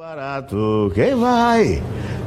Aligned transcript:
Barato, 0.00 0.90
quem 0.94 1.14
vai? 1.14 1.82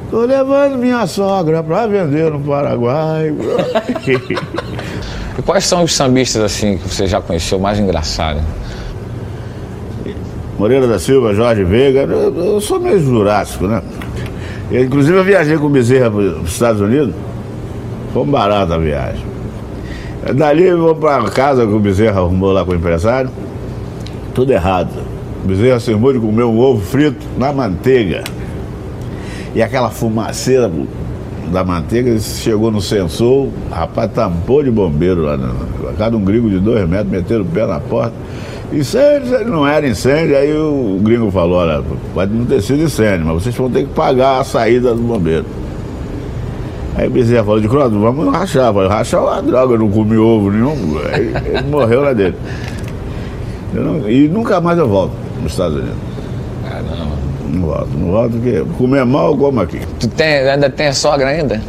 Tô 0.08 0.20
levando 0.20 0.78
minha 0.78 1.04
sogra 1.08 1.60
pra 1.60 1.88
vender 1.88 2.30
no 2.30 2.38
Paraguai. 2.38 3.34
e 5.36 5.42
quais 5.42 5.66
são 5.66 5.82
os 5.82 5.92
sambistas 5.92 6.40
assim 6.40 6.78
que 6.78 6.88
você 6.88 7.08
já 7.08 7.20
conheceu 7.20 7.58
mais 7.58 7.80
engraçado? 7.80 8.40
Moreira 10.56 10.86
da 10.86 11.00
Silva, 11.00 11.34
Jorge 11.34 11.64
Veiga, 11.64 12.02
eu, 12.02 12.32
eu 12.36 12.60
sou 12.60 12.78
meio 12.78 13.00
jurássico, 13.00 13.66
né? 13.66 13.82
Eu, 14.70 14.84
inclusive 14.84 15.18
eu 15.18 15.24
viajei 15.24 15.58
com 15.58 15.66
o 15.66 15.70
Bezerra 15.70 16.12
para 16.12 16.20
os 16.20 16.52
Estados 16.52 16.80
Unidos. 16.80 17.12
Foi 18.12 18.24
barato 18.24 18.72
a 18.72 18.78
viagem. 18.78 19.26
Dali 20.32 20.62
eu 20.62 20.78
vou 20.78 20.94
para 20.94 21.24
casa 21.24 21.66
que 21.66 21.72
o 21.72 21.80
Bezerra 21.80 22.20
arrumou 22.20 22.52
lá 22.52 22.64
com 22.64 22.70
o 22.70 22.76
empresário. 22.76 23.30
Tudo 24.32 24.52
errado. 24.52 25.13
Bezerra 25.44 25.78
se 25.78 25.92
de 25.92 26.18
comer 26.18 26.44
um 26.44 26.58
ovo 26.58 26.80
frito 26.80 27.26
na 27.36 27.52
manteiga. 27.52 28.24
E 29.54 29.62
aquela 29.62 29.90
fumaceira 29.90 30.70
da 31.52 31.62
manteiga 31.62 32.18
chegou 32.18 32.70
no 32.70 32.80
sensor, 32.80 33.48
rapaz 33.70 34.10
tampou 34.12 34.62
de 34.64 34.70
bombeiro 34.70 35.22
lá, 35.22 35.36
na 35.36 35.52
casa 35.98 36.16
um 36.16 36.24
gringo 36.24 36.48
de 36.48 36.58
dois 36.58 36.88
metros, 36.88 37.10
meteram 37.10 37.42
o 37.42 37.44
pé 37.44 37.66
na 37.66 37.78
porta. 37.78 38.14
Incêndio, 38.72 39.46
não 39.46 39.66
era 39.66 39.86
incêndio, 39.86 40.34
aí 40.34 40.50
o 40.56 40.98
gringo 41.02 41.30
falou, 41.30 41.58
olha, 41.58 41.84
pode 42.14 42.32
não 42.32 42.46
ter 42.46 42.62
sido 42.62 42.82
incêndio, 42.82 43.26
mas 43.26 43.42
vocês 43.42 43.54
vão 43.54 43.70
ter 43.70 43.82
que 43.82 43.92
pagar 43.92 44.40
a 44.40 44.44
saída 44.44 44.94
do 44.94 45.02
bombeiro. 45.02 45.44
Aí 46.96 47.06
o 47.06 47.10
Bezerra 47.10 47.44
falou 47.44 47.60
de 47.60 47.68
Croto, 47.68 47.98
vamos 47.98 48.32
rachar. 48.32 48.72
Falei, 48.72 48.88
rachar 48.88 49.22
uma 49.24 49.42
droga, 49.42 49.76
não 49.76 49.90
comi 49.90 50.16
ovo 50.16 50.50
nenhum. 50.50 50.96
Aí 51.12 51.34
ele 51.44 51.68
morreu 51.68 52.02
lá 52.02 52.12
dentro. 52.12 52.40
Não, 53.74 54.08
e 54.08 54.28
nunca 54.28 54.60
mais 54.60 54.78
eu 54.78 54.88
volto 54.88 55.23
nos 55.44 55.52
Estados 55.52 55.76
Unidos. 55.76 55.96
Caramba. 56.68 57.14
Não 57.48 57.62
volto, 57.62 57.90
não 57.96 58.10
volto 58.10 58.32
porque 58.32 58.64
comer 58.76 59.04
mal 59.04 59.30
eu 59.30 59.38
como 59.38 59.60
aqui. 59.60 59.80
Tu 60.00 60.08
tem, 60.08 60.38
ainda 60.48 60.68
tem 60.68 60.92
sogra 60.92 61.28
ainda? 61.28 61.60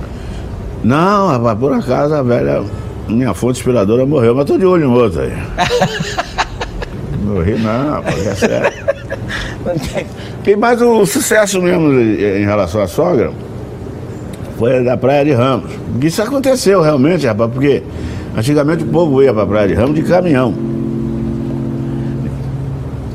Não, 0.84 1.28
rapaz, 1.28 1.60
por 1.60 1.74
acaso 1.74 2.16
a 2.16 2.24
velha, 2.24 2.64
minha 3.08 3.34
fonte 3.34 3.60
inspiradora 3.60 4.06
morreu, 4.06 4.34
mas 4.34 4.46
tô 4.46 4.58
de 4.58 4.66
olho 4.66 4.86
em 4.86 4.92
outro 4.92 5.22
aí. 5.22 5.34
Morri 7.24 7.56
não, 7.56 8.02
porque 8.04 8.28
é 8.28 8.36
sério. 8.36 8.86
Tem 10.44 10.56
mais 10.56 10.82
o 10.82 11.06
sucesso 11.06 11.62
mesmo 11.62 11.92
em 11.92 12.46
relação 12.46 12.82
à 12.82 12.88
sogra 12.88 13.32
foi 14.58 14.84
da 14.84 14.98
Praia 14.98 15.26
de 15.26 15.32
Ramos. 15.34 15.72
Isso 16.02 16.22
aconteceu 16.22 16.82
realmente, 16.82 17.26
rapaz, 17.26 17.52
porque 17.52 17.84
antigamente 18.36 18.84
o 18.84 18.88
povo 18.88 19.22
ia 19.22 19.34
para 19.34 19.44
a 19.44 19.48
Praia 19.48 19.68
de 19.68 19.74
Ramos 19.74 19.96
de 19.96 20.04
caminhão. 20.04 20.54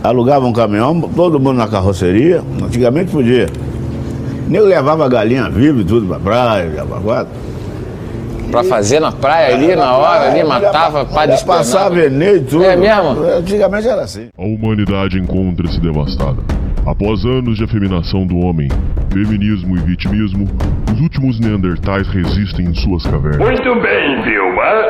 Alugava 0.03 0.47
um 0.47 0.53
caminhão, 0.53 0.99
todo 1.01 1.39
mundo 1.39 1.59
na 1.59 1.69
carroceria, 1.69 2.43
antigamente 2.63 3.13
podia. 3.13 3.49
Nem 4.49 4.61
levava 4.61 5.09
galinha 5.09 5.49
viva 5.51 5.81
e 5.81 5.85
tudo 5.85 6.07
para 6.07 6.17
a 6.17 6.21
praia, 6.21 6.71
Jabaquara. 6.71 7.29
Pra 8.51 8.65
fazer 8.65 8.99
na 8.99 9.13
praia 9.13 9.55
ali, 9.55 9.77
na 9.77 9.97
hora, 9.97 10.31
ali, 10.31 10.43
matava, 10.43 11.05
pá, 11.05 11.29
Passar 11.47 11.89
veneno 11.91 12.37
e 12.37 12.41
tudo. 12.41 12.65
É 12.65 12.75
mesmo? 12.75 13.23
Antigamente 13.39 13.87
era 13.87 14.03
assim. 14.03 14.29
A 14.37 14.43
humanidade 14.43 15.19
encontra-se 15.21 15.79
devastada. 15.81 16.43
Após 16.85 17.25
anos 17.25 17.59
de 17.59 17.65
afeminação 17.65 18.27
do 18.27 18.39
homem, 18.39 18.69
feminismo 19.13 19.77
e 19.77 19.81
vitimismo, 19.81 20.49
os 20.93 21.01
últimos 21.01 21.39
neandertais 21.39 22.09
resistem 22.09 22.67
em 22.67 22.75
suas 22.75 23.05
cavernas. 23.05 23.39
Muito 23.39 23.81
bem, 23.81 24.23
Vilma. 24.23 24.90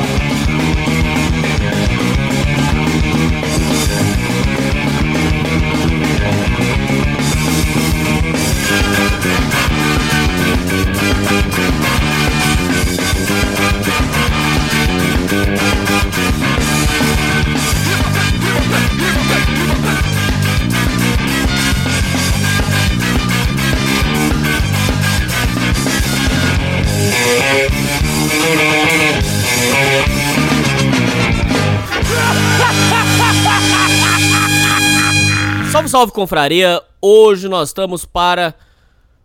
Salve, 35.91 36.13
confraria! 36.13 36.81
Hoje 37.01 37.49
nós 37.49 37.67
estamos 37.67 38.05
para 38.05 38.55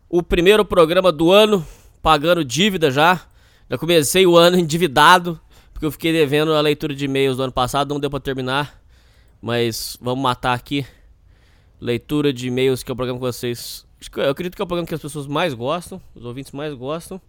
o 0.09 0.21
primeiro 0.21 0.65
programa 0.65 1.12
do 1.12 1.31
ano, 1.31 1.65
pagando 2.03 2.44
dívida 2.44 2.91
já. 2.91 3.25
Já 3.71 3.78
comecei 3.78 4.27
o 4.27 4.37
ano 4.37 4.59
endividado, 4.59 5.41
porque 5.72 5.87
eu 5.87 5.93
fiquei 5.93 6.12
devendo 6.12 6.53
a 6.53 6.60
leitura 6.60 6.93
de 6.93 7.04
e-mails 7.04 7.37
do 7.37 7.44
ano 7.44 7.53
passado, 7.53 7.91
não 7.91 8.00
deu 8.00 8.10
para 8.10 8.19
terminar. 8.19 8.82
Mas 9.41 9.97
vamos 10.00 10.21
matar 10.21 10.54
aqui. 10.54 10.84
Leitura 11.81 12.32
de 12.32 12.49
e-mails, 12.49 12.83
que 12.83 12.91
é 12.91 12.94
o 12.94 12.97
programa 12.97 13.21
que 13.21 13.27
vocês. 13.27 13.87
Eu 14.16 14.31
acredito 14.31 14.56
que 14.56 14.60
é 14.60 14.65
o 14.65 14.66
programa 14.66 14.88
que 14.88 14.94
as 14.94 15.00
pessoas 15.00 15.28
mais 15.28 15.54
gostam, 15.54 16.03
os 16.16 16.25
ouvintes 16.25 16.50
mais 16.50 16.75
gostam. 16.75 17.21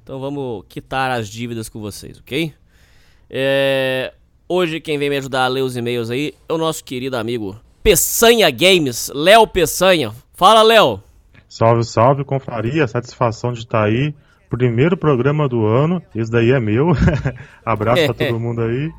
Então 0.00 0.20
vamos 0.20 0.64
quitar 0.68 1.10
as 1.10 1.28
dívidas 1.28 1.68
com 1.68 1.80
vocês, 1.80 2.20
ok? 2.20 2.54
É... 3.28 4.14
Hoje 4.48 4.78
quem 4.78 4.96
vem 4.96 5.10
me 5.10 5.16
ajudar 5.16 5.46
a 5.46 5.48
ler 5.48 5.62
os 5.62 5.76
e-mails 5.76 6.08
aí 6.08 6.34
é 6.48 6.52
o 6.52 6.56
nosso 6.56 6.84
querido 6.84 7.16
amigo 7.16 7.65
Peçanha 7.86 8.50
Games, 8.50 9.12
Léo 9.14 9.46
Peçanha. 9.46 10.12
Fala, 10.34 10.60
Léo. 10.60 11.00
Salve, 11.48 11.84
salve, 11.84 12.24
confraria. 12.24 12.84
Satisfação 12.88 13.52
de 13.52 13.60
estar 13.60 13.84
aí. 13.84 14.12
Primeiro 14.50 14.96
programa 14.96 15.48
do 15.48 15.64
ano. 15.64 16.02
Esse 16.12 16.28
daí 16.28 16.50
é 16.50 16.58
meu. 16.58 16.88
Abraço 17.64 18.06
pra 18.06 18.26
todo 18.26 18.40
mundo 18.42 18.62
aí. 18.62 18.90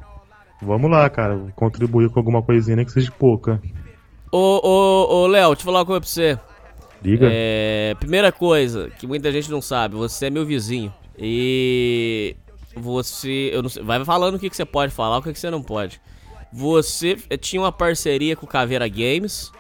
Vamos 0.62 0.90
lá, 0.90 1.10
cara. 1.10 1.38
Contribuir 1.54 2.10
com 2.10 2.18
alguma 2.18 2.42
coisinha, 2.42 2.78
nem 2.78 2.86
que 2.86 2.94
seja 2.94 3.12
pouca. 3.12 3.62
Ô, 4.32 4.62
ô, 4.66 5.16
ô, 5.16 5.28
Léo, 5.28 5.50
deixa 5.50 5.64
eu 5.64 5.66
falar 5.66 5.80
uma 5.80 5.86
coisa 5.86 6.00
pra 6.00 6.10
você. 6.10 6.40
Diga. 7.02 7.28
É, 7.30 7.94
primeira 8.00 8.32
coisa, 8.32 8.90
que 8.98 9.06
muita 9.06 9.30
gente 9.34 9.52
não 9.52 9.62
sabe, 9.62 9.96
você 9.96 10.28
é 10.28 10.30
meu 10.30 10.46
vizinho. 10.46 10.94
E 11.20 12.38
você. 12.74 13.50
Eu 13.52 13.64
não 13.64 13.70
sei, 13.70 13.84
vai 13.84 14.06
falando 14.06 14.36
o 14.36 14.40
que, 14.40 14.50
que 14.50 14.56
você 14.56 14.64
pode 14.64 14.94
falar, 14.94 15.18
o 15.18 15.22
que, 15.22 15.34
que 15.34 15.40
você 15.40 15.50
não 15.50 15.62
pode. 15.62 16.00
Você 16.58 17.16
tinha 17.40 17.62
uma 17.62 17.72
parceria 17.72 18.36
com 18.36 18.48
o 18.48 18.50
Caveira 18.50 18.88
Games. 18.88 19.52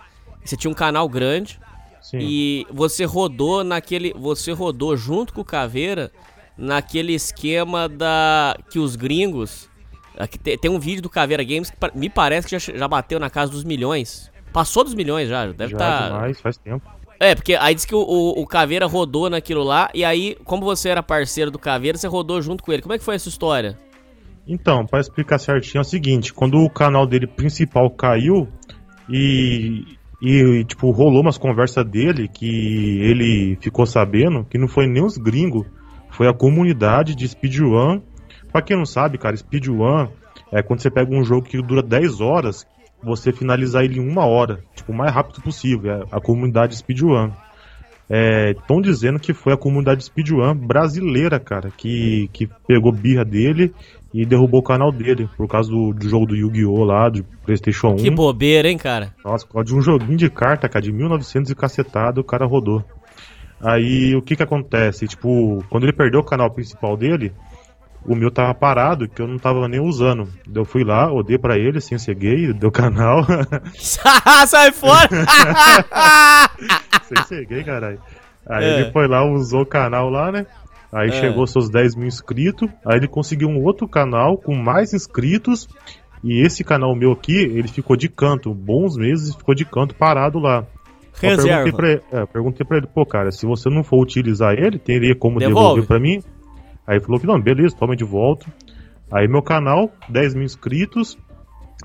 Você 0.43 0.57
tinha 0.57 0.71
um 0.71 0.73
canal 0.73 1.07
grande. 1.07 1.59
Sim. 2.01 2.17
E 2.19 2.67
você 2.71 3.05
rodou 3.05 3.63
naquele. 3.63 4.13
Você 4.13 4.51
rodou 4.51 4.97
junto 4.97 5.31
com 5.31 5.41
o 5.41 5.45
Caveira 5.45 6.11
naquele 6.57 7.13
esquema 7.13 7.87
da. 7.87 8.57
que 8.71 8.79
os 8.79 8.95
gringos. 8.95 9.69
Aqui 10.17 10.39
tem, 10.39 10.71
um 10.71 10.79
vídeo 10.79 11.03
do 11.03 11.09
Caveira 11.09 11.43
Games 11.43 11.69
que 11.69 11.77
me 11.93 12.09
parece 12.09 12.47
que 12.47 12.57
já, 12.57 12.73
já 12.75 12.87
bateu 12.87 13.19
na 13.19 13.29
casa 13.29 13.51
dos 13.51 13.63
milhões. 13.63 14.31
Passou 14.51 14.83
dos 14.83 14.95
milhões 14.95 15.29
já, 15.29 15.45
deve 15.45 15.73
Já 15.73 15.77
estar. 15.77 16.01
é 16.01 16.07
demais, 16.07 16.41
faz 16.41 16.57
tempo. 16.57 16.89
É, 17.19 17.35
porque 17.35 17.53
aí 17.53 17.75
diz 17.75 17.85
que 17.85 17.93
o, 17.93 17.99
o, 17.99 18.41
o 18.41 18.47
Caveira 18.47 18.87
rodou 18.87 19.29
naquilo 19.29 19.63
lá, 19.63 19.89
e 19.93 20.03
aí, 20.03 20.35
como 20.43 20.65
você 20.65 20.89
era 20.89 21.03
parceiro 21.03 21.51
do 21.51 21.59
Caveira, 21.59 21.95
você 21.95 22.07
rodou 22.07 22.41
junto 22.41 22.63
com 22.63 22.73
ele. 22.73 22.81
Como 22.81 22.93
é 22.93 22.97
que 22.97 23.03
foi 23.03 23.13
essa 23.13 23.29
história? 23.29 23.77
Então, 24.47 24.85
pra 24.85 25.01
explicar 25.01 25.37
certinho 25.37 25.79
é 25.79 25.81
o 25.81 25.83
seguinte, 25.83 26.33
quando 26.33 26.57
o 26.59 26.69
canal 26.69 27.05
dele 27.05 27.27
principal 27.27 27.89
caiu 27.91 28.47
e, 29.09 29.97
e 30.21 30.63
tipo, 30.63 30.89
rolou 30.91 31.21
umas 31.21 31.37
conversas 31.37 31.85
dele 31.85 32.29
que 32.29 33.01
ele 33.01 33.57
ficou 33.59 33.85
sabendo 33.85 34.45
que 34.45 34.57
não 34.57 34.69
foi 34.69 34.87
nem 34.87 35.03
os 35.03 35.17
gringos, 35.17 35.67
foi 36.11 36.29
a 36.29 36.33
comunidade 36.33 37.13
de 37.13 37.27
speedrun. 37.27 38.01
Pra 38.51 38.61
quem 38.61 38.77
não 38.77 38.85
sabe, 38.85 39.17
cara, 39.17 39.35
speedrun 39.35 40.07
é 40.51 40.63
quando 40.63 40.81
você 40.81 40.89
pega 40.89 41.13
um 41.13 41.23
jogo 41.23 41.45
que 41.45 41.61
dura 41.61 41.83
10 41.83 42.21
horas, 42.21 42.65
você 43.03 43.33
finalizar 43.33 43.83
ele 43.83 43.99
em 43.99 44.09
uma 44.09 44.25
hora, 44.25 44.63
tipo, 44.73 44.93
o 44.93 44.95
mais 44.95 45.13
rápido 45.13 45.41
possível, 45.41 45.91
é 45.91 46.03
a 46.09 46.21
comunidade 46.21 46.75
speedrun. 46.75 47.31
Estão 48.09 48.79
dizendo 48.81 49.19
que 49.19 49.33
foi 49.33 49.51
a 49.51 49.57
comunidade 49.57 50.05
speedrun 50.05 50.55
brasileira, 50.55 51.39
cara, 51.39 51.69
que, 51.69 52.29
que 52.31 52.47
pegou 52.65 52.91
birra 52.93 53.25
dele 53.25 53.73
e 54.13 54.25
derrubou 54.25 54.59
o 54.61 54.63
canal 54.63 54.91
dele, 54.91 55.29
por 55.37 55.47
causa 55.47 55.69
do, 55.69 55.93
do 55.93 56.07
jogo 56.09 56.25
do 56.27 56.35
Yu-Gi-Oh! 56.35 56.83
lá, 56.83 57.09
de 57.09 57.23
Playstation 57.45 57.89
1. 57.93 57.95
Que 57.97 58.09
bobeira, 58.09 58.69
hein, 58.69 58.77
cara? 58.77 59.13
Nossa, 59.23 59.45
por 59.45 59.53
causa 59.53 59.67
de 59.67 59.75
um 59.75 59.81
joguinho 59.81 60.17
de 60.17 60.29
carta, 60.29 60.67
cara, 60.69 60.83
de 60.83 60.91
1900 60.91 61.51
e 61.51 61.55
cacetado, 61.55 62.21
o 62.21 62.23
cara 62.23 62.45
rodou. 62.45 62.83
Aí, 63.61 64.15
o 64.15 64.21
que 64.21 64.35
que 64.35 64.43
acontece? 64.43 65.07
Tipo, 65.07 65.63
quando 65.69 65.83
ele 65.83 65.93
perdeu 65.93 66.19
o 66.19 66.23
canal 66.23 66.49
principal 66.51 66.95
dele, 66.95 67.33
o 68.05 68.15
meu 68.15 68.31
tava 68.31 68.53
parado, 68.53 69.09
que 69.09 69.21
eu 69.21 69.27
não 69.27 69.37
tava 69.37 69.67
nem 69.67 69.79
usando. 69.81 70.29
Eu 70.53 70.63
fui 70.63 70.83
lá, 70.83 71.11
odei 71.11 71.37
pra 71.37 71.57
ele, 71.57 71.81
sem 71.81 71.97
ser 71.97 72.15
gay, 72.15 72.53
deu 72.53 72.71
canal. 72.71 73.25
Sai 73.77 74.71
fora! 74.71 75.09
sem 77.03 77.23
ser 77.25 77.45
gay, 77.45 77.63
caralho. 77.63 77.99
Aí 78.49 78.63
É. 78.63 78.79
ele 78.81 78.91
foi 78.91 79.07
lá, 79.07 79.25
usou 79.25 79.61
o 79.63 79.65
canal 79.65 80.09
lá, 80.09 80.31
né? 80.31 80.45
Aí 80.91 81.09
É. 81.09 81.11
chegou 81.11 81.45
seus 81.47 81.69
10 81.69 81.95
mil 81.95 82.07
inscritos. 82.07 82.69
Aí 82.85 82.97
ele 82.97 83.07
conseguiu 83.07 83.47
um 83.49 83.63
outro 83.63 83.87
canal 83.87 84.37
com 84.37 84.55
mais 84.55 84.93
inscritos. 84.93 85.67
E 86.23 86.41
esse 86.41 86.63
canal 86.63 86.95
meu 86.95 87.11
aqui, 87.11 87.35
ele 87.37 87.67
ficou 87.67 87.95
de 87.95 88.09
canto, 88.09 88.53
bons 88.53 88.97
meses, 88.97 89.35
ficou 89.35 89.53
de 89.53 89.63
canto 89.65 89.93
parado 89.95 90.39
lá. 90.39 90.65
Eu 91.13 91.19
perguntei 91.21 91.51
Reserva. 91.51 91.77
pra, 91.77 91.89
ele, 91.91 92.01
é, 92.11 92.21
eu 92.21 92.27
perguntei 92.27 92.65
pra 92.65 92.77
ele, 92.77 92.87
pô, 92.87 93.05
cara, 93.05 93.31
se 93.31 93.45
você 93.45 93.69
não 93.69 93.83
for 93.83 94.01
utilizar 94.01 94.53
ele, 94.53 94.77
teria 94.79 95.15
como 95.15 95.39
Devolve. 95.39 95.81
devolver 95.81 95.87
pra 95.87 95.99
mim? 95.99 96.21
Aí 96.85 96.97
ele 96.97 97.03
falou 97.05 97.19
que 97.19 97.27
não, 97.27 97.39
beleza, 97.39 97.75
toma 97.77 97.95
de 97.95 98.03
volta. 98.03 98.45
Aí 99.11 99.27
meu 99.27 99.41
canal, 99.41 99.91
10 100.09 100.35
mil 100.35 100.43
inscritos, 100.43 101.17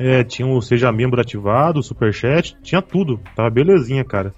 é, 0.00 0.22
tinha 0.24 0.46
o 0.48 0.60
Seja 0.62 0.90
Membro 0.92 1.20
ativado, 1.20 1.80
o 1.80 1.82
Superchat, 1.82 2.56
tinha 2.62 2.80
tudo, 2.82 3.20
tava 3.36 3.50
belezinha, 3.50 4.04
cara. 4.04 4.32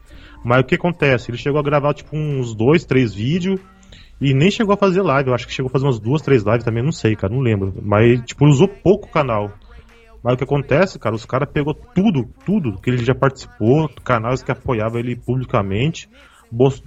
Mas 0.44 0.60
o 0.60 0.64
que 0.64 0.74
acontece? 0.74 1.30
Ele 1.30 1.38
chegou 1.38 1.58
a 1.60 1.62
gravar 1.62 1.94
tipo 1.94 2.16
uns 2.16 2.54
dois, 2.54 2.84
três 2.84 3.14
vídeos 3.14 3.60
e 4.24 4.32
nem 4.32 4.50
chegou 4.50 4.72
a 4.72 4.78
fazer 4.78 5.02
live. 5.02 5.28
Eu 5.28 5.34
acho 5.34 5.46
que 5.46 5.52
chegou 5.52 5.68
a 5.68 5.72
fazer 5.72 5.84
umas 5.84 6.00
duas, 6.00 6.22
três 6.22 6.42
lives 6.42 6.64
também, 6.64 6.82
não 6.82 6.90
sei, 6.90 7.14
cara, 7.14 7.34
não 7.34 7.42
lembro. 7.42 7.74
Mas, 7.82 8.22
tipo, 8.22 8.46
usou 8.46 8.66
pouco 8.66 9.06
o 9.06 9.10
canal. 9.10 9.52
Mas 10.22 10.32
o 10.32 10.36
que 10.38 10.44
acontece, 10.44 10.98
cara, 10.98 11.14
os 11.14 11.26
caras 11.26 11.50
pegou 11.52 11.74
tudo, 11.74 12.26
tudo 12.46 12.80
que 12.80 12.88
ele 12.88 13.04
já 13.04 13.14
participou, 13.14 13.86
canais 14.02 14.42
que 14.42 14.50
apoiavam 14.50 14.98
ele 14.98 15.14
publicamente, 15.14 16.08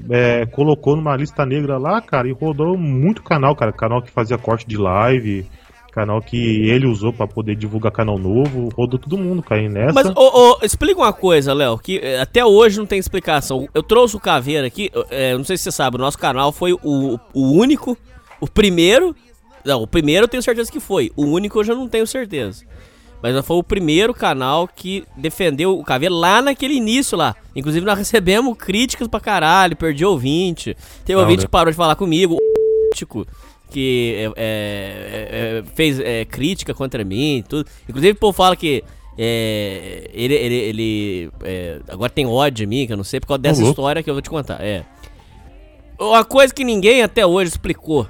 é, 0.09 0.47
colocou 0.47 0.95
numa 0.95 1.15
lista 1.15 1.45
negra 1.45 1.77
lá, 1.77 2.01
cara, 2.01 2.27
e 2.27 2.33
rodou 2.33 2.75
muito 2.75 3.21
canal, 3.21 3.55
cara. 3.55 3.71
Canal 3.71 4.01
que 4.01 4.09
fazia 4.09 4.39
corte 4.39 4.67
de 4.67 4.75
live, 4.75 5.45
canal 5.91 6.21
que 6.21 6.69
ele 6.69 6.85
usou 6.85 7.11
pra 7.11 7.27
poder 7.27 7.55
divulgar 7.55 7.91
canal 7.91 8.17
novo, 8.17 8.69
rodou 8.75 8.99
todo 8.99 9.17
mundo, 9.17 9.43
e 9.51 9.69
nessa. 9.69 9.93
Mas, 9.93 10.07
ô, 10.09 10.13
ô, 10.15 10.59
explica 10.61 10.99
uma 10.99 11.13
coisa, 11.13 11.53
Léo, 11.53 11.77
que 11.77 11.99
é, 11.99 12.21
até 12.21 12.45
hoje 12.45 12.77
não 12.77 12.85
tem 12.85 12.99
explicação. 12.99 13.67
Eu 13.73 13.81
trouxe 13.81 14.15
o 14.15 14.19
Caveira 14.19 14.67
aqui, 14.67 14.91
é, 15.09 15.35
não 15.35 15.43
sei 15.43 15.57
se 15.57 15.63
você 15.63 15.71
sabe, 15.71 15.97
o 15.97 15.99
nosso 15.99 16.17
canal 16.17 16.51
foi 16.51 16.73
o, 16.73 17.19
o 17.33 17.51
único, 17.51 17.97
o 18.39 18.47
primeiro. 18.47 19.15
Não, 19.65 19.81
o 19.81 19.87
primeiro 19.87 20.25
eu 20.25 20.27
tenho 20.27 20.43
certeza 20.43 20.71
que 20.71 20.79
foi. 20.79 21.11
O 21.15 21.25
único 21.25 21.59
eu 21.59 21.63
já 21.63 21.75
não 21.75 21.87
tenho 21.87 22.07
certeza. 22.07 22.63
Mas 23.21 23.45
foi 23.45 23.57
o 23.57 23.63
primeiro 23.63 24.13
canal 24.13 24.67
que 24.67 25.03
defendeu 25.15 25.77
o 25.77 25.83
Caveira 25.83 26.13
lá 26.13 26.41
naquele 26.41 26.75
início 26.75 27.17
lá. 27.17 27.35
Inclusive 27.55 27.85
nós 27.85 27.97
recebemos 27.99 28.55
críticas 28.57 29.07
pra 29.07 29.19
caralho, 29.19 29.75
perdi 29.75 30.05
ouvinte. 30.05 30.75
Teve 31.03 31.15
Não, 31.15 31.21
ouvinte 31.23 31.41
né? 31.41 31.45
que 31.45 31.51
parou 31.51 31.71
de 31.71 31.77
falar 31.77 31.95
comigo. 31.95 32.37
Que 33.69 34.15
é, 34.17 34.25
é, 34.37 35.59
é, 35.59 35.63
fez 35.75 35.99
é, 35.99 36.23
crítica 36.25 36.73
contra 36.73 37.03
mim 37.03 37.43
tudo. 37.47 37.69
Inclusive 37.87 38.13
o 38.13 38.19
povo 38.19 38.33
fala 38.33 38.55
que 38.55 38.83
é, 39.17 40.09
ele, 40.13 40.33
ele, 40.35 40.55
ele 40.55 41.29
é, 41.43 41.79
agora 41.89 42.09
tem 42.09 42.25
ódio 42.25 42.57
de 42.57 42.65
mim, 42.65 42.87
que 42.87 42.93
eu 42.93 42.97
não 42.97 43.03
sei, 43.03 43.19
por 43.19 43.27
causa 43.27 43.41
dessa 43.41 43.59
louco. 43.61 43.71
história 43.71 44.01
que 44.01 44.09
eu 44.09 44.13
vou 44.13 44.21
te 44.21 44.29
contar. 44.29 44.61
É. 44.63 44.85
Uma 45.99 46.23
coisa 46.23 46.53
que 46.53 46.63
ninguém 46.63 47.01
até 47.01 47.25
hoje 47.25 47.51
explicou. 47.51 48.07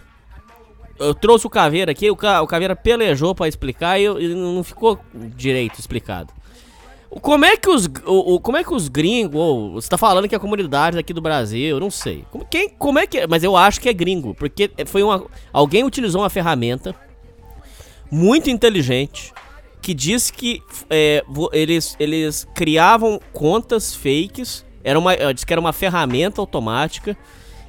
Eu 0.99 1.13
trouxe 1.13 1.45
o 1.47 1.49
Caveira 1.49 1.91
aqui, 1.91 2.09
o, 2.09 2.15
Ca- 2.15 2.41
o 2.41 2.47
Caveira 2.47 2.75
pelejou 2.75 3.33
pra 3.35 3.47
explicar 3.47 3.99
e 3.99 4.07
não 4.35 4.63
ficou 4.63 4.99
direito 5.13 5.79
explicado. 5.79 6.33
Como 7.21 7.45
é 7.45 7.55
que 7.55 7.69
os, 7.69 7.85
o, 8.05 8.35
o- 8.35 8.39
como 8.39 8.57
é 8.57 8.63
que 8.63 8.73
os 8.73 8.87
gringos, 8.89 9.39
ou 9.39 9.71
você 9.73 9.87
tá 9.89 9.97
falando 9.97 10.27
que 10.27 10.35
a 10.35 10.39
comunidade 10.39 10.97
daqui 10.97 11.13
do 11.13 11.21
Brasil, 11.21 11.61
eu 11.69 11.79
não 11.79 11.89
sei. 11.89 12.25
Como, 12.31 12.45
quem, 12.45 12.69
como 12.69 12.99
é 12.99 13.07
que? 13.07 13.25
Mas 13.27 13.43
eu 13.43 13.55
acho 13.55 13.79
que 13.79 13.87
é 13.89 13.93
gringo, 13.93 14.33
porque 14.35 14.69
foi 14.85 15.01
uma, 15.03 15.25
alguém 15.53 15.83
utilizou 15.83 16.21
uma 16.21 16.29
ferramenta 16.29 16.93
muito 18.11 18.49
inteligente 18.49 19.33
que 19.81 19.93
disse 19.93 20.33
que 20.33 20.61
é, 20.89 21.23
eles, 21.53 21.95
eles 21.99 22.45
criavam 22.53 23.21
contas 23.31 23.95
fakes, 23.95 24.65
era 24.83 24.97
uma, 24.99 25.13
eh, 25.13 25.33
disse 25.33 25.45
que 25.45 25.53
era 25.53 25.59
uma 25.61 25.71
ferramenta 25.73 26.41
automática 26.41 27.15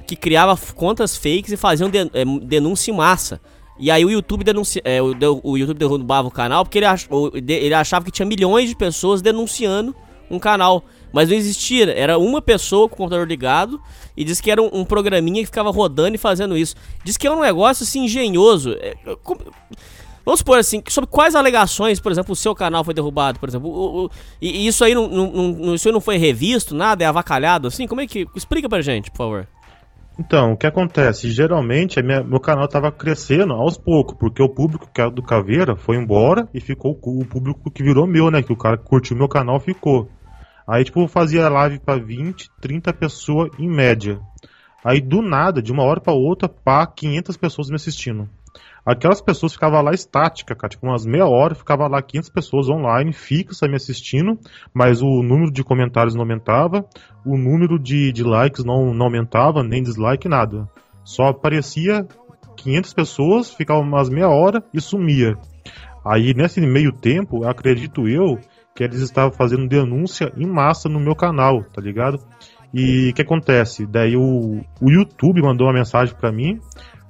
que 0.05 0.15
criava 0.15 0.57
contas 0.73 1.15
fakes 1.15 1.51
e 1.51 1.57
faziam 1.57 1.89
eh, 1.93 2.25
denúncia 2.43 2.91
em 2.91 2.95
massa. 2.95 3.39
E 3.79 3.89
aí 3.89 4.03
o 4.03 4.09
YouTube 4.09 4.43
denuncia, 4.43 4.81
eh, 4.83 5.01
o, 5.01 5.15
o 5.43 5.57
YouTube 5.57 5.77
derrubava 5.77 6.27
o 6.27 6.31
canal 6.31 6.65
porque 6.65 6.79
ele, 6.79 6.85
ach, 6.85 7.07
ele 7.47 7.73
achava 7.73 8.03
que 8.03 8.11
tinha 8.11 8.25
milhões 8.25 8.67
de 8.67 8.75
pessoas 8.75 9.21
denunciando 9.21 9.95
um 10.29 10.37
canal. 10.37 10.83
Mas 11.11 11.29
não 11.29 11.35
existia, 11.35 11.91
era 11.97 12.17
uma 12.19 12.41
pessoa 12.41 12.87
com 12.87 12.93
o 12.95 12.97
computador 12.97 13.27
ligado 13.27 13.81
e 14.15 14.23
disse 14.23 14.43
que 14.43 14.51
era 14.51 14.61
um, 14.61 14.69
um 14.71 14.85
programinha 14.85 15.41
que 15.41 15.45
ficava 15.47 15.71
rodando 15.71 16.13
e 16.13 16.17
fazendo 16.19 16.55
isso. 16.57 16.75
Diz 17.03 17.17
que 17.17 17.25
é 17.25 17.31
um 17.31 17.41
negócio 17.41 17.83
assim 17.83 18.03
engenhoso. 18.05 18.73
É, 18.79 18.95
como- 19.23 19.39
Vamos 20.25 20.41
supor 20.41 20.59
assim, 20.59 20.83
sobre 20.89 21.09
quais 21.09 21.33
alegações, 21.33 21.99
por 21.99 22.11
exemplo, 22.11 22.33
o 22.33 22.35
seu 22.35 22.53
canal 22.53 22.83
foi 22.83 22.93
derrubado, 22.93 23.39
por 23.39 23.49
exemplo, 23.49 23.67
o- 23.67 24.05
o- 24.05 24.11
e, 24.39 24.49
e 24.63 24.67
isso 24.67 24.83
aí 24.83 24.93
não, 24.93 25.07
não- 25.07 25.31
não- 25.31 25.73
isso 25.73 25.87
aí 25.87 25.91
não 25.93 26.01
foi 26.01 26.17
revisto, 26.17 26.75
nada, 26.75 27.03
é 27.03 27.07
avacalhado 27.07 27.67
assim? 27.67 27.87
Como 27.87 28.01
é 28.01 28.05
que. 28.05 28.27
Explica 28.35 28.69
pra 28.69 28.81
gente, 28.81 29.09
por 29.09 29.17
favor. 29.17 29.47
Então, 30.19 30.51
o 30.51 30.57
que 30.57 30.67
acontece? 30.67 31.31
Geralmente, 31.31 32.01
minha- 32.03 32.21
meu 32.21 32.41
canal 32.41 32.67
tava 32.67 32.91
crescendo 32.91 33.53
aos 33.53 33.77
poucos, 33.77 34.17
porque 34.19 34.43
o 34.43 34.49
público 34.49 34.85
que 34.93 34.99
era 34.99 35.09
do 35.09 35.23
Caveira 35.23 35.77
foi 35.77 35.95
embora 35.95 36.45
e 36.53 36.59
ficou 36.59 36.91
o 36.91 37.25
público 37.25 37.71
que 37.71 37.81
virou 37.81 38.05
meu, 38.05 38.29
né? 38.29 38.43
Que 38.43 38.51
o 38.51 38.57
cara 38.57 38.77
que 38.77 38.83
curtiu 38.83 39.15
meu 39.15 39.29
canal 39.29 39.61
ficou. 39.61 40.11
Aí, 40.67 40.83
tipo, 40.83 40.99
eu 40.99 41.07
fazia 41.07 41.47
live 41.47 41.79
pra 41.79 41.95
20, 41.95 42.51
30 42.59 42.91
pessoas 42.91 43.49
em 43.57 43.69
média. 43.69 44.19
Aí, 44.83 44.99
do 44.99 45.21
nada, 45.21 45.61
de 45.61 45.71
uma 45.71 45.83
hora 45.83 46.01
pra 46.01 46.11
outra, 46.13 46.49
pá, 46.49 46.85
500 46.85 47.37
pessoas 47.37 47.69
me 47.69 47.75
assistindo. 47.77 48.27
Aquelas 48.85 49.21
pessoas 49.21 49.53
ficavam 49.53 49.81
lá 49.81 49.91
estática, 49.91 50.55
cara, 50.55 50.69
tipo 50.69 50.85
umas 50.87 51.05
meia 51.05 51.27
hora, 51.27 51.53
ficava 51.53 51.87
lá 51.87 52.01
500 52.01 52.29
pessoas 52.29 52.69
online, 52.69 53.13
fixa 53.13 53.67
me 53.67 53.75
assistindo, 53.75 54.39
mas 54.73 55.01
o 55.01 55.21
número 55.21 55.51
de 55.51 55.63
comentários 55.63 56.15
não 56.15 56.21
aumentava, 56.21 56.85
o 57.25 57.37
número 57.37 57.77
de, 57.77 58.11
de 58.11 58.23
likes 58.23 58.63
não, 58.63 58.93
não 58.93 59.05
aumentava, 59.05 59.63
nem 59.63 59.83
dislike, 59.83 60.27
nada. 60.27 60.67
Só 61.03 61.27
aparecia 61.27 62.07
500 62.55 62.93
pessoas, 62.93 63.53
ficava 63.53 63.79
umas 63.79 64.09
meia 64.09 64.29
hora 64.29 64.63
e 64.73 64.81
sumia. 64.81 65.37
Aí, 66.05 66.33
nesse 66.33 66.61
meio 66.61 66.91
tempo, 66.91 67.45
acredito 67.45 68.07
eu 68.07 68.39
que 68.75 68.83
eles 68.83 69.01
estavam 69.01 69.31
fazendo 69.31 69.67
denúncia 69.67 70.31
em 70.37 70.47
massa 70.47 70.87
no 70.87 70.99
meu 70.99 71.15
canal, 71.15 71.63
tá 71.63 71.81
ligado? 71.81 72.19
E 72.73 73.09
o 73.09 73.13
que 73.13 73.21
acontece? 73.21 73.85
Daí 73.85 74.15
o, 74.15 74.61
o 74.81 74.91
YouTube 74.91 75.41
mandou 75.41 75.67
uma 75.67 75.73
mensagem 75.73 76.15
pra 76.15 76.31
mim 76.31 76.59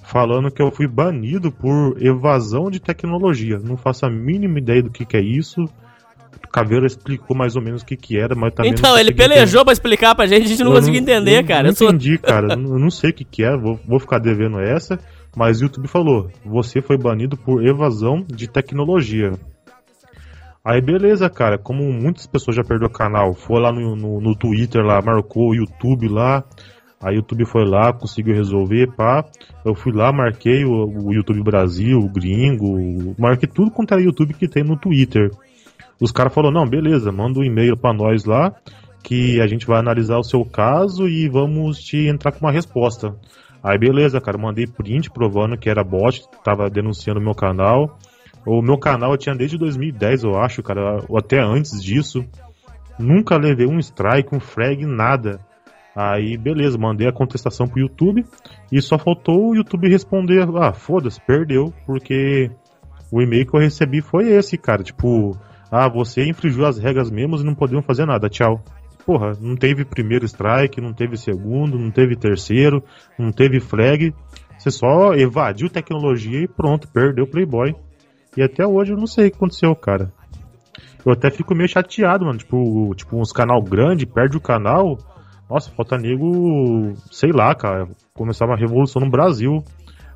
falando 0.09 0.49
que 0.49 0.61
eu 0.61 0.71
fui 0.71 0.87
banido 0.87 1.51
por 1.51 1.95
evasão 2.03 2.69
de 2.71 2.79
tecnologia. 2.79 3.59
Não 3.59 3.77
faço 3.77 4.05
a 4.05 4.09
mínima 4.09 4.57
ideia 4.57 4.81
do 4.81 4.89
que, 4.89 5.05
que 5.05 5.15
é 5.15 5.21
isso. 5.21 5.63
O 6.43 6.47
Caveira 6.51 6.87
explicou 6.87 7.37
mais 7.37 7.55
ou 7.55 7.61
menos 7.61 7.83
o 7.83 7.85
que, 7.85 7.95
que 7.95 8.17
era, 8.17 8.33
mas 8.35 8.53
também 8.53 8.71
então, 8.71 8.91
não 8.91 8.99
ele 8.99 9.13
pelejou 9.13 9.63
pra 9.63 9.71
explicar 9.71 10.15
pra 10.15 10.25
gente, 10.25 10.45
a 10.45 10.47
gente 10.47 10.63
não 10.63 10.71
eu 10.71 10.77
conseguiu 10.77 10.99
entender, 10.99 11.39
eu 11.39 11.45
cara. 11.45 11.63
Não 11.63 11.69
Eu 11.69 11.75
sou- 11.75 11.89
entendi, 11.89 12.17
cara. 12.17 12.53
Eu 12.53 12.57
não- 12.57 12.73
eu 12.73 12.79
não 12.79 12.89
sei 12.89 13.11
o 13.11 13.13
que, 13.13 13.23
que 13.23 13.43
é, 13.43 13.55
vou, 13.55 13.79
vou 13.87 13.99
ficar 13.99 14.17
devendo 14.17 14.59
essa. 14.59 14.99
Mas 15.37 15.61
o 15.61 15.65
YouTube 15.65 15.87
falou: 15.87 16.31
você 16.43 16.81
foi 16.81 16.97
banido 16.97 17.37
por 17.37 17.63
evasão 17.63 18.25
de 18.27 18.47
tecnologia. 18.47 19.33
Aí 20.65 20.81
beleza, 20.81 21.29
cara. 21.29 21.57
Como 21.59 21.83
muitas 21.93 22.25
pessoas 22.25 22.55
já 22.55 22.63
perderam 22.63 22.89
o 22.89 22.93
canal, 22.93 23.33
foi 23.35 23.61
lá 23.61 23.71
no, 23.71 23.95
no, 23.95 24.19
no 24.19 24.35
Twitter 24.35 24.83
lá, 24.83 25.01
marcou 25.01 25.49
o 25.51 25.55
YouTube 25.55 26.07
lá. 26.07 26.43
Aí 27.01 27.15
o 27.15 27.17
YouTube 27.17 27.45
foi 27.45 27.65
lá, 27.65 27.93
conseguiu 27.93 28.35
resolver, 28.35 28.87
pá. 28.95 29.23
Eu 29.63 29.73
fui 29.73 29.93
lá, 29.93 30.11
marquei 30.11 30.65
o, 30.65 31.05
o 31.05 31.13
YouTube 31.13 31.41
Brasil, 31.41 31.97
o 31.97 32.09
gringo, 32.09 33.15
marquei 33.17 33.47
tudo 33.47 33.71
quanto 33.71 33.93
era 33.93 34.03
YouTube 34.03 34.33
que 34.33 34.47
tem 34.47 34.63
no 34.63 34.75
Twitter. 34.75 35.31
Os 35.99 36.11
caras 36.11 36.33
falaram, 36.33 36.53
não, 36.53 36.69
beleza, 36.69 37.11
manda 37.11 37.39
um 37.39 37.43
e-mail 37.43 37.77
pra 37.77 37.93
nós 37.93 38.25
lá, 38.25 38.53
que 39.01 39.39
a 39.39 39.47
gente 39.47 39.65
vai 39.65 39.79
analisar 39.79 40.17
o 40.17 40.23
seu 40.23 40.43
caso 40.43 41.07
e 41.07 41.29
vamos 41.29 41.79
te 41.79 42.07
entrar 42.07 42.31
com 42.31 42.45
uma 42.45 42.51
resposta. 42.51 43.15
Aí 43.63 43.77
beleza, 43.77 44.21
cara, 44.21 44.37
mandei 44.37 44.65
print 44.65 45.09
provando 45.09 45.57
que 45.57 45.69
era 45.69 45.83
bot, 45.83 46.23
tava 46.43 46.69
denunciando 46.69 47.19
o 47.19 47.23
meu 47.23 47.35
canal. 47.35 47.97
O 48.45 48.61
meu 48.61 48.77
canal 48.77 49.11
eu 49.11 49.17
tinha 49.17 49.35
desde 49.35 49.57
2010, 49.57 50.23
eu 50.23 50.37
acho, 50.37 50.63
cara, 50.63 51.03
ou 51.07 51.17
até 51.17 51.39
antes 51.39 51.83
disso. 51.83 52.25
Nunca 52.97 53.37
levei 53.37 53.67
um 53.67 53.79
strike, 53.79 54.35
um 54.35 54.39
frag, 54.39 54.85
nada. 54.85 55.39
Aí, 56.01 56.37
beleza, 56.37 56.77
mandei 56.77 57.09
a 57.09 57.11
contestação 57.11 57.67
pro 57.67 57.81
YouTube 57.81 58.23
e 58.71 58.81
só 58.81 58.97
faltou 58.97 59.49
o 59.49 59.53
YouTube 59.53 59.89
responder: 59.89 60.47
ah, 60.55 60.71
foda-se, 60.71 61.19
perdeu, 61.19 61.73
porque 61.85 62.49
o 63.11 63.21
e-mail 63.21 63.45
que 63.45 63.53
eu 63.53 63.59
recebi 63.59 63.99
foi 63.99 64.29
esse, 64.29 64.57
cara. 64.57 64.81
Tipo, 64.81 65.37
ah, 65.69 65.89
você 65.89 66.23
infringiu 66.23 66.65
as 66.65 66.77
regras 66.77 67.11
mesmo 67.11 67.35
e 67.35 67.43
não 67.43 67.53
podemos 67.53 67.85
fazer 67.85 68.05
nada, 68.05 68.29
tchau. 68.29 68.63
Porra, 69.05 69.33
não 69.41 69.57
teve 69.57 69.83
primeiro 69.83 70.23
strike, 70.23 70.79
não 70.79 70.93
teve 70.93 71.17
segundo, 71.17 71.77
não 71.77 71.91
teve 71.91 72.15
terceiro, 72.15 72.81
não 73.17 73.33
teve 73.33 73.59
flag. 73.59 74.15
Você 74.57 74.71
só 74.71 75.13
evadiu 75.15 75.69
tecnologia 75.69 76.43
e 76.43 76.47
pronto, 76.47 76.87
perdeu 76.87 77.25
o 77.25 77.29
Playboy. 77.29 77.75
E 78.37 78.41
até 78.41 78.65
hoje 78.65 78.93
eu 78.93 78.97
não 78.97 79.07
sei 79.07 79.27
o 79.27 79.31
que 79.31 79.35
aconteceu, 79.35 79.75
cara. 79.75 80.13
Eu 81.05 81.11
até 81.11 81.29
fico 81.29 81.53
meio 81.53 81.67
chateado, 81.67 82.25
mano. 82.25 82.37
Tipo, 82.37 82.95
tipo 82.95 83.17
uns 83.17 83.33
canal 83.33 83.61
grande, 83.61 84.05
perde 84.05 84.37
o 84.37 84.41
canal. 84.41 84.97
Nossa, 85.49 85.71
falta 85.71 85.97
nego, 85.97 86.93
sei 87.11 87.31
lá, 87.31 87.55
cara, 87.55 87.89
começar 88.13 88.45
uma 88.45 88.55
revolução 88.55 89.01
no 89.01 89.09
Brasil. 89.09 89.63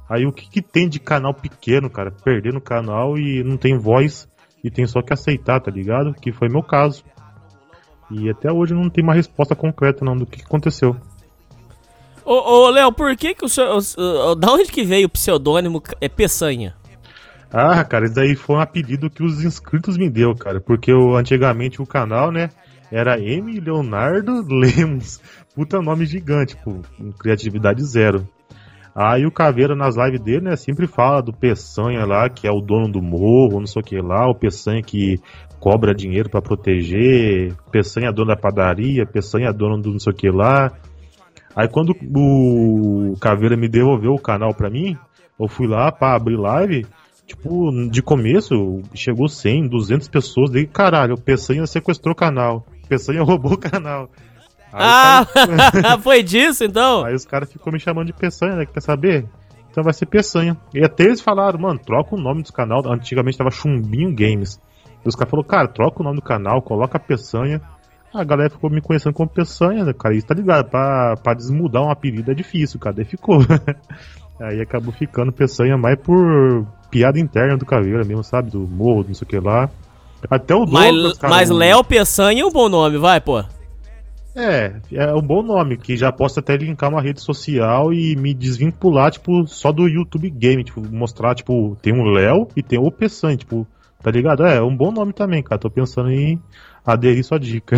Aí 0.07 0.25
o 0.27 0.31
que, 0.31 0.47
que 0.47 0.61
tem 0.61 0.87
de 0.87 0.99
canal 0.99 1.33
pequeno, 1.33 1.89
cara? 1.89 2.11
Perdendo 2.11 2.61
canal 2.61 3.17
e 3.17 3.43
não 3.43 3.57
tem 3.57 3.77
voz 3.77 4.27
e 4.63 4.69
tem 4.69 4.85
só 4.85 5.01
que 5.01 5.11
aceitar, 5.11 5.59
tá 5.59 5.71
ligado? 5.71 6.13
Que 6.13 6.31
foi 6.31 6.49
meu 6.49 6.61
caso. 6.61 7.03
E 8.11 8.29
até 8.29 8.51
hoje 8.51 8.75
não 8.75 8.89
tem 8.89 9.03
uma 9.03 9.15
resposta 9.15 9.55
concreta 9.55 10.05
não 10.05 10.15
do 10.15 10.25
que 10.25 10.41
aconteceu. 10.41 10.95
Ô, 12.23 12.33
ô 12.33 12.69
Léo, 12.69 12.91
por 12.91 13.15
que 13.17 13.33
que 13.33 13.43
o 13.43 13.49
senhor. 13.49 13.81
Da 14.35 14.51
onde 14.51 14.71
que 14.71 14.83
veio 14.83 15.07
o 15.07 15.09
pseudônimo 15.09 15.81
é 15.99 16.07
Peçanha? 16.07 16.75
Ah, 17.51 17.83
cara, 17.83 18.05
isso 18.05 18.15
daí 18.15 18.35
foi 18.35 18.55
um 18.55 18.59
apelido 18.59 19.09
que 19.09 19.23
os 19.23 19.43
inscritos 19.43 19.97
me 19.97 20.09
deu, 20.09 20.35
cara. 20.35 20.61
Porque 20.61 20.91
eu, 20.91 21.15
antigamente 21.15 21.81
o 21.81 21.85
canal, 21.85 22.31
né, 22.31 22.49
era 22.93 23.19
M. 23.19 23.59
Leonardo 23.59 24.45
Lemos. 24.47 25.19
Puta 25.55 25.81
nome 25.81 26.05
gigante, 26.05 26.55
pô, 26.63 26.75
criatividade 27.19 27.83
zero. 27.83 28.27
Aí 28.95 29.25
o 29.25 29.31
Caveira 29.31 29.75
nas 29.75 29.95
lives 29.97 30.21
dele, 30.21 30.41
né, 30.41 30.55
sempre 30.55 30.85
fala 30.85 31.19
do 31.19 31.33
Peçanha 31.33 32.05
lá, 32.05 32.29
que 32.29 32.47
é 32.47 32.51
o 32.51 32.61
dono 32.61 32.87
do 32.87 33.01
morro, 33.01 33.59
não 33.59 33.65
sei 33.65 33.81
o 33.81 33.85
que 33.85 33.99
lá, 33.99 34.29
o 34.29 34.35
Peçanha 34.35 34.83
que 34.83 35.19
cobra 35.59 35.95
dinheiro 35.95 36.29
pra 36.29 36.43
proteger, 36.43 37.55
Peçanha 37.71 38.09
é 38.09 38.13
dono 38.13 38.27
da 38.27 38.35
padaria, 38.35 39.07
Peçanha 39.07 39.49
é 39.49 39.53
dono 39.53 39.81
do 39.81 39.91
não 39.91 39.99
sei 39.99 40.13
o 40.13 40.15
que 40.15 40.29
lá. 40.29 40.71
Aí 41.55 41.67
quando 41.67 41.95
o 42.15 43.15
Caveira 43.19 43.57
me 43.57 43.67
devolveu 43.67 44.13
o 44.13 44.21
canal 44.21 44.53
pra 44.53 44.69
mim, 44.69 44.95
eu 45.39 45.47
fui 45.47 45.65
lá 45.65 45.91
pra 45.91 46.13
abrir 46.13 46.37
live, 46.37 46.85
tipo, 47.25 47.71
de 47.89 48.01
começo 48.01 48.81
chegou 48.93 49.27
100, 49.27 49.67
200 49.67 50.07
pessoas, 50.07 50.51
daí 50.51 50.65
caralho, 50.67 51.15
o 51.15 51.21
Peçanha 51.21 51.65
sequestrou 51.67 52.13
o 52.13 52.15
canal, 52.17 52.65
o 52.83 52.87
Peçanha 52.87 53.21
roubou 53.23 53.53
o 53.53 53.57
canal. 53.57 54.09
Aí, 54.71 54.81
Ah, 54.81 55.27
cara- 55.71 55.99
foi 56.01 56.23
disso 56.23 56.63
então? 56.63 57.05
aí 57.05 57.13
os 57.13 57.25
caras 57.25 57.51
ficou 57.51 57.71
me 57.71 57.79
chamando 57.79 58.07
de 58.07 58.13
Peçanha, 58.13 58.55
né, 58.55 58.65
quer 58.65 58.81
saber? 58.81 59.25
Então 59.71 59.83
vai 59.83 59.93
ser 59.93 60.05
Peçanha. 60.05 60.55
E 60.73 60.83
até 60.83 61.05
eles 61.05 61.21
falaram, 61.21 61.59
mano, 61.59 61.79
troca 61.79 62.15
o 62.15 62.19
nome 62.19 62.41
dos 62.43 62.51
canal, 62.51 62.81
antigamente 62.91 63.37
tava 63.37 63.49
Chumbinho 63.49 64.13
Games. 64.15 64.59
E 65.03 65.07
os 65.07 65.15
caras 65.15 65.31
falaram, 65.31 65.47
cara, 65.47 65.67
troca 65.67 65.99
o 66.01 66.03
nome 66.03 66.17
do 66.17 66.21
canal, 66.21 66.61
coloca 66.61 66.99
Peçanha. 66.99 67.59
A 68.13 68.23
galera 68.23 68.51
ficou 68.51 68.69
me 68.69 68.79
conhecendo 68.81 69.13
como 69.13 69.27
Peçanha, 69.27 69.83
né, 69.83 69.91
cara? 69.91 70.13
Isso 70.15 70.27
tá 70.27 70.35
ligado, 70.35 70.69
pra, 70.69 71.15
pra 71.23 71.33
desmudar 71.33 71.81
um 71.81 71.89
apelido 71.89 72.29
é 72.29 72.35
difícil, 72.35 72.79
cara. 72.79 72.95
Daí 72.97 73.05
ficou. 73.05 73.39
Aí 74.39 74.61
acabou 74.61 74.93
ficando 74.93 75.31
Peçanha 75.31 75.75
mais 75.77 75.97
por 75.99 76.67
piada 76.93 77.19
interna 77.19 77.57
do 77.57 77.65
Caveira 77.65 78.05
mesmo, 78.05 78.23
sabe? 78.23 78.51
Do 78.51 78.59
morro, 78.59 79.03
não 79.07 79.15
sei 79.15 79.25
o 79.25 79.27
que 79.27 79.39
lá. 79.39 79.67
Até 80.29 80.53
o 80.53 80.65
Mas, 80.67 80.93
Douglas, 80.93 81.17
cara, 81.17 81.33
mas 81.33 81.49
Léo 81.49 81.83
Peçanha 81.83 82.43
é 82.43 82.45
um 82.45 82.51
bom 82.51 82.69
nome, 82.69 82.99
vai, 82.99 83.19
pô. 83.19 83.43
É, 84.35 84.75
é 84.91 85.13
um 85.13 85.21
bom 85.21 85.41
nome, 85.41 85.75
que 85.75 85.97
já 85.97 86.11
posso 86.11 86.39
até 86.39 86.55
linkar 86.55 86.89
uma 86.89 87.01
rede 87.01 87.19
social 87.19 87.91
e 87.91 88.15
me 88.15 88.33
desvincular, 88.33 89.11
tipo, 89.11 89.45
só 89.47 89.71
do 89.71 89.87
YouTube 89.87 90.29
Game, 90.29 90.63
tipo, 90.63 90.81
mostrar, 90.91 91.35
tipo, 91.35 91.75
tem 91.81 91.93
um 91.93 92.03
Léo 92.03 92.47
e 92.55 92.63
tem 92.63 92.79
o 92.79 92.91
Peçanha, 92.91 93.37
tipo, 93.37 93.67
tá 94.01 94.11
ligado? 94.11 94.45
É, 94.45 94.57
é 94.57 94.61
um 94.61 94.75
bom 94.75 94.91
nome 94.91 95.13
também, 95.13 95.43
cara. 95.43 95.59
Tô 95.59 95.69
pensando 95.69 96.11
em 96.11 96.39
aderir 96.85 97.23
sua 97.23 97.39
dica. 97.39 97.75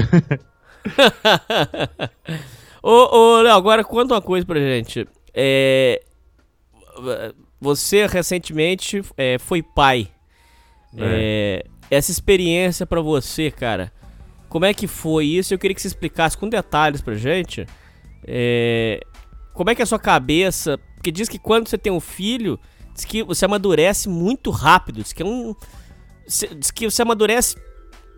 ô, 2.84 3.18
ô, 3.18 3.42
Léo, 3.42 3.56
agora 3.56 3.84
conta 3.84 4.14
uma 4.14 4.22
coisa 4.22 4.46
pra 4.46 4.60
gente. 4.60 5.08
É, 5.34 6.02
você 7.60 8.06
recentemente 8.08 9.02
é, 9.18 9.38
foi 9.38 9.62
pai. 9.64 10.10
É, 10.98 11.66
essa 11.92 12.12
experiência 12.12 12.86
pra 12.86 13.02
você, 13.02 13.52
cara, 13.52 13.92
como 14.50 14.66
é 14.66 14.74
que 14.74 14.88
foi 14.88 15.26
isso? 15.26 15.54
Eu 15.54 15.60
queria 15.60 15.76
que 15.76 15.82
você 15.82 15.88
explicasse 15.88 16.38
com 16.38 16.48
detalhes 16.50 17.02
pra 17.02 17.16
gente. 17.16 17.66
É, 18.26 19.02
como 19.54 19.70
é 19.70 19.76
que 19.76 19.82
é 19.82 19.84
a 19.84 19.88
sua 19.88 20.00
cabeça? 20.00 20.80
Porque 20.96 21.12
diz 21.12 21.28
que 21.30 21.38
quando 21.38 21.68
você 21.68 21.78
tem 21.78 21.92
um 21.92 22.00
filho, 22.00 22.60
diz 22.94 23.06
que 23.06 23.24
você 23.24 23.46
amadurece 23.46 24.08
muito 24.10 24.50
rápido. 24.52 25.02
Diz 25.02 25.14
que 25.14 25.22
é 25.22 25.26
um. 25.26 25.54
Diz 26.58 26.72
que 26.72 26.90
você 26.90 27.02
amadurece 27.02 27.56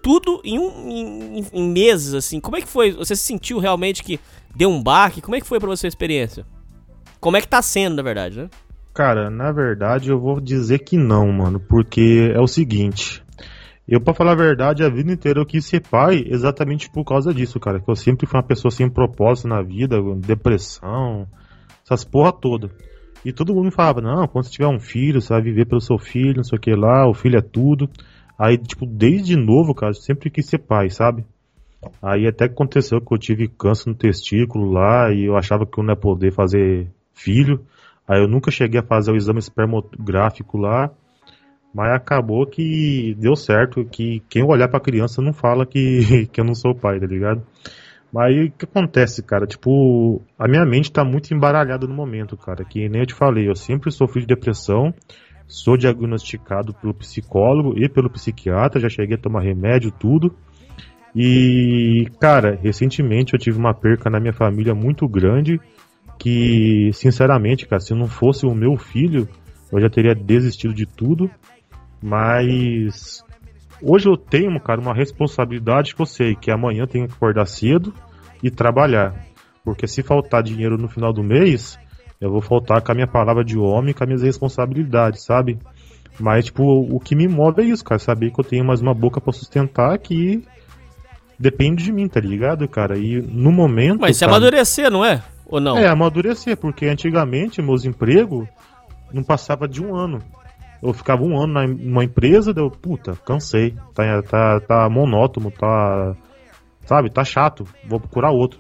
tudo 0.01 0.39
em, 0.46 0.58
um, 0.60 0.89
em- 0.89 1.48
em 1.51 1.70
meses, 1.70 2.13
assim. 2.13 2.39
Como 2.39 2.56
é 2.56 2.62
que 2.62 2.67
foi? 2.67 2.91
Você 2.91 3.15
sentiu 3.15 3.60
realmente 3.60 4.03
que 4.03 4.20
deu 4.56 4.70
um 4.70 4.82
baque? 4.82 5.20
Como 5.22 5.36
é 5.36 5.41
que 5.41 5.48
foi 5.48 5.60
pra 5.60 5.67
você 5.67 5.88
a 5.88 5.89
experiência? 5.89 6.46
Como 7.20 7.36
é 7.36 7.41
que 7.41 7.48
tá 7.48 7.62
sendo, 7.62 7.96
na 7.98 8.03
verdade, 8.03 8.38
né? 8.38 8.50
Cara, 8.97 9.29
na 9.29 9.51
verdade 9.51 10.09
eu 10.09 10.19
vou 10.19 10.41
dizer 10.41 10.79
que 10.79 10.97
não, 10.97 11.31
mano, 11.31 11.59
porque 11.59 12.31
é 12.33 12.39
o 12.39 12.47
seguinte. 12.47 13.23
Eu, 13.87 14.01
pra 14.01 14.11
falar 14.11 14.31
a 14.31 14.35
verdade, 14.35 14.83
a 14.83 14.89
vida 14.89 15.11
inteira 15.11 15.39
eu 15.39 15.45
quis 15.45 15.65
ser 15.65 15.81
pai 15.81 16.25
exatamente 16.25 16.89
por 16.89 17.05
causa 17.05 17.31
disso, 17.31 17.59
cara. 17.59 17.79
Que 17.79 17.87
eu 17.87 17.95
sempre 17.95 18.25
fui 18.25 18.39
uma 18.39 18.47
pessoa 18.47 18.71
sem 18.71 18.89
propósito 18.89 19.49
na 19.49 19.61
vida, 19.61 20.01
depressão, 20.15 21.27
essas 21.85 22.03
porra 22.03 22.31
toda. 22.31 22.71
E 23.23 23.31
todo 23.31 23.53
mundo 23.53 23.65
me 23.65 23.71
falava, 23.71 24.01
não, 24.01 24.27
quando 24.27 24.45
você 24.45 24.51
tiver 24.53 24.67
um 24.67 24.79
filho, 24.79 25.21
você 25.21 25.31
vai 25.31 25.43
viver 25.43 25.67
pelo 25.67 25.79
seu 25.79 25.99
filho, 25.99 26.37
não 26.37 26.43
sei 26.43 26.57
o 26.57 26.61
que 26.61 26.73
lá, 26.73 27.07
o 27.07 27.13
filho 27.13 27.37
é 27.37 27.41
tudo. 27.41 27.87
Aí, 28.35 28.57
tipo, 28.57 28.83
desde 28.87 29.35
novo, 29.35 29.75
cara, 29.75 29.91
eu 29.91 29.93
sempre 29.93 30.31
quis 30.31 30.47
ser 30.47 30.57
pai, 30.57 30.89
sabe? 30.89 31.23
Aí 32.01 32.25
até 32.25 32.45
aconteceu 32.45 32.99
que 32.99 33.13
eu 33.13 33.19
tive 33.19 33.47
câncer 33.47 33.91
no 33.91 33.95
testículo 33.95 34.71
lá 34.71 35.13
e 35.13 35.25
eu 35.25 35.37
achava 35.37 35.67
que 35.67 35.79
eu 35.79 35.83
não 35.83 35.93
ia 35.93 35.99
poder 35.99 36.33
fazer 36.33 36.87
filho. 37.13 37.63
Aí 38.07 38.21
eu 38.21 38.27
nunca 38.27 38.49
cheguei 38.49 38.79
a 38.79 38.83
fazer 38.83 39.11
o 39.11 39.17
exame 39.17 39.39
espermográfico 39.39 40.57
lá, 40.57 40.89
mas 41.73 41.93
acabou 41.93 42.45
que 42.47 43.13
deu 43.19 43.35
certo, 43.35 43.83
que 43.83 44.21
quem 44.29 44.43
olhar 44.43 44.69
pra 44.69 44.79
criança 44.79 45.21
não 45.21 45.33
fala 45.33 45.65
que, 45.65 46.27
que 46.31 46.39
eu 46.39 46.45
não 46.45 46.55
sou 46.55 46.73
pai, 46.73 46.99
tá 46.99 47.05
ligado? 47.05 47.45
Mas 48.11 48.27
aí 48.27 48.45
o 48.45 48.51
que 48.51 48.63
acontece, 48.63 49.21
cara? 49.21 49.45
Tipo, 49.45 50.21
a 50.39 50.47
minha 50.47 50.65
mente 50.65 50.91
tá 50.91 51.03
muito 51.03 51.33
embaralhada 51.33 51.85
no 51.85 51.93
momento, 51.93 52.37
cara. 52.37 52.63
Que 52.63 52.87
nem 52.87 53.01
eu 53.01 53.05
te 53.05 53.13
falei, 53.13 53.49
eu 53.49 53.55
sempre 53.55 53.91
sofri 53.91 54.21
de 54.21 54.27
depressão, 54.27 54.93
sou 55.45 55.75
diagnosticado 55.75 56.73
pelo 56.73 56.93
psicólogo 56.93 57.77
e 57.77 57.89
pelo 57.89 58.09
psiquiatra, 58.09 58.79
já 58.79 58.87
cheguei 58.87 59.15
a 59.15 59.21
tomar 59.21 59.41
remédio, 59.41 59.91
tudo. 59.91 60.33
E, 61.13 62.07
cara, 62.21 62.57
recentemente 62.61 63.33
eu 63.33 63.39
tive 63.39 63.57
uma 63.57 63.73
perca 63.73 64.09
na 64.09 64.19
minha 64.19 64.33
família 64.33 64.73
muito 64.73 65.07
grande 65.07 65.59
que, 66.17 66.91
sinceramente, 66.93 67.67
cara, 67.67 67.79
se 67.79 67.93
não 67.93 68.07
fosse 68.07 68.45
o 68.45 68.53
meu 68.53 68.75
filho, 68.77 69.27
eu 69.71 69.79
já 69.79 69.89
teria 69.89 70.15
desistido 70.15 70.74
de 70.74 70.86
tudo. 70.86 71.29
Mas 72.01 73.24
hoje 73.81 74.07
eu 74.07 74.17
tenho, 74.17 74.59
cara, 74.59 74.81
uma 74.81 74.93
responsabilidade 74.93 75.95
que 75.95 76.01
eu 76.01 76.05
sei 76.05 76.36
que 76.36 76.51
amanhã 76.51 76.83
eu 76.83 76.88
tenho 76.88 77.07
que 77.07 77.13
acordar 77.13 77.45
cedo 77.45 77.93
e 78.41 78.50
trabalhar. 78.50 79.25
Porque 79.63 79.88
se 79.88 80.03
faltar 80.03 80.43
dinheiro 80.43 80.77
no 80.77 80.88
final 80.88 81.12
do 81.12 81.24
mês, 81.24 81.77
eu 82.21 82.31
vou 82.31 82.41
faltar 82.41 82.81
com 82.81 82.91
a 82.91 82.95
minha 82.95 83.07
palavra 83.07 83.43
de 83.43 83.57
homem, 83.57 83.93
com 83.93 84.03
as 84.03 84.07
minhas 84.07 84.24
responsabilidades, 84.24 85.24
sabe? 85.24 85.59
Mas, 86.19 86.45
tipo, 86.45 86.63
o 86.63 87.00
que 87.00 87.15
me 87.15 87.27
move 87.27 87.62
é 87.62 87.65
isso, 87.65 87.83
cara. 87.83 88.00
Saber 88.00 88.31
que 88.31 88.39
eu 88.39 88.45
tenho 88.45 88.65
mais 88.65 88.81
uma 88.81 88.93
boca 88.93 89.21
pra 89.21 89.31
sustentar 89.31 89.97
que 90.00 90.43
depende 91.38 91.83
de 91.83 91.91
mim, 91.91 92.07
tá 92.07 92.19
ligado, 92.19 92.67
cara? 92.67 92.97
E 92.97 93.21
no 93.21 93.51
momento. 93.51 94.00
Mas 94.00 94.15
isso 94.15 94.24
é 94.24 94.27
cara, 94.27 94.38
amadurecer, 94.38 94.89
não 94.89 95.05
é? 95.05 95.21
Ou 95.49 95.61
não? 95.61 95.77
é, 95.77 95.87
amadurecer, 95.87 96.57
porque 96.57 96.87
antigamente 96.87 97.61
meus 97.61 97.85
empregos 97.85 98.47
não 99.13 99.23
passava 99.23 99.67
de 99.67 99.83
um 99.83 99.95
ano. 99.95 100.19
Eu 100.81 100.93
ficava 100.93 101.23
um 101.23 101.41
ano 101.41 101.67
numa 101.67 102.03
empresa, 102.03 102.53
deu, 102.53 102.69
puta, 102.69 103.15
cansei. 103.25 103.75
Tá, 103.95 104.21
tá, 104.21 104.59
tá 104.59 104.89
monótono, 104.89 105.49
tá. 105.49 106.15
Sabe, 106.85 107.09
tá 107.09 107.23
chato. 107.23 107.65
Vou 107.87 107.99
procurar 107.99 108.31
outro. 108.31 108.59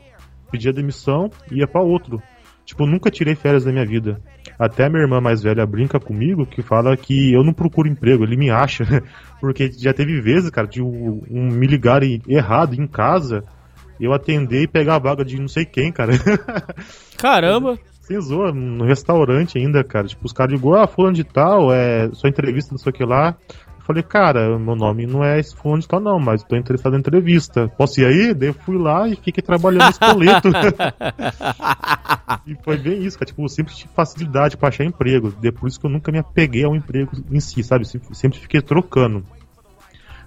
Pedia 0.51 0.73
demissão 0.73 1.29
ia 1.51 1.67
pra 1.67 1.81
outro. 1.81 2.21
Tipo, 2.65 2.85
nunca 2.85 3.09
tirei 3.09 3.35
férias 3.35 3.63
da 3.63 3.71
minha 3.71 3.85
vida. 3.85 4.19
Até 4.59 4.85
a 4.85 4.89
minha 4.89 5.03
irmã 5.03 5.21
mais 5.21 5.41
velha 5.41 5.65
brinca 5.65 5.99
comigo 5.99 6.45
que 6.45 6.61
fala 6.61 6.97
que 6.97 7.33
eu 7.33 7.43
não 7.43 7.53
procuro 7.53 7.87
emprego, 7.87 8.23
ele 8.23 8.35
me 8.35 8.49
acha. 8.49 8.83
Porque 9.39 9.71
já 9.71 9.93
teve 9.93 10.19
vezes, 10.19 10.49
cara, 10.49 10.67
de 10.67 10.81
um, 10.81 11.21
um 11.29 11.47
me 11.47 11.67
ligarem 11.67 12.21
errado 12.27 12.73
em 12.73 12.87
casa, 12.87 13.43
eu 13.99 14.13
atender 14.13 14.63
e 14.63 14.67
pegar 14.67 14.95
a 14.95 14.99
vaga 14.99 15.25
de 15.25 15.39
não 15.39 15.47
sei 15.47 15.65
quem, 15.65 15.91
cara. 15.91 16.13
Caramba! 17.17 17.77
Sem 18.01 18.21
zoa, 18.21 18.53
no 18.53 18.85
restaurante 18.85 19.57
ainda, 19.57 19.83
cara. 19.83 20.07
Tipo, 20.07 20.25
os 20.25 20.31
caras 20.31 20.53
ligou, 20.53 20.75
ah, 20.75 20.87
fulano 20.87 21.15
de 21.15 21.25
tal, 21.25 21.73
é 21.73 22.09
sua 22.13 22.29
entrevista, 22.29 22.71
não 22.71 22.77
sei 22.77 22.89
o 22.89 22.93
que 22.93 23.03
lá. 23.03 23.35
Eu 23.49 23.83
falei, 23.83 24.01
cara, 24.01 24.57
meu 24.57 24.75
nome 24.75 25.05
não 25.05 25.23
é 25.23 25.39
esse 25.39 25.53
fulano 25.53 25.81
de 25.81 25.87
tal, 25.89 25.99
não, 25.99 26.17
mas 26.17 26.41
tô 26.41 26.55
interessado 26.55 26.95
em 26.95 26.99
entrevista. 26.99 27.67
Posso 27.77 27.99
ir 27.99 28.05
aí? 28.05 28.33
Daí 28.33 28.49
eu 28.49 28.53
fui 28.53 28.77
lá 28.77 29.09
e 29.09 29.15
fiquei 29.17 29.43
trabalhando 29.43 29.89
esse 29.89 29.99
boleto. 29.99 30.47
e 32.47 32.55
foi 32.63 32.77
bem 32.77 33.03
isso, 33.03 33.19
cara. 33.19 33.25
Tipo, 33.25 33.43
eu 33.43 33.49
sempre 33.49 33.73
tive 33.73 33.89
facilidade 33.93 34.55
pra 34.55 34.69
achar 34.69 34.85
emprego. 34.85 35.33
Depois 35.41 35.77
que 35.77 35.85
eu 35.85 35.89
nunca 35.89 36.09
me 36.09 36.19
apeguei 36.19 36.63
ao 36.63 36.75
emprego 36.75 37.11
em 37.29 37.41
si, 37.41 37.61
sabe? 37.61 37.85
Sempre, 37.85 38.15
sempre 38.15 38.39
fiquei 38.39 38.61
trocando. 38.61 39.25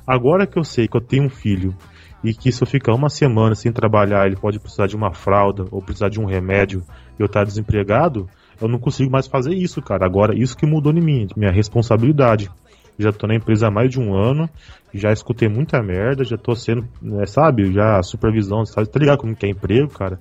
Agora 0.07 0.47
que 0.47 0.59
eu 0.59 0.65
sei 0.65 0.87
que 0.87 0.97
eu 0.97 1.01
tenho 1.01 1.25
um 1.25 1.31
filho 1.31 1.75
e 2.23 2.35
que 2.35 2.53
se 2.53 2.63
eu 2.63 2.67
ficar 2.67 2.95
uma 2.95 3.09
semana 3.09 3.55
sem 3.55 3.73
trabalhar, 3.73 4.27
ele 4.27 4.37
pode 4.37 4.59
precisar 4.59 4.87
de 4.87 4.97
uma 4.97 5.13
fralda 5.13 5.65
ou 5.71 5.81
precisar 5.81 6.09
de 6.09 6.21
um 6.21 6.27
remédio 6.27 6.83
e 7.19 7.23
eu 7.23 7.27
estar 7.27 7.45
desempregado, 7.45 8.29
eu 8.61 8.69
não 8.69 8.79
consigo 8.79 9.11
mais 9.11 9.27
fazer 9.27 9.55
isso, 9.55 9.81
cara. 9.81 10.05
Agora, 10.05 10.37
isso 10.37 10.57
que 10.57 10.67
mudou 10.67 10.93
em 10.93 11.01
mim, 11.01 11.27
minha 11.37 11.51
responsabilidade. 11.51 12.51
Já 12.99 13.11
tô 13.11 13.27
na 13.27 13.35
empresa 13.35 13.69
há 13.69 13.71
mais 13.71 13.91
de 13.91 13.99
um 13.99 14.15
ano, 14.15 14.49
já 14.93 15.11
escutei 15.11 15.49
muita 15.49 15.83
merda, 15.83 16.23
já 16.23 16.37
tô 16.37 16.55
sendo, 16.55 16.87
né, 17.01 17.25
sabe, 17.25 17.73
já 17.73 18.03
supervisão, 18.03 18.67
sabe, 18.67 18.91
tá 18.91 19.01
ligado 19.01 19.19
como 19.19 19.35
que 19.35 19.47
é 19.47 19.49
emprego, 19.49 19.89
cara? 19.89 20.19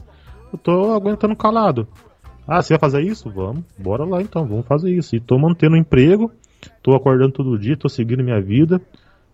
Eu 0.53 0.57
tô 0.57 0.93
aguentando 0.93 1.35
calado. 1.35 1.85
Ah, 2.47 2.61
você 2.61 2.73
vai 2.73 2.79
fazer 2.79 3.01
isso? 3.01 3.29
Vamos, 3.29 3.63
bora 3.77 4.05
lá 4.05 4.21
então, 4.21 4.47
vamos 4.47 4.65
fazer 4.65 4.91
isso. 4.91 5.15
E 5.15 5.19
tô 5.19 5.37
mantendo 5.37 5.75
o 5.75 5.77
emprego, 5.77 6.31
tô 6.81 6.95
acordando 6.95 7.33
todo 7.33 7.59
dia, 7.59 7.75
tô 7.75 7.89
seguindo 7.89 8.23
minha 8.23 8.41
vida. 8.41 8.81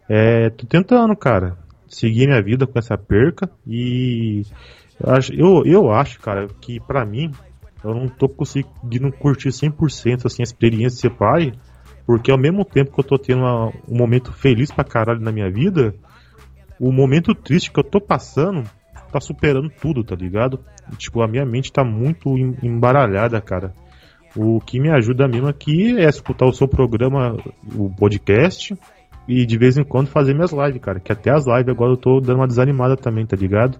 É, 0.09 0.49
tô 0.49 0.65
tentando, 0.65 1.15
cara, 1.15 1.55
seguir 1.87 2.27
minha 2.27 2.41
vida 2.41 2.65
com 2.65 2.77
essa 2.77 2.97
perca 2.97 3.49
e 3.65 4.43
eu 4.99 5.13
acho, 5.13 5.33
eu, 5.65 5.91
acho 5.91 6.19
cara, 6.19 6.47
que 6.61 6.79
pra 6.79 7.05
mim 7.05 7.31
eu 7.83 7.93
não 7.93 8.07
tô 8.07 8.27
conseguindo 8.27 9.11
curtir 9.11 9.49
100% 9.49 10.25
assim, 10.25 10.41
a 10.41 10.43
experiência 10.43 10.95
de 10.95 11.01
ser 11.01 11.09
pai, 11.11 11.51
porque 12.05 12.31
ao 12.31 12.37
mesmo 12.37 12.63
tempo 12.65 12.91
que 12.91 12.99
eu 12.99 13.03
tô 13.03 13.17
tendo 13.17 13.41
uma, 13.41 13.67
um 13.87 13.97
momento 13.97 14.31
feliz 14.31 14.71
pra 14.71 14.83
caralho 14.83 15.19
na 15.19 15.31
minha 15.31 15.49
vida, 15.51 15.93
o 16.79 16.91
momento 16.91 17.35
triste 17.35 17.71
que 17.71 17.79
eu 17.79 17.83
tô 17.83 17.99
passando 17.99 18.63
tá 19.11 19.19
superando 19.19 19.69
tudo, 19.69 20.03
tá 20.03 20.15
ligado? 20.15 20.59
Tipo, 20.97 21.21
a 21.21 21.27
minha 21.27 21.45
mente 21.45 21.71
tá 21.71 21.83
muito 21.83 22.37
embaralhada, 22.61 23.39
cara. 23.39 23.73
O 24.35 24.59
que 24.59 24.79
me 24.79 24.89
ajuda 24.89 25.27
mesmo 25.27 25.47
aqui 25.47 25.97
é 25.97 26.09
escutar 26.09 26.45
o 26.45 26.53
seu 26.53 26.67
programa, 26.67 27.37
o 27.73 27.89
podcast, 27.89 28.75
e 29.27 29.45
de 29.45 29.57
vez 29.57 29.77
em 29.77 29.83
quando 29.83 30.07
fazer 30.07 30.33
minhas 30.33 30.51
lives, 30.51 30.81
cara. 30.81 30.99
Que 30.99 31.11
até 31.11 31.31
as 31.31 31.45
lives 31.45 31.69
agora 31.69 31.93
eu 31.93 31.97
tô 31.97 32.19
dando 32.19 32.37
uma 32.37 32.47
desanimada 32.47 32.95
também, 32.95 33.25
tá 33.25 33.35
ligado? 33.35 33.79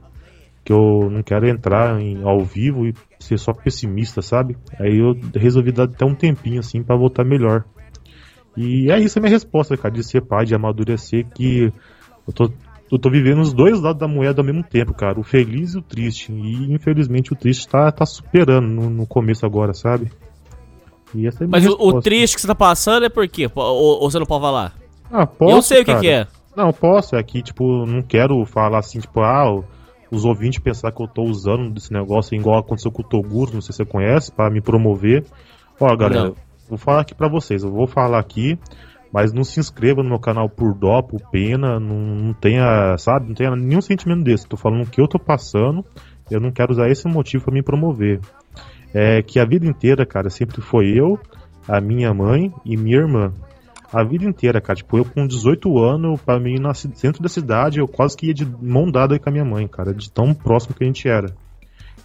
Que 0.64 0.74
eu 0.74 1.10
não 1.12 1.22
quero 1.22 1.48
entrar 1.48 2.00
em, 2.02 2.24
ao 2.24 2.44
vivo 2.44 2.88
e 2.88 2.94
ser 3.20 3.38
só 3.38 3.54
pessimista, 3.54 4.22
sabe? 4.22 4.58
Aí 4.80 4.98
eu 4.98 5.16
resolvi 5.36 5.72
dar 5.72 5.84
até 5.84 6.06
um 6.06 6.16
tempinho 6.16 6.60
assim 6.60 6.82
para 6.82 6.98
voltar 6.98 7.24
melhor. 7.24 7.64
E 8.58 8.90
é 8.90 9.00
isso 9.00 9.20
a 9.20 9.22
minha 9.22 9.32
resposta, 9.32 9.78
cara, 9.78 9.94
de 9.94 10.04
ser 10.04 10.22
pai, 10.22 10.46
de 10.46 10.56
amadurecer, 10.56 11.28
que 11.36 11.72
eu 12.28 12.34
tô, 12.34 12.50
eu 12.92 12.98
tô 12.98 13.10
vivendo 13.10 13.42
os 13.42 13.54
dois 13.54 13.80
lados 13.82 14.00
da 14.00 14.08
moeda 14.08 14.42
ao 14.42 14.46
mesmo 14.46 14.64
tempo, 14.64 14.94
cara. 14.94 15.20
O 15.20 15.24
feliz 15.24 15.76
e 15.76 15.78
o 15.78 15.82
triste. 15.82 16.32
E 16.32 16.74
infelizmente 16.74 17.34
o 17.34 17.36
triste 17.36 17.68
tá, 17.68 17.92
tá 17.92 18.06
superando 18.06 18.68
no, 18.68 18.90
no 18.90 19.06
começo 19.06 19.46
agora, 19.46 19.74
sabe? 19.74 20.10
E 21.14 21.28
essa 21.28 21.44
é 21.44 21.48
Mas 21.48 21.66
o, 21.68 21.74
o, 21.74 22.02
triste 22.02 22.36
que 22.36 22.42
você 22.42 22.48
tá 22.48 22.56
passando 22.56 23.06
é 23.06 23.10
por 23.10 23.28
quê? 23.28 23.50
Ou, 23.54 24.02
ou 24.02 24.10
você 24.10 24.18
não 24.18 24.26
pode 24.26 24.42
falar? 24.42 24.85
Ah, 25.12 25.26
posso, 25.26 25.56
Eu 25.56 25.62
sei 25.62 25.82
o 25.82 25.86
que, 25.86 25.96
que, 26.00 26.10
é. 26.10 26.28
Não, 26.56 26.72
posso. 26.72 27.16
É 27.16 27.24
que, 27.24 27.42
tipo, 27.42 27.86
não 27.86 28.02
quero 28.02 28.44
falar 28.46 28.80
assim, 28.80 29.00
tipo, 29.00 29.22
ah, 29.22 29.64
os 30.12 30.26
ouvintes 30.26 30.60
pensar 30.60 30.92
que 30.92 31.02
eu 31.02 31.08
tô 31.08 31.24
usando 31.24 31.72
desse 31.72 31.92
negócio 31.92 32.36
igual 32.36 32.60
aconteceu 32.60 32.92
com 32.92 33.02
o 33.02 33.06
Toguro, 33.06 33.54
não 33.54 33.62
sei 33.62 33.74
se 33.74 33.78
você 33.78 33.86
conhece, 33.86 34.32
para 34.32 34.50
me 34.50 34.62
promover. 34.62 35.26
Ó, 35.80 35.96
galera, 35.96 36.30
não. 36.30 36.36
vou 36.70 36.78
falar 36.78 37.02
aqui 37.02 37.14
para 37.14 37.28
vocês. 37.28 37.64
Eu 37.64 37.72
vou 37.72 37.88
falar 37.88 38.20
aqui, 38.20 38.58
mas 39.12 39.34
não 39.34 39.44
se 39.44 39.60
inscreva 39.60 40.02
no 40.02 40.10
meu 40.10 40.20
canal 40.20 40.50
por 40.50 40.74
dó, 40.74 41.02
por 41.02 41.22
pena, 41.30 41.80
não, 41.80 41.98
não 41.98 42.34
tenha, 42.34 42.98
sabe, 42.98 43.28
não 43.28 43.36
tenha 43.36 43.56
nenhum 43.56 43.82
sentimento 43.82 44.24
desse. 44.24 44.48
Tô 44.48 44.58
falando 44.58 44.84
o 44.84 44.90
que 44.90 45.02
eu 45.02 45.08
tô 45.08 45.20
passando, 45.20 45.84
eu 46.32 46.40
não 46.40 46.52
quero 46.52 46.72
usar 46.72 46.90
esse 46.90 47.08
motivo 47.08 47.46
para 47.46 47.54
me 47.54 47.64
promover. 47.64 48.20
É 48.94 49.22
que 49.22 49.40
a 49.40 49.46
vida 49.46 49.66
inteira, 49.66 50.06
cara, 50.06 50.30
sempre 50.30 50.62
foi 50.62 50.88
eu, 50.88 51.20
a 51.68 51.82
minha 51.82 52.14
mãe 52.14 52.54
e 52.64 52.78
minha 52.78 52.98
irmã 52.98 53.34
a 53.96 54.04
vida 54.04 54.26
inteira, 54.26 54.60
cara. 54.60 54.76
Tipo, 54.76 54.98
eu 54.98 55.06
com 55.06 55.26
18 55.26 55.80
anos, 55.80 56.22
pra 56.22 56.38
mim, 56.38 56.56
no 56.60 56.74
centro 56.74 57.24
da 57.24 57.30
cidade, 57.30 57.80
eu 57.80 57.88
quase 57.88 58.18
que 58.18 58.28
ia 58.28 58.34
de 58.34 58.46
mão 58.46 58.92
dada 58.92 59.18
com 59.18 59.30
a 59.30 59.32
minha 59.32 59.46
mãe, 59.46 59.66
cara, 59.70 59.94
de 59.94 60.12
tão 60.12 60.34
próximo 60.34 60.76
que 60.76 60.84
a 60.84 60.88
gente 60.88 61.08
era. 61.08 61.34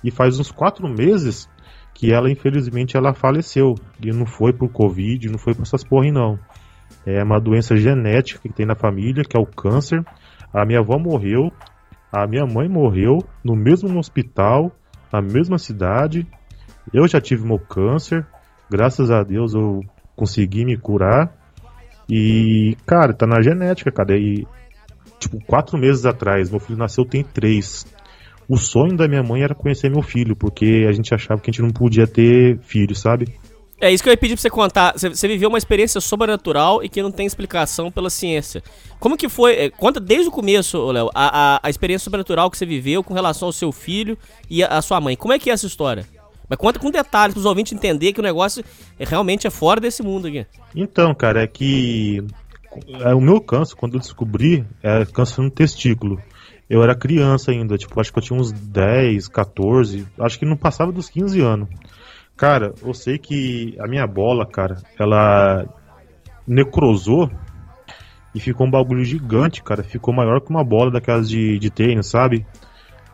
E 0.04 0.10
faz 0.10 0.38
uns 0.38 0.52
quatro 0.52 0.88
meses 0.88 1.48
que 1.92 2.12
ela, 2.12 2.30
infelizmente, 2.30 2.96
ela 2.96 3.12
faleceu. 3.12 3.74
E 4.00 4.12
não 4.12 4.24
foi 4.24 4.52
por 4.52 4.68
Covid, 4.68 5.28
não 5.28 5.38
foi 5.38 5.52
por 5.52 5.62
essas 5.62 5.82
porra, 5.82 6.12
não. 6.12 6.38
É 7.04 7.24
uma 7.24 7.40
doença 7.40 7.76
genética 7.76 8.40
que 8.40 8.54
tem 8.54 8.64
na 8.64 8.76
família, 8.76 9.24
que 9.24 9.36
é 9.36 9.40
o 9.40 9.46
câncer. 9.46 10.04
A 10.54 10.64
minha 10.64 10.78
avó 10.78 10.96
morreu, 10.96 11.50
a 12.12 12.24
minha 12.24 12.46
mãe 12.46 12.68
morreu 12.68 13.18
no 13.44 13.56
mesmo 13.56 13.98
hospital, 13.98 14.70
na 15.12 15.20
mesma 15.20 15.58
cidade. 15.58 16.24
Eu 16.92 17.08
já 17.08 17.20
tive 17.20 17.44
meu 17.44 17.58
câncer, 17.58 18.24
graças 18.70 19.10
a 19.10 19.24
Deus 19.24 19.54
eu 19.54 19.80
consegui 20.14 20.64
me 20.64 20.76
curar. 20.76 21.39
E, 22.10 22.76
cara, 22.84 23.14
tá 23.14 23.26
na 23.26 23.40
genética, 23.40 23.92
cara. 23.92 24.18
E, 24.18 24.44
tipo, 25.18 25.38
quatro 25.46 25.78
meses 25.78 26.04
atrás, 26.04 26.50
meu 26.50 26.58
filho 26.58 26.78
nasceu, 26.78 27.04
tem 27.04 27.22
três. 27.22 27.86
O 28.48 28.56
sonho 28.56 28.96
da 28.96 29.06
minha 29.06 29.22
mãe 29.22 29.42
era 29.42 29.54
conhecer 29.54 29.88
meu 29.88 30.02
filho, 30.02 30.34
porque 30.34 30.84
a 30.88 30.92
gente 30.92 31.14
achava 31.14 31.40
que 31.40 31.50
a 31.50 31.52
gente 31.52 31.62
não 31.62 31.70
podia 31.70 32.06
ter 32.06 32.58
filho, 32.62 32.96
sabe? 32.96 33.32
É 33.80 33.90
isso 33.90 34.02
que 34.02 34.08
eu 34.10 34.12
ia 34.12 34.16
pedir 34.16 34.34
pra 34.34 34.42
você 34.42 34.50
contar. 34.50 34.92
Você, 34.92 35.28
viveu 35.28 35.48
uma 35.48 35.56
experiência 35.56 36.00
sobrenatural 36.00 36.84
e 36.84 36.88
que 36.88 37.00
não 37.00 37.10
tem 37.10 37.26
explicação 37.26 37.90
pela 37.90 38.10
ciência. 38.10 38.62
Como 38.98 39.16
que 39.16 39.28
foi? 39.28 39.54
É, 39.54 39.70
conta 39.70 39.98
desde 39.98 40.28
o 40.28 40.32
começo, 40.32 40.90
Léo, 40.90 41.08
a, 41.14 41.54
a, 41.54 41.60
a, 41.62 41.70
experiência 41.70 42.04
sobrenatural 42.04 42.50
que 42.50 42.58
você 42.58 42.66
viveu 42.66 43.02
com 43.02 43.14
relação 43.14 43.48
ao 43.48 43.52
seu 43.52 43.72
filho 43.72 44.18
e 44.50 44.62
a, 44.62 44.66
a 44.66 44.82
sua 44.82 45.00
mãe. 45.00 45.16
Como 45.16 45.32
é 45.32 45.38
que 45.38 45.48
é 45.48 45.54
essa 45.54 45.66
história? 45.66 46.04
Mas 46.50 46.58
conta 46.58 46.80
com 46.80 46.90
detalhes 46.90 47.32
para 47.32 47.38
os 47.38 47.46
ouvintes 47.46 47.72
entender 47.72 48.12
que 48.12 48.18
o 48.18 48.24
negócio 48.24 48.64
é, 48.98 49.04
realmente 49.04 49.46
é 49.46 49.50
fora 49.50 49.80
desse 49.80 50.02
mundo 50.02 50.26
aqui. 50.26 50.44
Então, 50.74 51.14
cara, 51.14 51.44
é 51.44 51.46
que 51.46 52.24
é, 52.88 53.14
o 53.14 53.20
meu 53.20 53.40
câncer, 53.40 53.76
quando 53.76 53.94
eu 53.94 54.00
descobri, 54.00 54.66
é 54.82 55.04
câncer 55.04 55.42
no 55.42 55.50
testículo. 55.50 56.20
Eu 56.68 56.82
era 56.82 56.96
criança 56.96 57.52
ainda, 57.52 57.78
tipo, 57.78 58.00
acho 58.00 58.12
que 58.12 58.18
eu 58.18 58.22
tinha 58.22 58.38
uns 58.38 58.50
10, 58.50 59.28
14, 59.28 60.08
acho 60.18 60.38
que 60.40 60.44
não 60.44 60.56
passava 60.56 60.90
dos 60.90 61.08
15 61.08 61.40
anos. 61.40 61.68
Cara, 62.36 62.74
eu 62.82 62.92
sei 62.94 63.16
que 63.16 63.76
a 63.78 63.86
minha 63.86 64.06
bola, 64.06 64.44
cara, 64.44 64.78
ela 64.98 65.66
necrosou 66.46 67.30
e 68.34 68.40
ficou 68.40 68.66
um 68.66 68.70
bagulho 68.70 69.04
gigante, 69.04 69.62
cara. 69.62 69.84
Ficou 69.84 70.12
maior 70.12 70.40
que 70.40 70.50
uma 70.50 70.64
bola 70.64 70.90
daquelas 70.90 71.28
de, 71.28 71.58
de 71.58 71.70
tênis, 71.70 72.06
sabe? 72.06 72.44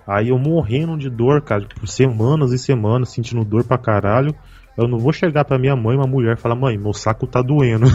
Aí 0.06 0.28
eu 0.28 0.38
morrendo 0.38 0.96
de 0.96 1.10
dor, 1.10 1.42
cara, 1.42 1.66
por 1.66 1.88
semanas 1.88 2.52
e 2.52 2.58
semanas, 2.58 3.10
sentindo 3.10 3.44
dor 3.44 3.64
pra 3.64 3.76
caralho. 3.76 4.34
Eu 4.76 4.86
não 4.86 4.98
vou 4.98 5.12
chegar 5.12 5.44
pra 5.44 5.58
minha 5.58 5.74
mãe, 5.74 5.96
uma 5.96 6.06
mulher, 6.06 6.36
e 6.36 6.40
falar, 6.40 6.54
mãe, 6.54 6.78
meu 6.78 6.92
saco 6.92 7.26
tá 7.26 7.42
doendo. 7.42 7.86
Hum. 7.86 7.90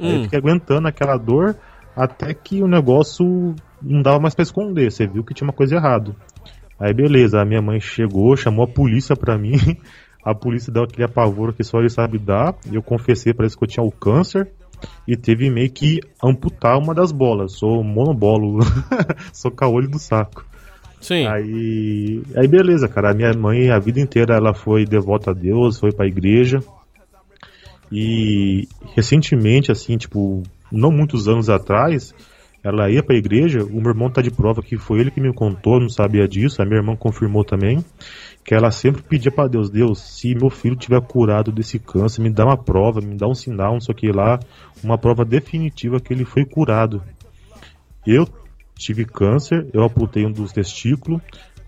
Aí 0.06 0.16
eu 0.16 0.22
fiquei 0.24 0.38
aguentando 0.38 0.88
aquela 0.88 1.16
dor 1.16 1.56
até 1.96 2.34
que 2.34 2.62
o 2.62 2.68
negócio 2.68 3.54
não 3.82 4.02
dava 4.02 4.20
mais 4.20 4.34
pra 4.34 4.42
esconder. 4.42 4.90
Você 4.92 5.06
viu 5.06 5.24
que 5.24 5.34
tinha 5.34 5.46
uma 5.46 5.54
coisa 5.54 5.76
errada. 5.76 6.14
Aí 6.78 6.92
beleza, 6.92 7.40
a 7.40 7.44
minha 7.44 7.62
mãe 7.62 7.80
chegou, 7.80 8.36
chamou 8.36 8.64
a 8.64 8.68
polícia 8.68 9.16
pra 9.16 9.38
mim. 9.38 9.56
A 10.24 10.34
polícia 10.34 10.72
deu 10.72 10.82
aquele 10.82 11.04
apavoro 11.04 11.52
que 11.52 11.62
só 11.62 11.78
ele 11.78 11.88
sabe 11.88 12.18
dar. 12.18 12.52
E 12.68 12.74
eu 12.74 12.82
confessei 12.82 13.32
para 13.32 13.44
eles 13.44 13.54
que 13.54 13.62
eu 13.62 13.68
tinha 13.68 13.86
o 13.86 13.92
câncer. 13.92 14.50
E 15.06 15.16
teve 15.16 15.48
meio 15.48 15.70
que 15.70 16.00
amputar 16.20 16.76
uma 16.76 16.92
das 16.92 17.12
bolas. 17.12 17.52
Sou 17.52 17.84
monobolo. 17.84 18.58
Sou 19.32 19.52
caolho 19.52 19.88
do 19.88 20.00
saco. 20.00 20.44
Sim. 21.06 21.24
Aí, 21.24 22.20
aí 22.34 22.48
beleza, 22.48 22.88
cara. 22.88 23.12
A 23.12 23.14
minha 23.14 23.32
mãe, 23.32 23.70
a 23.70 23.78
vida 23.78 24.00
inteira, 24.00 24.34
ela 24.34 24.52
foi 24.52 24.84
devota 24.84 25.30
a 25.30 25.34
Deus, 25.34 25.78
foi 25.78 25.92
pra 25.92 26.04
igreja. 26.04 26.58
E 27.92 28.66
recentemente, 28.92 29.70
assim, 29.70 29.96
tipo, 29.96 30.42
não 30.72 30.90
muitos 30.90 31.28
anos 31.28 31.48
atrás, 31.48 32.12
ela 32.60 32.90
ia 32.90 33.04
pra 33.04 33.14
igreja. 33.14 33.62
O 33.62 33.80
meu 33.80 33.90
irmão 33.90 34.10
tá 34.10 34.20
de 34.20 34.32
prova 34.32 34.60
que 34.60 34.76
foi 34.76 34.98
ele 34.98 35.12
que 35.12 35.20
me 35.20 35.32
contou, 35.32 35.78
não 35.78 35.88
sabia 35.88 36.26
disso. 36.26 36.60
A 36.60 36.64
minha 36.64 36.78
irmã 36.78 36.96
confirmou 36.96 37.44
também. 37.44 37.84
Que 38.44 38.52
ela 38.52 38.72
sempre 38.72 39.00
pedia 39.00 39.30
para 39.30 39.48
Deus: 39.48 39.70
Deus, 39.70 40.00
se 40.00 40.34
meu 40.34 40.50
filho 40.50 40.74
tiver 40.74 41.00
curado 41.02 41.52
desse 41.52 41.78
câncer, 41.78 42.20
me 42.20 42.30
dá 42.30 42.44
uma 42.44 42.56
prova, 42.56 43.00
me 43.00 43.14
dá 43.14 43.28
um 43.28 43.34
sinal, 43.34 43.74
não 43.74 43.80
sei 43.80 43.92
o 43.92 43.96
que 43.96 44.10
lá. 44.10 44.40
Uma 44.82 44.98
prova 44.98 45.24
definitiva 45.24 46.00
que 46.00 46.12
ele 46.12 46.24
foi 46.24 46.44
curado. 46.44 47.00
Eu 48.04 48.26
tive 48.76 49.04
câncer, 49.04 49.66
eu 49.72 49.82
amputei 49.82 50.24
um 50.24 50.30
dos 50.30 50.52
testículos. 50.52 51.20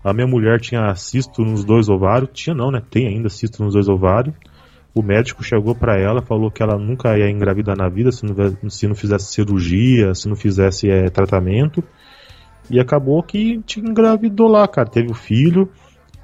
A 0.03 0.13
minha 0.13 0.27
mulher 0.27 0.59
tinha 0.61 0.93
cisto 0.95 1.43
nos 1.43 1.65
dois 1.65 1.89
ovários. 1.89 2.29
Tinha 2.33 2.55
não, 2.55 2.71
né? 2.71 2.81
Tem 2.89 3.07
ainda 3.07 3.29
cisto 3.29 3.63
nos 3.63 3.73
dois 3.73 3.89
ovários. 3.89 4.33
O 4.95 5.03
médico 5.03 5.43
chegou 5.43 5.75
para 5.75 5.99
ela, 5.99 6.21
falou 6.21 6.49
que 6.49 6.63
ela 6.63 6.77
nunca 6.77 7.17
ia 7.17 7.29
engravidar 7.29 7.77
na 7.77 7.89
vida 7.89 8.11
se 8.11 8.25
não, 8.25 8.69
se 8.69 8.87
não 8.87 8.95
fizesse 8.95 9.31
cirurgia, 9.33 10.15
se 10.15 10.27
não 10.27 10.35
fizesse 10.35 10.89
é, 10.89 11.09
tratamento. 11.09 11.83
E 12.69 12.79
acabou 12.79 13.21
que 13.21 13.59
te 13.63 13.79
engravidou 13.79 14.47
lá, 14.47 14.67
cara. 14.67 14.89
Teve 14.89 15.11
o 15.11 15.15
filho. 15.15 15.69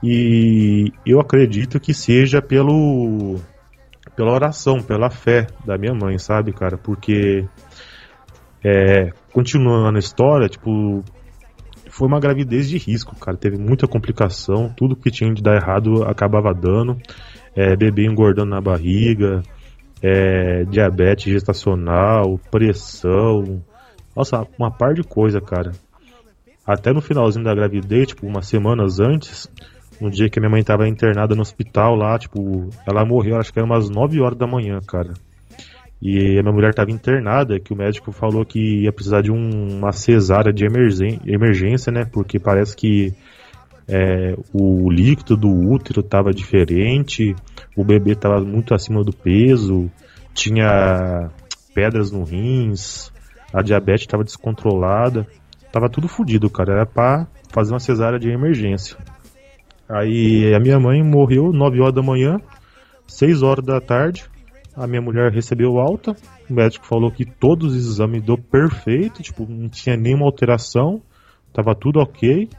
E 0.03 0.91
eu 1.05 1.19
acredito 1.19 1.79
que 1.79 1.93
seja 1.93 2.41
pelo 2.41 3.39
pela 4.15 4.31
oração, 4.31 4.81
pela 4.81 5.09
fé 5.09 5.47
da 5.65 5.77
minha 5.77 5.93
mãe, 5.93 6.17
sabe, 6.17 6.53
cara? 6.53 6.77
Porque 6.77 7.45
é, 8.67 9.12
continuando 9.32 9.95
a 9.95 9.99
história, 9.99 10.49
tipo, 10.49 11.04
foi 11.88 12.08
uma 12.08 12.19
gravidez 12.19 12.67
de 12.67 12.80
risco, 12.80 13.15
cara. 13.15 13.38
Teve 13.38 13.60
muita 13.60 13.88
complicação, 13.88 14.73
tudo 14.75 14.95
que 14.95 15.12
tinha 15.12 15.32
de 15.32 15.43
dar 15.43 15.56
errado 15.56 16.04
acabava 16.04 16.51
dando. 16.51 16.97
É, 17.56 17.75
bebê 17.75 18.08
engordando 18.08 18.49
na 18.49 18.60
barriga, 18.60 19.43
é, 20.01 20.63
diabetes 20.63 21.32
gestacional, 21.32 22.39
pressão. 22.49 23.62
Nossa, 24.15 24.47
uma 24.58 24.71
par 24.71 24.95
de 24.95 25.04
coisa, 25.04 25.39
cara. 25.39 25.71
Até 26.65 26.91
no 26.91 27.01
finalzinho 27.01 27.45
da 27.45 27.54
gravidez, 27.54 28.08
tipo, 28.08 28.25
umas 28.25 28.47
semanas 28.47 28.99
antes, 28.99 29.47
no 30.01 30.10
dia 30.10 30.28
que 30.28 30.39
minha 30.39 30.49
mãe 30.49 30.63
tava 30.63 30.88
internada 30.88 31.36
no 31.36 31.43
hospital 31.43 31.95
lá, 31.95 32.17
tipo, 32.17 32.69
ela 32.88 33.06
morreu, 33.06 33.38
acho 33.38 33.54
que 33.54 33.60
era 33.60 33.65
umas 33.65 33.91
9 33.91 34.19
horas 34.21 34.38
da 34.39 34.47
manhã, 34.47 34.80
cara. 34.88 35.13
E 36.01 36.38
a 36.38 36.43
minha 36.43 36.53
mulher 36.53 36.71
estava 36.71 36.91
internada, 36.91 37.60
que 37.60 37.73
o 37.73 37.75
médico 37.75 38.12
falou 38.12 38.45
que 38.45 38.84
ia 38.84 38.91
precisar 38.91 39.21
de 39.21 39.31
um, 39.31 39.77
uma 39.77 39.91
cesárea 39.91 40.51
de 40.53 40.65
emergência, 40.65 41.91
né? 41.91 42.05
Porque 42.05 42.38
parece 42.39 42.75
que 42.75 43.13
é, 43.88 44.36
o 44.53 44.91
líquido 44.91 45.38
do 45.38 45.49
útero 45.49 46.01
estava 46.01 46.31
diferente, 46.31 47.36
o 47.75 47.84
bebê 47.84 48.12
estava 48.12 48.41
muito 48.41 48.73
acima 48.73 49.03
do 49.03 49.13
peso, 49.13 49.89
tinha 50.34 51.29
pedras 51.73 52.12
no 52.12 52.23
rins, 52.23 53.12
a 53.53 53.62
diabetes 53.62 54.03
estava 54.03 54.23
descontrolada, 54.23 55.25
tava 55.71 55.89
tudo 55.89 56.08
fodido, 56.08 56.49
cara. 56.49 56.73
Era 56.73 56.86
pra 56.86 57.27
fazer 57.51 57.73
uma 57.73 57.79
cesárea 57.79 58.19
de 58.19 58.29
emergência. 58.29 58.97
Aí 59.88 60.53
a 60.53 60.60
minha 60.60 60.79
mãe 60.79 61.03
morreu 61.03 61.53
9 61.53 61.79
horas 61.79 61.93
da 61.93 62.01
manhã, 62.01 62.39
6 63.08 63.43
horas 63.43 63.63
da 63.63 63.79
tarde. 63.79 64.25
A 64.75 64.85
minha 64.88 65.01
mulher 65.01 65.31
recebeu 65.31 65.79
alta. 65.79 66.15
O 66.49 66.53
médico 66.53 66.85
falou 66.85 67.09
que 67.11 67.25
todos 67.25 67.73
os 67.73 67.88
exames 67.88 68.21
deu 68.23 68.38
perfeito, 68.38 69.21
tipo, 69.23 69.45
não 69.49 69.69
tinha 69.69 69.95
nenhuma 69.95 70.25
alteração, 70.25 71.01
tava 71.53 71.73
tudo 71.73 71.99
ok. 71.99 72.49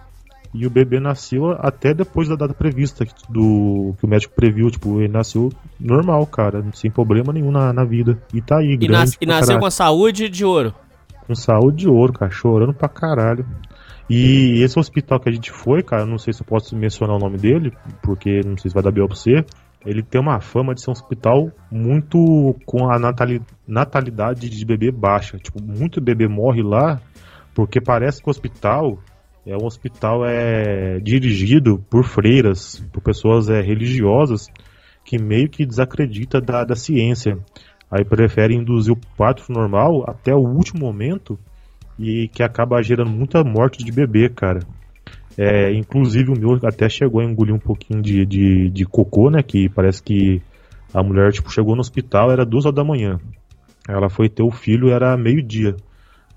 E 0.55 0.67
o 0.67 0.71
bebê 0.71 0.99
nasceu 0.99 1.51
até 1.59 1.93
depois 1.93 2.29
da 2.29 2.35
data 2.35 2.55
prevista 2.55 3.05
do 3.29 3.95
que 3.99 4.07
o 4.07 4.09
médico 4.09 4.35
previu, 4.35 4.71
tipo, 4.71 5.01
ele 5.01 5.13
nasceu 5.13 5.53
normal, 5.79 6.25
cara, 6.27 6.65
sem 6.73 6.91
problema 6.91 7.31
nenhum 7.33 7.51
na, 7.51 7.73
na 7.75 7.85
vida. 7.85 8.19
E 8.33 8.41
tá 8.41 8.59
aí, 8.59 8.69
E, 8.73 8.77
grande 8.79 8.93
nas- 8.93 9.19
e 9.21 9.27
nasceu 9.27 9.47
caralho. 9.49 9.61
com 9.61 9.67
a 9.67 9.71
saúde 9.71 10.29
de 10.31 10.45
ouro. 10.47 10.73
Com 11.27 11.35
saúde 11.35 11.79
de 11.79 11.89
ouro, 11.89 12.13
cara, 12.15 12.31
chorando 12.31 12.73
pra 12.73 12.89
caralho. 12.89 13.45
E 14.09 14.63
esse 14.63 14.79
hospital 14.79 15.19
que 15.21 15.29
a 15.29 15.33
gente 15.33 15.51
foi, 15.51 15.83
cara, 15.83 16.07
não 16.07 16.17
sei 16.17 16.33
se 16.33 16.41
eu 16.41 16.47
posso 16.47 16.75
mencionar 16.77 17.17
o 17.17 17.19
nome 17.19 17.37
dele, 17.37 17.73
porque 18.03 18.41
não 18.47 18.57
sei 18.57 18.71
se 18.71 18.75
vai 18.75 18.83
dar 18.83 18.93
B.O. 18.93 19.09
pra 19.09 19.17
você. 19.17 19.45
Ele 19.87 20.03
tem 20.03 20.21
uma 20.21 20.41
fama 20.41 20.75
de 20.75 20.83
ser 20.83 20.91
um 20.91 20.93
hospital 20.93 21.51
muito 21.71 22.57
com 22.67 22.91
a 22.91 22.99
natali- 22.99 23.41
natalidade 23.67 24.51
de 24.51 24.65
bebê 24.65 24.91
baixa. 24.91 25.39
Tipo, 25.39 25.63
muito 25.63 26.01
bebê 26.01 26.27
morre 26.27 26.63
lá, 26.63 27.01
porque 27.55 27.81
parece 27.81 28.21
que 28.21 28.29
o 28.29 28.31
hospital 28.31 28.99
é 29.47 29.57
um 29.57 29.65
hospital 29.65 30.27
é 30.27 30.99
dirigido 30.99 31.79
por 31.89 32.05
freiras, 32.05 32.85
por 32.93 33.01
pessoas 33.01 33.49
é, 33.49 33.61
religiosas 33.61 34.49
que 35.05 35.19
meio 35.19 35.49
que 35.49 35.65
desacredita 35.65 36.41
da, 36.41 36.65
da 36.65 36.75
ciência. 36.75 37.39
Aí 37.89 38.05
prefere 38.05 38.55
induzir 38.55 38.93
o 38.93 39.01
parto 39.17 39.53
normal 39.53 40.05
até 40.11 40.35
o 40.35 40.41
último 40.41 40.81
momento 40.81 41.39
e 41.97 42.29
que 42.29 42.43
acaba 42.43 42.83
gerando 42.83 43.11
muita 43.11 43.45
morte 43.45 43.85
de 43.85 43.93
bebê, 43.93 44.29
cara. 44.29 44.61
É, 45.39 45.73
inclusive 45.73 46.31
o 46.31 46.39
meu 46.39 46.59
até 46.67 46.89
chegou 46.89 47.21
a 47.21 47.25
engolir 47.25 47.55
um 47.55 47.59
pouquinho 47.59 48.01
de, 48.01 48.25
de, 48.25 48.71
de 48.71 48.85
cocô, 48.85 49.31
né? 49.31 49.43
Que 49.43 49.69
parece 49.69 50.03
que 50.03 50.41
a 50.95 51.03
mulher 51.03 51.33
tipo, 51.33 51.53
chegou 51.53 51.75
no 51.75 51.81
hospital, 51.81 52.31
era 52.31 52.45
duas 52.45 52.65
horas 52.65 52.77
da 52.77 52.85
manhã. 52.85 53.19
Ela 53.89 54.09
foi 54.09 54.29
ter 54.29 54.43
o 54.43 54.51
filho, 54.51 54.91
era 54.91 55.17
meio-dia. 55.17 55.77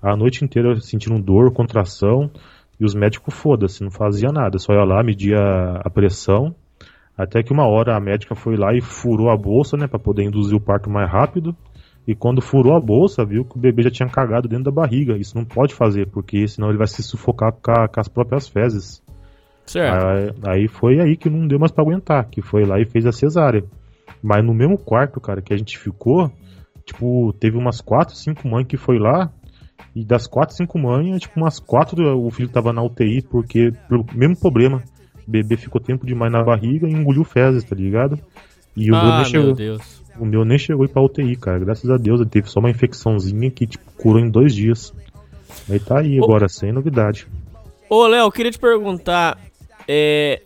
A 0.02 0.16
noite 0.16 0.44
inteira 0.44 0.78
sentindo 0.80 1.20
dor, 1.20 1.52
contração, 1.52 2.30
e 2.78 2.84
os 2.84 2.94
médicos 2.94 3.34
foda-se, 3.34 3.82
não 3.82 3.90
fazia 3.90 4.30
nada, 4.32 4.58
só 4.58 4.72
ia 4.72 4.84
lá, 4.84 5.02
media 5.02 5.38
a 5.84 5.90
pressão. 5.90 6.54
Até 7.16 7.42
que 7.42 7.52
uma 7.52 7.66
hora 7.66 7.94
a 7.94 8.00
médica 8.00 8.34
foi 8.34 8.56
lá 8.56 8.74
e 8.74 8.80
furou 8.80 9.30
a 9.30 9.36
bolsa, 9.36 9.76
né, 9.76 9.86
para 9.86 9.98
poder 9.98 10.24
induzir 10.24 10.56
o 10.56 10.60
parto 10.60 10.88
mais 10.88 11.10
rápido. 11.10 11.54
E 12.10 12.14
quando 12.16 12.42
furou 12.42 12.74
a 12.74 12.80
bolsa, 12.80 13.24
viu 13.24 13.44
que 13.44 13.56
o 13.56 13.60
bebê 13.60 13.84
já 13.84 13.90
tinha 13.90 14.08
cagado 14.08 14.48
dentro 14.48 14.64
da 14.64 14.72
barriga. 14.72 15.16
Isso 15.16 15.36
não 15.36 15.44
pode 15.44 15.72
fazer, 15.72 16.08
porque 16.08 16.48
senão 16.48 16.68
ele 16.68 16.76
vai 16.76 16.88
se 16.88 17.04
sufocar 17.04 17.52
com, 17.52 17.70
a- 17.70 17.86
com 17.86 18.00
as 18.00 18.08
próprias 18.08 18.48
fezes. 18.48 19.00
Certo. 19.64 20.04
Aí, 20.04 20.32
aí 20.44 20.68
foi 20.68 20.98
aí 20.98 21.16
que 21.16 21.30
não 21.30 21.46
deu 21.46 21.60
mais 21.60 21.70
pra 21.70 21.84
aguentar, 21.84 22.28
que 22.28 22.42
foi 22.42 22.64
lá 22.64 22.80
e 22.80 22.84
fez 22.84 23.06
a 23.06 23.12
cesárea. 23.12 23.62
Mas 24.20 24.44
no 24.44 24.52
mesmo 24.52 24.76
quarto, 24.76 25.20
cara, 25.20 25.40
que 25.40 25.54
a 25.54 25.56
gente 25.56 25.78
ficou, 25.78 26.32
tipo, 26.84 27.32
teve 27.34 27.56
umas 27.56 27.80
quatro, 27.80 28.16
cinco 28.16 28.48
mães 28.48 28.66
que 28.66 28.76
foi 28.76 28.98
lá, 28.98 29.30
e 29.94 30.04
das 30.04 30.26
quatro, 30.26 30.56
cinco 30.56 30.80
mães, 30.80 31.20
tipo, 31.20 31.38
umas 31.38 31.60
quatro 31.60 32.18
o 32.18 32.28
filho 32.32 32.48
tava 32.48 32.72
na 32.72 32.82
UTI, 32.82 33.22
porque, 33.22 33.72
pelo 33.88 34.04
mesmo 34.12 34.36
problema, 34.36 34.82
o 35.28 35.30
bebê 35.30 35.56
ficou 35.56 35.80
tempo 35.80 36.04
demais 36.04 36.32
na 36.32 36.42
barriga 36.42 36.88
e 36.88 36.92
engoliu 36.92 37.22
fezes, 37.22 37.62
tá 37.62 37.76
ligado? 37.76 38.18
E 38.76 38.90
o 38.90 38.96
ah, 38.96 39.16
meu 39.18 39.24
chegou. 39.24 39.54
Deus. 39.54 40.02
O 40.20 40.26
meu 40.26 40.44
nem 40.44 40.58
chegou 40.58 40.82
a 40.82 40.86
ir 40.86 40.88
pra 40.88 41.02
UTI, 41.02 41.34
cara. 41.36 41.58
Graças 41.58 41.88
a 41.90 41.96
Deus, 41.96 42.20
ele 42.20 42.28
teve 42.28 42.48
só 42.50 42.60
uma 42.60 42.70
infecçãozinha 42.70 43.50
que, 43.50 43.66
tipo, 43.66 43.84
curou 43.96 44.20
em 44.20 44.28
dois 44.28 44.54
dias. 44.54 44.92
Aí 45.68 45.80
tá 45.80 46.00
aí 46.00 46.20
Ô. 46.20 46.24
agora, 46.24 46.48
sem 46.48 46.72
novidade. 46.72 47.26
Ô, 47.88 48.06
Léo, 48.06 48.26
eu 48.26 48.30
queria 48.32 48.52
te 48.52 48.58
perguntar. 48.58 49.38
é, 49.88 50.42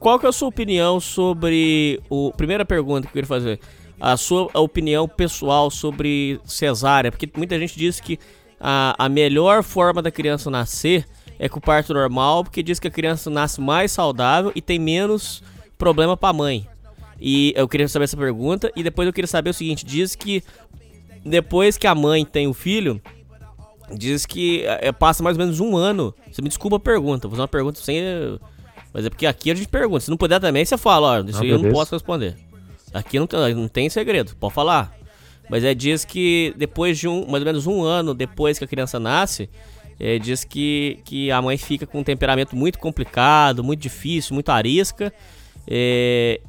qual 0.00 0.18
que 0.18 0.26
é 0.26 0.28
a 0.28 0.32
sua 0.32 0.48
opinião 0.48 1.00
sobre 1.00 2.00
o. 2.08 2.32
Primeira 2.32 2.64
pergunta 2.64 3.02
que 3.02 3.08
eu 3.08 3.12
queria 3.12 3.26
fazer. 3.26 3.60
A 4.00 4.16
sua 4.16 4.48
opinião 4.54 5.08
pessoal 5.08 5.70
sobre 5.70 6.40
cesárea. 6.44 7.10
Porque 7.10 7.28
muita 7.36 7.58
gente 7.58 7.76
diz 7.76 7.98
que 7.98 8.18
a, 8.60 8.94
a 8.96 9.08
melhor 9.08 9.62
forma 9.62 10.00
da 10.00 10.10
criança 10.10 10.48
nascer 10.50 11.04
é 11.38 11.48
com 11.48 11.58
o 11.58 11.62
parto 11.62 11.92
normal, 11.92 12.44
porque 12.44 12.62
diz 12.62 12.78
que 12.78 12.88
a 12.88 12.90
criança 12.90 13.30
nasce 13.30 13.60
mais 13.60 13.92
saudável 13.92 14.52
e 14.54 14.60
tem 14.60 14.78
menos 14.78 15.42
problema 15.76 16.16
pra 16.16 16.32
mãe. 16.32 16.66
E 17.20 17.52
eu 17.56 17.68
queria 17.68 17.88
saber 17.88 18.04
essa 18.04 18.16
pergunta. 18.16 18.70
E 18.76 18.82
depois 18.82 19.06
eu 19.06 19.12
queria 19.12 19.26
saber 19.28 19.50
o 19.50 19.54
seguinte: 19.54 19.84
diz 19.84 20.14
que 20.14 20.42
depois 21.24 21.76
que 21.76 21.86
a 21.86 21.94
mãe 21.94 22.24
tem 22.24 22.46
o 22.46 22.54
filho, 22.54 23.00
diz 23.92 24.26
que 24.26 24.64
é, 24.64 24.92
passa 24.92 25.22
mais 25.22 25.36
ou 25.36 25.44
menos 25.44 25.60
um 25.60 25.76
ano. 25.76 26.14
Você 26.30 26.42
me 26.42 26.48
desculpa 26.48 26.76
a 26.76 26.80
pergunta, 26.80 27.28
vou 27.28 27.32
fazer 27.32 27.42
uma 27.42 27.48
pergunta 27.48 27.80
sem. 27.80 27.98
eh, 27.98 28.38
Mas 28.92 29.04
é 29.06 29.10
porque 29.10 29.26
aqui 29.26 29.50
a 29.50 29.54
gente 29.54 29.68
pergunta. 29.68 30.00
Se 30.00 30.10
não 30.10 30.16
puder 30.16 30.40
também, 30.40 30.64
você 30.64 30.76
fala, 30.78 31.20
ó, 31.20 31.24
isso 31.24 31.42
aí 31.42 31.48
eu 31.50 31.58
não 31.58 31.70
posso 31.72 31.94
responder. 31.94 32.36
Aqui 32.92 33.18
não 33.18 33.26
tem, 33.26 33.54
não 33.54 33.68
tem 33.68 33.90
segredo, 33.90 34.34
pode 34.36 34.54
falar. 34.54 34.96
Mas 35.50 35.64
é 35.64 35.74
diz 35.74 36.04
que 36.04 36.54
depois 36.56 36.98
de 36.98 37.08
um, 37.08 37.26
mais 37.26 37.42
ou 37.42 37.46
menos 37.46 37.66
um 37.66 37.82
ano 37.82 38.14
depois 38.14 38.58
que 38.58 38.64
a 38.64 38.68
criança 38.68 39.00
nasce, 39.00 39.48
é, 39.98 40.18
diz 40.18 40.44
que, 40.44 41.00
que 41.04 41.30
a 41.30 41.40
mãe 41.40 41.56
fica 41.56 41.86
com 41.86 42.00
um 42.00 42.04
temperamento 42.04 42.54
muito 42.54 42.78
complicado, 42.78 43.64
muito 43.64 43.80
difícil, 43.80 44.34
muito 44.34 44.50
arisca. 44.50 45.12
É, 45.66 46.40
ah, 46.44 46.48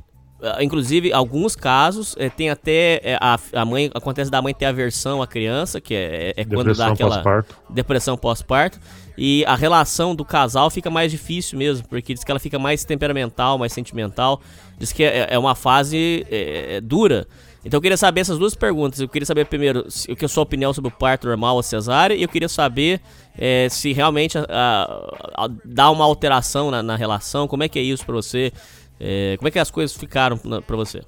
inclusive, 0.61 1.11
alguns 1.11 1.55
casos 1.55 2.15
é, 2.17 2.29
tem 2.29 2.49
até 2.49 3.01
é, 3.03 3.17
a, 3.19 3.37
a 3.53 3.65
mãe 3.65 3.91
acontece 3.93 4.31
da 4.31 4.41
mãe 4.41 4.53
ter 4.53 4.65
aversão 4.65 5.21
à 5.21 5.27
criança, 5.27 5.81
que 5.81 5.93
é, 5.93 6.33
é 6.37 6.45
quando 6.45 6.73
dá 6.73 6.89
Depressão 6.89 6.93
aquela 6.93 7.15
pós-parto. 7.15 7.55
depressão 7.69 8.17
pós-parto. 8.17 8.79
E 9.17 9.43
a 9.45 9.55
relação 9.55 10.15
do 10.15 10.23
casal 10.23 10.69
fica 10.69 10.89
mais 10.89 11.11
difícil 11.11 11.57
mesmo, 11.57 11.85
porque 11.89 12.13
diz 12.13 12.23
que 12.23 12.31
ela 12.31 12.39
fica 12.39 12.57
mais 12.57 12.85
temperamental, 12.85 13.57
mais 13.57 13.73
sentimental. 13.73 14.39
Diz 14.77 14.93
que 14.93 15.03
é, 15.03 15.27
é 15.31 15.37
uma 15.37 15.55
fase 15.55 16.25
é, 16.31 16.75
é, 16.77 16.81
dura. 16.81 17.27
Então 17.65 17.77
eu 17.77 17.81
queria 17.81 17.97
saber 17.97 18.21
essas 18.21 18.37
duas 18.39 18.55
perguntas. 18.55 19.01
Eu 19.01 19.09
queria 19.09 19.25
saber 19.25 19.43
primeiro 19.45 19.85
o 20.07 20.15
que 20.15 20.23
é 20.23 20.25
a 20.25 20.29
sua 20.29 20.43
opinião 20.43 20.73
sobre 20.73 20.87
o 20.87 20.91
parto 20.97 21.27
normal 21.27 21.57
ou 21.57 21.61
cesárea. 21.63 22.15
E 22.15 22.21
eu 22.23 22.29
queria 22.29 22.47
saber 22.47 23.01
é, 23.37 23.67
se 23.69 23.91
realmente 23.91 24.37
a- 24.37 24.45
a- 24.49 25.45
a- 25.45 25.49
dá 25.65 25.89
uma 25.91 26.05
alteração 26.05 26.71
na, 26.71 26.81
na 26.81 26.95
relação. 26.95 27.45
Como 27.49 27.61
é 27.61 27.67
que 27.67 27.77
é 27.77 27.81
isso 27.81 28.05
pra 28.05 28.15
você? 28.15 28.53
É, 28.99 29.37
como 29.37 29.47
é 29.47 29.51
que 29.51 29.59
as 29.59 29.71
coisas 29.71 29.95
ficaram 29.95 30.37
pra 30.37 30.75
você? 30.75 31.01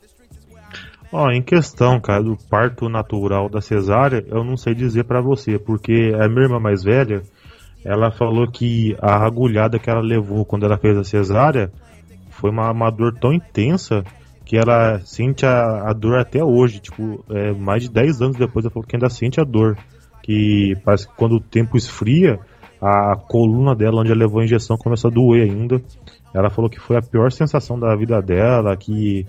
Ó, 1.12 1.30
em 1.30 1.42
questão, 1.42 2.00
cara, 2.00 2.24
do 2.24 2.38
parto 2.50 2.88
natural 2.88 3.50
da 3.50 3.60
cesárea, 3.60 4.24
eu 4.28 4.46
não 4.46 4.56
sei 4.56 4.74
dizer 4.74 5.04
pra 5.04 5.22
você, 5.22 5.60
porque 5.60 6.14
a 6.18 6.28
minha 6.30 6.44
irmã 6.44 6.58
mais 6.58 6.84
velha, 6.84 7.22
ela 7.84 8.12
falou 8.12 8.50
que 8.50 8.96
a 9.02 9.26
agulhada 9.26 9.78
que 9.78 9.90
ela 9.90 10.02
levou 10.02 10.46
quando 10.46 10.66
ela 10.66 10.78
fez 10.78 10.98
a 10.98 11.04
cesárea 11.04 11.70
foi 12.30 12.50
uma, 12.50 12.72
uma 12.72 12.90
dor 12.90 13.14
tão 13.20 13.34
intensa 13.34 14.06
que 14.46 14.56
ela 14.58 15.00
sente 15.00 15.46
a, 15.46 15.90
a 15.90 15.94
dor 15.94 16.18
até 16.18 16.44
hoje, 16.44 16.80
tipo, 16.80 17.24
é, 17.30 17.52
mais 17.52 17.84
de 17.84 17.90
10 17.90 18.22
anos 18.22 18.38
depois 18.38 18.64
ela 18.64 18.74
falou 18.74 18.88
que 18.88 18.96
ainda 18.96 19.10
sente 19.10 19.42
a 19.42 19.44
dor, 19.44 19.78
que 20.24 20.76
parece 20.86 21.08
que 21.08 21.16
quando 21.16 21.36
o 21.36 21.42
tempo 21.42 21.76
esfria, 21.76 22.40
a 22.82 23.16
coluna 23.16 23.76
dela, 23.76 24.02
onde 24.02 24.12
ela 24.12 24.20
levou 24.20 24.40
a 24.42 24.44
injeção, 24.44 24.78
começa 24.78 25.08
a 25.08 25.12
doer 25.12 25.44
ainda. 25.44 25.82
Ela 26.34 26.50
falou 26.50 26.70
que 26.70 26.80
foi 26.80 26.98
a 26.98 27.02
pior 27.02 27.32
sensação 27.32 27.80
da 27.80 27.96
vida 27.96 28.22
dela, 28.22 28.76
que 28.78 29.26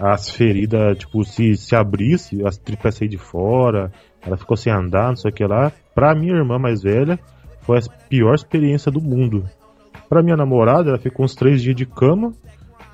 as 0.00 0.30
feridas, 0.30 0.98
tipo, 0.98 1.24
se, 1.24 1.56
se 1.56 1.74
abrisse, 1.74 2.44
as 2.46 2.56
tripas 2.56 2.94
saíam 2.94 3.10
de 3.10 3.18
fora, 3.18 3.92
ela 4.24 4.36
ficou 4.36 4.56
sem 4.56 4.72
andar, 4.72 5.08
não 5.08 5.16
sei 5.16 5.30
o 5.30 5.34
que 5.34 5.44
lá. 5.44 5.72
Pra 5.94 6.14
minha 6.14 6.34
irmã 6.34 6.58
mais 6.58 6.82
velha, 6.82 7.18
foi 7.62 7.78
a 7.78 7.82
pior 8.08 8.34
experiência 8.34 8.90
do 8.90 9.00
mundo. 9.00 9.44
Pra 10.08 10.22
minha 10.22 10.36
namorada, 10.36 10.90
ela 10.90 10.98
ficou 10.98 11.24
uns 11.24 11.34
três 11.34 11.60
dias 11.60 11.76
de 11.76 11.84
cama 11.84 12.32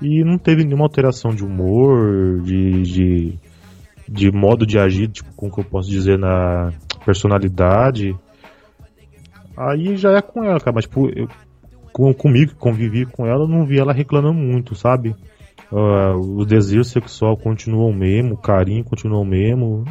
e 0.01 0.23
não 0.23 0.37
teve 0.37 0.63
nenhuma 0.63 0.85
alteração 0.85 1.33
de 1.33 1.45
humor, 1.45 2.41
de, 2.41 2.81
de, 2.81 3.39
de 4.07 4.31
modo 4.31 4.65
de 4.65 4.77
agir, 4.77 5.07
tipo, 5.07 5.33
como 5.35 5.53
que 5.53 5.61
eu 5.61 5.65
posso 5.65 5.89
dizer, 5.89 6.17
na 6.17 6.71
personalidade. 7.05 8.15
Aí 9.55 9.95
já 9.95 10.11
é 10.11 10.21
com 10.21 10.43
ela, 10.43 10.59
cara, 10.59 10.73
mas 10.73 10.85
tipo, 10.85 11.07
eu, 11.09 11.29
com, 11.95 12.13
comigo 12.13 12.51
que 12.51 12.57
convivi 12.57 13.05
com 13.05 13.25
ela, 13.25 13.47
não 13.47 13.65
vi 13.65 13.79
ela 13.79 13.93
reclamando 13.93 14.37
muito, 14.37 14.75
sabe? 14.75 15.15
Ah, 15.71 16.13
o 16.13 16.43
desejo 16.43 16.83
sexual 16.83 17.37
continuou 17.37 17.89
o 17.89 17.95
mesmo, 17.95 18.33
o 18.33 18.37
carinho 18.37 18.83
continuou 18.83 19.21
o 19.21 19.25
mesmo. 19.25 19.85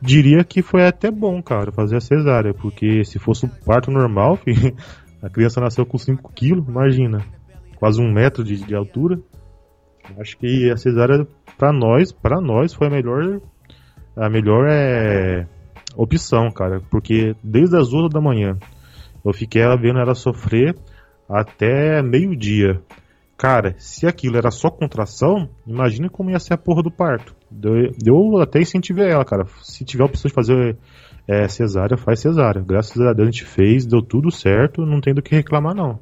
Diria 0.00 0.44
que 0.44 0.62
foi 0.62 0.86
até 0.86 1.10
bom, 1.10 1.42
cara, 1.42 1.72
fazer 1.72 1.96
a 1.96 2.00
cesárea, 2.00 2.54
porque 2.54 3.04
se 3.04 3.18
fosse 3.18 3.46
um 3.46 3.48
parto 3.48 3.90
normal, 3.90 4.36
filho, 4.44 4.72
a 5.20 5.28
criança 5.28 5.60
nasceu 5.60 5.84
com 5.84 5.98
5 5.98 6.32
quilos, 6.32 6.64
imagina, 6.68 7.24
quase 7.74 8.00
um 8.00 8.08
metro 8.08 8.44
de, 8.44 8.64
de 8.64 8.72
altura. 8.72 9.18
Acho 10.20 10.38
que 10.38 10.70
a 10.70 10.76
cesárea, 10.76 11.26
pra 11.58 11.72
nós, 11.72 12.12
para 12.12 12.40
nós, 12.40 12.72
foi 12.72 12.86
a 12.86 12.90
melhor, 12.90 13.40
a 14.16 14.30
melhor 14.30 14.68
é, 14.70 15.48
opção, 15.96 16.48
cara, 16.52 16.80
porque 16.88 17.34
desde 17.42 17.76
as 17.76 17.92
8 17.92 18.08
da 18.08 18.20
manhã 18.20 18.56
eu 19.24 19.32
fiquei 19.32 19.62
ela 19.62 19.76
vendo 19.76 19.98
ela 19.98 20.14
sofrer 20.14 20.76
até 21.28 22.02
meio-dia. 22.02 22.80
Cara, 23.36 23.74
se 23.78 24.06
aquilo 24.06 24.36
era 24.36 24.50
só 24.50 24.68
contração, 24.68 25.48
imagina 25.66 26.10
como 26.10 26.30
ia 26.30 26.38
ser 26.38 26.52
a 26.54 26.58
porra 26.58 26.82
do 26.82 26.90
parto. 26.90 27.34
Eu, 27.62 27.94
eu 28.04 28.40
até 28.40 28.60
incentivei 28.60 29.08
ela, 29.08 29.24
cara. 29.24 29.46
Se 29.62 29.82
tiver 29.82 30.02
a 30.02 30.06
opção 30.06 30.28
de 30.28 30.34
fazer 30.34 30.76
é, 31.26 31.48
cesárea, 31.48 31.96
faz 31.96 32.20
cesárea. 32.20 32.62
Graças 32.62 33.00
a 33.00 33.12
Deus 33.14 33.28
a 33.28 33.30
gente 33.30 33.44
fez, 33.44 33.86
deu 33.86 34.02
tudo 34.02 34.30
certo, 34.30 34.84
não 34.84 35.00
tem 35.00 35.14
do 35.14 35.22
que 35.22 35.34
reclamar 35.34 35.74
não. 35.74 35.98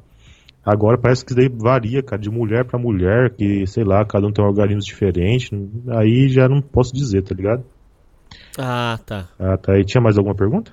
Agora 0.64 0.98
parece 0.98 1.24
que 1.24 1.31
isso 1.33 1.40
daí 1.40 1.48
varia, 1.48 2.02
cara, 2.02 2.20
de 2.20 2.28
mulher 2.28 2.64
para 2.64 2.78
mulher, 2.78 3.31
que 3.31 3.66
sei 3.66 3.85
lá, 3.85 4.04
cada 4.04 4.26
um 4.26 4.33
tem 4.33 4.44
um 4.44 4.48
organismo 4.48 4.81
diferente. 4.81 5.50
Aí 5.90 6.28
já 6.28 6.48
não 6.48 6.61
posso 6.61 6.92
dizer, 6.92 7.22
tá 7.22 7.35
ligado? 7.35 7.64
Ah, 8.59 8.98
tá. 9.07 9.28
Ah, 9.38 9.57
tá. 9.57 9.78
E 9.78 9.85
tinha 9.85 10.00
mais 10.00 10.18
alguma 10.18 10.35
pergunta? 10.35 10.72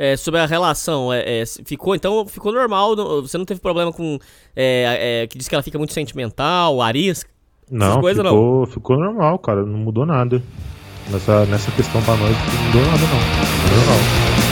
É, 0.00 0.16
sobre 0.16 0.38
a 0.38 0.46
relação, 0.46 1.12
é, 1.12 1.40
é, 1.40 1.44
ficou 1.64 1.92
então 1.92 2.24
ficou 2.24 2.52
normal, 2.52 2.94
não- 2.94 3.20
você 3.20 3.36
não 3.36 3.44
teve 3.44 3.58
problema 3.58 3.92
com 3.92 4.16
é, 4.54 5.22
é, 5.22 5.26
que 5.26 5.36
diz 5.36 5.48
que 5.48 5.54
ela 5.56 5.62
fica 5.62 5.76
muito 5.76 5.92
sentimental, 5.92 6.80
arisca, 6.80 7.28
Não, 7.68 8.00
coisas 8.00 8.22
não. 8.22 8.30
ficou, 8.30 8.66
ficou 8.66 8.96
normal, 8.96 9.38
cara. 9.40 9.66
Não 9.66 9.76
mudou 9.78 10.06
nada. 10.06 10.40
Nessa, 11.10 11.44
nessa 11.46 11.72
questão 11.72 12.00
pra 12.02 12.14
nós 12.16 12.30
não 12.30 12.64
mudou 12.66 12.82
nada, 12.82 13.02
não. 13.02 13.20
Ficou 13.64 13.76
normal. 13.76 14.47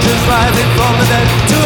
Creatures 0.00 0.28
rising 0.28 0.70
from 0.78 0.98
the 0.98 1.04
dead 1.04 1.59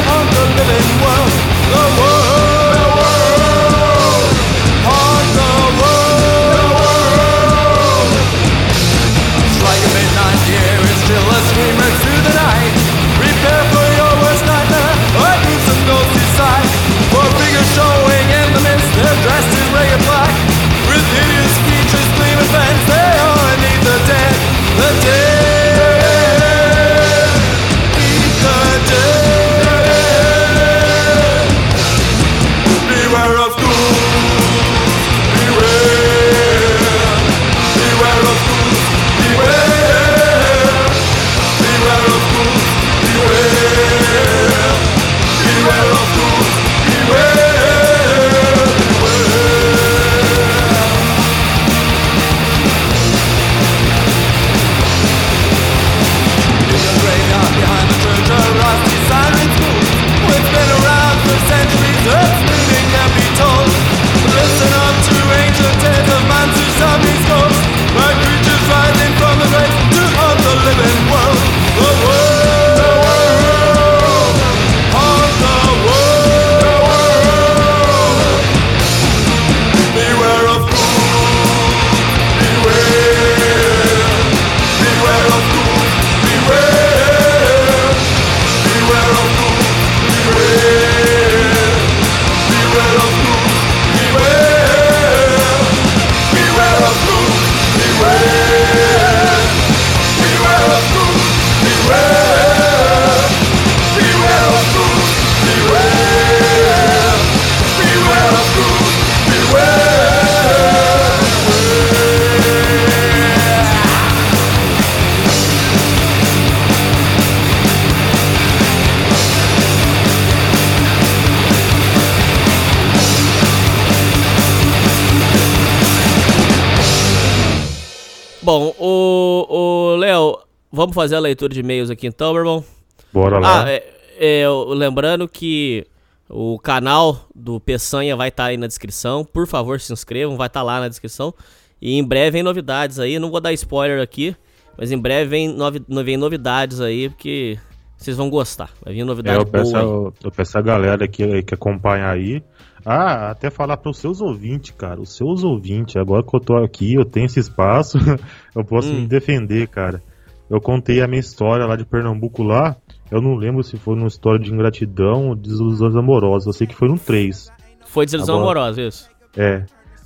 Léo, 129.96 130.38
vamos 130.70 130.94
fazer 130.94 131.16
a 131.16 131.20
leitura 131.20 131.52
de 131.52 131.60
e-mails 131.60 131.90
aqui 131.90 132.06
então, 132.06 132.32
meu 132.32 132.40
irmão? 132.40 132.64
Bora 133.12 133.38
lá. 133.38 133.64
Ah, 133.64 133.70
é, 133.70 133.84
é, 134.18 134.44
lembrando 134.68 135.28
que 135.28 135.86
o 136.28 136.58
canal 136.58 137.28
do 137.34 137.60
Peçanha 137.60 138.16
vai 138.16 138.28
estar 138.28 138.46
aí 138.46 138.56
na 138.56 138.66
descrição. 138.66 139.24
Por 139.24 139.46
favor, 139.46 139.80
se 139.80 139.92
inscrevam, 139.92 140.36
vai 140.36 140.46
estar 140.46 140.62
lá 140.62 140.80
na 140.80 140.88
descrição. 140.88 141.34
E 141.80 141.98
em 141.98 142.04
breve 142.04 142.32
vem 142.32 142.42
novidades 142.42 142.98
aí. 142.98 143.18
Não 143.18 143.30
vou 143.30 143.40
dar 143.40 143.52
spoiler 143.52 144.02
aqui, 144.02 144.34
mas 144.76 144.90
em 144.90 144.98
breve 144.98 145.28
vem, 145.28 145.48
novi 145.48 145.84
vem 145.88 146.16
novidades 146.16 146.80
aí, 146.80 147.08
porque 147.08 147.58
vocês 147.96 148.16
vão 148.16 148.28
gostar. 148.30 148.70
Vai 148.84 148.92
vir 148.94 149.00
É, 149.00 149.04
novidade 149.04 149.38
eu, 149.38 149.46
peço, 149.46 149.72
boa 149.72 149.78
aí. 149.82 149.86
eu, 149.88 150.14
eu 150.24 150.30
peço 150.30 150.58
a 150.58 150.62
galera 150.62 151.08
que, 151.08 151.42
que 151.42 151.54
acompanha 151.54 152.08
aí. 152.10 152.42
Ah, 152.84 153.30
até 153.30 153.48
falar 153.50 153.78
para 153.78 153.90
os 153.90 153.96
seus 153.98 154.20
ouvintes, 154.20 154.72
cara. 154.76 155.00
Os 155.00 155.16
seus 155.16 155.42
ouvintes, 155.42 155.96
agora 155.96 156.22
que 156.22 156.36
eu 156.36 156.40
tô 156.40 156.56
aqui, 156.56 156.94
eu 156.94 157.04
tenho 157.04 157.26
esse 157.26 157.40
espaço, 157.40 157.96
eu 158.54 158.64
posso 158.64 158.90
Hum. 158.90 159.00
me 159.00 159.06
defender, 159.06 159.66
cara. 159.68 160.02
Eu 160.50 160.60
contei 160.60 161.00
a 161.00 161.08
minha 161.08 161.20
história 161.20 161.64
lá 161.64 161.76
de 161.76 161.86
Pernambuco 161.86 162.42
lá. 162.42 162.76
Eu 163.10 163.22
não 163.22 163.34
lembro 163.36 163.62
se 163.62 163.78
foi 163.78 163.96
numa 163.96 164.08
história 164.08 164.38
de 164.38 164.52
ingratidão 164.52 165.28
ou 165.28 165.34
desilusões 165.34 165.96
amorosas. 165.96 166.46
Eu 166.46 166.52
sei 166.52 166.66
que 166.66 166.74
foi 166.74 166.88
no 166.88 166.98
3. 166.98 167.50
Foi 167.86 168.04
desilusão 168.04 168.36
agora- 168.40 168.60
amorosa, 168.60 168.82
isso. 168.82 169.08
É. 169.36 169.64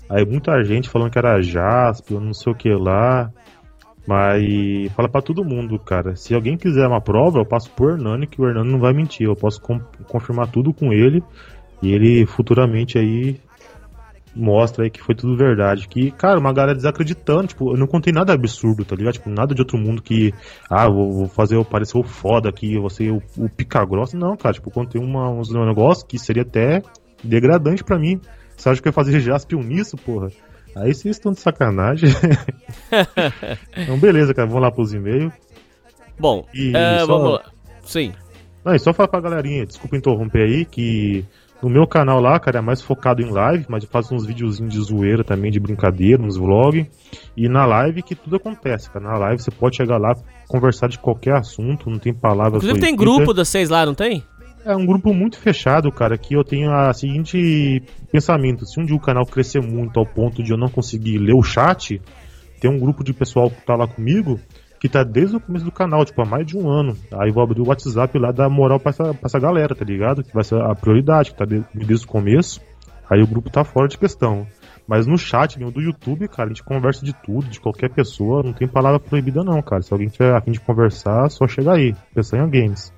Aí 0.09 0.25
muita 0.25 0.63
gente 0.65 0.89
falando 0.89 1.11
que 1.11 1.19
era 1.19 1.43
Jaspe, 1.43 2.15
eu 2.15 2.21
não 2.21 2.33
sei 2.33 2.53
o 2.53 2.57
que 2.57 2.71
lá. 2.73 3.31
Mas 4.09 4.91
fala 4.93 5.07
pra 5.07 5.21
todo 5.21 5.45
mundo, 5.45 5.79
cara. 5.79 6.17
Se 6.17 6.35
alguém 6.35 6.57
quiser 6.57 6.87
uma 6.87 6.99
prova, 6.99 7.41
eu 7.41 7.45
passo 7.45 7.71
pro 7.71 7.91
Hernani, 7.91 8.27
que 8.27 8.41
o 8.41 8.49
Hernani 8.49 8.73
não 8.73 8.81
vai 8.81 8.95
mentir. 8.95 9.27
Eu 9.27 9.37
posso 9.37 9.61
confirmar 10.07 10.51
tudo 10.51 10.73
com 10.73 10.95
ele. 10.95 11.23
E 11.83 11.93
ele 11.93 12.25
futuramente 12.25 12.97
aí 12.97 13.39
mostra 14.35 14.85
aí 14.85 14.91
que 14.91 15.03
foi 15.03 15.15
tudo 15.15 15.37
verdade. 15.37 15.87
Que, 15.87 16.11
cara, 16.11 16.41
uma 16.41 16.55
galera 16.55 16.75
desacreditando, 16.75 17.49
tipo, 17.49 17.71
eu 17.71 17.77
não 17.77 17.87
contei 17.87 18.11
nada 18.11 18.33
absurdo, 18.33 18.83
tá 18.83 18.97
ligado? 18.97 19.13
Tipo, 19.13 19.29
nada 19.29 19.55
de 19.55 19.61
outro 19.61 19.77
mundo 19.77 20.01
que, 20.01 20.33
ah, 20.71 20.89
vou, 20.89 21.13
vou 21.13 21.29
fazer 21.29 21.57
eu 21.57 21.65
parecer 21.65 21.99
o 21.99 22.03
foda 22.03 22.49
aqui, 22.49 22.79
você 22.79 23.11
o, 23.11 23.21
o 23.37 23.47
pica 23.51 23.85
grossa. 23.85 24.17
Não, 24.17 24.39
cara, 24.39 24.55
tipo, 24.55 24.71
contei 24.71 24.99
uma, 24.99 25.29
uns 25.29 25.51
negócios 25.53 26.03
que 26.09 26.19
seria 26.19 26.45
até 26.45 26.81
degradante 27.23 27.85
pra 27.85 27.99
mim. 27.99 28.19
Você 28.57 28.71
acha 28.71 28.81
que 28.81 28.89
eu 28.89 28.91
ia 28.91 28.95
fazer 28.95 29.21
jaspion 29.21 29.61
nisso, 29.61 29.99
porra? 29.99 30.31
Aí 30.81 30.95
vocês 30.95 31.17
estão 31.17 31.33
de 31.33 31.41
sacanagem. 31.41 32.09
então, 33.77 33.99
beleza, 33.99 34.35
cara, 34.35 34.47
vamos 34.49 34.63
lá 34.63 34.71
pros 34.71 34.93
e-mails. 34.95 35.33
Bom, 36.19 36.47
E 36.55 36.73
é, 36.75 37.01
só- 37.01 37.07
vamos 37.07 37.33
lá. 37.35 37.43
Sim. 37.85 38.13
Não, 38.65 38.75
e 38.75 38.79
só 38.79 38.93
falar 38.93 39.09
pra 39.09 39.21
galerinha, 39.21 39.65
desculpa 39.65 39.97
interromper 39.97 40.43
aí, 40.43 40.65
que 40.65 41.25
no 41.63 41.69
meu 41.71 41.87
canal 41.87 42.21
lá, 42.21 42.39
cara, 42.39 42.59
é 42.59 42.61
mais 42.61 42.83
focado 42.83 43.23
em 43.23 43.31
live, 43.31 43.67
mas 43.69 43.83
eu 43.83 43.89
faço 43.91 44.15
uns 44.15 44.27
videozinhos 44.27 44.73
de 44.73 44.81
zoeira 44.81 45.25
também, 45.25 45.51
de 45.51 45.59
brincadeira, 45.59 46.23
uns 46.23 46.37
vlogs. 46.37 46.87
E 47.37 47.49
na 47.49 47.65
live 47.65 48.03
que 48.03 48.15
tudo 48.15 48.37
acontece, 48.37 48.91
cara. 48.91 49.05
Na 49.07 49.17
live 49.19 49.43
você 49.43 49.51
pode 49.51 49.77
chegar 49.77 49.97
lá, 49.99 50.15
conversar 50.49 50.89
de 50.89 50.99
qualquer 50.99 51.35
assunto, 51.35 51.89
não 51.89 51.99
tem 51.99 52.13
palavras 52.13 52.63
Inclusive 52.63 52.81
tem 52.81 52.95
grupo 52.95 53.33
das 53.33 53.49
seis 53.49 53.69
lá, 53.71 53.87
não 53.87 53.95
tem? 53.95 54.23
É 54.69 54.77
um 54.77 54.85
grupo 54.85 55.15
muito 55.15 55.39
fechado, 55.39 55.91
cara, 55.91 56.19
que 56.19 56.35
eu 56.35 56.45
tenho 56.45 56.71
a 56.71 56.93
seguinte 56.93 57.83
pensamento. 58.13 58.67
Se 58.67 58.79
um 58.79 58.85
dia 58.85 58.95
o 58.95 59.01
canal 59.01 59.25
crescer 59.25 59.63
muito 59.63 59.99
ao 59.99 60.05
ponto 60.05 60.43
de 60.43 60.51
eu 60.53 60.59
não 60.59 60.69
conseguir 60.69 61.17
ler 61.17 61.35
o 61.35 61.43
chat, 61.43 61.99
tem 62.61 62.71
um 62.71 62.79
grupo 62.79 63.03
de 63.03 63.15
pessoal 63.15 63.51
que 63.51 63.65
tá 63.65 63.75
lá 63.75 63.89
comigo 63.89 64.39
que 64.79 64.89
tá 64.89 65.03
desde 65.03 65.35
o 65.37 65.41
começo 65.41 65.65
do 65.65 65.73
canal, 65.73 66.05
tipo, 66.05 66.21
há 66.23 66.25
mais 66.25 66.47
de 66.47 66.57
um 66.57 66.69
ano. 66.69 66.97
Aí 67.19 67.33
vou 67.33 67.43
abrir 67.43 67.61
o 67.61 67.67
WhatsApp 67.67 68.17
lá 68.19 68.31
dar 68.31 68.49
moral 68.49 68.79
pra 68.79 68.91
essa, 68.91 69.05
pra 69.15 69.25
essa 69.25 69.39
galera, 69.41 69.75
tá 69.75 69.85
ligado? 69.85 70.23
Que 70.23 70.33
vai 70.33 70.45
ser 70.45 70.61
a 70.61 70.73
prioridade, 70.75 71.33
que 71.33 71.37
tá 71.39 71.45
de- 71.45 71.65
desde 71.75 72.05
o 72.05 72.09
começo. 72.09 72.61
Aí 73.11 73.21
o 73.23 73.27
grupo 73.27 73.51
tá 73.51 73.65
fora 73.65 73.89
de 73.89 73.99
questão. 73.99 74.47
Mas 74.87 75.05
no 75.07 75.19
chat 75.19 75.59
mesmo 75.59 75.73
do 75.73 75.81
YouTube, 75.81 76.29
cara, 76.29 76.45
a 76.45 76.49
gente 76.53 76.63
conversa 76.63 77.05
de 77.05 77.13
tudo, 77.13 77.49
de 77.49 77.59
qualquer 77.59 77.91
pessoa, 77.91 78.43
não 78.45 78.53
tem 78.53 78.69
palavra 78.69 79.01
proibida 79.01 79.43
não, 79.43 79.61
cara. 79.63 79.83
Se 79.83 79.93
alguém 79.93 80.09
tiver 80.09 80.33
a 80.33 80.41
fim 80.41 80.53
de 80.53 80.61
conversar, 80.61 81.29
só 81.29 81.49
chega 81.49 81.73
aí. 81.73 81.95
Peçanha 82.15 82.47
Games. 82.47 82.93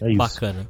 É 0.00 0.08
isso. 0.08 0.16
Bacana. 0.16 0.68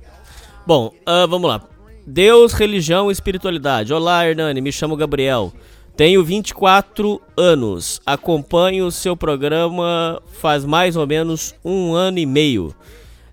Bom, 0.66 0.92
ah, 1.06 1.26
vamos 1.26 1.48
lá. 1.48 1.62
Deus, 2.06 2.52
religião 2.52 3.10
e 3.10 3.12
espiritualidade. 3.12 3.92
Olá, 3.92 4.26
Hernani, 4.26 4.60
me 4.60 4.72
chamo 4.72 4.96
Gabriel. 4.96 5.52
Tenho 5.96 6.24
24 6.24 7.20
anos. 7.36 8.00
Acompanho 8.06 8.86
o 8.86 8.90
seu 8.90 9.16
programa 9.16 10.22
faz 10.40 10.64
mais 10.64 10.96
ou 10.96 11.06
menos 11.06 11.54
um 11.64 11.92
ano 11.92 12.18
e 12.18 12.26
meio. 12.26 12.74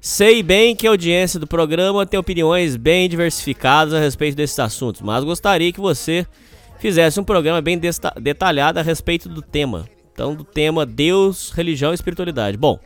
Sei 0.01 0.43
bem 0.43 0.75
que 0.75 0.86
a 0.86 0.89
audiência 0.89 1.39
do 1.39 1.47
programa 1.47 2.05
tem 2.05 2.19
opiniões 2.19 2.75
bem 2.75 3.08
diversificadas 3.08 3.93
a 3.93 3.99
respeito 3.99 4.36
desses 4.36 4.60
assuntos, 4.60 5.01
mas 5.01 5.23
gostaria 5.23 5.71
que 5.71 5.79
você 5.79 6.27
fizesse 6.79 7.19
um 7.19 7.23
programa 7.23 7.62
bem 7.62 7.79
detalhado 8.21 8.79
a 8.79 8.84
respeito 8.84 9.27
do 9.27 9.41
tema. 9.41 9.88
Então, 10.13 10.36
do 10.36 10.43
tema 10.43 10.86
Deus, 10.86 11.51
religião 11.51 11.91
e 11.91 11.95
espiritualidade. 11.95 12.58
Bom, 12.58 12.79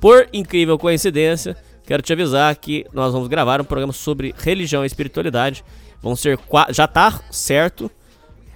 por 0.00 0.28
incrível 0.32 0.78
coincidência, 0.78 1.56
quero 1.88 2.02
te 2.02 2.12
avisar 2.12 2.54
que 2.56 2.84
nós 2.92 3.12
vamos 3.14 3.26
gravar 3.28 3.60
um 3.60 3.64
programa 3.64 3.92
sobre 3.94 4.34
religião 4.38 4.84
e 4.84 4.86
espiritualidade. 4.86 5.64
Vão 6.02 6.14
ser. 6.14 6.38
Já 6.70 6.86
tá 6.86 7.18
certo. 7.30 7.90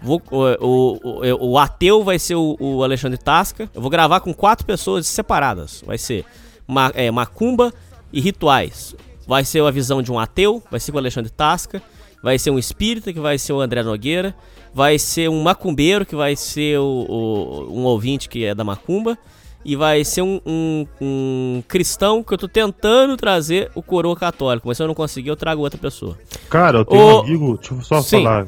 Vou- 0.03 0.21
o, 0.31 0.99
o, 1.40 1.51
o, 1.53 1.59
ateu 1.59 2.05
vai 2.05 2.18
ser 2.18 2.35
o, 2.35 2.57
o 2.61 2.85
Alexandre 2.85 3.16
Tasca. 3.18 3.71
Eu 3.75 3.81
vou 3.81 3.90
gravar 3.90 4.21
com 4.21 4.35
quatro 4.35 4.66
pessoas 4.66 5.07
separadas. 5.07 5.83
Vai 5.87 5.97
ser 5.97 6.25
ma, 6.66 6.92
é, 6.95 7.11
macumba 7.11 7.73
e 8.12 8.21
rituais. 8.21 8.95
Vai 9.27 9.45
ser 9.45 9.62
a 9.64 9.71
visão 9.71 10.03
de 10.03 10.12
um 10.12 10.18
ateu, 10.18 10.62
vai 10.71 10.79
ser 10.79 10.92
com 10.92 10.99
o 10.99 11.01
Alexandre 11.01 11.31
Tasca. 11.31 11.81
Vai 12.23 12.38
ser 12.38 12.51
um 12.51 12.59
espírita, 12.59 13.12
que 13.12 13.18
vai 13.18 13.38
ser 13.38 13.53
o 13.55 13.61
André 13.61 13.83
Nogueira. 13.83 14.35
Vai 14.75 14.99
ser 14.99 15.29
um 15.31 15.42
macumbeiro, 15.42 16.05
que 16.05 16.14
vai 16.16 16.37
ser 16.37 16.79
o- 16.79 17.68
um 17.71 17.83
ouvinte 17.85 18.29
que 18.29 18.45
é 18.45 18.55
da 18.55 18.62
macumba. 18.64 19.16
E 19.64 19.77
vai 19.77 20.05
ser 20.05 20.22
um, 20.22 20.40
um- 20.44 20.87
um 21.01 21.62
cristão 21.68 22.22
que 22.22 22.35
eu 22.35 22.38
tô 22.38 22.48
tentando 22.48 23.16
trazer 23.16 23.70
o 23.75 23.83
coroa 23.83 24.16
católico. 24.16 24.66
Mas 24.68 24.77
se 24.77 24.83
eu 24.83 24.88
não 24.88 24.94
conseguir, 24.94 25.29
eu 25.29 25.37
trago 25.37 25.62
outra 25.62 25.79
pessoa. 25.79 26.18
Cara, 26.51 26.79
eu 26.79 26.85
tenho 26.85 27.01
Ô, 27.03 27.16
um 27.16 27.20
amigo, 27.20 27.57
deixa 27.59 27.75
eu 27.75 27.81
só 27.83 28.03
sim. 28.03 28.22
falar. 28.22 28.46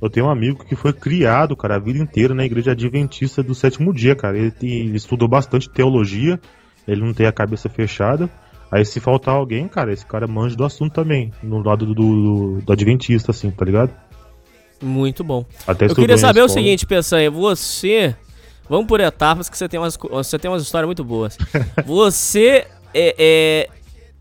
Eu 0.00 0.10
tenho 0.10 0.26
um 0.26 0.30
amigo 0.30 0.64
que 0.64 0.74
foi 0.76 0.92
criado, 0.92 1.56
cara, 1.56 1.76
a 1.76 1.78
vida 1.78 1.98
inteira 1.98 2.34
na 2.34 2.44
igreja 2.44 2.72
adventista 2.72 3.42
do 3.42 3.54
sétimo 3.54 3.92
dia, 3.94 4.14
cara. 4.14 4.38
Ele, 4.38 4.50
tem- 4.50 4.70
ele 4.86 4.96
estudou 4.96 5.26
bastante 5.28 5.68
teologia, 5.70 6.38
ele 6.86 7.00
não 7.02 7.12
tem 7.14 7.26
a 7.26 7.32
cabeça 7.32 7.68
fechada. 7.68 8.28
Aí 8.70 8.84
se 8.84 8.98
faltar 8.98 9.34
alguém, 9.34 9.68
cara, 9.68 9.92
esse 9.92 10.04
cara 10.04 10.26
manja 10.26 10.56
do 10.56 10.64
assunto 10.64 10.92
também, 10.92 11.32
no 11.42 11.62
lado 11.62 11.86
do, 11.86 11.94
do, 11.94 12.60
do 12.62 12.72
adventista, 12.72 13.30
assim, 13.30 13.50
tá 13.50 13.64
ligado? 13.64 13.90
Muito 14.82 15.24
bom. 15.24 15.44
Até 15.66 15.86
Eu 15.86 15.94
queria 15.94 16.18
saber 16.18 16.42
o 16.42 16.48
seguinte, 16.48 16.84
Peçanha, 16.84 17.30
você. 17.30 18.14
Vamos 18.68 18.86
por 18.86 19.00
etapas 19.00 19.48
que 19.48 19.56
você 19.56 19.68
tem 19.68 19.78
umas, 19.78 19.96
você 19.96 20.38
tem 20.38 20.50
umas 20.50 20.62
histórias 20.62 20.86
muito 20.86 21.04
boas. 21.04 21.36
Você 21.86 22.66
é, 22.92 23.14
é, 23.18 23.68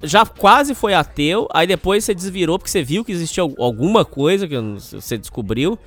já 0.04 0.26
quase 0.26 0.76
foi 0.76 0.94
ateu, 0.94 1.48
aí 1.54 1.66
depois 1.66 2.04
você 2.06 2.14
desvirou 2.14 2.60
porque 2.60 2.70
você 2.70 2.84
viu 2.84 3.04
que 3.04 3.12
existia 3.12 3.42
al- 3.44 3.54
alguma 3.58 4.06
coisa 4.06 4.48
que 4.48 4.56
você 4.92 5.18
descobriu. 5.18 5.80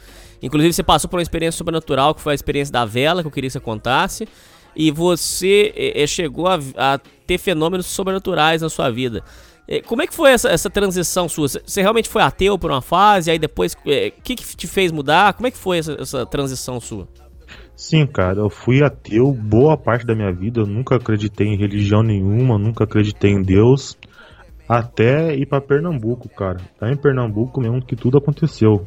Inclusive 0.43 0.73
você 0.73 0.83
passou 0.83 1.09
por 1.09 1.17
uma 1.19 1.23
experiência 1.23 1.59
sobrenatural, 1.59 2.15
que 2.15 2.21
foi 2.21 2.33
a 2.33 2.35
experiência 2.35 2.73
da 2.73 2.85
vela, 2.85 3.23
que 3.23 3.27
eu 3.29 3.31
queria 3.31 3.49
que 3.49 3.53
você 3.53 3.61
contasse. 3.61 4.27
E 4.75 4.91
você 4.91 5.73
é, 5.77 6.03
é, 6.03 6.07
chegou 6.07 6.47
a, 6.49 6.59
a 6.77 6.99
ter 7.27 7.39
fenômenos 7.39 7.87
sobrenaturais 7.87 8.63
na 8.63 8.69
sua 8.69 8.91
vida. 8.91 9.23
É, 9.67 9.81
Como 9.83 10.01
é 10.03 10.07
que 10.07 10.15
foi 10.15 10.31
essa, 10.33 10.49
essa 10.49 10.71
transição 10.71 11.29
sua? 11.29 11.49
Você- 11.49 11.63
Você 11.65 11.83
realmente 11.83 12.09
foi 12.09 12.23
ateu 12.23 12.59
por 12.59 12.71
uma 12.71 12.81
fase, 12.83 13.31
aí 13.31 13.39
depois, 13.39 13.75
o 13.75 14.23
que, 14.23 14.35
que 14.37 14.57
te 14.57 14.67
fez 14.67 14.91
mudar? 14.93 15.35
Como 15.35 15.47
é 15.47 15.51
que 15.51 15.59
foi 15.59 15.79
essa, 15.79 15.97
essa 16.01 16.27
transição 16.27 16.81
sua? 16.81 17.07
Sim, 17.79 18.09
cara, 18.09 18.41
eu 18.41 18.51
fui 18.51 18.83
ateu 18.83 19.33
boa 19.33 19.77
parte 19.77 20.05
da 20.05 20.13
minha 20.13 20.33
vida. 20.33 20.63
Eu 20.63 20.67
nunca 20.67 20.97
acreditei 20.97 21.47
em 21.47 21.57
religião 21.57 22.03
nenhuma, 22.03 22.59
nunca 22.59 22.83
acreditei 22.83 23.31
em 23.31 23.41
Deus. 23.41 23.97
Até 24.69 25.37
ir 25.37 25.47
pra 25.47 25.61
Pernambuco, 25.61 26.29
cara. 26.29 26.57
Tá 26.77 26.91
em 26.91 26.97
Pernambuco 26.97 27.61
mesmo 27.61 27.81
que 27.81 27.95
tudo 27.95 28.19
aconteceu. 28.19 28.85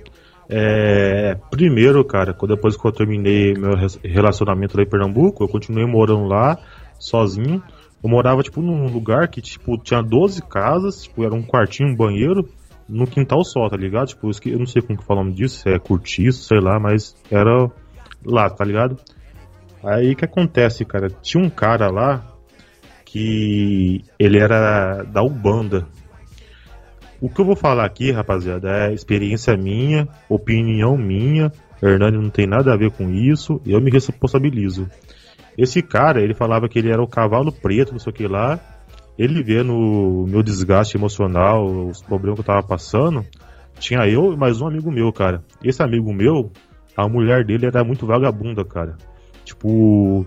É, 0.50 1.38
primeiro, 1.50 2.04
cara, 2.04 2.36
depois 2.46 2.76
que 2.76 2.86
eu 2.86 2.92
terminei 2.92 3.54
meu 3.54 3.72
relacionamento 4.04 4.76
lá 4.76 4.84
em 4.84 4.90
Pernambuco, 4.90 5.42
eu 5.42 5.48
continuei 5.48 5.86
morando 5.86 6.26
lá, 6.26 6.60
sozinho. 7.00 7.64
Eu 8.04 8.10
morava, 8.10 8.44
tipo, 8.44 8.62
num 8.62 8.92
lugar 8.92 9.30
que, 9.30 9.42
tipo, 9.42 9.78
tinha 9.78 10.02
12 10.02 10.42
casas, 10.42 11.04
tipo, 11.04 11.24
era 11.24 11.34
um 11.34 11.44
quartinho, 11.44 11.92
um 11.92 11.96
banheiro, 11.96 12.46
no 12.90 13.08
quintal 13.08 13.42
só, 13.46 13.70
tá 13.70 13.78
ligado? 13.78 14.10
Tipo, 14.10 14.30
eu 14.50 14.60
não 14.60 14.66
sei 14.66 14.82
como 14.82 15.00
que 15.00 15.06
fala 15.06 15.22
o 15.22 15.24
nome 15.24 15.34
disso, 15.34 15.70
é 15.70 15.80
cortiço, 15.80 16.44
sei 16.44 16.60
lá, 16.60 16.78
mas 16.78 17.16
era 17.32 17.72
lá, 18.26 18.50
tá 18.50 18.64
ligado? 18.64 18.98
Aí 19.84 20.16
que 20.16 20.26
acontece, 20.26 20.86
cara? 20.86 21.10
Tinha 21.22 21.44
um 21.44 21.50
cara 21.50 21.90
lá 21.90 22.24
que 23.06 24.04
ele 24.18 24.38
era 24.40 25.04
da 25.04 25.22
Ubanda. 25.24 25.88
O 27.20 27.30
que 27.30 27.42
eu 27.42 27.46
vou 27.46 27.56
falar 27.56 27.86
aqui, 27.86 28.12
rapaziada, 28.12 28.70
é 28.70 28.94
experiência 28.94 29.56
minha, 29.56 30.08
opinião 30.30 30.98
minha. 30.98 31.52
Hernani 31.82 32.18
não 32.18 32.30
tem 32.30 32.48
nada 32.48 32.74
a 32.74 32.78
ver 32.78 32.92
com 32.92 33.10
isso, 33.10 33.60
eu 33.66 33.82
me 33.82 33.92
responsabilizo. 33.92 34.88
Esse 35.58 35.82
cara, 35.82 36.22
ele 36.22 36.34
falava 36.34 36.70
que 36.70 36.80
ele 36.80 36.92
era 36.92 37.02
o 37.02 37.08
cavalo 37.08 37.52
preto, 37.52 37.92
não 37.92 38.00
sei 38.00 38.12
o 38.12 38.16
que 38.16 38.28
lá. 38.28 38.60
Ele 39.18 39.44
vendo 39.44 39.74
o 39.74 40.26
meu 40.28 40.42
desgaste 40.42 40.96
emocional, 40.96 41.66
os 41.66 42.02
problemas 42.02 42.36
que 42.36 42.42
eu 42.42 42.46
tava 42.46 42.66
passando. 42.66 43.26
Tinha 43.80 44.08
eu 44.08 44.34
e 44.34 44.38
mais 44.38 44.62
um 44.62 44.68
amigo 44.68 44.92
meu, 44.92 45.12
cara. 45.12 45.44
Esse 45.64 45.84
amigo 45.84 46.14
meu, 46.14 46.52
a 46.96 47.08
mulher 47.08 47.44
dele 47.46 47.66
era 47.66 47.84
muito 47.84 48.06
vagabunda, 48.06 48.64
cara. 48.66 48.96
Tipo, 49.46 50.26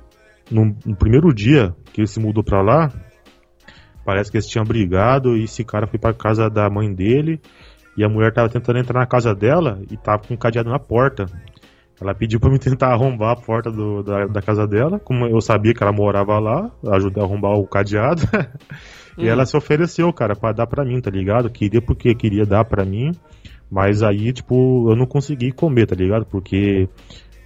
no, 0.50 0.77
no 0.85 0.96
primeiro 0.96 1.33
dia 1.33 1.74
que 1.92 2.00
ele 2.00 2.07
se 2.09 2.18
mudou 2.20 2.42
pra 2.44 2.62
lá, 2.62 2.90
parece 4.05 4.31
que 4.31 4.37
eles 4.37 4.46
tinham 4.48 4.64
brigado 4.64 5.37
e 5.37 5.44
esse 5.44 5.64
cara 5.64 5.87
foi 5.87 5.98
pra 5.98 6.12
casa 6.12 6.48
da 6.48 6.68
mãe 6.68 6.92
dele 6.92 7.40
e 7.96 8.05
a 8.05 8.09
mulher 8.09 8.33
tava 8.33 8.48
tentando 8.48 8.79
entrar 8.79 9.00
na 9.00 9.07
casa 9.07 9.35
dela 9.35 9.81
e 9.90 9.96
tava 9.96 10.22
com 10.27 10.35
um 10.35 10.37
cadeado 10.37 10.68
na 10.70 10.79
porta. 10.79 11.27
Ela 12.00 12.12
pediu 12.14 12.40
pra 12.40 12.50
mim 12.50 12.59
tentar 12.59 12.92
arrombar 12.92 13.33
a 13.33 13.40
porta 13.40 13.70
do- 13.70 14.03
da, 14.03 14.27
da 14.27 14.42
casa 14.42 14.66
dela, 14.66 14.98
como 14.98 15.27
eu 15.27 15.40
sabia 15.40 15.72
que 15.72 15.83
ela 15.83 15.92
morava 15.92 16.38
lá, 16.40 16.70
ajudei 16.92 17.22
a 17.22 17.27
arrombar 17.27 17.53
o 17.53 17.66
cadeado. 17.66 18.22
e 19.16 19.29
ela 19.29 19.46
se 19.46 19.57
ofereceu, 19.57 20.12
cara, 20.12 20.35
pra 20.35 20.53
dar 20.53 20.66
pra 20.66 20.85
mim, 20.85 21.00
tá 21.00 21.09
ligado? 21.11 21.48
Queria 21.48 21.81
porque 21.81 22.14
queria 22.16 22.44
dar 22.44 22.64
pra 22.64 22.85
mim, 22.85 23.12
mas 23.70 24.03
aí, 24.03 24.33
tipo, 24.33 24.90
eu 24.90 24.96
não 24.96 25.07
consegui 25.07 25.53
comer, 25.53 25.87
tá 25.87 25.94
ligado? 25.94 26.24
Porque 26.27 26.88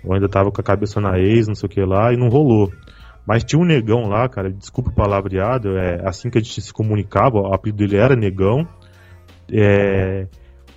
eu 0.05 0.13
ainda 0.13 0.29
tava 0.29 0.51
com 0.51 0.61
a 0.61 0.65
cabeça 0.65 1.01
na 1.01 1.19
ex, 1.19 1.49
não 1.49 1.55
sei 1.55 1.67
o 1.67 1.71
que 1.71 1.81
lá, 1.81 2.13
e 2.13 2.17
não 2.17 2.29
rolou. 2.29 2.71
Mas 3.27 3.45
tinha 3.45 3.61
um 3.61 3.65
negão 3.65 4.09
lá, 4.09 4.29
cara, 4.29 4.51
desculpa 4.51 4.91
o 4.91 4.95
palavreado, 4.95 5.77
é 5.77 6.01
assim 6.09 6.31
que 6.31 6.39
a 6.39 6.41
gente 6.41 6.61
se 6.63 6.73
comunicava, 6.73 7.39
o 7.39 7.53
apelido 7.53 7.79
dele 7.79 7.97
era 7.97 8.17
negão. 8.17 8.67
É, 9.53 10.27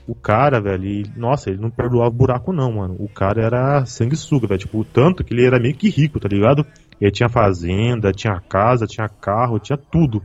o 0.08 0.16
cara, 0.16 0.60
velho, 0.60 0.86
e, 0.86 1.04
nossa, 1.16 1.50
ele 1.50 1.62
não 1.62 1.70
perdoava 1.70 2.10
buraco 2.10 2.52
não, 2.52 2.74
mano. 2.74 2.96
O 3.00 3.08
cara 3.08 3.42
era 3.42 3.86
sanguessuga, 3.86 4.48
velho, 4.48 4.60
tipo, 4.60 4.84
tanto 4.84 5.24
que 5.24 5.34
ele 5.34 5.46
era 5.46 5.60
meio 5.60 5.76
que 5.76 5.90
rico, 5.90 6.20
tá 6.20 6.28
ligado? 6.28 6.66
Ele 7.00 7.12
tinha 7.12 7.30
fazenda, 7.30 8.12
tinha 8.12 8.40
casa, 8.42 8.86
tinha 8.86 9.08
carro, 9.08 9.60
tinha 9.60 9.78
tudo. 9.78 10.22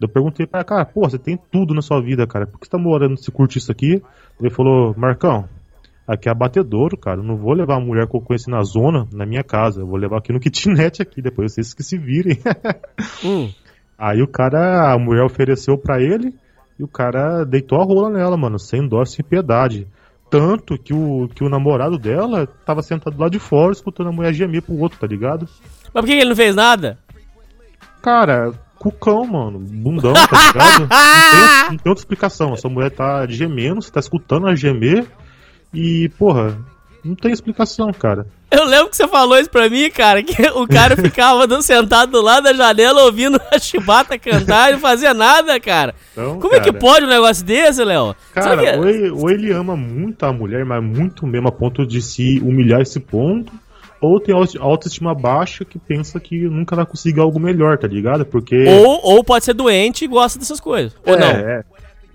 Eu 0.00 0.08
perguntei 0.08 0.46
pra 0.46 0.64
cara, 0.64 0.84
pô, 0.84 1.08
você 1.08 1.18
tem 1.18 1.38
tudo 1.52 1.74
na 1.74 1.82
sua 1.82 2.00
vida, 2.00 2.26
cara, 2.26 2.46
por 2.46 2.58
que 2.58 2.66
você 2.66 2.70
tá 2.70 2.78
morando 2.78 3.10
nesse 3.10 3.30
curtiço 3.30 3.70
aqui? 3.70 4.02
Ele 4.40 4.50
falou, 4.50 4.94
Marcão, 4.96 5.48
aqui 6.06 6.28
é 6.28 6.32
abatedouro, 6.32 6.96
cara, 6.96 7.20
eu 7.20 7.24
não 7.24 7.36
vou 7.36 7.52
levar 7.52 7.76
a 7.76 7.80
mulher 7.80 8.08
que 8.08 8.16
eu 8.16 8.20
conheci 8.20 8.50
na 8.50 8.62
zona, 8.62 9.06
na 9.12 9.26
minha 9.26 9.44
casa, 9.44 9.80
eu 9.80 9.86
vou 9.86 9.96
levar 9.96 10.18
aqui 10.18 10.32
no 10.32 10.40
kitnet 10.40 11.02
aqui, 11.02 11.20
depois 11.20 11.52
vocês 11.52 11.74
que 11.74 11.82
se 11.82 11.98
virem. 11.98 12.38
Hum, 13.24 13.50
Aí 14.00 14.22
o 14.22 14.26
cara, 14.26 14.94
a 14.94 14.98
mulher 14.98 15.22
ofereceu 15.24 15.76
pra 15.76 16.00
ele 16.00 16.34
e 16.78 16.82
o 16.82 16.88
cara 16.88 17.44
deitou 17.44 17.78
a 17.78 17.84
rola 17.84 18.08
nela, 18.08 18.34
mano, 18.34 18.58
sem 18.58 18.88
dó, 18.88 19.04
sem 19.04 19.22
piedade. 19.22 19.86
Tanto 20.30 20.78
que 20.78 20.94
o, 20.94 21.28
que 21.28 21.44
o 21.44 21.50
namorado 21.50 21.98
dela 21.98 22.46
tava 22.64 22.80
sentado 22.80 23.20
lá 23.20 23.28
de 23.28 23.38
fora 23.38 23.72
escutando 23.72 24.08
a 24.08 24.12
mulher 24.12 24.32
gemer 24.32 24.62
pro 24.62 24.78
outro, 24.78 24.98
tá 24.98 25.06
ligado? 25.06 25.46
Mas 25.92 26.02
por 26.02 26.04
que 26.06 26.12
ele 26.12 26.30
não 26.30 26.36
fez 26.36 26.56
nada? 26.56 26.98
Cara, 28.00 28.54
cucão, 28.80 29.26
mano, 29.26 29.58
bundão, 29.58 30.14
tá 30.14 30.46
ligado? 30.46 30.80
não, 30.88 30.88
tem, 30.88 31.70
não 31.70 31.76
tem 31.76 31.90
outra 31.90 32.00
explicação. 32.00 32.54
Essa 32.54 32.68
mulher 32.68 32.90
tá 32.90 33.26
gemendo, 33.26 33.82
você 33.82 33.90
tá 33.92 34.00
escutando 34.00 34.46
ela 34.46 34.56
gemer 34.56 35.06
e, 35.72 36.08
porra, 36.18 36.56
não 37.04 37.14
tem 37.14 37.30
explicação, 37.30 37.92
cara. 37.92 38.26
Eu 38.50 38.64
lembro 38.64 38.88
que 38.88 38.96
você 38.96 39.06
falou 39.06 39.38
isso 39.38 39.50
pra 39.50 39.68
mim, 39.68 39.90
cara, 39.90 40.22
que 40.22 40.42
o 40.48 40.66
cara 40.66 40.96
ficava 40.98 41.46
do- 41.46 41.60
sentado 41.62 42.10
do 42.10 42.20
lado 42.22 42.44
da 42.44 42.54
janela 42.54 43.04
ouvindo 43.04 43.38
a 43.52 43.58
chibata 43.58 44.18
cantar 44.18 44.70
e 44.70 44.72
não 44.72 44.80
fazia 44.80 45.12
nada, 45.14 45.60
cara. 45.60 45.94
Então, 46.12 46.40
Como 46.40 46.54
é 46.54 46.58
que 46.60 46.66
cara, 46.72 46.78
pode 46.78 47.04
um 47.04 47.08
negócio 47.08 47.44
desse, 47.44 47.84
Léo? 47.84 48.16
Cara, 48.32 48.56
que- 48.56 48.78
ou 48.78 48.88
ele, 48.88 49.10
ou 49.10 49.30
ele 49.30 49.52
ama 49.52 49.76
muito 49.76 50.24
a 50.24 50.32
mulher, 50.32 50.64
mas 50.64 50.82
muito 50.82 51.26
mesmo 51.26 51.48
a 51.48 51.52
ponto 51.52 51.86
de 51.86 52.00
se 52.02 52.40
humilhar 52.40 52.80
a 52.80 52.82
esse 52.82 52.98
ponto, 52.98 53.52
ou 54.00 54.18
tem 54.20 54.34
auto- 54.34 54.60
autoestima 54.62 55.14
baixa 55.14 55.64
que 55.64 55.78
pensa 55.78 56.18
que 56.20 56.48
nunca 56.48 56.74
vai 56.76 56.86
conseguir 56.86 57.20
algo 57.20 57.38
melhor, 57.38 57.76
tá 57.78 57.86
ligado? 57.86 58.24
Porque. 58.24 58.64
Ou, 58.68 59.00
ou 59.02 59.24
pode 59.24 59.44
ser 59.44 59.54
doente 59.54 60.04
e 60.04 60.08
gosta 60.08 60.38
dessas 60.38 60.60
coisas. 60.60 60.96
Ou 61.06 61.14
É, 61.14 61.18
não. 61.18 61.26
é. 61.26 61.64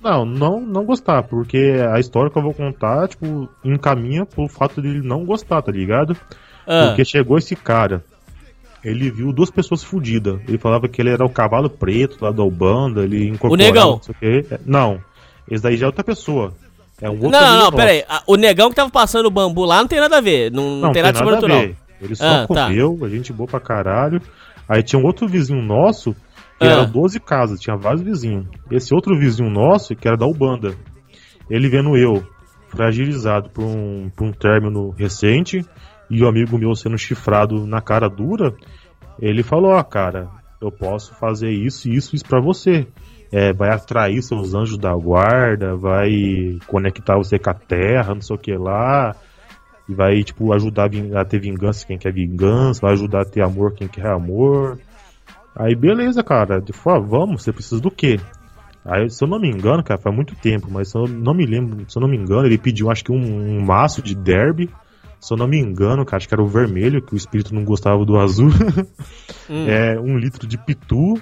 Não, 0.04 0.24
não, 0.24 0.62
não 0.62 0.86
gostar, 0.86 1.24
porque 1.24 1.58
a 1.92 2.00
história 2.00 2.30
que 2.30 2.38
eu 2.38 2.44
vou 2.44 2.54
contar, 2.54 3.08
tipo, 3.08 3.50
encaminha 3.64 4.24
pro 4.24 4.48
fato 4.48 4.80
dele 4.80 5.02
não 5.04 5.26
gostar, 5.26 5.64
tá 5.64 5.72
ligado? 5.72 6.16
Ah, 6.68 6.88
Porque 6.90 7.04
chegou 7.04 7.40
esse 7.40 7.56
cara, 7.56 8.04
ele 8.84 9.10
viu 9.10 9.34
duas 9.34 9.50
pessoas 9.50 9.84
fodidas. 9.84 10.40
Ele 10.48 10.60
falava 10.60 10.88
que 10.88 11.02
ele 11.02 11.10
era 11.10 11.26
o 11.26 11.30
cavalo 11.30 11.72
preto 11.72 12.24
lá 12.24 12.32
da 12.32 12.44
Ubanda, 12.44 13.04
ele 13.04 13.28
incorporava... 13.30 13.68
negão. 13.68 13.92
Não, 13.94 14.02
sei 14.04 14.14
o 14.14 14.18
quê. 14.20 14.46
É, 14.52 14.60
Não, 14.64 15.00
esse 15.50 15.64
daí 15.64 15.76
já 15.76 15.86
é 15.86 15.90
outra 15.90 16.04
pessoa. 16.04 16.54
É 17.02 17.10
um 17.10 17.14
outro 17.14 17.30
não, 17.32 17.42
não, 17.42 17.50
não, 17.52 17.60
nosso. 17.66 17.72
pera 17.78 17.92
aí. 17.92 18.04
A- 18.08 18.24
O 18.28 18.36
negão 18.36 18.70
que 18.70 18.76
tava 18.76 18.90
passando 18.90 19.26
o 19.26 19.32
bambu 19.32 19.66
lá 19.66 19.80
não 19.80 19.88
tem 19.88 20.00
nada 20.00 20.18
a 20.18 20.22
ver. 20.22 20.52
Não, 20.52 20.78
não, 20.78 20.92
tem 20.92 21.02
nada 21.02 21.14
de 21.14 21.20
sobrenatural. 21.20 21.70
Ele 22.02 22.16
só 22.16 22.26
Ah, 22.26 22.48
tá. 22.48 22.66
comeu, 22.68 23.00
a 23.04 23.10
gente 23.10 23.32
boa 23.34 23.48
pra 23.48 23.60
caralho. 23.60 24.22
Aí 24.68 24.82
tinha 24.84 25.00
um 25.02 25.06
outro 25.06 25.28
vizinho 25.28 25.62
nosso, 25.62 26.14
que 26.60 26.66
Ah. 26.66 26.72
era 26.72 26.86
12 26.86 27.20
casas, 27.20 27.60
tinha 27.60 27.76
vários 27.76 28.02
vizinhos. 28.02 28.46
Esse 28.72 28.94
outro 28.96 29.18
vizinho 29.18 29.50
nosso, 29.50 29.96
que 29.96 30.08
era 30.08 30.18
da 30.18 30.26
Ubanda, 30.26 30.74
ele 31.50 31.70
vendo 31.70 31.96
eu, 31.98 32.26
fragilizado 32.70 33.50
por 33.50 33.64
um, 33.64 34.10
por 34.16 34.26
um 34.28 34.32
término 34.32 34.90
recente, 34.92 35.66
e 36.10 36.24
o 36.24 36.28
amigo 36.28 36.58
meu 36.58 36.76
sendo 36.76 36.98
chifrado 36.98 37.66
na 37.66 37.82
cara 37.82 38.08
dura, 38.10 38.54
ele 39.20 39.44
falou, 39.44 39.72
ó, 39.72 39.84
cara, 39.84 40.28
eu 40.62 40.72
posso 40.72 41.14
fazer 41.16 41.50
isso, 41.52 41.90
isso, 41.90 42.16
isso 42.16 42.26
pra 42.26 42.40
você. 42.42 42.88
É, 43.36 43.52
vai 43.52 43.70
atrair 43.70 44.24
seus 44.24 44.54
anjos 44.54 44.78
da 44.78 44.96
guarda, 44.96 45.76
vai 45.76 46.58
conectar 46.68 47.18
você 47.18 47.38
com 47.38 47.50
a 47.50 47.54
terra, 47.54 48.14
não 48.14 48.22
sei 48.22 48.34
o 48.34 48.40
que 48.40 48.56
lá. 48.56 49.14
E 49.90 49.94
vai, 49.94 50.24
tipo, 50.24 50.54
ajudar 50.54 50.90
a 51.14 51.26
ter 51.26 51.42
vingança 51.42 51.86
quem 51.86 51.98
quer 51.98 52.14
vingança, 52.14 52.80
vai 52.82 52.94
ajudar 52.94 53.24
a 53.24 53.26
ter 53.26 53.42
amor 53.42 53.74
quem 53.74 53.90
quer 53.90 54.08
amor. 54.08 54.80
Aí 55.54 55.76
beleza, 55.76 56.24
cara. 56.24 56.62
De 56.62 56.72
ah, 56.86 56.98
vamos, 56.98 57.44
você 57.44 57.52
precisa 57.52 57.82
do 57.82 57.92
quê? 57.92 58.22
Aí, 58.86 59.10
se 59.10 59.22
eu 59.22 59.28
não 59.28 59.38
me 59.38 59.50
engano, 59.50 59.84
cara, 59.84 60.00
faz 60.00 60.16
muito 60.16 60.34
tempo, 60.36 60.68
mas 60.72 60.92
se 60.92 60.98
eu 60.98 61.06
não 61.06 61.34
me 61.34 61.46
lembro, 61.46 61.84
se 61.90 61.98
eu 61.98 62.02
não 62.02 62.08
me 62.08 62.16
engano, 62.16 62.46
ele 62.46 62.58
pediu 62.58 62.90
acho 62.90 63.04
que 63.04 63.12
um, 63.12 63.18
um 63.18 63.66
maço 63.66 64.02
de 64.02 64.16
derby. 64.16 64.70
Se 65.20 65.34
eu 65.34 65.38
não 65.38 65.48
me 65.48 65.60
engano, 65.60 66.06
cara, 66.06 66.18
acho 66.18 66.28
que 66.30 66.34
era 66.36 66.44
o 66.44 66.48
vermelho, 66.48 67.02
que 67.02 67.16
o 67.16 67.18
espírito 67.18 67.54
não 67.54 67.66
gostava 67.66 68.06
do 68.06 68.18
azul. 68.18 68.50
Hum. 69.48 69.68
É 69.68 70.00
um 70.00 70.18
litro 70.18 70.48
de 70.48 70.58
pitu. 70.58 71.22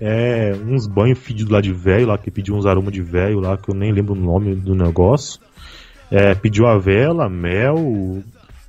É 0.00 0.52
uns 0.52 0.86
banhos 0.86 1.18
fedidos 1.18 1.50
lá 1.50 1.60
de 1.60 1.72
velho, 1.72 2.08
lá 2.08 2.18
que 2.18 2.30
pediu 2.30 2.54
uns 2.54 2.66
aromas 2.66 2.92
de 2.92 3.02
velho 3.02 3.40
lá, 3.40 3.56
que 3.56 3.70
eu 3.70 3.74
nem 3.74 3.92
lembro 3.92 4.14
o 4.14 4.18
nome 4.18 4.54
do 4.54 4.74
negócio. 4.74 5.40
É, 6.10 6.34
pediu 6.34 6.66
a 6.66 6.78
vela, 6.78 7.28
mel. 7.28 8.22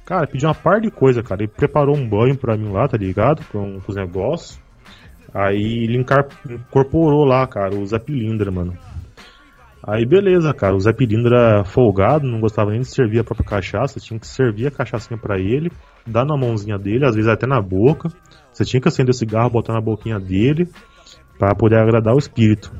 Cara, 0.05 0.25
pediu 0.25 0.47
uma 0.47 0.55
par 0.55 0.79
de 0.79 0.89
coisa, 0.89 1.21
cara. 1.21 1.43
Ele 1.43 1.51
preparou 1.51 1.95
um 1.95 2.07
banho 2.07 2.37
pra 2.37 2.55
mim 2.55 2.71
lá, 2.71 2.87
tá 2.87 2.97
ligado? 2.97 3.43
Com, 3.51 3.79
com 3.79 3.91
os 3.91 3.95
negócios. 3.95 4.59
Aí 5.33 5.83
ele 5.83 5.97
incorporou 5.97 7.25
lá, 7.25 7.45
cara, 7.45 7.75
o 7.75 7.85
Zé 7.85 7.99
Pilindra, 7.99 8.49
mano. 8.49 8.73
Aí 9.83 10.05
beleza, 10.05 10.53
cara. 10.53 10.75
O 10.75 10.79
Zé 10.79 10.91
Pilindra 10.91 11.63
folgado, 11.65 12.27
não 12.27 12.39
gostava 12.39 12.71
nem 12.71 12.81
de 12.81 12.87
servir 12.87 13.19
a 13.19 13.23
própria 13.23 13.47
cachaça. 13.47 13.99
Tinha 13.99 14.19
que 14.19 14.27
servir 14.27 14.67
a 14.67 14.71
cachaçinha 14.71 15.17
pra 15.17 15.37
ele, 15.39 15.71
dar 16.05 16.25
na 16.25 16.35
mãozinha 16.35 16.77
dele, 16.77 17.05
às 17.05 17.15
vezes 17.15 17.29
até 17.29 17.45
na 17.45 17.61
boca. 17.61 18.09
Você 18.51 18.65
tinha 18.65 18.81
que 18.81 18.87
acender 18.87 19.11
o 19.11 19.17
cigarro, 19.17 19.49
botar 19.49 19.73
na 19.73 19.81
boquinha 19.81 20.19
dele, 20.19 20.67
pra 21.37 21.55
poder 21.55 21.77
agradar 21.77 22.13
o 22.13 22.19
espírito. 22.19 22.71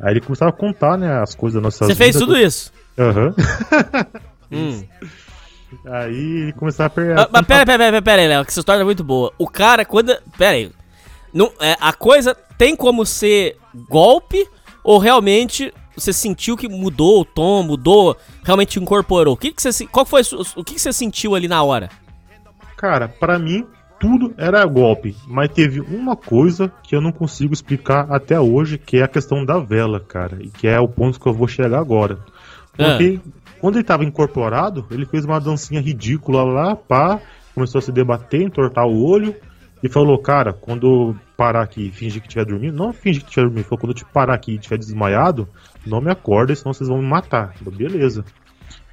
Aí 0.00 0.12
ele 0.12 0.20
começava 0.20 0.50
a 0.50 0.54
contar, 0.54 0.98
né, 0.98 1.20
as 1.20 1.34
coisas 1.34 1.60
da 1.60 1.64
nossa 1.64 1.84
Você 1.84 1.94
fez 1.94 2.16
tudo 2.16 2.36
isso. 2.36 2.72
Aham. 2.98 3.34
Hum. 4.52 4.84
Aí 5.86 6.42
ele 6.42 6.52
começava 6.52 6.86
a 6.86 6.90
per... 6.90 7.18
Ah, 7.18 7.28
mas 7.32 7.46
pera, 7.46 7.66
pera, 7.66 7.78
pera, 7.78 8.02
pera 8.02 8.22
aí, 8.22 8.28
Léo, 8.28 8.44
que 8.44 8.50
essa 8.50 8.60
história 8.60 8.82
é 8.82 8.84
muito 8.84 9.02
boa. 9.02 9.32
O 9.36 9.48
cara, 9.48 9.84
quando. 9.84 10.14
Pera 10.38 10.52
aí. 10.52 10.70
Não, 11.32 11.50
é, 11.58 11.76
a 11.80 11.92
coisa 11.92 12.36
tem 12.56 12.76
como 12.76 13.04
ser 13.04 13.56
golpe 13.88 14.46
ou 14.84 14.98
realmente 14.98 15.72
você 15.96 16.12
sentiu 16.12 16.56
que 16.56 16.68
mudou 16.68 17.20
o 17.20 17.24
tom, 17.24 17.62
mudou, 17.62 18.16
realmente 18.44 18.78
incorporou? 18.78 19.34
O 19.34 19.36
que, 19.36 19.52
que 19.52 19.62
você, 19.62 19.86
qual 19.86 20.04
foi 20.04 20.22
o 20.56 20.62
que, 20.62 20.74
que 20.74 20.80
você 20.80 20.92
sentiu 20.92 21.34
ali 21.34 21.48
na 21.48 21.62
hora? 21.62 21.88
Cara, 22.76 23.08
pra 23.08 23.38
mim 23.38 23.66
tudo 24.04 24.34
era 24.36 24.62
golpe, 24.66 25.16
mas 25.26 25.48
teve 25.48 25.80
uma 25.80 26.14
coisa 26.14 26.70
que 26.82 26.94
eu 26.94 27.00
não 27.00 27.10
consigo 27.10 27.54
explicar 27.54 28.06
até 28.10 28.38
hoje, 28.38 28.76
que 28.76 28.98
é 28.98 29.02
a 29.02 29.08
questão 29.08 29.46
da 29.46 29.58
vela, 29.58 29.98
cara, 29.98 30.36
e 30.42 30.50
que 30.50 30.68
é 30.68 30.78
o 30.78 30.86
ponto 30.86 31.18
que 31.18 31.26
eu 31.26 31.32
vou 31.32 31.48
chegar 31.48 31.78
agora. 31.78 32.18
Porque 32.76 33.18
quando 33.58 33.76
ele 33.76 33.84
tava 33.84 34.04
incorporado, 34.04 34.84
ele 34.90 35.06
fez 35.06 35.24
uma 35.24 35.40
dancinha 35.40 35.80
ridícula 35.80 36.44
lá, 36.44 36.76
pá, 36.76 37.18
começou 37.54 37.78
a 37.78 37.82
se 37.82 37.90
debater, 37.90 38.42
entortar 38.42 38.86
o 38.86 39.02
olho 39.02 39.34
e 39.82 39.88
falou, 39.88 40.18
cara, 40.18 40.52
quando 40.52 40.86
eu 40.86 41.16
parar 41.34 41.62
aqui 41.62 41.86
e 41.86 41.90
fingir 41.90 42.20
que 42.20 42.28
estiver 42.28 42.44
dormindo, 42.44 42.76
não 42.76 42.92
fingir 42.92 43.22
que 43.22 43.28
estiver 43.28 43.46
dormindo, 43.46 43.64
falou, 43.64 43.80
quando 43.80 43.92
eu 43.92 43.96
te 43.96 44.04
parar 44.04 44.34
aqui 44.34 44.52
e 44.52 44.56
estiver 44.56 44.76
desmaiado, 44.76 45.48
não 45.86 46.02
me 46.02 46.10
acorda, 46.10 46.54
senão 46.54 46.74
vocês 46.74 46.90
vão 46.90 46.98
me 46.98 47.08
matar. 47.08 47.54
Eu, 47.64 47.72
Beleza. 47.72 48.22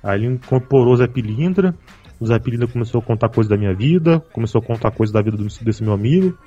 Aí 0.01 0.19
ele 0.19 0.27
incorporou 0.35 0.93
o 0.93 0.97
Zé 0.97 1.05
Pilindra, 1.05 1.75
o 2.21 2.25
Zé 2.27 2.37
Pilindra 2.37 2.67
começou 2.67 3.01
a 3.01 3.03
contar 3.03 3.29
coisas 3.29 3.49
da 3.49 3.57
minha 3.57 3.73
vida, 3.73 4.23
começou 4.31 4.59
a 4.59 4.63
contar 4.63 4.91
coisas 4.91 5.11
da 5.11 5.23
vida 5.23 5.35
desse 5.61 5.83
meu 5.83 5.91
amigo. 5.91 6.37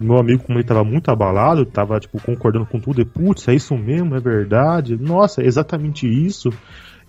O 0.00 0.04
meu 0.04 0.16
amigo, 0.16 0.44
como 0.44 0.58
ele 0.58 0.66
tava 0.66 0.82
muito 0.82 1.10
abalado, 1.10 1.66
tava, 1.66 2.00
tipo, 2.00 2.18
concordando 2.22 2.64
com 2.64 2.80
tudo, 2.80 3.02
e, 3.02 3.04
putz, 3.04 3.46
é 3.46 3.54
isso 3.54 3.76
mesmo, 3.76 4.16
é 4.16 4.20
verdade, 4.20 4.96
nossa, 4.96 5.42
é 5.42 5.46
exatamente 5.46 6.08
isso. 6.08 6.50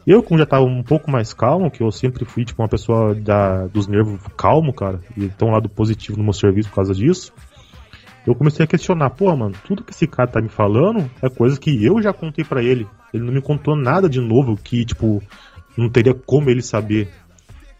Eu, 0.05 0.21
como 0.21 0.37
já 0.37 0.45
tava 0.45 0.65
um 0.65 0.83
pouco 0.83 1.09
mais 1.09 1.33
calmo, 1.33 1.71
que 1.71 1.81
eu 1.81 1.91
sempre 1.91 2.25
fui, 2.25 2.43
tipo, 2.43 2.61
uma 2.61 2.67
pessoa 2.67 3.15
da, 3.15 3.67
dos 3.67 3.87
nervos 3.87 4.19
calmo, 4.35 4.73
cara, 4.73 4.99
e 5.15 5.31
um 5.41 5.51
lado 5.51 5.69
positivo 5.69 6.17
no 6.17 6.23
meu 6.25 6.33
serviço 6.33 6.67
por 6.69 6.75
causa 6.75 6.93
disso, 6.93 7.31
eu 8.27 8.35
comecei 8.35 8.65
a 8.65 8.67
questionar, 8.67 9.11
pô, 9.11 9.33
mano, 9.33 9.55
tudo 9.65 9.83
que 9.83 9.93
esse 9.93 10.05
cara 10.05 10.27
tá 10.29 10.41
me 10.41 10.49
falando 10.49 11.09
é 11.21 11.29
coisa 11.29 11.57
que 11.57 11.85
eu 11.85 12.01
já 12.01 12.11
contei 12.11 12.43
pra 12.43 12.61
ele. 12.61 12.85
Ele 13.13 13.23
não 13.23 13.33
me 13.33 13.41
contou 13.41 13.77
nada 13.77 14.09
de 14.09 14.19
novo 14.19 14.57
que, 14.57 14.83
tipo, 14.83 15.23
não 15.77 15.89
teria 15.89 16.13
como 16.13 16.49
ele 16.49 16.61
saber. 16.61 17.09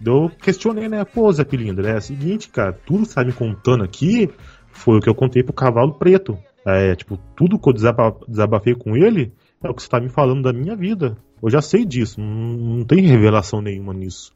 Eu 0.05 0.29
questionei, 0.41 0.87
né? 0.87 1.03
Pô, 1.03 1.31
Zé 1.31 1.43
Pilindra, 1.43 1.89
é 1.91 1.97
o 1.97 2.01
seguinte, 2.01 2.49
cara, 2.49 2.73
tudo 2.73 3.01
que 3.03 3.09
você 3.09 3.15
tá 3.15 3.23
me 3.23 3.33
contando 3.33 3.83
aqui 3.83 4.29
foi 4.71 4.97
o 4.97 5.01
que 5.01 5.09
eu 5.09 5.15
contei 5.15 5.43
pro 5.43 5.53
cavalo 5.53 5.93
preto. 5.93 6.37
É, 6.65 6.95
tipo, 6.95 7.17
tudo 7.35 7.59
que 7.59 7.69
eu 7.69 7.73
desaba- 7.73 8.15
desabafei 8.27 8.75
com 8.75 8.95
ele 8.95 9.31
é 9.63 9.69
o 9.69 9.73
que 9.73 9.81
você 9.81 9.89
tá 9.89 9.99
me 9.99 10.09
falando 10.09 10.43
da 10.43 10.53
minha 10.53 10.75
vida. 10.75 11.17
Eu 11.41 11.49
já 11.49 11.61
sei 11.61 11.85
disso, 11.85 12.19
não, 12.19 12.77
não 12.77 12.85
tem 12.85 13.01
revelação 13.01 13.61
nenhuma 13.61 13.93
nisso. 13.93 14.33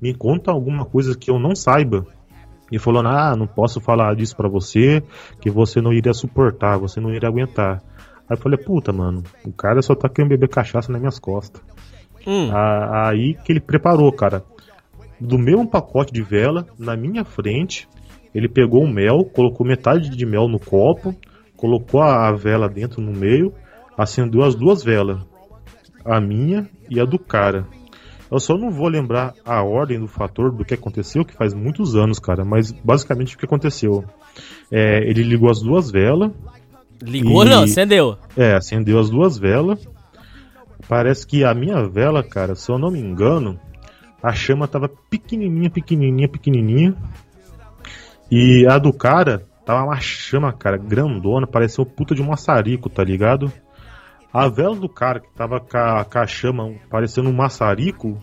Me 0.00 0.14
conta 0.14 0.50
alguma 0.50 0.84
coisa 0.84 1.16
que 1.16 1.30
eu 1.30 1.38
não 1.38 1.54
saiba. 1.54 2.06
E 2.72 2.78
falando, 2.78 3.08
ah, 3.08 3.34
não 3.36 3.48
posso 3.48 3.80
falar 3.80 4.14
disso 4.14 4.36
pra 4.36 4.48
você, 4.48 5.02
que 5.40 5.50
você 5.50 5.80
não 5.80 5.92
iria 5.92 6.14
suportar, 6.14 6.78
você 6.78 7.00
não 7.00 7.12
iria 7.12 7.28
aguentar. 7.28 7.82
Aí 8.28 8.36
eu 8.36 8.36
falei, 8.36 8.58
puta, 8.58 8.92
mano, 8.92 9.24
o 9.44 9.52
cara 9.52 9.82
só 9.82 9.94
tá 9.94 10.08
querendo 10.08 10.30
beber 10.30 10.48
cachaça 10.48 10.92
nas 10.92 11.00
minhas 11.00 11.18
costas. 11.18 11.60
Hum. 12.24 12.48
Aí 12.52 13.34
que 13.44 13.52
ele 13.52 13.60
preparou, 13.60 14.12
cara. 14.12 14.44
Do 15.20 15.38
mesmo 15.38 15.68
pacote 15.68 16.12
de 16.12 16.22
vela, 16.22 16.66
na 16.78 16.96
minha 16.96 17.24
frente, 17.24 17.86
ele 18.34 18.48
pegou 18.48 18.82
o 18.84 18.88
mel, 18.88 19.24
colocou 19.24 19.66
metade 19.66 20.08
de 20.08 20.26
mel 20.26 20.48
no 20.48 20.58
copo, 20.58 21.14
colocou 21.56 22.00
a 22.00 22.32
vela 22.32 22.68
dentro 22.68 23.02
no 23.02 23.12
meio, 23.12 23.52
acendeu 23.96 24.42
as 24.42 24.54
duas 24.54 24.82
velas. 24.82 25.18
A 26.04 26.20
minha 26.20 26.68
e 26.88 26.98
a 26.98 27.04
do 27.04 27.18
cara. 27.18 27.66
Eu 28.30 28.38
só 28.38 28.56
não 28.56 28.70
vou 28.70 28.88
lembrar 28.88 29.34
a 29.44 29.62
ordem 29.62 29.98
do 29.98 30.06
fator 30.06 30.50
do 30.52 30.64
que 30.64 30.72
aconteceu, 30.72 31.24
que 31.24 31.34
faz 31.34 31.52
muitos 31.52 31.96
anos, 31.96 32.18
cara, 32.18 32.44
mas 32.44 32.70
basicamente 32.72 33.34
o 33.34 33.38
que 33.38 33.44
aconteceu. 33.44 34.04
É, 34.70 34.98
ele 35.08 35.22
ligou 35.22 35.50
as 35.50 35.60
duas 35.60 35.90
velas, 35.90 36.30
Ligou, 37.02 37.44
E- 37.44 37.48
não, 37.48 37.62
acendeu. 37.62 38.16
é, 38.36 38.54
acendeu 38.54 38.98
as 38.98 39.08
duas 39.10 39.38
velas. 39.38 39.86
Parece 40.88 41.26
que 41.26 41.44
a 41.44 41.54
minha 41.54 41.88
vela, 41.88 42.22
cara, 42.22 42.54
se 42.54 42.70
eu 42.70 42.78
não 42.78 42.90
me 42.90 43.00
engano, 43.00 43.58
a 44.22 44.32
chama 44.32 44.68
tava 44.68 44.88
pequenininha, 45.08 45.70
pequenininha, 45.70 46.28
pequenininha. 46.28 46.94
E 48.30 48.66
a 48.66 48.78
do 48.78 48.92
cara 48.92 49.46
tava 49.64 49.84
uma 49.84 50.00
chama, 50.00 50.52
cara, 50.52 50.76
grandona, 50.76 51.46
parecia 51.46 51.82
um 51.82 51.86
puta 51.86 52.14
de 52.14 52.22
um 52.22 52.26
maçarico, 52.26 52.88
tá 52.88 53.02
ligado? 53.02 53.52
A 54.32 54.48
vela 54.48 54.76
do 54.76 54.88
cara 54.88 55.20
que 55.20 55.32
tava 55.34 55.60
com 55.60 55.76
a, 55.76 56.04
com 56.04 56.18
a 56.18 56.26
chama 56.26 56.74
parecendo 56.88 57.28
um 57.28 57.32
maçarico 57.32 58.18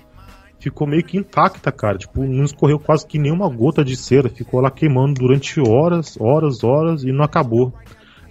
ficou 0.59 0.87
meio 0.87 1.03
que 1.03 1.17
intacta, 1.17 1.71
cara. 1.71 1.97
Tipo, 1.97 2.23
não 2.23 2.43
escorreu 2.43 2.79
quase 2.79 3.05
que 3.05 3.19
nenhuma 3.19 3.49
gota 3.49 3.83
de 3.83 3.95
cera. 3.95 4.29
Ficou 4.29 4.61
lá 4.61 4.71
queimando 4.71 5.15
durante 5.15 5.59
horas, 5.59 6.17
horas, 6.19 6.63
horas 6.63 7.03
e 7.03 7.11
não 7.11 7.23
acabou. 7.23 7.73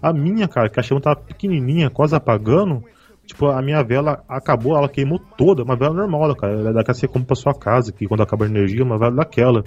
A 0.02 0.12
minha, 0.12 0.46
cara, 0.46 0.68
que 0.68 0.78
a 0.78 0.82
chama 0.82 1.00
tava 1.00 1.16
pequenininha, 1.16 1.90
quase 1.90 2.14
apagando. 2.14 2.82
Tipo, 3.26 3.46
a 3.46 3.60
minha 3.60 3.82
vela 3.82 4.22
acabou, 4.28 4.76
ela 4.76 4.88
queimou 4.88 5.18
toda. 5.36 5.62
Uma 5.62 5.76
vela 5.76 5.94
normal, 5.94 6.34
cara. 6.36 6.52
Ela 6.52 6.70
é 6.70 6.72
daquela 6.72 6.94
que 6.94 7.00
você 7.00 7.08
compra 7.08 7.26
pra 7.26 7.36
sua 7.36 7.54
casa, 7.54 7.92
que 7.92 8.06
quando 8.06 8.22
acaba 8.22 8.44
a 8.44 8.48
energia, 8.48 8.84
uma 8.84 8.98
vela 8.98 9.16
daquela. 9.16 9.64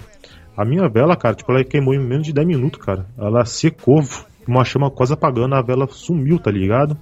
A 0.56 0.64
minha 0.64 0.88
vela, 0.88 1.16
cara, 1.16 1.34
tipo, 1.34 1.52
ela 1.52 1.62
queimou 1.62 1.94
em 1.94 1.98
menos 1.98 2.26
de 2.26 2.32
10 2.32 2.46
minutos, 2.46 2.80
cara. 2.80 3.06
Ela 3.18 3.44
secou, 3.44 4.02
uma 4.46 4.64
chama 4.64 4.90
quase 4.90 5.12
apagando, 5.12 5.54
a 5.54 5.62
vela 5.62 5.86
sumiu, 5.88 6.38
tá 6.38 6.50
ligado? 6.50 6.96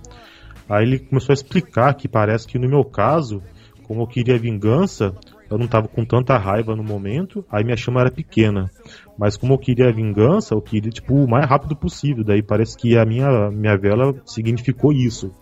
Aí 0.68 0.84
ele 0.84 0.98
começou 0.98 1.32
a 1.32 1.34
explicar 1.34 1.94
que 1.94 2.06
parece 2.06 2.46
que 2.46 2.58
no 2.58 2.68
meu 2.68 2.84
caso, 2.84 3.42
como 3.84 4.02
eu 4.02 4.06
queria 4.06 4.38
vingança, 4.38 5.14
eu 5.50 5.56
não 5.56 5.66
tava 5.66 5.88
com 5.88 6.04
tanta 6.04 6.36
raiva 6.36 6.76
no 6.76 6.84
momento, 6.84 7.44
aí 7.50 7.64
minha 7.64 7.76
chama 7.76 8.00
era 8.00 8.10
pequena. 8.10 8.70
Mas 9.18 9.36
como 9.36 9.54
eu 9.54 9.58
queria 9.58 9.92
vingança, 9.92 10.54
eu 10.54 10.60
queria, 10.60 10.90
tipo, 10.90 11.14
o 11.14 11.28
mais 11.28 11.48
rápido 11.48 11.74
possível. 11.74 12.22
Daí 12.22 12.42
parece 12.42 12.76
que 12.76 12.98
a 12.98 13.04
minha, 13.04 13.50
minha 13.50 13.76
vela 13.76 14.14
significou 14.26 14.92
isso. 14.92 15.32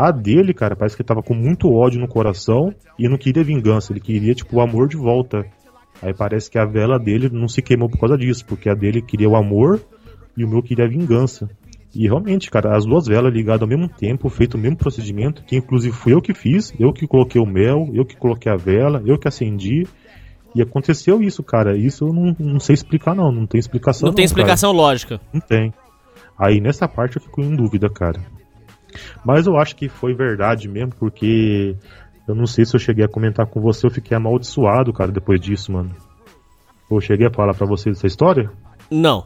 A 0.00 0.10
dele, 0.10 0.54
cara, 0.54 0.74
parece 0.74 0.96
que 0.96 1.02
ele 1.02 1.08
tava 1.08 1.22
com 1.22 1.34
muito 1.34 1.70
ódio 1.70 2.00
no 2.00 2.08
coração 2.08 2.74
e 2.98 3.06
não 3.06 3.18
queria 3.18 3.44
vingança, 3.44 3.92
ele 3.92 4.00
queria, 4.00 4.34
tipo, 4.34 4.56
o 4.56 4.62
amor 4.62 4.88
de 4.88 4.96
volta. 4.96 5.44
Aí 6.00 6.14
parece 6.14 6.50
que 6.50 6.58
a 6.58 6.64
vela 6.64 6.98
dele 6.98 7.28
não 7.30 7.46
se 7.46 7.60
queimou 7.60 7.86
por 7.86 8.00
causa 8.00 8.16
disso, 8.16 8.46
porque 8.46 8.70
a 8.70 8.74
dele 8.74 9.02
queria 9.02 9.28
o 9.28 9.36
amor 9.36 9.78
e 10.34 10.42
o 10.42 10.48
meu 10.48 10.62
queria 10.62 10.86
a 10.86 10.88
vingança. 10.88 11.50
E 11.94 12.06
realmente, 12.06 12.50
cara, 12.50 12.74
as 12.74 12.86
duas 12.86 13.06
velas 13.08 13.30
ligadas 13.30 13.60
ao 13.60 13.68
mesmo 13.68 13.90
tempo, 13.90 14.30
feito 14.30 14.54
o 14.54 14.58
mesmo 14.58 14.78
procedimento, 14.78 15.44
que 15.44 15.54
inclusive 15.54 15.94
fui 15.94 16.14
eu 16.14 16.22
que 16.22 16.32
fiz, 16.32 16.72
eu 16.80 16.94
que 16.94 17.06
coloquei 17.06 17.38
o 17.38 17.44
mel, 17.44 17.90
eu 17.92 18.06
que 18.06 18.16
coloquei 18.16 18.50
a 18.50 18.56
vela, 18.56 19.02
eu 19.04 19.18
que 19.18 19.28
acendi. 19.28 19.86
E 20.54 20.62
aconteceu 20.62 21.20
isso, 21.20 21.42
cara. 21.42 21.76
Isso 21.76 22.06
eu 22.06 22.12
não, 22.14 22.34
não 22.38 22.58
sei 22.58 22.72
explicar, 22.72 23.14
não. 23.14 23.30
Não 23.30 23.46
tem 23.46 23.58
explicação. 23.58 24.06
Não 24.06 24.14
tem 24.14 24.22
cara. 24.22 24.26
explicação 24.26 24.72
lógica. 24.72 25.20
Não 25.30 25.42
tem. 25.42 25.74
Aí 26.38 26.58
nessa 26.58 26.88
parte 26.88 27.16
eu 27.16 27.22
fico 27.22 27.42
em 27.42 27.54
dúvida, 27.54 27.90
cara. 27.90 28.39
Mas 29.24 29.46
eu 29.46 29.56
acho 29.56 29.76
que 29.76 29.88
foi 29.88 30.14
verdade 30.14 30.68
mesmo, 30.68 30.94
porque 30.98 31.76
eu 32.28 32.34
não 32.34 32.46
sei 32.46 32.64
se 32.64 32.74
eu 32.74 32.80
cheguei 32.80 33.04
a 33.04 33.08
comentar 33.08 33.46
com 33.46 33.60
você, 33.60 33.86
eu 33.86 33.90
fiquei 33.90 34.16
amaldiçoado, 34.16 34.92
cara, 34.92 35.10
depois 35.10 35.40
disso, 35.40 35.72
mano. 35.72 35.94
Eu 36.90 37.00
cheguei 37.00 37.26
a 37.26 37.32
falar 37.32 37.54
pra 37.54 37.66
você 37.66 37.90
dessa 37.90 38.06
história? 38.06 38.50
Não. 38.90 39.24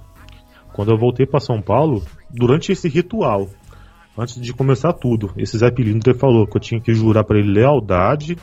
Quando 0.73 0.91
eu 0.91 0.99
voltei 0.99 1.27
pra 1.27 1.41
São 1.41 1.63
Paulo, 1.63 2.03
durante 2.31 2.73
esse 2.73 2.89
ritual, 2.89 3.49
antes 4.19 4.41
de 4.41 4.53
começar 4.53 4.93
tudo, 4.93 5.33
esse 5.37 5.57
Zé 5.57 5.71
Pilintra 5.71 6.15
falou 6.15 6.47
que 6.47 6.57
eu 6.57 6.61
tinha 6.61 6.81
que 6.81 6.93
jurar 6.95 7.25
pra 7.25 7.39
ele 7.39 7.53
lealdade 7.53 8.37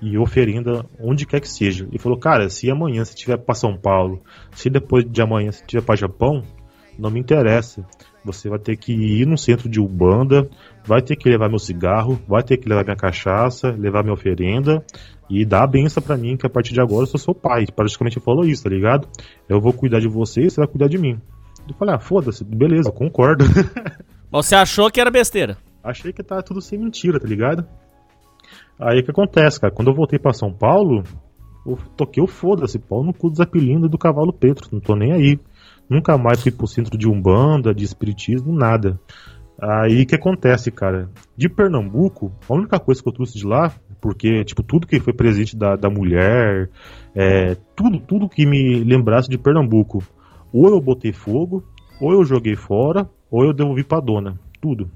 e 0.00 0.18
oferenda 0.18 0.84
onde 1.00 1.26
quer 1.26 1.40
que 1.40 1.48
seja. 1.48 1.86
Ele 1.86 1.98
falou, 1.98 2.18
cara, 2.18 2.48
se 2.48 2.70
amanhã 2.70 3.04
você 3.04 3.14
tiver 3.14 3.38
pra 3.38 3.54
São 3.54 3.76
Paulo, 3.76 4.22
se 4.52 4.68
depois 4.68 5.04
de 5.04 5.22
amanhã 5.22 5.50
você 5.52 5.64
tiver 5.64 5.82
pra 5.82 5.96
Japão, 5.96 6.42
não 6.98 7.10
me 7.10 7.20
interessa. 7.20 7.86
Você 8.24 8.48
vai 8.48 8.58
ter 8.58 8.76
que 8.76 8.92
ir 8.92 9.26
no 9.26 9.36
centro 9.36 9.68
de 9.68 9.78
Ubanda, 9.78 10.48
vai 10.84 11.02
ter 11.02 11.14
que 11.14 11.28
levar 11.28 11.48
meu 11.48 11.58
cigarro, 11.58 12.18
vai 12.26 12.42
ter 12.42 12.56
que 12.56 12.68
levar 12.68 12.82
minha 12.82 12.96
cachaça, 12.96 13.70
levar 13.70 14.02
minha 14.02 14.14
oferenda 14.14 14.82
e 15.28 15.44
dar 15.44 15.64
a 15.64 15.66
benção 15.66 16.02
pra 16.02 16.16
mim 16.16 16.36
que 16.36 16.46
a 16.46 16.50
partir 16.50 16.72
de 16.72 16.80
agora 16.80 17.02
eu 17.02 17.06
sou 17.06 17.20
seu 17.20 17.34
pai. 17.34 17.66
Praticamente 17.66 18.20
falou 18.20 18.44
isso, 18.44 18.64
tá 18.64 18.70
ligado? 18.70 19.08
Eu 19.48 19.60
vou 19.60 19.72
cuidar 19.72 20.00
de 20.00 20.08
você 20.08 20.42
e 20.42 20.50
você 20.50 20.60
vai 20.60 20.68
cuidar 20.68 20.88
de 20.88 20.96
mim. 20.96 21.20
Eu 21.68 21.74
falei, 21.74 21.94
ah, 21.94 21.98
foda-se, 21.98 22.44
beleza, 22.44 22.90
concordo. 22.90 23.44
Você 24.30 24.54
achou 24.56 24.90
que 24.90 25.00
era 25.00 25.10
besteira? 25.10 25.56
Achei 25.82 26.12
que 26.12 26.22
tava 26.22 26.42
tudo 26.42 26.60
sem 26.60 26.78
mentira, 26.78 27.20
tá 27.20 27.26
ligado? 27.26 27.66
Aí 28.78 29.00
o 29.00 29.04
que 29.04 29.10
acontece, 29.10 29.60
cara? 29.60 29.72
Quando 29.72 29.88
eu 29.88 29.94
voltei 29.94 30.18
pra 30.18 30.32
São 30.32 30.52
Paulo, 30.52 31.04
eu 31.64 31.78
toquei 31.96 32.22
o 32.22 32.26
foda-se, 32.26 32.78
pau 32.78 33.04
no 33.04 33.14
cu 33.14 33.30
dos 33.30 33.40
apelindo 33.40 33.88
do 33.88 33.96
cavalo 33.96 34.32
Petro, 34.32 34.68
não 34.72 34.80
tô 34.80 34.96
nem 34.96 35.12
aí. 35.12 35.38
Nunca 35.88 36.16
mais 36.16 36.42
fui 36.42 36.50
pro 36.50 36.66
centro 36.66 36.96
de 36.96 37.08
Umbanda, 37.08 37.74
de 37.74 37.84
Espiritismo, 37.84 38.54
nada. 38.54 38.98
Aí 39.60 40.02
o 40.02 40.06
que 40.06 40.14
acontece, 40.14 40.70
cara? 40.70 41.08
De 41.36 41.48
Pernambuco, 41.48 42.32
a 42.48 42.54
única 42.54 42.78
coisa 42.78 43.02
que 43.02 43.08
eu 43.08 43.12
trouxe 43.12 43.38
de 43.38 43.46
lá, 43.46 43.72
porque, 44.00 44.44
tipo, 44.44 44.62
tudo 44.62 44.86
que 44.86 45.00
foi 45.00 45.12
presente 45.12 45.56
da, 45.56 45.76
da 45.76 45.88
mulher, 45.88 46.70
é, 47.14 47.54
tudo, 47.76 48.00
tudo 48.00 48.28
que 48.28 48.44
me 48.44 48.82
lembrasse 48.82 49.28
de 49.28 49.38
Pernambuco, 49.38 50.02
ou 50.52 50.68
eu 50.68 50.80
botei 50.80 51.12
fogo, 51.12 51.64
ou 52.00 52.12
eu 52.12 52.24
joguei 52.24 52.56
fora, 52.56 53.08
ou 53.30 53.44
eu 53.44 53.52
devolvi 53.52 53.84
pra 53.84 54.00
dona. 54.00 54.38
Tudo. 54.60 54.90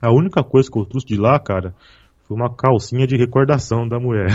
A 0.00 0.12
única 0.12 0.44
coisa 0.44 0.70
que 0.70 0.78
eu 0.78 0.84
trouxe 0.84 1.06
de 1.06 1.16
lá, 1.16 1.38
cara, 1.38 1.74
foi 2.26 2.36
uma 2.36 2.54
calcinha 2.54 3.06
de 3.06 3.16
recordação 3.16 3.88
da 3.88 3.98
mulher. 3.98 4.28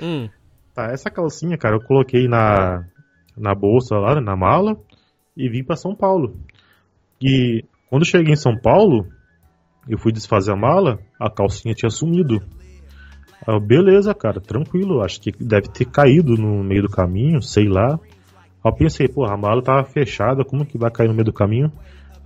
Hum. 0.00 0.28
Tá, 0.74 0.86
essa 0.86 1.10
calcinha, 1.10 1.58
cara, 1.58 1.76
eu 1.76 1.82
coloquei 1.82 2.26
na, 2.26 2.86
na 3.36 3.54
bolsa 3.54 3.94
lá, 3.98 4.18
na 4.22 4.34
mala, 4.34 4.74
e 5.36 5.48
vim 5.48 5.64
pra 5.64 5.76
São 5.76 5.94
Paulo. 5.94 6.36
E 7.20 7.64
quando 7.88 8.04
cheguei 8.04 8.32
em 8.32 8.36
São 8.36 8.56
Paulo, 8.56 9.06
eu 9.88 9.98
fui 9.98 10.12
desfazer 10.12 10.52
a 10.52 10.56
mala, 10.56 10.98
a 11.18 11.30
calcinha 11.30 11.74
tinha 11.74 11.90
sumido. 11.90 12.40
Eu, 13.46 13.60
beleza, 13.60 14.14
cara, 14.14 14.40
tranquilo, 14.40 15.02
acho 15.02 15.20
que 15.20 15.32
deve 15.32 15.68
ter 15.68 15.84
caído 15.86 16.34
no 16.34 16.62
meio 16.62 16.82
do 16.82 16.88
caminho, 16.88 17.42
sei 17.42 17.68
lá. 17.68 17.98
Aí 18.64 18.70
eu 18.70 18.74
pensei, 18.74 19.08
pô, 19.08 19.24
a 19.24 19.36
mala 19.36 19.62
tava 19.62 19.84
fechada, 19.84 20.44
como 20.44 20.64
que 20.64 20.78
vai 20.78 20.90
cair 20.90 21.08
no 21.08 21.14
meio 21.14 21.24
do 21.24 21.32
caminho? 21.32 21.72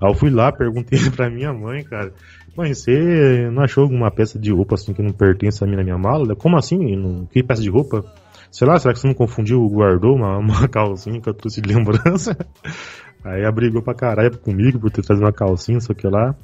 Aí 0.01 0.11
eu 0.11 0.15
fui 0.15 0.31
lá, 0.31 0.53
perguntei 0.53 0.99
pra 1.11 1.31
minha 1.31 1.53
mãe, 1.53 1.83
cara, 1.85 2.13
mãe, 2.57 2.75
você 2.75 3.49
não 3.51 3.63
achou 3.63 3.85
alguma 3.85 4.11
peça 4.11 4.39
de 4.39 4.53
roupa 4.53 4.75
assim 4.75 4.93
que 4.93 5.03
não 5.03 5.13
pertence 5.13 5.65
a 5.65 5.67
mim 5.67 5.77
na 5.77 5.85
minha 5.85 5.99
mala? 5.99 6.37
Como 6.37 6.57
assim? 6.57 7.27
Que 7.33 7.43
peça 7.43 7.63
de 7.63 7.71
roupa? 7.71 8.05
Sei 8.51 8.67
lá, 8.67 8.79
será 8.79 8.95
que 8.95 9.01
você 9.01 9.07
não 9.07 9.15
confundiu, 9.15 9.67
guardou 9.69 10.15
uma, 10.15 10.37
uma 10.39 10.69
calcinha 10.69 11.21
que 11.21 11.29
eu 11.29 11.35
trouxe 11.35 11.61
de 11.61 11.73
lembrança? 11.73 12.37
Aí 13.25 13.43
ela 13.43 13.53
brigou 13.53 13.83
pra 13.83 13.95
caralho 13.95 14.39
comigo 14.39 14.79
por 14.79 14.91
ter 14.91 15.03
trazido 15.03 15.27
uma 15.27 15.33
calcinha, 15.33 15.79
o 15.79 15.95
que 15.95 16.07
lá. 16.07 16.35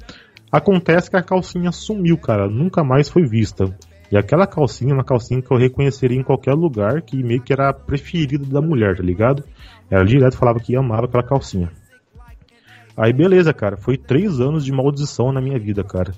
Acontece 0.51 1.09
que 1.09 1.17
a 1.17 1.23
calcinha 1.23 1.71
sumiu, 1.71 2.17
cara, 2.17 2.47
nunca 2.47 2.83
mais 2.83 3.09
foi 3.09 3.23
vista. 3.23 3.65
E 4.11 4.17
aquela 4.17 4.45
calcinha 4.45 4.91
é 4.91 4.93
uma 4.93 5.03
calcinha 5.03 5.41
que 5.41 5.51
eu 5.51 5.57
reconheceria 5.57 6.19
em 6.19 6.23
qualquer 6.23 6.53
lugar, 6.53 7.01
que 7.01 7.23
meio 7.23 7.41
que 7.41 7.51
era 7.51 7.69
a 7.69 7.73
preferida 7.73 8.45
da 8.45 8.61
mulher, 8.61 8.95
tá 8.97 9.01
ligado? 9.01 9.43
Ela 9.89 10.05
direto 10.05 10.37
falava 10.37 10.59
que 10.59 10.75
amava 10.75 11.05
aquela 11.05 11.23
calcinha. 11.23 11.71
Aí 12.95 13.11
beleza, 13.11 13.51
cara, 13.53 13.75
foi 13.77 13.97
três 13.97 14.39
anos 14.39 14.63
de 14.63 14.71
maldição 14.71 15.31
na 15.31 15.41
minha 15.41 15.57
vida, 15.57 15.83
cara. 15.83 16.11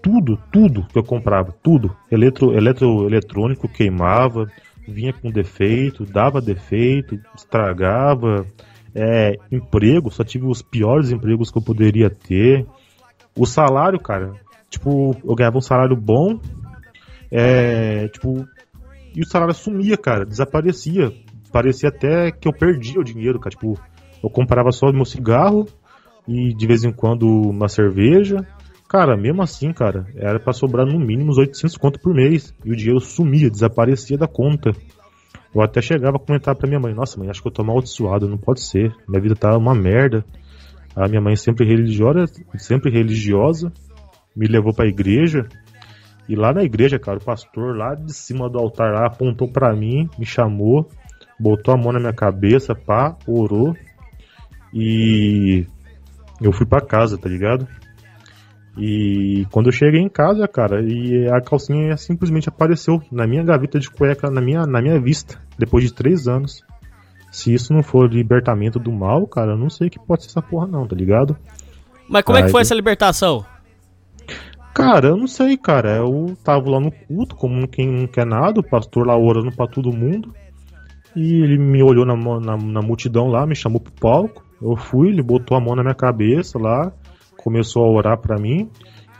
Tudo, 0.00 0.38
tudo 0.50 0.86
que 0.86 0.98
eu 0.98 1.04
comprava, 1.04 1.54
tudo. 1.62 1.94
Eletro, 2.10 2.54
eletro, 2.54 3.06
eletrônico 3.06 3.68
queimava, 3.68 4.46
vinha 4.86 5.12
com 5.12 5.30
defeito, 5.30 6.04
dava 6.04 6.40
defeito, 6.40 7.18
estragava. 7.36 8.46
É, 8.94 9.36
emprego, 9.50 10.10
só 10.10 10.22
tive 10.22 10.46
os 10.46 10.60
piores 10.60 11.10
empregos 11.10 11.50
que 11.50 11.58
eu 11.58 11.62
poderia 11.62 12.10
ter. 12.10 12.66
O 13.36 13.46
salário, 13.46 13.98
cara, 13.98 14.34
tipo, 14.68 15.16
eu 15.24 15.34
ganhava 15.34 15.56
um 15.56 15.62
salário 15.62 15.96
bom, 15.96 16.38
é, 17.30 18.08
tipo, 18.08 18.46
e 19.14 19.22
o 19.22 19.26
salário 19.26 19.54
sumia, 19.54 19.96
cara, 19.96 20.24
desaparecia. 20.24 21.12
Parecia 21.50 21.88
até 21.90 22.30
que 22.30 22.48
eu 22.48 22.52
perdia 22.52 23.00
o 23.00 23.04
dinheiro, 23.04 23.38
cara. 23.38 23.50
Tipo, 23.50 23.78
eu 24.22 24.30
comprava 24.30 24.72
só 24.72 24.90
meu 24.92 25.04
cigarro 25.04 25.66
e 26.26 26.54
de 26.54 26.66
vez 26.66 26.84
em 26.84 26.92
quando 26.92 27.26
uma 27.26 27.68
cerveja. 27.68 28.46
Cara, 28.92 29.16
mesmo 29.16 29.42
assim, 29.42 29.72
cara, 29.72 30.06
era 30.14 30.38
pra 30.38 30.52
sobrar 30.52 30.84
no 30.84 31.00
mínimo 31.00 31.30
uns 31.30 31.38
800 31.38 31.78
conto 31.78 31.98
por 31.98 32.12
mês. 32.14 32.54
E 32.62 32.70
o 32.70 32.76
dinheiro 32.76 33.00
sumia, 33.00 33.48
desaparecia 33.48 34.18
da 34.18 34.28
conta. 34.28 34.70
Eu 35.54 35.62
até 35.62 35.80
chegava 35.80 36.18
a 36.18 36.20
comentar 36.20 36.54
pra 36.54 36.68
minha 36.68 36.78
mãe: 36.78 36.92
Nossa, 36.92 37.18
mãe, 37.18 37.30
acho 37.30 37.40
que 37.40 37.48
eu 37.48 37.52
tô 37.52 37.62
amaldiçoado, 37.62 38.28
não 38.28 38.36
pode 38.36 38.60
ser. 38.60 38.94
Minha 39.08 39.22
vida 39.22 39.34
tá 39.34 39.56
uma 39.56 39.74
merda. 39.74 40.22
A 40.94 41.08
minha 41.08 41.22
mãe 41.22 41.34
sempre 41.36 41.66
religiosa, 41.66 42.26
sempre 42.58 42.92
religiosa, 42.92 43.72
me 44.36 44.46
levou 44.46 44.74
pra 44.74 44.86
igreja. 44.86 45.48
E 46.28 46.36
lá 46.36 46.52
na 46.52 46.62
igreja, 46.62 46.98
cara, 46.98 47.16
o 47.16 47.24
pastor 47.24 47.74
lá 47.74 47.94
de 47.94 48.12
cima 48.12 48.46
do 48.50 48.58
altar 48.58 48.92
lá 48.92 49.06
apontou 49.06 49.50
pra 49.50 49.74
mim, 49.74 50.06
me 50.18 50.26
chamou, 50.26 50.86
botou 51.40 51.72
a 51.72 51.78
mão 51.78 51.92
na 51.92 51.98
minha 51.98 52.12
cabeça, 52.12 52.74
pá, 52.74 53.16
orou. 53.26 53.74
E 54.70 55.64
eu 56.42 56.52
fui 56.52 56.66
pra 56.66 56.82
casa, 56.82 57.16
tá 57.16 57.26
ligado? 57.26 57.66
E 58.76 59.46
quando 59.50 59.66
eu 59.66 59.72
cheguei 59.72 60.00
em 60.00 60.08
casa, 60.08 60.48
cara, 60.48 60.80
e 60.82 61.28
a 61.28 61.40
calcinha 61.40 61.96
simplesmente 61.96 62.48
apareceu 62.48 63.02
na 63.12 63.26
minha 63.26 63.42
gaveta 63.42 63.78
de 63.78 63.90
cueca, 63.90 64.30
na 64.30 64.40
minha, 64.40 64.64
na 64.66 64.80
minha 64.80 64.98
vista, 64.98 65.38
depois 65.58 65.84
de 65.84 65.92
três 65.92 66.26
anos. 66.26 66.64
Se 67.30 67.52
isso 67.52 67.72
não 67.72 67.82
for 67.82 68.10
libertamento 68.10 68.78
do 68.78 68.92
mal, 68.92 69.26
cara, 69.26 69.52
eu 69.52 69.58
não 69.58 69.70
sei 69.70 69.88
o 69.88 69.90
que 69.90 69.98
pode 69.98 70.22
ser 70.22 70.30
essa 70.30 70.42
porra 70.42 70.66
não, 70.66 70.86
tá 70.86 70.96
ligado? 70.96 71.36
Mas 72.08 72.22
como 72.24 72.38
é 72.38 72.42
que 72.42 72.50
foi 72.50 72.62
essa 72.62 72.74
libertação? 72.74 73.44
Cara, 74.74 75.08
eu 75.08 75.16
não 75.16 75.26
sei, 75.26 75.56
cara. 75.56 75.96
Eu 75.96 76.36
tava 76.42 76.70
lá 76.70 76.80
no 76.80 76.90
culto, 76.90 77.36
como 77.36 77.68
quem 77.68 77.86
não 77.86 78.06
quer 78.06 78.26
nada, 78.26 78.60
o 78.60 78.64
pastor 78.64 79.06
lá 79.06 79.16
orando 79.16 79.52
pra 79.52 79.66
todo 79.66 79.92
mundo. 79.92 80.34
E 81.14 81.42
ele 81.42 81.58
me 81.58 81.82
olhou 81.82 82.06
na, 82.06 82.16
na, 82.16 82.56
na 82.56 82.82
multidão 82.82 83.28
lá, 83.28 83.46
me 83.46 83.54
chamou 83.54 83.80
pro 83.80 83.92
palco. 83.92 84.44
Eu 84.60 84.76
fui, 84.76 85.08
ele 85.08 85.22
botou 85.22 85.56
a 85.56 85.60
mão 85.60 85.74
na 85.74 85.82
minha 85.82 85.94
cabeça 85.94 86.58
lá, 86.58 86.92
começou 87.42 87.84
a 87.84 87.90
orar 87.90 88.18
pra 88.18 88.38
mim. 88.38 88.68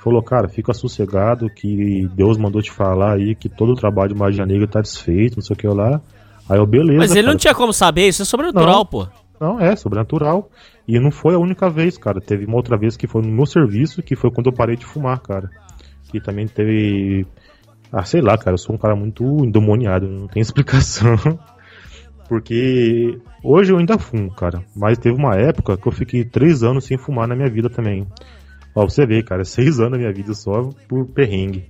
Falou, 0.03 0.23
cara, 0.23 0.49
fica 0.49 0.73
sossegado 0.75 1.49
que 1.49 2.09
Deus 2.15 2.37
mandou 2.37 2.61
te 2.61 2.73
falar 2.73 3.15
aí 3.15 3.35
que 3.35 3.49
todo 3.49 3.73
o 3.73 3.77
trabalho 3.77 4.13
de 4.13 4.19
magia 4.19 4.45
negra 4.45 4.67
tá 4.67 4.81
desfeito, 4.81 5.37
não 5.37 5.43
sei 5.43 5.55
o 5.55 5.57
que 5.57 5.69
lá. 5.69 6.01
Aí 6.49 6.59
eu, 6.59 6.67
beleza. 6.67 6.99
Mas 6.99 7.13
ele 7.13 7.23
não 7.23 7.33
cara. 7.35 7.39
tinha 7.39 7.55
como 7.55 7.73
saber, 7.73 8.09
isso 8.09 8.23
é 8.23 8.25
sobrenatural, 8.25 8.79
Não. 8.79 8.87
pô. 8.87 9.07
Não, 9.41 9.61
é 9.61 9.75
sobrenatural. 9.77 10.51
E 10.87 10.99
não 10.99 11.11
foi 11.11 11.35
a 11.35 11.39
única 11.39 11.71
vez, 11.71 11.97
cara. 11.97 12.21
Teve 12.21 12.47
uma 12.47 12.57
outra 12.57 12.77
vez 12.77 12.97
que 12.97 13.07
foi 13.07 13.23
no 13.23 13.33
meu 13.33 13.47
serviço, 13.47 14.03
que 14.03 14.17
foi 14.17 14.31
quando 14.31 14.47
eu 14.49 14.53
parei 14.53 14.77
de 14.77 14.85
fumar, 14.85 15.21
cara. 15.21 15.49
Que 16.11 16.21
também 16.21 16.47
teve. 16.47 17.27
Ah, 17.93 18.05
sei 18.05 18.21
lá, 18.21 18.37
cara. 18.37 18.55
Eu 18.55 18.59
sou 18.59 18.75
um 18.75 18.79
cara 18.79 18.95
muito 18.97 19.25
endemoniado, 19.45 20.09
não 20.09 20.27
tem 20.27 20.41
explicação. 20.43 21.17
Porque 22.29 23.19
hoje 23.43 23.73
eu 23.73 23.79
ainda 23.79 23.99
fumo, 23.99 24.33
cara. 24.35 24.63
Mas 24.75 24.99
teve 24.99 25.17
uma 25.17 25.35
época 25.37 25.77
que 25.77 25.87
eu 25.87 25.93
fiquei 25.93 26.25
três 26.25 26.63
anos 26.63 26.85
sem 26.85 26.97
fumar 26.97 27.29
na 27.29 27.37
minha 27.37 27.51
vida 27.51 27.69
também. 27.69 28.07
Ó, 28.75 28.89
você 28.89 29.05
vê, 29.07 29.23
cara, 29.23 29.45
seis 29.45 29.79
anos 29.79 29.93
da 29.93 29.99
minha 29.99 30.13
vida 30.13 30.35
só 30.35 30.71
por 30.89 31.07
perrengue. 31.07 31.67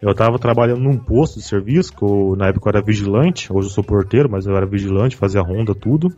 Eu 0.00 0.14
tava 0.14 0.38
trabalhando 0.38 0.80
num 0.80 0.98
posto 0.98 1.38
de 1.38 1.44
serviço, 1.46 1.94
que 1.96 2.02
eu, 2.02 2.34
na 2.36 2.48
época 2.48 2.68
eu 2.68 2.76
era 2.76 2.84
vigilante, 2.84 3.50
hoje 3.50 3.68
eu 3.68 3.72
sou 3.72 3.82
porteiro, 3.82 4.28
mas 4.30 4.46
eu 4.46 4.54
era 4.54 4.66
vigilante, 4.66 5.16
fazia 5.16 5.40
ronda, 5.40 5.74
tudo. 5.74 6.08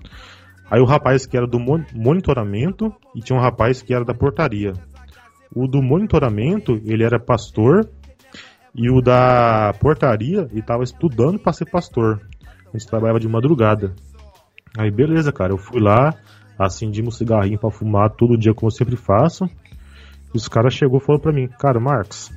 Aí 0.71 0.81
o 0.81 0.85
rapaz 0.85 1.27
que 1.27 1.37
era 1.37 1.47
do 1.47 1.61
mon- 1.61 1.85
monitoramento 1.95 2.93
e 3.15 3.21
tinha 3.21 3.39
um 3.39 3.43
rapaz 3.43 3.81
que 3.81 3.95
era 3.95 4.05
da 4.05 4.13
portaria. 4.15 4.73
O 5.55 5.67
do 5.67 5.81
monitoramento, 5.81 6.81
ele 6.85 7.05
era 7.05 7.19
pastor, 7.21 7.89
e 8.75 8.91
o 8.91 9.01
da 9.01 9.73
portaria, 9.81 10.49
ele 10.53 10.63
tava 10.63 10.83
estudando 10.83 11.39
para 11.39 11.53
ser 11.53 11.71
pastor. 11.71 12.21
A 12.73 12.79
gente 12.79 12.89
trabalhava 12.89 13.21
de 13.21 13.29
madrugada. 13.29 13.95
Aí 14.77 14.91
beleza, 14.91 15.33
cara, 15.33 15.53
eu 15.53 15.59
fui 15.59 15.81
lá, 15.81 16.15
acendi 16.59 17.03
um 17.03 17.11
cigarrinho 17.11 17.59
pra 17.59 17.71
fumar 17.71 18.11
todo 18.11 18.37
dia 18.37 18.55
como 18.55 18.69
eu 18.69 18.75
sempre 18.75 18.97
faço. 18.97 19.45
E 20.35 20.37
os 20.37 20.49
caras 20.49 20.75
chegou 20.75 20.99
e 20.99 21.05
falou 21.05 21.21
pra 21.21 21.33
mim, 21.33 21.49
cara, 21.49 21.81
Marcos, 21.81 22.31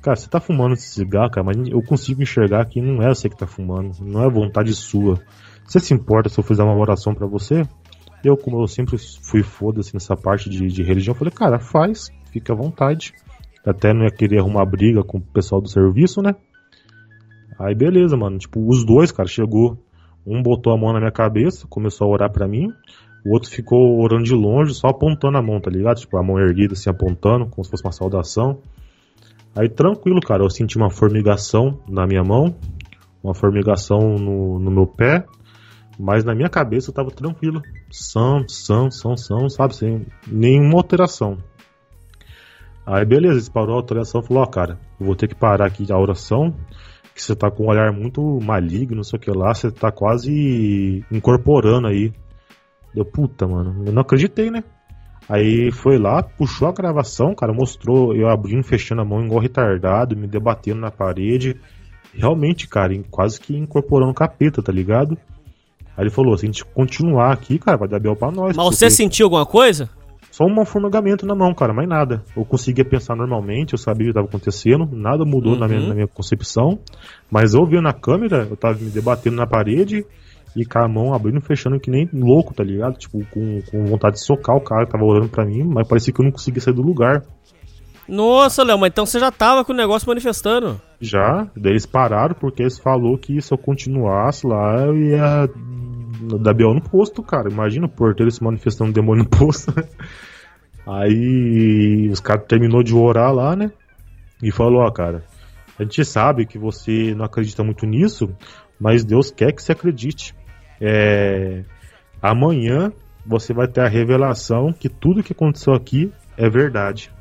cara, 0.00 0.16
você 0.16 0.28
tá 0.28 0.40
fumando 0.40 0.74
esse 0.74 0.88
cigarro, 0.88 1.30
cara, 1.30 1.44
mas 1.44 1.56
eu 1.68 1.82
consigo 1.82 2.22
enxergar 2.22 2.64
que 2.66 2.80
não 2.80 3.02
é 3.02 3.08
você 3.08 3.28
que 3.28 3.36
tá 3.36 3.46
fumando, 3.46 3.92
não 4.00 4.22
é 4.22 4.30
vontade 4.30 4.72
sua. 4.74 5.18
Você 5.66 5.80
se 5.80 5.94
importa 5.94 6.28
se 6.28 6.38
eu 6.38 6.44
fizer 6.44 6.62
uma 6.62 6.76
oração 6.76 7.14
pra 7.14 7.26
você? 7.26 7.62
Eu, 8.24 8.36
como 8.36 8.60
eu 8.60 8.68
sempre 8.68 8.96
fui 8.98 9.42
foda-se 9.42 9.94
nessa 9.94 10.16
parte 10.16 10.48
de, 10.48 10.68
de 10.68 10.82
religião, 10.82 11.14
falei, 11.14 11.32
cara, 11.32 11.58
faz, 11.58 12.08
fica 12.30 12.52
à 12.52 12.56
vontade. 12.56 13.12
Até 13.64 13.92
não 13.92 14.04
ia 14.04 14.10
querer 14.10 14.40
arrumar 14.40 14.64
briga 14.64 15.02
com 15.02 15.18
o 15.18 15.20
pessoal 15.20 15.60
do 15.60 15.68
serviço, 15.68 16.20
né? 16.20 16.34
Aí 17.58 17.74
beleza, 17.74 18.16
mano. 18.16 18.38
Tipo, 18.38 18.66
os 18.68 18.84
dois, 18.84 19.12
cara, 19.12 19.28
chegou. 19.28 19.78
Um 20.26 20.40
botou 20.42 20.72
a 20.72 20.78
mão 20.78 20.92
na 20.92 21.00
minha 21.00 21.10
cabeça, 21.10 21.66
começou 21.68 22.06
a 22.06 22.10
orar 22.10 22.32
pra 22.32 22.46
mim. 22.46 22.68
O 23.24 23.32
outro 23.34 23.50
ficou 23.50 24.00
orando 24.00 24.24
de 24.24 24.34
longe, 24.34 24.74
só 24.74 24.88
apontando 24.88 25.38
a 25.38 25.42
mão, 25.42 25.60
tá 25.60 25.70
ligado? 25.70 25.98
Tipo, 25.98 26.16
a 26.16 26.22
mão 26.22 26.38
erguida, 26.38 26.74
assim, 26.74 26.90
apontando, 26.90 27.46
como 27.46 27.64
se 27.64 27.70
fosse 27.70 27.84
uma 27.84 27.92
saudação. 27.92 28.58
Aí 29.54 29.68
tranquilo, 29.68 30.20
cara, 30.20 30.42
eu 30.42 30.50
senti 30.50 30.76
uma 30.76 30.90
formigação 30.90 31.78
na 31.86 32.06
minha 32.06 32.24
mão, 32.24 32.54
uma 33.22 33.34
formigação 33.34 34.16
no, 34.16 34.58
no 34.58 34.70
meu 34.70 34.86
pé, 34.86 35.26
mas 35.98 36.24
na 36.24 36.34
minha 36.34 36.48
cabeça 36.48 36.90
eu 36.90 36.94
tava 36.94 37.10
tranquilo. 37.10 37.60
São, 37.90 38.48
são, 38.48 38.90
são, 38.90 39.16
são, 39.16 39.48
sabe? 39.50 39.76
Sem 39.76 40.06
nenhuma 40.26 40.78
alteração. 40.78 41.36
Aí 42.86 43.04
beleza, 43.04 43.34
eles 43.34 43.48
parou 43.48 43.74
a 43.74 43.78
alteração 43.78 44.22
falou, 44.22 44.42
ó, 44.42 44.46
cara, 44.46 44.78
eu 44.98 45.06
vou 45.06 45.14
ter 45.14 45.28
que 45.28 45.34
parar 45.34 45.66
aqui 45.66 45.86
a 45.92 45.98
oração, 45.98 46.54
que 47.14 47.22
você 47.22 47.34
tá 47.36 47.50
com 47.50 47.64
um 47.64 47.68
olhar 47.68 47.92
muito 47.92 48.20
maligno, 48.42 48.96
não 48.96 49.04
sei 49.04 49.18
o 49.18 49.20
que 49.20 49.30
lá, 49.30 49.52
você 49.54 49.70
tá 49.70 49.90
quase 49.92 51.04
incorporando 51.10 51.86
aí. 51.88 52.12
Deu 52.94 53.04
puta, 53.04 53.46
mano. 53.46 53.82
Eu 53.86 53.92
não 53.92 54.02
acreditei, 54.02 54.50
né? 54.50 54.62
Aí 55.28 55.70
foi 55.70 55.98
lá, 55.98 56.22
puxou 56.22 56.68
a 56.68 56.72
gravação, 56.72 57.34
cara, 57.34 57.52
mostrou 57.52 58.14
eu 58.14 58.28
abrindo, 58.28 58.62
fechando 58.64 59.02
a 59.02 59.04
mão 59.04 59.24
igual 59.24 59.40
retardado, 59.40 60.16
me 60.16 60.26
debatendo 60.26 60.80
na 60.80 60.90
parede. 60.90 61.56
Realmente, 62.14 62.68
cara, 62.68 62.92
quase 63.10 63.40
que 63.40 63.56
incorporando 63.56 64.10
o 64.10 64.14
capeta, 64.14 64.62
tá 64.62 64.72
ligado? 64.72 65.16
Aí 65.96 66.04
ele 66.04 66.10
falou, 66.10 66.36
se 66.36 66.44
a 66.44 66.48
gente 66.48 66.64
continuar 66.64 67.32
aqui, 67.32 67.58
cara, 67.58 67.78
vai 67.78 67.88
dar 67.88 68.00
bel 68.00 68.16
pra 68.16 68.30
nós. 68.30 68.56
Mas 68.56 68.64
porque- 68.64 68.76
você 68.76 68.90
sentiu 68.90 69.26
alguma 69.26 69.46
coisa? 69.46 69.88
Só 70.32 70.44
um 70.46 70.64
formigamento 70.64 71.24
na 71.26 71.34
mão, 71.34 71.54
cara, 71.54 71.72
mais 71.72 71.88
nada. 71.88 72.24
Eu 72.36 72.44
conseguia 72.44 72.84
pensar 72.84 73.14
normalmente, 73.14 73.74
eu 73.74 73.78
sabia 73.78 74.06
o 74.06 74.06
que 74.06 74.10
estava 74.10 74.26
acontecendo, 74.26 74.88
nada 74.90 75.24
mudou 75.24 75.56
na, 75.56 75.68
minha, 75.68 75.80
Uhum. 75.80 75.88
na 75.88 75.94
minha 75.94 76.08
concepção. 76.08 76.78
Mas 77.30 77.52
eu 77.54 77.64
via 77.66 77.80
na 77.82 77.92
câmera, 77.92 78.48
eu 78.50 78.56
tava 78.56 78.78
me 78.80 78.90
debatendo 78.90 79.36
na 79.36 79.46
parede 79.46 80.04
e 80.56 80.64
com 80.64 80.78
a 80.78 80.88
mão 80.88 81.14
abrindo 81.14 81.38
e 81.38 81.46
fechando 81.46 81.78
que 81.78 81.90
nem 81.90 82.08
louco, 82.12 82.54
tá 82.54 82.64
ligado? 82.64 82.98
Tipo, 82.98 83.18
com, 83.30 83.60
com 83.70 83.84
vontade 83.84 84.14
de 84.16 84.24
socar 84.24 84.56
o 84.56 84.60
cara 84.60 84.86
que 84.86 84.92
tava 84.92 85.04
olhando 85.04 85.28
pra 85.28 85.44
mim, 85.44 85.62
mas 85.64 85.86
parecia 85.86 86.12
que 86.12 86.20
eu 86.20 86.24
não 86.24 86.32
conseguia 86.32 86.60
sair 86.62 86.74
do 86.74 86.82
lugar. 86.82 87.22
Nossa, 88.08 88.64
Léo, 88.64 88.78
mas 88.78 88.90
então 88.90 89.06
você 89.06 89.18
já 89.20 89.30
tava 89.30 89.64
com 89.64 89.72
o 89.72 89.76
negócio 89.76 90.08
manifestando. 90.08 90.80
Já, 91.00 91.46
daí 91.56 91.72
eles 91.72 91.86
pararam 91.86 92.34
porque 92.38 92.62
eles 92.62 92.78
falou 92.78 93.16
que 93.16 93.40
se 93.40 93.54
eu 93.54 93.58
continuasse 93.58 94.46
lá, 94.46 94.82
eu 94.86 94.96
ia 94.96 95.48
dar 96.40 96.54
B.O. 96.54 96.74
no 96.74 96.80
posto, 96.80 97.22
cara. 97.22 97.50
Imagina 97.50 97.86
o 97.86 97.90
porteiro 97.90 98.30
se 98.30 98.42
manifestando 98.42 98.90
um 98.90 98.92
demônio 98.92 99.24
no 99.24 99.30
posto. 99.30 99.72
Aí 100.86 102.08
os 102.10 102.20
caras 102.20 102.46
terminou 102.46 102.82
de 102.82 102.94
orar 102.94 103.32
lá, 103.32 103.54
né? 103.54 103.70
E 104.42 104.50
falou, 104.50 104.82
ó, 104.82 104.90
cara, 104.90 105.24
a 105.78 105.82
gente 105.82 106.04
sabe 106.04 106.46
que 106.46 106.58
você 106.58 107.14
não 107.14 107.24
acredita 107.24 107.62
muito 107.62 107.86
nisso, 107.86 108.34
mas 108.80 109.04
Deus 109.04 109.30
quer 109.30 109.52
que 109.52 109.62
você 109.62 109.72
acredite. 109.72 110.34
É, 110.80 111.64
amanhã 112.20 112.92
você 113.24 113.54
vai 113.54 113.68
ter 113.68 113.82
a 113.82 113.88
revelação 113.88 114.72
que 114.72 114.88
tudo 114.88 115.22
que 115.22 115.32
aconteceu 115.32 115.72
aqui 115.74 116.12
é 116.36 116.48
verdade. 116.50 117.12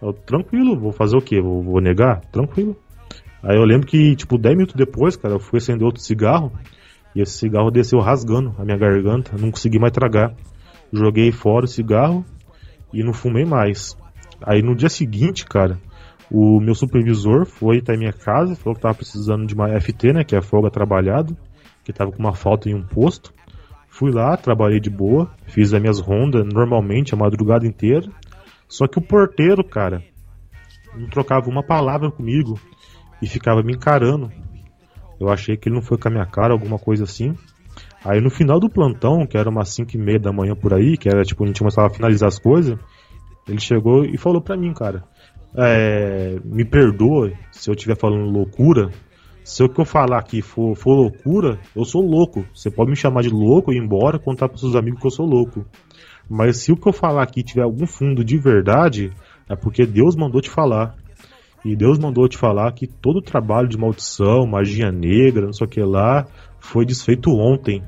Eu, 0.00 0.12
tranquilo, 0.12 0.78
vou 0.78 0.92
fazer 0.92 1.16
o 1.16 1.20
quê? 1.20 1.40
Vou, 1.40 1.62
vou 1.62 1.80
negar? 1.80 2.20
Tranquilo. 2.32 2.76
Aí 3.42 3.56
eu 3.56 3.64
lembro 3.64 3.86
que, 3.86 4.14
tipo, 4.14 4.38
10 4.38 4.54
minutos 4.54 4.76
depois, 4.76 5.16
cara, 5.16 5.34
eu 5.34 5.40
fui 5.40 5.58
acender 5.58 5.84
outro 5.84 6.02
cigarro 6.02 6.52
e 7.14 7.20
esse 7.20 7.32
cigarro 7.32 7.70
desceu 7.70 7.98
rasgando 7.98 8.54
a 8.58 8.64
minha 8.64 8.76
garganta, 8.76 9.36
não 9.36 9.50
consegui 9.50 9.78
mais 9.78 9.92
tragar. 9.92 10.34
Joguei 10.92 11.30
fora 11.32 11.64
o 11.64 11.68
cigarro 11.68 12.24
e 12.92 13.02
não 13.02 13.12
fumei 13.12 13.44
mais. 13.44 13.96
Aí 14.42 14.62
no 14.62 14.74
dia 14.74 14.88
seguinte, 14.88 15.44
cara, 15.44 15.78
o 16.30 16.60
meu 16.60 16.74
supervisor 16.74 17.44
foi 17.44 17.78
até 17.78 17.96
minha 17.96 18.12
casa, 18.12 18.54
falou 18.54 18.74
que 18.74 18.82
tava 18.82 18.94
precisando 18.94 19.46
de 19.46 19.54
uma 19.54 19.68
FT, 19.80 20.12
né, 20.12 20.24
que 20.24 20.36
é 20.36 20.40
folga 20.40 20.70
trabalhado, 20.70 21.36
que 21.84 21.92
tava 21.92 22.12
com 22.12 22.18
uma 22.18 22.34
falta 22.34 22.68
em 22.68 22.74
um 22.74 22.82
posto. 22.82 23.32
Fui 23.88 24.12
lá, 24.12 24.36
trabalhei 24.36 24.80
de 24.80 24.88
boa, 24.88 25.30
fiz 25.46 25.74
as 25.74 25.80
minhas 25.80 26.00
rondas 26.00 26.46
normalmente 26.46 27.12
a 27.12 27.18
madrugada 27.18 27.66
inteira. 27.66 28.08
Só 28.68 28.86
que 28.86 28.98
o 28.98 29.02
porteiro, 29.02 29.64
cara, 29.64 30.02
não 30.96 31.08
trocava 31.08 31.50
uma 31.50 31.62
palavra 31.62 32.10
comigo 32.10 32.58
e 33.20 33.26
ficava 33.26 33.62
me 33.62 33.74
encarando. 33.74 34.30
Eu 35.20 35.28
achei 35.28 35.56
que 35.56 35.68
ele 35.68 35.76
não 35.76 35.82
foi 35.82 35.98
com 35.98 36.08
a 36.08 36.10
minha 36.10 36.26
cara, 36.26 36.52
alguma 36.52 36.78
coisa 36.78 37.04
assim. 37.04 37.34
Aí 38.04 38.20
no 38.20 38.30
final 38.30 38.58
do 38.58 38.70
plantão, 38.70 39.26
que 39.26 39.36
era 39.36 39.50
umas 39.50 39.68
5 39.68 39.94
e 39.94 39.98
meia 39.98 40.18
da 40.18 40.32
manhã 40.32 40.56
por 40.56 40.72
aí, 40.72 40.96
que 40.96 41.08
era 41.08 41.22
tipo, 41.22 41.44
a 41.44 41.46
gente 41.46 41.58
começava 41.58 41.88
a 41.88 41.90
finalizar 41.90 42.28
as 42.28 42.38
coisas, 42.38 42.78
ele 43.46 43.60
chegou 43.60 44.04
e 44.04 44.16
falou 44.16 44.40
pra 44.40 44.56
mim, 44.56 44.72
cara, 44.72 45.04
é, 45.54 46.38
me 46.44 46.64
perdoa 46.64 47.32
se 47.52 47.68
eu 47.68 47.74
estiver 47.74 47.96
falando 47.96 48.30
loucura. 48.30 48.90
Se 49.42 49.64
o 49.64 49.68
que 49.68 49.80
eu 49.80 49.84
falar 49.84 50.18
aqui 50.18 50.42
for, 50.42 50.76
for 50.76 50.94
loucura, 50.94 51.58
eu 51.74 51.84
sou 51.84 52.02
louco. 52.02 52.44
Você 52.54 52.70
pode 52.70 52.90
me 52.90 52.96
chamar 52.96 53.22
de 53.22 53.30
louco 53.30 53.72
e 53.72 53.76
ir 53.76 53.78
embora 53.78 54.18
contar 54.18 54.48
pros 54.48 54.60
seus 54.60 54.76
amigos 54.76 55.00
que 55.00 55.06
eu 55.06 55.10
sou 55.10 55.26
louco. 55.26 55.66
Mas 56.28 56.58
se 56.58 56.70
o 56.70 56.76
que 56.76 56.88
eu 56.88 56.92
falar 56.92 57.22
aqui 57.22 57.42
tiver 57.42 57.62
algum 57.62 57.86
fundo 57.86 58.24
de 58.24 58.38
verdade, 58.38 59.12
é 59.48 59.56
porque 59.56 59.84
Deus 59.84 60.14
mandou 60.14 60.40
te 60.40 60.48
falar. 60.48 60.94
E 61.64 61.76
Deus 61.76 61.98
mandou 61.98 62.28
te 62.28 62.38
falar 62.38 62.72
que 62.72 62.86
todo 62.86 63.18
o 63.18 63.22
trabalho 63.22 63.68
de 63.68 63.76
maldição, 63.76 64.46
magia 64.46 64.90
negra, 64.90 65.46
não 65.46 65.52
sei 65.52 65.66
o 65.66 65.70
que 65.70 65.80
lá, 65.82 66.26
foi 66.58 66.86
desfeito 66.86 67.30
ontem. 67.30 67.82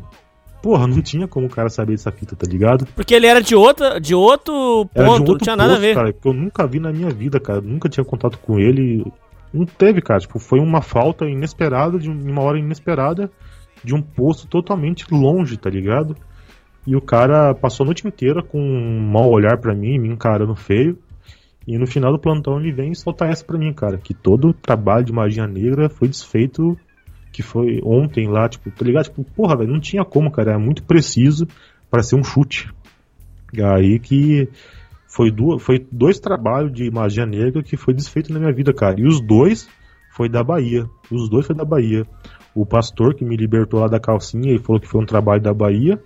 Porra, 0.63 0.87
não 0.87 1.03
tinha 1.03 1.27
como 1.27 1.47
o 1.47 1.51
cara 1.51 1.69
saber 1.69 1.93
dessa 1.93 2.13
fita, 2.13 2.37
tá 2.37 2.47
ligado? 2.47 2.87
Porque 2.95 3.15
ele 3.15 3.27
era 3.27 3.43
de, 3.43 3.55
outra, 3.57 3.99
de 3.99 4.15
outro 4.15 4.89
Era 4.95 5.07
ponto, 5.07 5.19
de 5.19 5.25
não 5.25 5.33
outro 5.33 5.45
tinha 5.45 5.57
nada 5.57 5.73
a 5.73 5.77
posto, 5.77 5.81
ver. 5.81 5.95
Cara, 5.95 6.13
que 6.13 6.29
eu 6.29 6.33
nunca 6.33 6.67
vi 6.67 6.79
na 6.79 6.93
minha 6.93 7.11
vida, 7.11 7.41
cara. 7.41 7.61
Nunca 7.61 7.89
tinha 7.89 8.05
contato 8.05 8.39
com 8.39 8.59
ele. 8.61 9.05
Não 9.53 9.67
teve, 9.67 10.01
cara. 10.01 10.21
Tipo, 10.21 10.39
foi 10.39 10.61
uma 10.61 10.81
falta 10.81 11.25
inesperada, 11.25 11.99
de 11.99 12.09
um- 12.09 12.31
uma 12.31 12.43
hora 12.43 12.59
inesperada, 12.59 13.29
de 13.83 13.93
um 13.95 14.01
posto 14.01 14.47
totalmente 14.47 15.05
longe, 15.11 15.57
tá 15.57 15.69
ligado? 15.69 16.15
E 16.87 16.95
o 16.95 17.01
cara 17.01 17.55
passou 17.55 17.83
a 17.83 17.87
noite 17.87 18.07
inteira 18.07 18.41
com 18.43 18.61
um 18.61 19.01
mau 19.01 19.31
olhar 19.31 19.59
pra 19.59 19.75
mim, 19.75 19.99
me 19.99 20.09
encarando 20.09 20.55
feio. 20.55 20.97
E 21.67 21.79
no 21.79 21.87
final 21.87 22.13
do 22.13 22.19
plantão 22.19 22.59
ele 22.59 22.73
vem 22.73 22.93
e 22.93 22.97
solta 22.97 23.27
essa 23.27 23.45
pra 23.45 23.59
mim, 23.59 23.73
cara. 23.73 23.99
Que 23.99 24.15
todo 24.15 24.49
o 24.49 24.55
trabalho 24.55 25.05
de 25.05 25.13
magia 25.13 25.47
negra 25.47 25.89
foi 25.89 26.09
desfeito. 26.09 26.77
Que 27.33 27.43
foi 27.43 27.81
ontem 27.83 28.29
lá, 28.29 28.49
tipo, 28.49 28.71
tá 28.71 28.85
ligado? 28.85 29.05
Tipo, 29.05 29.25
porra, 29.25 29.57
velho, 29.57 29.73
não 29.73 29.81
tinha 29.81 30.05
como, 30.05 30.31
cara. 30.31 30.51
Era 30.51 30.59
muito 30.59 30.83
preciso 30.83 31.47
pra 31.91 32.03
ser 32.03 32.17
um 32.17 32.25
chute. 32.25 32.71
E 33.53 33.63
aí 33.63 33.99
que 33.99 34.49
foi, 35.07 35.31
duas, 35.31 35.63
foi 35.63 35.87
dois 35.91 36.19
trabalhos 36.19 36.73
de 36.73 36.91
magia 36.91 37.27
negra 37.27 37.63
que 37.63 37.77
foi 37.77 37.95
desfeito 37.95 38.33
na 38.33 38.39
minha 38.39 38.53
vida, 38.53 38.73
cara. 38.73 39.01
E 39.01 39.07
os 39.07 39.21
dois 39.21 39.69
foi 40.11 40.29
da 40.29 40.43
Bahia. 40.43 40.87
Os 41.11 41.29
dois 41.29 41.47
foi 41.47 41.55
da 41.55 41.65
Bahia. 41.65 42.07
O 42.55 42.67
pastor 42.67 43.15
que 43.15 43.25
me 43.25 43.37
libertou 43.37 43.81
lá 43.81 43.89
da 43.89 44.01
calcinha, 44.01 44.51
ele 44.51 44.59
falou 44.59 44.81
que 44.81 44.89
foi 44.89 45.01
um 45.01 45.07
trabalho 45.07 45.41
da 45.41 45.55
Bahia. 45.55 45.99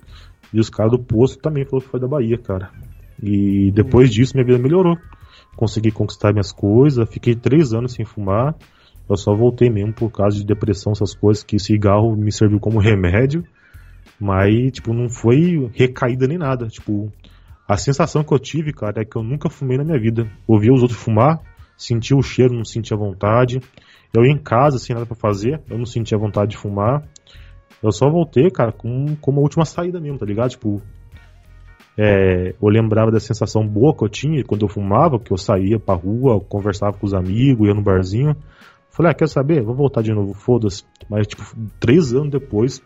E 0.53 0.61
os 0.61 0.71
caras 0.71 0.93
do 0.93 0.99
posto 0.99 1.39
também 1.39 1.65
falou 1.65 1.83
que 1.83 1.89
foi 1.89 2.01
da 2.01 2.07
Bahia, 2.07 2.39
cara. 2.39 2.71
E 3.23 3.71
depois 3.73 4.13
disso 4.13 4.35
minha 4.35 4.47
vida 4.47 4.59
melhorou. 4.59 4.97
Consegui 5.57 5.91
conquistar 5.91 6.33
minhas 6.33 6.53
coisas, 6.53 7.09
fiquei 7.11 7.35
três 7.35 7.73
anos 7.73 7.93
sem 7.93 8.05
fumar. 8.05 8.55
Eu 9.09 9.17
só 9.17 9.35
voltei 9.35 9.71
mesmo 9.71 9.93
por 9.93 10.11
causa 10.11 10.37
de 10.37 10.45
depressão, 10.45 10.93
essas 10.93 11.15
coisas, 11.15 11.43
que 11.43 11.59
cigarro 11.59 12.17
me 12.17 12.33
serviu 12.33 12.61
como 12.61 12.79
remédio. 12.81 13.45
Mas, 14.21 14.73
tipo, 14.73 14.93
não 14.93 15.09
foi 15.09 15.71
recaída 15.75 16.27
nem 16.27 16.39
nada. 16.39 16.67
Tipo, 16.67 17.13
a 17.69 17.77
sensação 17.77 18.23
que 18.23 18.33
eu 18.33 18.39
tive, 18.39 18.73
cara, 18.73 19.03
é 19.03 19.05
que 19.05 19.17
eu 19.17 19.23
nunca 19.23 19.49
fumei 19.49 19.77
na 19.77 19.85
minha 19.85 19.99
vida. 19.99 20.31
Ouvia 20.47 20.73
os 20.73 20.83
outros 20.83 21.01
fumar, 21.01 21.41
sentia 21.77 22.17
o 22.17 22.23
cheiro, 22.23 22.55
não 22.55 22.65
sentia 22.65 22.97
vontade. 22.97 23.61
Eu 24.15 24.25
ia 24.25 24.33
em 24.33 24.39
casa 24.39 24.79
sem 24.79 24.95
nada 24.95 25.07
pra 25.07 25.17
fazer, 25.17 25.61
eu 25.69 25.77
não 25.77 25.85
sentia 25.85 26.17
vontade 26.17 26.53
de 26.53 26.57
fumar. 26.57 27.03
Eu 27.83 27.93
só 27.93 28.09
voltei, 28.09 28.51
cara, 28.51 28.73
com, 28.73 29.17
com 29.17 29.35
última 29.37 29.65
saída 29.65 30.01
mesmo, 30.01 30.19
tá 30.19 30.25
ligado? 30.25 30.51
Tipo, 30.51 30.81
é, 31.99 32.55
eu 32.61 32.69
lembrava 32.69 33.11
da 33.11 33.19
sensação 33.19 33.67
boa 33.67 33.97
que 33.97 34.05
eu 34.05 34.09
tinha 34.09 34.45
quando 34.45 34.63
eu 34.63 34.69
fumava, 34.69 35.19
que 35.19 35.33
eu 35.33 35.39
saía 35.39 35.79
pra 35.79 35.95
rua, 35.95 36.41
conversava 36.41 36.97
com 36.99 37.07
os 37.07 37.15
amigos, 37.15 37.67
ia 37.67 37.75
no 37.75 37.83
barzinho. 37.83 38.37
Falei, 38.91 39.13
ah, 39.13 39.15
quer 39.15 39.29
saber? 39.29 39.63
Vou 39.63 39.75
voltar 39.75 40.03
de 40.03 40.13
novo, 40.13 40.35
foda-se. 40.35 40.85
Mas, 41.09 41.27
tipo, 41.27 41.43
três 41.81 42.13
anos 42.13 42.31
depois, 42.31 42.83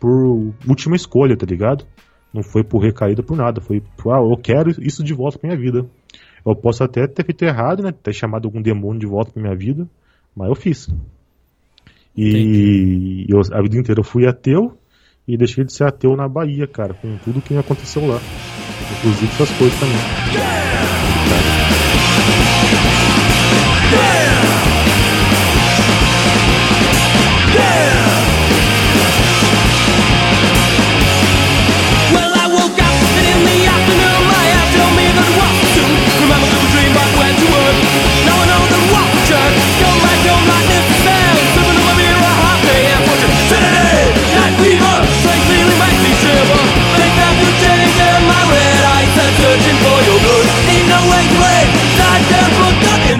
por 0.00 0.52
última 0.68 0.96
escolha, 0.96 1.36
tá 1.36 1.46
ligado? 1.46 1.84
Não 2.32 2.42
foi 2.42 2.64
por 2.64 2.78
recaída 2.80 3.22
por 3.22 3.36
nada, 3.36 3.60
foi 3.60 3.82
por, 3.96 4.12
ah, 4.12 4.20
eu 4.20 4.36
quero 4.36 4.70
isso 4.82 5.02
de 5.04 5.14
volta 5.14 5.38
pra 5.38 5.48
minha 5.48 5.60
vida. 5.60 5.88
Eu 6.44 6.56
posso 6.56 6.82
até 6.82 7.06
ter 7.06 7.24
feito 7.24 7.44
errado, 7.44 7.82
né? 7.82 7.92
Ter 7.92 8.12
chamado 8.12 8.46
algum 8.46 8.62
demônio 8.62 8.98
de 8.98 9.06
volta 9.06 9.32
pra 9.32 9.42
minha 9.42 9.54
vida, 9.54 9.88
mas 10.34 10.48
eu 10.48 10.54
fiz. 10.54 10.88
E 12.16 13.26
eu, 13.28 13.40
a 13.52 13.62
vida 13.62 13.76
inteira 13.76 14.00
eu 14.00 14.04
fui 14.04 14.26
ateu 14.26 14.79
e 15.32 15.36
deixei 15.36 15.64
de 15.64 15.72
ser 15.72 15.84
ateu 15.84 16.16
na 16.16 16.28
Bahia, 16.28 16.66
cara, 16.66 16.92
com 16.94 17.16
tudo 17.18 17.40
que 17.40 17.56
aconteceu 17.56 18.06
lá. 18.06 18.20
Inclusive 18.98 19.32
essas 19.32 19.50
coisas 19.50 19.78
também. 19.78 19.96
Well, 27.52 28.19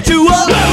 into 0.00 0.14
a 0.14 0.69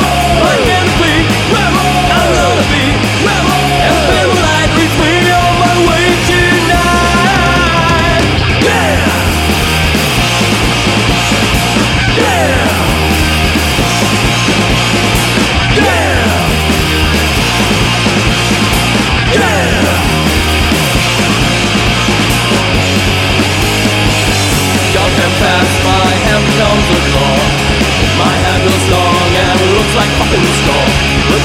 The 30.37 30.53
store. 30.53 30.89
But 31.29 31.41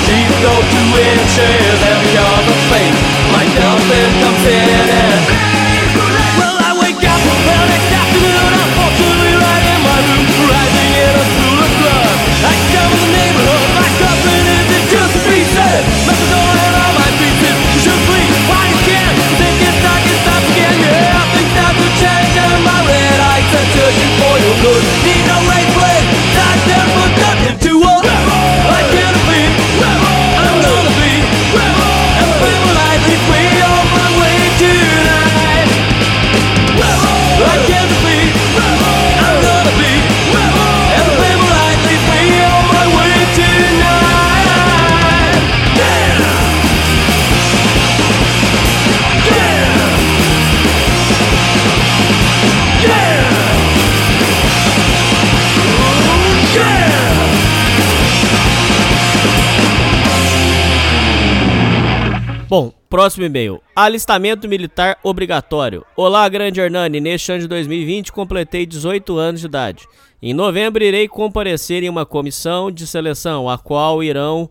two 0.70 0.90
inches 1.00 1.80
heavier 1.80 2.20
other. 2.20 2.61
Próximo 63.02 63.26
e-mail. 63.26 63.60
Alistamento 63.74 64.48
militar 64.48 64.96
obrigatório. 65.02 65.84
Olá, 65.96 66.28
grande 66.28 66.60
Hernani. 66.60 67.00
Neste 67.00 67.32
ano 67.32 67.40
de 67.40 67.48
2020 67.48 68.12
completei 68.12 68.64
18 68.64 69.16
anos 69.16 69.40
de 69.40 69.48
idade. 69.48 69.88
Em 70.22 70.32
novembro 70.32 70.84
irei 70.84 71.08
comparecer 71.08 71.82
em 71.82 71.88
uma 71.88 72.06
comissão 72.06 72.70
de 72.70 72.86
seleção, 72.86 73.50
a 73.50 73.58
qual 73.58 74.04
irão 74.04 74.48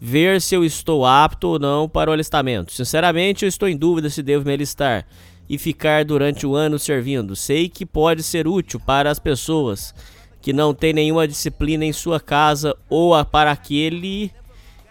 ver 0.00 0.40
se 0.40 0.56
eu 0.56 0.64
estou 0.64 1.06
apto 1.06 1.46
ou 1.46 1.58
não 1.60 1.88
para 1.88 2.10
o 2.10 2.12
alistamento. 2.12 2.72
Sinceramente, 2.72 3.44
eu 3.44 3.48
estou 3.48 3.68
em 3.68 3.76
dúvida 3.76 4.10
se 4.10 4.24
devo 4.24 4.44
me 4.44 4.54
alistar 4.54 5.06
e 5.48 5.56
ficar 5.56 6.04
durante 6.04 6.44
o 6.44 6.56
ano 6.56 6.80
servindo. 6.80 7.36
Sei 7.36 7.68
que 7.68 7.86
pode 7.86 8.24
ser 8.24 8.48
útil 8.48 8.80
para 8.80 9.08
as 9.08 9.20
pessoas 9.20 9.94
que 10.42 10.52
não 10.52 10.74
têm 10.74 10.92
nenhuma 10.92 11.28
disciplina 11.28 11.84
em 11.84 11.92
sua 11.92 12.18
casa 12.18 12.76
ou 12.90 13.24
para 13.24 13.52
aquele 13.52 14.32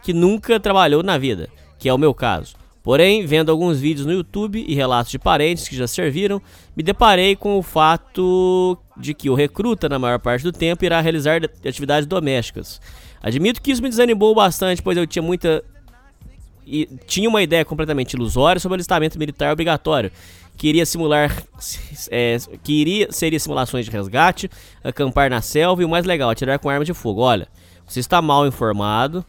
que 0.01 0.13
nunca 0.13 0.57
trabalhou 0.57 1.03
na 1.03 1.17
vida, 1.17 1.49
que 1.77 1.89
é 1.89 1.93
o 1.93 1.97
meu 1.97 2.13
caso. 2.13 2.62
Porém, 2.83 3.25
vendo 3.25 3.49
alguns 3.49 3.79
vídeos 3.79 4.05
no 4.05 4.11
YouTube 4.11 4.63
e 4.67 4.75
relatos 4.75 5.09
de 5.09 5.17
parentes 5.17 5.69
que 5.69 5.75
já 5.75 5.87
serviram, 5.87 6.41
me 6.75 6.83
deparei 6.83 7.33
com 7.33 7.57
o 7.57 7.63
fato 7.63 8.77
de 8.97 9.13
que 9.13 9.29
o 9.29 9.33
recruta, 9.33 9.87
na 9.87 9.97
maior 9.97 10.19
parte 10.19 10.43
do 10.43 10.51
tempo, 10.51 10.83
irá 10.83 10.99
realizar 10.99 11.39
de- 11.39 11.49
atividades 11.65 12.05
domésticas. 12.05 12.81
Admito 13.21 13.61
que 13.61 13.71
isso 13.71 13.81
me 13.81 13.87
desanimou 13.87 14.35
bastante, 14.35 14.81
pois 14.81 14.97
eu 14.97 15.07
tinha 15.07 15.23
muita 15.23 15.63
e 16.65 16.85
tinha 17.07 17.27
uma 17.29 17.41
ideia 17.41 17.63
completamente 17.65 18.13
ilusória 18.13 18.59
sobre 18.59 18.73
o 18.73 18.77
alistamento 18.77 19.17
militar 19.17 19.51
obrigatório. 19.53 20.11
Queria 20.57 20.85
simular. 20.85 21.35
É, 22.11 22.37
seria 23.09 23.39
simulações 23.39 23.85
de 23.85 23.91
resgate, 23.91 24.49
acampar 24.83 25.29
na 25.29 25.41
selva 25.41 25.81
e 25.81 25.85
o 25.85 25.89
mais 25.89 26.05
legal, 26.05 26.29
atirar 26.29 26.59
com 26.59 26.69
arma 26.69 26.85
de 26.85 26.93
fogo. 26.93 27.21
Olha, 27.21 27.47
você 27.87 27.99
está 27.99 28.21
mal 28.21 28.45
informado. 28.45 29.25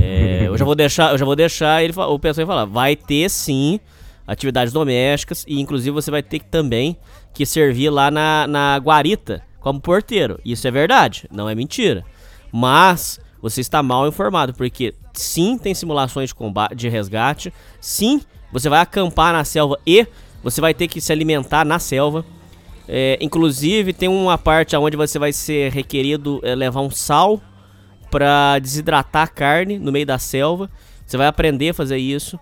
É, 0.00 0.44
eu 0.46 0.56
já 0.56 0.64
vou 0.64 0.74
deixar, 0.74 1.12
eu 1.12 1.18
já 1.18 1.24
vou 1.24 1.36
deixar 1.36 1.82
ele, 1.82 1.92
o 1.96 2.18
pessoal 2.18 2.46
falar. 2.46 2.64
Vai 2.64 2.96
ter 2.96 3.28
sim 3.30 3.80
atividades 4.26 4.72
domésticas 4.72 5.44
e 5.46 5.60
inclusive 5.60 5.90
você 5.92 6.10
vai 6.10 6.22
ter 6.22 6.40
que 6.40 6.46
também 6.46 6.96
que 7.32 7.46
servir 7.46 7.90
lá 7.90 8.10
na, 8.10 8.46
na 8.46 8.76
guarita 8.78 9.42
como 9.60 9.80
porteiro. 9.80 10.40
Isso 10.44 10.66
é 10.66 10.70
verdade, 10.70 11.28
não 11.30 11.48
é 11.48 11.54
mentira. 11.54 12.04
Mas 12.52 13.20
você 13.40 13.60
está 13.60 13.82
mal 13.82 14.08
informado, 14.08 14.54
porque 14.54 14.94
sim 15.12 15.58
tem 15.58 15.74
simulações 15.74 16.30
de 16.30 16.34
combate 16.34 16.74
de 16.74 16.88
resgate, 16.88 17.52
sim 17.80 18.20
você 18.52 18.68
vai 18.68 18.80
acampar 18.80 19.32
na 19.32 19.44
selva 19.44 19.78
e 19.86 20.06
você 20.42 20.60
vai 20.60 20.72
ter 20.72 20.88
que 20.88 21.00
se 21.00 21.12
alimentar 21.12 21.64
na 21.64 21.78
selva. 21.78 22.24
É, 22.88 23.18
inclusive 23.20 23.92
tem 23.92 24.08
uma 24.08 24.38
parte 24.38 24.76
onde 24.76 24.96
você 24.96 25.18
vai 25.18 25.32
ser 25.32 25.72
requerido 25.72 26.40
é, 26.44 26.54
levar 26.54 26.80
um 26.80 26.90
sal 26.90 27.40
para 28.10 28.58
desidratar 28.58 29.22
a 29.24 29.28
carne 29.28 29.78
no 29.78 29.90
meio 29.92 30.06
da 30.06 30.18
selva. 30.18 30.70
Você 31.04 31.16
vai 31.16 31.26
aprender 31.26 31.70
a 31.70 31.74
fazer 31.74 31.98
isso. 31.98 32.38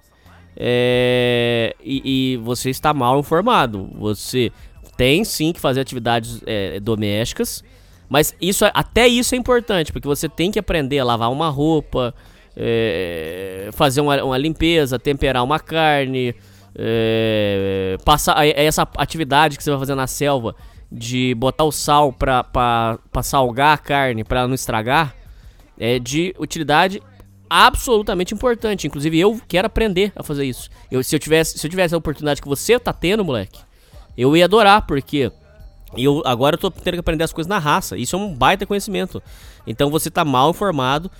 É, 0.57 1.75
e, 1.83 2.35
e 2.35 2.37
você 2.39 2.71
está 2.71 2.95
mal 2.95 3.19
informado. 3.19 3.91
Você 3.99 4.53
tem 4.97 5.25
sim 5.25 5.53
que 5.53 5.61
fazer 5.61 5.81
atividades 5.81 6.41
é, 6.47 6.79
domésticas. 6.81 7.63
Mas 8.09 8.35
isso, 8.41 8.65
é- 8.65 8.71
até 8.75 9.09
isso 9.09 9.35
é 9.35 9.39
importante, 9.39 9.93
porque 9.93 10.07
você 10.07 10.29
tem 10.29 10.51
que 10.51 10.59
aprender 10.59 10.99
a 10.99 11.05
lavar 11.05 11.33
uma 11.33 11.49
roupa, 11.49 12.15
é, 12.57 13.69
fazer 13.73 14.01
uma, 14.01 14.23
uma 14.23 14.39
limpeza, 14.39 14.99
temperar 14.99 15.43
uma 15.43 15.59
carne, 15.59 16.35
é, 16.77 17.97
passar 18.05 18.47
é- 18.47 18.65
essa 18.65 18.87
atividade 18.97 19.57
que 19.57 19.65
você 19.65 19.71
vai 19.71 19.79
fazer 19.81 19.95
na 19.95 20.07
selva 20.07 20.55
de 20.93 21.35
botar 21.35 21.65
o 21.65 21.73
sal 21.73 22.13
pra 22.13 22.45
salgar 23.23 23.75
a 23.75 23.79
carne, 23.79 24.23
pra 24.23 24.41
ela 24.41 24.49
não 24.49 24.55
estragar, 24.55 25.15
é 25.79 25.99
de 25.99 26.35
utilidade 26.39 27.03
absolutamente 27.49 28.35
importante. 28.35 28.87
Inclusive, 28.87 29.19
eu 29.19 29.41
quero 29.47 29.67
aprender 29.67 30.13
a 30.17 30.23
fazer 30.23 30.45
isso. 30.45 30.71
Eu, 30.91 31.03
se, 31.03 31.15
eu 31.15 31.21
tivesse, 31.21 31.59
se 31.59 31.67
eu 31.67 31.71
tivesse 31.71 31.95
a 31.95 31.99
oportunidade 31.99 32.43
que 32.43 32.49
você 32.49 32.79
tá 32.79 32.93
tendo, 32.93 33.25
moleque, 33.25 33.61
eu 34.17 34.37
ia 34.37 34.45
adorar, 34.45 34.87
porque 34.87 35.31
eu 35.97 36.23
agora 36.25 36.55
eu 36.55 36.59
tô 36.59 36.71
tendo 36.71 36.95
que 36.95 37.01
aprender 37.01 37.25
as 37.25 37.33
coisas 37.33 37.49
na 37.49 37.59
raça. 37.59 37.97
Isso 37.97 38.17
é 38.17 38.19
um 38.19 38.35
baita 38.35 38.67
conhecimento. 38.67 39.23
Então 39.67 39.91
você 39.91 40.11
tá 40.11 40.25
mal 40.25 40.51
informado, 40.51 41.11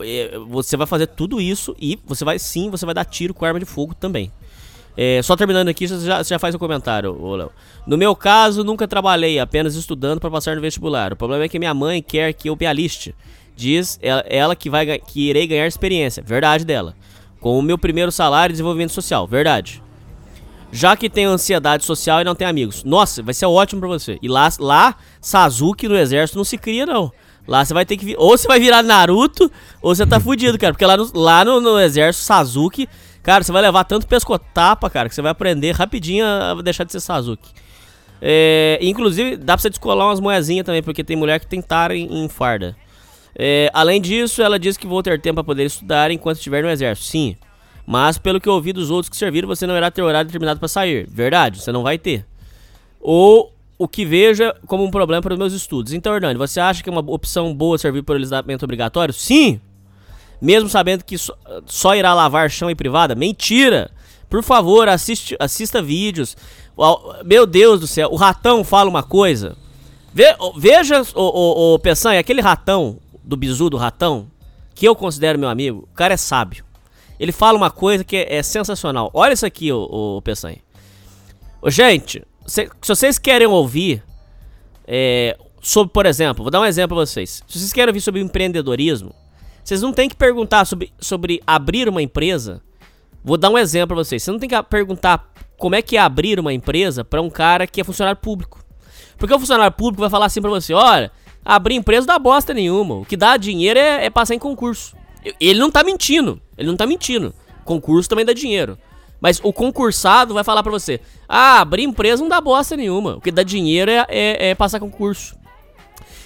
é, 0.00 0.38
você 0.48 0.76
vai 0.76 0.86
fazer 0.86 1.06
tudo 1.06 1.40
isso 1.40 1.76
e 1.78 1.98
você 2.04 2.24
vai 2.24 2.38
sim, 2.38 2.70
você 2.70 2.84
vai 2.84 2.94
dar 2.94 3.04
tiro 3.04 3.32
com 3.34 3.44
arma 3.44 3.60
de 3.60 3.66
fogo 3.66 3.94
também. 3.94 4.32
É, 4.96 5.20
só 5.22 5.36
terminando 5.36 5.68
aqui, 5.68 5.86
você 5.86 6.06
já, 6.06 6.24
você 6.24 6.30
já 6.30 6.38
faz 6.38 6.54
o 6.54 6.58
comentário, 6.58 7.14
ô 7.22 7.36
Léo. 7.36 7.52
No 7.86 7.98
meu 7.98 8.16
caso, 8.16 8.64
nunca 8.64 8.88
trabalhei, 8.88 9.38
apenas 9.38 9.74
estudando 9.74 10.18
para 10.18 10.30
passar 10.30 10.56
no 10.56 10.62
vestibular. 10.62 11.12
O 11.12 11.16
problema 11.16 11.44
é 11.44 11.48
que 11.48 11.58
minha 11.58 11.74
mãe 11.74 12.02
quer 12.02 12.32
que 12.32 12.48
eu 12.48 12.56
me 12.58 12.66
aliste. 12.66 13.14
Diz 13.56 13.98
ela, 14.02 14.24
ela 14.28 14.54
que, 14.54 14.68
vai, 14.68 14.98
que 14.98 15.30
irei 15.30 15.46
ganhar 15.46 15.66
experiência. 15.66 16.22
Verdade 16.22 16.64
dela. 16.64 16.94
Com 17.40 17.58
o 17.58 17.62
meu 17.62 17.78
primeiro 17.78 18.12
salário 18.12 18.52
e 18.52 18.54
desenvolvimento 18.54 18.92
social. 18.92 19.26
Verdade. 19.26 19.82
Já 20.70 20.94
que 20.94 21.08
tenho 21.08 21.30
ansiedade 21.30 21.84
social 21.84 22.20
e 22.20 22.24
não 22.24 22.34
tenho 22.34 22.50
amigos. 22.50 22.84
Nossa, 22.84 23.22
vai 23.22 23.32
ser 23.32 23.46
ótimo 23.46 23.80
pra 23.80 23.88
você. 23.88 24.18
E 24.20 24.28
lá, 24.28 24.48
lá 24.60 24.94
Sasuke 25.20 25.88
no 25.88 25.96
exército 25.96 26.36
não 26.36 26.44
se 26.44 26.58
cria, 26.58 26.84
não. 26.84 27.10
Lá 27.48 27.64
você 27.64 27.72
vai 27.72 27.86
ter 27.86 27.96
que. 27.96 28.14
Ou 28.18 28.36
você 28.36 28.46
vai 28.46 28.60
virar 28.60 28.82
Naruto, 28.82 29.50
ou 29.80 29.94
você 29.94 30.04
tá 30.04 30.20
fudido, 30.20 30.58
cara. 30.58 30.74
Porque 30.74 30.84
lá 30.84 30.96
no, 30.96 31.10
lá 31.14 31.44
no, 31.44 31.60
no 31.60 31.80
exército, 31.80 32.26
Sasuke, 32.26 32.88
cara, 33.22 33.42
você 33.42 33.52
vai 33.52 33.62
levar 33.62 33.84
tanto 33.84 34.06
pescotapa, 34.06 34.90
cara, 34.90 35.08
que 35.08 35.14
você 35.14 35.22
vai 35.22 35.30
aprender 35.30 35.72
rapidinho 35.72 36.26
a 36.26 36.60
deixar 36.60 36.84
de 36.84 36.92
ser 36.92 37.00
Sasuke. 37.00 37.48
É, 38.20 38.78
inclusive, 38.82 39.36
dá 39.36 39.54
pra 39.54 39.62
você 39.62 39.70
descolar 39.70 40.06
umas 40.06 40.20
moezinhas 40.20 40.66
também, 40.66 40.82
porque 40.82 41.04
tem 41.04 41.16
mulher 41.16 41.38
que 41.38 41.46
tem 41.46 41.62
tara 41.62 41.96
em, 41.96 42.24
em 42.24 42.28
farda. 42.28 42.76
É, 43.38 43.70
além 43.74 44.00
disso, 44.00 44.42
ela 44.42 44.58
diz 44.58 44.76
que 44.76 44.86
vou 44.86 45.02
ter 45.02 45.20
tempo 45.20 45.34
para 45.34 45.44
poder 45.44 45.64
estudar 45.64 46.10
enquanto 46.10 46.38
estiver 46.38 46.62
no 46.62 46.70
exército. 46.70 47.08
Sim. 47.08 47.36
Mas 47.86 48.18
pelo 48.18 48.40
que 48.40 48.48
ouvi 48.48 48.72
dos 48.72 48.90
outros 48.90 49.08
que 49.08 49.16
serviram, 49.16 49.46
você 49.46 49.66
não 49.66 49.76
irá 49.76 49.90
ter 49.90 50.02
horário 50.02 50.26
determinado 50.26 50.58
para 50.58 50.68
sair. 50.68 51.06
Verdade, 51.08 51.60
você 51.60 51.70
não 51.70 51.82
vai 51.82 51.98
ter. 51.98 52.24
Ou 53.00 53.52
o 53.78 53.86
que 53.86 54.04
veja 54.04 54.56
como 54.66 54.82
um 54.82 54.90
problema 54.90 55.22
para 55.22 55.34
os 55.34 55.38
meus 55.38 55.52
estudos. 55.52 55.92
Então, 55.92 56.14
Hernani, 56.14 56.38
você 56.38 56.58
acha 56.58 56.82
que 56.82 56.88
é 56.88 56.92
uma 56.92 57.04
opção 57.06 57.54
boa 57.54 57.76
servir 57.78 58.02
por 58.02 58.16
alistamento 58.16 58.64
obrigatório? 58.64 59.12
Sim! 59.12 59.60
Mesmo 60.40 60.68
sabendo 60.68 61.04
que 61.04 61.16
só, 61.66 61.94
irá 61.94 62.14
lavar 62.14 62.50
chão 62.50 62.70
em 62.70 62.76
privada? 62.76 63.14
Mentira! 63.14 63.90
Por 64.28 64.42
favor, 64.42 64.88
assiste, 64.88 65.36
assista 65.38 65.80
vídeos. 65.80 66.36
Meu 67.24 67.46
Deus 67.46 67.80
do 67.80 67.86
céu, 67.86 68.08
o 68.10 68.16
ratão 68.16 68.64
fala 68.64 68.90
uma 68.90 69.02
coisa. 69.02 69.56
Ve- 70.12 70.36
veja, 70.56 71.02
o, 71.14 71.22
o, 71.22 71.74
o 71.74 71.78
Peçanha, 71.78 72.18
aquele 72.18 72.40
ratão 72.40 72.98
do 73.26 73.36
bizu 73.36 73.68
do 73.68 73.76
ratão, 73.76 74.30
que 74.74 74.86
eu 74.86 74.94
considero 74.94 75.38
meu 75.38 75.48
amigo, 75.48 75.88
o 75.90 75.94
cara 75.94 76.14
é 76.14 76.16
sábio. 76.16 76.64
Ele 77.18 77.32
fala 77.32 77.58
uma 77.58 77.70
coisa 77.70 78.04
que 78.04 78.16
é, 78.16 78.36
é 78.36 78.42
sensacional. 78.42 79.10
Olha 79.12 79.32
isso 79.32 79.44
aqui, 79.44 79.72
o, 79.72 80.20
Peçanha. 80.22 80.58
Ô, 81.60 81.70
gente, 81.70 82.22
se, 82.46 82.70
se 82.80 82.88
vocês 82.88 83.18
querem 83.18 83.46
ouvir 83.46 84.02
é, 84.86 85.36
sobre, 85.60 85.92
por 85.92 86.06
exemplo, 86.06 86.44
vou 86.44 86.50
dar 86.50 86.60
um 86.60 86.64
exemplo 86.64 86.96
pra 86.96 87.06
vocês. 87.06 87.42
Se 87.48 87.58
vocês 87.58 87.72
querem 87.72 87.88
ouvir 87.88 88.00
sobre 88.00 88.20
empreendedorismo, 88.20 89.14
vocês 89.64 89.82
não 89.82 89.92
tem 89.92 90.08
que 90.08 90.14
perguntar 90.14 90.64
sobre, 90.64 90.92
sobre 91.00 91.42
abrir 91.46 91.88
uma 91.88 92.00
empresa. 92.00 92.62
Vou 93.24 93.36
dar 93.36 93.50
um 93.50 93.58
exemplo 93.58 93.88
pra 93.88 94.04
vocês. 94.04 94.22
Você 94.22 94.30
não 94.30 94.38
tem 94.38 94.48
que 94.48 94.62
perguntar 94.64 95.32
como 95.58 95.74
é 95.74 95.82
que 95.82 95.96
é 95.96 96.00
abrir 96.00 96.38
uma 96.38 96.52
empresa 96.52 97.04
pra 97.04 97.20
um 97.20 97.30
cara 97.30 97.66
que 97.66 97.80
é 97.80 97.84
funcionário 97.84 98.20
público. 98.20 98.64
Porque 99.18 99.34
o 99.34 99.38
funcionário 99.40 99.74
público 99.74 100.02
vai 100.02 100.10
falar 100.10 100.26
assim 100.26 100.40
pra 100.40 100.50
você: 100.50 100.72
olha, 100.72 101.10
abrir 101.46 101.74
empresa 101.76 102.06
dá 102.06 102.18
bosta 102.18 102.52
nenhuma. 102.52 102.96
O 102.96 103.04
que 103.04 103.16
dá 103.16 103.36
dinheiro 103.36 103.78
é, 103.78 104.06
é 104.06 104.10
passar 104.10 104.34
em 104.34 104.38
concurso. 104.38 104.96
Ele 105.40 105.58
não 105.58 105.70
tá 105.70 105.82
mentindo. 105.82 106.40
Ele 106.58 106.68
não 106.68 106.76
tá 106.76 106.86
mentindo. 106.86 107.34
Concurso 107.64 108.08
também 108.08 108.24
dá 108.24 108.32
dinheiro. 108.32 108.76
Mas 109.20 109.40
o 109.42 109.52
concursado 109.52 110.34
vai 110.34 110.44
falar 110.44 110.62
pra 110.62 110.70
você: 110.72 111.00
ah, 111.28 111.60
abrir 111.60 111.84
empresa 111.84 112.22
não 112.22 112.28
dá 112.28 112.40
bosta 112.40 112.76
nenhuma. 112.76 113.16
O 113.16 113.20
que 113.20 113.30
dá 113.30 113.42
dinheiro 113.42 113.90
é, 113.90 114.04
é- 114.08 114.48
é 114.50 114.54
passar 114.54 114.78
concurso. 114.80 115.36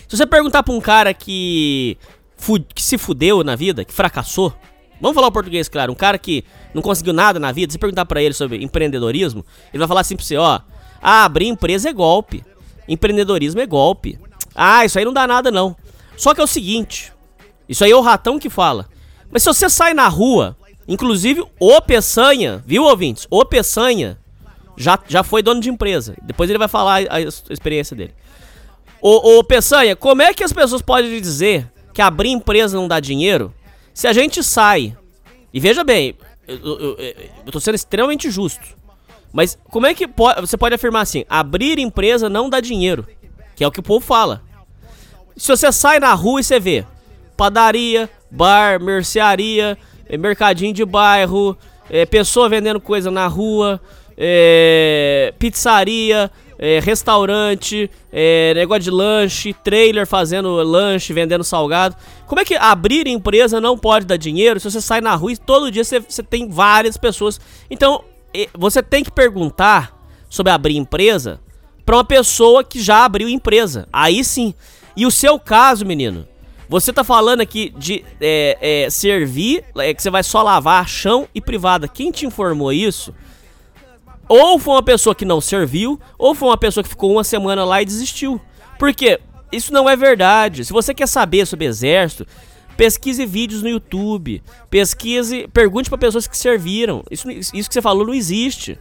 Se 0.09 0.17
você 0.17 0.27
perguntar 0.27 0.63
pra 0.65 0.75
um 0.75 0.81
cara 0.81 1.15
que, 1.15 1.97
que 2.75 2.83
se 2.83 2.99
fudeu 2.99 3.45
na 3.45 3.55
vida, 3.55 3.85
que 3.85 3.93
fracassou, 3.93 4.53
vamos 5.01 5.15
falar 5.15 5.29
o 5.29 5.33
português, 5.33 5.69
claro, 5.69 5.93
um 5.93 5.95
cara 5.95 6.19
que 6.19 6.45
não 6.75 6.83
conseguiu 6.83 7.13
nada 7.13 7.39
na 7.39 7.53
vida, 7.53 7.71
se 7.71 7.79
perguntar 7.79 8.05
pra 8.07 8.21
ele 8.21 8.35
sobre 8.35 8.61
empreendedorismo, 8.63 9.47
ele 9.73 9.79
vai 9.79 9.87
falar 9.87 10.01
assim 10.01 10.17
pra 10.17 10.25
você, 10.25 10.37
ó, 10.37 10.61
ah, 11.01 11.25
abrir 11.25 11.47
empresa 11.47 11.89
é 11.91 11.93
golpe, 11.93 12.43
empreendedorismo 12.89 13.61
é 13.61 13.67
golpe, 13.67 14.19
ah, 14.63 14.85
isso 14.85 14.99
aí 14.99 15.05
não 15.05 15.13
dá 15.13 15.27
nada 15.27 15.51
não. 15.51 15.75
Só 16.17 16.35
que 16.35 16.41
é 16.41 16.45
o 16.45 16.47
seguinte, 16.47 17.13
isso 17.69 17.83
aí 17.85 17.91
é 17.91 17.97
o 17.97 18.01
ratão 18.01 18.39
que 18.39 18.51
fala, 18.51 18.87
mas 19.31 19.43
se 19.43 19.49
você 19.49 19.69
sai 19.71 19.95
na 19.95 20.07
rua, 20.09 20.57
inclusive 20.87 21.43
o 21.59 21.81
Peçanha, 21.81 22.63
viu 22.67 22.85
ouvintes, 22.85 23.27
o 23.31 23.45
Peçanha 23.45 24.19
já, 24.77 24.99
já 25.09 25.23
foi 25.23 25.43
dono 25.43 25.61
de 25.61 25.71
empresa, 25.71 26.15
depois 26.23 26.51
ele 26.51 26.59
vai 26.59 26.69
falar 26.69 27.03
a, 27.09 27.17
a 27.17 27.21
experiência 27.51 27.97
dele. 27.97 28.15
Ô, 29.01 29.43
Peçanha, 29.43 29.97
como 29.97 30.21
é 30.21 30.35
que 30.35 30.45
as 30.45 30.53
pessoas 30.53 30.83
podem 30.83 31.19
dizer 31.21 31.71
que 31.95 32.03
abrir 32.03 32.29
empresa 32.31 32.77
não 32.77 32.87
dá 32.87 33.01
dinheiro 33.01 33.55
se 33.95 34.07
a 34.07 34.13
gente 34.13 34.43
sai? 34.45 34.95
E 35.55 35.59
veja 35.59 35.83
bem, 35.83 36.15
eu, 36.47 36.57
eu, 36.59 36.79
eu- 36.99 37.15
eu 37.47 37.53
tô 37.53 37.59
sendo 37.61 37.77
extremamente 37.77 38.31
justo. 38.31 38.61
Mas 39.33 39.57
como 39.71 39.87
é 39.87 39.95
que 39.95 40.07
você 40.41 40.57
pode 40.57 40.75
afirmar 40.75 41.01
assim: 41.03 41.25
abrir 41.31 41.79
empresa 41.79 42.29
não 42.29 42.51
dá 42.51 42.61
dinheiro? 42.61 43.07
Que 43.57 43.65
é 43.65 43.67
o 43.67 43.71
que 43.71 43.81
o 43.81 43.83
povo 43.83 44.05
fala. 44.05 44.43
Se 45.41 45.49
você 45.49 45.73
sai 45.73 45.99
na 45.99 46.13
rua 46.13 46.43
e 46.43 46.45
você 46.45 46.61
vê 46.61 46.85
padaria, 47.35 48.11
bar, 48.31 48.79
mercearia, 48.79 49.79
eh, 50.07 50.19
mercadinho 50.19 50.75
de 50.75 50.85
bairro, 50.85 51.57
eh, 51.89 52.05
pessoa 52.05 52.47
vendendo 52.47 52.79
coisa 52.79 53.11
na 53.11 53.27
rua, 53.27 53.81
eh, 54.19 55.33
pizzaria, 55.39 56.31
eh, 56.59 56.79
restaurante, 56.81 57.91
eh, 58.13 58.53
negócio 58.55 58.83
de 58.83 58.91
lanche, 58.91 59.55
trailer 59.65 60.07
fazendo 60.07 60.57
lanche, 60.57 61.15
vendendo 61.15 61.43
salgado. 61.43 61.97
Como 62.27 62.39
é 62.39 62.45
que 62.45 62.57
abrir 62.57 63.07
empresa 63.07 63.63
não 63.63 63.79
pode 63.79 64.05
dar 64.05 64.19
dinheiro 64.19 64.61
se 64.61 64.71
você 64.71 64.83
sai 64.83 65.01
na 65.01 65.15
rua 65.15 65.33
e 65.33 65.39
todo 65.39 65.71
dia 65.71 65.85
você, 65.85 66.01
você 66.01 66.23
tem 66.23 66.51
várias 66.51 66.99
pessoas? 66.99 67.41
Então, 67.71 68.05
você 68.53 68.83
tem 68.83 69.03
que 69.03 69.11
perguntar 69.11 69.99
sobre 70.29 70.53
abrir 70.53 70.77
empresa 70.77 71.41
para 71.87 71.97
uma 71.97 72.05
pessoa 72.05 72.63
que 72.63 72.79
já 72.79 73.07
abriu 73.07 73.27
empresa. 73.27 73.89
Aí 73.91 74.23
sim. 74.23 74.55
E 74.97 75.07
o 75.07 75.11
seu 75.11 75.39
caso, 75.39 75.85
menino, 75.85 76.27
você 76.69 76.93
tá 76.93 77.03
falando 77.03 77.41
aqui 77.41 77.75
de 77.77 78.05
é, 78.21 78.85
é, 78.85 78.91
servir, 78.91 79.65
é, 79.77 79.93
que 79.93 80.01
você 80.01 80.09
vai 80.09 80.23
só 80.23 80.41
lavar 80.41 80.89
chão 80.89 81.27
e 81.35 81.41
privada. 81.41 81.89
Quem 81.89 82.13
te 82.13 82.27
informou 82.27 82.73
isso? 82.73 83.13
Ou 84.29 84.57
foi 84.61 84.75
uma 84.75 84.83
pessoa 84.83 85.13
que 85.13 85.25
não 85.25 85.41
serviu, 85.41 86.01
ou 86.17 86.33
foi 86.33 86.49
uma 86.49 86.57
pessoa 86.57 86.85
que 86.85 86.91
ficou 86.91 87.11
uma 87.11 87.25
semana 87.25 87.65
lá 87.65 87.83
e 87.83 87.85
desistiu. 87.85 88.41
Por 88.79 88.95
quê? 88.95 89.19
Isso 89.51 89.73
não 89.73 89.91
é 89.91 89.97
verdade. 89.97 90.65
Se 90.65 90.73
você 90.73 90.95
quer 90.95 91.09
saber 91.09 91.45
sobre 91.45 91.67
exército, 91.67 92.25
pesquise 92.77 93.27
vídeos 93.27 93.63
no 93.63 93.69
YouTube, 93.69 94.41
pesquise, 94.71 95.49
pergunte 95.49 95.89
para 95.89 95.99
pessoas 95.99 96.29
que 96.29 96.39
serviram. 96.39 97.03
Isso, 97.11 97.29
isso 97.29 97.69
que 97.69 97.75
você 97.75 97.83
falou 97.83 98.07
não 98.07 98.15
existe. 98.15 98.79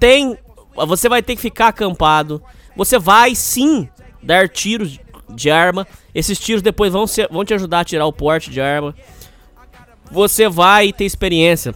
Tem, 0.00 0.36
você 0.74 1.08
vai 1.08 1.22
ter 1.22 1.36
que 1.36 1.42
ficar 1.42 1.68
acampado. 1.68 2.42
Você 2.76 2.98
vai 2.98 3.36
sim 3.36 3.88
dar 4.20 4.48
tiros 4.48 4.98
de 5.34 5.50
arma. 5.50 5.86
Esses 6.14 6.38
tiros 6.38 6.62
depois 6.62 6.92
vão, 6.92 7.06
ser, 7.06 7.28
vão 7.30 7.44
te 7.44 7.54
ajudar 7.54 7.80
a 7.80 7.84
tirar 7.84 8.06
o 8.06 8.12
porte 8.12 8.50
de 8.50 8.60
arma. 8.60 8.94
Você 10.10 10.48
vai 10.48 10.92
ter 10.92 11.04
experiência 11.04 11.74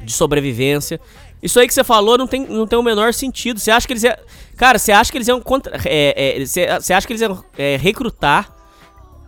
de 0.00 0.12
sobrevivência. 0.12 1.00
Isso 1.42 1.60
aí 1.60 1.66
que 1.66 1.74
você 1.74 1.84
falou 1.84 2.16
não 2.16 2.26
tem, 2.26 2.46
não 2.46 2.66
tem 2.66 2.78
o 2.78 2.82
menor 2.82 3.12
sentido. 3.12 3.60
Você 3.60 3.70
acha 3.70 3.86
que 3.86 3.92
eles 3.92 4.02
iam. 4.02 4.16
Cara, 4.56 4.78
você 4.78 4.92
acha 4.92 5.10
que 5.10 5.18
eles 5.18 5.28
iam. 5.28 5.40
Contra, 5.40 5.76
é, 5.84 6.40
é, 6.40 6.46
você, 6.46 6.66
você 6.80 6.92
acha 6.94 7.06
que 7.06 7.12
eles 7.12 7.20
iam 7.20 7.44
é, 7.58 7.76
recrutar 7.76 8.50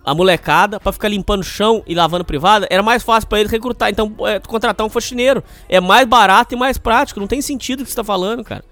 a 0.05 0.14
molecada 0.14 0.79
pra 0.79 0.93
ficar 0.93 1.09
limpando 1.09 1.43
chão 1.45 1.83
e 1.87 1.95
lavando 1.95 2.25
privada? 2.25 2.67
Era 2.71 2.83
mais 2.83 3.03
fácil 3.03 3.29
pra 3.29 3.39
eles 3.39 3.53
recrutar. 3.53 3.91
Então, 3.91 4.14
é, 4.21 4.41
contratar 4.41 4.87
um 4.87 4.89
faxineiro. 4.91 5.45
É 5.69 5.79
mais 5.79 6.07
barato 6.07 6.55
e 6.55 6.57
mais 6.57 6.79
prático. 6.79 7.21
Não 7.21 7.27
tem 7.27 7.43
sentido 7.43 7.81
o 7.81 7.85
que 7.85 7.91
você 7.91 7.97
tá 7.97 8.05
falando, 8.05 8.43
cara. 8.43 8.64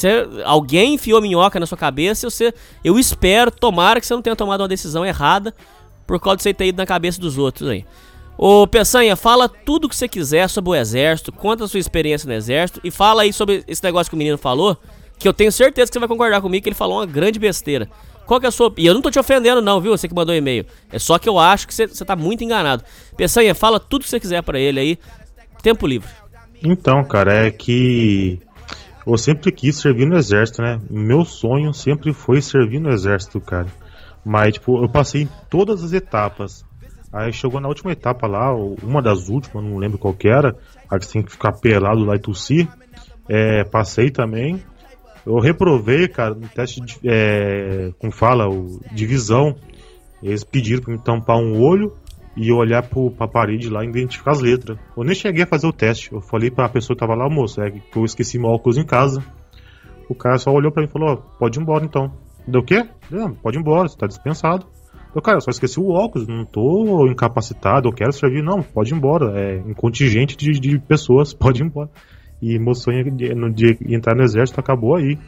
Você, 0.00 0.26
alguém 0.44 0.94
enfiou 0.94 1.20
minhoca 1.20 1.60
na 1.60 1.66
sua 1.66 1.76
cabeça 1.76 2.26
e 2.26 2.30
você. 2.30 2.54
Eu 2.82 2.98
espero, 2.98 3.50
tomara 3.50 4.00
que 4.00 4.06
você 4.06 4.14
não 4.14 4.22
tenha 4.22 4.34
tomado 4.34 4.62
uma 4.62 4.68
decisão 4.68 5.04
errada 5.04 5.54
por 6.06 6.18
causa 6.18 6.38
de 6.38 6.42
você 6.44 6.54
ter 6.54 6.66
ido 6.68 6.78
na 6.78 6.86
cabeça 6.86 7.20
dos 7.20 7.36
outros 7.36 7.68
aí. 7.68 7.84
Ô 8.38 8.66
Peçanha, 8.66 9.14
fala 9.14 9.48
tudo 9.48 9.88
que 9.88 9.94
você 9.94 10.08
quiser 10.08 10.48
sobre 10.48 10.70
o 10.70 10.74
exército, 10.74 11.30
conta 11.30 11.64
a 11.64 11.68
sua 11.68 11.78
experiência 11.78 12.26
no 12.26 12.32
exército 12.32 12.80
e 12.82 12.90
fala 12.90 13.22
aí 13.22 13.32
sobre 13.34 13.62
esse 13.68 13.84
negócio 13.84 14.10
que 14.10 14.14
o 14.14 14.18
menino 14.18 14.38
falou, 14.38 14.78
que 15.18 15.28
eu 15.28 15.34
tenho 15.34 15.52
certeza 15.52 15.90
que 15.90 15.92
você 15.92 15.98
vai 15.98 16.08
concordar 16.08 16.40
comigo 16.40 16.62
que 16.62 16.70
ele 16.70 16.74
falou 16.74 17.00
uma 17.00 17.06
grande 17.06 17.38
besteira. 17.38 17.86
Qual 18.24 18.40
que 18.40 18.46
é 18.46 18.48
a 18.48 18.52
sua. 18.52 18.72
E 18.78 18.86
eu 18.86 18.94
não 18.94 19.02
tô 19.02 19.10
te 19.10 19.18
ofendendo, 19.18 19.60
não, 19.60 19.80
viu? 19.80 19.90
Você 19.90 20.08
que 20.08 20.14
mandou 20.14 20.34
e-mail. 20.34 20.64
É 20.90 20.98
só 20.98 21.18
que 21.18 21.28
eu 21.28 21.38
acho 21.38 21.66
que 21.66 21.74
você, 21.74 21.86
você 21.86 22.04
tá 22.04 22.16
muito 22.16 22.42
enganado. 22.42 22.82
Peçanha, 23.16 23.54
fala 23.54 23.78
tudo 23.78 24.04
que 24.04 24.08
você 24.08 24.20
quiser 24.20 24.42
pra 24.42 24.58
ele 24.58 24.80
aí. 24.80 24.98
Tempo 25.62 25.86
livre. 25.86 26.08
Então, 26.62 27.04
cara, 27.04 27.46
é 27.46 27.50
que 27.50 28.40
eu 29.06 29.16
sempre 29.16 29.50
quis 29.50 29.76
servir 29.76 30.06
no 30.06 30.16
exército, 30.16 30.62
né? 30.62 30.80
Meu 30.90 31.24
sonho 31.24 31.72
sempre 31.72 32.12
foi 32.12 32.42
servir 32.42 32.80
no 32.80 32.90
exército, 32.90 33.40
cara. 33.40 33.68
Mas, 34.24 34.54
tipo, 34.54 34.82
eu 34.82 34.88
passei 34.88 35.28
todas 35.48 35.82
as 35.82 35.92
etapas. 35.92 36.64
Aí 37.12 37.32
chegou 37.32 37.60
na 37.60 37.68
última 37.68 37.92
etapa 37.92 38.26
lá, 38.26 38.54
uma 38.54 39.02
das 39.02 39.28
últimas, 39.28 39.64
não 39.64 39.78
lembro 39.78 39.98
qual 39.98 40.14
que 40.14 40.28
era, 40.28 40.56
a 40.88 40.98
que 40.98 41.06
você 41.06 41.14
tem 41.14 41.22
que 41.22 41.32
ficar 41.32 41.52
pelado 41.52 42.04
lá 42.04 42.14
e 42.14 42.20
tossir. 42.20 42.68
É, 43.28 43.64
passei 43.64 44.10
também. 44.10 44.62
Eu 45.26 45.38
reprovei, 45.38 46.08
cara, 46.08 46.34
no 46.34 46.48
teste 46.48 46.80
de. 46.80 46.98
É, 47.04 47.90
como 47.98 48.12
fala, 48.12 48.48
o, 48.48 48.80
de 48.92 49.06
visão. 49.06 49.56
Eles 50.22 50.44
pediram 50.44 50.82
pra 50.82 50.92
me 50.92 51.02
tampar 51.02 51.36
um 51.38 51.60
olho 51.62 51.94
e 52.36 52.52
olhar 52.52 52.82
pro, 52.82 53.10
pra 53.10 53.26
parede 53.26 53.68
lá 53.68 53.84
e 53.84 53.88
identificar 53.88 54.32
as 54.32 54.40
letras. 54.40 54.78
Eu 54.96 55.04
nem 55.04 55.14
cheguei 55.14 55.42
a 55.42 55.46
fazer 55.46 55.66
o 55.66 55.72
teste. 55.72 56.12
Eu 56.12 56.20
falei 56.20 56.50
pra 56.50 56.68
pessoa 56.68 56.96
que 56.96 57.00
tava 57.00 57.14
lá, 57.14 57.28
moço, 57.28 57.60
é 57.60 57.70
que 57.70 57.96
eu 57.96 58.04
esqueci 58.04 58.38
meu 58.38 58.50
óculos 58.50 58.78
em 58.78 58.84
casa. 58.84 59.22
O 60.08 60.14
cara 60.14 60.38
só 60.38 60.50
olhou 60.50 60.72
pra 60.72 60.82
mim 60.82 60.88
e 60.88 60.92
falou, 60.92 61.16
pode 61.38 61.58
ir 61.58 61.62
embora 61.62 61.84
então. 61.84 62.12
Deu 62.46 62.60
o 62.60 62.64
quê? 62.64 62.86
Não, 63.10 63.34
pode 63.34 63.58
ir 63.58 63.60
embora, 63.60 63.88
você 63.88 63.96
tá 63.96 64.06
dispensado. 64.06 64.66
Eu, 65.14 65.20
cara, 65.20 65.38
eu 65.38 65.40
só 65.40 65.50
esqueci 65.50 65.80
o 65.80 65.90
óculos, 65.90 66.28
não 66.28 66.44
tô 66.44 67.06
incapacitado, 67.08 67.88
eu 67.88 67.92
quero 67.92 68.12
servir. 68.12 68.42
Não, 68.42 68.62
pode 68.62 68.92
ir 68.92 68.96
embora. 68.96 69.38
É 69.38 69.60
um 69.60 69.74
contingente 69.74 70.36
de, 70.36 70.52
de 70.52 70.78
pessoas, 70.78 71.34
pode 71.34 71.62
ir 71.62 71.66
embora. 71.66 71.90
E 72.40 72.58
meu 72.58 72.74
sonho 72.74 73.10
de, 73.10 73.34
de 73.52 73.94
entrar 73.94 74.14
no 74.14 74.22
exército 74.22 74.60
acabou 74.60 74.96
aí. 74.96 75.18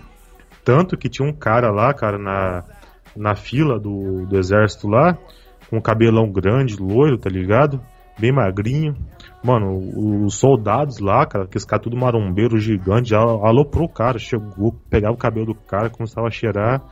Tanto 0.65 0.97
que 0.97 1.09
tinha 1.09 1.29
um 1.29 1.33
cara 1.33 1.71
lá, 1.71 1.93
cara, 1.93 2.17
na, 2.17 2.65
na 3.17 3.35
fila 3.35 3.79
do, 3.79 4.25
do 4.27 4.39
exército 4.39 4.89
lá, 4.89 5.19
com 5.73 5.79
um 5.79 5.81
cabelão 5.81 6.31
grande, 6.31 6.77
loiro, 6.77 7.16
tá 7.16 7.31
ligado? 7.31 7.81
Bem 8.20 8.31
magrinho. 8.31 8.95
Mano, 9.43 10.27
os 10.27 10.35
soldados 10.35 10.99
lá, 10.99 11.25
cara, 11.25 11.47
que 11.47 11.57
esse 11.57 11.66
cara 11.66 11.81
tudo 11.81 11.97
marombeiro 11.97 12.59
gigante, 12.59 13.09
já 13.09 13.18
aloprou 13.18 13.87
o 13.87 13.93
cara, 13.93 14.18
chegou, 14.18 14.79
pegava 14.91 15.14
o 15.14 15.18
cabelo 15.18 15.47
do 15.47 15.55
cara, 15.55 15.89
começava 15.89 16.27
a 16.27 16.31
cheirar. 16.31 16.83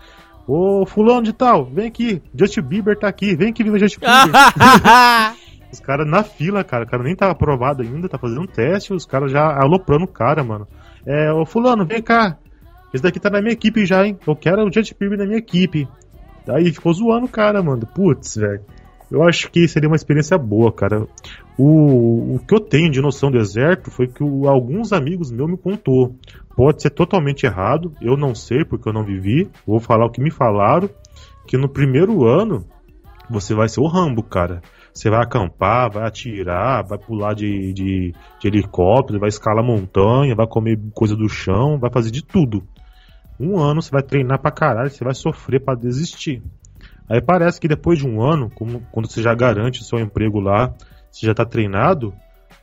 Ô, 0.48 0.86
fulano 0.86 1.22
de 1.22 1.34
tal, 1.34 1.66
vem 1.66 1.88
aqui, 1.88 2.22
Justin 2.34 2.62
Bieber 2.62 2.98
tá 2.98 3.06
aqui, 3.06 3.36
vem 3.36 3.50
aqui, 3.50 3.62
viva 3.62 3.78
Justin 3.78 4.00
Bieber. 4.00 4.40
Os 5.70 5.78
caras 5.78 6.10
na 6.10 6.24
fila, 6.24 6.64
cara, 6.64 6.84
o 6.84 6.88
cara 6.88 7.02
nem 7.02 7.14
tava 7.14 7.32
aprovado 7.32 7.82
ainda, 7.82 8.08
tá 8.08 8.18
fazendo 8.18 8.40
um 8.40 8.46
teste, 8.46 8.94
os 8.94 9.04
caras 9.04 9.30
já 9.30 9.44
aloprando 9.44 10.04
o 10.04 10.08
cara, 10.08 10.42
mano. 10.42 10.66
É, 11.06 11.30
ô 11.30 11.44
fulano, 11.44 11.84
vem 11.84 12.02
cá. 12.02 12.38
Esse 12.94 13.02
daqui 13.02 13.20
tá 13.20 13.28
na 13.28 13.42
minha 13.42 13.52
equipe 13.52 13.84
já, 13.84 14.04
hein? 14.04 14.18
Eu 14.26 14.34
quero 14.34 14.66
o 14.66 14.72
Justin 14.72 14.94
Bieber 14.98 15.18
na 15.18 15.26
minha 15.26 15.38
equipe. 15.38 15.86
Daí 16.50 16.72
ficou 16.72 16.92
zoando 16.92 17.26
o 17.26 17.28
cara, 17.28 17.62
mano. 17.62 17.86
Putz, 17.86 18.34
velho. 18.36 18.60
Eu 19.08 19.22
acho 19.22 19.50
que 19.50 19.66
seria 19.68 19.88
uma 19.88 19.94
experiência 19.96 20.36
boa, 20.36 20.72
cara. 20.72 21.06
O, 21.56 22.34
o 22.34 22.40
que 22.46 22.54
eu 22.54 22.60
tenho 22.60 22.90
de 22.90 23.00
noção 23.00 23.30
do 23.30 23.38
exército 23.38 23.90
foi 23.90 24.08
que 24.08 24.22
o- 24.22 24.48
alguns 24.48 24.92
amigos 24.92 25.30
meus 25.30 25.48
me 25.50 25.56
contou. 25.56 26.16
Pode 26.56 26.82
ser 26.82 26.90
totalmente 26.90 27.44
errado, 27.44 27.92
eu 28.00 28.16
não 28.16 28.34
sei 28.34 28.64
porque 28.64 28.88
eu 28.88 28.92
não 28.92 29.04
vivi. 29.04 29.48
Vou 29.66 29.78
falar 29.80 30.06
o 30.06 30.10
que 30.10 30.20
me 30.20 30.30
falaram. 30.30 30.90
Que 31.46 31.56
no 31.56 31.68
primeiro 31.68 32.24
ano 32.24 32.64
você 33.28 33.54
vai 33.54 33.68
ser 33.68 33.80
o 33.80 33.86
Rambo, 33.86 34.22
cara. 34.22 34.60
Você 34.92 35.08
vai 35.08 35.20
acampar, 35.22 35.90
vai 35.90 36.04
atirar, 36.06 36.84
vai 36.84 36.98
pular 36.98 37.32
de, 37.34 37.72
de, 37.72 38.12
de 38.40 38.48
helicóptero, 38.48 39.20
vai 39.20 39.28
escalar 39.28 39.64
montanha, 39.64 40.34
vai 40.34 40.46
comer 40.48 40.78
coisa 40.92 41.14
do 41.14 41.28
chão, 41.28 41.78
vai 41.78 41.90
fazer 41.92 42.10
de 42.10 42.24
tudo. 42.24 42.62
Um 43.40 43.58
ano 43.58 43.80
você 43.80 43.90
vai 43.90 44.02
treinar 44.02 44.38
pra 44.38 44.50
caralho, 44.50 44.90
você 44.90 45.02
vai 45.02 45.14
sofrer 45.14 45.60
pra 45.60 45.74
desistir. 45.74 46.42
Aí 47.08 47.20
parece 47.20 47.58
que 47.60 47.66
depois 47.66 47.98
de 47.98 48.06
um 48.06 48.22
ano, 48.22 48.50
como- 48.50 48.82
quando 48.92 49.10
você 49.10 49.22
já 49.22 49.34
garante 49.34 49.80
o 49.80 49.84
seu 49.84 49.98
emprego 49.98 50.38
lá, 50.38 50.72
você 51.10 51.26
já 51.26 51.34
tá 51.34 51.44
treinado, 51.44 52.12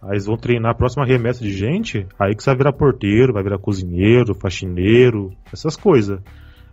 aí 0.02 0.12
eles 0.12 0.26
vão 0.26 0.38
treinar 0.38 0.72
a 0.72 0.76
próxima 0.76 1.06
remessa 1.06 1.42
de 1.44 1.52
gente, 1.52 2.06
aí 2.20 2.34
que 2.36 2.44
você 2.44 2.50
vai 2.52 2.58
virar 2.58 2.72
porteiro, 2.74 3.34
vai 3.34 3.44
virar 3.44 3.58
cozinheiro, 3.58 4.34
faxineiro, 4.36 5.34
essas 5.52 5.76
coisas. 5.76 6.20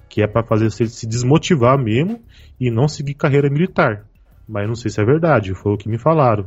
Que 0.09 0.22
é 0.22 0.26
pra 0.26 0.44
fazer 0.44 0.70
você 0.70 0.86
se 0.86 1.07
desmotivar 1.07 1.76
mesmo 1.76 2.20
e 2.61 2.70
não 2.70 2.86
seguir 2.86 3.14
carreira 3.14 3.50
militar. 3.50 4.05
Mas 4.46 4.68
não 4.68 4.76
sei 4.76 4.90
se 4.90 5.00
é 5.00 5.05
verdade, 5.05 5.55
foi 5.55 5.72
o 5.72 5.76
que 5.78 5.88
me 5.88 5.98
falaram. 5.98 6.46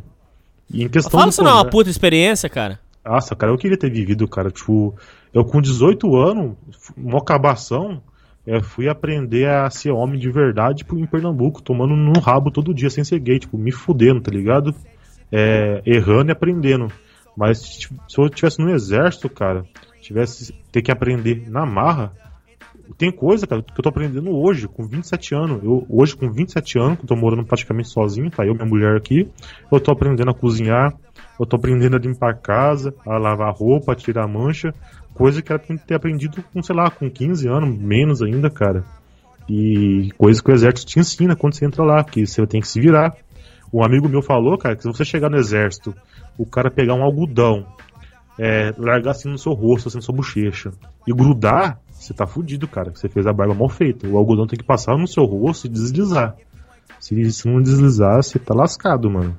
E 0.72 0.84
em 0.84 0.88
questão 0.88 1.12
Fala 1.20 1.30
isso 1.30 1.42
não 1.44 1.52
é 1.52 1.54
uma 1.56 1.66
puta 1.66 1.90
experiência, 1.90 2.48
cara. 2.50 2.80
nossa, 3.04 3.36
cara, 3.36 3.52
eu 3.52 3.58
queria 3.58 3.78
ter 3.78 3.90
vivido, 3.90 4.28
cara. 4.28 4.52
Tipo, 4.52 4.96
eu 5.34 5.44
com 5.44 5.62
18 5.62 6.16
anos, 6.16 6.56
uma 6.96 7.20
acabação, 7.20 8.02
é, 8.46 8.62
fui 8.62 8.88
aprender 8.88 9.50
a 9.50 9.70
ser 9.70 9.92
homem 9.92 10.20
de 10.20 10.32
verdade 10.32 10.80
tipo, 10.80 10.98
em 10.98 11.06
Pernambuco, 11.06 11.62
tomando 11.62 11.96
no 11.96 12.20
rabo 12.20 12.50
todo 12.50 12.74
dia 12.74 12.90
sem 12.90 13.04
ser 13.04 13.20
gay, 13.20 13.40
tipo, 13.40 13.58
me 13.58 13.72
fudendo, 13.72 14.22
tá 14.22 14.32
ligado? 14.32 14.74
É, 15.32 15.82
errando 15.86 16.32
e 16.32 16.34
aprendendo. 16.34 16.88
Mas 17.36 17.62
tipo, 17.78 17.96
se 18.08 18.20
eu 18.20 18.30
tivesse 18.30 18.60
no 18.60 18.70
exército, 18.70 19.30
cara, 19.30 19.66
tivesse 20.02 20.54
ter 20.72 20.82
que 20.82 20.92
aprender 20.92 21.50
na 21.50 21.66
marra, 21.66 22.14
tem 22.98 23.12
coisa, 23.12 23.46
cara, 23.46 23.62
que 23.62 23.78
eu 23.78 23.84
tô 23.84 23.90
aprendendo 23.90 24.32
hoje, 24.32 24.68
com 24.68 24.88
27 24.88 25.36
anos. 25.36 25.64
Eu, 25.64 25.86
hoje, 25.90 26.16
com 26.16 26.32
27 26.32 26.80
anos, 26.80 26.98
que 26.98 27.04
eu 27.04 27.08
tô 27.08 27.16
morando 27.16 27.46
praticamente 27.46 27.90
sozinho, 27.90 28.30
tá 28.30 28.46
eu 28.46 28.54
e 28.54 28.56
minha 28.56 28.68
mulher 28.68 28.96
aqui, 28.96 29.30
eu 29.72 29.80
tô 29.80 29.92
aprendendo 29.92 30.32
a 30.32 30.34
cozinhar, 30.34 30.96
eu 31.40 31.46
tô 31.46 31.58
aprendendo 31.58 31.96
a 31.98 32.00
limpar 32.00 32.32
a 32.32 32.34
casa, 32.34 32.94
a 33.06 33.18
lavar 33.18 33.54
roupa, 33.54 33.92
a 33.92 33.96
tirar 33.96 34.28
mancha, 34.28 34.74
coisa 35.18 35.42
que 35.42 35.52
era 35.52 35.60
pra 35.60 35.76
ter 35.78 35.96
aprendido 35.96 36.44
com, 36.54 36.62
sei 36.62 36.76
lá, 36.76 36.92
com 36.92 37.10
15 37.10 37.48
anos, 37.48 37.76
menos 37.76 38.22
ainda, 38.22 38.52
cara. 38.52 38.86
E 39.50 40.12
coisa 40.18 40.44
que 40.44 40.52
o 40.52 40.54
exército 40.54 40.86
te 40.86 41.00
ensina 41.00 41.36
quando 41.36 41.56
você 41.56 41.66
entra 41.66 41.84
lá, 41.84 42.04
que 42.04 42.26
você 42.26 42.46
tem 42.46 42.62
que 42.62 42.68
se 42.68 42.80
virar. 42.80 43.16
Um 43.74 43.84
amigo 43.84 44.08
meu 44.08 44.22
falou, 44.22 44.58
cara, 44.58 44.76
que 44.76 44.84
se 44.84 44.88
você 44.88 45.04
chegar 45.04 45.30
no 45.30 45.38
exército, 45.38 45.94
o 46.38 46.46
cara 46.46 46.70
pegar 46.70 46.94
um 46.94 47.04
algodão, 47.04 47.66
é, 48.38 48.72
largar 48.78 49.12
assim 49.12 49.30
no 49.30 49.38
seu 49.40 49.54
rosto, 49.54 49.88
assim 49.88 49.98
na 49.98 50.02
sua 50.04 50.16
bochecha, 50.16 50.72
e 51.08 51.12
grudar, 51.12 51.80
você 51.90 52.14
tá 52.14 52.28
fudido, 52.28 52.68
cara. 52.68 52.92
que 52.92 53.00
Você 53.00 53.10
fez 53.10 53.26
a 53.26 53.34
barba 53.34 53.56
mal 53.56 53.70
feita. 53.70 54.08
O 54.08 54.18
algodão 54.18 54.46
tem 54.46 54.60
que 54.60 54.66
passar 54.66 54.96
no 54.98 55.08
seu 55.08 55.24
rosto 55.24 55.66
e 55.66 55.70
deslizar. 55.70 56.36
Se, 57.00 57.32
se 57.32 57.48
não 57.48 57.62
deslizar, 57.62 58.22
você 58.22 58.38
tá 58.38 58.54
lascado, 58.54 59.10
mano. 59.10 59.36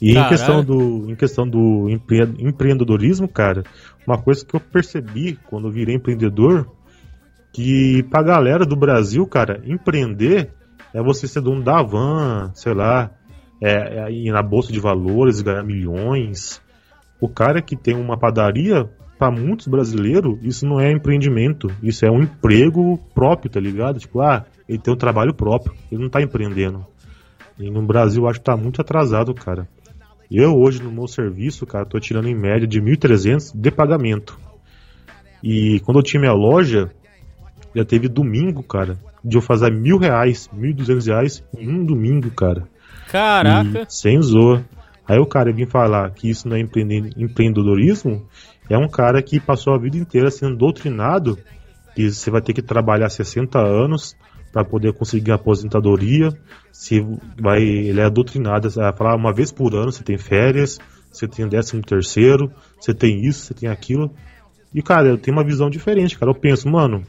E 0.00 0.16
em 0.16 0.28
questão 0.28 0.64
do, 0.64 1.10
em 1.10 1.14
questão 1.16 1.48
do 1.48 1.88
empre- 1.88 2.34
empreendedorismo, 2.38 3.26
cara, 3.26 3.64
uma 4.06 4.16
coisa 4.16 4.44
que 4.44 4.54
eu 4.54 4.60
percebi 4.60 5.38
quando 5.48 5.68
eu 5.68 5.72
virei 5.72 5.96
empreendedor, 5.96 6.68
que 7.52 8.04
pra 8.04 8.22
galera 8.22 8.64
do 8.64 8.76
Brasil, 8.76 9.26
cara, 9.26 9.60
empreender 9.64 10.50
é 10.94 11.02
você 11.02 11.26
ser 11.26 11.40
dono 11.40 11.62
da 11.62 11.82
van, 11.82 12.52
sei 12.54 12.74
lá, 12.74 13.10
é, 13.60 14.04
é 14.04 14.12
ir 14.12 14.30
na 14.30 14.42
bolsa 14.42 14.72
de 14.72 14.78
valores, 14.78 15.40
ganhar 15.40 15.64
milhões. 15.64 16.62
O 17.20 17.28
cara 17.28 17.60
que 17.60 17.76
tem 17.76 17.96
uma 17.96 18.16
padaria, 18.16 18.88
pra 19.18 19.30
muitos 19.32 19.66
brasileiros, 19.66 20.38
isso 20.42 20.64
não 20.64 20.78
é 20.78 20.92
empreendimento, 20.92 21.68
isso 21.82 22.06
é 22.06 22.10
um 22.10 22.22
emprego 22.22 22.98
próprio, 23.12 23.50
tá 23.50 23.58
ligado? 23.58 23.98
Tipo, 23.98 24.20
ah, 24.20 24.46
ele 24.68 24.78
tem 24.78 24.94
um 24.94 24.96
trabalho 24.96 25.34
próprio, 25.34 25.74
ele 25.90 26.00
não 26.02 26.08
tá 26.08 26.22
empreendendo. 26.22 26.86
E 27.58 27.68
no 27.68 27.82
Brasil 27.84 28.22
eu 28.22 28.28
acho 28.28 28.38
que 28.38 28.44
tá 28.44 28.56
muito 28.56 28.80
atrasado, 28.80 29.34
cara. 29.34 29.66
Eu 30.30 30.56
hoje 30.58 30.82
no 30.82 30.90
meu 30.92 31.06
serviço, 31.08 31.66
cara, 31.66 31.86
tô 31.86 31.98
tirando 31.98 32.28
em 32.28 32.34
média 32.34 32.66
de 32.66 32.80
1.300 32.80 33.52
de 33.54 33.70
pagamento. 33.70 34.38
E 35.42 35.80
quando 35.80 35.98
eu 35.98 36.02
tinha 36.02 36.20
minha 36.20 36.32
loja, 36.32 36.90
já 37.74 37.84
teve 37.84 38.08
domingo, 38.08 38.62
cara, 38.62 38.98
de 39.24 39.36
eu 39.36 39.40
fazer 39.40 39.70
mil 39.72 39.96
reais, 39.98 40.48
mil 40.52 40.70
e 40.70 40.74
duzentos 40.74 41.06
reais 41.06 41.42
em 41.56 41.68
um 41.68 41.84
domingo, 41.84 42.30
cara. 42.30 42.68
Caraca. 43.10 43.82
E 43.82 43.86
sem 43.88 44.20
zoa. 44.20 44.64
Aí 45.06 45.18
o 45.18 45.24
cara 45.26 45.50
vir 45.52 45.66
falar 45.68 46.10
que 46.10 46.28
isso 46.28 46.46
não 46.46 46.56
é 46.56 46.60
empreende- 46.60 47.12
empreendedorismo, 47.16 48.26
é 48.68 48.76
um 48.76 48.88
cara 48.88 49.22
que 49.22 49.40
passou 49.40 49.74
a 49.74 49.78
vida 49.78 49.96
inteira 49.96 50.30
sendo 50.30 50.56
doutrinado 50.56 51.38
que 51.94 52.10
você 52.10 52.30
vai 52.30 52.42
ter 52.42 52.52
que 52.52 52.60
trabalhar 52.60 53.08
60 53.08 53.58
anos 53.58 54.14
para 54.52 54.64
poder 54.64 54.92
conseguir 54.92 55.32
aposentadoria. 55.32 56.30
Se 56.72 57.04
vai, 57.40 57.62
ele 57.62 58.00
é 58.00 58.08
doutrinado 58.08 58.68
a 58.80 58.92
falar 58.92 59.14
uma 59.16 59.32
vez 59.32 59.50
por 59.52 59.74
ano 59.74 59.90
você 59.92 60.02
tem 60.02 60.16
férias, 60.18 60.78
você 61.10 61.26
tem 61.26 61.48
décimo 61.48 61.82
terceiro, 61.82 62.50
você 62.80 62.94
tem 62.94 63.24
isso, 63.24 63.46
você 63.46 63.54
tem 63.54 63.68
aquilo. 63.68 64.10
E 64.74 64.82
cara, 64.82 65.08
eu 65.08 65.18
tenho 65.18 65.36
uma 65.36 65.44
visão 65.44 65.68
diferente, 65.70 66.18
cara. 66.18 66.30
Eu 66.30 66.34
penso, 66.34 66.68
mano, 66.68 67.02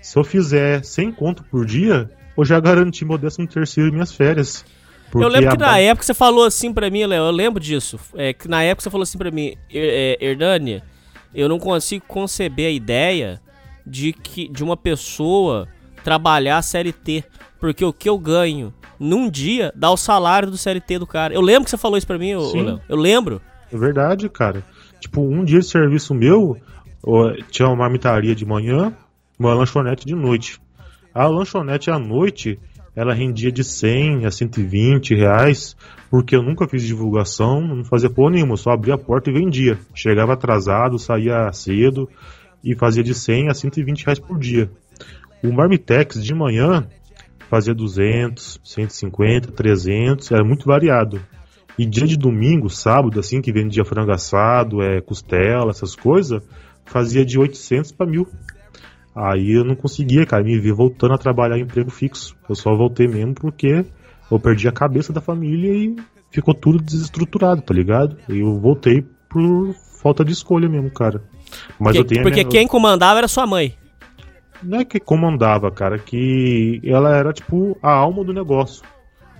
se 0.00 0.18
eu 0.18 0.24
fizer 0.24 0.84
100 0.84 1.12
conto 1.12 1.42
por 1.44 1.64
dia, 1.66 2.10
eu 2.36 2.44
já 2.44 2.60
garanti 2.60 3.04
meu 3.04 3.18
décimo 3.18 3.46
terceiro 3.46 3.88
e 3.90 3.92
minhas 3.92 4.12
férias. 4.12 4.64
Eu 5.12 5.26
lembro 5.28 5.50
que 5.50 5.56
na 5.56 5.66
ba- 5.72 5.78
época 5.80 6.04
você 6.06 6.14
falou 6.14 6.44
assim 6.44 6.72
pra 6.72 6.88
mim, 6.88 7.04
Léo, 7.04 7.24
eu 7.24 7.30
lembro 7.32 7.58
disso. 7.60 7.98
É, 8.14 8.32
que 8.32 8.46
na 8.46 8.62
época 8.62 8.84
você 8.84 8.90
falou 8.90 9.02
assim 9.02 9.18
pra 9.18 9.30
mim, 9.30 9.56
"Er- 9.68 10.16
é, 10.20 10.24
Hernânia, 10.24 10.84
eu 11.34 11.48
não 11.48 11.58
consigo 11.58 12.04
conceber 12.06 12.66
a 12.68 12.70
ideia 12.70 13.40
de 13.84 14.12
que 14.12 14.46
de 14.46 14.62
uma 14.62 14.76
pessoa 14.76 15.66
trabalhar 16.02 16.62
CLT, 16.62 17.24
porque 17.58 17.84
o 17.84 17.92
que 17.92 18.08
eu 18.08 18.18
ganho 18.18 18.72
num 18.98 19.30
dia 19.30 19.72
dá 19.74 19.90
o 19.90 19.96
salário 19.96 20.50
do 20.50 20.58
CLT 20.58 20.98
do 20.98 21.06
cara. 21.06 21.32
Eu 21.32 21.40
lembro 21.40 21.64
que 21.64 21.70
você 21.70 21.78
falou 21.78 21.96
isso 21.96 22.06
pra 22.06 22.18
mim. 22.18 22.34
Léo. 22.34 22.80
Eu 22.88 22.96
lembro. 22.96 23.40
É 23.72 23.76
verdade, 23.76 24.28
cara. 24.28 24.64
Tipo, 25.00 25.22
um 25.22 25.42
dia 25.44 25.60
de 25.60 25.66
serviço 25.66 26.14
meu, 26.14 26.56
tinha 27.50 27.68
uma 27.68 27.76
marmitaria 27.76 28.34
de 28.34 28.44
manhã, 28.44 28.92
uma 29.38 29.54
lanchonete 29.54 30.04
de 30.04 30.14
noite. 30.14 30.60
A 31.14 31.26
lanchonete 31.26 31.90
à 31.90 31.98
noite, 31.98 32.58
ela 32.94 33.14
rendia 33.14 33.50
de 33.50 33.64
100 33.64 34.26
a 34.26 34.30
120 34.30 35.14
reais, 35.14 35.74
porque 36.10 36.36
eu 36.36 36.42
nunca 36.42 36.68
fiz 36.68 36.82
divulgação, 36.82 37.60
não 37.60 37.84
fazia 37.84 38.10
porra 38.10 38.32
nenhuma, 38.32 38.56
só 38.56 38.70
abria 38.70 38.94
a 38.94 38.98
porta 38.98 39.30
e 39.30 39.32
vendia. 39.32 39.78
Chegava 39.94 40.34
atrasado, 40.34 40.98
saía 40.98 41.50
cedo 41.52 42.08
e 42.62 42.76
fazia 42.76 43.02
de 43.02 43.14
100 43.14 43.48
a 43.48 43.54
120 43.54 44.04
reais 44.04 44.18
por 44.18 44.38
dia. 44.38 44.70
O 45.42 45.52
Marmitex 45.52 46.22
de 46.22 46.34
manhã 46.34 46.86
fazia 47.48 47.74
200, 47.74 48.60
150, 48.62 49.52
300, 49.52 50.30
era 50.30 50.44
muito 50.44 50.66
variado. 50.66 51.20
E 51.78 51.86
dia 51.86 52.06
de 52.06 52.16
domingo, 52.16 52.68
sábado, 52.68 53.18
assim, 53.18 53.40
que 53.40 53.52
vendia 53.52 53.84
frango 53.84 54.12
assado, 54.12 54.82
é, 54.82 55.00
costela, 55.00 55.70
essas 55.70 55.96
coisas, 55.96 56.42
fazia 56.84 57.24
de 57.24 57.38
800 57.38 57.92
para 57.92 58.06
mil. 58.06 58.28
Aí 59.14 59.52
eu 59.52 59.64
não 59.64 59.74
conseguia, 59.74 60.24
cara, 60.26 60.44
me 60.44 60.58
ver 60.58 60.72
voltando 60.72 61.14
a 61.14 61.18
trabalhar 61.18 61.58
em 61.58 61.62
emprego 61.62 61.90
fixo. 61.90 62.36
Eu 62.48 62.54
só 62.54 62.74
voltei 62.76 63.08
mesmo 63.08 63.34
porque 63.34 63.84
eu 64.30 64.38
perdi 64.38 64.68
a 64.68 64.72
cabeça 64.72 65.12
da 65.12 65.20
família 65.20 65.72
e 65.72 65.96
ficou 66.30 66.54
tudo 66.54 66.78
desestruturado, 66.78 67.62
tá 67.62 67.74
ligado? 67.74 68.16
E 68.28 68.38
eu 68.40 68.58
voltei 68.60 69.02
por 69.28 69.74
falta 70.00 70.24
de 70.24 70.32
escolha 70.32 70.68
mesmo, 70.68 70.90
cara. 70.90 71.22
Mas 71.78 71.96
porque 71.96 71.98
eu 71.98 72.04
tenho 72.04 72.22
porque 72.22 72.40
minha- 72.44 72.50
quem 72.50 72.66
comandava 72.68 73.18
era 73.18 73.28
sua 73.28 73.46
mãe. 73.46 73.74
Não 74.62 74.80
é 74.80 74.84
que 74.84 75.00
comandava, 75.00 75.70
cara, 75.70 75.98
que 75.98 76.80
ela 76.84 77.16
era 77.16 77.32
tipo 77.32 77.76
a 77.82 77.92
alma 77.92 78.24
do 78.24 78.32
negócio. 78.32 78.82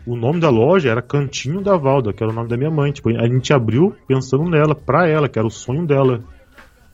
O 0.07 0.17
nome 0.17 0.41
da 0.41 0.49
loja 0.49 0.91
era 0.91 1.03
Cantinho 1.03 1.61
da 1.61 1.77
Valda, 1.77 2.13
que 2.13 2.23
era 2.23 2.33
o 2.33 2.35
nome 2.35 2.49
da 2.49 2.57
minha 2.57 2.71
mãe. 2.71 2.91
Tipo, 2.91 3.11
a 3.11 3.27
gente 3.27 3.53
abriu 3.53 3.95
pensando 4.09 4.49
nela, 4.49 4.75
pra 4.75 5.07
ela, 5.07 5.29
que 5.29 5.39
era 5.39 5.47
o 5.47 5.51
sonho 5.51 5.87
dela. 5.87 6.23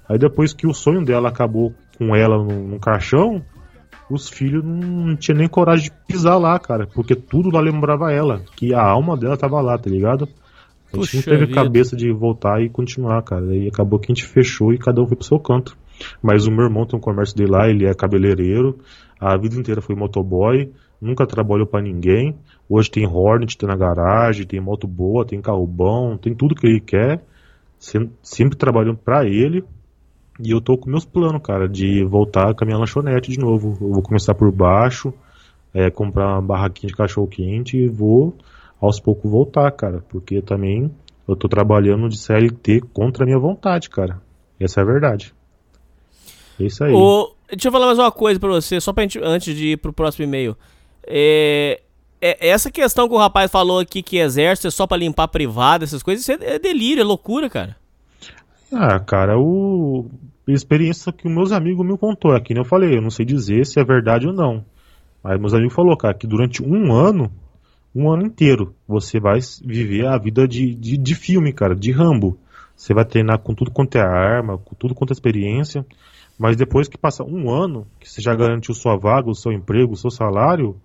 Aí 0.09 0.19
depois 0.19 0.53
que 0.53 0.67
o 0.67 0.75
sonho 0.75 1.05
dela 1.05 1.29
acabou 1.29 1.73
com 1.99 2.15
ela 2.15 2.37
num, 2.37 2.69
num 2.69 2.79
caixão, 2.79 3.43
os 4.11 4.29
filhos 4.29 4.65
não, 4.65 5.07
não 5.07 5.17
tinham 5.17 5.39
nem 5.39 5.49
coragem 5.49 5.87
de 5.87 5.93
pisar 6.07 6.39
lá, 6.39 6.59
cara, 6.59 6.87
porque 6.87 7.15
tudo 7.15 7.51
lá 7.51 7.61
lembrava 7.61 8.13
ela, 8.13 8.43
que 8.55 8.75
a 8.75 8.83
alma 8.83 9.17
dela 9.17 9.37
tava 9.37 9.61
lá, 9.61 9.77
tá 9.79 9.91
ligado? 9.91 10.29
A 10.93 10.97
gente 10.97 11.01
Puxa 11.01 11.17
não 11.17 11.23
teve 11.23 11.47
vida. 11.47 11.55
cabeça 11.55 11.97
de 11.97 12.13
voltar 12.13 12.63
e 12.63 12.69
continuar, 12.69 13.21
cara. 13.23 13.47
Aí 13.47 13.67
acabou 13.67 13.99
que 13.99 14.11
a 14.11 14.15
gente 14.15 14.25
fechou 14.25 14.73
e 14.73 14.79
cada 14.79 15.03
um 15.03 15.07
foi 15.07 15.17
pro 15.17 15.27
seu 15.27 15.39
canto. 15.39 15.77
Mas 16.23 16.47
o 16.47 16.51
meu 16.51 16.65
irmão 16.65 16.87
tem 16.87 16.99
um 16.99 17.03
comércio 17.03 17.37
dele 17.37 17.51
lá, 17.51 17.69
ele 17.69 17.87
é 17.87 17.95
cabeleireiro, 17.95 18.79
a 19.21 19.37
vida 19.37 19.57
inteira 19.57 19.81
foi 19.81 19.95
motoboy, 19.95 20.71
nunca 21.01 21.27
trabalhou 21.27 21.67
pra 21.67 21.81
ninguém. 21.83 22.37
Hoje 22.69 22.91
tem 22.91 23.07
Hornet, 23.07 23.57
tem 23.57 23.69
na 23.69 23.77
garagem, 23.77 24.47
tem 24.47 24.61
moto 24.61 24.87
boa, 24.87 25.25
tem 25.25 25.41
carro 25.41 25.67
bom, 25.67 26.17
tem 26.17 26.35
tudo 26.35 26.55
que 26.55 26.67
ele 26.67 26.81
quer. 26.81 27.23
Sem- 27.79 28.11
Sempre 28.23 28.57
trabalhando 28.57 28.97
pra 28.99 29.25
ele. 29.25 29.65
E 30.43 30.51
eu 30.51 30.61
tô 30.61 30.77
com 30.77 30.91
meus 30.91 31.05
planos, 31.05 31.41
cara, 31.43 31.67
de 31.69 32.05
voltar 32.05 32.55
com 32.55 32.65
a 32.65 32.67
minha 32.67 32.79
lanchonete 32.79 33.31
de 33.31 33.39
novo. 33.39 33.77
Eu 33.81 33.93
vou 33.93 34.03
começar 34.03 34.35
por 34.35 34.53
baixo, 34.53 35.13
é, 35.73 35.91
comprar 35.91 36.35
uma 36.35 36.43
barraquinha 36.43 36.89
de 36.91 36.97
cachorro 36.97 37.27
quente 37.27 37.77
e 37.79 37.89
vou 37.89 38.35
aos 38.81 39.01
poucos 39.01 39.31
voltar, 39.31 39.71
cara. 39.73 40.03
Porque 40.11 40.43
também 40.43 40.91
eu 41.27 41.35
tô 41.37 41.49
trabalhando 41.49 42.09
de 42.09 42.19
CLT 42.19 42.83
contra 42.93 43.25
a 43.25 43.27
minha 43.27 43.39
vontade, 43.39 43.89
cara. 43.89 44.21
Essa 44.61 44.81
é 44.81 44.83
a 44.83 44.87
verdade. 44.87 45.33
É 46.61 46.65
isso 46.65 46.85
aí. 46.85 46.93
Ô, 46.93 47.33
deixa 47.51 47.69
eu 47.69 47.73
falar 47.73 47.87
mais 47.87 47.99
uma 47.99 48.13
coisa 48.13 48.39
pra 48.41 48.49
você, 48.49 48.81
só 48.81 48.93
pra 48.93 49.05
gente, 49.05 49.19
antes 49.23 49.55
de 49.55 49.73
ir 49.73 49.77
pro 49.77 49.93
próximo 49.93 50.25
e-mail. 50.25 50.57
É, 51.07 51.81
é- 52.21 52.49
essa 52.49 52.71
questão 52.71 53.09
que 53.09 53.15
o 53.15 53.19
rapaz 53.19 53.51
falou 53.51 53.79
aqui 53.79 54.03
que 54.03 54.19
exército 54.19 54.69
é 54.69 54.71
só 54.71 54.87
pra 54.87 54.97
limpar 54.97 55.29
privado, 55.29 55.85
essas 55.85 56.03
coisas, 56.03 56.27
isso 56.27 56.33
é, 56.33 56.55
é 56.55 56.59
delírio, 56.59 57.01
é 57.01 57.05
loucura, 57.05 57.49
cara. 57.49 57.77
Ah, 58.73 58.99
cara, 58.99 59.39
o 59.39 60.11
a 60.49 60.53
experiência 60.53 61.13
que 61.13 61.27
os 61.27 61.35
meus 61.35 61.51
amigos 61.51 61.85
me 61.85 61.99
contou 61.99 62.33
aqui, 62.33 62.55
né? 62.55 62.61
Eu 62.61 62.65
falei, 62.65 62.97
eu 62.97 63.03
não 63.03 63.11
sei 63.11 63.27
dizer 63.27 63.67
se 63.67 63.81
é 63.81 63.85
verdade 63.85 64.29
ou 64.29 64.33
não. 64.33 64.65
Mas 65.23 65.41
meus 65.41 65.53
amigos 65.53 65.75
falou, 65.75 65.97
cara, 65.97 66.15
que 66.15 66.27
durante 66.27 66.63
um 66.63 66.93
ano, 66.93 67.33
um 67.93 68.09
ano 68.13 68.25
inteiro, 68.25 68.73
você 68.87 69.19
vai 69.19 69.41
viver 69.65 70.07
a 70.07 70.17
vida 70.17 70.47
de, 70.47 70.73
de, 70.75 70.97
de 70.97 71.15
filme, 71.17 71.53
cara, 71.53 71.75
de 71.75 71.91
Rambo. 71.91 72.39
Você 72.77 72.95
vai 72.95 73.05
treinar 73.05 73.39
com 73.41 73.55
tudo 73.55 73.73
quanto 73.73 73.97
é 73.97 74.01
arma, 74.01 74.59
com 74.59 74.75
tudo 74.77 74.95
quanto 74.95 75.11
é 75.11 75.15
experiência. 75.15 75.85
Mas 76.39 76.57
depois 76.57 76.87
que 76.89 76.99
passa 76.99 77.25
um 77.25 77.51
ano, 77.51 77.87
que 77.99 78.09
você 78.09 78.21
já 78.21 78.35
garantiu 78.35 78.75
sua 78.75 78.97
vaga, 78.97 79.31
o 79.31 79.35
seu 79.35 79.53
emprego, 79.53 79.93
o 79.95 79.97
seu 79.97 80.11
salário, 80.11 80.77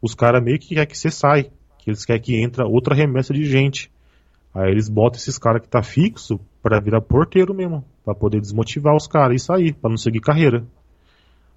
os 0.00 0.14
caras 0.14 0.42
meio 0.42 0.58
que 0.58 0.68
querem 0.74 0.86
que 0.86 0.96
você 0.96 1.10
sai. 1.10 1.50
Que 1.78 1.90
eles 1.90 2.04
querem 2.04 2.22
que 2.22 2.40
entra 2.40 2.66
outra 2.66 2.94
remessa 2.94 3.34
de 3.34 3.44
gente. 3.44 3.90
Aí 4.54 4.70
eles 4.70 4.88
botam 4.88 5.18
esses 5.18 5.36
caras 5.36 5.60
que 5.62 5.68
tá 5.68 5.82
fixo 5.82 6.38
pra 6.62 6.80
virar 6.80 7.00
porteiro 7.00 7.52
mesmo, 7.52 7.84
Pra 8.04 8.14
poder 8.14 8.40
desmotivar 8.40 8.94
os 8.94 9.08
caras 9.08 9.42
e 9.42 9.44
sair, 9.44 9.72
pra 9.74 9.90
não 9.90 9.96
seguir 9.96 10.20
carreira. 10.20 10.64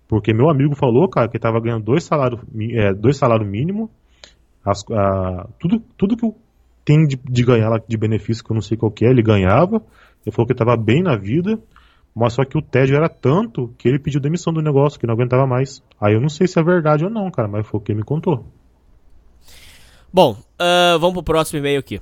Porque 0.08 0.34
meu 0.34 0.50
amigo 0.50 0.76
falou, 0.76 1.08
cara, 1.10 1.28
que 1.28 1.38
tava 1.38 1.60
ganhando 1.60 1.84
dois 1.84 2.04
salários 2.06 2.42
é, 2.72 2.94
dois 2.94 3.18
salários 3.18 3.48
mínimo, 3.48 3.90
as- 4.66 4.84
a- 4.92 5.48
tudo 5.60 5.80
tudo 5.98 6.16
que 6.18 6.26
eu 6.26 6.36
tenho 6.86 7.06
de, 7.08 7.18
de 7.18 7.44
ganhar 7.44 7.70
lá 7.70 7.80
de 7.86 7.98
benefício 7.98 8.44
que 8.44 8.50
eu 8.52 8.56
não 8.56 8.62
sei 8.62 8.78
qual 8.78 8.90
que 8.92 9.06
é, 9.06 9.10
ele 9.10 9.22
ganhava. 9.22 9.78
Ele 10.26 10.34
falou 10.34 10.48
que 10.48 10.54
tava 10.56 10.76
bem 10.78 11.04
na 11.04 11.16
vida, 11.18 11.60
mas 12.18 12.34
só 12.34 12.44
que 12.44 12.58
o 12.58 12.62
tédio 12.62 12.96
era 12.96 13.08
tanto 13.08 13.74
que 13.78 13.88
ele 13.88 14.00
pediu 14.00 14.20
demissão 14.20 14.52
do 14.52 14.62
negócio, 14.62 15.00
que 15.00 15.06
não 15.08 15.14
aguentava 15.14 15.46
mais. 15.46 15.82
Aí 16.02 16.14
eu 16.14 16.22
não 16.22 16.30
sei 16.30 16.48
se 16.48 16.60
é 16.60 16.64
verdade 16.64 17.04
ou 17.04 17.10
não, 17.10 17.30
cara, 17.32 17.48
mas 17.48 17.66
foi 17.68 17.80
o 17.80 17.84
que 17.84 17.92
ele 17.92 18.00
me 18.00 18.06
contou. 18.06 18.44
Bom, 20.12 20.38
ah, 20.58 20.98
vamos 21.00 21.14
pro 21.16 21.24
próximo 21.24 21.60
e-mail 21.60 21.80
aqui. 21.80 22.02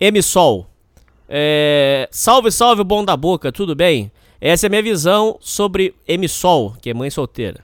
Emissol. 0.00 0.66
É, 1.28 2.08
salve, 2.10 2.50
salve, 2.50 2.82
bom 2.82 3.04
da 3.04 3.16
boca, 3.16 3.52
tudo 3.52 3.74
bem? 3.74 4.10
Essa 4.40 4.66
é 4.66 4.68
a 4.68 4.70
minha 4.70 4.82
visão 4.82 5.36
sobre 5.40 5.94
Emissol, 6.08 6.74
que 6.80 6.90
é 6.90 6.94
mãe 6.94 7.10
solteira. 7.10 7.60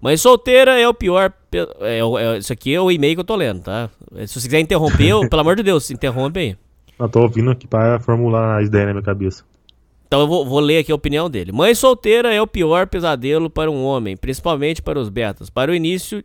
Mãe 0.00 0.16
solteira 0.16 0.78
é 0.78 0.86
o 0.88 0.94
pior. 0.94 1.32
pe- 1.50 1.66
é 1.80 2.04
o- 2.04 2.18
é- 2.18 2.36
isso 2.38 2.52
aqui 2.52 2.74
é 2.74 2.80
o 2.80 2.90
e-mail 2.90 3.14
que 3.16 3.20
eu 3.20 3.24
tô 3.24 3.34
lendo, 3.34 3.62
tá? 3.62 3.88
Se 4.26 4.34
você 4.38 4.46
quiser 4.48 4.60
interromper, 4.60 5.08
eu, 5.08 5.20
pelo 5.30 5.40
amor 5.40 5.56
de 5.56 5.62
Deus, 5.62 5.90
interrompe 5.90 6.38
aí. 6.40 6.56
Eu 6.98 7.08
tô 7.08 7.22
ouvindo 7.22 7.50
aqui 7.50 7.66
pra 7.66 7.98
formular 7.98 8.60
as 8.60 8.66
ideias 8.68 8.86
na 8.88 8.92
minha 8.92 9.02
cabeça. 9.04 9.44
Então 10.08 10.20
eu 10.20 10.26
vou, 10.26 10.44
vou 10.44 10.58
ler 10.58 10.78
aqui 10.78 10.90
a 10.90 10.94
opinião 10.94 11.28
dele. 11.28 11.52
Mãe 11.52 11.74
solteira 11.74 12.32
é 12.32 12.40
o 12.40 12.46
pior 12.46 12.86
pesadelo 12.86 13.50
para 13.50 13.70
um 13.70 13.84
homem, 13.84 14.16
principalmente 14.16 14.80
para 14.80 14.98
os 14.98 15.10
betas. 15.10 15.50
Para 15.50 15.70
o 15.70 15.74
início, 15.74 16.24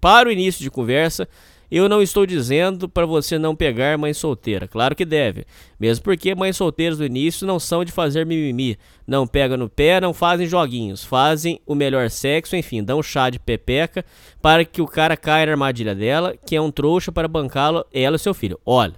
para 0.00 0.30
o 0.30 0.32
início 0.32 0.62
de 0.62 0.70
conversa, 0.70 1.28
eu 1.70 1.86
não 1.86 2.00
estou 2.00 2.24
dizendo 2.24 2.88
para 2.88 3.04
você 3.04 3.38
não 3.38 3.54
pegar 3.54 3.98
mãe 3.98 4.14
solteira. 4.14 4.66
Claro 4.66 4.96
que 4.96 5.04
deve. 5.04 5.44
Mesmo 5.78 6.02
porque 6.02 6.34
mães 6.34 6.56
solteiras 6.56 6.96
do 6.96 7.04
início 7.04 7.46
não 7.46 7.60
são 7.60 7.84
de 7.84 7.92
fazer 7.92 8.24
mimimi. 8.24 8.78
Não 9.06 9.26
pegam 9.26 9.58
no 9.58 9.68
pé, 9.68 10.00
não 10.00 10.14
fazem 10.14 10.46
joguinhos. 10.46 11.04
Fazem 11.04 11.60
o 11.66 11.74
melhor 11.74 12.08
sexo, 12.08 12.56
enfim, 12.56 12.82
dão 12.82 13.02
chá 13.02 13.28
de 13.28 13.38
pepeca 13.38 14.02
para 14.40 14.64
que 14.64 14.80
o 14.80 14.86
cara 14.86 15.14
caia 15.14 15.44
na 15.44 15.52
armadilha 15.52 15.94
dela, 15.94 16.34
que 16.46 16.56
é 16.56 16.60
um 16.60 16.70
trouxa 16.70 17.12
para 17.12 17.28
bancá-lo, 17.28 17.84
ela 17.92 18.16
e 18.16 18.18
seu 18.18 18.32
filho. 18.32 18.58
Olha, 18.64 18.94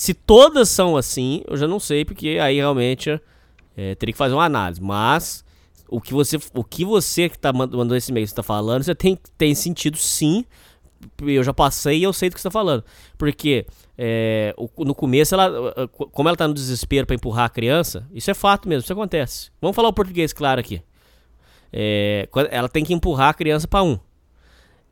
se 0.00 0.14
todas 0.14 0.70
são 0.70 0.96
assim, 0.96 1.42
eu 1.46 1.58
já 1.58 1.68
não 1.68 1.78
sei, 1.78 2.06
porque 2.06 2.38
aí 2.40 2.56
realmente 2.56 3.20
é, 3.76 3.94
teria 3.96 4.14
que 4.14 4.16
fazer 4.16 4.32
uma 4.32 4.46
análise. 4.46 4.80
Mas 4.80 5.44
o 5.86 6.00
que 6.00 6.14
você, 6.14 6.38
o 6.54 6.64
que 6.64 6.86
você 6.86 7.28
que 7.28 7.38
tá 7.38 7.52
mand- 7.52 7.70
mandando 7.70 7.96
esse 7.96 8.10
e-mail 8.10 8.24
está 8.24 8.42
falando, 8.42 8.82
você 8.82 8.94
tem, 8.94 9.18
tem 9.36 9.54
sentido 9.54 9.98
sim. 9.98 10.46
Eu 11.20 11.44
já 11.44 11.52
passei 11.52 11.98
e 11.98 12.02
eu 12.02 12.14
sei 12.14 12.30
do 12.30 12.34
que 12.34 12.40
você 12.40 12.48
tá 12.48 12.50
falando. 12.50 12.82
Porque 13.18 13.66
é, 13.98 14.54
no 14.78 14.94
começo, 14.94 15.34
ela, 15.34 15.86
como 16.12 16.30
ela 16.30 16.36
tá 16.36 16.48
no 16.48 16.54
desespero 16.54 17.06
para 17.06 17.16
empurrar 17.16 17.44
a 17.44 17.50
criança, 17.50 18.08
isso 18.10 18.30
é 18.30 18.34
fato 18.34 18.66
mesmo, 18.66 18.84
isso 18.84 18.92
acontece. 18.94 19.50
Vamos 19.60 19.76
falar 19.76 19.90
o 19.90 19.92
português 19.92 20.32
claro 20.32 20.60
aqui. 20.60 20.82
É, 21.70 22.26
ela 22.50 22.70
tem 22.70 22.86
que 22.86 22.94
empurrar 22.94 23.28
a 23.28 23.34
criança 23.34 23.68
para 23.68 23.82
um. 23.82 23.98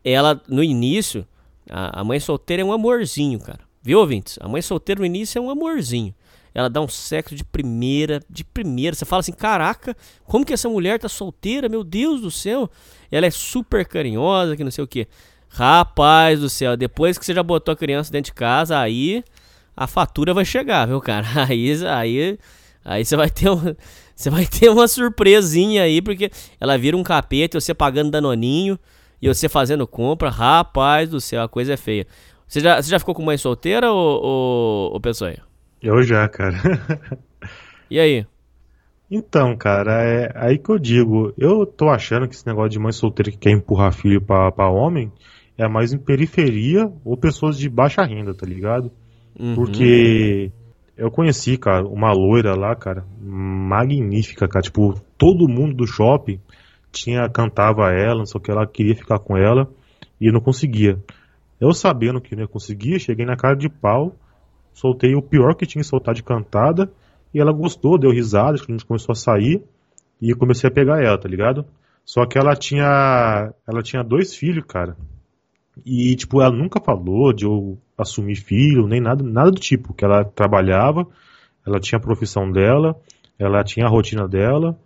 Ela, 0.04 0.38
no 0.46 0.62
início, 0.62 1.26
a, 1.70 2.00
a 2.00 2.04
mãe 2.04 2.20
solteira 2.20 2.60
é 2.60 2.64
um 2.66 2.72
amorzinho, 2.72 3.38
cara. 3.38 3.67
Viu, 3.88 4.00
ouvintes? 4.00 4.38
A 4.42 4.46
mãe 4.46 4.60
solteira 4.60 4.98
no 4.98 5.06
início 5.06 5.38
é 5.38 5.40
um 5.40 5.48
amorzinho. 5.48 6.14
Ela 6.54 6.68
dá 6.68 6.78
um 6.78 6.88
sexo 6.88 7.34
de 7.34 7.42
primeira, 7.42 8.20
de 8.28 8.44
primeira. 8.44 8.94
Você 8.94 9.06
fala 9.06 9.20
assim, 9.20 9.32
caraca, 9.32 9.96
como 10.24 10.44
que 10.44 10.52
essa 10.52 10.68
mulher 10.68 10.98
tá 10.98 11.08
solteira? 11.08 11.70
Meu 11.70 11.82
Deus 11.82 12.20
do 12.20 12.30
céu. 12.30 12.70
Ela 13.10 13.24
é 13.24 13.30
super 13.30 13.86
carinhosa, 13.86 14.58
que 14.58 14.62
não 14.62 14.70
sei 14.70 14.84
o 14.84 14.86
que. 14.86 15.08
Rapaz 15.48 16.38
do 16.38 16.50
céu, 16.50 16.76
depois 16.76 17.16
que 17.16 17.24
você 17.24 17.32
já 17.32 17.42
botou 17.42 17.72
a 17.72 17.76
criança 17.76 18.12
dentro 18.12 18.30
de 18.30 18.34
casa, 18.34 18.78
aí 18.78 19.24
a 19.74 19.86
fatura 19.86 20.34
vai 20.34 20.44
chegar, 20.44 20.86
viu, 20.86 21.00
cara? 21.00 21.26
Aí, 21.48 21.72
aí, 21.86 22.38
aí 22.84 23.04
você 23.06 23.16
vai 23.16 23.30
ter 23.30 23.48
um, 23.48 23.56
você 24.14 24.28
vai 24.28 24.44
ter 24.44 24.68
uma 24.68 24.86
surpresinha 24.86 25.84
aí, 25.84 26.02
porque 26.02 26.30
ela 26.60 26.76
vira 26.76 26.94
um 26.94 27.02
capeta, 27.02 27.58
você 27.58 27.72
pagando 27.72 28.10
danoninho 28.10 28.78
e 29.20 29.28
você 29.28 29.48
fazendo 29.48 29.86
compra. 29.86 30.28
Rapaz 30.28 31.08
do 31.08 31.20
céu, 31.20 31.42
a 31.42 31.48
coisa 31.48 31.72
é 31.72 31.76
feia. 31.78 32.06
Você 32.48 32.60
já, 32.60 32.80
você 32.80 32.90
já 32.90 32.98
ficou 32.98 33.14
com 33.14 33.22
mãe 33.22 33.36
solteira 33.36 33.92
ou, 33.92 34.22
ou, 34.22 34.92
ou 34.94 35.00
Peçonha? 35.00 35.42
Eu 35.82 36.02
já, 36.02 36.26
cara. 36.28 36.56
E 37.90 37.98
aí? 37.98 38.26
Então, 39.10 39.56
cara, 39.56 40.04
é 40.04 40.30
aí 40.34 40.58
que 40.58 40.70
eu 40.70 40.78
digo, 40.78 41.32
eu 41.38 41.64
tô 41.64 41.88
achando 41.88 42.28
que 42.28 42.34
esse 42.34 42.46
negócio 42.46 42.68
de 42.68 42.78
mãe 42.78 42.92
solteira 42.92 43.30
que 43.30 43.38
quer 43.38 43.52
empurrar 43.52 43.92
filho 43.92 44.20
pra, 44.20 44.52
pra 44.52 44.68
homem 44.68 45.10
é 45.56 45.66
mais 45.66 45.92
em 45.92 45.98
periferia 45.98 46.92
ou 47.04 47.16
pessoas 47.16 47.56
de 47.56 47.68
baixa 47.68 48.04
renda, 48.04 48.34
tá 48.34 48.46
ligado? 48.46 48.92
Uhum. 49.38 49.54
Porque 49.54 50.52
eu 50.96 51.10
conheci, 51.10 51.56
cara, 51.56 51.86
uma 51.86 52.12
loira 52.12 52.54
lá, 52.54 52.76
cara, 52.76 53.06
magnífica, 53.18 54.46
cara. 54.46 54.62
Tipo, 54.62 55.00
todo 55.16 55.48
mundo 55.48 55.74
do 55.74 55.86
shopping 55.86 56.38
tinha, 56.92 57.28
cantava 57.30 57.90
ela, 57.90 58.18
não 58.18 58.26
sei 58.26 58.38
o 58.38 58.42
que, 58.42 58.50
ela 58.50 58.66
queria 58.66 58.94
ficar 58.94 59.18
com 59.18 59.36
ela 59.36 59.66
e 60.20 60.30
não 60.30 60.40
conseguia. 60.40 60.98
Eu 61.60 61.72
sabendo 61.72 62.20
que 62.20 62.34
não 62.34 62.42
ia 62.42 62.48
conseguir, 62.48 63.00
cheguei 63.00 63.26
na 63.26 63.36
cara 63.36 63.56
de 63.56 63.68
pau, 63.68 64.14
soltei 64.72 65.14
o 65.14 65.22
pior 65.22 65.54
que 65.54 65.66
tinha 65.66 65.82
que 65.82 65.88
soltar 65.88 66.14
de 66.14 66.22
cantada 66.22 66.90
e 67.34 67.40
ela 67.40 67.52
gostou, 67.52 67.98
deu 67.98 68.10
risada, 68.10 68.52
a 68.52 68.56
gente 68.56 68.86
começou 68.86 69.12
a 69.12 69.16
sair 69.16 69.62
e 70.20 70.34
comecei 70.34 70.68
a 70.68 70.72
pegar 70.72 71.02
ela, 71.02 71.18
tá 71.18 71.28
ligado? 71.28 71.64
Só 72.04 72.24
que 72.24 72.38
ela 72.38 72.56
tinha, 72.56 73.52
ela 73.66 73.82
tinha 73.82 74.02
dois 74.02 74.34
filhos, 74.34 74.64
cara. 74.66 74.96
E, 75.84 76.16
tipo, 76.16 76.40
ela 76.40 76.54
nunca 76.54 76.80
falou 76.80 77.32
de 77.32 77.44
eu 77.44 77.78
assumir 77.96 78.36
filho, 78.36 78.86
nem 78.86 79.00
nada, 79.00 79.22
nada 79.22 79.50
do 79.50 79.60
tipo. 79.60 79.92
Que 79.92 80.04
ela 80.04 80.24
trabalhava, 80.24 81.06
ela 81.66 81.78
tinha 81.78 81.98
a 81.98 82.02
profissão 82.02 82.50
dela, 82.50 82.96
ela 83.38 83.62
tinha 83.62 83.86
a 83.86 83.90
rotina 83.90 84.26
dela, 84.26 84.78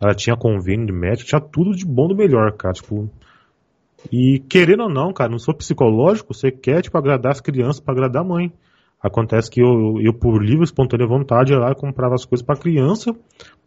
ela 0.00 0.14
tinha 0.14 0.36
convênio 0.36 0.86
de 0.86 0.92
médico, 0.92 1.28
tinha 1.28 1.40
tudo 1.40 1.74
de 1.74 1.86
bom 1.86 2.06
do 2.06 2.14
melhor, 2.14 2.52
cara. 2.52 2.74
Tipo, 2.74 3.10
E 4.12 4.38
querendo 4.48 4.84
ou 4.84 4.88
não, 4.88 5.12
cara, 5.12 5.30
não 5.30 5.38
sou 5.38 5.54
psicológico, 5.54 6.34
você 6.34 6.50
quer, 6.50 6.82
tipo, 6.82 6.96
agradar 6.96 7.32
as 7.32 7.40
crianças 7.40 7.80
pra 7.80 7.92
agradar 7.92 8.22
a 8.22 8.26
mãe. 8.26 8.52
Acontece 9.02 9.50
que 9.50 9.60
eu, 9.60 10.00
eu 10.00 10.12
por 10.12 10.42
livre, 10.42 10.64
espontânea 10.64 11.06
vontade, 11.06 11.52
ia 11.52 11.58
lá 11.58 11.70
e 11.70 11.74
comprava 11.74 12.14
as 12.14 12.24
coisas 12.24 12.44
pra 12.44 12.56
criança, 12.56 13.14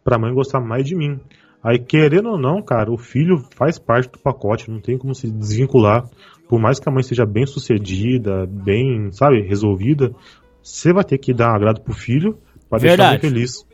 pra 0.04 0.18
mãe 0.18 0.34
gostar 0.34 0.60
mais 0.60 0.84
de 0.84 0.94
mim. 0.94 1.18
Aí, 1.62 1.78
querendo 1.78 2.30
ou 2.30 2.38
não, 2.38 2.62
cara, 2.62 2.90
o 2.90 2.96
filho 2.96 3.44
faz 3.54 3.78
parte 3.78 4.10
do 4.10 4.18
pacote, 4.18 4.70
não 4.70 4.80
tem 4.80 4.96
como 4.96 5.14
se 5.14 5.30
desvincular. 5.30 6.08
Por 6.48 6.58
mais 6.58 6.80
que 6.80 6.88
a 6.88 6.92
mãe 6.92 7.02
seja 7.02 7.24
bem 7.24 7.46
sucedida, 7.46 8.46
bem, 8.46 9.12
sabe, 9.12 9.42
resolvida, 9.42 10.12
você 10.62 10.92
vai 10.92 11.04
ter 11.04 11.18
que 11.18 11.32
dar 11.32 11.52
um 11.52 11.56
agrado 11.56 11.80
pro 11.80 11.92
filho 11.92 12.38
pra 12.68 12.78
deixar 12.78 12.96
Verdade. 12.96 13.20
feliz. 13.20 13.69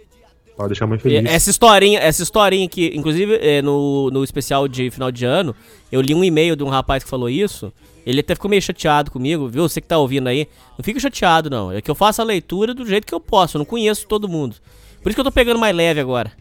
Pra 0.56 0.66
deixar 0.66 0.88
E 0.92 0.98
feliz. 0.98 1.30
Essa 1.30 1.50
historinha, 1.50 1.98
essa 1.98 2.22
historinha 2.22 2.66
que, 2.68 2.90
inclusive, 2.94 3.38
é, 3.42 3.60
no, 3.60 4.10
no 4.10 4.24
especial 4.24 4.66
de 4.66 4.90
final 4.90 5.12
de 5.12 5.24
ano, 5.26 5.54
eu 5.92 6.00
li 6.00 6.14
um 6.14 6.24
e-mail 6.24 6.56
de 6.56 6.64
um 6.64 6.68
rapaz 6.68 7.04
que 7.04 7.10
falou 7.10 7.28
isso. 7.28 7.70
Ele 8.06 8.20
até 8.20 8.34
ficou 8.34 8.48
meio 8.48 8.62
chateado 8.62 9.10
comigo, 9.10 9.48
viu? 9.48 9.68
Você 9.68 9.80
que 9.80 9.86
tá 9.86 9.98
ouvindo 9.98 10.28
aí. 10.28 10.48
Não 10.78 10.82
fica 10.84 10.98
chateado, 10.98 11.50
não. 11.50 11.72
É 11.72 11.82
que 11.82 11.90
eu 11.90 11.94
faço 11.94 12.22
a 12.22 12.24
leitura 12.24 12.72
do 12.72 12.86
jeito 12.86 13.06
que 13.06 13.14
eu 13.14 13.20
posso. 13.20 13.56
Eu 13.56 13.58
não 13.58 13.66
conheço 13.66 14.06
todo 14.06 14.28
mundo. 14.28 14.56
Por 15.02 15.10
isso 15.10 15.16
que 15.16 15.20
eu 15.20 15.24
tô 15.24 15.32
pegando 15.32 15.60
mais 15.60 15.76
leve 15.76 16.00
agora. 16.00 16.32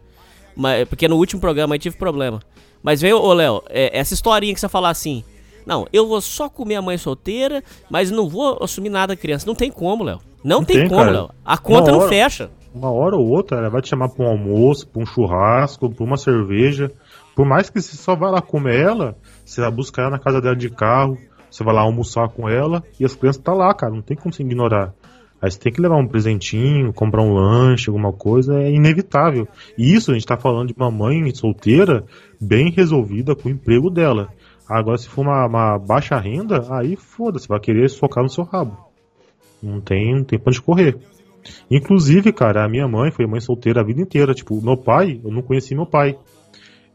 Mas, 0.55 0.87
porque 0.87 1.07
no 1.07 1.17
último 1.17 1.41
programa 1.41 1.75
aí 1.75 1.79
tive 1.79 1.97
problema. 1.97 2.39
Mas 2.81 3.01
veio, 3.01 3.19
ô 3.19 3.33
Léo, 3.33 3.63
é, 3.67 3.97
essa 3.97 4.13
historinha 4.13 4.53
que 4.53 4.59
você 4.59 4.69
falar 4.69 4.89
assim. 4.91 5.23
Não, 5.65 5.87
eu 5.91 6.07
vou 6.07 6.21
só 6.21 6.47
comer 6.47 6.75
a 6.75 6.81
mãe 6.81 6.97
solteira, 6.97 7.63
mas 7.89 8.11
não 8.11 8.29
vou 8.29 8.59
assumir 8.61 8.89
nada 8.89 9.15
da 9.15 9.19
criança. 9.19 9.47
Não 9.47 9.55
tem 9.55 9.71
como, 9.71 10.03
Léo. 10.03 10.21
Não, 10.43 10.57
Não 10.59 10.63
tem, 10.63 10.77
tem, 10.77 10.87
como, 10.87 10.99
cara. 10.99 11.11
Léo. 11.11 11.29
A 11.43 11.57
conta 11.57 11.91
não 11.91 12.07
fecha. 12.07 12.51
Uma 12.75 12.91
hora 12.91 13.15
ou 13.15 13.25
outra, 13.25 13.59
ela 13.59 13.69
vai 13.69 13.81
te 13.81 13.87
chamar 13.87 14.09
pra 14.09 14.25
um 14.25 14.27
almoço, 14.27 14.85
pra 14.85 15.01
um 15.01 15.05
churrasco, 15.05 15.89
pra 15.89 16.03
uma 16.03 16.17
cerveja. 16.17 16.91
Por 17.33 17.45
mais 17.45 17.69
que 17.69 17.81
você 17.81 17.95
só 17.95 18.17
vá 18.17 18.29
lá 18.29 18.41
comer 18.41 18.81
ela, 18.81 19.15
você 19.45 19.61
vai 19.61 19.71
buscar 19.71 20.01
ela 20.01 20.11
na 20.11 20.19
casa 20.19 20.41
dela 20.41 20.57
de 20.57 20.69
carro, 20.69 21.17
você 21.49 21.63
vai 21.63 21.73
lá 21.73 21.81
almoçar 21.81 22.27
com 22.27 22.49
ela 22.49 22.83
e 22.99 23.05
as 23.05 23.15
crianças 23.15 23.41
tá 23.41 23.53
lá, 23.53 23.73
cara, 23.73 23.93
não 23.93 24.01
tem 24.01 24.17
como 24.17 24.33
você 24.33 24.43
ignorar. 24.43 24.93
Aí 25.41 25.49
você 25.49 25.57
tem 25.57 25.71
que 25.71 25.79
levar 25.79 25.95
um 25.95 26.07
presentinho, 26.07 26.91
comprar 26.91 27.21
um 27.21 27.33
lanche, 27.33 27.89
alguma 27.89 28.11
coisa, 28.11 28.61
é 28.61 28.69
inevitável. 28.69 29.47
E 29.77 29.93
isso 29.93 30.11
a 30.11 30.13
gente 30.13 30.25
tá 30.25 30.35
falando 30.35 30.67
de 30.67 30.73
uma 30.75 30.91
mãe 30.91 31.33
solteira 31.33 32.03
bem 32.41 32.71
resolvida 32.71 33.37
com 33.37 33.47
o 33.47 33.51
emprego 33.53 33.89
dela. 33.89 34.27
Agora, 34.67 34.97
se 34.97 35.07
for 35.07 35.21
uma, 35.21 35.45
uma 35.45 35.79
baixa 35.79 36.17
renda, 36.19 36.65
aí 36.71 36.97
foda-se, 36.97 37.47
vai 37.47 37.59
querer 37.61 37.89
socar 37.89 38.21
no 38.21 38.29
seu 38.29 38.43
rabo. 38.43 38.77
Não 39.63 39.79
tem, 39.79 40.13
não 40.13 40.25
tem 40.25 40.37
pra 40.37 40.49
onde 40.49 40.61
correr. 40.61 40.97
Inclusive, 41.69 42.31
cara, 42.31 42.65
a 42.65 42.69
minha 42.69 42.87
mãe 42.87 43.11
foi 43.11 43.25
mãe 43.25 43.39
solteira 43.39 43.81
a 43.81 43.83
vida 43.83 44.01
inteira. 44.01 44.33
Tipo, 44.33 44.61
meu 44.61 44.77
pai, 44.77 45.19
eu 45.23 45.31
não 45.31 45.41
conheci 45.41 45.75
meu 45.75 45.85
pai. 45.85 46.17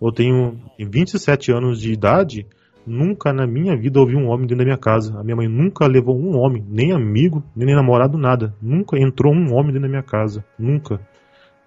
Eu 0.01 0.11
tenho 0.13 0.59
27 0.79 1.53
anos 1.53 1.81
de 1.81 1.93
idade, 1.93 2.47
nunca 2.87 3.33
na 3.33 3.47
minha 3.47 3.77
vida 3.77 4.01
ouvi 4.01 4.17
um 4.17 4.29
homem 4.29 4.47
dentro 4.47 4.59
da 4.59 4.65
minha 4.65 4.79
casa. 4.79 5.19
A 5.19 5.23
minha 5.23 5.37
mãe 5.37 5.47
nunca 5.47 5.87
levou 5.87 6.17
um 6.17 6.39
homem, 6.39 6.65
nem 6.67 6.93
amigo, 6.93 7.43
nem 7.55 7.75
namorado, 7.75 8.17
nada. 8.17 8.55
Nunca 8.63 8.99
entrou 8.99 9.33
um 9.33 9.53
homem 9.53 9.73
dentro 9.73 9.83
da 9.83 9.89
minha 9.89 10.03
casa. 10.03 10.45
Nunca. 10.59 11.01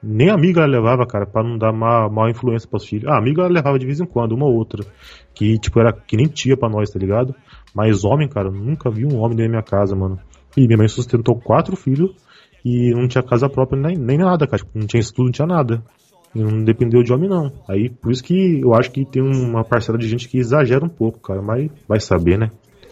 Nem 0.02 0.30
amiga 0.30 0.62
ela 0.62 0.70
levava, 0.70 1.06
cara, 1.06 1.26
pra 1.26 1.42
não 1.42 1.58
dar 1.58 1.72
má, 1.72 2.10
má 2.10 2.30
influência 2.30 2.68
pros 2.68 2.86
filhos. 2.86 3.08
Ah, 3.08 3.18
amiga 3.18 3.44
ela 3.44 3.52
levava 3.52 3.80
de 3.80 3.86
vez 3.86 4.02
em 4.02 4.06
quando, 4.06 4.34
uma 4.34 4.46
ou 4.46 4.54
outra. 4.54 4.84
Que, 5.34 5.58
tipo, 5.58 5.80
era 5.80 5.94
que 5.94 6.18
nem 6.18 6.26
tia 6.26 6.58
pra 6.58 6.68
nós, 6.68 6.90
tá 6.90 7.00
ligado? 7.00 7.34
Mas 7.74 8.04
homem, 8.04 8.28
cara, 8.28 8.52
nunca 8.52 8.90
vi 8.90 9.06
um 9.06 9.18
homem 9.20 9.38
dentro 9.38 9.46
da 9.46 9.50
minha 9.50 9.64
casa, 9.64 9.96
mano. 9.96 10.20
E 10.58 10.68
minha 10.68 10.78
mãe 10.78 10.88
sustentou 10.88 11.40
quatro 11.40 11.78
filhos 11.78 12.12
e 12.64 12.92
não 12.94 13.08
tinha 13.08 13.24
casa 13.24 13.50
própria 13.50 13.82
nem, 13.82 13.98
nem 13.98 14.18
nada, 14.18 14.48
cara. 14.48 14.64
Tipo, 14.64 14.78
não 14.78 14.88
tinha 14.88 15.02
estudo, 15.02 15.26
não 15.26 15.32
tinha 15.32 15.48
nada. 15.48 15.84
Não 16.34 16.64
dependeu 16.64 17.04
de 17.04 17.14
homem, 17.14 17.30
não. 17.30 17.52
Aí, 17.68 17.90
por 17.90 18.12
isso 18.12 18.24
que 18.24 18.62
eu 18.62 18.74
acho 18.74 18.90
que 18.92 19.06
tem 19.06 19.22
uma 19.22 19.64
parcela 19.64 19.98
de 19.98 20.08
gente 20.08 20.28
que 20.28 20.38
exagera 20.38 20.84
um 20.84 20.90
pouco, 20.90 21.20
cara. 21.20 21.42
Mas 21.42 21.70
vai 21.88 22.00
saber, 22.00 22.40
né? 22.40 22.50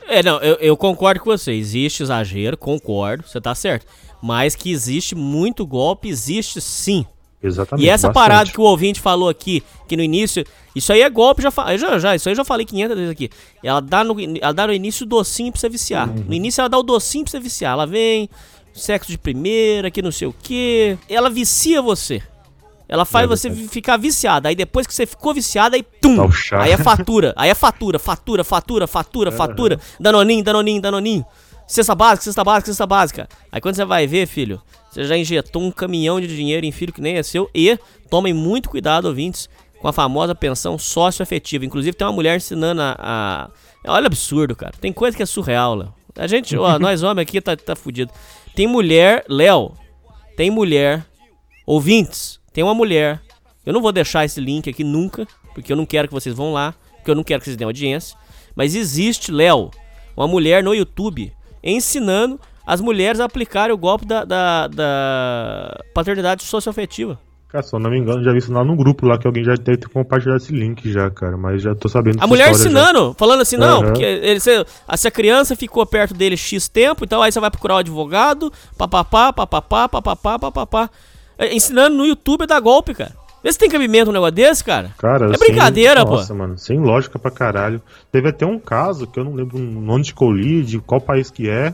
É, 0.07 0.21
não, 0.21 0.39
eu, 0.39 0.55
eu 0.55 0.77
concordo 0.77 1.21
com 1.21 1.31
você. 1.31 1.53
Existe 1.53 2.03
exagero, 2.03 2.57
concordo, 2.57 3.23
você 3.27 3.39
tá 3.39 3.55
certo. 3.55 3.87
Mas 4.21 4.55
que 4.55 4.71
existe 4.71 5.15
muito 5.15 5.65
golpe, 5.65 6.09
existe 6.09 6.61
sim. 6.61 7.05
Exatamente. 7.43 7.85
E 7.85 7.89
essa 7.89 8.07
bastante. 8.07 8.23
parada 8.23 8.51
que 8.51 8.61
o 8.61 8.63
ouvinte 8.63 8.99
falou 8.99 9.27
aqui, 9.27 9.63
que 9.87 9.97
no 9.97 10.03
início. 10.03 10.45
Isso 10.75 10.93
aí 10.93 11.01
é 11.01 11.09
golpe, 11.09 11.41
já, 11.41 11.49
já, 11.75 11.97
já 11.97 12.15
Isso 12.15 12.29
aí 12.29 12.33
eu 12.33 12.37
já 12.37 12.45
falei 12.45 12.65
500 12.65 12.95
vezes 12.95 13.11
aqui. 13.11 13.29
Ela 13.63 13.81
dá 13.81 14.03
no, 14.03 14.15
ela 14.39 14.53
dá 14.53 14.67
no 14.67 14.73
início 14.73 15.05
o 15.05 15.09
docinho 15.09 15.51
pra 15.51 15.59
você 15.59 15.67
viciar. 15.67 16.07
Uhum. 16.07 16.25
No 16.27 16.33
início 16.33 16.61
ela 16.61 16.69
dá 16.69 16.77
o 16.77 16.83
docinho 16.83 17.23
pra 17.23 17.31
você 17.31 17.39
viciar. 17.39 17.73
Ela 17.73 17.87
vem, 17.87 18.29
sexo 18.73 19.11
de 19.11 19.17
primeira, 19.17 19.89
que 19.91 20.01
não 20.01 20.11
sei 20.11 20.27
o 20.27 20.33
que. 20.33 20.97
Ela 21.09 21.29
vicia 21.29 21.81
você. 21.81 22.21
Ela 22.87 23.05
faz 23.05 23.23
É 23.23 23.27
você 23.27 23.49
ficar 23.51 23.95
viciado. 23.97 24.47
Aí 24.49 24.55
depois 24.55 24.85
que 24.85 24.93
você 24.93 25.05
ficou 25.05 25.33
viciado, 25.33 25.75
aí 25.75 25.83
tum! 25.83 26.29
Chá. 26.31 26.61
Aí 26.63 26.71
é 26.71 26.77
fatura. 26.77 27.33
Aí 27.37 27.49
é 27.49 27.55
fatura, 27.55 27.97
fatura, 27.97 28.43
fatura, 28.43 28.85
fatura, 28.87 29.31
fatura. 29.31 29.79
Danoninho, 29.99 30.43
danoninho, 30.43 30.81
danoninho. 30.81 31.25
Cesta 31.65 31.95
básica, 31.95 32.25
cesta 32.25 32.43
básica, 32.43 32.65
cesta 32.71 32.85
básica. 32.85 33.29
Aí 33.49 33.61
quando 33.61 33.75
você 33.75 33.85
vai 33.85 34.05
ver, 34.07 34.27
filho, 34.27 34.61
você 34.91 35.05
já 35.05 35.15
injetou 35.15 35.61
um 35.61 35.71
caminhão 35.71 36.19
de 36.19 36.27
dinheiro 36.27 36.65
em 36.65 36.71
filho 36.73 36.91
que 36.91 36.99
nem 36.99 37.15
é 37.15 37.23
seu. 37.23 37.49
E 37.55 37.79
tomem 38.09 38.33
muito 38.33 38.69
cuidado, 38.69 39.05
ouvintes, 39.05 39.49
com 39.79 39.87
a 39.87 39.93
famosa 39.93 40.35
pensão 40.35 40.77
socioafetiva. 40.77 41.63
Inclusive 41.63 41.95
tem 41.95 42.05
uma 42.05 42.11
mulher 42.11 42.35
ensinando 42.35 42.81
a. 42.81 42.95
a- 42.99 43.49
Olha 43.87 44.07
absurdo, 44.07 44.53
cara. 44.53 44.73
Tem 44.81 44.91
coisa 44.91 45.15
que 45.15 45.23
é 45.23 45.25
surreal. 45.25 45.95
A 46.17 46.27
gente, 46.27 46.57
ó, 46.57 46.77
nós 46.77 47.03
homens 47.03 47.23
aqui 47.25 47.39
tá, 47.39 47.55
tá 47.55 47.73
fudido. 47.73 48.11
Tem 48.55 48.67
mulher, 48.67 49.23
Léo, 49.29 49.73
tem 50.35 50.51
mulher, 50.51 51.05
ouvintes, 51.65 52.39
tem 52.53 52.63
uma 52.63 52.73
mulher. 52.73 53.21
Eu 53.65 53.73
não 53.73 53.81
vou 53.81 53.91
deixar 53.91 54.25
esse 54.25 54.41
link 54.41 54.69
aqui 54.69 54.83
nunca, 54.83 55.27
porque 55.53 55.71
eu 55.71 55.77
não 55.77 55.85
quero 55.85 56.07
que 56.07 56.13
vocês 56.13 56.35
vão 56.35 56.51
lá, 56.51 56.73
porque 56.97 57.11
eu 57.11 57.15
não 57.15 57.23
quero 57.23 57.39
que 57.39 57.45
vocês 57.45 57.57
tenham 57.57 57.69
audiência. 57.69 58.17
Mas 58.55 58.75
existe, 58.75 59.31
Léo, 59.31 59.71
uma 60.15 60.27
mulher 60.27 60.63
no 60.63 60.73
YouTube 60.73 61.33
ensinando 61.63 62.39
as 62.65 62.81
mulheres 62.81 63.19
a 63.19 63.25
aplicarem 63.25 63.73
o 63.73 63.77
golpe 63.77 64.05
da, 64.05 64.23
da, 64.23 64.67
da 64.67 65.83
paternidade 65.93 66.43
socioafetiva. 66.43 67.19
Cara, 67.51 67.63
se 67.63 67.75
eu 67.75 67.79
não 67.79 67.91
me 67.91 67.99
engano, 67.99 68.23
já 68.23 68.31
vi 68.31 68.37
isso 68.37 68.53
lá 68.53 68.63
no 68.63 68.77
grupo 68.77 69.05
lá 69.05 69.17
que 69.17 69.27
alguém 69.27 69.43
já 69.43 69.55
deve 69.55 69.77
ter 69.77 69.89
compartilhado 69.89 70.41
esse 70.41 70.53
link 70.53 70.89
já, 70.89 71.09
cara. 71.09 71.35
Mas 71.35 71.61
já 71.61 71.75
tô 71.75 71.89
sabendo 71.89 72.23
A 72.23 72.27
mulher 72.27 72.49
história 72.51 72.71
já. 72.73 72.79
ensinando, 72.79 73.13
falando 73.17 73.41
assim, 73.41 73.57
não, 73.57 73.79
Aham. 73.79 73.87
porque 73.87 74.03
ele, 74.03 74.39
se, 74.39 74.65
a- 74.87 74.95
se 74.97 75.07
a 75.07 75.11
criança 75.11 75.53
ficou 75.55 75.85
perto 75.85 76.13
dele 76.13 76.37
X 76.37 76.69
tempo, 76.69 77.03
então 77.03 77.21
aí 77.21 77.29
você 77.31 77.39
vai 77.41 77.51
procurar 77.51 77.75
o 77.75 77.79
advogado, 77.79 78.53
papapá, 78.77 79.33
papapá, 79.33 79.89
papapá, 79.89 80.39
papapá. 80.39 80.89
É, 81.37 81.53
Ensinando 81.53 81.97
no 81.97 82.05
YouTube 82.05 82.45
da 82.45 82.57
golpe, 82.59 82.93
cara. 82.93 83.11
Vê 83.43 83.51
se 83.51 83.57
tem 83.59 83.67
cabimento 83.69 84.11
um 84.11 84.13
negócio 84.13 84.35
desse, 84.35 84.63
cara. 84.63 84.91
Cara, 84.97 85.25
é 85.33 85.37
sem- 85.37 85.47
brincadeira, 85.47 86.05
pô. 86.05 86.11
Nossa, 86.11 86.33
mano, 86.33 86.57
sem 86.57 86.79
lógica 86.79 87.19
pra 87.19 87.31
caralho. 87.31 87.81
Teve 88.11 88.29
até 88.29 88.45
um 88.45 88.59
caso 88.59 89.05
que 89.07 89.19
eu 89.19 89.25
não 89.25 89.33
lembro 89.33 89.57
onde 89.89 90.13
que 90.13 90.23
eu 90.23 90.31
li, 90.31 90.61
de 90.63 90.79
qual 90.79 91.01
país 91.01 91.29
que 91.29 91.49
é, 91.49 91.73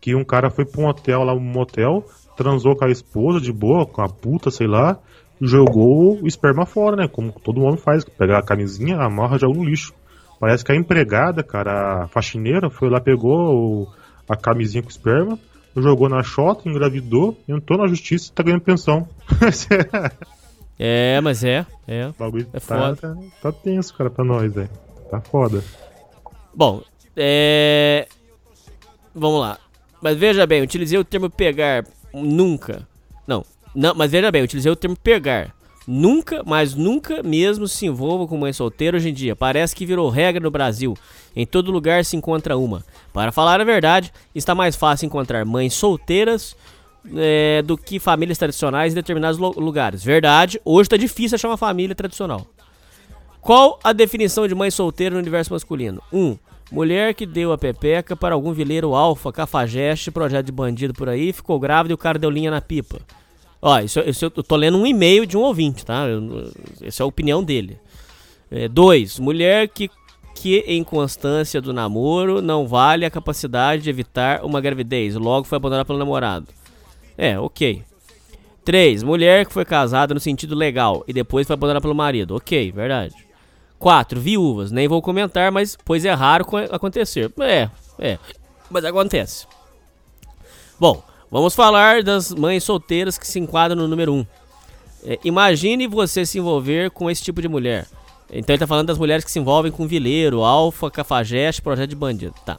que 0.00 0.14
um 0.14 0.24
cara 0.24 0.48
foi 0.48 0.64
pra 0.64 0.80
um 0.80 0.86
hotel 0.86 1.24
lá, 1.24 1.34
um 1.34 1.40
motel, 1.40 2.06
transou 2.36 2.74
com 2.74 2.86
a 2.86 2.90
esposa 2.90 3.38
de 3.38 3.52
boa, 3.52 3.84
com 3.84 4.00
a 4.00 4.08
puta, 4.08 4.50
sei 4.50 4.66
lá, 4.68 4.96
jogou 5.40 6.20
o 6.22 6.26
esperma 6.26 6.66
fora, 6.66 6.96
né? 6.96 7.08
Como 7.08 7.32
todo 7.32 7.62
homem 7.62 7.76
faz, 7.78 8.04
pegar 8.04 8.38
a 8.38 8.42
camisinha, 8.42 8.96
amarra 8.98 9.36
e 9.36 9.38
joga 9.40 9.58
no 9.58 9.64
lixo. 9.64 9.92
Parece 10.38 10.64
que 10.64 10.72
a 10.72 10.76
empregada, 10.76 11.42
cara, 11.42 12.04
a 12.04 12.08
faxineira, 12.08 12.70
foi 12.70 12.88
lá, 12.90 13.00
pegou 13.00 13.54
o- 13.82 13.88
a 14.28 14.36
camisinha 14.36 14.82
com 14.82 14.88
esperma, 14.88 15.38
jogou 15.76 16.08
na 16.08 16.22
chota, 16.22 16.68
engravidou, 16.68 17.36
entrou 17.48 17.78
na 17.78 17.86
justiça 17.86 18.30
e 18.30 18.32
tá 18.34 18.42
ganhando 18.42 18.62
pensão. 18.62 19.08
É, 20.82 21.20
mas 21.20 21.44
é, 21.44 21.66
é. 21.86 22.06
O 22.08 22.14
bagulho 22.18 22.46
É 22.54 22.58
tá, 22.58 22.60
foda. 22.60 22.96
tá, 22.96 23.16
tá 23.42 23.52
tenso, 23.52 23.94
cara, 23.94 24.08
pra 24.08 24.24
nós, 24.24 24.50
velho. 24.50 24.70
Tá 25.10 25.20
foda. 25.20 25.62
Bom, 26.54 26.80
é. 27.14 28.08
Vamos 29.14 29.40
lá. 29.42 29.58
Mas 30.00 30.16
veja 30.16 30.46
bem, 30.46 30.62
utilizei 30.62 30.98
o 30.98 31.04
termo 31.04 31.28
pegar 31.28 31.84
nunca. 32.14 32.88
Não, 33.26 33.44
não, 33.74 33.94
mas 33.94 34.10
veja 34.10 34.30
bem, 34.30 34.40
eu 34.40 34.44
utilizei 34.44 34.70
o 34.70 34.76
termo 34.76 34.96
pegar. 34.96 35.54
Nunca, 35.86 36.42
mas 36.44 36.74
nunca 36.74 37.22
mesmo 37.22 37.66
se 37.66 37.86
envolva 37.86 38.26
com 38.26 38.36
mãe 38.36 38.52
solteira 38.52 38.96
hoje 38.96 39.08
em 39.08 39.14
dia. 39.14 39.34
Parece 39.34 39.74
que 39.74 39.86
virou 39.86 40.08
regra 40.08 40.42
no 40.42 40.50
Brasil. 40.50 40.96
Em 41.34 41.46
todo 41.46 41.72
lugar 41.72 42.04
se 42.04 42.16
encontra 42.16 42.56
uma. 42.56 42.84
Para 43.12 43.32
falar 43.32 43.60
a 43.60 43.64
verdade, 43.64 44.12
está 44.34 44.54
mais 44.54 44.76
fácil 44.76 45.06
encontrar 45.06 45.44
mães 45.44 45.74
solteiras 45.74 46.54
é, 47.16 47.62
do 47.62 47.76
que 47.76 47.98
famílias 47.98 48.38
tradicionais 48.38 48.92
em 48.92 48.96
determinados 48.96 49.38
lugares. 49.38 50.04
Verdade, 50.04 50.60
hoje 50.64 50.86
está 50.86 50.96
difícil 50.96 51.36
achar 51.36 51.48
uma 51.48 51.56
família 51.56 51.94
tradicional. 51.94 52.46
Qual 53.40 53.80
a 53.82 53.92
definição 53.92 54.46
de 54.46 54.54
mãe 54.54 54.70
solteira 54.70 55.14
no 55.14 55.20
universo 55.20 55.52
masculino? 55.52 56.02
1. 56.12 56.18
Um, 56.18 56.38
mulher 56.70 57.14
que 57.14 57.24
deu 57.24 57.52
a 57.52 57.58
pepeca 57.58 58.14
para 58.14 58.34
algum 58.34 58.52
vileiro 58.52 58.94
alfa, 58.94 59.32
cafajeste, 59.32 60.10
projeto 60.10 60.46
de 60.46 60.52
bandido 60.52 60.92
por 60.92 61.08
aí, 61.08 61.32
ficou 61.32 61.58
grávida 61.58 61.92
e 61.92 61.94
o 61.94 61.98
cara 61.98 62.18
deu 62.18 62.30
linha 62.30 62.50
na 62.50 62.60
pipa. 62.60 63.00
Ó, 63.62 63.78
isso, 63.80 64.00
isso 64.00 64.24
eu 64.24 64.30
tô 64.30 64.56
lendo 64.56 64.78
um 64.78 64.86
e-mail 64.86 65.26
de 65.26 65.36
um 65.36 65.40
ouvinte, 65.42 65.84
tá? 65.84 66.04
Essa 66.82 67.02
é 67.02 67.04
a 67.04 67.06
opinião 67.06 67.42
dele. 67.44 67.78
2. 68.72 69.18
mulher 69.18 69.68
que, 69.68 69.88
que 70.34 70.58
em 70.66 70.82
constância 70.82 71.60
do 71.60 71.72
namoro 71.72 72.40
não 72.42 72.66
vale 72.66 73.04
a 73.04 73.10
capacidade 73.10 73.82
de 73.82 73.90
evitar 73.90 74.44
uma 74.44 74.60
gravidez, 74.60 75.14
logo 75.14 75.46
foi 75.46 75.56
abandonada 75.56 75.84
pelo 75.84 75.98
namorado. 75.98 76.48
É, 77.16 77.38
ok. 77.38 77.82
3. 78.64 79.02
Mulher 79.02 79.46
que 79.46 79.52
foi 79.52 79.64
casada 79.64 80.14
no 80.14 80.20
sentido 80.20 80.54
legal 80.54 81.04
e 81.06 81.12
depois 81.12 81.46
foi 81.46 81.54
abandonada 81.54 81.80
pelo 81.82 81.94
marido. 81.94 82.34
Ok, 82.36 82.72
verdade. 82.72 83.14
Quatro, 83.78 84.20
viúvas. 84.20 84.70
Nem 84.70 84.88
vou 84.88 85.00
comentar, 85.00 85.50
mas 85.52 85.76
pois 85.84 86.04
é 86.04 86.12
raro 86.12 86.44
co- 86.44 86.56
acontecer. 86.56 87.32
É, 87.40 87.68
é. 87.98 88.18
Mas 88.70 88.84
acontece. 88.84 89.46
Bom, 90.78 91.02
vamos 91.30 91.54
falar 91.54 92.02
das 92.02 92.32
mães 92.32 92.64
solteiras 92.64 93.16
que 93.16 93.26
se 93.26 93.38
enquadram 93.38 93.80
no 93.80 93.88
número 93.88 94.12
um. 94.12 94.26
É, 95.04 95.18
imagine 95.24 95.86
você 95.86 96.26
se 96.26 96.38
envolver 96.38 96.90
com 96.90 97.10
esse 97.10 97.22
tipo 97.22 97.40
de 97.40 97.48
mulher. 97.48 97.86
Então 98.32 98.54
ele 98.54 98.60
tá 98.60 98.66
falando 98.66 98.86
das 98.86 98.98
mulheres 98.98 99.24
que 99.24 99.30
se 99.30 99.38
envolvem 99.38 99.72
com 99.72 99.86
vileiro, 99.86 100.44
alfa, 100.44 100.90
cafajeste, 100.90 101.62
projeto 101.62 101.90
de 101.90 101.96
bandido. 101.96 102.34
Tá. 102.44 102.58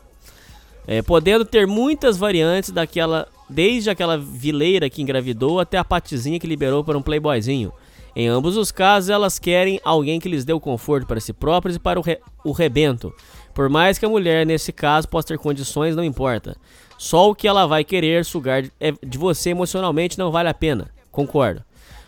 É, 0.88 1.02
podendo 1.02 1.46
ter 1.46 1.68
muitas 1.68 2.18
variantes 2.18 2.72
daquela, 2.72 3.28
desde 3.50 3.90
aquela 3.90 4.18
vileira 4.18 4.90
que 4.90 5.02
engravidou 5.02 5.60
até 5.60 5.78
a 5.78 5.86
patizinha 5.86 6.40
que 6.40 6.48
liberou 6.48 6.84
para 6.84 6.98
um 6.98 7.02
playboyzinho. 7.02 7.72
Em 8.14 8.28
ambos 8.28 8.58
os 8.58 8.72
casos, 8.72 9.10
elas 9.10 9.40
querem 9.40 9.80
alguém 9.86 10.20
que 10.20 10.28
lhes 10.28 10.44
dê 10.44 10.52
o 10.52 10.60
conforto 10.60 11.08
para 11.08 11.20
si 11.22 11.32
próprios 11.32 11.78
e 11.78 11.80
para 11.80 11.98
o, 11.98 12.04
re- 12.04 12.20
o 12.44 12.52
rebento. 12.52 13.14
Por 13.54 13.70
mais 13.70 13.98
que 13.98 14.06
a 14.06 14.10
mulher, 14.10 14.46
nesse 14.46 14.74
caso, 14.74 15.08
possa 15.08 15.30
ter 15.30 15.38
condições, 15.38 15.96
não 15.96 16.04
importa. 16.04 16.58
Só 17.02 17.32
o 17.32 17.34
que 17.34 17.48
ela 17.48 17.66
vai 17.66 17.84
querer 17.84 18.24
sugar 18.24 18.62
de, 18.62 18.72
é- 18.80 18.94
de 19.04 19.18
você 19.18 19.50
emocionalmente 19.50 20.20
não 20.20 20.30
vale 20.30 20.50
a 20.50 20.54
pena. 20.54 20.92
Concordo. 21.12 21.64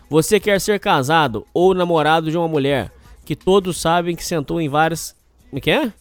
Você 0.08 0.38
quer 0.38 0.60
ser 0.60 0.78
casado 0.78 1.44
ou 1.52 1.74
namorado 1.74 2.30
de 2.30 2.38
uma 2.38 2.46
mulher 2.46 2.92
que 3.24 3.34
todos 3.34 3.76
sabem 3.76 4.14
que 4.14 4.24
sentou 4.24 4.60
em 4.60 4.68
várias. 4.68 5.16
O 5.50 5.60
que 5.60 5.68
é? 5.68 5.92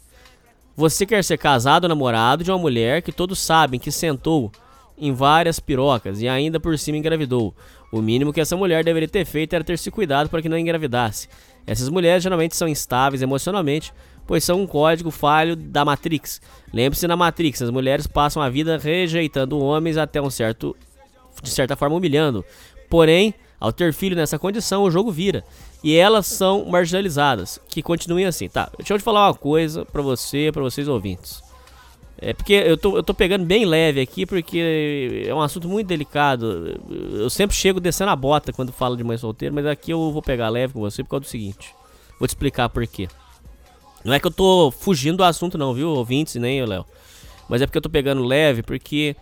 Você 0.78 1.08
quer 1.08 1.24
ser 1.24 1.40
casado 1.40 1.86
ou 1.86 1.90
namorado 1.90 2.44
de 2.44 2.52
uma 2.52 2.60
mulher 2.60 3.02
que 3.02 3.12
todos 3.12 3.40
sabem 3.40 3.80
que 3.80 3.92
sentou 3.92 4.52
em 4.96 5.12
várias 5.12 5.60
pirocas 5.60 6.22
e 6.22 6.28
ainda 6.28 6.60
por 6.60 6.78
cima 6.78 6.96
engravidou. 7.00 7.52
O 7.92 8.00
mínimo 8.00 8.32
que 8.32 8.42
essa 8.42 8.56
mulher 8.56 8.84
deveria 8.84 9.10
ter 9.10 9.26
feito 9.26 9.56
era 9.56 9.64
ter 9.64 9.80
se 9.80 9.90
cuidado 9.90 10.30
para 10.30 10.40
que 10.40 10.48
não 10.48 10.58
engravidasse. 10.58 11.28
Essas 11.66 11.90
mulheres 11.90 12.22
geralmente 12.22 12.56
são 12.56 12.68
instáveis 12.68 13.24
emocionalmente, 13.24 13.92
pois 14.26 14.44
são 14.44 14.62
um 14.62 14.68
código 14.68 15.12
falho 15.12 15.56
da 15.56 15.84
Matrix. 15.86 16.42
Lembre-se 16.74 17.08
na 17.08 17.16
Matrix, 17.16 17.62
as 17.62 17.70
mulheres 17.70 18.08
passam 18.08 18.42
a 18.42 18.50
vida 18.50 18.78
rejeitando 18.78 19.60
homens 19.60 19.98
até 19.98 20.22
um 20.22 20.30
certo 20.30 20.76
de 21.42 21.50
certa 21.50 21.76
forma 21.76 21.96
humilhando. 21.96 22.44
Porém, 22.90 23.34
ao 23.60 23.72
ter 23.72 23.94
filho 23.94 24.16
nessa 24.16 24.38
condição, 24.38 24.84
o 24.84 24.92
jogo 24.92 25.12
vira. 25.12 25.44
E 25.84 25.96
elas 25.96 26.28
são 26.28 26.66
marginalizadas. 26.66 27.60
Que 27.68 27.82
continuem 27.82 28.26
assim. 28.26 28.48
Tá, 28.48 28.70
deixa 28.78 28.94
eu 28.94 28.98
te 28.98 29.04
falar 29.04 29.28
uma 29.28 29.34
coisa 29.34 29.86
pra 29.86 30.02
você, 30.02 30.52
pra 30.52 30.62
vocês 30.62 30.88
ouvintes. 30.88 31.42
É 32.18 32.34
porque 32.34 32.54
eu 32.54 32.78
tô, 32.78 32.96
eu 32.96 33.04
tô 33.04 33.14
pegando 33.14 33.44
bem 33.44 33.66
leve 33.66 34.00
aqui, 34.00 34.26
porque 34.26 35.26
é 35.28 35.34
um 35.34 35.42
assunto 35.42 35.68
muito 35.68 35.88
delicado. 35.88 36.80
Eu 37.14 37.30
sempre 37.30 37.56
chego 37.56 37.80
descendo 37.80 38.12
a 38.12 38.16
bota 38.16 38.54
quando 38.54 38.72
falo 38.72 38.96
de 38.96 39.04
mãe 39.04 39.18
solteira, 39.18 39.54
mas 39.54 39.66
aqui 39.66 39.92
eu 39.92 40.12
vou 40.12 40.22
pegar 40.22 40.50
leve 40.50 40.74
com 40.74 40.80
você 40.80 41.04
por 41.04 41.10
causa 41.10 41.26
do 41.26 41.28
seguinte. 41.28 41.76
Vou 42.20 42.28
te 42.28 42.32
explicar 42.32 42.70
por 42.70 42.86
quê. 42.88 43.08
Não 44.04 44.14
é 44.14 44.20
que 44.20 44.28
eu 44.28 44.32
tô 44.32 44.72
fugindo 44.72 45.18
do 45.18 45.24
assunto, 45.24 45.58
não, 45.58 45.74
viu, 45.74 45.90
ouvintes, 45.90 46.36
nem 46.36 46.60
eu, 46.60 46.68
Léo. 46.68 46.86
Mas 47.50 47.62
é 47.62 47.66
porque 47.66 47.78
eu 47.78 47.82
tô 47.82 47.90
pegando 47.90 48.24
leve, 48.24 48.64
porque 48.64 49.16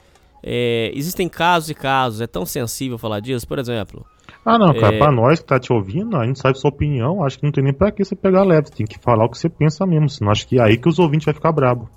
é, 0.43 0.91
existem 0.93 1.27
casos 1.29 1.69
e 1.69 1.73
casos. 1.75 2.21
É 2.21 2.27
tão 2.27 2.45
sensível 2.45 2.97
falar 2.97 3.19
disso. 3.19 3.47
Por 3.47 3.59
exemplo, 3.59 4.05
Ah, 4.45 4.57
não, 4.57 4.73
cara, 4.73 4.95
É. 4.95 4.97
pra 4.97 5.11
nós 5.11 5.39
que 5.39 5.45
tá 5.45 5.59
te 5.59 5.71
ouvindo, 5.71 6.15
a 6.17 6.25
gente 6.25 6.39
sabe 6.39 6.57
sua 6.57 6.69
opinião, 6.69 7.23
acho 7.23 7.37
que 7.37 7.43
não 7.45 7.51
tem 7.51 7.63
nem 7.63 7.73
pra 7.73 7.91
que 7.91 8.03
você 8.03 8.15
pegar 8.15 8.43
leve, 8.43 8.67
você 8.69 8.73
tem 8.75 8.85
que 8.87 8.97
falar 8.97 9.25
o 9.25 9.29
que 9.29 9.37
você 9.37 9.49
pensa 9.49 9.85
mesmo, 9.85 10.09
senão 10.09 10.31
acho 10.31 10.47
que 10.47 10.57
é 10.57 10.63
aí 10.63 10.77
que 10.77 10.89
os 10.89 10.97
ouvintes 10.97 11.25
vai 11.25 11.33
ficar 11.33 11.51
brabo. 11.51 11.87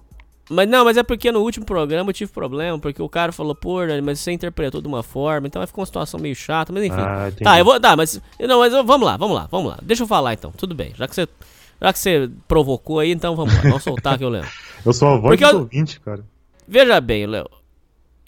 Mas 0.51 0.69
não, 0.69 0.85
mas 0.85 0.99
é 0.99 1.03
porque 1.03 1.33
no 1.33 1.41
último 1.41 1.65
programa 1.65 2.11
eu 2.11 2.15
tive 2.15 2.31
problema, 2.31 2.79
porque 2.79 3.01
o 3.01 3.09
cara 3.09 3.33
falou, 3.33 3.55
pô, 3.55 3.87
Dani, 3.87 4.03
mas 4.03 4.21
você 4.21 4.31
interpretou 4.31 4.83
de 4.83 4.89
uma 4.89 5.03
forma, 5.03 5.47
então 5.47 5.61
vai 5.61 5.67
ficar 5.67 5.81
uma 5.81 5.87
situação 5.87 6.21
meio 6.21 6.35
chata, 6.35 6.71
mas 6.71 6.85
enfim. 6.85 7.01
Ah, 7.01 7.31
tá, 7.43 7.59
eu 7.59 7.65
vou. 7.65 7.81
Tá, 7.81 7.97
mas. 7.97 8.21
Não, 8.39 8.59
mas 8.59 8.73
vamos 8.73 9.07
lá, 9.07 9.17
vamos 9.17 9.35
lá, 9.37 9.49
vamos 9.51 9.71
lá. 9.71 9.79
Deixa 9.83 10.03
eu 10.03 10.07
falar 10.07 10.35
então, 10.35 10.53
tudo 10.55 10.75
bem. 10.75 10.93
Já 10.97 11.09
que 11.09 11.15
você. 11.15 11.27
Já 11.81 11.93
que 11.93 11.99
você 11.99 12.31
provocou 12.49 12.99
aí, 13.01 13.11
então 13.11 13.35
vamos 13.37 13.55
lá, 13.55 13.61
vamos 13.63 13.83
soltar 13.85 14.17
que 14.19 14.25
eu 14.25 14.29
lembro. 14.29 14.49
Eu 14.85 14.93
sou 14.93 15.09
a 15.09 15.17
voz 15.17 15.23
Porque 15.33 15.45
dos 15.45 15.53
eu- 15.53 15.61
ouvintes, 15.61 15.99
cara. 15.99 16.25
Veja 16.67 17.01
bem, 17.01 17.27
Léo. 17.27 17.49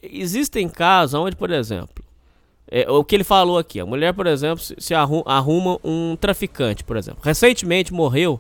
Existem 0.03 0.69
casos 0.69 1.15
onde, 1.19 1.35
por 1.37 1.51
exemplo, 1.51 2.05
é, 2.71 2.89
o 2.91 3.03
que 3.05 3.15
ele 3.15 3.25
falou 3.25 3.59
aqui, 3.59 3.81
a 3.81 3.87
mulher, 3.87 4.13
por 4.13 4.27
exemplo, 4.27 4.59
se, 4.63 4.75
se 4.79 4.95
arru- 4.95 5.23
arruma 5.27 5.79
um 5.83 6.17
traficante, 6.17 6.85
por 6.85 6.97
exemplo. 6.97 7.21
Recentemente 7.25 7.93
morreu, 7.93 8.39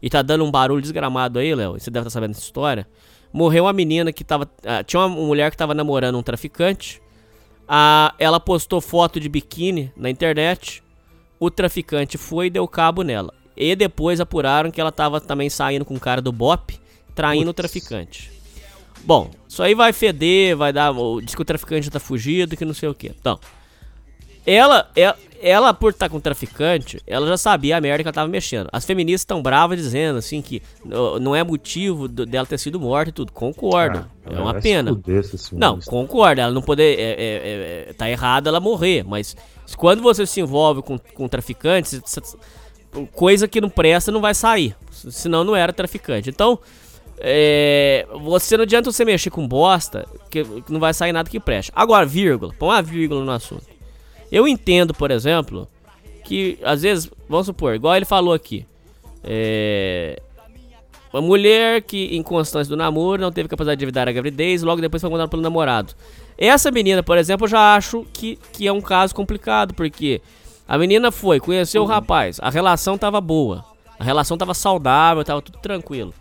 e 0.00 0.08
tá 0.08 0.22
dando 0.22 0.44
um 0.44 0.50
barulho 0.50 0.80
desgramado 0.82 1.38
aí, 1.38 1.54
Léo, 1.54 1.72
você 1.78 1.90
deve 1.90 2.02
estar 2.06 2.10
sabendo 2.10 2.30
dessa 2.32 2.42
história. 2.42 2.86
Morreu 3.32 3.64
uma 3.64 3.72
menina 3.72 4.12
que 4.12 4.22
tava. 4.24 4.48
ah, 4.66 4.82
tinha 4.84 5.00
uma 5.00 5.08
mulher 5.08 5.50
que 5.50 5.56
tava 5.56 5.74
namorando 5.74 6.18
um 6.18 6.22
traficante. 6.22 7.00
Ah, 7.66 8.14
ela 8.18 8.38
postou 8.40 8.80
foto 8.80 9.18
de 9.18 9.28
biquíni 9.28 9.92
na 9.96 10.10
internet. 10.10 10.82
O 11.40 11.50
traficante 11.50 12.18
foi 12.18 12.46
e 12.46 12.50
deu 12.50 12.66
cabo 12.68 13.02
nela. 13.02 13.32
E 13.56 13.74
depois 13.76 14.20
apuraram 14.20 14.70
que 14.70 14.80
ela 14.80 14.92
tava 14.92 15.20
também 15.20 15.50
saindo 15.50 15.84
com 15.84 15.94
o 15.94 16.00
cara 16.00 16.20
do 16.22 16.32
BOP, 16.32 16.78
traindo 17.14 17.50
o 17.50 17.54
traficante. 17.54 18.30
Bom, 19.04 19.30
isso 19.48 19.62
aí 19.62 19.74
vai 19.74 19.92
feder, 19.92 20.56
vai 20.56 20.72
dar. 20.72 20.92
Diz 21.22 21.34
que 21.34 21.42
o 21.42 21.44
traficante 21.44 21.90
tá 21.90 21.98
fugido, 22.00 22.56
que 22.56 22.64
não 22.64 22.72
sei 22.74 22.88
o 22.88 22.94
que. 22.94 23.08
Então, 23.08 23.38
ela, 24.46 24.90
ela, 24.96 25.16
ela 25.40 25.74
por 25.74 25.90
estar 25.92 26.08
com 26.08 26.16
o 26.16 26.20
traficante, 26.20 27.00
ela 27.06 27.26
já 27.26 27.36
sabia 27.36 27.76
a 27.76 27.80
merda 27.80 28.02
que 28.02 28.08
ela 28.08 28.12
tava 28.14 28.28
mexendo. 28.28 28.68
As 28.72 28.84
feministas 28.84 29.20
estão 29.22 29.42
bravas 29.42 29.78
dizendo 29.78 30.18
assim 30.18 30.40
que 30.42 30.62
não 31.20 31.34
é 31.34 31.44
motivo 31.44 32.08
do- 32.08 32.24
dela 32.26 32.46
ter 32.46 32.58
sido 32.58 32.80
morta 32.80 33.10
e 33.10 33.12
tudo. 33.12 33.32
Concordo. 33.32 33.98
é 34.24 34.40
uma 34.40 34.54
pena. 34.62 34.90
Não, 35.60 35.78
concordo, 35.86 36.40
ela 36.40 36.52
não 36.52 36.62
poder. 36.62 36.98
É, 36.98 37.02
é, 37.02 37.16
é, 37.16 37.86
é, 37.90 37.92
tá 37.92 38.08
errado 38.10 38.48
ela 38.48 38.60
morrer, 38.60 39.04
mas 39.04 39.36
quando 39.76 40.02
você 40.02 40.26
se 40.26 40.40
envolve 40.40 40.82
com, 40.82 40.98
com 40.98 41.28
traficantes, 41.28 42.00
coisa 43.12 43.48
que 43.48 43.60
não 43.60 43.68
presta 43.68 44.12
não 44.12 44.20
vai 44.20 44.34
sair. 44.34 44.76
Senão 44.90 45.44
não 45.44 45.56
era 45.56 45.72
traficante. 45.72 46.30
Então, 46.30 46.58
é, 47.18 48.06
você 48.20 48.56
não 48.56 48.64
adianta 48.64 48.90
você 48.90 49.04
mexer 49.04 49.30
com 49.30 49.46
bosta, 49.46 50.06
que, 50.30 50.44
não 50.68 50.80
vai 50.80 50.92
sair 50.92 51.12
nada 51.12 51.30
que 51.30 51.40
preste. 51.40 51.70
Agora, 51.74 52.04
vírgula, 52.04 52.52
põe 52.58 52.68
uma 52.68 52.82
vírgula 52.82 53.24
no 53.24 53.30
assunto. 53.30 53.66
Eu 54.30 54.48
entendo, 54.48 54.92
por 54.92 55.10
exemplo, 55.10 55.68
que 56.24 56.58
às 56.62 56.82
vezes, 56.82 57.10
vamos 57.28 57.46
supor, 57.46 57.74
igual 57.74 57.94
ele 57.94 58.04
falou 58.04 58.32
aqui, 58.34 58.66
é, 59.22 60.20
uma 61.12 61.22
mulher 61.22 61.82
que, 61.82 62.16
em 62.16 62.22
constância 62.22 62.68
do 62.68 62.76
namoro, 62.76 63.20
não 63.20 63.30
teve 63.30 63.48
capacidade 63.48 63.78
de 63.78 63.84
evitar 63.84 64.08
a 64.08 64.12
gravidez, 64.12 64.62
logo 64.62 64.80
depois 64.80 65.00
foi 65.00 65.10
mandada 65.10 65.28
pelo 65.28 65.42
namorado. 65.42 65.94
Essa 66.38 66.70
menina, 66.70 67.02
por 67.02 67.18
exemplo, 67.18 67.44
eu 67.44 67.50
já 67.50 67.76
acho 67.76 68.06
que, 68.12 68.38
que 68.52 68.66
é 68.66 68.72
um 68.72 68.80
caso 68.80 69.14
complicado, 69.14 69.74
porque 69.74 70.22
a 70.72 70.78
menina 70.78 71.12
foi, 71.12 71.38
conheceu 71.38 71.82
o 71.82 71.84
rapaz, 71.84 72.38
a 72.40 72.48
relação 72.48 72.96
tava 72.96 73.20
boa, 73.20 73.62
a 73.98 74.02
relação 74.02 74.38
tava 74.38 74.54
saudável, 74.54 75.22
tava 75.22 75.42
tudo 75.42 75.58
tranquilo. 75.58 76.14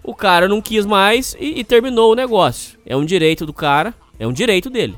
O 0.00 0.14
cara 0.14 0.46
não 0.46 0.62
quis 0.62 0.86
mais 0.86 1.36
e, 1.40 1.58
e 1.58 1.64
terminou 1.64 2.12
o 2.12 2.14
negócio. 2.14 2.78
É 2.86 2.96
um 2.96 3.04
direito 3.04 3.44
do 3.44 3.52
cara, 3.52 3.92
é 4.16 4.24
um 4.24 4.32
direito 4.32 4.70
dele. 4.70 4.96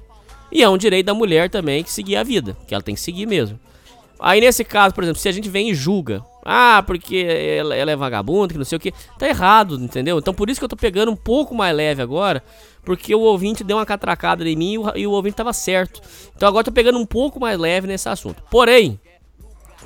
E 0.52 0.62
é 0.62 0.68
um 0.68 0.76
direito 0.76 1.06
da 1.06 1.14
mulher 1.14 1.48
também 1.48 1.82
que 1.82 1.90
seguir 1.90 2.16
a 2.16 2.22
vida, 2.22 2.54
que 2.66 2.74
ela 2.74 2.82
tem 2.82 2.94
que 2.94 3.00
seguir 3.00 3.24
mesmo. 3.24 3.58
Aí 4.20 4.42
nesse 4.42 4.62
caso, 4.62 4.94
por 4.94 5.02
exemplo, 5.02 5.22
se 5.22 5.28
a 5.30 5.32
gente 5.32 5.48
vem 5.48 5.70
e 5.70 5.74
julga, 5.74 6.22
ah, 6.44 6.84
porque 6.86 7.16
ela, 7.16 7.74
ela 7.74 7.90
é 7.90 7.96
vagabunda, 7.96 8.52
que 8.52 8.58
não 8.58 8.64
sei 8.66 8.76
o 8.76 8.80
que, 8.80 8.92
tá 9.18 9.26
errado, 9.26 9.76
entendeu? 9.76 10.18
Então 10.18 10.34
por 10.34 10.50
isso 10.50 10.60
que 10.60 10.64
eu 10.64 10.68
tô 10.68 10.76
pegando 10.76 11.10
um 11.10 11.16
pouco 11.16 11.54
mais 11.54 11.74
leve 11.74 12.02
agora, 12.02 12.44
porque 12.88 13.14
o 13.14 13.20
ouvinte 13.20 13.62
deu 13.62 13.76
uma 13.76 13.84
catracada 13.84 14.48
em 14.48 14.56
mim 14.56 14.72
e 14.72 14.78
o, 14.78 14.96
e 14.96 15.06
o 15.06 15.10
ouvinte 15.10 15.36
tava 15.36 15.52
certo. 15.52 16.00
Então 16.34 16.48
agora 16.48 16.62
eu 16.62 16.64
tô 16.64 16.72
pegando 16.72 16.98
um 16.98 17.04
pouco 17.04 17.38
mais 17.38 17.58
leve 17.58 17.86
nesse 17.86 18.08
assunto. 18.08 18.42
Porém, 18.50 18.98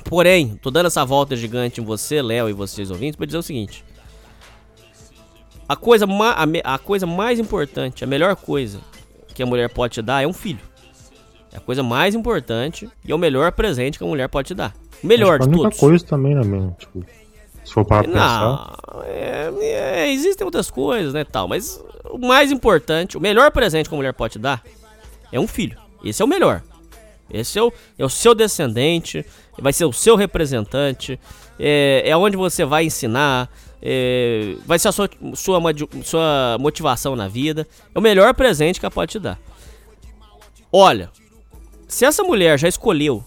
porém, 0.05 0.57
tô 0.61 0.71
dando 0.71 0.85
essa 0.85 1.03
volta 1.03 1.35
gigante 1.35 1.81
em 1.81 1.83
você, 1.83 2.21
Léo, 2.21 2.47
e 2.47 2.53
vocês 2.53 2.89
ouvintes, 2.89 3.17
pra 3.17 3.25
dizer 3.25 3.37
o 3.37 3.43
seguinte. 3.43 3.83
A 5.67 5.75
coisa, 5.75 6.05
a, 6.05 6.75
a 6.75 6.79
coisa 6.79 7.05
mais 7.05 7.39
importante, 7.39 8.05
a 8.05 8.07
melhor 8.07 8.37
coisa 8.37 8.79
que 9.35 9.43
a 9.43 9.45
mulher 9.45 9.67
pode 9.67 9.95
te 9.95 10.01
dar 10.01 10.23
é 10.23 10.27
um 10.27 10.31
filho. 10.31 10.61
É 11.51 11.57
a 11.57 11.59
coisa 11.59 11.83
mais 11.83 12.15
importante 12.15 12.89
e 13.03 13.11
é 13.11 13.15
o 13.15 13.19
melhor 13.19 13.51
presente 13.51 13.97
que 13.97 14.03
a 14.05 14.07
mulher 14.07 14.29
pode 14.29 14.47
te 14.47 14.53
dar. 14.53 14.73
O 15.03 15.07
melhor 15.07 15.39
de 15.39 15.51
todos. 15.51 15.77
coisa 15.77 16.05
também, 16.05 16.35
né, 16.35 16.41
mesmo? 16.45 16.73
Tipo, 16.79 17.05
se 17.65 17.73
for 17.73 17.83
para 17.83 18.05
pensar. 18.05 18.77
É- 19.07 19.51
é, 19.59 20.09
existem 20.09 20.45
outras 20.45 20.71
coisas, 20.71 21.13
né, 21.13 21.25
tal, 21.25 21.49
mas 21.49 21.83
o 22.05 22.17
mais 22.17 22.51
importante, 22.51 23.17
o 23.17 23.21
melhor 23.21 23.51
presente 23.51 23.89
que 23.89 23.95
a 23.95 23.97
mulher 23.97 24.13
pode 24.13 24.37
dar 24.37 24.63
é 25.31 25.39
um 25.39 25.47
filho. 25.47 25.77
Esse 26.03 26.21
é 26.21 26.25
o 26.25 26.27
melhor. 26.27 26.61
Esse 27.31 27.57
é 27.57 27.63
o, 27.63 27.73
é 27.97 28.05
o 28.05 28.09
seu 28.09 28.35
descendente, 28.35 29.25
vai 29.57 29.73
ser 29.73 29.85
o 29.85 29.93
seu 29.93 30.15
representante, 30.15 31.19
é, 31.59 32.03
é 32.05 32.15
onde 32.15 32.37
você 32.37 32.65
vai 32.65 32.85
ensinar, 32.85 33.49
é, 33.81 34.55
vai 34.65 34.77
ser 34.77 34.89
a 34.89 34.91
sua, 34.91 35.09
sua, 35.33 35.59
sua 36.03 36.57
motivação 36.59 37.15
na 37.15 37.27
vida. 37.27 37.67
É 37.93 37.97
o 37.97 38.01
melhor 38.01 38.33
presente 38.33 38.79
que 38.79 38.85
ela 38.85 38.91
pode 38.91 39.13
te 39.13 39.19
dar. 39.19 39.39
Olha, 40.71 41.09
se 41.87 42.05
essa 42.05 42.23
mulher 42.23 42.59
já 42.59 42.67
escolheu 42.67 43.23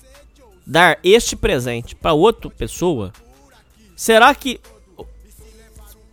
dar 0.67 0.99
este 1.03 1.35
presente 1.35 1.95
para 1.97 2.13
outra 2.13 2.51
pessoa, 2.51 3.13
será 3.97 4.35
que 4.35 4.61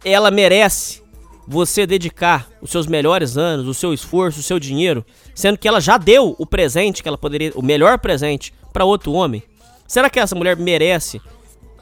ela 0.03 0.31
merece 0.31 1.02
você 1.47 1.85
dedicar 1.85 2.47
os 2.61 2.71
seus 2.71 2.87
melhores 2.87 3.37
anos, 3.37 3.67
o 3.67 3.73
seu 3.73 3.93
esforço, 3.93 4.39
o 4.39 4.43
seu 4.43 4.59
dinheiro, 4.59 5.05
sendo 5.35 5.57
que 5.57 5.67
ela 5.67 5.81
já 5.81 5.97
deu 5.97 6.35
o 6.37 6.45
presente 6.45 7.01
que 7.01 7.07
ela 7.07 7.17
poderia, 7.17 7.51
o 7.55 7.61
melhor 7.61 7.99
presente 7.99 8.53
para 8.71 8.85
outro 8.85 9.11
homem? 9.11 9.43
Será 9.87 10.09
que 10.09 10.19
essa 10.19 10.35
mulher 10.35 10.55
merece 10.55 11.21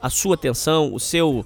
a 0.00 0.10
sua 0.10 0.34
atenção, 0.34 0.92
o 0.92 0.98
seu 0.98 1.44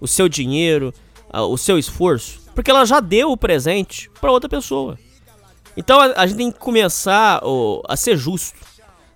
o 0.00 0.06
seu 0.06 0.28
dinheiro, 0.28 0.92
o 1.32 1.56
seu 1.56 1.78
esforço, 1.78 2.40
porque 2.54 2.70
ela 2.70 2.84
já 2.84 3.00
deu 3.00 3.32
o 3.32 3.36
presente 3.36 4.10
pra 4.20 4.30
outra 4.30 4.48
pessoa. 4.48 4.98
Então 5.76 6.00
a, 6.00 6.26
gente 6.26 6.36
tem 6.36 6.52
que 6.52 6.58
começar 6.58 7.40
a 7.88 7.96
ser 7.96 8.16
justo, 8.16 8.58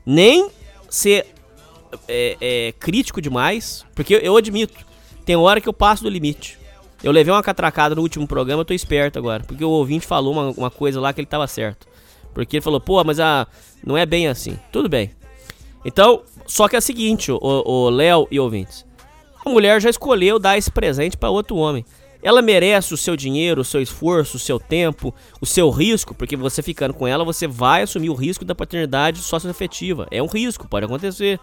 nem 0.05 0.48
ser 0.89 1.27
é, 2.06 2.36
é, 2.40 2.73
crítico 2.78 3.20
demais, 3.20 3.85
porque 3.94 4.20
eu 4.23 4.36
admito, 4.36 4.85
tem 5.24 5.36
hora 5.36 5.60
que 5.60 5.69
eu 5.69 5.73
passo 5.73 6.05
do 6.05 6.10
limite. 6.10 6.59
Eu 7.02 7.10
levei 7.10 7.32
uma 7.32 7.42
catracada 7.42 7.94
no 7.94 8.02
último 8.02 8.26
programa, 8.26 8.60
eu 8.60 8.64
tô 8.64 8.72
esperto 8.72 9.18
agora, 9.18 9.42
porque 9.42 9.64
o 9.64 9.70
ouvinte 9.70 10.06
falou 10.06 10.32
uma, 10.32 10.50
uma 10.50 10.70
coisa 10.70 11.00
lá 11.00 11.12
que 11.12 11.20
ele 11.20 11.26
tava 11.26 11.46
certo. 11.46 11.86
Porque 12.32 12.56
ele 12.56 12.62
falou, 12.62 12.80
pô, 12.80 13.02
mas 13.04 13.18
a, 13.18 13.46
não 13.84 13.96
é 13.96 14.06
bem 14.06 14.28
assim. 14.28 14.58
Tudo 14.70 14.88
bem. 14.88 15.10
Então, 15.84 16.22
só 16.46 16.68
que 16.68 16.76
é 16.76 16.78
o 16.78 16.82
seguinte, 16.82 17.30
o, 17.32 17.90
Léo 17.90 18.26
e 18.30 18.38
ouvintes. 18.38 18.86
A 19.44 19.50
mulher 19.50 19.80
já 19.80 19.90
escolheu 19.90 20.38
dar 20.38 20.56
esse 20.56 20.70
presente 20.70 21.16
pra 21.16 21.28
outro 21.28 21.56
homem. 21.56 21.84
Ela 22.22 22.40
merece 22.40 22.94
o 22.94 22.96
seu 22.96 23.16
dinheiro, 23.16 23.62
o 23.62 23.64
seu 23.64 23.82
esforço, 23.82 24.36
o 24.36 24.40
seu 24.40 24.60
tempo, 24.60 25.12
o 25.40 25.46
seu 25.46 25.68
risco, 25.70 26.14
porque 26.14 26.36
você 26.36 26.62
ficando 26.62 26.94
com 26.94 27.06
ela, 27.06 27.24
você 27.24 27.48
vai 27.48 27.82
assumir 27.82 28.10
o 28.10 28.14
risco 28.14 28.44
da 28.44 28.54
paternidade 28.54 29.18
socioafetiva. 29.18 30.06
É 30.08 30.22
um 30.22 30.26
risco, 30.26 30.68
pode 30.68 30.86
acontecer. 30.86 31.40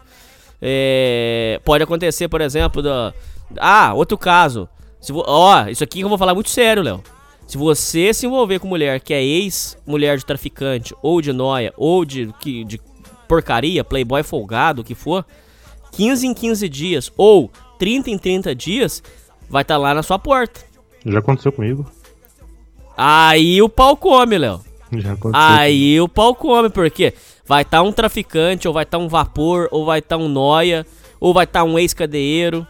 É, 0.62 1.60
pode 1.66 1.84
acontecer, 1.84 2.30
por 2.30 2.40
exemplo, 2.40 2.82
da. 2.82 3.14
Ah, 3.58 3.94
outro 3.94 4.18
caso. 4.18 4.70
Se 5.00 5.12
vo- 5.12 5.24
Ó, 5.28 5.68
isso 5.68 5.84
aqui 5.84 6.00
que 6.00 6.04
eu 6.06 6.10
vou 6.10 6.18
falar 6.18 6.34
muito 6.34 6.50
sério, 6.50 6.84
Léo. 6.84 7.04
Se 7.48 7.58
você 7.58 8.14
se 8.14 8.26
envolver 8.28 8.60
com 8.60 8.68
mulher 8.68 9.00
que 9.00 9.14
é 9.14 9.24
ex-mulher 9.24 10.18
de 10.18 10.26
traficante, 10.26 10.94
ou 11.02 11.22
de 11.22 11.34
noia, 11.34 11.74
ou 11.78 12.06
de, 12.06 12.32
que- 12.40 12.64
de 12.64 12.80
porcaria, 13.28 13.84
playboy 13.84 14.22
folgado, 14.24 14.82
o 14.82 14.86
que 14.86 14.94
for, 14.96 15.26
15 15.94 16.28
em 16.28 16.34
15 16.34 16.68
dias, 16.70 17.12
ou 17.18 17.50
30 17.80 18.10
em 18.12 18.18
30 18.18 18.54
dias, 18.54 19.02
vai 19.50 19.62
estar 19.64 19.78
lá 19.78 19.94
na 19.94 20.04
sua 20.04 20.20
porta. 20.20 20.60
Já 21.06 21.20
aconteceu 21.20 21.52
comigo. 21.52 21.86
Aí 22.96 23.62
o 23.62 23.70
pau 23.70 23.96
come, 23.96 24.38
Léo. 24.38 24.62
Já 24.92 25.14
aconteceu. 25.14 25.48
Aí 25.48 26.00
o 26.02 26.08
pau 26.10 26.36
come, 26.36 26.70
porque 26.70 27.14
vai 27.46 27.62
estar 27.62 27.82
um 27.82 27.92
traficante, 27.92 28.68
ou 28.68 28.74
vai 28.74 28.84
estar 28.84 28.98
um 28.98 29.08
vapor, 29.08 29.68
ou 29.72 29.86
vai 29.86 30.00
estar 30.00 30.18
um 30.18 30.28
noia, 30.28 30.86
ou 31.20 31.34
vai 31.34 31.46
estar 31.46 31.64
um 31.64 31.80
ex-cadeiro 31.80 32.68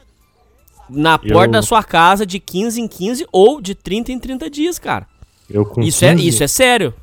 na 0.89 1.19
Eu- 1.23 1.33
porta 1.33 1.51
da 1.53 1.61
sua 1.61 1.83
casa 1.83 2.25
de 2.25 2.39
15 2.39 2.81
em 2.81 2.87
15 2.87 3.25
ou 3.31 3.61
de 3.61 3.75
30 3.75 4.11
em 4.11 4.19
30 4.19 4.49
dias, 4.49 4.79
cara. 4.79 5.07
Eu 5.49 5.65
com 5.65 5.81
Isso 5.81 6.05
é, 6.05 6.11
15 6.13 6.27
isso 6.27 6.43
é 6.43 6.47
sério. 6.47 6.93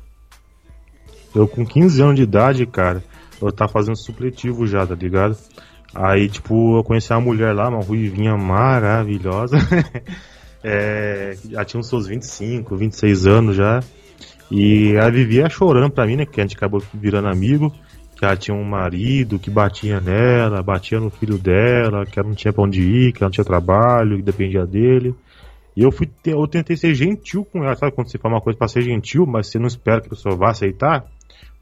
Eu 1.35 1.47
com 1.47 1.65
15 1.65 2.01
anos 2.01 2.15
de 2.15 2.23
idade, 2.23 2.65
cara, 2.65 3.03
eu 3.41 3.51
tava 3.51 3.71
fazendo 3.71 3.97
supletivo 3.97 4.65
já, 4.65 4.85
tá 4.85 4.95
ligado? 4.95 5.37
Aí, 5.93 6.27
tipo, 6.29 6.77
eu 6.77 6.83
conheci 6.83 7.11
uma 7.11 7.21
mulher 7.21 7.53
lá, 7.53 7.69
uma 7.69 7.81
ruivinha 7.83 8.35
maravilhosa. 8.37 9.57
é, 10.63 11.37
já 11.49 11.63
tinha 11.65 11.79
uns 11.79 11.87
seus 11.89 12.07
25, 12.07 12.75
26 12.75 13.27
anos 13.27 13.55
já. 13.55 13.81
E 14.49 14.93
ela 14.93 15.11
vivia 15.11 15.49
chorando 15.49 15.91
pra 15.91 16.05
mim, 16.05 16.15
né? 16.15 16.25
Que 16.25 16.39
a 16.39 16.43
gente 16.43 16.55
acabou 16.55 16.81
virando 16.93 17.27
amigo. 17.27 17.73
Que 18.17 18.25
ela 18.25 18.35
tinha 18.35 18.55
um 18.55 18.63
marido 18.63 19.37
que 19.37 19.49
batia 19.49 20.01
nela, 20.01 20.63
batia 20.63 20.99
no 20.99 21.09
filho 21.09 21.37
dela, 21.37 22.05
que 22.05 22.19
ela 22.19 22.27
não 22.27 22.35
tinha 22.35 22.51
pra 22.51 22.63
onde 22.63 22.81
ir, 22.81 23.13
que 23.13 23.21
ela 23.21 23.27
não 23.27 23.31
tinha 23.31 23.45
trabalho, 23.45 24.17
que 24.17 24.23
dependia 24.23 24.65
dele. 24.65 25.13
E 25.75 25.83
eu 25.83 25.91
fui 25.91 26.09
eu 26.25 26.47
tentei 26.47 26.75
ser 26.75 26.95
gentil 26.95 27.45
com 27.45 27.63
ela, 27.63 27.75
sabe 27.75 27.91
quando 27.91 28.09
você 28.09 28.17
fala 28.17 28.33
uma 28.33 28.41
coisa 28.41 28.57
pra 28.57 28.67
ser 28.67 28.81
gentil, 28.81 29.27
mas 29.27 29.47
você 29.47 29.59
não 29.59 29.67
espera 29.67 30.01
que 30.01 30.07
a 30.07 30.09
pessoa 30.09 30.35
vá 30.35 30.49
aceitar? 30.49 31.05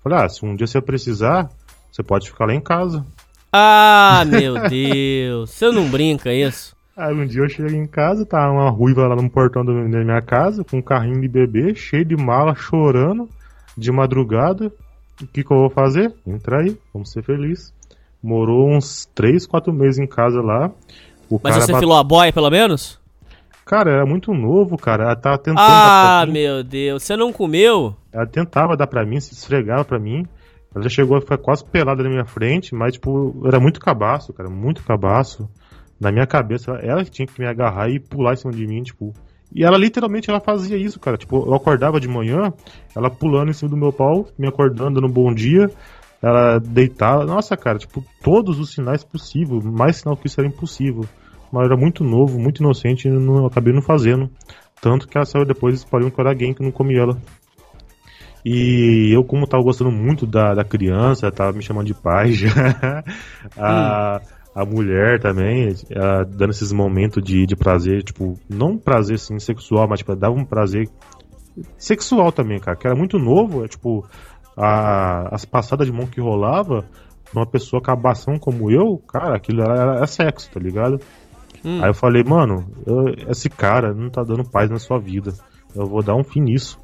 Falei, 0.02 0.20
ah, 0.20 0.30
se 0.30 0.46
um 0.46 0.56
dia 0.56 0.66
você 0.66 0.80
precisar, 0.80 1.50
você 1.92 2.02
pode 2.02 2.30
ficar 2.30 2.46
lá 2.46 2.54
em 2.54 2.62
casa. 2.62 3.06
Ah, 3.52 4.24
meu 4.30 4.70
Deus. 4.70 5.50
Você 5.50 5.70
não 5.70 5.90
brinca 5.90 6.34
isso? 6.34 6.76
Aí 6.96 7.14
um 7.14 7.26
dia 7.26 7.42
eu 7.42 7.50
cheguei 7.50 7.76
em 7.76 7.86
casa, 7.86 8.26
tá 8.26 8.50
uma 8.50 8.70
ruiva 8.70 9.06
lá 9.06 9.18
no 9.18 9.30
portão 9.30 9.66
da 9.66 9.74
minha 9.74 10.22
casa, 10.22 10.64
com 10.64 10.78
um 10.78 10.82
carrinho 10.82 11.20
de 11.20 11.28
bebê, 11.28 11.76
cheio 11.76 12.06
de 12.06 12.16
mala, 12.16 12.56
chorando, 12.56 13.28
de 13.78 13.92
madrugada. 13.92 14.72
O 15.22 15.28
que, 15.28 15.44
que 15.44 15.52
eu 15.52 15.58
vou 15.58 15.70
fazer? 15.70 16.14
Entra 16.26 16.62
aí, 16.62 16.78
vamos 16.94 17.12
ser 17.12 17.24
felizes. 17.24 17.74
Morou 18.22 18.70
uns 18.70 19.06
3, 19.16 19.46
4 19.46 19.72
meses 19.72 20.00
em 20.00 20.08
casa 20.08 20.42
lá. 20.42 20.72
O 21.30 21.40
Mas 21.42 21.56
você 21.56 21.78
filou 21.78 21.96
a 21.96 22.04
boia, 22.04 22.34
pelo 22.34 22.50
menos? 22.50 23.00
Cara, 23.66 23.92
era 23.92 24.06
muito 24.06 24.34
novo, 24.34 24.78
cara. 24.78 25.06
Ela 25.06 25.16
tava 25.16 25.38
tentando. 25.38 25.60
Ah, 25.60 26.26
meu 26.28 26.64
Deus. 26.64 27.02
Você 27.02 27.16
não 27.16 27.34
comeu? 27.34 27.96
Ela 28.12 28.28
tentava 28.28 28.78
dar 28.78 28.88
pra 28.88 29.06
mim, 29.06 29.20
se 29.20 29.34
esfregava 29.34 29.84
pra 29.84 29.98
mim. 29.98 30.26
Ela 30.74 30.84
já 30.84 30.90
chegou 30.90 31.18
a 31.18 31.22
ficar 31.22 31.38
quase 31.38 31.64
pelada 31.66 32.04
na 32.04 32.10
minha 32.10 32.26
frente, 32.26 32.76
mas, 32.76 32.94
tipo, 32.94 33.42
era 33.46 33.60
muito 33.60 33.80
cabaço, 33.80 34.34
cara, 34.34 34.50
muito 34.50 34.84
cabaço. 34.84 35.50
Na 36.00 36.12
minha 36.12 36.28
cabeça, 36.28 36.74
ela 36.84 37.04
tinha 37.06 37.26
que 37.26 37.40
me 37.40 37.48
agarrar 37.48 37.90
e 37.90 38.00
pular 38.00 38.34
em 38.34 38.38
cima 38.38 38.54
de 38.54 38.68
mim, 38.68 38.84
tipo. 38.84 39.14
E 39.56 39.64
ela 39.64 39.78
literalmente 39.78 40.30
ela 40.30 40.42
fazia 40.42 40.78
isso, 40.78 41.00
cara. 41.00 41.16
Tipo, 41.16 41.48
eu 41.48 41.54
acordava 41.54 41.98
de 41.98 42.10
manhã, 42.10 42.52
ela 42.94 43.10
pulando 43.10 43.50
em 43.50 43.54
cima 43.54 43.70
do 43.70 43.78
meu 43.78 43.94
pau, 43.94 44.28
me 44.38 44.50
acordando, 44.50 44.96
dando 44.96 45.08
um 45.08 45.14
bom 45.14 45.34
dia. 45.34 45.72
Ela 46.22 46.60
deitava. 46.60 47.26
Nossa, 47.26 47.56
cara, 47.56 47.78
tipo, 47.78 48.04
todos 48.22 48.60
os 48.60 48.74
sinais 48.74 49.02
possíveis. 49.02 49.64
Mais 49.64 49.96
sinal 49.96 50.18
que 50.18 50.28
isso 50.28 50.42
era 50.42 50.50
impossível. 50.50 51.06
Mas 51.54 51.62
eu 51.62 51.72
era 51.72 51.78
muito 51.78 52.04
novo, 52.04 52.38
muito 52.38 52.62
inocente 52.62 53.08
e 53.08 53.12
não, 53.12 53.46
acabei 53.46 53.72
não 53.72 53.82
fazendo. 53.82 54.30
Tanto 54.82 55.08
que 55.08 55.18
ela 55.18 55.26
saiu 55.26 55.46
depois 55.46 55.74
e 55.74 55.78
espalhou 55.78 56.10
eu 56.10 56.22
era 56.22 56.34
gay 56.34 56.54
que 56.54 56.62
não 56.62 56.72
comi 56.72 56.98
ela. 56.98 57.18
E 58.44 59.10
eu, 59.12 59.24
como 59.24 59.48
tava 59.48 59.64
gostando 59.64 59.90
muito 59.90 60.28
da, 60.28 60.54
da 60.54 60.66
criança, 60.66 61.32
tava 61.32 61.54
me 61.54 61.64
chamando 61.64 61.88
de 61.88 61.94
pai 61.94 62.34
já. 62.34 63.04
a, 63.58 64.22
a 64.56 64.64
mulher 64.66 65.20
também, 65.20 65.76
dando 66.30 66.52
esses 66.52 66.72
momentos 66.72 67.22
de, 67.22 67.46
de 67.46 67.56
prazer, 67.58 68.02
tipo, 68.04 68.40
não 68.50 68.78
prazer 68.78 69.16
assim, 69.16 69.38
sexual, 69.38 69.86
mas 69.88 70.00
tipo, 70.00 70.16
dava 70.16 70.34
um 70.34 70.46
prazer 70.46 70.88
sexual 71.78 72.32
também, 72.32 72.60
cara, 72.60 72.78
que 72.78 72.88
era 72.88 72.96
muito 72.96 73.18
novo, 73.18 73.66
é 73.66 73.68
tipo, 73.68 74.06
a, 74.58 75.34
as 75.36 75.46
passadas 75.46 75.86
de 75.86 75.94
mão 75.94 76.08
que 76.08 76.22
rolava, 76.22 76.86
uma 77.34 77.46
pessoa 77.46 77.82
cabação 77.82 78.38
como 78.40 78.72
eu, 78.72 78.98
cara, 79.08 79.36
aquilo 79.36 79.62
era, 79.62 79.96
era 79.98 80.08
sexo, 80.08 80.50
tá 80.52 80.60
ligado? 80.60 81.00
Hum. 81.64 81.82
Aí 81.84 81.90
eu 81.90 81.94
falei, 81.94 82.24
mano, 82.24 82.66
eu- 82.86 83.14
esse 83.30 83.50
cara 83.50 83.94
não 83.94 84.10
tá 84.10 84.24
dando 84.24 84.50
paz 84.50 84.70
na 84.70 84.78
sua 84.80 85.00
vida. 85.00 85.34
Eu 85.76 85.86
vou 85.88 86.02
dar 86.04 86.16
um 86.16 86.24
fim 86.24 86.40
nisso. 86.42 86.78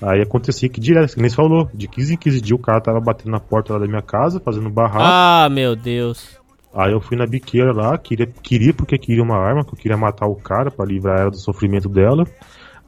Aí 0.00 0.20
acontecia 0.20 0.68
que 0.68 0.80
direto, 0.80 1.14
que 1.14 1.20
nem 1.20 1.28
você 1.30 1.36
falou, 1.36 1.68
de 1.72 1.86
15 1.86 2.14
em 2.14 2.16
15 2.16 2.40
dias 2.40 2.58
o 2.58 2.62
cara 2.62 2.80
tava 2.80 2.98
batendo 2.98 3.30
na 3.30 3.38
porta 3.38 3.74
lá 3.74 3.78
da 3.78 3.86
minha 3.86 4.02
casa, 4.02 4.40
fazendo 4.40 4.68
barraco. 4.70 5.04
Ah, 5.04 5.48
meu 5.50 5.76
Deus. 5.76 6.40
Aí 6.74 6.92
eu 6.92 7.00
fui 7.00 7.16
na 7.16 7.26
biqueira 7.26 7.72
lá, 7.72 7.96
queria, 7.98 8.26
queria 8.26 8.72
porque 8.72 8.96
queria 8.96 9.22
uma 9.22 9.36
arma, 9.36 9.64
que 9.64 9.74
eu 9.74 9.78
queria 9.78 9.96
matar 9.96 10.26
o 10.26 10.36
cara 10.36 10.70
pra 10.70 10.86
livrar 10.86 11.20
ela 11.20 11.30
do 11.30 11.38
sofrimento 11.38 11.88
dela. 11.88 12.24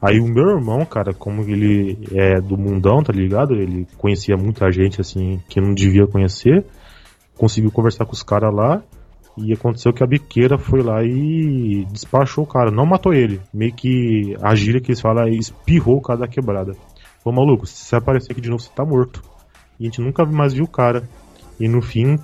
Aí 0.01 0.19
o 0.19 0.27
meu 0.27 0.49
irmão, 0.49 0.85
cara, 0.85 1.13
como 1.13 1.41
ele 1.43 1.97
é 2.11 2.41
do 2.41 2.57
mundão, 2.57 3.01
tá 3.03 3.13
ligado? 3.13 3.53
Ele 3.53 3.87
conhecia 3.97 4.35
muita 4.35 4.71
gente 4.71 4.99
assim 4.99 5.41
que 5.47 5.61
não 5.61 5.73
devia 5.73 6.05
conhecer. 6.07 6.65
Conseguiu 7.37 7.71
conversar 7.71 8.05
com 8.05 8.13
os 8.13 8.23
caras 8.23 8.53
lá. 8.53 8.81
E 9.37 9.51
aconteceu 9.51 9.91
que 9.91 10.03
a 10.03 10.07
biqueira 10.07 10.57
foi 10.57 10.81
lá 10.81 11.03
e 11.03 11.85
despachou 11.91 12.43
o 12.43 12.47
cara. 12.47 12.71
Não 12.71 12.85
matou 12.85 13.13
ele. 13.13 13.41
Meio 13.53 13.73
que 13.73 14.35
a 14.41 14.55
gíria 14.55 14.79
que 14.79 14.91
eles 14.91 15.01
falam 15.01 15.25
é 15.25 15.29
espirrou 15.31 15.97
o 15.97 16.01
cara 16.01 16.19
da 16.19 16.27
quebrada. 16.27 16.73
Ô 17.23 17.31
maluco, 17.31 17.65
se 17.65 17.85
você 17.85 17.95
aparecer 17.95 18.31
aqui 18.31 18.41
de 18.41 18.49
novo, 18.49 18.61
você 18.61 18.69
tá 18.73 18.85
morto. 18.85 19.21
E 19.79 19.83
a 19.83 19.85
gente 19.85 20.01
nunca 20.01 20.25
mais 20.25 20.53
viu 20.53 20.65
o 20.65 20.69
cara. 20.69 21.03
E 21.59 21.67
no 21.67 21.81
fim, 21.81 22.17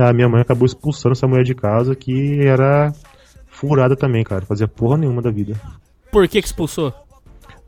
a 0.00 0.12
minha 0.12 0.28
mãe 0.28 0.40
acabou 0.40 0.66
expulsando 0.66 1.12
essa 1.12 1.26
mulher 1.26 1.44
de 1.44 1.54
casa 1.54 1.94
que 1.94 2.40
era 2.40 2.92
furada 3.46 3.94
também, 3.94 4.24
cara. 4.24 4.46
Fazia 4.46 4.66
porra 4.66 4.96
nenhuma 4.96 5.20
da 5.20 5.30
vida. 5.30 5.54
Por 6.10 6.26
que 6.26 6.40
que 6.40 6.46
expulsou? 6.46 6.92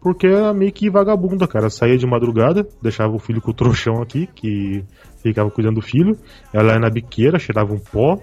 Porque 0.00 0.26
era 0.26 0.52
meio 0.52 0.72
que 0.72 0.90
vagabunda, 0.90 1.46
cara. 1.46 1.70
Saía 1.70 1.96
de 1.96 2.06
madrugada, 2.06 2.66
deixava 2.82 3.14
o 3.14 3.18
filho 3.18 3.40
com 3.40 3.50
o 3.50 3.54
trouxão 3.54 4.02
aqui, 4.02 4.26
que 4.26 4.84
ficava 5.22 5.50
cuidando 5.50 5.76
do 5.76 5.82
filho. 5.82 6.18
Ela 6.52 6.72
ia 6.72 6.80
na 6.80 6.90
biqueira, 6.90 7.38
cheirava 7.38 7.72
um 7.72 7.78
pó, 7.78 8.18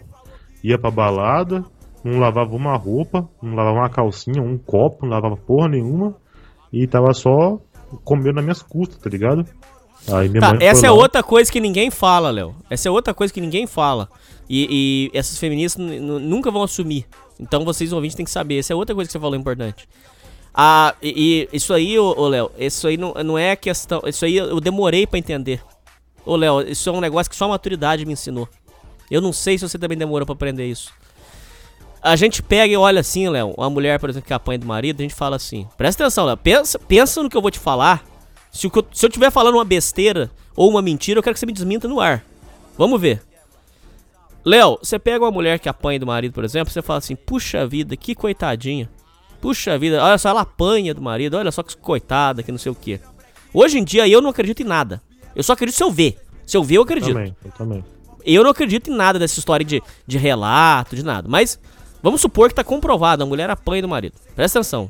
ia 0.63 0.77
pra 0.77 0.91
balada, 0.91 1.63
não 2.03 2.19
lavava 2.19 2.53
uma 2.55 2.75
roupa, 2.75 3.29
não 3.41 3.55
lavava 3.55 3.77
uma 3.77 3.89
calcinha, 3.89 4.41
um 4.41 4.57
copo, 4.57 5.05
não 5.05 5.13
lavava 5.13 5.37
porra 5.37 5.69
nenhuma. 5.69 6.15
E 6.73 6.85
tava 6.85 7.13
só 7.13 7.59
comendo 8.03 8.33
nas 8.33 8.43
minhas 8.43 8.61
custas, 8.61 8.99
tá 8.99 9.09
ligado? 9.09 9.45
Tá, 10.39 10.57
essa 10.65 10.87
é 10.87 10.89
lá- 10.89 10.95
outra 10.95 11.21
coisa 11.23 11.51
que 11.51 11.59
ninguém 11.59 11.91
fala, 11.91 12.31
Léo. 12.31 12.55
Essa 12.69 12.87
é 12.87 12.91
outra 12.91 13.13
coisa 13.13 13.33
que 13.33 13.41
ninguém 13.41 13.67
fala. 13.67 14.09
E, 14.49 15.09
e 15.13 15.17
essas 15.17 15.37
feministas 15.37 15.85
nunca 15.85 16.49
vão 16.49 16.63
assumir. 16.63 17.05
Então 17.39 17.63
vocês 17.63 17.93
ouvintes 17.93 18.15
têm 18.15 18.25
que 18.25 18.31
saber. 18.31 18.59
Essa 18.59 18.73
é 18.73 18.75
outra 18.75 18.95
coisa 18.95 19.07
que 19.07 19.11
você 19.11 19.19
falou 19.19 19.35
importante. 19.35 19.87
Ah, 20.53 20.95
e, 21.01 21.47
e 21.51 21.55
isso 21.55 21.73
aí, 21.73 21.97
ô, 21.99 22.13
ô 22.17 22.27
Léo, 22.27 22.51
isso 22.57 22.87
aí 22.87 22.97
não, 22.97 23.13
não 23.23 23.37
é 23.37 23.55
questão. 23.55 24.01
Isso 24.05 24.25
aí 24.25 24.35
eu 24.37 24.59
demorei 24.59 25.05
pra 25.05 25.19
entender. 25.19 25.61
Ô 26.25 26.35
Léo, 26.35 26.61
isso 26.61 26.89
é 26.89 26.91
um 26.91 26.99
negócio 26.99 27.29
que 27.29 27.35
só 27.35 27.45
a 27.45 27.49
maturidade 27.49 28.05
me 28.05 28.13
ensinou. 28.13 28.49
Eu 29.11 29.21
não 29.21 29.31
sei 29.31 29.57
se 29.57 29.67
você 29.67 29.77
também 29.77 29.97
demorou 29.97 30.25
pra 30.25 30.33
aprender 30.33 30.65
isso. 30.65 30.91
A 32.01 32.15
gente 32.15 32.41
pega 32.41 32.73
e 32.73 32.77
olha 32.77 33.01
assim, 33.01 33.27
Léo, 33.27 33.53
uma 33.57 33.69
mulher, 33.69 33.99
por 33.99 34.09
exemplo, 34.09 34.27
que 34.27 34.33
apanha 34.33 34.57
do 34.59 34.65
marido, 34.65 34.99
a 35.01 35.03
gente 35.03 35.13
fala 35.15 35.35
assim: 35.35 35.67
presta 35.77 36.03
atenção, 36.03 36.25
Léo, 36.25 36.37
pensa, 36.37 36.79
pensa 36.79 37.21
no 37.21 37.29
que 37.29 37.35
eu 37.37 37.41
vou 37.41 37.51
te 37.51 37.59
falar. 37.59 38.03
Se, 38.51 38.67
eu- 38.67 38.85
se 38.91 39.05
eu 39.05 39.09
estiver 39.09 39.31
falando 39.31 39.55
uma 39.55 39.65
besteira 39.65 40.29
ou 40.55 40.69
uma 40.69 40.81
mentira, 40.81 41.19
eu 41.19 41.23
quero 41.23 41.33
que 41.33 41.39
você 41.39 41.45
me 41.45 41.53
desminta 41.53 41.87
no 41.87 41.99
ar. 41.99 42.23
Vamos 42.77 42.99
ver. 42.99 43.21
Léo, 44.43 44.77
você 44.81 44.97
pega 44.97 45.23
uma 45.23 45.31
mulher 45.31 45.59
que 45.59 45.67
apanha 45.69 45.99
do 45.99 46.07
marido, 46.07 46.33
por 46.33 46.43
exemplo, 46.43 46.71
você 46.71 46.81
fala 46.81 46.99
assim: 46.99 47.15
puxa 47.15 47.67
vida, 47.67 47.95
que 47.97 48.15
coitadinha. 48.15 48.89
Puxa 49.41 49.77
vida, 49.77 50.03
olha 50.03 50.17
só, 50.17 50.29
ela 50.29 50.41
apanha 50.41 50.93
do 50.93 51.01
marido, 51.01 51.37
olha 51.37 51.51
só 51.51 51.63
que 51.63 51.75
coitada, 51.77 52.43
que 52.43 52.51
não 52.51 52.57
sei 52.59 52.71
o 52.71 52.75
quê. 52.75 52.99
Hoje 53.53 53.77
em 53.79 53.83
dia 53.83 54.07
eu 54.07 54.21
não 54.21 54.29
acredito 54.29 54.61
em 54.61 54.65
nada. 54.65 55.01
Eu 55.35 55.43
só 55.43 55.53
acredito 55.53 55.75
se 55.77 55.83
eu 55.83 55.91
ver. 55.91 56.17
Se 56.45 56.57
eu 56.57 56.63
ver, 56.63 56.75
eu 56.77 56.81
acredito. 56.81 57.13
Também, 57.13 57.35
eu 57.45 57.51
também. 57.51 57.85
Eu 58.25 58.43
não 58.43 58.51
acredito 58.51 58.89
em 58.91 58.95
nada 58.95 59.17
dessa 59.17 59.39
história 59.39 59.65
de, 59.65 59.81
de 60.05 60.17
relato, 60.17 60.95
de 60.95 61.03
nada. 61.03 61.27
Mas 61.29 61.59
vamos 62.03 62.19
supor 62.21 62.49
que 62.49 62.55
tá 62.55 62.63
comprovado, 62.63 63.23
a 63.23 63.25
mulher 63.25 63.49
apanha 63.49 63.81
do 63.81 63.87
marido. 63.87 64.15
Presta 64.35 64.59
atenção. 64.59 64.89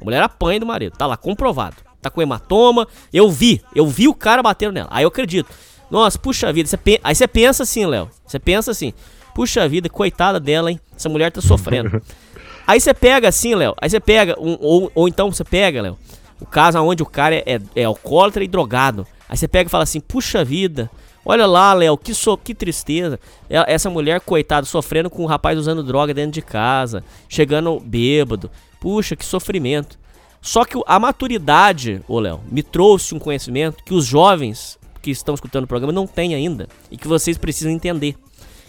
A 0.00 0.04
mulher 0.04 0.22
apanha 0.22 0.60
do 0.60 0.66
marido, 0.66 0.96
tá 0.96 1.06
lá 1.06 1.16
comprovado. 1.16 1.76
Tá 2.00 2.10
com 2.10 2.20
hematoma. 2.22 2.86
Eu 3.12 3.30
vi, 3.30 3.60
eu 3.74 3.86
vi 3.86 4.08
o 4.08 4.14
cara 4.14 4.42
batendo 4.42 4.72
nela. 4.72 4.88
Aí 4.90 5.04
eu 5.04 5.08
acredito. 5.08 5.48
Nossa, 5.90 6.18
puxa 6.18 6.52
vida. 6.52 6.68
Você 6.68 6.76
pe- 6.76 7.00
Aí 7.02 7.14
você 7.14 7.26
pensa 7.28 7.62
assim, 7.64 7.84
Léo. 7.86 8.08
Você 8.26 8.38
pensa 8.38 8.70
assim. 8.70 8.92
Puxa 9.34 9.68
vida, 9.68 9.88
coitada 9.88 10.38
dela, 10.40 10.70
hein? 10.70 10.80
Essa 10.96 11.08
mulher 11.08 11.30
tá 11.32 11.40
sofrendo. 11.40 12.00
Aí 12.66 12.80
você 12.80 12.94
pega 12.94 13.28
assim, 13.28 13.54
Léo. 13.54 13.74
Aí 13.80 13.88
você 13.90 13.98
pega, 14.00 14.36
um- 14.40 14.56
ou, 14.60 14.90
ou 14.94 15.08
então 15.08 15.30
você 15.32 15.42
pega, 15.44 15.82
Léo, 15.82 15.98
o 16.40 16.46
caso 16.46 16.78
onde 16.82 17.02
o 17.02 17.06
cara 17.06 17.34
é, 17.36 17.42
é, 17.46 17.60
é 17.76 17.84
alcoólatra 17.84 18.42
e 18.44 18.48
drogado. 18.48 19.06
Aí 19.28 19.36
você 19.36 19.46
pega 19.48 19.68
e 19.68 19.70
fala 19.70 19.84
assim, 19.84 20.00
puxa 20.00 20.44
vida, 20.44 20.90
olha 21.24 21.46
lá, 21.46 21.72
Léo, 21.74 21.96
que, 21.96 22.14
so, 22.14 22.36
que 22.36 22.54
tristeza. 22.54 23.18
E- 23.48 23.54
Essa 23.66 23.90
mulher, 23.90 24.20
coitada, 24.20 24.66
sofrendo 24.66 25.10
com 25.10 25.22
um 25.22 25.26
rapaz 25.26 25.58
usando 25.58 25.82
droga 25.82 26.14
dentro 26.14 26.32
de 26.32 26.42
casa, 26.42 27.02
chegando 27.28 27.78
bêbado. 27.80 28.50
Puxa, 28.80 29.14
que 29.16 29.24
sofrimento. 29.24 29.98
Só 30.40 30.64
que 30.64 30.80
a 30.86 30.98
maturidade, 30.98 32.02
ô 32.08 32.18
Léo, 32.18 32.40
me 32.50 32.62
trouxe 32.62 33.14
um 33.14 33.18
conhecimento 33.18 33.84
que 33.84 33.92
os 33.92 34.06
jovens 34.06 34.78
que 35.02 35.10
estão 35.10 35.34
escutando 35.34 35.64
o 35.64 35.68
programa 35.68 35.92
não 35.92 36.06
têm 36.06 36.34
ainda. 36.34 36.68
E 36.90 36.96
que 36.96 37.08
vocês 37.08 37.36
precisam 37.36 37.72
entender. 37.72 38.16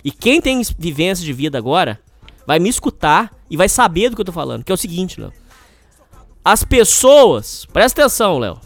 E 0.04 0.12
quem 0.12 0.42
tem 0.42 0.62
vivência 0.78 1.24
de 1.24 1.34
vida 1.34 1.58
agora 1.58 2.00
vai 2.46 2.60
me 2.60 2.70
escutar 2.70 3.32
e 3.50 3.56
vai 3.56 3.70
saber 3.70 4.10
do 4.10 4.16
que 4.16 4.22
eu 4.22 4.26
tô 4.26 4.32
falando. 4.32 4.64
Que 4.64 4.72
é 4.72 4.76
o 4.76 4.78
seguinte, 4.78 5.20
Léo. 5.20 5.32
As 6.44 6.64
pessoas. 6.64 7.66
Presta 7.72 8.02
atenção, 8.02 8.40
Léo. 8.40 8.60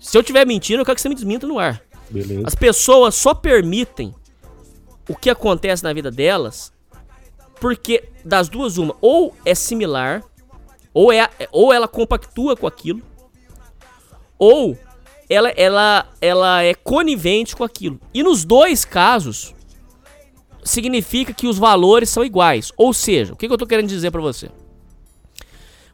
Se 0.00 0.18
eu 0.18 0.22
tiver 0.22 0.46
mentindo, 0.46 0.80
eu 0.80 0.84
quero 0.84 0.96
que 0.96 1.02
você 1.02 1.08
me 1.08 1.14
desminta 1.14 1.46
no 1.46 1.58
ar. 1.58 1.80
Beleza. 2.10 2.42
As 2.44 2.54
pessoas 2.54 3.14
só 3.14 3.32
permitem 3.32 4.14
o 5.08 5.14
que 5.14 5.30
acontece 5.30 5.82
na 5.82 5.92
vida 5.92 6.10
delas 6.10 6.72
porque 7.62 8.08
das 8.24 8.48
duas 8.48 8.76
uma, 8.76 8.96
ou 9.00 9.36
é 9.44 9.54
similar, 9.54 10.24
ou 10.94 11.12
é 11.12 11.28
ou 11.50 11.72
ela 11.72 11.88
compactua 11.88 12.56
com 12.56 12.66
aquilo, 12.66 13.00
ou 14.38 14.76
ela 15.28 15.48
ela 15.50 16.06
ela 16.20 16.62
é 16.62 16.74
conivente 16.74 17.54
com 17.56 17.64
aquilo. 17.64 18.00
E 18.12 18.22
nos 18.22 18.44
dois 18.44 18.84
casos 18.84 19.54
significa 20.64 21.32
que 21.32 21.46
os 21.46 21.58
valores 21.58 22.08
são 22.08 22.24
iguais. 22.24 22.72
Ou 22.76 22.92
seja, 22.92 23.32
o 23.32 23.36
que, 23.36 23.46
que 23.48 23.52
eu 23.52 23.58
tô 23.58 23.66
querendo 23.66 23.88
dizer 23.88 24.10
pra 24.10 24.20
você? 24.20 24.50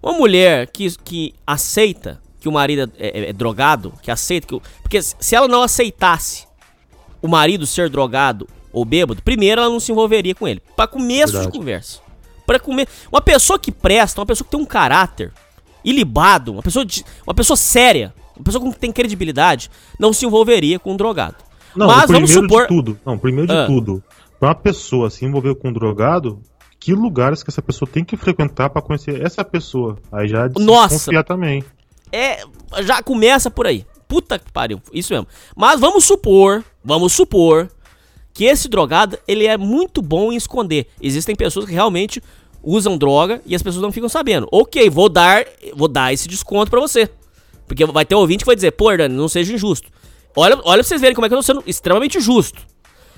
Uma 0.03 0.13
mulher 0.13 0.67
que, 0.69 0.91
que 0.99 1.35
aceita 1.47 2.21
que 2.41 2.49
o 2.49 2.53
marido 2.53 2.93
é, 2.99 3.09
é- 3.09 3.31
é 3.31 3.33
drogado, 3.33 3.93
que 4.03 4.11
aceita 4.11 4.47
que. 4.47 4.55
o- 4.55 4.63
Porque 4.83 5.01
se 5.03 5.35
ela 5.35 5.49
não 5.49 5.63
aceitasse 5.63 6.47
o 7.21 7.27
marido 7.27 7.67
ser 7.67 7.89
drogado 7.89 8.47
ou 8.73 8.85
bêbado, 8.85 9.23
primeiro 9.23 9.61
ela 9.61 9.71
não 9.71 9.81
se 9.81 9.91
envolveria 9.91 10.35
com 10.35 10.47
ele. 10.47 10.63
Pra 10.77 10.87
começo 10.87 11.33
de 11.33 11.39
Verdade. 11.39 11.59
conversa. 11.59 12.01
Pra 12.49 12.59
comer. 12.59 12.89
Uma 13.13 13.21
pessoa 13.21 13.59
que 13.59 13.71
presta, 13.71 14.21
uma 14.21 14.27
pessoa 14.27 14.45
que 14.45 14.51
tem 14.51 14.59
um 14.61 14.65
caráter 14.67 15.31
ilibado, 15.85 16.53
uma 16.53 16.63
pessoa, 16.63 16.85
de- 16.85 17.05
uma 17.27 17.35
pessoa 17.35 17.57
séria, 17.57 18.13
uma 18.37 18.45
pessoa 18.45 18.73
que 18.73 18.79
tem 18.79 18.91
credibilidade, 18.91 19.71
não 19.99 20.13
se 20.13 20.25
envolveria 20.27 20.79
com 20.79 20.93
um 20.93 20.97
drogado. 20.97 21.37
Não, 21.77 21.87
Mas 21.87 22.05
o 22.11 22.13
vamos 22.15 22.31
primeiro 22.33 22.43
supor. 22.49 22.63
de 22.63 22.69
tudo. 22.69 22.99
Não, 23.05 23.19
primeiro 23.19 23.47
de 23.47 23.55
Ah. 23.57 23.67
tudo. 23.67 24.03
Pra 24.41 24.49
uma 24.49 24.55
pessoa 24.55 25.11
se 25.11 25.25
envolver 25.25 25.55
com 25.57 25.69
um 25.69 25.73
drogado, 25.73 26.41
que 26.81 26.93
lugares 26.95 27.43
que 27.43 27.51
essa 27.51 27.61
pessoa 27.63 27.89
tem 27.91 28.05
que 28.05 28.17
frequentar 28.17 28.71
pra 28.71 28.81
conhecer 28.83 29.21
essa 29.25 29.45
pessoa? 29.45 29.99
Aí 30.11 30.27
já 30.29 30.47
é 30.47 30.49
Nossa. 30.59 31.23
também. 31.25 31.63
É, 32.11 32.43
já 32.83 33.03
começa 33.03 33.51
por 33.51 33.67
aí. 33.67 33.85
Puta 34.09 34.39
que 34.39 34.51
pariu, 34.51 34.81
isso 34.93 35.13
mesmo. 35.13 35.27
Mas 35.55 35.79
vamos 35.81 36.07
supor, 36.07 36.65
vamos 36.83 37.13
supor 37.13 37.69
que 38.33 38.45
esse 38.45 38.69
drogado, 38.69 39.19
ele 39.27 39.47
é 39.47 39.57
muito 39.59 40.01
bom 40.01 40.33
em 40.33 40.37
esconder. 40.37 40.87
Existem 41.03 41.35
pessoas 41.35 41.67
que 41.67 41.73
realmente 41.73 42.23
usam 42.63 42.97
droga 42.97 43.41
e 43.47 43.55
as 43.55 43.63
pessoas 43.63 43.83
não 43.83 43.93
ficam 43.93 44.09
sabendo. 44.09 44.49
OK, 44.51 44.89
vou 44.91 45.09
dar, 45.09 45.45
vou 45.75 45.89
dar 45.89 46.13
esse 46.13 46.29
desconto 46.29 46.71
pra 46.71 46.81
você. 46.81 47.09
Porque 47.67 47.85
vai 47.87 48.05
ter 48.05 48.15
ouvinte 48.15 48.45
que 48.45 48.47
vai 48.47 48.57
dizer: 48.57 48.73
"Pô, 48.73 48.97
Dani, 48.97 49.15
não 49.15 49.29
seja 49.29 49.53
injusto". 49.53 49.89
Olha, 50.37 50.57
olha 50.57 50.79
pra 50.79 50.83
vocês 50.83 51.01
verem 51.01 51.15
como 51.15 51.27
é 51.27 51.29
que 51.29 51.35
eu 51.35 51.39
tô 51.39 51.43
sendo 51.43 51.63
extremamente 51.67 52.21
justo. 52.21 52.61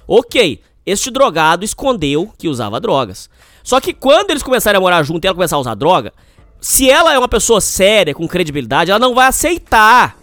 OK, 0.07 0.61
este 0.85 1.11
drogado 1.11 1.65
escondeu 1.65 2.33
que 2.39 2.49
usava 2.49 2.81
drogas. 2.81 3.29
Só 3.63 3.81
que 3.81 3.93
quando 3.93 4.31
eles 4.31 4.43
começarem 4.43 4.79
a 4.79 4.81
morar 4.81 5.03
junto 5.03 5.25
e 5.25 5.27
ela 5.27 5.35
começar 5.35 5.57
a 5.57 5.61
usar 5.61 5.75
droga, 5.75 6.13
se 6.61 6.91
ela 6.91 7.13
é 7.13 7.19
uma 7.19 7.29
pessoa 7.29 7.61
séria, 7.61 8.15
com 8.15 8.27
credibilidade, 8.27 8.91
ela 8.91 8.99
não 8.99 9.15
vai 9.15 9.27
aceitar 9.27 10.17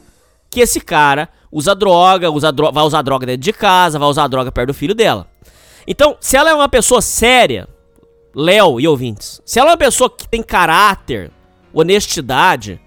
que 0.49 0.59
esse 0.59 0.81
cara 0.81 1.29
usa 1.51 1.73
droga, 1.73 2.29
usa 2.31 2.51
dro 2.51 2.71
vai 2.71 2.83
usar 2.83 3.01
droga 3.01 3.25
dentro 3.25 3.41
de 3.41 3.53
casa, 3.53 3.99
vai 3.99 4.07
usar 4.07 4.27
droga 4.27 4.51
perto 4.51 4.67
do 4.67 4.73
filho 4.73 4.95
dela. 4.95 5.27
Então, 5.87 6.17
se 6.19 6.35
ela 6.35 6.49
é 6.49 6.53
uma 6.53 6.67
pessoa 6.67 7.01
séria, 7.01 7.67
Léo 8.39 8.79
e 8.79 8.87
ouvintes, 8.87 9.41
se 9.43 9.59
ela 9.59 9.69
é 9.69 9.71
uma 9.71 9.77
pessoa 9.77 10.09
que 10.09 10.27
tem 10.27 10.43
caráter, 10.43 11.31
honestidade, 11.73 12.79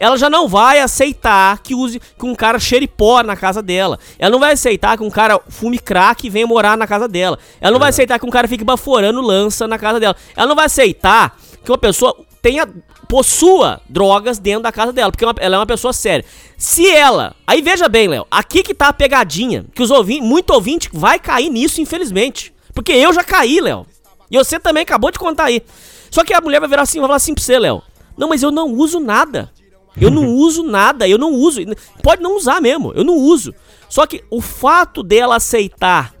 ela 0.00 0.16
já 0.16 0.30
não 0.30 0.48
vai 0.48 0.80
aceitar 0.80 1.58
que 1.62 1.74
use 1.74 2.00
que 2.00 2.24
um 2.24 2.34
cara 2.34 2.58
cheire 2.58 2.86
pó 2.88 3.22
na 3.22 3.36
casa 3.36 3.62
dela. 3.62 3.98
Ela 4.18 4.30
não 4.30 4.40
vai 4.40 4.52
aceitar 4.52 4.96
que 4.96 5.04
um 5.04 5.10
cara 5.10 5.38
fume 5.48 5.78
crack 5.78 6.26
e 6.26 6.30
venha 6.30 6.46
morar 6.46 6.76
na 6.76 6.86
casa 6.86 7.06
dela. 7.06 7.38
Ela 7.60 7.72
não 7.72 7.78
vai 7.78 7.90
aceitar 7.90 8.18
que 8.18 8.26
um 8.26 8.30
cara 8.30 8.48
fique 8.48 8.64
baforando 8.64 9.20
lança 9.20 9.68
na 9.68 9.78
casa 9.78 10.00
dela. 10.00 10.16
Ela 10.34 10.46
não 10.46 10.56
vai 10.56 10.66
aceitar 10.66 11.36
que 11.62 11.70
uma 11.70 11.78
pessoa 11.78 12.16
tenha 12.42 12.66
possua 13.08 13.80
drogas 13.88 14.38
dentro 14.38 14.62
da 14.62 14.72
casa 14.72 14.92
dela, 14.92 15.10
porque 15.12 15.24
uma- 15.24 15.34
ela 15.38 15.56
é 15.56 15.58
uma 15.58 15.66
pessoa 15.66 15.92
séria. 15.92 16.24
Se 16.56 16.88
ela, 16.88 17.34
aí 17.46 17.62
veja 17.62 17.88
bem, 17.88 18.08
Léo, 18.08 18.26
aqui 18.30 18.62
que 18.62 18.74
tá 18.74 18.88
a 18.88 18.92
pegadinha, 18.92 19.64
que 19.74 19.82
os 19.82 19.90
ouvintes, 19.90 20.26
muito 20.26 20.50
ouvinte 20.50 20.88
vai 20.92 21.18
cair 21.18 21.50
nisso, 21.50 21.80
infelizmente. 21.80 22.52
Porque 22.74 22.92
eu 22.92 23.12
já 23.12 23.22
caí, 23.22 23.60
Léo. 23.60 23.86
E 24.30 24.36
você 24.36 24.58
também 24.58 24.82
acabou 24.82 25.10
de 25.10 25.18
contar 25.18 25.44
aí. 25.44 25.62
Só 26.10 26.24
que 26.24 26.32
a 26.32 26.40
mulher 26.40 26.60
vai 26.60 26.68
virar 26.68 26.82
assim, 26.82 26.98
vai 26.98 27.08
falar 27.08 27.16
assim 27.16 27.34
pra 27.34 27.42
você, 27.42 27.58
Léo. 27.58 27.82
Não, 28.16 28.28
mas 28.28 28.42
eu 28.42 28.50
não 28.50 28.72
uso 28.72 29.00
nada. 29.00 29.50
Eu 29.96 30.10
não 30.10 30.26
uso 30.34 30.62
nada, 30.62 31.08
eu 31.08 31.18
não 31.18 31.32
uso. 31.32 31.60
Pode 32.02 32.22
não 32.22 32.36
usar 32.36 32.60
mesmo, 32.60 32.92
eu 32.94 33.04
não 33.04 33.16
uso. 33.16 33.54
Só 33.88 34.06
que 34.06 34.24
o 34.30 34.40
fato 34.40 35.02
dela 35.02 35.36
aceitar 35.36 36.14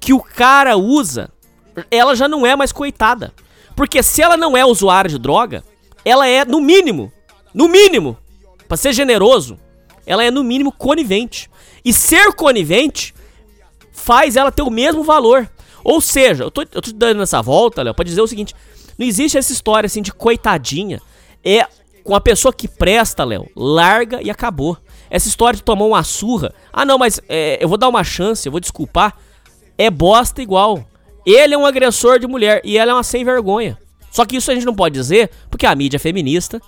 que 0.00 0.12
o 0.12 0.20
cara 0.20 0.76
usa, 0.76 1.30
ela 1.90 2.14
já 2.14 2.28
não 2.28 2.46
é 2.46 2.56
mais 2.56 2.72
coitada. 2.72 3.32
Porque 3.76 4.02
se 4.02 4.22
ela 4.22 4.36
não 4.36 4.56
é 4.56 4.64
usuária 4.64 5.08
de 5.08 5.18
droga, 5.18 5.62
ela 6.04 6.26
é, 6.26 6.44
no 6.44 6.60
mínimo, 6.60 7.12
no 7.54 7.68
mínimo, 7.68 8.16
pra 8.66 8.76
ser 8.76 8.92
generoso, 8.92 9.58
ela 10.06 10.24
é 10.24 10.30
no 10.30 10.42
mínimo 10.42 10.72
conivente. 10.72 11.50
E 11.84 11.92
ser 11.92 12.32
conivente 12.32 13.14
faz 13.92 14.36
ela 14.36 14.50
ter 14.50 14.62
o 14.62 14.70
mesmo 14.70 15.04
valor. 15.04 15.48
Ou 15.88 16.02
seja, 16.02 16.44
eu 16.44 16.50
tô, 16.50 16.60
eu 16.60 16.82
tô 16.82 16.92
dando 16.92 17.22
essa 17.22 17.40
volta, 17.40 17.82
Léo, 17.82 17.94
pra 17.94 18.04
dizer 18.04 18.20
o 18.20 18.26
seguinte: 18.26 18.54
não 18.98 19.06
existe 19.06 19.38
essa 19.38 19.50
história 19.50 19.86
assim 19.86 20.02
de 20.02 20.12
coitadinha. 20.12 21.00
É 21.42 21.66
com 22.04 22.14
a 22.14 22.20
pessoa 22.20 22.52
que 22.52 22.68
presta, 22.68 23.24
Léo, 23.24 23.48
larga 23.56 24.20
e 24.22 24.30
acabou. 24.30 24.76
Essa 25.08 25.28
história 25.28 25.56
de 25.56 25.62
tomar 25.62 25.86
uma 25.86 26.02
surra, 26.02 26.52
ah 26.70 26.84
não, 26.84 26.98
mas 26.98 27.18
é, 27.26 27.56
eu 27.58 27.66
vou 27.66 27.78
dar 27.78 27.88
uma 27.88 28.04
chance, 28.04 28.46
eu 28.46 28.52
vou 28.52 28.60
desculpar, 28.60 29.16
é 29.78 29.90
bosta 29.90 30.42
igual. 30.42 30.84
Ele 31.24 31.54
é 31.54 31.58
um 31.58 31.64
agressor 31.64 32.18
de 32.18 32.26
mulher 32.26 32.60
e 32.62 32.76
ela 32.76 32.90
é 32.90 32.94
uma 32.94 33.02
sem 33.02 33.24
vergonha. 33.24 33.78
Só 34.10 34.26
que 34.26 34.36
isso 34.36 34.50
a 34.50 34.54
gente 34.54 34.66
não 34.66 34.74
pode 34.74 34.92
dizer 34.92 35.30
porque 35.48 35.64
a 35.64 35.74
mídia 35.74 35.98
feminista 35.98 36.60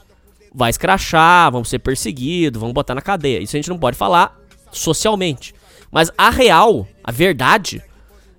vai 0.55 0.71
escrachar, 0.71 1.53
vão 1.53 1.63
ser 1.63 1.79
perseguidos, 1.81 2.59
vão 2.59 2.73
botar 2.73 2.95
na 2.95 3.03
cadeia. 3.03 3.41
Isso 3.41 3.55
a 3.55 3.59
gente 3.59 3.69
não 3.69 3.79
pode 3.79 3.99
falar 3.99 4.41
socialmente. 4.73 5.55
Mas 5.91 6.11
a 6.17 6.31
real, 6.31 6.89
a 7.05 7.13
verdade, 7.13 7.83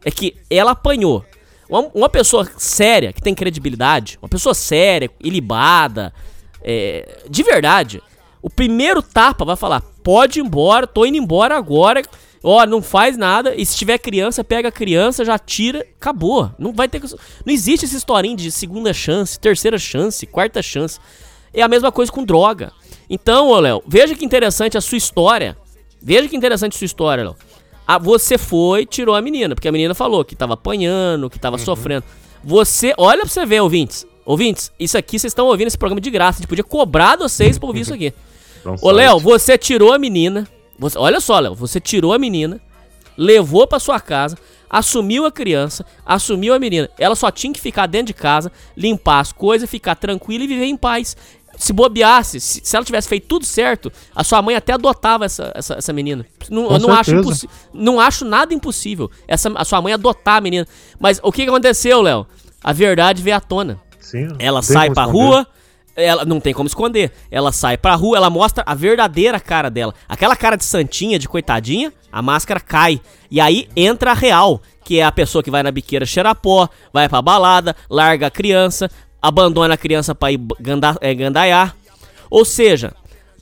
é 0.03 0.11
que 0.11 0.35
ela 0.49 0.71
apanhou. 0.71 1.25
Uma, 1.69 1.89
uma 1.93 2.09
pessoa 2.09 2.49
séria, 2.57 3.13
que 3.13 3.21
tem 3.21 3.33
credibilidade, 3.33 4.17
uma 4.21 4.27
pessoa 4.27 4.53
séria, 4.53 5.09
ilibada, 5.23 6.13
é, 6.63 7.19
de 7.29 7.43
verdade, 7.43 8.01
o 8.41 8.49
primeiro 8.49 9.01
tapa 9.01 9.45
vai 9.45 9.55
falar: 9.55 9.81
pode 10.03 10.39
ir 10.39 10.43
embora, 10.43 10.87
tô 10.87 11.05
indo 11.05 11.17
embora 11.17 11.55
agora. 11.55 12.01
Ó, 12.43 12.65
não 12.65 12.81
faz 12.81 13.17
nada. 13.17 13.53
E 13.55 13.63
se 13.63 13.77
tiver 13.77 13.99
criança, 13.99 14.43
pega 14.43 14.69
a 14.69 14.71
criança, 14.71 15.23
já 15.23 15.37
tira, 15.37 15.85
acabou. 15.99 16.51
Não 16.57 16.73
vai 16.73 16.87
ter. 16.87 16.99
Não 17.45 17.53
existe 17.53 17.85
essa 17.85 17.95
historinha 17.95 18.35
de 18.35 18.51
segunda 18.51 18.91
chance, 18.93 19.39
terceira 19.39 19.77
chance, 19.77 20.25
quarta 20.25 20.61
chance. 20.61 20.99
É 21.53 21.61
a 21.61 21.67
mesma 21.67 21.91
coisa 21.91 22.11
com 22.11 22.23
droga. 22.23 22.71
Então, 23.09 23.49
ô 23.49 23.59
Léo, 23.59 23.83
veja 23.85 24.15
que 24.15 24.25
interessante 24.25 24.77
a 24.77 24.81
sua 24.81 24.97
história. 24.97 25.55
Veja 26.01 26.27
que 26.27 26.35
interessante 26.35 26.75
a 26.75 26.79
sua 26.79 26.85
história, 26.85 27.23
Léo. 27.25 27.35
Ah, 27.87 27.97
você 27.97 28.37
foi, 28.37 28.85
tirou 28.85 29.15
a 29.15 29.21
menina, 29.21 29.53
porque 29.55 29.67
a 29.67 29.71
menina 29.71 29.93
falou 29.93 30.23
que 30.23 30.35
tava 30.35 30.53
apanhando, 30.53 31.29
que 31.29 31.37
tava 31.39 31.57
sofrendo. 31.57 32.03
Você, 32.43 32.93
olha 32.97 33.21
pra 33.21 33.29
você 33.29 33.45
ver, 33.45 33.61
ouvintes. 33.61 34.05
Ouvintes, 34.25 34.71
isso 34.79 34.97
aqui 34.97 35.19
vocês 35.19 35.31
estão 35.31 35.47
ouvindo 35.47 35.67
esse 35.67 35.77
programa 35.77 35.99
de 35.99 36.09
graça. 36.09 36.39
A 36.39 36.41
gente 36.41 36.47
podia 36.49 36.63
cobrar 36.63 37.15
de 37.17 37.23
vocês 37.23 37.57
pra 37.57 37.67
ouvir 37.67 37.81
isso 37.81 37.93
aqui. 37.93 38.13
Ô, 38.81 38.91
Léo, 38.91 39.19
você 39.19 39.57
tirou 39.57 39.91
a 39.91 39.97
menina. 39.99 40.47
você- 40.79 40.97
olha 40.97 41.19
só, 41.19 41.39
Léo, 41.39 41.55
você 41.55 41.79
tirou 41.79 42.13
a 42.13 42.19
menina, 42.19 42.61
levou 43.17 43.67
pra 43.67 43.79
sua 43.79 43.99
casa. 43.99 44.37
assumiu 44.73 45.25
a 45.25 45.31
criança, 45.31 45.85
assumiu 46.05 46.53
a 46.53 46.59
menina. 46.59 46.89
Ela 46.97 47.13
só 47.13 47.29
tinha 47.29 47.51
que 47.51 47.59
ficar 47.59 47.87
dentro 47.87 48.07
de 48.07 48.13
casa, 48.13 48.49
limpar 48.77 49.19
as 49.19 49.33
coisas, 49.33 49.69
ficar 49.69 49.95
tranquila 49.95 50.45
e 50.45 50.47
viver 50.47 50.63
em 50.63 50.77
paz. 50.77 51.17
Se 51.61 51.71
bobeasse, 51.73 52.39
se, 52.39 52.59
se 52.63 52.75
ela 52.75 52.83
tivesse 52.83 53.07
feito 53.07 53.27
tudo 53.27 53.45
certo, 53.45 53.91
a 54.15 54.23
sua 54.23 54.41
mãe 54.41 54.55
até 54.55 54.73
adotava 54.73 55.25
essa, 55.25 55.51
essa, 55.53 55.75
essa 55.75 55.93
menina. 55.93 56.25
Não, 56.49 56.65
Com 56.65 56.79
não 56.79 56.91
acho, 56.91 57.11
certeza. 57.11 57.47
não 57.71 57.99
acho 57.99 58.25
nada 58.25 58.51
impossível 58.51 59.11
essa, 59.27 59.51
a 59.55 59.63
sua 59.63 59.79
mãe 59.79 59.93
adotar 59.93 60.37
a 60.37 60.41
menina. 60.41 60.65
Mas 60.99 61.19
o 61.21 61.31
que, 61.31 61.43
aconteceu, 61.43 62.01
Léo? 62.01 62.25
A 62.63 62.73
verdade 62.73 63.21
veio 63.21 63.35
à 63.37 63.39
tona. 63.39 63.79
Sim, 63.99 64.29
Ela 64.39 64.63
sai 64.63 64.89
pra 64.89 65.03
esconder. 65.03 65.23
rua, 65.23 65.47
ela 65.95 66.25
não 66.25 66.39
tem 66.39 66.51
como 66.51 66.65
esconder. 66.65 67.11
Ela 67.29 67.51
sai 67.51 67.77
pra 67.77 67.93
rua, 67.93 68.17
ela 68.17 68.29
mostra 68.31 68.63
a 68.65 68.73
verdadeira 68.73 69.39
cara 69.39 69.69
dela. 69.69 69.93
Aquela 70.09 70.35
cara 70.35 70.55
de 70.55 70.65
santinha, 70.65 71.19
de 71.19 71.29
coitadinha, 71.29 71.93
a 72.11 72.23
máscara 72.23 72.59
cai. 72.59 72.99
E 73.29 73.39
aí 73.39 73.69
entra 73.75 74.11
a 74.11 74.15
real, 74.15 74.59
que 74.83 74.99
é 74.99 75.03
a 75.03 75.11
pessoa 75.11 75.43
que 75.43 75.51
vai 75.51 75.61
na 75.61 75.69
biqueira 75.71 76.07
cheirar 76.07 76.33
pó, 76.33 76.67
vai 76.91 77.07
pra 77.07 77.21
balada, 77.21 77.75
larga 77.87 78.25
a 78.27 78.31
criança, 78.31 78.89
abandona 79.21 79.73
a 79.73 79.77
criança 79.77 80.15
pra 80.15 80.31
ir 80.31 80.39
ganda, 80.59 80.97
é, 80.99 81.13
gandaiar. 81.13 81.75
Ou 82.29 82.43
seja, 82.45 82.93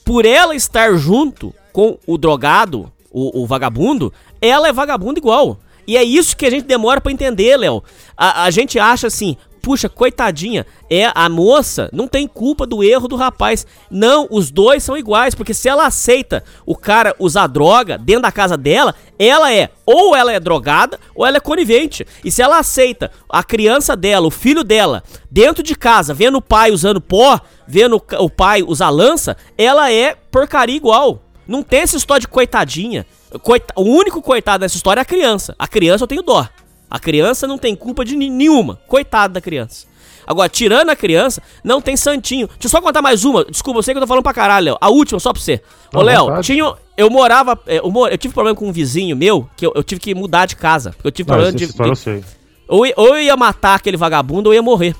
por 0.04 0.26
ela 0.26 0.56
estar 0.56 0.96
junto 0.96 1.54
com 1.72 1.98
o 2.06 2.18
drogado, 2.18 2.92
o, 3.12 3.44
o 3.44 3.46
vagabundo, 3.48 4.12
ela 4.42 4.68
é 4.68 4.74
vagabundo 4.74 5.20
igual. 5.20 5.60
E 5.88 5.98
é 5.98 6.04
isso 6.04 6.38
que 6.38 6.46
a 6.46 6.50
gente 6.52 6.66
demora 6.66 7.02
pra 7.02 7.12
entender, 7.12 7.58
Léo. 7.58 7.84
A, 8.16 8.44
a 8.44 8.52
gente 8.52 8.78
acha 8.78 9.08
assim, 9.08 9.38
puxa, 9.70 9.88
coitadinha, 9.88 10.66
é 10.90 11.12
a 11.14 11.30
moça 11.30 11.92
não 11.94 12.08
tem 12.08 12.28
culpa 12.28 12.66
do 12.66 12.84
erro 12.84 13.08
do 13.08 13.16
rapaz. 13.16 13.68
Não, 13.92 14.28
os 14.32 14.50
dois 14.50 14.82
são 14.82 14.98
iguais, 14.98 15.36
porque 15.36 15.54
se 15.54 15.70
ela 15.70 15.86
aceita 15.86 16.44
o 16.66 16.76
cara 16.76 17.16
usar 17.20 17.46
droga 17.46 17.96
dentro 17.96 18.24
da 18.24 18.32
casa 18.32 18.58
dela, 18.58 18.96
ela 19.20 19.54
é 19.54 19.70
ou 19.86 20.16
ela 20.16 20.34
é 20.34 20.40
drogada 20.40 21.00
ou 21.14 21.24
ela 21.24 21.38
é 21.38 21.40
conivente. 21.40 22.04
E 22.26 22.32
se 22.32 22.42
ela 22.42 22.58
aceita 22.58 23.12
a 23.30 23.44
criança 23.44 23.96
dela, 23.96 24.26
o 24.26 24.32
filho 24.32 24.64
dela, 24.64 25.04
dentro 25.30 25.62
de 25.62 25.76
casa, 25.76 26.16
vendo 26.16 26.40
o 26.40 26.42
pai 26.42 26.72
usando 26.72 27.00
pó, 27.00 27.40
vendo 27.68 28.02
o 28.18 28.28
pai 28.28 28.64
usar 28.64 28.90
lança, 28.90 29.38
ela 29.56 29.92
é 29.94 30.16
porcaria 30.32 30.76
igual. 30.76 31.22
Não 31.48 31.62
tem 31.62 31.82
essa 31.82 31.96
história 31.96 32.22
de 32.22 32.28
coitadinha. 32.28 33.06
Coita- 33.44 33.76
o 33.78 33.84
único 33.84 34.20
coitado 34.20 34.62
dessa 34.62 34.76
história 34.76 35.02
é 35.02 35.04
a 35.04 35.06
criança. 35.06 35.56
A 35.60 35.68
criança 35.68 36.06
eu 36.06 36.08
tenho 36.08 36.24
dó. 36.24 36.48
A 36.90 37.00
criança 37.00 37.46
não 37.48 37.58
tem 37.58 37.76
culpa 37.76 38.04
de 38.04 38.16
nenhuma. 38.16 38.80
Coitado 38.88 39.34
da 39.34 39.42
criança. 39.42 39.88
Agora, 40.26 40.48
tirando 40.48 40.90
a 40.90 40.96
criança, 40.96 41.42
não 41.64 41.82
tem 41.82 41.98
santinho. 41.98 42.48
Deixa 42.48 42.66
eu 42.66 42.70
só 42.70 42.82
contar 42.82 43.02
mais 43.02 43.26
uma. 43.26 43.44
Desculpa, 43.46 43.80
eu 43.80 43.84
sei 43.84 43.94
que 43.94 43.98
eu 43.98 44.02
tô 44.02 44.08
falando 44.08 44.24
pra 44.24 44.34
caralho, 44.34 44.66
Léo. 44.66 44.78
A 44.80 44.90
última, 44.90 45.20
só 45.20 45.34
pra 45.34 45.42
você. 45.42 45.62
Ô, 45.94 46.02
Léo, 46.02 46.42
tinha. 46.42 46.72
Eu 46.96 47.10
morava. 47.10 47.60
é, 47.66 47.78
Eu, 47.80 47.92
eu 48.12 48.18
tive 48.18 48.34
problema 48.34 48.56
com 48.56 48.68
um 48.68 48.72
vizinho 48.72 49.16
meu, 49.16 49.50
que 49.58 49.66
eu, 49.66 49.72
eu 49.76 49.84
tive 49.84 50.00
que 50.00 50.14
mudar 50.14 50.46
de 50.46 50.56
casa. 50.56 50.92
Porque 50.92 51.08
eu 51.08 51.12
tive 51.12 51.30
Não, 51.30 51.36
problema 51.38 51.58
essa 51.58 51.74
de. 51.74 51.80
eu 51.84 51.92
de- 51.94 52.00
sei. 52.00 52.24
ou, 52.68 52.86
ou 52.96 53.16
eu 53.16 53.22
ia 53.22 53.36
matar 53.38 53.76
aquele 53.76 53.98
vagabundo 53.98 54.50
ou 54.50 54.54
eu 54.54 54.58
ia 54.58 54.62
morrer. 54.62 54.96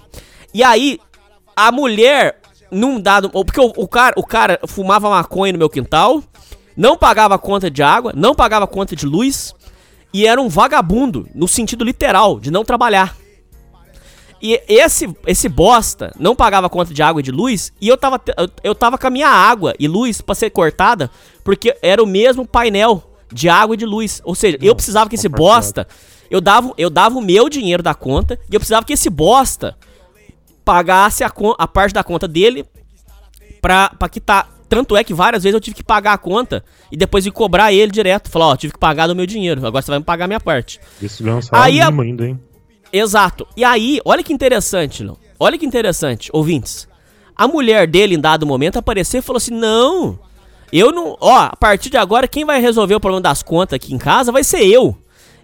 E 0.54 0.64
aí, 0.64 1.00
a 1.56 1.72
mulher, 1.72 2.40
num 2.72 3.00
dado. 3.00 3.30
Porque 3.30 3.60
o, 3.60 3.72
o 3.78 3.88
cara, 3.88 4.14
o 4.18 4.24
cara 4.26 4.60
fumava 4.68 5.10
maconha 5.12 5.54
no 5.54 5.60
meu 5.60 5.70
quintal, 5.70 6.24
não 6.76 6.98
pagava 6.98 7.38
conta 7.38 7.70
de 7.70 7.84
água, 7.84 8.14
não 8.16 8.34
pagava 8.34 8.66
conta 8.66 8.96
de 8.96 9.06
luz, 9.06 9.54
e 10.14 10.26
era 10.26 10.42
um 10.42 10.50
vagabundo, 10.50 11.28
no 11.34 11.48
sentido 11.48 11.84
literal, 11.84 12.40
de 12.40 12.52
não 12.52 12.64
trabalhar. 12.64 13.16
E 14.42 14.62
esse, 14.68 15.14
esse 15.28 15.50
bosta 15.50 16.14
não 16.18 16.36
pagava 16.36 16.70
conta 16.70 16.94
de 16.94 17.04
água 17.04 17.20
e 17.20 17.24
de 17.24 17.32
luz, 17.32 17.74
e 17.80 17.88
eu 17.88 17.98
tava, 17.98 18.22
eu, 18.64 18.74
tava 18.74 18.98
com 18.98 19.08
a 19.08 19.10
minha 19.10 19.28
água 19.28 19.74
e 19.78 19.88
luz 19.88 20.22
pra 20.22 20.34
ser 20.34 20.50
cortada, 20.50 21.12
porque 21.44 21.76
era 21.82 22.02
o 22.02 22.08
mesmo 22.08 22.48
painel 22.48 23.04
de 23.32 23.50
água 23.50 23.74
e 23.74 23.78
de 23.78 23.86
luz. 23.86 24.22
Ou 24.24 24.34
seja, 24.34 24.58
eu 24.62 24.76
precisava 24.76 25.10
que 25.10 25.16
esse 25.16 25.30
bosta. 25.30 25.88
Eu 26.32 26.40
dava, 26.40 26.72
eu 26.78 26.92
dava 26.92 27.18
o 27.18 27.22
meu 27.22 27.50
dinheiro 27.50 27.82
da 27.82 27.94
conta, 27.94 28.40
e 28.50 28.56
eu 28.56 28.60
precisava 28.60 28.86
que 28.86 28.94
esse 28.94 29.10
bosta 29.10 29.76
pagasse 30.64 31.24
a, 31.24 31.32
a 31.58 31.68
parte 31.68 31.94
da 31.94 32.04
conta 32.04 32.28
dele 32.28 32.66
pra, 33.60 33.90
pra 33.90 34.08
quitar. 34.08 34.48
Tanto 34.70 34.96
é 34.96 35.04
que 35.04 35.14
várias 35.14 35.44
vezes 35.44 35.56
eu 35.56 35.60
tive 35.60 35.76
que 35.76 35.84
pagar 35.84 36.14
a 36.14 36.18
conta 36.18 36.64
e 36.92 36.96
depois 36.96 37.26
ir 37.26 37.32
cobrar 37.32 37.74
ele 37.74 37.92
direto. 37.92 38.30
Falar, 38.30 38.48
ó, 38.50 38.56
tive 38.56 38.72
que 38.74 38.80
pagar 38.80 39.08
do 39.08 39.16
meu 39.16 39.26
dinheiro, 39.26 39.66
agora 39.66 39.82
você 39.82 39.90
vai 39.92 40.00
me 40.00 40.06
pagar 40.06 40.26
a 40.26 40.28
minha 40.28 40.40
parte. 40.40 40.80
Isso 41.02 41.24
ganha 41.24 41.38
um 41.38 41.42
salário 41.42 41.74
a- 41.82 41.88
ainda, 42.04 42.28
hein? 42.28 42.40
Exato. 42.94 43.48
E 43.58 43.64
aí, 43.64 44.00
olha 44.06 44.24
que 44.24 44.32
interessante, 44.34 45.04
Léo. 45.04 45.18
Olha 45.40 45.58
que 45.58 45.66
interessante, 45.66 46.30
ouvintes. 46.34 46.88
A 47.36 47.48
mulher 47.48 47.88
dele, 47.88 48.16
em 48.16 48.20
dado 48.20 48.46
momento, 48.46 48.78
apareceu 48.78 49.20
e 49.20 49.22
falou 49.22 49.38
assim: 49.38 49.54
Não, 49.54 50.20
eu 50.74 50.92
não. 50.92 51.16
Ó, 51.22 51.34
a 51.40 51.56
partir 51.56 51.90
de 51.90 51.98
agora, 51.98 52.28
quem 52.28 52.44
vai 52.46 52.60
resolver 52.60 52.96
o 52.96 53.00
problema 53.00 53.22
das 53.22 53.42
contas 53.42 53.76
aqui 53.76 53.94
em 53.94 53.98
casa 53.98 54.32
vai 54.32 54.44
ser 54.44 54.64
eu. 54.66 54.98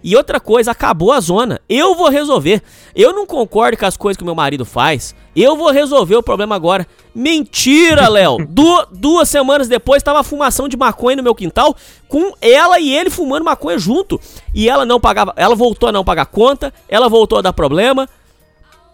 E 0.08 0.14
outra 0.16 0.38
coisa, 0.38 0.70
acabou 0.70 1.10
a 1.10 1.18
zona. 1.18 1.60
Eu 1.68 1.96
vou 1.96 2.08
resolver. 2.08 2.62
Eu 2.94 3.12
não 3.12 3.26
concordo 3.26 3.76
com 3.76 3.86
as 3.86 3.96
coisas 3.96 4.16
que 4.16 4.22
o 4.22 4.24
meu 4.24 4.36
marido 4.36 4.64
faz. 4.64 5.16
Eu 5.34 5.56
vou 5.56 5.72
resolver 5.72 6.14
o 6.14 6.22
problema 6.22 6.54
agora. 6.54 6.86
Mentira, 7.12 8.08
Léo. 8.08 8.36
Du- 8.48 8.86
duas 8.92 9.28
semanas 9.28 9.66
depois, 9.66 10.04
tava 10.04 10.20
a 10.20 10.22
fumação 10.22 10.68
de 10.68 10.76
maconha 10.76 11.16
no 11.16 11.24
meu 11.24 11.34
quintal, 11.34 11.74
com 12.06 12.32
ela 12.40 12.78
e 12.78 12.94
ele 12.94 13.10
fumando 13.10 13.44
maconha 13.44 13.78
junto. 13.80 14.20
E 14.54 14.68
ela 14.68 14.84
não 14.86 15.00
pagava. 15.00 15.32
Ela 15.36 15.56
voltou 15.56 15.88
a 15.88 15.92
não 15.92 16.04
pagar 16.04 16.26
conta, 16.26 16.72
ela 16.88 17.08
voltou 17.08 17.38
a 17.38 17.42
dar 17.42 17.52
problema. 17.52 18.08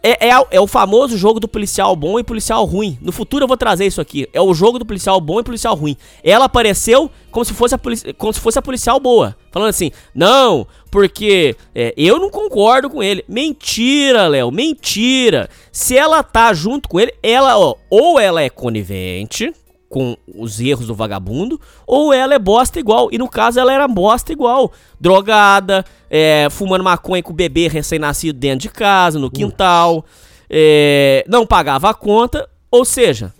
É, 0.03 0.29
é, 0.29 0.47
é 0.51 0.61
o 0.61 0.67
famoso 0.67 1.17
jogo 1.17 1.39
do 1.39 1.47
policial 1.47 1.95
bom 1.95 2.19
e 2.19 2.25
policial 2.25 2.65
ruim. 2.65 2.99
No 3.01 3.13
futuro 3.13 3.45
eu 3.45 3.49
vou 3.49 3.57
trazer 3.57 3.87
isso 3.87 4.01
aqui. 4.01 4.29
É 4.33 4.41
o 4.41 4.53
jogo 4.53 4.79
do 4.79 4.85
policial 4.85 5.21
bom 5.21 5.39
e 5.39 5.45
policial 5.45 5.77
ruim. 5.77 5.97
Ela 6.25 6.47
apareceu 6.47 7.09
como 7.31 7.45
se 7.45 7.55
fosse 7.55 7.75
a, 7.75 7.79
polici- 7.79 8.13
como 8.15 8.33
se 8.33 8.41
fosse 8.41 8.59
a 8.59 8.63
policial 8.63 8.99
boa. 8.99 9.37
Falando 9.53 9.69
assim, 9.69 9.93
não, 10.15 10.67
porque 10.91 11.55
é, 11.75 11.95
eu 11.97 12.19
não 12.19 12.31
concordo 12.31 12.91
com 12.91 13.03
ele. 13.03 13.25
Mentira, 13.29 14.27
Léo, 14.27 14.51
mentira. 14.51 15.49
Se 15.71 15.97
ela 15.97 16.23
tá 16.23 16.53
junto 16.53 16.89
com 16.89 16.99
ele, 16.99 17.15
ela, 17.23 17.57
ó, 17.59 17.77
ou 17.89 18.19
ela 18.19 18.43
é 18.43 18.51
conivente 18.51 19.53
com 19.93 20.17
os 20.35 20.59
erros 20.59 20.87
do 20.87 20.95
vagabundo, 20.95 21.61
ou 21.87 22.15
ela 22.15 22.33
é 22.33 22.39
bosta 22.39 22.81
igual. 22.81 23.11
E 23.13 23.19
no 23.19 23.29
caso 23.29 23.61
ela 23.61 23.71
era 23.71 23.87
bosta 23.87 24.33
igual. 24.33 24.73
Drogada, 24.99 25.85
é, 26.09 26.49
fumando 26.51 26.83
maconha 26.83 27.23
com 27.23 27.31
o 27.31 27.37
bebê 27.37 27.69
recém-nascido 27.69 28.39
dentro 28.39 28.61
de 28.61 28.71
casa, 28.71 29.19
no 29.19 29.31
quintal, 29.31 30.03
é, 30.49 31.23
não 31.29 31.47
pagava 31.47 31.91
a 31.91 31.95
conta. 31.95 32.49
Ou 32.71 32.87
seja, 32.87 33.35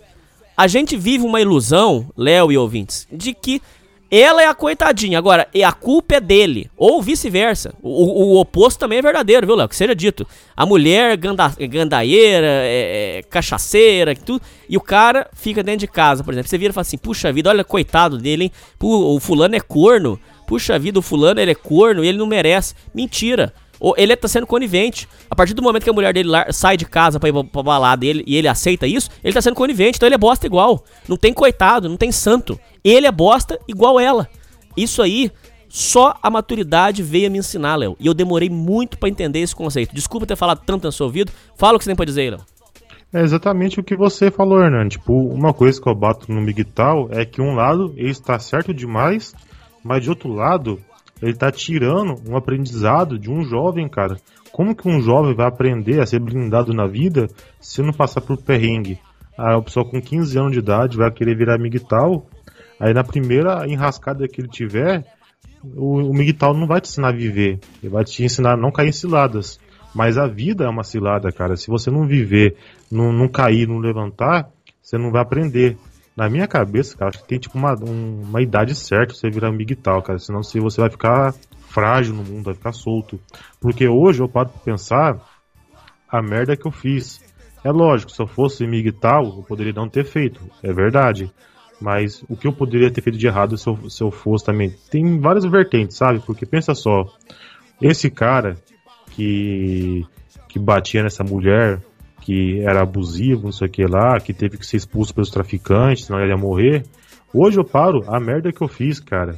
a 0.55 0.67
gente 0.67 0.95
vive 0.95 1.25
uma 1.25 1.41
ilusão, 1.41 2.07
Léo 2.15 2.51
e 2.51 2.57
ouvintes, 2.57 3.07
de 3.11 3.33
que 3.33 3.59
ela 4.21 4.41
é 4.43 4.47
a 4.47 4.53
coitadinha. 4.53 5.17
Agora, 5.17 5.47
e 5.53 5.63
a 5.63 5.71
culpa 5.71 6.15
é 6.15 6.19
dele. 6.19 6.69
Ou 6.77 7.01
vice-versa. 7.01 7.73
O, 7.81 8.33
o- 8.35 8.39
oposto 8.39 8.79
também 8.79 8.99
é 8.99 9.01
verdadeiro, 9.01 9.47
viu, 9.47 9.55
Léo? 9.55 9.67
Que 9.67 9.75
seja 9.75 9.95
dito. 9.95 10.27
A 10.55 10.65
mulher 10.65 11.17
ganda, 11.17 11.47
gandaieira, 11.69 12.45
é, 12.47 13.17
é, 13.19 13.23
cachaceira, 13.23 14.15
tudo. 14.15 14.41
E 14.69 14.77
o 14.77 14.81
cara 14.81 15.27
fica 15.33 15.63
dentro 15.63 15.79
de 15.79 15.87
casa, 15.87 16.23
por 16.23 16.33
exemplo. 16.33 16.49
Você 16.49 16.57
vira 16.57 16.71
e 16.71 16.73
fala 16.73 16.81
assim: 16.83 16.97
puxa 16.97 17.31
vida, 17.31 17.49
olha, 17.49 17.63
coitado 17.63 18.17
dele, 18.17 18.45
hein? 18.45 18.51
O 18.81 19.19
fulano 19.19 19.55
é 19.55 19.59
corno. 19.59 20.19
Puxa 20.47 20.77
vida, 20.77 20.99
o 20.99 21.01
fulano 21.01 21.39
ele 21.39 21.51
é 21.51 21.55
corno 21.55 22.03
e 22.03 22.07
ele 22.07 22.17
não 22.17 22.25
merece. 22.27 22.75
Mentira. 22.93 23.53
Ele 23.97 24.15
tá 24.15 24.27
sendo 24.27 24.47
conivente. 24.47 25.07
A 25.29 25.35
partir 25.35 25.53
do 25.53 25.61
momento 25.61 25.83
que 25.83 25.89
a 25.89 25.93
mulher 25.93 26.13
dele 26.13 26.29
sai 26.51 26.77
de 26.77 26.85
casa 26.85 27.19
pra 27.19 27.29
ir 27.29 27.33
pra, 27.45 27.63
balada 27.63 28.05
e 28.05 28.09
ele, 28.09 28.23
e 28.25 28.35
ele 28.35 28.47
aceita 28.47 28.87
isso, 28.87 29.09
ele 29.23 29.33
tá 29.33 29.41
sendo 29.41 29.55
conivente. 29.55 29.97
Então 29.97 30.07
ele 30.07 30.15
é 30.15 30.17
bosta 30.17 30.45
igual. 30.45 30.83
Não 31.07 31.17
tem 31.17 31.33
coitado, 31.33 31.89
não 31.89 31.97
tem 31.97 32.11
santo. 32.11 32.59
Ele 32.83 33.07
é 33.07 33.11
bosta 33.11 33.59
igual 33.67 33.99
ela. 33.99 34.29
Isso 34.77 35.01
aí, 35.01 35.31
só 35.67 36.15
a 36.21 36.29
maturidade 36.29 37.03
veio 37.03 37.31
me 37.31 37.39
ensinar, 37.39 37.75
Léo. 37.75 37.97
E 37.99 38.07
eu 38.07 38.13
demorei 38.13 38.49
muito 38.49 38.97
pra 38.97 39.09
entender 39.09 39.39
esse 39.39 39.55
conceito. 39.55 39.93
Desculpa 39.93 40.25
ter 40.25 40.35
falado 40.35 40.61
tanto 40.65 40.85
no 40.85 40.91
seu 40.91 41.07
ouvido. 41.07 41.31
Fala 41.57 41.75
o 41.75 41.77
que 41.79 41.83
você 41.83 41.89
tem 41.89 41.95
pra 41.95 42.05
dizer 42.05 42.31
Léo. 42.31 42.41
É 43.13 43.21
exatamente 43.21 43.79
o 43.79 43.83
que 43.83 43.95
você 43.95 44.31
falou, 44.31 44.59
Hernani. 44.59 44.89
Tipo, 44.89 45.13
uma 45.13 45.53
coisa 45.53 45.79
que 45.79 45.87
eu 45.87 45.93
bato 45.93 46.31
no 46.31 46.41
Miguel 46.41 47.09
é 47.11 47.23
que 47.23 47.41
um 47.41 47.53
lado 47.53 47.93
ele 47.95 48.09
está 48.09 48.39
certo 48.39 48.73
demais, 48.73 49.35
mas 49.83 50.01
de 50.01 50.09
outro 50.09 50.33
lado 50.33 50.79
ele 51.21 51.33
tá 51.33 51.51
tirando 51.51 52.15
um 52.29 52.35
aprendizado 52.35 53.17
de 53.17 53.29
um 53.29 53.43
jovem, 53.43 53.87
cara. 53.87 54.17
Como 54.51 54.75
que 54.75 54.87
um 54.87 55.01
jovem 55.01 55.33
vai 55.33 55.47
aprender 55.47 55.99
a 55.99 56.05
ser 56.05 56.19
blindado 56.19 56.73
na 56.73 56.85
vida 56.85 57.27
se 57.59 57.81
não 57.81 57.91
passar 57.91 58.21
por 58.21 58.37
perrengue? 58.37 58.99
A 59.37 59.59
pessoa 59.61 59.83
com 59.83 59.99
15 59.99 60.37
anos 60.37 60.51
de 60.51 60.59
idade 60.59 60.97
vai 60.97 61.09
querer 61.11 61.35
virar 61.35 61.57
Miguel, 61.57 62.27
aí 62.79 62.93
na 62.93 63.03
primeira 63.03 63.67
enrascada 63.67 64.27
que 64.27 64.41
ele 64.41 64.47
tiver, 64.47 65.03
o, 65.63 66.09
o 66.09 66.13
Miguel 66.13 66.53
não 66.53 66.67
vai 66.67 66.81
te 66.81 66.89
ensinar 66.89 67.09
a 67.09 67.13
viver, 67.13 67.59
ele 67.81 67.91
vai 67.91 68.03
te 68.03 68.23
ensinar 68.23 68.53
a 68.53 68.57
não 68.57 68.71
cair 68.71 68.89
em 68.89 68.91
ciladas. 68.91 69.59
Mas 69.95 70.17
a 70.17 70.27
vida 70.27 70.65
é 70.65 70.69
uma 70.69 70.83
cilada, 70.83 71.31
cara. 71.31 71.55
Se 71.55 71.67
você 71.67 71.91
não 71.91 72.07
viver, 72.07 72.55
não, 72.91 73.13
não 73.13 73.27
cair, 73.27 73.67
não 73.67 73.77
levantar, 73.77 74.49
você 74.81 74.97
não 74.97 75.11
vai 75.11 75.21
aprender. 75.21 75.77
Na 76.15 76.29
minha 76.29 76.47
cabeça, 76.47 76.95
cara, 76.97 77.09
acho 77.09 77.19
que 77.21 77.27
tem 77.27 77.39
tipo 77.39 77.57
uma, 77.57 77.73
um- 77.73 78.21
uma 78.21 78.41
idade 78.41 78.75
certa 78.75 79.13
você 79.13 79.29
virar 79.29 79.51
Miguel, 79.51 80.01
cara. 80.01 80.19
Senão 80.19 80.43
você 80.43 80.59
vai 80.79 80.89
ficar 80.89 81.33
frágil 81.69 82.13
no 82.13 82.23
mundo, 82.23 82.45
vai 82.45 82.53
ficar 82.53 82.71
solto. 82.71 83.19
Porque 83.59 83.87
hoje 83.87 84.21
eu 84.21 84.29
paro 84.29 84.49
pra 84.49 84.59
pensar 84.59 85.19
a 86.07 86.21
merda 86.21 86.55
que 86.55 86.67
eu 86.67 86.71
fiz. 86.71 87.19
É 87.63 87.71
lógico, 87.71 88.11
se 88.11 88.21
eu 88.21 88.27
fosse 88.27 88.67
Miguel, 88.67 88.93
eu 89.37 89.43
poderia 89.47 89.73
não 89.73 89.89
ter 89.89 90.05
feito. 90.05 90.41
É 90.61 90.71
verdade. 90.71 91.31
Mas 91.81 92.23
o 92.29 92.37
que 92.37 92.47
eu 92.47 92.53
poderia 92.53 92.91
ter 92.91 93.01
feito 93.01 93.17
de 93.17 93.25
errado 93.27 93.57
se 93.57 93.67
eu, 93.67 93.89
se 93.89 94.03
eu 94.03 94.11
fosse 94.11 94.45
também? 94.45 94.69
Tem 94.91 95.19
várias 95.19 95.43
vertentes, 95.45 95.97
sabe? 95.97 96.19
Porque 96.19 96.45
pensa 96.45 96.75
só. 96.75 97.05
Esse 97.81 98.09
cara 98.09 98.55
que, 99.11 100.05
que 100.47 100.59
batia 100.59 101.03
nessa 101.03 101.23
mulher, 101.23 101.81
que 102.23 102.61
era 102.61 102.81
abusivo, 102.81 103.43
não 103.43 103.51
sei 103.51 103.67
o 103.67 103.71
que 103.71 103.85
lá, 103.85 104.17
que 104.17 104.33
teve 104.33 104.57
que 104.57 104.65
ser 104.65 104.77
expulso 104.77 105.13
pelos 105.13 105.29
traficantes, 105.29 106.05
senão 106.05 106.21
ele 106.21 106.31
ia 106.31 106.37
morrer. 106.37 106.83
Hoje 107.33 107.59
eu 107.59 107.65
paro 107.65 108.01
a 108.07 108.17
merda 108.17 108.51
que 108.53 108.63
eu 108.63 108.67
fiz, 108.69 108.99
cara. 108.99 109.35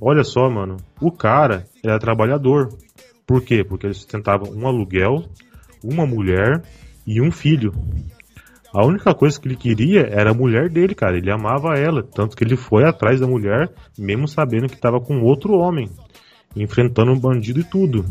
Olha 0.00 0.24
só, 0.24 0.48
mano. 0.48 0.78
O 1.00 1.12
cara 1.12 1.66
era 1.84 1.98
trabalhador. 1.98 2.70
Por 3.26 3.42
quê? 3.42 3.62
Porque 3.62 3.86
ele 3.86 3.94
sustentava 3.94 4.48
um 4.48 4.66
aluguel, 4.66 5.24
uma 5.82 6.06
mulher 6.06 6.62
e 7.06 7.20
um 7.20 7.30
filho. 7.30 7.72
A 8.72 8.84
única 8.86 9.14
coisa 9.14 9.38
que 9.38 9.46
ele 9.46 9.56
queria 9.56 10.08
era 10.10 10.30
a 10.30 10.34
mulher 10.34 10.70
dele, 10.70 10.94
cara. 10.94 11.18
Ele 11.18 11.30
amava 11.30 11.78
ela. 11.78 12.02
Tanto 12.02 12.34
que 12.34 12.42
ele 12.42 12.56
foi 12.56 12.84
atrás 12.84 13.20
da 13.20 13.26
mulher, 13.26 13.70
mesmo 13.98 14.26
sabendo 14.26 14.66
que 14.66 14.74
estava 14.74 14.98
com 14.98 15.20
outro 15.20 15.58
homem. 15.58 15.90
Enfrentando 16.56 17.12
um 17.12 17.20
bandido 17.20 17.60
e 17.60 17.64
tudo. 17.64 18.04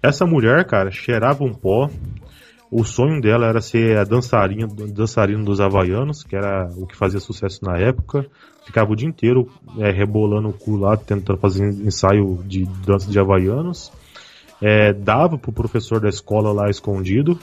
Essa 0.00 0.24
mulher, 0.24 0.64
cara, 0.66 0.90
cheirava 0.92 1.42
um 1.42 1.52
pó. 1.52 1.90
O 2.72 2.84
sonho 2.84 3.20
dela 3.20 3.46
era 3.46 3.60
ser 3.60 3.98
a 3.98 4.04
dançarina, 4.04 4.66
dançarina 4.66 5.44
dos 5.44 5.60
Havaianos, 5.60 6.24
que 6.24 6.34
era 6.34 6.70
o 6.74 6.86
que 6.86 6.96
fazia 6.96 7.20
sucesso 7.20 7.62
na 7.62 7.76
época. 7.76 8.24
Ficava 8.64 8.90
o 8.90 8.96
dia 8.96 9.06
inteiro 9.06 9.46
é, 9.78 9.90
rebolando 9.90 10.48
o 10.48 10.54
cu 10.54 10.76
lá, 10.76 10.96
tentando 10.96 11.38
fazer 11.38 11.68
ensaio 11.68 12.42
de 12.46 12.64
dança 12.86 13.10
de 13.10 13.18
Havaianos. 13.18 13.92
É, 14.62 14.90
dava 14.94 15.36
pro 15.36 15.52
professor 15.52 16.00
da 16.00 16.08
escola 16.08 16.50
lá 16.50 16.70
escondido. 16.70 17.38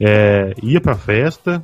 É, 0.00 0.52
ia 0.62 0.80
pra 0.80 0.94
festa. 0.94 1.60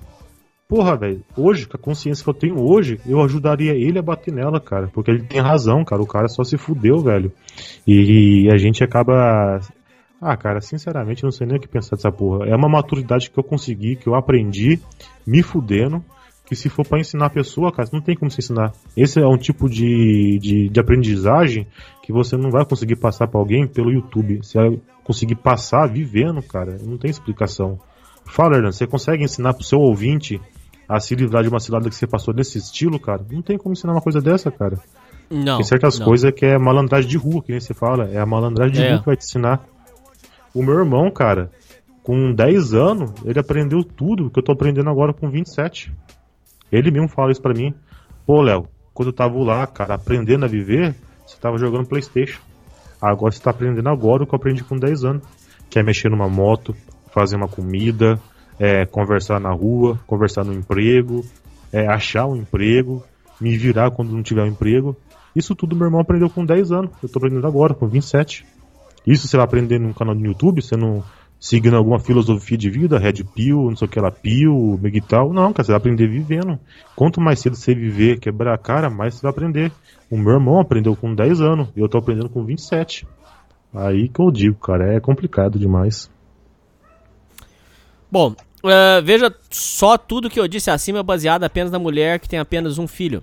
Porra, 0.67 0.97
velho, 0.97 1.23
hoje, 1.37 1.69
com 1.69 1.77
a 1.77 1.81
consciência 1.81 2.25
que 2.25 2.31
eu 2.31 2.35
tenho 2.35 2.57
hoje, 2.61 2.99
eu 3.07 3.23
ajudaria 3.23 3.75
ele 3.75 3.97
a 3.97 4.03
bater 4.03 4.35
nela, 4.35 4.59
cara. 4.59 4.89
Porque 4.93 5.13
ele 5.13 5.23
tem 5.23 5.41
razão, 5.41 5.85
cara. 5.85 6.03
O 6.03 6.07
cara 6.07 6.27
só 6.27 6.43
se 6.43 6.57
fudeu, 6.57 6.99
velho. 6.99 7.31
E, 7.87 8.49
a 8.53 8.57
gente 8.57 8.83
acaba. 8.83 9.61
Ah, 10.27 10.39
cara, 10.39 10.59
sinceramente, 10.63 11.23
eu 11.23 11.27
não 11.27 11.33
sei 11.33 11.47
nem 11.47 11.59
o 11.59 11.61
que 11.61 11.69
pensar 11.69 11.97
dessa 11.97 12.11
porra. 12.11 12.47
É 12.47 12.57
uma 12.57 12.67
maturidade 12.67 13.29
que 13.31 13.39
eu 13.39 13.45
consegui, 13.45 13.95
que 13.95 14.07
eu 14.07 14.15
aprendi, 14.15 14.81
me 15.27 15.43
fudendo. 15.43 16.03
Que 16.47 16.57
se 16.57 16.71
for 16.71 16.87
para 16.87 16.99
ensinar 16.99 17.27
a 17.27 17.31
pessoa, 17.31 17.71
cara, 17.71 17.89
não 17.93 18.01
tem 18.01 18.17
como 18.17 18.31
se 18.31 18.41
ensinar. 18.41 18.73
Esse 18.97 19.21
é 19.21 19.27
um 19.27 19.37
tipo 19.37 19.69
de, 19.69 20.39
de, 20.39 20.69
de 20.71 20.81
aprendizagem 20.81 21.67
que 22.03 22.11
você 22.11 22.39
não 22.39 22.51
vai 22.51 22.65
conseguir 22.65 22.97
passar 22.97 23.27
para 23.27 23.39
alguém 23.39 23.67
pelo 23.67 23.93
YouTube. 23.93 24.39
Você 24.43 24.59
vai 24.59 24.81
conseguir 25.05 25.37
passar 25.37 25.87
vivendo, 25.87 26.43
cara. 26.43 26.79
Não 26.83 26.97
tem 26.97 27.11
explicação. 27.11 27.79
Fala, 28.25 28.57
Hernan, 28.57 28.73
você 28.73 28.87
consegue 28.87 29.23
ensinar 29.23 29.53
pro 29.53 29.63
seu 29.63 29.79
ouvinte 29.79 30.41
a 30.89 31.01
se 31.01 31.15
livrar 31.15 31.43
de 31.43 31.51
uma 31.51 31.61
cilada 31.61 31.89
que 31.91 31.95
você 31.95 32.07
passou 32.07 32.33
nesse 32.33 32.57
estilo, 32.57 32.99
cara? 32.99 33.23
Não 33.31 33.43
tem 33.43 33.59
como 33.59 33.75
ensinar 33.75 33.93
uma 33.93 34.03
coisa 34.03 34.21
dessa, 34.23 34.51
cara. 34.51 34.79
Não. 35.31 35.57
Tem 35.57 35.65
certas 35.65 35.99
não. 35.99 36.07
coisas 36.07 36.31
que 36.33 36.47
é 36.47 36.59
malandragem 36.59 37.11
de 37.11 37.17
rua, 37.19 37.43
que 37.43 37.53
nem 37.53 37.61
você 37.61 37.75
fala. 37.75 38.09
É 38.11 38.19
a 38.19 38.27
malandragem 38.27 38.75
de 38.75 38.83
É. 38.83 38.91
rua 38.91 39.01
que 39.01 39.07
vai 39.07 39.17
te 39.17 39.25
ensinar. 39.25 39.67
O 40.55 40.63
meu 40.63 40.79
irmão, 40.79 41.11
cara, 41.11 41.51
com 42.05 42.33
10 42.33 42.75
anos, 42.75 43.13
ele 43.25 43.41
aprendeu 43.41 43.83
tudo 43.83 44.31
que 44.31 44.39
eu 44.39 44.43
tô 44.43 44.53
aprendendo 44.53 44.89
agora 44.89 45.13
com 45.13 45.29
27. 45.29 45.93
Ele 46.71 46.91
mesmo 46.91 47.09
fala 47.09 47.33
isso 47.33 47.43
pra 47.43 47.53
mim. 47.53 47.75
Pô, 48.27 48.41
Léo, 48.41 48.69
quando 48.93 49.09
eu 49.09 49.13
tava 49.13 49.37
lá, 49.39 49.67
cara, 49.67 49.95
aprendendo 49.95 50.45
a 50.45 50.49
viver, 50.49 50.95
você 51.27 51.37
tava 51.41 51.59
jogando 51.59 51.89
Playstation. 51.89 52.41
Agora 53.03 53.33
você 53.33 53.43
tá 53.43 53.51
aprendendo 53.51 53.89
agora 53.89 54.23
o 54.23 54.27
que 54.27 54.35
eu 54.35 54.37
aprendi 54.37 54.63
com 54.63 54.77
10 54.77 55.05
anos. 55.05 55.23
Que 55.69 55.79
é 55.79 55.83
mexer 55.83 56.09
numa 56.09 56.29
moto, 56.29 56.75
fazer 57.13 57.37
uma 57.37 57.49
comida, 57.49 58.21
é, 58.59 58.87
conversar 58.87 59.41
na 59.41 59.51
rua, 59.51 59.99
conversar 60.07 60.45
no 60.45 60.53
emprego, 60.53 61.25
é, 61.73 61.87
achar 61.89 62.27
um 62.27 62.37
emprego, 62.37 63.03
me 63.41 63.57
virar 63.57 63.91
quando 63.91 64.13
não 64.13 64.23
tiver 64.23 64.43
um 64.43 64.49
emprego. 64.49 64.97
Isso 65.35 65.55
tudo 65.55 65.75
meu 65.75 65.87
irmão 65.87 66.01
aprendeu 66.01 66.31
com 66.31 66.45
10 66.45 66.71
anos. 66.71 66.91
Eu 67.03 67.09
tô 67.09 67.19
aprendendo 67.19 67.47
agora, 67.47 67.75
com 67.75 67.89
27. 67.89 68.47
Isso 69.07 69.29
você 69.29 69.37
vai 69.37 69.45
aprender 69.45 69.79
num 69.79 69.93
canal 69.93 70.15
do 70.15 70.25
YouTube, 70.25 70.63
você 70.63 70.77
não 70.77 71.03
seguindo 71.45 71.77
alguma 71.77 72.01
filosofia 72.01 72.57
de 72.57 72.71
vida, 72.71 72.99
Red 72.99 73.23
Pill, 73.35 73.69
não 73.69 73.77
sei 73.77 73.87
o 73.87 73.91
que 73.91 74.01
lá, 74.01 74.11
Pill, 74.11 74.79
Megital. 74.81 75.31
Não, 75.31 75.53
cara, 75.53 75.65
você 75.65 75.73
vai 75.73 75.77
aprender 75.77 76.09
vivendo. 76.09 76.59
Quanto 76.97 77.21
mais 77.21 77.39
cedo 77.39 77.55
você 77.55 77.75
viver, 77.75 78.19
quebrar 78.19 78.55
a 78.55 78.59
cara, 78.59 78.89
mais 78.89 79.15
você 79.15 79.23
vai 79.23 79.31
aprender. 79.31 79.71
O 80.11 80.17
meu 80.17 80.33
irmão 80.33 80.59
aprendeu 80.59 80.97
com 80.97 81.15
10 81.15 81.43
anos 81.43 81.69
e 81.77 81.81
eu 81.81 81.89
tô 81.89 81.99
aprendendo 81.99 82.31
com 82.31 82.43
27. 82.45 83.07
Aí 83.75 84.09
que 84.09 84.23
eu 84.23 84.31
digo, 84.31 84.59
cara, 84.59 84.95
é 84.95 85.01
complicado 85.01 85.59
demais. 85.59 86.11
Bom, 88.11 88.35
eh, 88.65 89.03
veja 89.03 89.35
só 89.51 89.99
tudo 89.99 90.31
que 90.31 90.41
eu 90.41 90.49
disse 90.49 90.71
acima 90.71 91.01
é 91.01 91.03
baseado 91.03 91.45
apenas 91.45 91.71
na 91.71 91.79
mulher 91.79 92.21
que 92.21 92.29
tem 92.29 92.39
apenas 92.39 92.79
um 92.79 92.87
filho. 92.87 93.23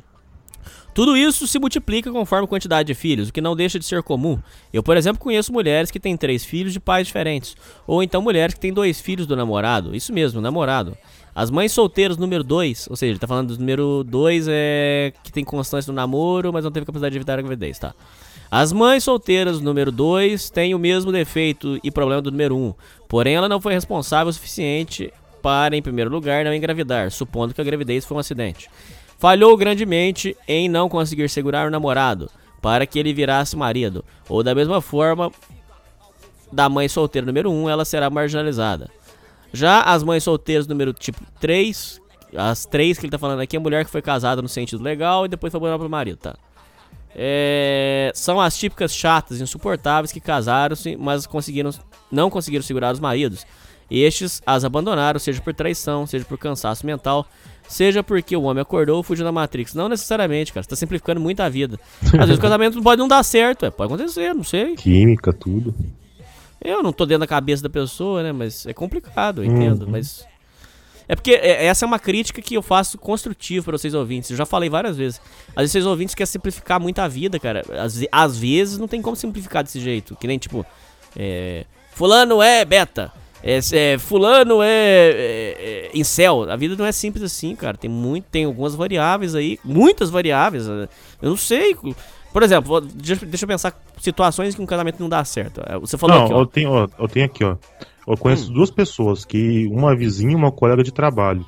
Tudo 0.94 1.16
isso 1.16 1.48
se 1.48 1.60
multiplica 1.60 2.12
conforme 2.12 2.46
a 2.46 2.48
quantidade 2.48 2.88
de 2.88 2.94
filhos, 2.94 3.30
o 3.30 3.34
que 3.34 3.42
não 3.42 3.56
deixa 3.56 3.80
de 3.80 3.86
ser 3.86 4.04
comum. 4.04 4.40
Eu, 4.74 4.84
por 4.84 4.98
exemplo, 4.98 5.22
conheço 5.22 5.54
mulheres 5.54 5.90
que 5.90 6.00
têm 6.00 6.18
três 6.18 6.44
filhos 6.44 6.74
de 6.74 6.80
pais 6.80 7.08
diferentes, 7.08 7.56
ou 7.88 8.04
então 8.04 8.22
mulheres 8.22 8.54
que 8.54 8.60
têm 8.60 8.74
dois 8.74 9.00
filhos 9.00 9.26
do 9.26 9.36
namorado, 9.36 9.96
isso 9.96 10.14
mesmo, 10.14 10.42
namorado. 10.42 10.98
As 11.34 11.50
mães 11.50 11.72
solteiras 11.72 12.18
número 12.18 12.44
2, 12.44 12.88
ou 12.90 12.96
seja, 12.96 13.14
ele 13.14 13.20
tá 13.20 13.28
falando 13.28 13.56
do 13.56 13.60
número 13.60 14.04
2 14.04 14.48
é 14.50 15.14
que 15.24 15.32
tem 15.32 15.46
constância 15.46 15.90
no 15.90 15.96
namoro, 15.96 16.52
mas 16.52 16.64
não 16.64 16.72
teve 16.72 16.86
capacidade 16.86 17.14
de 17.14 17.18
evitar 17.18 17.40
a 17.40 17.42
gravidez, 17.42 17.80
tá? 17.80 17.94
As 18.50 18.74
mães 18.74 19.06
solteiras 19.06 19.62
número 19.62 19.94
2 19.94 20.50
têm 20.50 20.76
o 20.76 20.80
mesmo 20.80 21.10
defeito 21.10 21.80
e 21.82 21.90
problema 21.90 22.22
do 22.22 22.32
número 22.32 22.58
1, 22.58 22.60
um, 22.60 22.74
porém 23.08 23.36
ela 23.36 23.48
não 23.48 23.62
foi 23.62 23.74
responsável 23.74 24.30
o 24.30 24.34
suficiente 24.34 25.14
para, 25.42 25.76
em 25.76 25.82
primeiro 25.82 26.12
lugar, 26.12 26.44
não 26.44 26.54
engravidar, 26.54 27.10
supondo 27.12 27.54
que 27.54 27.62
a 27.62 27.64
gravidez 27.64 28.06
foi 28.06 28.18
um 28.18 28.20
acidente. 28.20 28.70
Falhou 29.22 29.56
grandemente 29.56 30.36
em 30.48 30.68
não 30.68 30.90
conseguir 30.90 31.30
segurar 31.30 31.68
o 31.68 31.70
namorado 31.70 32.28
para 32.60 32.88
que 32.88 32.98
ele 32.98 33.14
virasse 33.14 33.56
marido, 33.56 34.04
ou 34.28 34.42
da 34.42 34.56
mesma 34.56 34.82
forma 34.82 35.32
da 36.52 36.68
mãe 36.68 36.90
solteira 36.90 37.28
número 37.28 37.52
1, 37.52 37.54
um, 37.54 37.70
ela 37.70 37.86
será 37.86 38.10
marginalizada. 38.10 38.90
Já 39.54 39.84
as 39.84 40.02
mães 40.02 40.24
solteiras 40.24 40.66
número 40.66 40.92
tipo 40.92 41.22
3, 41.40 42.02
as 42.36 42.66
três 42.66 42.98
que 42.98 43.06
ele 43.06 43.12
tá 43.12 43.20
falando 43.20 43.42
aqui, 43.42 43.56
a 43.56 43.60
mulher 43.60 43.86
que 43.86 43.92
foi 43.92 44.02
casada 44.02 44.42
no 44.42 44.50
sentido 44.50 44.82
legal 44.82 45.24
e 45.28 45.30
depois 45.30 45.52
foi 45.52 45.60
morar 45.60 45.78
pro 45.78 45.88
marido, 45.88 46.18
tá? 46.18 46.36
É, 47.16 48.12
são 48.16 48.42
as 48.42 48.58
típicas 48.58 48.92
chatas, 48.92 49.40
insuportáveis 49.40 50.12
que 50.12 50.20
casaram-se, 50.20 50.98
mas 50.98 51.28
conseguiram, 51.28 51.70
não 52.12 52.28
conseguiram 52.32 52.64
segurar 52.64 52.92
os 52.92 53.00
maridos. 53.00 53.46
Estes 53.88 54.42
as 54.48 54.64
abandonaram, 54.64 55.20
seja 55.20 55.40
por 55.42 55.54
traição, 55.54 56.08
seja 56.08 56.26
por 56.26 56.40
cansaço 56.40 56.88
mental, 56.88 57.28
seja 57.72 58.04
porque 58.04 58.36
o 58.36 58.44
homem 58.44 58.62
acordou 58.62 58.98
ou 58.98 59.04
fugiu 59.04 59.24
da 59.24 59.32
Matrix. 59.32 59.74
Não 59.74 59.88
necessariamente, 59.88 60.52
cara. 60.52 60.64
Você 60.64 60.70
tá 60.70 60.76
simplificando 60.76 61.20
muito 61.20 61.40
a 61.40 61.50
vida. 61.50 61.80
Às 62.04 62.12
vezes 62.12 62.38
o 62.38 62.42
casamento 62.42 62.82
pode 62.82 63.00
não 63.00 63.08
dar 63.08 63.24
certo, 63.24 63.66
é, 63.66 63.72
pode 63.72 63.94
acontecer, 63.94 64.34
não 64.34 64.44
sei. 64.44 64.76
Química, 64.76 65.32
tudo. 65.32 65.74
Eu 66.64 66.84
não 66.84 66.94
tô 66.94 67.06
dentro 67.06 67.22
da 67.22 67.28
cabeça 67.28 67.64
da 67.64 67.70
pessoa, 67.70 68.22
né? 68.22 68.32
Mas 68.32 68.66
é 68.66 68.74
complicado, 68.74 69.44
eu 69.44 69.46
entendo. 69.46 69.88
Mas. 69.88 70.26
É 71.08 71.16
porque 71.16 71.32
é, 71.32 71.66
essa 71.66 71.84
é 71.84 71.88
uma 71.88 71.98
crítica 71.98 72.42
que 72.42 72.54
eu 72.54 72.62
faço 72.62 72.98
construtiva 72.98 73.66
para 73.66 73.78
vocês 73.78 73.94
ouvintes. 73.94 74.30
Eu 74.30 74.38
já 74.38 74.46
falei 74.46 74.70
várias 74.70 74.96
vezes. 74.96 75.20
Às 75.50 75.64
vezes 75.64 75.72
vocês 75.72 75.86
ouvintes 75.86 76.14
querem 76.14 76.28
simplificar 76.28 76.80
muito 76.80 77.00
a 77.00 77.08
vida, 77.08 77.40
cara. 77.40 77.64
Às, 77.80 78.00
às 78.12 78.38
vezes 78.38 78.78
não 78.78 78.88
tem 78.88 79.02
como 79.02 79.16
simplificar 79.16 79.64
desse 79.64 79.80
jeito. 79.80 80.16
Que 80.16 80.28
nem 80.28 80.38
tipo. 80.38 80.66
É, 81.16 81.66
fulano 81.94 82.42
é 82.42 82.64
beta. 82.64 83.12
É, 83.44 83.60
é, 83.74 83.98
fulano 83.98 84.62
é, 84.62 84.68
é, 84.70 85.90
é 85.90 85.92
incel. 85.94 86.50
A 86.50 86.56
vida 86.56 86.76
não 86.76 86.86
é 86.86 86.92
simples 86.92 87.24
assim, 87.24 87.56
cara. 87.56 87.78
Tem 87.78 87.90
muito, 87.90 88.26
tem 88.26 88.46
algumas 88.46 88.76
variáveis 88.76 89.36
aí, 89.36 89.60
muitas 89.64 90.10
variáveis. 90.10 90.68
né? 90.68 90.88
Eu 91.22 91.30
não 91.30 91.38
sei. 91.38 91.76
Por 92.32 92.44
exemplo, 92.44 92.82
deixa, 92.82 93.26
deixa 93.26 93.44
eu 93.46 93.48
pensar 93.48 93.74
situações 94.00 94.54
em 94.54 94.58
que 94.58 94.64
um 94.64 94.66
casamento 94.66 95.00
não 95.00 95.10
dá 95.10 95.24
certo. 95.26 95.62
É, 95.66 95.78
Você 95.80 95.98
falou 95.98 96.16
Não, 96.18 96.26
aqui, 96.26 96.34
eu 96.34 96.46
tenho, 96.46 96.72
ó, 96.72 96.88
eu 97.00 97.08
tenho 97.08 97.26
aqui, 97.26 97.44
ó. 97.44 97.58
Eu 98.08 98.18
conheço 98.18 98.52
duas 98.52 98.72
pessoas, 98.72 99.24
que 99.26 99.68
uma 99.68 99.96
vizinha 99.96 100.32
e 100.32 100.36
uma 100.36 100.52
colega 100.52 100.84
de 100.84 100.92
trabalho. 100.92 101.46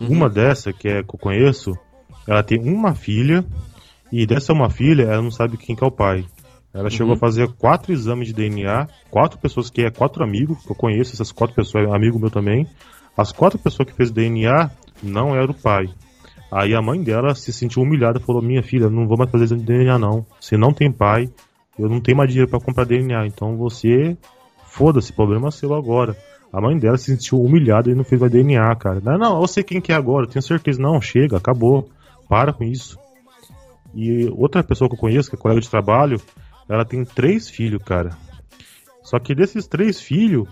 Uma 0.00 0.28
dessa, 0.28 0.72
que 0.72 0.88
é 0.88 1.02
que 1.02 1.14
eu 1.14 1.18
conheço, 1.18 1.76
ela 2.26 2.42
tem 2.42 2.60
uma 2.60 2.94
filha, 2.94 3.44
e 4.12 4.26
dessa 4.26 4.52
uma 4.52 4.70
filha, 4.70 5.04
ela 5.04 5.22
não 5.22 5.30
sabe 5.30 5.56
quem 5.56 5.74
que 5.74 5.82
é 5.82 5.86
o 5.86 5.90
pai. 5.90 6.24
Ela 6.76 6.90
chegou 6.90 7.14
a 7.14 7.16
fazer 7.16 7.48
quatro 7.54 7.92
exames 7.92 8.28
de 8.28 8.34
DNA, 8.34 8.86
quatro 9.10 9.38
pessoas 9.38 9.70
que 9.70 9.82
é 9.82 9.90
quatro 9.90 10.22
amigos, 10.22 10.62
que 10.64 10.70
eu 10.70 10.76
conheço, 10.76 11.14
essas 11.14 11.32
quatro 11.32 11.56
pessoas, 11.56 11.88
é 11.88 11.94
amigo 11.94 12.18
meu 12.18 12.30
também. 12.30 12.66
As 13.16 13.32
quatro 13.32 13.58
pessoas 13.58 13.88
que 13.88 13.94
fez 13.94 14.10
DNA 14.10 14.70
não 15.02 15.34
era 15.34 15.50
o 15.50 15.54
pai. 15.54 15.88
Aí 16.52 16.74
a 16.74 16.82
mãe 16.82 17.02
dela 17.02 17.34
se 17.34 17.52
sentiu 17.52 17.82
humilhada, 17.82 18.20
falou: 18.20 18.42
Minha 18.42 18.62
filha, 18.62 18.88
não 18.88 19.08
vou 19.08 19.16
mais 19.16 19.30
fazer 19.30 19.44
exame 19.44 19.62
de 19.62 19.66
DNA, 19.66 19.98
não. 19.98 20.26
Você 20.40 20.56
não 20.56 20.72
tem 20.72 20.92
pai, 20.92 21.28
eu 21.78 21.88
não 21.88 22.00
tenho 22.00 22.16
mais 22.16 22.30
dinheiro 22.30 22.50
pra 22.50 22.60
comprar 22.60 22.84
DNA, 22.84 23.26
então 23.26 23.56
você 23.56 24.16
Foda-se, 24.76 25.10
problema 25.10 25.50
seu 25.50 25.72
agora. 25.72 26.14
A 26.52 26.60
mãe 26.60 26.76
dela 26.78 26.98
se 26.98 27.06
sentiu 27.06 27.40
humilhada 27.40 27.90
e 27.90 27.94
não 27.94 28.04
fez 28.04 28.20
mais 28.20 28.30
DNA, 28.30 28.76
cara. 28.76 29.00
Não, 29.02 29.16
não, 29.16 29.40
eu 29.40 29.48
sei 29.48 29.64
quem 29.64 29.80
que 29.80 29.90
é 29.90 29.94
agora, 29.94 30.26
tenho 30.26 30.42
certeza. 30.42 30.78
Não, 30.82 31.00
chega, 31.00 31.38
acabou. 31.38 31.88
Para 32.28 32.52
com 32.52 32.62
isso. 32.62 32.98
E 33.94 34.28
outra 34.36 34.62
pessoa 34.62 34.86
que 34.86 34.94
eu 34.94 35.00
conheço, 35.00 35.30
que 35.30 35.36
é 35.36 35.38
colega 35.38 35.62
de 35.62 35.70
trabalho, 35.70 36.20
ela 36.68 36.84
tem 36.84 37.04
três 37.04 37.48
filhos, 37.48 37.82
cara. 37.82 38.16
Só 39.02 39.18
que 39.18 39.34
desses 39.34 39.66
três 39.66 40.00
filhos, 40.00 40.48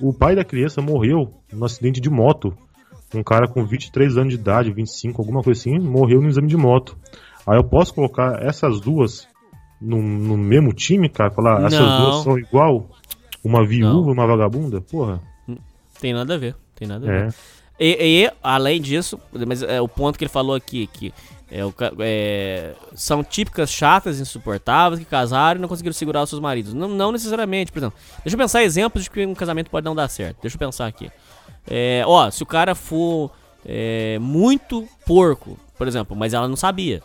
o 0.00 0.12
pai 0.12 0.34
da 0.34 0.44
criança 0.44 0.82
morreu 0.82 1.32
num 1.52 1.64
acidente 1.64 2.00
de 2.00 2.10
moto. 2.10 2.56
Um 3.14 3.22
cara 3.22 3.46
com 3.46 3.64
23 3.64 4.16
anos 4.16 4.34
de 4.34 4.40
idade, 4.40 4.72
25, 4.72 5.22
alguma 5.22 5.42
coisa 5.42 5.60
assim, 5.60 5.78
morreu 5.78 6.20
no 6.20 6.28
exame 6.28 6.48
de 6.48 6.56
moto. 6.56 6.96
Aí 7.46 7.56
eu 7.56 7.64
posso 7.64 7.94
colocar 7.94 8.42
essas 8.42 8.80
duas 8.80 9.28
no, 9.80 10.02
no 10.02 10.36
mesmo 10.36 10.72
time, 10.72 11.08
cara? 11.08 11.30
Falar, 11.30 11.66
essas 11.66 11.78
Não. 11.80 12.00
duas 12.00 12.24
são 12.24 12.38
igual? 12.38 12.90
Uma 13.44 13.64
viúva 13.64 14.10
e 14.10 14.12
uma 14.12 14.26
vagabunda? 14.26 14.80
Porra. 14.80 15.20
Tem 16.00 16.12
nada 16.12 16.34
a 16.34 16.38
ver. 16.38 16.56
Tem 16.74 16.88
nada 16.88 17.06
a 17.06 17.10
ver. 17.10 17.28
É. 17.28 17.28
E, 17.78 18.24
e, 18.24 18.32
além 18.42 18.80
disso, 18.80 19.18
mas 19.46 19.62
é, 19.62 19.80
o 19.80 19.88
ponto 19.88 20.16
que 20.16 20.24
ele 20.24 20.30
falou 20.30 20.54
aqui, 20.54 20.86
que 20.86 21.12
é, 21.50 21.64
o 21.64 21.74
é, 22.00 22.74
são 22.94 23.22
típicas 23.22 23.70
chatas, 23.70 24.18
insuportáveis, 24.20 24.98
que 24.98 25.04
casaram 25.04 25.58
e 25.58 25.62
não 25.62 25.68
conseguiram 25.68 25.92
segurar 25.92 26.22
os 26.22 26.30
seus 26.30 26.40
maridos. 26.40 26.72
Não, 26.72 26.88
não 26.88 27.12
necessariamente, 27.12 27.70
por 27.70 27.78
exemplo. 27.78 27.98
Deixa 28.24 28.34
eu 28.34 28.38
pensar 28.38 28.62
exemplos 28.62 29.04
de 29.04 29.10
que 29.10 29.24
um 29.24 29.34
casamento 29.34 29.70
pode 29.70 29.84
não 29.84 29.94
dar 29.94 30.08
certo. 30.08 30.38
Deixa 30.42 30.56
eu 30.56 30.58
pensar 30.58 30.86
aqui. 30.86 31.10
É, 31.66 32.02
ó, 32.06 32.30
se 32.30 32.42
o 32.42 32.46
cara 32.46 32.74
for 32.74 33.30
é, 33.64 34.18
muito 34.20 34.88
porco, 35.06 35.58
por 35.76 35.86
exemplo, 35.86 36.16
mas 36.16 36.34
ela 36.34 36.48
não 36.48 36.56
sabia. 36.56 37.02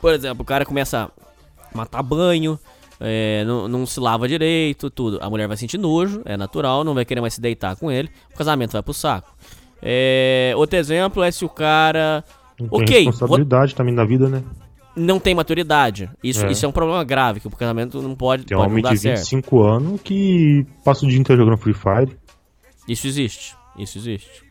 Por 0.00 0.12
exemplo, 0.12 0.42
o 0.42 0.46
cara 0.46 0.64
começa 0.64 1.04
a 1.04 1.76
matar 1.76 2.02
banho, 2.02 2.58
é, 2.98 3.44
não, 3.44 3.68
não 3.68 3.86
se 3.86 3.98
lava 4.00 4.28
direito, 4.28 4.90
tudo. 4.90 5.18
A 5.22 5.30
mulher 5.30 5.48
vai 5.48 5.56
sentir 5.56 5.78
nojo, 5.78 6.22
é 6.24 6.36
natural, 6.36 6.84
não 6.84 6.94
vai 6.94 7.04
querer 7.04 7.20
mais 7.20 7.34
se 7.34 7.40
deitar 7.40 7.76
com 7.76 7.90
ele. 7.90 8.10
O 8.32 8.36
casamento 8.36 8.72
vai 8.72 8.82
pro 8.82 8.94
saco. 8.94 9.34
É, 9.82 10.52
outro 10.56 10.78
exemplo 10.78 11.22
é 11.22 11.30
se 11.30 11.44
o 11.44 11.48
cara. 11.48 12.24
Não 12.60 12.68
tem 12.68 12.80
Ok, 12.82 13.04
vou- 13.04 13.12
responsabilidade 13.12 13.74
também 13.74 13.94
na 13.94 14.04
vida, 14.04 14.28
né? 14.28 14.42
não 14.96 15.18
tem 15.20 15.34
maturidade. 15.34 16.10
Isso 16.22 16.44
É. 16.44 16.50
isso 16.50 16.66
é 16.66 16.68
um 16.68 16.72
problema 16.72 17.02
grave, 17.04 17.40
que 17.40 17.46
o 17.46 17.50
casamento 17.50 18.02
não 18.02 18.14
pode, 18.14 18.44
Tem 18.44 18.56
um 18.56 18.60
pode 18.60 18.72
homem 18.72 18.84
de 18.84 18.98
certo. 18.98 19.18
25 19.18 19.62
anos 19.62 20.00
que 20.02 20.66
passa 20.84 21.06
o 21.06 21.08
dia 21.08 21.18
inteiro 21.18 21.42
jogando 21.42 21.58
Free 21.58 21.72
Fire. 21.74 22.16
Isso 22.88 23.06
existe. 23.06 23.54
Isso 23.78 23.98
existe. 23.98 24.42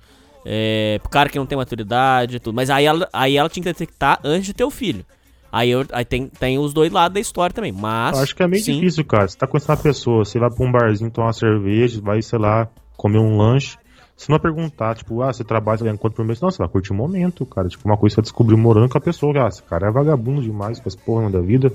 É, 0.45 0.97
pro 1.01 1.09
cara 1.09 1.29
que 1.29 1.37
não 1.37 1.45
tem 1.45 1.57
maturidade 1.57 2.37
e 2.37 2.39
tudo. 2.39 2.55
Mas 2.55 2.69
aí 2.69 2.85
ela, 2.85 3.07
aí 3.11 3.35
ela 3.35 3.49
tinha 3.49 3.61
que 3.63 3.69
detectar 3.69 4.19
antes 4.23 4.45
de 4.45 4.53
ter 4.53 4.63
o 4.63 4.71
filho. 4.71 5.05
Aí, 5.51 5.69
eu- 5.71 5.85
aí 5.91 6.05
tem, 6.05 6.27
tem 6.27 6.57
os 6.57 6.73
dois 6.73 6.91
lados 6.91 7.13
da 7.15 7.19
história 7.19 7.53
também. 7.53 7.71
Mas. 7.71 8.15
Eu 8.15 8.23
acho 8.23 8.35
que 8.35 8.41
é 8.41 8.47
meio 8.47 8.63
sim, 8.63 8.75
difícil, 8.75 9.03
cara. 9.03 9.27
Você 9.27 9.37
tá 9.37 9.45
conhecendo 9.45 9.71
uma 9.75 9.83
pessoa, 9.83 10.23
você 10.23 10.39
vai 10.39 10.49
pra 10.49 10.65
um 10.65 10.71
barzinho 10.71 11.11
tomar 11.11 11.27
uma 11.27 11.33
cerveja, 11.33 11.99
vai, 12.01 12.21
sei 12.21 12.39
lá, 12.39 12.67
comer 12.95 13.19
um 13.19 13.35
lanche. 13.35 13.75
Se 14.19 14.29
não 14.29 14.37
perguntar, 14.37 14.95
tipo, 14.97 15.21
ah, 15.21 15.31
você 15.31 15.45
trabalha, 15.45 15.77
você 15.77 15.85
ganha 15.85 15.97
quanto 15.97 16.13
por 16.13 16.25
mês? 16.25 16.41
Não, 16.41 16.51
você 16.51 16.57
vai 16.57 16.67
curtir 16.67 16.91
o 16.91 16.95
momento, 16.95 17.45
cara. 17.45 17.69
Tipo, 17.69 17.87
uma 17.87 17.95
coisa 17.95 18.15
você 18.15 18.21
vai 18.21 18.23
descobrir 18.23 18.57
morando 18.57 18.89
com 18.89 18.97
a 18.97 19.01
pessoa. 19.01 19.45
Ah, 19.45 19.47
esse 19.47 19.63
cara 19.63 19.87
é 19.87 19.91
vagabundo 19.91 20.41
demais, 20.41 20.77
faz 20.77 20.93
porra 20.93 21.29
da 21.29 21.39
vida. 21.39 21.71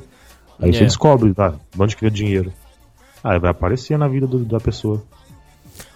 Aí 0.60 0.68
É. 0.68 0.72
você 0.74 0.84
descobre, 0.84 1.32
tá? 1.32 1.54
De 1.74 1.82
onde 1.82 1.94
que 1.96 2.02
veio 2.02 2.12
o 2.12 2.14
dinheiro? 2.14 2.52
Aí 3.24 3.38
vai 3.38 3.50
aparecer 3.50 3.96
na 3.98 4.06
vida 4.06 4.26
do- 4.26 4.44
da 4.44 4.60
pessoa. 4.60 5.02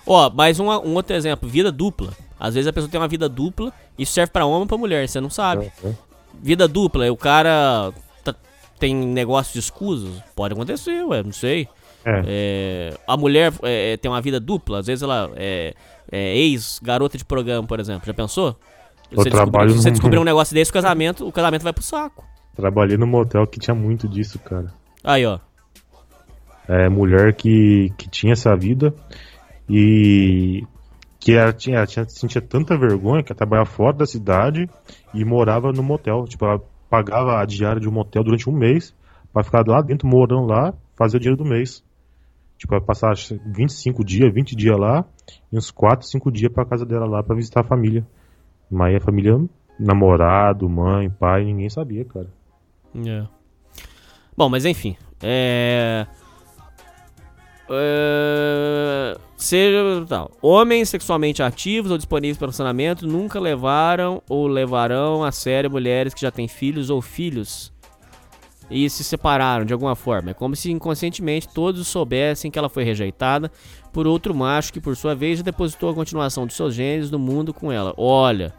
Ó, 0.06 0.30
mais 0.30 0.58
um, 0.58 0.68
um 0.70 0.94
outro 0.94 1.14
exemplo. 1.14 1.46
Vida 1.46 1.70
dupla. 1.70 2.12
Às 2.40 2.54
vezes 2.54 2.66
a 2.66 2.72
pessoa 2.72 2.90
tem 2.90 2.98
uma 2.98 3.08
vida 3.08 3.28
dupla. 3.28 3.70
Isso 3.98 4.12
serve 4.12 4.32
pra 4.32 4.46
homem 4.46 4.60
ou 4.62 4.66
pra 4.66 4.78
mulher, 4.78 5.06
você 5.06 5.20
não 5.20 5.28
sabe. 5.28 5.70
É. 5.84 5.92
Vida 6.40 6.66
dupla, 6.66 7.04
é 7.04 7.10
o 7.10 7.16
cara 7.16 7.92
tá- 8.24 8.34
tem 8.78 8.94
negócio 8.94 9.52
de 9.52 9.58
escusos. 9.58 10.22
Pode 10.34 10.54
acontecer, 10.54 11.04
ué, 11.04 11.22
não 11.22 11.32
sei. 11.32 11.68
É. 12.06 12.22
É, 12.26 12.94
a 13.06 13.16
mulher 13.18 13.52
é, 13.62 13.98
tem 13.98 14.10
uma 14.10 14.20
vida 14.22 14.40
dupla, 14.40 14.78
às 14.78 14.86
vezes 14.86 15.02
ela 15.02 15.30
é, 16.10 16.36
ex-garota 16.36 17.18
de 17.18 17.24
programa, 17.24 17.66
por 17.66 17.80
exemplo. 17.80 18.06
Já 18.06 18.14
pensou? 18.14 18.56
Eu 19.10 19.16
Você, 19.16 19.30
trabalho 19.30 19.68
descobrir, 19.68 19.82
você 19.82 19.90
descobrir 19.90 20.18
um 20.18 20.24
negócio 20.24 20.54
desse, 20.54 20.70
o 20.70 20.74
casamento, 20.74 21.26
o 21.26 21.32
casamento 21.32 21.62
vai 21.62 21.72
pro 21.72 21.82
saco. 21.82 22.26
Trabalhei 22.54 22.96
num 22.96 23.06
motel 23.06 23.46
que 23.46 23.58
tinha 23.58 23.74
muito 23.74 24.08
disso, 24.08 24.38
cara. 24.38 24.72
Aí, 25.02 25.24
ó. 25.24 25.38
é, 26.68 26.88
mulher 26.88 27.34
que, 27.34 27.92
que 27.96 28.08
tinha 28.08 28.32
essa 28.32 28.54
vida 28.56 28.92
e 29.68 30.62
que 31.18 31.32
ela 31.32 31.52
tinha, 31.52 31.76
ela 31.78 31.86
tinha 31.86 32.08
sentia 32.08 32.42
tanta 32.42 32.76
vergonha 32.76 33.22
que 33.22 33.32
ela 33.32 33.38
trabalhava 33.38 33.68
fora 33.68 33.96
da 33.96 34.06
cidade 34.06 34.68
e 35.14 35.24
morava 35.24 35.72
no 35.72 35.82
motel. 35.82 36.24
Tipo, 36.24 36.44
ela 36.44 36.60
pagava 36.90 37.40
a 37.40 37.44
diária 37.44 37.80
de 37.80 37.88
um 37.88 37.92
motel 37.92 38.22
durante 38.22 38.48
um 38.48 38.52
mês 38.52 38.94
pra 39.32 39.42
ficar 39.42 39.64
lá 39.66 39.80
dentro, 39.80 40.06
morando 40.06 40.46
lá, 40.46 40.74
fazer 40.96 41.16
o 41.16 41.20
dinheiro 41.20 41.42
do 41.42 41.48
mês. 41.48 41.82
Tipo, 42.58 42.74
ela 42.74 42.84
passar 42.84 43.12
acho, 43.12 43.40
25 43.46 44.04
dias, 44.04 44.34
20 44.34 44.56
dias 44.56 44.76
lá 44.76 45.04
e 45.52 45.56
uns 45.56 45.70
4, 45.70 46.06
5 46.06 46.30
dias 46.32 46.52
pra 46.52 46.64
casa 46.64 46.84
dela 46.84 47.06
lá 47.06 47.22
pra 47.22 47.36
visitar 47.36 47.60
a 47.60 47.64
família. 47.64 48.04
Mas 48.68 48.96
a 48.96 49.00
família, 49.00 49.40
namorado, 49.78 50.68
mãe, 50.68 51.08
pai, 51.08 51.44
ninguém 51.44 51.70
sabia, 51.70 52.04
cara. 52.04 52.28
É. 53.06 53.24
Bom, 54.36 54.48
mas 54.48 54.64
enfim. 54.64 54.96
É. 55.22 56.06
É... 57.70 59.16
Seja 59.36 60.04
tal. 60.08 60.32
Homens 60.42 60.88
sexualmente 60.88 61.42
ativos 61.42 61.92
ou 61.92 61.96
disponíveis 61.96 62.36
para 62.36 62.46
relacionamento 62.46 63.06
nunca 63.06 63.38
levaram 63.38 64.20
ou 64.28 64.48
levarão 64.48 65.22
a 65.22 65.30
sério 65.30 65.70
mulheres 65.70 66.12
que 66.12 66.20
já 66.20 66.30
têm 66.30 66.48
filhos 66.48 66.90
ou 66.90 67.00
filhos 67.00 67.72
e 68.70 68.88
se 68.90 69.02
separaram 69.04 69.64
de 69.64 69.72
alguma 69.72 69.94
forma. 69.96 70.30
É 70.30 70.34
como 70.34 70.54
se 70.56 70.70
inconscientemente 70.70 71.48
todos 71.48 71.86
soubessem 71.86 72.50
que 72.50 72.58
ela 72.58 72.68
foi 72.68 72.84
rejeitada 72.84 73.50
por 73.92 74.06
outro 74.06 74.34
macho 74.34 74.72
que, 74.72 74.80
por 74.80 74.96
sua 74.96 75.14
vez, 75.14 75.42
depositou 75.42 75.90
a 75.90 75.94
continuação 75.94 76.46
dos 76.46 76.54
seus 76.56 76.74
genes 76.74 77.10
no 77.10 77.18
mundo 77.18 77.52
com 77.54 77.72
ela. 77.72 77.94
Olha, 77.96 78.52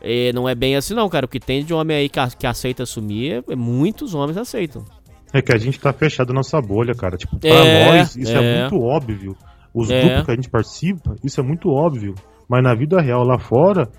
é, 0.00 0.32
não 0.32 0.48
é 0.48 0.54
bem 0.54 0.76
assim 0.76 0.94
não, 0.94 1.08
cara. 1.08 1.26
O 1.26 1.28
que 1.28 1.40
tem 1.40 1.64
de 1.64 1.74
homem 1.74 1.96
aí 1.96 2.08
que, 2.08 2.20
que 2.38 2.46
aceita 2.46 2.82
assumir, 2.84 3.42
é, 3.48 3.56
muitos 3.56 4.14
homens 4.14 4.36
aceitam. 4.36 4.84
É 5.32 5.42
que 5.42 5.52
a 5.52 5.58
gente 5.58 5.80
tá 5.80 5.92
fechado 5.92 6.28
na 6.28 6.34
nossa 6.36 6.60
bolha, 6.60 6.94
cara. 6.94 7.16
Tipo, 7.16 7.38
pra 7.38 7.50
É, 7.50 7.98
nós, 7.98 8.14
isso 8.14 8.30
é. 8.32 8.56
é. 8.56 8.60
muito 8.60 8.80
óbvio. 8.84 9.36
Os 9.74 9.90
É. 9.90 10.00
grupos 10.04 10.24
que 10.26 10.30
a 10.30 10.34
gente 10.36 10.48
participa, 10.48 11.16
isso 11.24 11.40
é 11.40 11.42
muito 11.42 11.68
óbvio. 11.70 12.14
Mas 12.48 12.62
na 12.62 12.74
vida 12.74 13.00
real 13.00 13.24
lá 13.24 13.38
fora, 13.38 13.90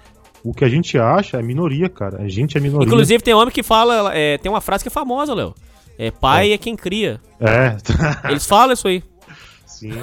o 0.46 0.54
que 0.54 0.64
a 0.64 0.70
gente 0.70 0.98
acha 0.98 1.38
é 1.38 1.42
minoria, 1.42 1.90
cara. 1.90 2.22
A 2.22 2.28
gente 2.28 2.56
é 2.56 2.62
minoria. 2.62 2.86
Inclusive, 2.86 3.24
tem 3.24 3.34
homem 3.34 3.52
que 3.54 3.64
fala. 3.64 4.16
é, 4.16 4.38
tem 4.38 4.52
uma 4.52 4.62
frase 4.62 4.84
que 4.84 4.88
é 4.88 4.92
famosa, 4.92 5.34
Léo. 5.34 5.56
É 5.98 6.12
pai 6.12 6.54
é. 6.54 6.58
quem 6.58 6.76
cria. 6.76 7.20
É, 7.40 7.76
Eles 8.30 8.46
falam 8.46 8.74
isso 8.74 8.88
aí. 8.88 9.04
sim. 9.66 9.92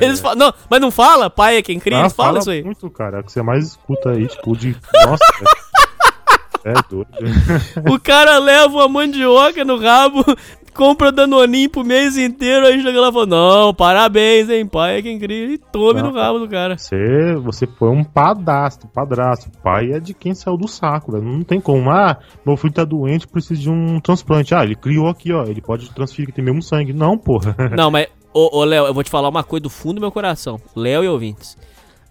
Eles 0.00 0.20
falam, 0.20 0.36
não, 0.36 0.54
mas 0.68 0.80
não 0.80 0.90
fala? 0.90 1.28
Pai 1.28 1.56
é 1.56 1.62
quem 1.62 1.80
cria? 1.80 1.98
Ah, 1.98 2.00
Eles 2.02 2.12
falam 2.12 2.32
fala 2.34 2.40
isso 2.40 2.50
aí. 2.50 2.62
muito, 2.62 2.88
cara. 2.90 3.16
É 3.16 3.20
o 3.20 3.24
que 3.24 3.32
você 3.32 3.42
mais 3.42 3.66
escuta 3.66 4.10
aí, 4.10 4.28
tipo, 4.28 4.56
de. 4.56 4.76
Nossa, 4.94 5.24
é, 6.64 6.70
é 6.70 6.74
doido. 6.88 7.08
O 7.92 7.98
cara 7.98 8.38
leva 8.38 8.72
uma 8.72 8.88
mandioca 8.88 9.64
no 9.64 9.78
rabo, 9.78 10.24
compra 10.70 11.12
danoninho 11.12 11.68
pro 11.68 11.84
mês 11.84 12.16
inteiro, 12.16 12.66
aí 12.66 12.80
chega 12.82 13.00
lá 13.00 13.08
e 13.08 13.12
fala: 13.12 13.26
Não, 13.26 13.74
parabéns, 13.74 14.48
hein? 14.48 14.66
Pai 14.66 14.98
é 14.98 15.02
quem 15.02 15.18
cria. 15.18 15.52
E 15.54 15.58
tome 15.58 16.00
Ah. 16.00 16.02
no 16.02 16.12
rabo 16.12 16.38
do 16.38 16.48
cara. 16.48 16.78
Você, 16.78 17.34
você 17.42 17.66
foi 17.66 17.88
um 17.90 18.02
padastro, 18.04 18.88
padrasto. 18.88 19.50
Pai 19.62 19.92
é 19.92 20.00
de 20.00 20.14
quem 20.14 20.34
saiu 20.34 20.56
do 20.56 20.66
saco, 20.68 21.12
velho. 21.12 21.24
Não 21.24 21.42
tem 21.42 21.60
como. 21.60 21.90
Ah, 21.90 22.16
meu 22.46 22.56
filho 22.56 22.72
tá 22.72 22.84
doente, 22.84 23.26
precisa 23.28 23.60
de 23.60 23.70
um 23.70 24.00
transplante. 24.00 24.54
Ah, 24.54 24.64
ele 24.64 24.74
criou 24.76 25.08
aqui, 25.08 25.32
ó. 25.32 25.44
Ele 25.44 25.60
pode 25.60 25.90
transferir 25.92 26.26
que 26.28 26.32
tem 26.34 26.44
mesmo 26.44 26.62
sangue. 26.62 26.92
Não, 26.92 27.18
porra. 27.18 27.54
Não, 27.76 27.90
mas, 27.90 28.06
ô, 28.32 28.58
ô 28.58 28.64
Léo, 28.64 28.86
eu 28.86 28.94
vou 28.94 29.02
te 29.02 29.10
falar 29.10 29.28
uma 29.28 29.42
coisa 29.44 29.62
do 29.64 29.70
fundo 29.70 29.94
do 29.96 30.00
meu 30.00 30.12
coração. 30.12 30.60
Léo 30.76 31.04
e 31.04 31.08
ouvintes. 31.08 31.56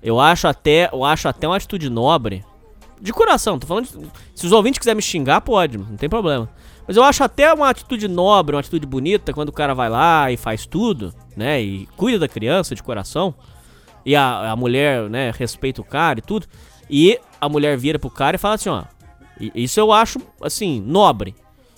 Eu 0.01 0.19
acho 0.19 0.47
até, 0.47 0.89
eu 0.93 1.03
acho 1.03 1.27
até 1.27 1.47
uma 1.47 1.57
atitude 1.57 1.89
nobre. 1.89 2.43
De 3.01 3.13
coração, 3.13 3.57
tô 3.57 3.65
falando. 3.67 3.85
de- 3.85 4.07
se 4.35 4.45
os 4.45 4.51
ouvintes 4.51 4.77
quiserem 4.79 4.97
me 4.97 5.01
xingar, 5.01 5.39
pode, 5.41 5.77
não 5.77 5.95
tem 5.97 6.09
problema. 6.09 6.49
Mas 6.89 6.97
eu 6.97 7.03
acho 7.03 7.23
até 7.23 7.53
uma 7.53 7.69
atitude 7.69 8.07
nobre, 8.07 8.55
uma 8.55 8.61
atitude 8.61 8.87
bonita, 8.87 9.31
quando 9.31 9.49
o 9.49 9.53
cara 9.53 9.75
vai 9.75 9.87
lá 9.91 10.31
e 10.31 10.37
faz 10.37 10.65
tudo, 10.65 11.13
né? 11.37 11.61
E 11.61 11.85
cuida 11.95 12.17
da 12.17 12.27
criança 12.27 12.73
de 12.73 12.81
coração. 12.81 13.35
E 14.03 14.15
a, 14.15 14.53
a 14.53 14.55
mulher, 14.55 15.07
né, 15.07 15.31
respeita 15.37 15.81
o 15.81 15.83
cara 15.83 16.17
e 16.17 16.21
tudo. 16.23 16.47
E 16.89 17.19
a 17.39 17.47
mulher 17.47 17.77
vira 17.77 17.99
pro 17.99 18.09
cara 18.09 18.37
e 18.37 18.39
fala 18.39 18.55
assim, 18.55 18.69
ó. 18.69 18.85
"I- 19.39 19.51
Isso 19.53 19.79
eu 19.79 19.91
acho, 19.93 20.17
assim, 20.41 20.81
nobre. 20.81 21.35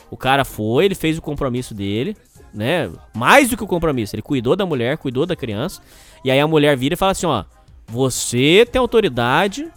O 0.10 0.16
cara 0.16 0.46
foi, 0.46 0.86
ele 0.86 0.96
fez 0.96 1.18
o 1.18 1.22
compromisso 1.22 1.74
dele, 1.74 2.16
né? 2.54 2.90
Mais 3.14 3.50
do 3.50 3.58
que 3.58 3.64
o 3.66 3.68
compromisso. 3.68 4.16
Ele 4.16 4.22
cuidou 4.22 4.56
da 4.56 4.66
mulher, 4.66 4.98
cuidou 4.98 5.26
da 5.26 5.36
criança. 5.36 5.82
E 6.24 6.32
aí 6.32 6.40
a 6.40 6.48
mulher 6.48 6.78
vira 6.78 6.94
e 6.94 6.98
fala 6.98 7.12
assim, 7.12 7.26
ó. 7.26 7.44
Você 7.86 8.66
tem 8.72 8.80
autoridade 8.80 9.70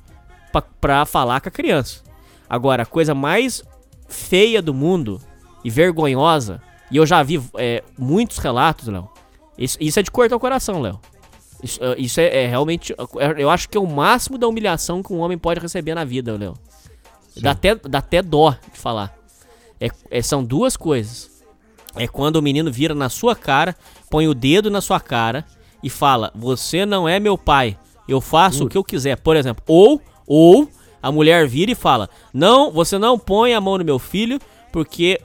pra 0.81 1.05
falar 1.05 1.40
com 1.40 1.48
a 1.48 1.52
criança. 1.52 2.05
Agora, 2.48 2.85
a 2.85 2.86
coisa 2.86 3.12
mais 3.16 3.65
feia 4.15 4.62
do 4.62 4.73
mundo 4.73 5.20
e 5.65 5.70
vergonhosa, 5.70 6.62
e 6.91 6.97
eu 6.97 7.05
já 7.07 7.23
vi 7.23 7.43
é, 7.59 7.82
muitos 7.99 8.39
relatos, 8.39 8.86
Léo. 8.89 9.09
Isso, 9.59 9.77
isso 9.81 9.99
é 9.99 10.03
de 10.03 10.11
cortar 10.11 10.36
o 10.36 10.41
coração, 10.41 10.81
Léo. 10.81 11.01
Isso, 11.62 11.82
é- 11.82 11.95
isso 11.99 12.20
é, 12.20 12.45
é 12.45 12.47
realmente. 12.47 12.93
é- 12.93 13.43
Eu 13.43 13.51
acho 13.51 13.69
que 13.69 13.77
é 13.77 13.81
o 13.81 13.86
máximo 13.86 14.36
da 14.39 14.47
humilhação 14.47 15.03
que 15.03 15.12
um 15.12 15.19
homem 15.20 15.39
pode 15.39 15.61
receber 15.61 15.95
na 15.95 16.05
vida, 16.05 16.36
Léo. 16.36 16.55
Dá 17.36 17.51
até, 17.53 17.74
dá 17.74 17.99
até 17.99 18.23
dó 18.23 18.55
de 18.73 18.78
falar. 18.78 19.16
É, 19.81 19.89
é- 20.11 20.23
são 20.23 20.45
duas 20.45 20.77
coisas. 20.77 21.31
É 21.97 22.07
quando 22.07 22.36
o 22.36 22.43
menino 22.43 22.70
vira 22.70 22.95
na 22.95 23.09
sua 23.09 23.35
cara, 23.35 23.74
põe 24.11 24.28
o 24.28 24.35
dedo 24.35 24.70
na 24.70 24.81
sua 24.81 25.01
cara 25.01 25.45
e 25.82 25.89
fala: 25.91 26.31
Você 26.35 26.85
não 26.85 27.09
é 27.09 27.19
meu 27.19 27.36
pai. 27.39 27.77
Eu 28.07 28.20
faço 28.20 28.65
o 28.65 28.69
que 28.69 28.77
eu 28.77 28.85
quiser. 28.85 29.16
Por 29.16 29.35
exemplo, 29.36 29.65
ou, 29.66 30.01
ou 30.27 30.69
a 31.06 31.12
mulher 31.12 31.47
vira 31.47 31.70
e 31.70 31.74
fala: 31.74 32.09
Não, 32.32 32.70
você 32.70 32.98
não 32.98 33.18
põe 33.18 33.55
a 33.55 33.60
mão 33.60 33.78
no 33.78 33.85
meu 33.85 33.98
filho 33.98 34.39
porque 34.72 35.20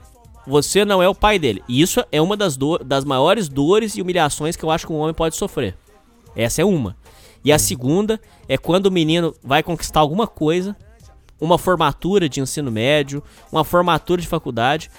você 0.46 0.84
não 0.84 1.02
é 1.02 1.08
o 1.08 1.14
pai 1.14 1.38
dele. 1.38 1.62
E 1.68 1.80
isso 1.80 2.04
é 2.12 2.20
uma 2.20 2.36
das, 2.36 2.56
do- 2.56 2.78
das 2.78 3.04
maiores 3.04 3.48
dores 3.48 3.96
e 3.96 4.02
humilhações 4.02 4.56
que 4.56 4.64
eu 4.64 4.70
acho 4.70 4.86
que 4.86 4.92
um 4.92 4.98
homem 4.98 5.14
pode 5.14 5.36
sofrer. 5.36 5.76
Essa 6.36 6.62
é 6.62 6.64
uma. 6.64 6.96
E 7.44 7.50
a 7.52 7.58
segunda 7.58 8.20
é 8.48 8.56
quando 8.58 8.86
o 8.86 8.90
menino 8.90 9.34
vai 9.42 9.62
conquistar 9.62 10.00
alguma 10.00 10.26
coisa 10.26 10.76
uma 11.40 11.56
formatura 11.56 12.28
de 12.28 12.38
ensino 12.40 12.70
médio, 12.70 13.22
uma 13.50 13.64
formatura 13.64 14.20
de 14.20 14.28
faculdade. 14.28 14.90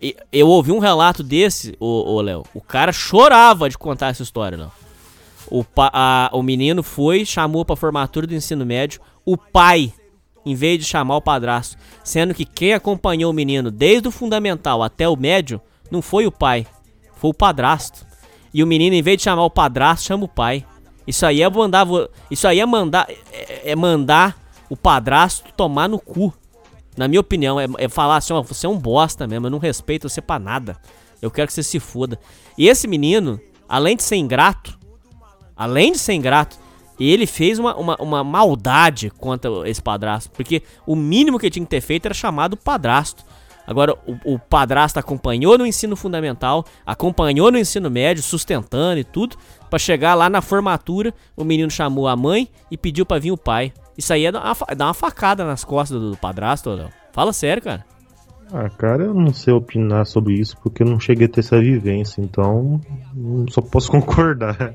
E 0.00 0.14
eu 0.30 0.46
ouvi 0.48 0.70
um 0.70 0.78
relato 0.78 1.22
desse, 1.22 1.74
ô, 1.80 2.14
ô 2.14 2.20
Léo. 2.20 2.44
O 2.54 2.60
cara 2.60 2.92
chorava 2.92 3.68
de 3.68 3.76
contar 3.76 4.08
essa 4.10 4.22
história, 4.22 4.56
Léo. 4.56 4.72
O, 5.48 5.64
pa- 5.64 5.90
a- 5.92 6.30
o 6.32 6.42
menino 6.42 6.82
foi, 6.82 7.24
chamou 7.24 7.64
pra 7.64 7.74
formatura 7.76 8.26
do 8.26 8.34
ensino 8.34 8.64
médio 8.64 9.00
o 9.26 9.36
pai, 9.36 9.92
em 10.44 10.54
vez 10.54 10.78
de 10.78 10.84
chamar 10.84 11.16
o 11.16 11.22
padrasto. 11.22 11.76
Sendo 12.02 12.34
que 12.34 12.44
quem 12.44 12.74
acompanhou 12.74 13.30
o 13.30 13.34
menino 13.34 13.70
desde 13.70 14.08
o 14.08 14.10
fundamental 14.10 14.82
até 14.82 15.08
o 15.08 15.16
médio 15.16 15.60
não 15.90 16.02
foi 16.02 16.26
o 16.26 16.32
pai, 16.32 16.66
foi 17.16 17.30
o 17.30 17.34
padrasto. 17.34 18.06
E 18.52 18.62
o 18.62 18.66
menino, 18.66 18.94
em 18.94 19.02
vez 19.02 19.18
de 19.18 19.24
chamar 19.24 19.44
o 19.44 19.50
padrasto, 19.50 20.06
chama 20.06 20.24
o 20.24 20.28
pai. 20.28 20.64
Isso 21.06 21.26
aí 21.26 21.42
é 21.42 21.50
mandar, 21.50 21.86
isso 22.30 22.46
aí 22.46 22.60
é 22.60 22.66
mandar, 22.66 23.06
é, 23.32 23.72
é 23.72 23.76
mandar 23.76 24.38
o 24.70 24.76
padrasto 24.76 25.52
tomar 25.56 25.88
no 25.88 25.98
cu. 25.98 26.32
Na 26.96 27.08
minha 27.08 27.20
opinião, 27.20 27.58
é, 27.58 27.66
é 27.78 27.88
falar 27.88 28.16
assim, 28.16 28.32
ó, 28.32 28.42
você 28.42 28.66
é 28.66 28.68
um 28.68 28.78
bosta 28.78 29.26
mesmo, 29.26 29.46
eu 29.46 29.50
não 29.50 29.58
respeito 29.58 30.08
você 30.08 30.20
pra 30.20 30.38
nada. 30.38 30.76
Eu 31.20 31.30
quero 31.30 31.48
que 31.48 31.52
você 31.52 31.62
se 31.62 31.80
foda. 31.80 32.18
E 32.56 32.68
esse 32.68 32.86
menino, 32.86 33.40
além 33.68 33.96
de 33.96 34.02
ser 34.02 34.16
ingrato, 34.16 34.78
além 35.56 35.92
de 35.92 35.98
ser 35.98 36.12
ingrato, 36.12 36.56
ele 36.98 37.26
fez 37.26 37.58
uma, 37.58 37.74
uma, 37.76 37.96
uma 37.96 38.24
maldade 38.24 39.10
contra 39.10 39.50
esse 39.68 39.82
padrasto. 39.82 40.30
Porque 40.32 40.62
o 40.86 40.94
mínimo 40.94 41.38
que 41.38 41.46
ele 41.46 41.52
tinha 41.52 41.64
que 41.64 41.70
ter 41.70 41.80
feito 41.80 42.06
era 42.06 42.14
chamar 42.14 42.48
do 42.48 42.56
padrasto. 42.56 43.24
Agora, 43.66 43.94
o, 44.06 44.34
o 44.34 44.38
padrasto 44.38 44.98
acompanhou 44.98 45.56
no 45.56 45.66
ensino 45.66 45.96
fundamental, 45.96 46.66
acompanhou 46.84 47.50
no 47.50 47.58
ensino 47.58 47.90
médio, 47.90 48.22
sustentando 48.22 49.00
e 49.00 49.04
tudo, 49.04 49.36
pra 49.70 49.78
chegar 49.78 50.14
lá 50.14 50.28
na 50.28 50.42
formatura, 50.42 51.14
o 51.34 51.42
menino 51.44 51.70
chamou 51.70 52.06
a 52.06 52.14
mãe 52.14 52.46
e 52.70 52.76
pediu 52.76 53.06
pra 53.06 53.18
vir 53.18 53.32
o 53.32 53.38
pai. 53.38 53.72
Isso 53.96 54.12
aí 54.12 54.26
é 54.26 54.32
dar 54.32 54.44
uma, 54.44 54.54
fa- 54.54 54.74
dar 54.76 54.86
uma 54.88 54.94
facada 54.94 55.44
nas 55.46 55.64
costas 55.64 55.98
do, 55.98 56.10
do 56.10 56.16
padrasto, 56.18 56.68
Léo. 56.70 56.90
Fala 57.10 57.32
sério, 57.32 57.62
cara. 57.62 57.86
Ah, 58.52 58.68
cara, 58.68 59.04
eu 59.04 59.14
não 59.14 59.32
sei 59.32 59.54
opinar 59.54 60.04
sobre 60.04 60.34
isso 60.34 60.56
porque 60.62 60.82
eu 60.82 60.86
não 60.86 61.00
cheguei 61.00 61.26
a 61.26 61.28
ter 61.30 61.40
essa 61.40 61.58
vivência, 61.58 62.20
então 62.20 62.78
só 63.48 63.62
posso 63.62 63.88
concordar. 63.90 64.74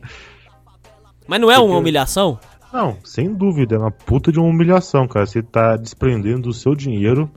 Mas 1.30 1.40
não 1.40 1.52
é 1.52 1.60
uma 1.60 1.78
humilhação? 1.78 2.40
Não, 2.74 2.98
sem 3.04 3.32
dúvida, 3.32 3.76
é 3.76 3.78
uma 3.78 3.92
puta 3.92 4.32
de 4.32 4.40
uma 4.40 4.50
humilhação, 4.50 5.08
cara. 5.08 5.28
Você 5.28 5.44
tá 5.44 5.76
desprendendo 5.76 6.50
do 6.50 6.54
seu 6.54 6.74
dinheiro, 6.74 7.30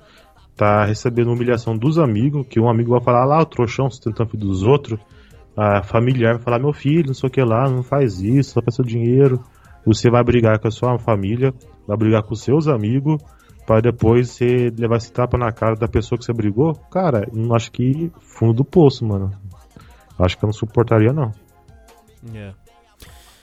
tá 0.56 0.82
recebendo 0.82 1.30
humilhação 1.30 1.76
dos 1.76 1.98
amigos, 1.98 2.46
que 2.48 2.58
um 2.58 2.70
amigo 2.70 2.92
vai 2.92 3.02
falar 3.02 3.26
lá, 3.26 3.42
o 3.42 3.44
trouxão 3.44 3.90
sustentando 3.90 4.30
filho 4.30 4.46
dos 4.46 4.62
outros. 4.62 4.98
A 5.54 5.82
familiar 5.82 6.36
vai 6.36 6.42
falar, 6.42 6.58
meu 6.58 6.72
filho, 6.72 7.08
não 7.08 7.14
sei 7.14 7.28
o 7.28 7.30
que 7.30 7.42
lá, 7.42 7.68
não 7.68 7.82
faz 7.82 8.18
isso, 8.18 8.52
só 8.52 8.62
pra 8.62 8.72
seu 8.72 8.82
dinheiro. 8.82 9.44
Você 9.84 10.10
vai 10.10 10.24
brigar 10.24 10.58
com 10.58 10.68
a 10.68 10.70
sua 10.70 10.98
família, 10.98 11.52
vai 11.86 11.96
brigar 11.98 12.22
com 12.22 12.32
os 12.32 12.40
seus 12.40 12.68
amigos, 12.68 13.22
para 13.66 13.82
depois 13.82 14.30
você 14.30 14.72
levar 14.74 14.96
esse 14.96 15.12
tapa 15.12 15.36
na 15.36 15.52
cara 15.52 15.74
da 15.76 15.86
pessoa 15.86 16.18
que 16.18 16.24
você 16.24 16.32
brigou. 16.32 16.72
Cara, 16.90 17.28
eu 17.30 17.38
não 17.38 17.54
acho 17.54 17.70
que 17.70 18.10
fundo 18.20 18.54
do 18.54 18.64
poço, 18.64 19.04
mano. 19.04 19.30
Acho 20.18 20.38
que 20.38 20.44
eu 20.44 20.46
não 20.46 20.54
suportaria, 20.54 21.12
não. 21.12 21.30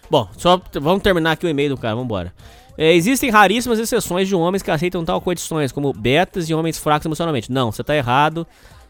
Bom, 0.09 0.27
só 0.37 0.59
vamos 0.81 1.01
terminar 1.03 1.31
aqui 1.33 1.45
o 1.45 1.49
e-mail 1.49 1.69
do 1.69 1.77
cara, 1.77 1.95
vambora. 1.95 2.33
É, 2.77 2.93
existem 2.93 3.29
raríssimas 3.29 3.77
exceções 3.77 4.27
de 4.27 4.35
homens 4.35 4.63
que 4.63 4.71
aceitam 4.71 5.03
tal 5.03 5.19
condições, 5.21 5.71
como 5.71 5.91
betas 5.93 6.49
e 6.49 6.53
homens 6.53 6.77
fracos 6.77 7.05
emocionalmente. 7.05 7.51
Não, 7.51 7.71
você 7.71 7.83
tá 7.83 7.95
errado. 7.95 8.47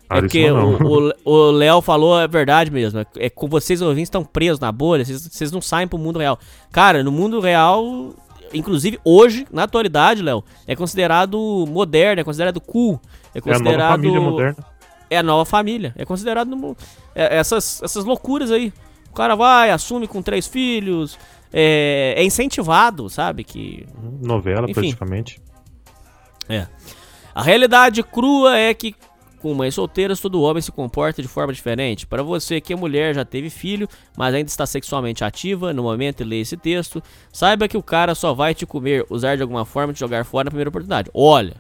É 0.10 0.22
porque 0.22 0.46
o- 1.26 1.52
Léo 1.52 1.82
falou 1.82 2.20
é 2.20 2.28
verdade 2.28 2.72
mesmo. 2.72 3.00
É, 3.00 3.06
é 3.18 3.30
com 3.30 3.48
vocês 3.48 3.82
ouvintes 3.82 4.08
estão 4.08 4.24
presos 4.24 4.60
na 4.60 4.72
bolha, 4.72 5.04
vocês, 5.04 5.28
vocês 5.28 5.52
não 5.52 5.62
saem 5.62 5.88
pro 5.88 5.98
mundo 5.98 6.20
real. 6.20 6.38
Cara, 6.72 7.04
no 7.04 7.12
mundo 7.12 7.40
real, 7.40 8.14
inclusive 8.54 9.00
hoje, 9.04 9.46
na 9.52 9.64
atualidade, 9.64 10.22
Léo, 10.22 10.44
é 10.68 10.76
considerado 10.76 11.66
moderno, 11.68 12.22
é 12.22 12.24
considerado 12.24 12.62
cool. 12.62 13.00
É 13.34 13.38
É 13.38 13.40
a 13.40 13.42
considerado. 13.42 13.78
nova 13.78 13.92
família 13.92 14.22
moderna. 14.22 14.56
É 15.12 15.18
a 15.18 15.24
nova 15.24 15.46
família. 15.46 15.94
É 15.98 16.06
considerado 16.06 16.48
no- 16.56 16.78
é, 17.16 17.38
essas, 17.38 17.82
essas 17.84 18.06
loucuras 18.06 18.52
aí. 18.52 18.72
O 19.20 19.22
cara 19.22 19.36
vai, 19.36 19.70
assume 19.70 20.08
com 20.08 20.22
três 20.22 20.48
filhos. 20.48 21.20
É, 21.52 22.14
é 22.16 22.24
incentivado, 22.24 23.10
sabe? 23.10 23.44
Que. 23.44 23.86
Novela, 24.22 24.64
Enfim. 24.64 24.74
praticamente. 24.76 25.42
É. 26.48 26.66
A 27.36 27.44
realidade 27.44 28.02
crua 28.02 28.58
é 28.58 28.74
que 28.74 28.96
com 29.42 29.54
mães 29.54 29.76
solteiras 29.76 30.22
todo 30.22 30.42
homem 30.42 30.62
se 30.62 30.72
comporta 30.72 31.22
de 31.22 31.28
forma 31.28 31.52
diferente. 31.52 32.08
Para 32.08 32.24
você 32.24 32.62
que 32.62 32.72
é 32.72 32.78
mulher, 32.78 33.14
já 33.14 33.26
teve 33.26 33.50
filho, 33.50 33.90
mas 34.16 34.34
ainda 34.34 34.48
está 34.48 34.66
sexualmente 34.66 35.22
ativa 35.22 35.74
no 35.74 35.84
momento 35.84 36.24
de 36.24 36.30
ler 36.30 36.40
esse 36.40 36.56
texto, 36.56 37.04
saiba 37.30 37.68
que 37.68 37.76
o 37.76 37.84
cara 37.84 38.16
só 38.16 38.34
vai 38.34 38.56
te 38.56 38.66
comer, 38.66 39.06
usar 39.10 39.36
de 39.36 39.42
alguma 39.42 39.66
forma, 39.66 39.92
te 39.92 40.00
jogar 40.00 40.24
fora 40.24 40.46
na 40.46 40.52
primeira 40.52 40.70
oportunidade. 40.70 41.12
Olha, 41.14 41.58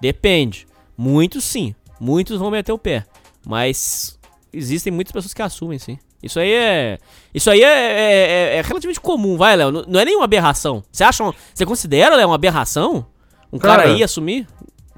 depende. 0.00 0.66
Muitos 0.96 1.44
sim, 1.44 1.74
muitos 2.00 2.38
vão 2.38 2.50
meter 2.50 2.72
o 2.72 2.78
pé, 2.78 3.04
mas 3.46 4.18
existem 4.50 4.90
muitas 4.90 5.12
pessoas 5.12 5.34
que 5.34 5.42
assumem 5.42 5.78
sim. 5.78 5.98
Isso 6.24 6.40
aí 6.40 6.52
é. 6.52 6.98
Isso 7.34 7.50
aí 7.50 7.62
é, 7.62 7.66
é- 7.66 8.30
é- 8.54 8.56
é 8.56 8.62
relativamente 8.62 9.00
comum, 9.00 9.36
vai, 9.36 9.56
Léo. 9.56 9.70
Não, 9.70 9.84
não 9.86 10.00
é 10.00 10.04
nenhuma 10.04 10.24
aberração. 10.24 10.82
Você 10.90 11.04
acha. 11.04 11.24
Você 11.52 11.66
considera, 11.66 12.16
Léo, 12.16 12.28
uma 12.28 12.34
aberração? 12.36 13.06
Um 13.52 13.58
cara, 13.58 13.82
Cara, 13.82 13.94
aí 13.94 14.02
assumir? 14.02 14.46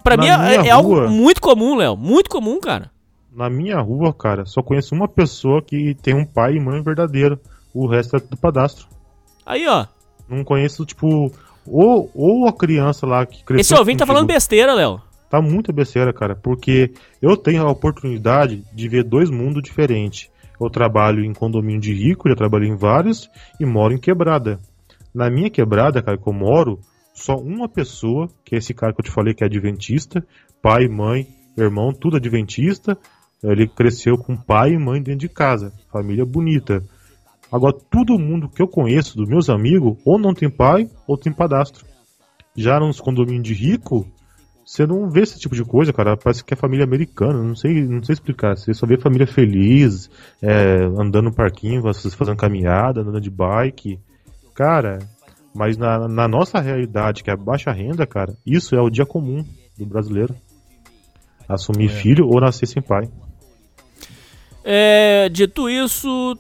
Pra 0.03 0.17
mim 0.17 0.29
é, 0.29 0.69
é 0.69 0.71
algo 0.71 1.09
muito 1.09 1.41
comum, 1.41 1.75
Léo. 1.77 1.97
Muito 1.97 2.31
comum, 2.31 2.61
cara. 2.61 2.91
Na 3.35 3.51
minha 3.51 3.79
rua, 3.81 4.15
cara, 4.15 4.47
só 4.47 4.63
conheço 4.63 4.95
uma 4.95 5.09
pessoa 5.09 5.61
que 5.61 5.95
tem 6.01 6.15
um 6.15 6.25
pai 6.25 6.55
e 6.55 6.61
mãe 6.61 6.81
verdadeiro. 6.83 7.39
O 7.75 7.87
resto 7.87 8.17
é 8.17 8.21
do 8.21 8.37
padastro. 8.37 8.87
Aí, 9.45 9.67
ó. 9.69 9.85
Não 10.29 10.43
conheço, 10.43 10.87
tipo, 10.87 11.31
ou, 11.67 12.11
ou 12.15 12.47
a 12.49 12.53
criança 12.53 13.07
lá 13.07 13.27
que 13.27 13.45
cresceu. 13.45 13.61
Esse 13.61 13.75
ouvinte 13.75 13.99
tá 13.99 14.05
contigo. 14.05 14.15
falando 14.15 14.29
besteira, 14.29 14.73
Léo. 14.73 15.03
Tá 15.29 15.43
muito 15.43 15.73
besteira, 15.73 16.13
cara, 16.13 16.35
porque 16.37 16.93
eu 17.21 17.37
tenho 17.37 17.67
a 17.67 17.71
oportunidade 17.71 18.65
de 18.73 18.89
ver 18.89 19.03
dois 19.03 19.29
mundos 19.29 19.63
diferentes. 19.63 20.31
Eu 20.61 20.71
trabalho 20.71 21.25
em 21.25 21.33
condomínio 21.33 21.81
de 21.81 21.93
rico, 21.93 22.29
já 22.29 22.35
trabalhei 22.35 22.69
em 22.69 22.77
vários, 22.77 23.31
e 23.61 23.67
moro 23.67 23.93
em 23.93 23.99
quebrada. 23.99 24.59
Na 25.15 25.31
minha 25.31 25.51
quebrada, 25.51 26.03
cara, 26.03 26.19
que 26.19 26.27
eu 26.29 26.33
moro, 26.33 26.81
só 27.15 27.37
uma 27.37 27.69
pessoa, 27.69 28.29
que 28.45 28.55
é 28.55 28.59
esse 28.59 28.75
cara 28.75 28.93
que 28.93 29.01
eu 29.01 29.05
te 29.05 29.11
falei 29.11 29.33
que 29.33 29.43
é 29.43 29.47
adventista, 29.47 30.27
pai, 30.63 30.87
mãe, 30.89 31.27
irmão, 31.57 31.93
tudo 31.93 32.17
adventista. 32.17 32.97
Ele 33.43 33.67
cresceu 33.67 34.19
com 34.19 34.37
pai 34.37 34.73
e 34.73 34.79
mãe 34.79 35.03
dentro 35.03 35.21
de 35.21 35.29
casa, 35.29 35.73
família 35.93 36.25
bonita. 36.25 36.83
Agora, 37.51 37.75
todo 37.91 38.19
mundo 38.19 38.49
que 38.49 38.61
eu 38.61 38.69
conheço, 38.69 39.17
dos 39.17 39.29
meus 39.29 39.49
amigos, 39.49 39.97
ou 40.05 40.19
não 40.19 40.35
tem 40.35 40.51
pai, 40.51 40.91
ou 41.07 41.17
tem 41.17 41.33
padastro. 41.33 41.87
Já 42.57 42.81
nos 42.81 43.01
condomínios 43.01 43.45
de 43.45 43.55
rico, 43.55 44.07
você 44.67 44.85
não 44.85 45.09
vê 45.09 45.21
esse 45.21 45.39
tipo 45.39 45.55
de 45.55 45.65
coisa, 45.65 45.93
cara. 45.93 46.17
Parece 46.17 46.43
que 46.43 46.53
é 46.53 46.57
família 46.57 46.85
americana. 46.85 47.41
Não 47.41 47.55
sei, 47.55 47.85
não 47.85 48.03
sei 48.03 48.15
explicar. 48.15 48.57
Você 48.57 48.75
só 48.75 48.85
vê 48.85 48.99
família 48.99 49.25
feliz, 49.25 50.11
é, 50.43 50.83
andando 50.99 51.27
no 51.27 51.33
parquinho, 51.33 51.81
vocês 51.81 52.15
fazendo 52.15 52.37
caminhada, 52.37 53.01
andando 53.01 53.21
de 53.21 53.31
bike. 53.31 54.01
Cara, 54.57 54.99
mas 55.55 55.77
na, 55.79 56.09
na 56.09 56.27
nossa 56.27 56.61
realidade, 56.61 57.23
que 57.23 57.31
é 57.31 57.35
a 57.35 57.37
baixa 57.37 57.71
renda, 57.71 58.05
cara, 58.09 58.37
isso 58.45 58.75
é 58.75 58.81
o 58.81 58.91
dia 58.91 59.07
comum 59.07 59.45
do 59.79 59.87
brasileiro. 59.87 60.35
Assumir 61.49 61.89
filho 61.89 62.27
ou 62.27 62.41
nascer 62.41 62.67
sem 62.67 62.83
pai. 62.83 63.09
É, 64.65 65.29
dito 65.29 65.71
isso, 65.71 66.37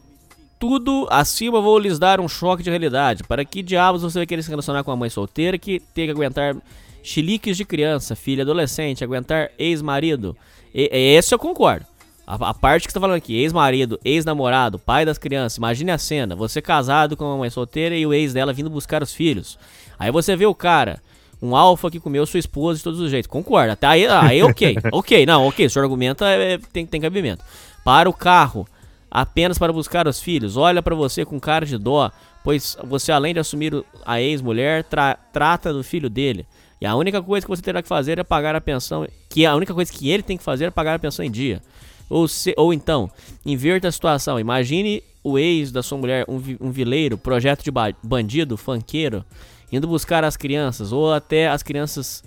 tudo 0.59 1.07
acima 1.12 1.61
vou 1.61 1.78
lhes 1.78 1.97
dar 1.97 2.19
um 2.19 2.27
choque 2.27 2.65
de 2.65 2.70
realidade. 2.70 3.23
Para 3.23 3.44
que 3.44 3.62
diabos 3.62 4.03
você 4.03 4.19
vai 4.19 4.27
querer 4.27 4.43
se 4.43 4.51
relacionar 4.51 4.82
com 4.82 4.90
uma 4.90 4.97
mãe 4.97 5.11
solteira 5.11 5.57
que 5.57 5.78
tem 5.94 6.07
que 6.07 6.11
aguentar 6.11 6.57
chiliques 7.06 7.56
de 7.56 7.64
criança, 7.64 8.16
filha 8.16 8.42
adolescente, 8.42 9.04
aguentar 9.04 9.50
ex-marido? 9.58 10.36
Esse 10.74 11.32
eu 11.32 11.38
concordo. 11.38 11.86
A, 12.26 12.50
a 12.50 12.52
parte 12.54 12.86
que 12.86 12.92
você 12.92 12.94
tá 12.94 13.00
falando 13.00 13.16
aqui, 13.16 13.36
ex-marido, 13.36 14.00
ex-namorado, 14.04 14.78
pai 14.80 15.04
das 15.04 15.16
crianças, 15.16 15.58
imagine 15.58 15.92
a 15.92 15.98
cena, 15.98 16.34
você 16.34 16.60
casado 16.60 17.16
com 17.16 17.24
uma 17.24 17.36
mãe 17.36 17.48
solteira 17.48 17.96
e 17.96 18.04
o 18.04 18.12
ex 18.12 18.32
dela 18.32 18.52
vindo 18.52 18.68
buscar 18.68 19.00
os 19.02 19.14
filhos. 19.14 19.56
Aí 19.96 20.10
você 20.10 20.34
vê 20.34 20.44
o 20.44 20.54
cara, 20.54 21.00
um 21.40 21.54
alfa 21.54 21.88
que 21.88 22.00
comeu 22.00 22.26
sua 22.26 22.40
esposa 22.40 22.78
de 22.78 22.82
todos 22.84 22.98
os 22.98 23.08
jeitos. 23.12 23.30
Concordo, 23.30 23.72
até 23.72 23.86
aí, 23.86 24.06
aí 24.08 24.42
ok, 24.42 24.76
ok, 24.90 25.24
não, 25.24 25.46
ok, 25.46 25.66
o 25.66 25.70
senhor 25.70 25.84
argumenta 25.84 26.28
é, 26.28 26.54
é, 26.54 26.58
tem, 26.72 26.84
tem 26.84 27.00
cabimento. 27.00 27.44
Para 27.84 28.10
o 28.10 28.12
carro, 28.12 28.66
apenas 29.08 29.56
para 29.56 29.72
buscar 29.72 30.08
os 30.08 30.20
filhos, 30.20 30.56
olha 30.56 30.82
pra 30.82 30.96
você 30.96 31.24
com 31.24 31.38
cara 31.38 31.64
de 31.64 31.78
dó, 31.78 32.10
pois 32.42 32.76
você 32.82 33.12
além 33.12 33.32
de 33.32 33.38
assumir 33.38 33.72
a 34.04 34.20
ex-mulher, 34.20 34.82
tra- 34.82 35.16
trata 35.32 35.72
do 35.72 35.84
filho 35.84 36.10
dele. 36.10 36.44
E 36.81 36.86
a 36.86 36.94
única 36.94 37.23
coisa 37.23 37.47
que 37.47 37.51
você 37.51 37.62
terá 37.62 37.82
que 37.82 37.89
fazer 37.89 38.19
é 38.19 38.24
pagar 38.24 38.55
a 38.55 38.61
pensão, 38.61 39.07
que 39.31 39.47
a 39.47 39.55
única 39.55 39.73
coisa 39.73 39.90
que 39.93 40.11
ele 40.11 40.23
tem 40.23 40.36
que 40.36 40.44
fazer 40.44 40.66
é 40.66 40.70
pagar 40.70 40.94
a 40.94 40.98
pensão 40.98 41.24
em 41.24 41.31
dia. 41.31 41.62
Ou, 42.09 42.28
se, 42.28 42.55
ou 42.57 42.73
então, 42.73 43.11
inverta 43.44 43.89
a 43.89 43.93
situação. 43.93 44.39
Imagine 44.39 45.03
o 45.24 45.39
ex 45.39 45.73
da 45.73 45.82
sua 45.82 45.98
mulher, 45.98 46.24
um, 46.28 46.36
um 46.61 46.70
vileiro, 46.70 47.19
projeto 47.19 47.65
de 47.65 47.70
ba- 47.70 47.94
bandido, 48.03 48.57
fanqueiro, 48.57 49.24
indo 49.73 49.89
buscar 49.89 50.23
as 50.23 50.36
crianças, 50.36 50.93
ou 50.93 51.12
até 51.12 51.48
as 51.48 51.62
crianças. 51.62 52.23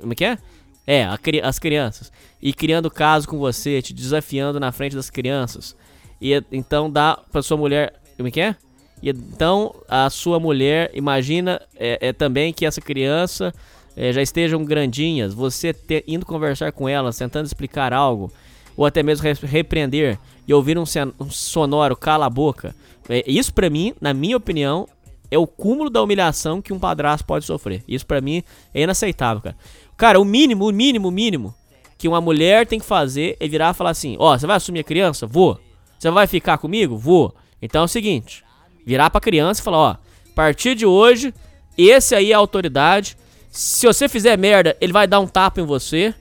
Como 0.00 0.12
é 0.12 0.16
que 0.16 0.24
é? 0.24 0.38
É, 0.86 1.04
a 1.04 1.18
as 1.44 1.58
crianças. 1.58 2.12
E 2.42 2.52
criando 2.52 2.90
caso 2.90 3.28
com 3.28 3.38
você, 3.38 3.80
te 3.80 3.94
desafiando 3.94 4.58
na 4.58 4.72
frente 4.72 4.96
das 4.96 5.08
crianças. 5.08 5.76
E 6.20 6.32
então 6.50 6.90
dá 6.90 7.18
pra 7.30 7.42
sua 7.42 7.56
mulher. 7.56 7.94
Como 8.16 8.28
é 8.28 8.30
que 8.30 8.40
é? 8.40 8.56
E 9.02 9.10
então 9.10 9.74
a 9.88 10.08
sua 10.10 10.40
mulher 10.40 10.90
imagina 10.94 11.60
é, 11.76 12.08
é 12.08 12.12
também 12.12 12.52
que 12.52 12.64
essa 12.64 12.80
criança 12.80 13.52
eh, 13.96 14.12
já 14.12 14.22
estejam 14.22 14.64
grandinhas, 14.64 15.34
você 15.34 15.74
indo 16.06 16.24
conversar 16.24 16.72
com 16.72 16.88
elas, 16.88 17.18
tentando 17.18 17.46
explicar 17.46 17.92
algo, 17.92 18.32
ou 18.76 18.86
até 18.86 19.02
mesmo 19.02 19.24
re- 19.24 19.46
repreender 19.46 20.18
e 20.46 20.54
ouvir 20.54 20.78
um, 20.78 20.84
sonoro 21.30 21.96
cala 21.96 22.26
a 22.26 22.30
boca, 22.30 22.74
é, 23.08 23.22
isso 23.26 23.52
pra 23.52 23.68
mim, 23.68 23.94
na 24.00 24.14
minha 24.14 24.36
opinião, 24.36 24.88
é 25.30 25.38
o 25.38 25.46
cúmulo 25.46 25.90
da 25.90 26.02
humilhação 26.02 26.62
que 26.62 26.72
um 26.72 26.78
padrasto 26.78 27.26
pode 27.26 27.44
sofrer. 27.44 27.82
Isso 27.88 28.06
pra 28.06 28.20
mim 28.20 28.42
é 28.72 28.82
inaceitável, 28.82 29.42
cara. 29.42 29.56
Cara, 29.96 30.20
o 30.20 30.24
mínimo, 30.24 30.68
o 30.68 30.72
mínimo, 30.72 31.08
o 31.08 31.10
mínimo 31.10 31.54
que 31.98 32.08
uma 32.08 32.20
mulher 32.20 32.66
tem 32.66 32.78
que 32.78 32.84
fazer 32.86 33.36
é 33.40 33.48
virar 33.48 33.70
e 33.70 33.74
falar 33.74 33.90
assim: 33.90 34.16
Ó, 34.18 34.36
você 34.36 34.46
vai 34.46 34.56
assumir 34.56 34.80
a 34.80 34.84
criança? 34.84 35.26
Vou. 35.26 35.58
Você 35.98 36.10
vai 36.10 36.26
ficar 36.26 36.58
comigo? 36.58 36.96
Vou. 36.96 37.34
Então 37.60 37.82
é 37.82 37.84
o 37.84 37.88
seguinte: 37.88 38.43
virar 38.84 39.10
pra 39.10 39.20
criança 39.20 39.60
e 39.60 39.64
falar: 39.64 39.78
Ó, 39.78 39.90
a 39.90 39.98
partir 40.34 40.74
de 40.74 40.86
hoje, 40.86 41.32
esse 41.76 42.14
aí 42.14 42.32
é 42.32 42.34
a 42.34 42.38
autoridade. 42.38 43.16
Se 43.50 43.86
você 43.86 44.08
fizer 44.08 44.36
merda, 44.36 44.76
ele 44.80 44.92
vai 44.92 45.06
dar 45.06 45.20
um 45.20 45.26
tapa 45.26 45.60
em 45.60 45.64
você. 45.64 46.14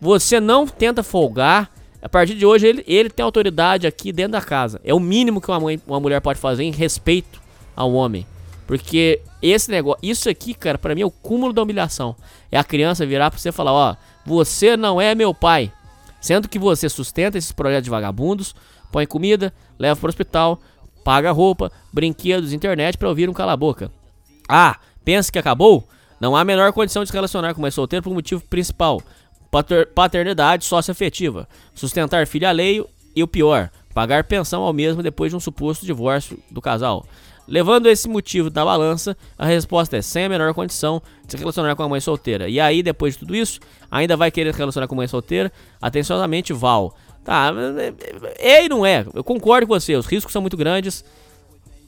Você 0.00 0.40
não 0.40 0.66
tenta 0.66 1.02
folgar. 1.02 1.70
A 2.02 2.08
partir 2.08 2.34
de 2.34 2.44
hoje, 2.44 2.66
ele, 2.66 2.84
ele 2.88 3.08
tem 3.08 3.22
autoridade 3.22 3.86
aqui 3.86 4.10
dentro 4.10 4.32
da 4.32 4.40
casa. 4.40 4.80
É 4.82 4.92
o 4.92 4.98
mínimo 4.98 5.40
que 5.40 5.48
uma, 5.48 5.60
mãe, 5.60 5.80
uma 5.86 6.00
mulher 6.00 6.20
pode 6.20 6.40
fazer 6.40 6.64
em 6.64 6.72
respeito 6.72 7.40
ao 7.76 7.92
homem. 7.92 8.26
Porque 8.66 9.20
esse 9.40 9.70
negócio, 9.70 10.00
isso 10.02 10.28
aqui, 10.28 10.54
cara, 10.54 10.78
pra 10.78 10.94
mim 10.94 11.02
é 11.02 11.06
o 11.06 11.10
cúmulo 11.10 11.52
da 11.52 11.62
humilhação. 11.62 12.16
É 12.50 12.58
a 12.58 12.64
criança 12.64 13.06
virar 13.06 13.30
pra 13.30 13.38
você 13.38 13.50
e 13.50 13.52
falar: 13.52 13.72
Ó, 13.72 13.96
você 14.26 14.76
não 14.76 15.00
é 15.00 15.14
meu 15.14 15.32
pai. 15.32 15.72
Sendo 16.20 16.48
que 16.48 16.58
você 16.58 16.88
sustenta 16.88 17.36
esses 17.36 17.52
projetos 17.52 17.84
de 17.84 17.90
vagabundos, 17.90 18.54
põe 18.90 19.06
comida, 19.06 19.52
leva 19.78 19.98
pro 19.98 20.08
hospital, 20.08 20.60
paga 21.04 21.30
roupa, 21.30 21.70
brinquedos, 21.92 22.52
internet 22.52 22.96
pra 22.96 23.08
ouvir 23.08 23.28
um 23.28 23.32
cala-boca. 23.32 23.90
Ah, 24.48 24.78
pensa 25.04 25.30
que 25.30 25.38
acabou? 25.38 25.86
Não 26.20 26.36
há 26.36 26.40
a 26.40 26.44
menor 26.44 26.72
condição 26.72 27.02
de 27.02 27.08
se 27.08 27.14
relacionar 27.14 27.54
com 27.54 27.60
mais 27.60 27.74
solteiro 27.74 28.02
por 28.02 28.10
um 28.10 28.14
motivo 28.14 28.42
principal: 28.48 29.02
pater- 29.50 29.88
paternidade 29.88 30.64
socioafetiva, 30.64 31.48
sustentar 31.74 32.26
filho 32.26 32.48
alheio 32.48 32.88
e 33.14 33.22
o 33.22 33.28
pior, 33.28 33.70
pagar 33.92 34.24
pensão 34.24 34.62
ao 34.62 34.72
mesmo 34.72 35.02
depois 35.02 35.30
de 35.30 35.36
um 35.36 35.40
suposto 35.40 35.84
divórcio 35.84 36.38
do 36.50 36.60
casal. 36.60 37.04
Levando 37.48 37.88
esse 37.88 38.08
motivo 38.08 38.48
da 38.48 38.64
balança, 38.64 39.16
a 39.36 39.44
resposta 39.44 39.96
é 39.96 40.02
sem 40.02 40.26
a 40.26 40.28
menor 40.28 40.54
condição 40.54 41.02
de 41.26 41.32
se 41.32 41.36
relacionar 41.36 41.74
com 41.74 41.82
a 41.82 41.88
mãe 41.88 42.00
solteira. 42.00 42.48
E 42.48 42.60
aí, 42.60 42.84
depois 42.84 43.14
de 43.14 43.18
tudo 43.18 43.34
isso, 43.34 43.58
ainda 43.90 44.16
vai 44.16 44.30
querer 44.30 44.52
se 44.52 44.58
relacionar 44.58 44.86
com 44.86 44.94
a 44.94 44.98
mãe 44.98 45.08
solteira? 45.08 45.50
Atenciosamente, 45.80 46.52
Val. 46.52 46.96
Tá, 47.24 47.52
é 48.38 48.64
e 48.64 48.68
não 48.68 48.84
é. 48.84 49.06
Eu 49.14 49.22
concordo 49.22 49.66
com 49.66 49.74
você, 49.78 49.94
os 49.94 50.06
riscos 50.06 50.32
são 50.32 50.42
muito 50.42 50.56
grandes. 50.56 51.04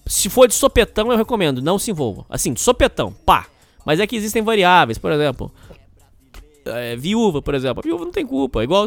Se 0.07 0.29
for 0.29 0.47
de 0.47 0.55
sopetão, 0.55 1.11
eu 1.11 1.17
recomendo, 1.19 1.61
não 1.63 1.79
se 1.79 1.91
envolva. 1.91 2.25
Assim, 2.29 2.53
de 2.53 2.61
sopetão, 2.61 3.13
pá. 3.25 3.47
Mas 3.85 3.99
é 4.01 4.07
que 4.07 4.17
existem 4.17 4.43
variáveis, 4.43 4.99
por 4.99 5.11
exemplo. 5.13 5.51
é, 6.67 6.97
viúva, 6.97 7.43
por 7.43 7.55
exemplo. 7.55 7.81
A 7.81 7.83
viúva 7.83 8.05
não 8.05 8.13
tem 8.13 8.25
culpa. 8.27 8.63
Igual, 8.63 8.87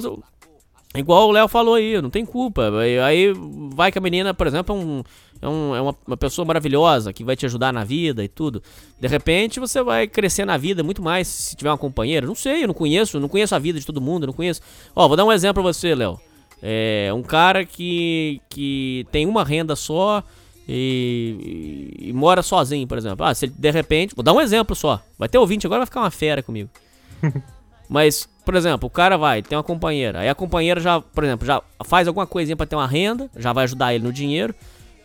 igual 0.96 1.28
o 1.28 1.32
Léo 1.32 1.48
falou 1.48 1.76
aí, 1.76 2.02
não 2.02 2.10
tem 2.10 2.26
culpa. 2.26 2.72
Aí- 3.06 3.34
vai 3.74 3.92
que 3.92 3.98
a 3.98 4.02
menina, 4.02 4.34
por 4.34 4.48
exemplo, 4.48 4.76
é, 4.76 4.80
um, 4.80 5.04
é, 5.42 5.48
um- 5.50 5.76
é 5.76 5.82
uma, 5.82 5.96
uma 6.08 6.18
pessoa 6.18 6.46
maravilhosa 6.46 7.12
que 7.14 7.24
vai 7.24 7.36
te 7.36 7.46
ajudar 7.46 7.72
na 7.74 7.84
vida 7.84 8.24
e 8.24 8.28
tudo. 8.28 8.64
De 9.00 9.08
repente 9.08 9.60
você 9.60 9.84
vai 9.84 10.08
crescer 10.08 10.46
na 10.46 10.58
vida 10.58 10.84
muito 10.84 11.02
mais 11.02 11.28
se 11.28 11.56
tiver 11.56 11.70
uma 11.70 11.78
companheira. 11.78 12.26
Não 12.26 12.36
sei, 12.36 12.64
eu 12.64 12.68
não 12.68 12.74
conheço, 12.74 13.20
não 13.20 13.28
conheço 13.30 13.54
a 13.54 13.60
vida 13.60 13.80
de 13.80 13.86
todo 13.86 14.00
mundo, 14.02 14.26
não 14.28 14.34
conheço. 14.34 14.62
Ó, 14.96 15.08
vou 15.08 15.18
dar 15.18 15.26
um 15.26 15.32
exemplo 15.32 15.62
pra 15.62 15.74
você, 15.74 15.94
Léo. 15.94 16.20
É 16.62 17.12
um 17.14 17.22
cara 17.22 17.64
que, 17.66 18.42
que 18.50 19.06
tem 19.12 19.26
uma 19.26 19.44
renda 19.44 19.76
só 19.76 20.24
e, 20.68 21.94
e- 22.02 22.10
e 22.10 22.14
mora 22.14 22.42
sozinho, 22.42 22.88
por 22.88 22.98
exemplo. 22.98 23.26
Ah, 23.26 23.34
se 23.34 23.46
ele, 23.46 23.54
de 23.58 23.72
repente. 23.72 24.16
Vou 24.16 24.24
dar 24.24 24.34
um 24.34 24.42
exemplo 24.42 24.76
só. 24.76 25.02
Vai 25.18 25.30
ter 25.30 25.38
ouvinte 25.38 25.66
agora, 25.68 25.80
vai 25.82 25.86
ficar 25.86 26.02
uma 26.02 26.12
fera 26.12 26.42
comigo. 26.42 26.70
Mas, 27.90 28.28
por 28.46 28.56
exemplo, 28.56 28.88
o 28.88 28.90
cara 28.90 29.18
vai, 29.18 29.42
tem 29.42 29.58
uma 29.58 29.64
companheira. 29.64 30.20
Aí 30.20 30.30
a 30.30 30.36
companheira 30.36 30.80
já, 30.82 31.00
por 31.00 31.24
exemplo, 31.24 31.46
já 31.48 31.62
faz 31.86 32.08
alguma 32.08 32.28
coisinha 32.28 32.56
pra 32.56 32.66
ter 32.66 32.76
uma 32.76 32.88
renda, 32.88 33.30
já 33.38 33.54
vai 33.54 33.64
ajudar 33.64 33.94
ele 33.94 34.04
no 34.04 34.12
dinheiro. 34.12 34.54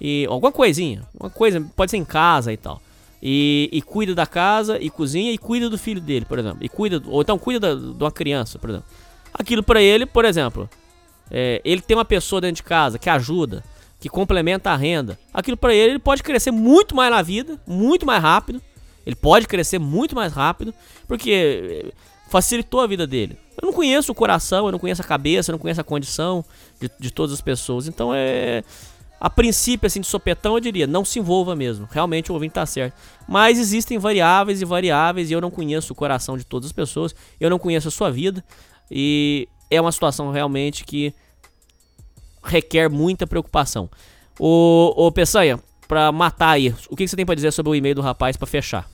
E 0.01 0.27
alguma 0.29 0.51
coisinha, 0.51 1.03
uma 1.19 1.31
coisa, 1.31 1.61
pode 1.77 1.93
ser 1.93 1.97
em 1.97 2.05
casa 2.05 2.53
e 2.53 2.57
tal. 2.57 2.83
E, 3.23 3.69
e 3.73 3.81
cuida 3.81 4.17
da 4.17 4.27
casa, 4.27 4.79
e 4.81 4.91
cozinha, 4.91 5.31
e 5.31 5.39
cuida 5.39 5.71
do 5.71 5.79
filho 5.79 6.01
dele, 6.01 6.25
por 6.25 6.41
exemplo. 6.41 6.59
E 6.61 6.69
cuida, 6.69 7.01
ou 7.07 7.23
então 7.23 7.39
cuida 7.39 7.61
da- 7.61 7.75
de 7.93 8.03
uma 8.03 8.11
criança, 8.11 8.59
por 8.59 8.71
exemplo. 8.71 8.89
Aquilo 9.33 9.63
pra 9.63 9.81
ele, 9.81 10.05
por 10.05 10.25
exemplo, 10.25 10.69
é, 11.31 11.61
ele 11.65 11.81
tem 11.81 11.97
uma 11.97 12.05
pessoa 12.05 12.41
dentro 12.41 12.57
de 12.57 12.63
casa 12.63 12.99
que 12.99 13.09
ajuda, 13.09 13.65
que 14.01 14.09
complementa 14.09 14.71
a 14.71 14.77
renda. 14.77 15.19
Aquilo 15.33 15.57
pra 15.57 15.75
ele, 15.75 15.93
ele 15.93 15.99
pode 15.99 16.23
crescer 16.23 16.51
muito 16.51 16.95
mais 16.95 17.11
na 17.11 17.23
vida, 17.23 17.61
muito 17.67 18.05
mais 18.05 18.23
rápido. 18.23 18.61
Ele 19.07 19.17
pode 19.17 19.47
crescer 19.47 19.79
muito 19.79 20.15
mais 20.15 20.33
rápido, 20.33 20.73
porque 21.07 21.85
é, 21.85 21.93
facilitou 22.29 22.81
a 22.81 22.87
vida 22.87 23.07
dele. 23.07 23.37
Eu 23.61 23.67
não 23.67 23.73
conheço 23.73 24.11
o 24.11 24.15
coração, 24.15 24.67
eu 24.67 24.73
não 24.73 24.79
conheço 24.79 25.03
a 25.03 25.05
cabeça, 25.05 25.51
eu 25.51 25.53
não 25.53 25.59
conheço 25.59 25.81
a 25.81 25.85
condição 25.85 26.45
de, 26.81 26.91
de 26.99 27.11
todas 27.13 27.33
as 27.33 27.41
pessoas. 27.41 27.87
Então 27.87 28.13
é. 28.15 28.63
A 29.21 29.31
princípio, 29.31 29.87
assim, 29.87 30.01
de 30.01 30.07
sopetão, 30.09 30.55
eu 30.55 30.61
diria, 30.61 30.85
não 30.85 31.05
se 31.05 31.21
envolva 31.21 31.55
mesmo. 31.55 31.89
Realmente 31.93 32.33
o 32.33 32.35
ouvinte 32.35 32.55
tá 32.55 32.67
certo. 32.67 32.95
Mas 33.29 33.57
existem 33.57 33.97
variáveis 33.97 34.61
e 34.61 34.65
variáveis, 34.65 35.31
e 35.31 35.33
eu 35.33 35.41
não 35.41 35.49
conheço 35.49 35.93
o 35.93 35.97
coração 35.97 36.37
de 36.37 36.43
todas 36.43 36.67
as 36.67 36.73
pessoas, 36.73 37.15
eu 37.39 37.49
não 37.49 37.57
conheço 37.57 37.87
a 37.87 37.91
sua 37.93 38.11
vida. 38.11 38.45
E 38.91 39.49
é 39.75 39.81
uma 39.81 39.93
situação 39.93 40.31
realmente 40.31 40.85
que 40.85 41.15
requer 42.45 42.89
muita 42.89 43.27
preocupação. 43.27 43.89
Ô, 44.39 44.93
ô 44.97 45.13
Peçanha, 45.13 45.59
pra 45.89 46.13
matar 46.13 46.51
aí, 46.51 46.75
o 46.91 46.97
que 46.97 47.05
que 47.05 47.09
você 47.09 47.17
tem 47.17 47.27
pra 47.27 47.35
dizer 47.35 47.53
sobre 47.53 47.71
o 47.71 47.75
e-mail 47.75 47.95
do 47.95 48.03
rapaz 48.03 48.37
pra 48.37 48.47
fechar? 48.47 48.87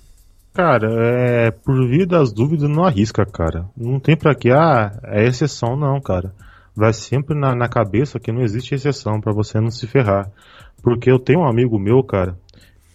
Cara, 0.55 0.89
é, 0.91 1.51
por 1.51 1.87
via 1.89 2.07
das 2.07 2.33
dúvidas, 2.33 2.69
não 2.69 2.85
arrisca, 2.85 3.25
cara. 3.25 3.67
Não 3.77 4.01
tem 4.01 4.17
pra 4.17 4.35
que, 4.35 4.51
ah, 4.51 4.93
é 5.05 5.25
exceção, 5.27 5.77
não, 5.77 6.01
cara. 6.01 6.35
Vai 6.75 6.93
sempre 6.93 7.39
na, 7.39 7.55
na 7.55 7.69
cabeça 7.69 8.21
que 8.21 8.33
não 8.33 8.43
existe 8.43 8.75
exceção 8.75 9.21
pra 9.21 9.33
você 9.33 9.61
não 9.61 9.71
se 9.71 9.87
ferrar. 9.87 10.31
Porque 10.83 11.11
eu 11.11 11.19
tenho 11.19 11.41
um 11.41 11.49
amigo 11.49 11.79
meu, 11.79 12.03
cara, 12.03 12.37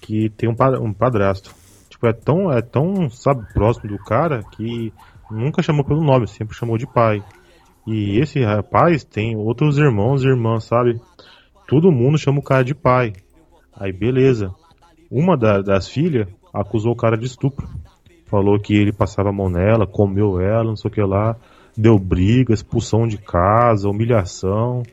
que 0.01 0.30
tem 0.30 0.49
um, 0.49 0.55
um 0.81 0.93
padrasto. 0.93 1.53
Tipo, 1.89 2.07
é 2.07 2.14
tão, 2.14 2.51
é 2.51 2.61
tão, 2.61 3.10
sabe, 3.10 3.45
próximo 3.53 3.89
do 3.89 4.03
cara 4.03 4.41
que 4.51 4.91
nunca 5.31 5.61
chamou 5.61 5.85
pelo 5.85 6.03
nome, 6.03 6.27
sempre 6.27 6.55
chamou 6.55 6.77
de 6.77 6.85
pai. 6.85 7.23
E 7.85 8.18
esse 8.19 8.41
rapaz 8.43 9.03
tem 9.03 9.35
outros 9.35 9.77
irmãos 9.77 10.23
e 10.23 10.27
irmãs, 10.27 10.64
sabe? 10.64 10.99
Todo 11.68 11.91
mundo 11.91 12.18
chama 12.18 12.39
o 12.39 12.43
cara 12.43 12.64
de 12.64 12.73
pai. 12.73 13.14
Aí, 13.76 13.91
beleza. 13.91 14.53
Uma 15.11 15.38
da- 15.38 15.61
das 15.61 15.88
filhas 15.88 16.27
acusou 16.53 16.93
o 16.93 16.95
cara 16.95 17.18
de 17.18 17.26
estupro. 17.26 17.68
Falou 18.27 18.60
que 18.60 18.73
ele 18.73 18.91
passava 18.93 19.30
a 19.30 19.34
mão 19.34 19.49
nela, 19.49 19.85
comeu 19.85 20.39
ela, 20.39 20.64
não 20.64 20.76
sei 20.76 20.89
o 20.89 20.93
que 20.93 21.01
lá. 21.01 21.35
Deu 21.77 21.97
briga, 21.99 22.53
expulsão 22.53 23.07
de 23.07 23.18
casa, 23.18 23.89
humilhação. 23.89 24.84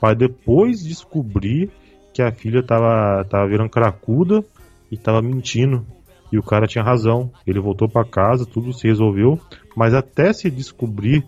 Para 0.00 0.14
depois 0.14 0.84
descobrir 0.84 1.70
que 2.12 2.22
a 2.22 2.30
filha 2.30 2.62
tava, 2.62 3.24
tava 3.24 3.48
virando 3.48 3.70
cracuda 3.70 4.44
e 4.90 4.96
tava 4.96 5.22
mentindo. 5.22 5.84
E 6.32 6.38
o 6.38 6.42
cara 6.42 6.66
tinha 6.66 6.84
razão. 6.84 7.30
Ele 7.46 7.60
voltou 7.60 7.88
para 7.88 8.04
casa, 8.04 8.44
tudo 8.46 8.72
se 8.72 8.86
resolveu. 8.86 9.38
Mas 9.76 9.94
até 9.94 10.32
se 10.32 10.50
descobrir 10.50 11.24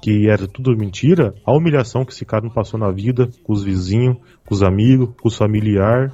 que 0.00 0.28
era 0.28 0.48
tudo 0.48 0.76
mentira, 0.76 1.34
a 1.44 1.52
humilhação 1.52 2.04
que 2.04 2.12
esse 2.12 2.24
cara 2.24 2.44
não 2.44 2.50
passou 2.50 2.80
na 2.80 2.90
vida, 2.90 3.28
com 3.44 3.52
os 3.52 3.62
vizinhos, 3.62 4.16
com 4.46 4.54
os 4.54 4.62
amigos, 4.62 5.10
com 5.20 5.28
os 5.28 5.36
familiares. 5.36 6.12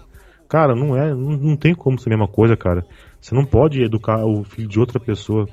Cara, 0.48 0.74
não 0.74 0.96
é, 0.96 1.14
não, 1.14 1.36
não 1.36 1.56
tem 1.56 1.74
como 1.74 1.98
ser 1.98 2.08
a 2.08 2.16
mesma 2.16 2.28
coisa, 2.28 2.56
cara. 2.56 2.84
Você 3.20 3.34
não 3.34 3.44
pode 3.44 3.82
educar 3.82 4.24
o 4.24 4.44
filho 4.44 4.68
de 4.68 4.78
outra 4.80 4.98
pessoa. 4.98 5.46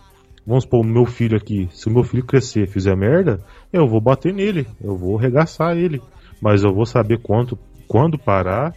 Vamos 0.45 0.63
supor, 0.63 0.81
o 0.81 0.87
meu 0.87 1.05
filho 1.05 1.37
aqui. 1.37 1.69
Se 1.71 1.87
o 1.87 1.91
meu 1.91 2.03
filho 2.03 2.25
crescer 2.25 2.67
fizer 2.67 2.95
merda, 2.95 3.39
eu 3.71 3.87
vou 3.87 4.01
bater 4.01 4.33
nele, 4.33 4.67
eu 4.83 4.97
vou 4.97 5.17
arregaçar 5.17 5.77
ele. 5.77 6.01
Mas 6.41 6.63
eu 6.63 6.73
vou 6.73 6.85
saber 6.85 7.19
quanto, 7.19 7.57
quando 7.87 8.17
parar, 8.17 8.75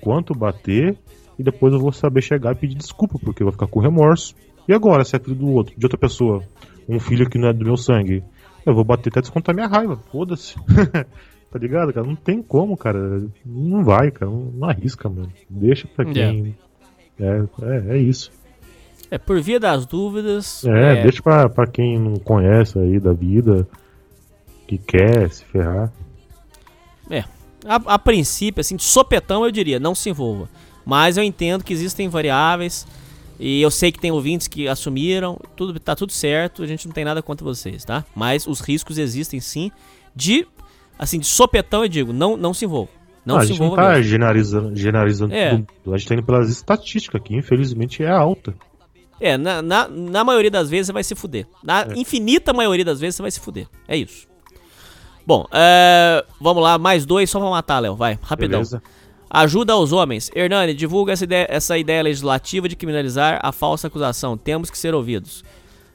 quanto 0.00 0.34
bater, 0.34 0.96
e 1.38 1.42
depois 1.42 1.72
eu 1.72 1.80
vou 1.80 1.92
saber 1.92 2.22
chegar 2.22 2.52
e 2.52 2.58
pedir 2.58 2.74
desculpa, 2.74 3.18
porque 3.18 3.42
eu 3.42 3.46
vou 3.46 3.52
ficar 3.52 3.66
com 3.66 3.80
remorso. 3.80 4.34
E 4.68 4.74
agora, 4.74 5.04
se 5.04 5.16
é 5.16 5.18
filho 5.18 5.36
do 5.36 5.48
outro, 5.48 5.74
de 5.76 5.86
outra 5.86 5.98
pessoa, 5.98 6.42
um 6.88 6.98
filho 7.00 7.28
que 7.28 7.38
não 7.38 7.48
é 7.48 7.52
do 7.52 7.64
meu 7.64 7.76
sangue, 7.76 8.22
eu 8.66 8.74
vou 8.74 8.84
bater 8.84 9.10
até 9.10 9.20
descontar 9.20 9.54
minha 9.54 9.68
raiva, 9.68 9.96
foda-se. 10.10 10.56
tá 11.50 11.58
ligado, 11.58 11.92
cara? 11.92 12.06
Não 12.06 12.16
tem 12.16 12.42
como, 12.42 12.76
cara. 12.76 13.22
Não 13.44 13.84
vai, 13.84 14.10
cara. 14.10 14.30
Não, 14.30 14.52
não 14.52 14.68
arrisca, 14.68 15.08
mano. 15.08 15.32
Deixa 15.48 15.86
pra 15.86 16.04
quem. 16.04 16.56
É, 17.18 17.44
é, 17.62 17.96
é 17.96 17.98
isso. 17.98 18.30
É, 19.08 19.16
por 19.18 19.40
via 19.40 19.60
das 19.60 19.86
dúvidas. 19.86 20.64
É, 20.64 21.02
deixa 21.02 21.22
pra, 21.22 21.48
pra 21.48 21.66
quem 21.66 21.96
não 21.96 22.16
conhece 22.16 22.76
aí 22.76 22.98
da 22.98 23.12
vida, 23.12 23.66
que 24.66 24.76
quer 24.76 25.30
se 25.30 25.44
ferrar. 25.44 25.92
É, 27.08 27.22
a, 27.64 27.76
a 27.94 27.98
princípio, 28.00 28.60
assim, 28.60 28.74
de 28.74 28.82
sopetão 28.82 29.44
eu 29.44 29.50
diria, 29.52 29.78
não 29.78 29.94
se 29.94 30.10
envolva. 30.10 30.48
Mas 30.84 31.16
eu 31.16 31.22
entendo 31.22 31.62
que 31.62 31.72
existem 31.72 32.08
variáveis 32.08 32.84
e 33.38 33.60
eu 33.62 33.70
sei 33.70 33.90
que 33.92 33.98
tem 33.98 34.10
ouvintes 34.10 34.48
que 34.48 34.66
assumiram, 34.68 35.38
tudo 35.56 35.78
tá 35.78 35.94
tudo 35.94 36.12
certo, 36.12 36.62
a 36.62 36.66
gente 36.66 36.86
não 36.86 36.92
tem 36.94 37.04
nada 37.04 37.22
contra 37.22 37.44
vocês, 37.44 37.84
tá? 37.84 38.04
Mas 38.14 38.46
os 38.46 38.60
riscos 38.60 38.98
existem 38.98 39.40
sim 39.40 39.70
de 40.14 40.46
assim, 40.98 41.18
de 41.18 41.26
sopetão 41.26 41.82
eu 41.82 41.88
digo, 41.88 42.12
não 42.12 42.36
não 42.36 42.54
se 42.54 42.64
envolva. 42.64 42.90
Não 43.24 43.36
Ah, 43.36 43.38
a 43.38 43.42
se 43.42 43.48
gente 43.48 43.58
não 43.58 43.66
envolva 43.66 43.82
tá 43.82 44.00
generalizando, 44.02 44.76
generalizando 44.76 45.34
É. 45.34 45.50
tudo. 45.50 45.94
A 45.94 45.98
gente 45.98 46.08
tá 46.08 46.14
indo 46.14 46.22
pelas 46.22 46.48
estatísticas, 46.48 47.20
que 47.24 47.34
infelizmente 47.36 48.02
é 48.02 48.08
alta. 48.10 48.54
É, 49.20 49.36
na, 49.36 49.60
na, 49.62 49.88
na 49.88 50.22
maioria 50.24 50.50
das 50.50 50.68
vezes 50.70 50.86
você 50.86 50.92
vai 50.92 51.02
se 51.02 51.14
fuder. 51.14 51.46
Na 51.64 51.82
É. 51.82 51.94
infinita 51.96 52.52
maioria 52.52 52.84
das 52.84 53.00
vezes 53.00 53.16
você 53.16 53.22
vai 53.22 53.30
se 53.30 53.40
fuder. 53.40 53.66
É 53.88 53.96
isso. 53.96 54.28
Bom, 55.26 55.44
é, 55.52 56.24
vamos 56.40 56.62
lá, 56.62 56.78
mais 56.78 57.04
dois 57.04 57.28
só 57.28 57.40
pra 57.40 57.50
matar, 57.50 57.80
Léo. 57.80 57.96
Vai, 57.96 58.16
rapidão. 58.22 58.60
Beleza. 58.60 58.80
Ajuda 59.28 59.72
aos 59.72 59.92
homens. 59.92 60.30
Hernani, 60.34 60.74
divulga 60.74 61.12
essa 61.12 61.24
ideia, 61.24 61.46
essa 61.50 61.76
ideia 61.76 62.02
legislativa 62.02 62.68
de 62.68 62.76
criminalizar 62.76 63.40
a 63.42 63.52
falsa 63.52 63.88
acusação. 63.88 64.36
Temos 64.36 64.70
que 64.70 64.78
ser 64.78 64.94
ouvidos. 64.94 65.44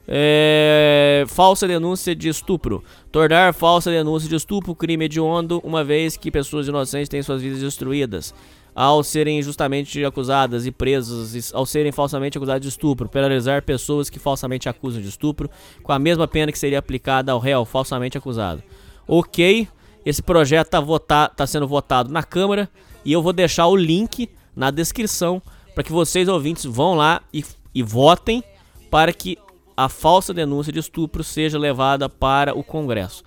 É, 0.06 1.24
falsa 1.28 1.66
denúncia 1.66 2.14
de 2.14 2.28
estupro. 2.28 2.82
Tornar 3.10 3.54
falsa 3.54 3.90
denúncia 3.90 4.28
de 4.28 4.36
estupro 4.36 4.74
crime 4.74 5.06
hediondo, 5.06 5.60
uma 5.64 5.82
vez 5.82 6.16
que 6.16 6.30
pessoas 6.30 6.68
inocentes 6.68 7.08
têm 7.08 7.22
suas 7.22 7.40
vidas 7.40 7.60
destruídas 7.60 8.34
ao 8.74 9.02
serem 9.02 9.38
injustamente 9.38 10.02
acusadas 10.04 10.66
e 10.66 10.70
presas, 10.70 11.52
ao 11.52 11.66
serem 11.66 11.92
falsamente 11.92 12.38
acusadas 12.38 12.62
de 12.62 12.68
estupro. 12.68 13.08
Penalizar 13.08 13.62
pessoas 13.62 14.08
que 14.08 14.18
falsamente 14.18 14.68
acusam 14.68 15.00
de 15.00 15.08
estupro 15.08 15.50
com 15.82 15.92
a 15.92 15.98
mesma 15.98 16.26
pena 16.26 16.50
que 16.50 16.58
seria 16.58 16.78
aplicada 16.78 17.32
ao 17.32 17.38
réu 17.38 17.64
falsamente 17.64 18.16
acusado. 18.16 18.62
Ok, 19.06 19.68
esse 20.04 20.22
projeto 20.22 20.66
está 20.74 21.28
tá 21.28 21.46
sendo 21.46 21.68
votado 21.68 22.10
na 22.10 22.22
Câmara 22.22 22.68
e 23.04 23.12
eu 23.12 23.22
vou 23.22 23.32
deixar 23.32 23.66
o 23.66 23.76
link 23.76 24.28
na 24.54 24.70
descrição 24.70 25.40
para 25.74 25.82
que 25.84 25.92
vocês 25.92 26.28
ouvintes 26.28 26.64
vão 26.64 26.94
lá 26.94 27.22
e, 27.32 27.44
e 27.74 27.82
votem 27.82 28.42
para 28.90 29.12
que 29.12 29.38
a 29.76 29.88
falsa 29.88 30.34
denúncia 30.34 30.72
de 30.72 30.78
estupro 30.78 31.24
seja 31.24 31.58
levada 31.58 32.08
para 32.08 32.56
o 32.56 32.62
Congresso. 32.62 33.24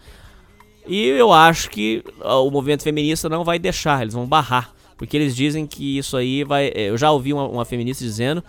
E 0.88 1.08
eu 1.08 1.34
acho 1.34 1.70
que 1.72 2.04
o 2.24 2.52
movimento 2.52 2.84
feminista 2.84 3.28
não 3.28 3.44
vai 3.44 3.58
deixar, 3.58 4.02
eles 4.04 4.14
vão 4.14 4.28
barrar. 4.28 4.72
Porque 4.98 5.18
eles 5.18 5.36
dizem 5.36 5.66
que 5.66 5.98
isso 5.98 6.16
aí 6.16 6.44
vai. 6.44 6.68
eh, 6.68 6.90
Eu 6.90 6.98
já 6.98 7.12
ouvi 7.12 7.34
uma, 7.34 7.48
uma 7.48 7.66
feminista 7.66 8.04
dizendo. 8.04 8.44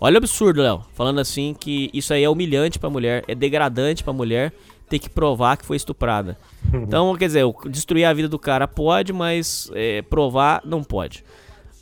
Olha 0.00 0.14
o 0.14 0.18
absurdo, 0.18 0.60
Léo. 0.60 0.84
Falando 0.92 1.18
assim 1.20 1.54
que 1.58 1.88
isso 1.94 2.12
aí 2.12 2.24
é 2.24 2.28
humilhante 2.28 2.78
pra 2.78 2.90
mulher, 2.90 3.24
é 3.26 3.34
degradante 3.34 4.04
pra 4.04 4.12
mulher 4.12 4.52
ter 4.88 4.98
que 4.98 5.10
provar 5.10 5.56
que 5.56 5.66
foi 5.66 5.76
estuprada. 5.76 6.36
Então, 6.72 7.14
quer 7.16 7.26
dizer, 7.26 7.44
destruir 7.70 8.04
a 8.04 8.12
vida 8.12 8.28
do 8.28 8.38
cara 8.38 8.66
pode, 8.66 9.12
mas 9.12 9.70
eh, 9.74 10.02
provar 10.02 10.62
não 10.64 10.82
pode. 10.82 11.24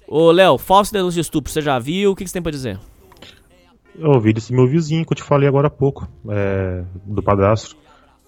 Ô, 0.09 0.31
Léo, 0.31 0.59
falsa 0.59 0.93
denúncia 0.93 1.21
de 1.21 1.27
estupro, 1.27 1.51
você 1.51 1.61
já 1.61 1.79
viu? 1.79 2.13
O 2.13 2.17
que, 2.17 2.25
que 2.25 2.31
você 2.31 2.35
tem 2.35 2.43
pra 2.43 2.53
dizer? 2.53 2.79
Eu 3.99 4.11
ouvi 4.11 4.33
desse 4.33 4.53
meu 4.53 4.67
vizinho 4.67 5.05
que 5.05 5.13
eu 5.13 5.17
te 5.17 5.23
falei 5.23 5.49
agora 5.49 5.69
há 5.69 5.71
pouco, 5.71 6.07
é, 6.29 6.85
do 7.05 7.23
padrasto. 7.23 7.77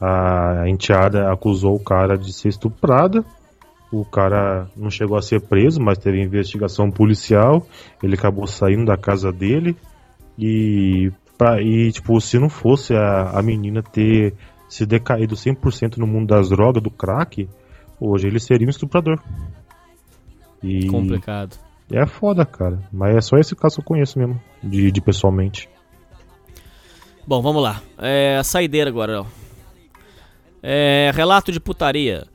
A 0.01 0.69
enteada 0.69 1.31
acusou 1.31 1.75
o 1.75 1.83
cara 1.83 2.17
de 2.17 2.33
ser 2.33 2.49
estuprada. 2.49 3.25
O 3.91 4.05
cara 4.05 4.69
não 4.77 4.91
chegou 4.91 5.17
a 5.17 5.23
ser 5.23 5.41
preso, 5.41 5.81
mas 5.81 5.99
teve 5.99 6.21
investigação 6.21 6.91
policial. 6.91 7.67
Ele 8.03 8.15
acabou 8.15 8.47
saindo 8.47 8.85
da 8.85 8.97
casa 8.97 9.33
dele. 9.33 9.77
E, 10.39 11.11
pra, 11.37 11.61
e 11.61 11.91
tipo, 11.91 12.21
se 12.21 12.39
não 12.39 12.49
fosse 12.49 12.95
a, 12.95 13.31
a 13.31 13.43
menina 13.43 13.83
ter 13.83 14.35
se 14.69 14.85
decaído 14.85 15.35
100% 15.35 15.97
no 15.97 16.07
mundo 16.07 16.29
das 16.29 16.49
drogas, 16.49 16.83
do 16.83 16.91
crack, 16.91 17.49
hoje 18.01 18.27
ele 18.27 18.39
seria 18.39 18.67
um 18.67 18.71
estuprador. 18.71 19.21
E 20.63 20.89
Complicado. 20.89 21.57
é 21.91 22.05
foda, 22.07 22.45
cara. 22.45 22.81
Mas 22.93 23.17
é 23.17 23.21
só 23.21 23.39
esse 23.39 23.55
caso 23.57 23.77
que 23.77 23.81
eu 23.81 23.85
conheço 23.85 24.19
mesmo, 24.19 24.41
de, 24.63 24.91
de 24.91 25.01
pessoalmente. 25.01 25.69
Bom, 27.27 27.41
vamos 27.43 27.63
lá. 27.63 27.83
É, 27.99 28.41
saideira 28.43 28.91
agora, 28.91 29.13
Léo. 29.13 29.27
É, 30.63 31.11
relato 31.15 31.53
de 31.53 31.61
putaria. 31.61 32.27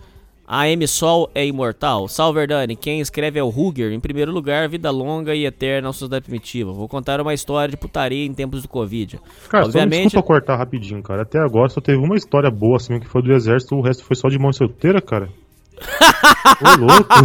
A 0.55 0.69
M 0.69 0.87
Sol 0.87 1.31
é 1.33 1.43
imortal. 1.43 2.07
Salve, 2.07 2.37
Verdani. 2.37 2.75
Quem 2.75 2.99
escreve 2.99 3.39
é 3.39 3.43
o 3.43 3.49
Ruger. 3.49 3.91
Em 3.91 3.99
primeiro 3.99 4.31
lugar, 4.31 4.69
vida 4.69 4.91
longa 4.91 5.33
e 5.33 5.47
eterna 5.47 5.89
à 5.89 5.91
sociedade 5.91 6.25
primitiva. 6.25 6.71
Vou 6.71 6.87
contar 6.87 7.19
uma 7.19 7.33
história 7.33 7.71
de 7.71 7.75
putaria 7.75 8.23
em 8.23 8.35
tempos 8.35 8.61
do 8.61 8.67
Covid. 8.67 9.19
Cara, 9.49 9.63
só 9.65 9.71
me 9.71 9.81
Obviamente, 9.81 10.21
cortar 10.21 10.55
rapidinho, 10.55 11.01
cara. 11.01 11.23
Até 11.23 11.39
agora 11.39 11.69
só 11.69 11.81
teve 11.81 11.97
uma 11.97 12.15
história 12.15 12.51
boa 12.51 12.77
assim 12.77 12.99
que 12.99 13.07
foi 13.07 13.23
do 13.23 13.33
exército, 13.33 13.75
o 13.75 13.81
resto 13.81 14.03
foi 14.03 14.15
só 14.15 14.29
de 14.29 14.37
mãe 14.37 14.53
solteira, 14.53 15.01
cara. 15.01 15.27
Ô, 16.61 16.85
louco. 16.85 17.15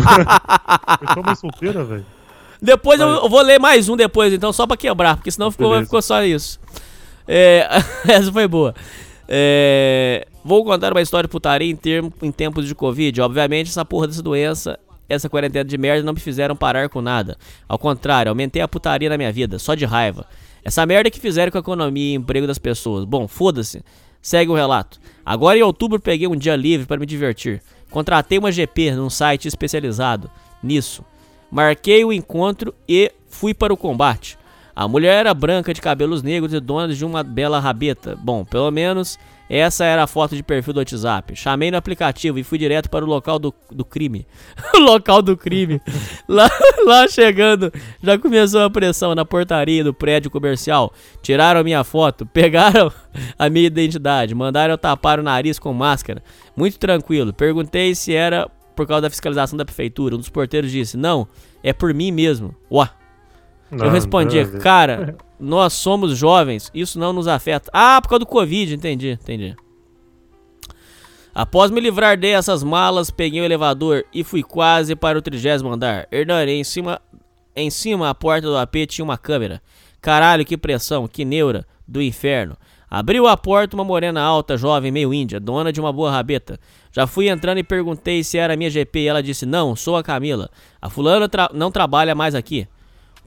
foi 0.98 1.14
só 1.14 1.22
mãe 1.22 1.34
solteira, 1.34 1.84
velho. 1.84 2.06
Depois 2.62 2.98
eu, 2.98 3.08
eu 3.08 3.28
vou 3.28 3.42
ler 3.42 3.60
mais 3.60 3.90
um 3.90 3.96
depois, 3.96 4.32
então, 4.32 4.54
só 4.54 4.66
pra 4.66 4.74
quebrar, 4.74 5.16
porque 5.16 5.30
senão 5.30 5.50
ficou, 5.50 5.78
ficou 5.82 6.00
só 6.00 6.24
isso. 6.24 6.58
É, 7.26 7.68
essa 8.08 8.32
foi 8.32 8.48
boa. 8.48 8.74
É, 9.28 10.26
vou 10.48 10.64
contar 10.64 10.92
uma 10.92 11.02
história 11.02 11.28
de 11.28 11.30
putaria 11.30 11.70
em, 11.70 11.76
termo, 11.76 12.10
em 12.22 12.32
tempos 12.32 12.66
de 12.66 12.74
Covid. 12.74 13.20
Obviamente, 13.20 13.68
essa 13.68 13.84
porra 13.84 14.06
dessa 14.06 14.22
doença, 14.22 14.78
essa 15.06 15.28
quarentena 15.28 15.62
de 15.62 15.76
merda 15.76 16.02
não 16.02 16.14
me 16.14 16.20
fizeram 16.20 16.56
parar 16.56 16.88
com 16.88 17.02
nada. 17.02 17.36
Ao 17.68 17.78
contrário, 17.78 18.30
aumentei 18.30 18.62
a 18.62 18.66
putaria 18.66 19.10
na 19.10 19.18
minha 19.18 19.30
vida, 19.30 19.58
só 19.58 19.74
de 19.74 19.84
raiva. 19.84 20.24
Essa 20.64 20.86
merda 20.86 21.10
que 21.10 21.20
fizeram 21.20 21.52
com 21.52 21.58
a 21.58 21.60
economia 21.60 22.12
e 22.12 22.14
emprego 22.14 22.46
das 22.46 22.58
pessoas. 22.58 23.04
Bom, 23.04 23.28
foda-se. 23.28 23.84
Segue 24.22 24.50
o 24.50 24.54
relato. 24.54 24.98
Agora 25.24 25.58
em 25.58 25.62
outubro 25.62 26.00
peguei 26.00 26.26
um 26.26 26.34
dia 26.34 26.56
livre 26.56 26.86
para 26.86 26.98
me 26.98 27.04
divertir. 27.04 27.62
Contratei 27.90 28.38
uma 28.38 28.50
GP 28.50 28.92
num 28.92 29.10
site 29.10 29.46
especializado 29.46 30.30
nisso. 30.62 31.04
Marquei 31.50 32.04
o 32.06 32.12
encontro 32.12 32.74
e 32.88 33.12
fui 33.28 33.52
para 33.52 33.72
o 33.72 33.76
combate. 33.76 34.38
A 34.74 34.88
mulher 34.88 35.14
era 35.18 35.34
branca, 35.34 35.74
de 35.74 35.80
cabelos 35.80 36.22
negros 36.22 36.54
e 36.54 36.60
dona 36.60 36.94
de 36.94 37.04
uma 37.04 37.22
bela 37.22 37.58
rabeta. 37.58 38.16
Bom, 38.16 38.44
pelo 38.44 38.70
menos 38.70 39.18
essa 39.48 39.84
era 39.84 40.02
a 40.02 40.06
foto 40.06 40.36
de 40.36 40.42
perfil 40.42 40.74
do 40.74 40.78
WhatsApp. 40.80 41.34
Chamei 41.34 41.70
no 41.70 41.76
aplicativo 41.76 42.38
e 42.38 42.44
fui 42.44 42.58
direto 42.58 42.90
para 42.90 43.04
o 43.04 43.08
local 43.08 43.38
do, 43.38 43.54
do 43.70 43.84
crime. 43.84 44.26
o 44.74 44.78
local 44.78 45.22
do 45.22 45.36
crime. 45.36 45.80
lá, 46.28 46.48
lá 46.84 47.08
chegando, 47.08 47.72
já 48.02 48.18
começou 48.18 48.62
a 48.62 48.70
pressão 48.70 49.14
na 49.14 49.24
portaria 49.24 49.82
do 49.82 49.94
prédio 49.94 50.30
comercial. 50.30 50.92
Tiraram 51.22 51.60
a 51.60 51.64
minha 51.64 51.82
foto, 51.82 52.26
pegaram 52.32 52.92
a 53.38 53.48
minha 53.48 53.66
identidade, 53.66 54.34
mandaram 54.34 54.74
eu 54.74 54.78
tapar 54.78 55.18
o 55.18 55.22
nariz 55.22 55.58
com 55.58 55.72
máscara. 55.72 56.22
Muito 56.56 56.78
tranquilo. 56.78 57.32
Perguntei 57.32 57.94
se 57.94 58.14
era 58.14 58.50
por 58.76 58.86
causa 58.86 59.02
da 59.02 59.10
fiscalização 59.10 59.56
da 59.56 59.64
prefeitura. 59.64 60.14
Um 60.14 60.18
dos 60.18 60.28
porteiros 60.28 60.70
disse: 60.70 60.96
Não, 60.96 61.26
é 61.62 61.72
por 61.72 61.92
mim 61.94 62.12
mesmo. 62.12 62.54
Uá. 62.70 62.90
Eu 63.70 63.78
Não, 63.78 63.90
respondia, 63.90 64.42
nada 64.44 64.54
a 64.54 64.58
ver. 64.58 64.62
cara, 64.62 65.16
nós 65.38 65.72
somos 65.72 66.16
jovens, 66.16 66.70
isso 66.74 66.98
não 66.98 67.12
nos 67.12 67.28
afeta. 67.28 67.70
Ah, 67.72 68.00
por 68.02 68.08
causa 68.08 68.20
do 68.20 68.26
Covid, 68.26 68.74
entendi, 68.74 69.10
entendi. 69.10 69.56
Após 71.34 71.70
me 71.70 71.80
livrar 71.80 72.18
dessas 72.18 72.64
malas, 72.64 73.10
peguei 73.10 73.40
o 73.40 73.44
elevador 73.44 74.04
e 74.12 74.24
fui 74.24 74.42
quase 74.42 74.96
para 74.96 75.18
o 75.18 75.22
trigésimo 75.22 75.72
andar. 75.72 76.08
Hernani, 76.10 76.52
em 76.52 76.64
cima, 76.64 77.00
em 77.54 77.70
cima 77.70 78.10
a 78.10 78.14
porta 78.14 78.48
do 78.48 78.56
AP 78.56 78.74
tinha 78.88 79.04
uma 79.04 79.16
câmera. 79.16 79.62
Caralho, 80.00 80.44
que 80.44 80.56
pressão, 80.56 81.06
que 81.06 81.24
neura 81.24 81.64
do 81.86 82.02
inferno. 82.02 82.56
Abriu 82.90 83.28
a 83.28 83.36
porta 83.36 83.76
uma 83.76 83.84
morena 83.84 84.20
alta, 84.20 84.56
jovem, 84.56 84.90
meio 84.90 85.12
índia, 85.12 85.38
dona 85.38 85.70
de 85.70 85.78
uma 85.78 85.92
boa 85.92 86.10
rabeta. 86.10 86.58
Já 86.90 87.06
fui 87.06 87.28
entrando 87.28 87.58
e 87.58 87.62
perguntei 87.62 88.24
se 88.24 88.38
era 88.38 88.56
minha 88.56 88.70
GP 88.70 89.00
e 89.00 89.06
ela 89.08 89.22
disse: 89.22 89.44
Não, 89.44 89.76
sou 89.76 89.96
a 89.96 90.02
Camila. 90.02 90.48
A 90.80 90.88
fulana 90.88 91.28
tra- 91.28 91.50
não 91.52 91.70
trabalha 91.70 92.14
mais 92.14 92.34
aqui. 92.34 92.66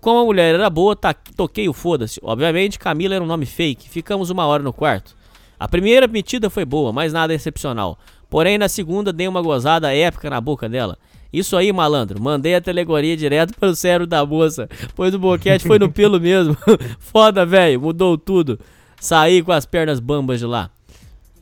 Como 0.02 0.20
a 0.20 0.26
mulher 0.26 0.56
era 0.56 0.70
boa, 0.70 0.96
ta- 0.96 1.14
toquei 1.14 1.70
o 1.70 1.74
foda-se. 1.74 2.20
Obviamente, 2.24 2.80
Camila 2.80 3.16
era 3.16 3.24
um 3.24 3.28
nome 3.28 3.46
fake. 3.46 3.88
Ficamos 3.88 4.30
uma 4.32 4.46
hora 4.46 4.64
no 4.64 4.74
quarto. 4.74 5.16
A 5.60 5.68
primeira 5.68 6.08
metida 6.08 6.50
foi 6.50 6.66
boa, 6.66 6.92
mas 6.92 7.14
nada 7.14 7.34
excepcional. 7.34 7.98
Porém, 8.30 8.58
na 8.58 8.68
segunda, 8.68 9.14
dei 9.14 9.28
uma 9.28 9.42
gozada 9.42 9.94
épica 9.94 10.30
na 10.30 10.42
boca 10.42 10.68
dela. 10.68 10.98
Isso 11.32 11.56
aí, 11.56 11.72
malandro. 11.72 12.20
Mandei 12.22 12.56
a 12.56 12.62
telegoria 12.62 13.16
direto 13.16 13.54
para 13.58 13.70
o 13.70 13.76
cérebro 13.76 14.08
da 14.08 14.26
moça, 14.26 14.68
pois 14.96 15.14
o 15.14 15.20
boquete 15.20 15.66
foi 15.68 15.78
no 15.78 15.90
pelo 15.94 16.20
mesmo. 16.20 16.58
Foda, 17.00 17.46
velho. 17.46 17.80
Mudou 17.80 18.18
tudo. 18.18 18.60
Saí 19.00 19.42
com 19.44 19.52
as 19.52 19.66
pernas 19.66 20.00
bambas 20.00 20.40
de 20.40 20.46
lá. 20.46 20.70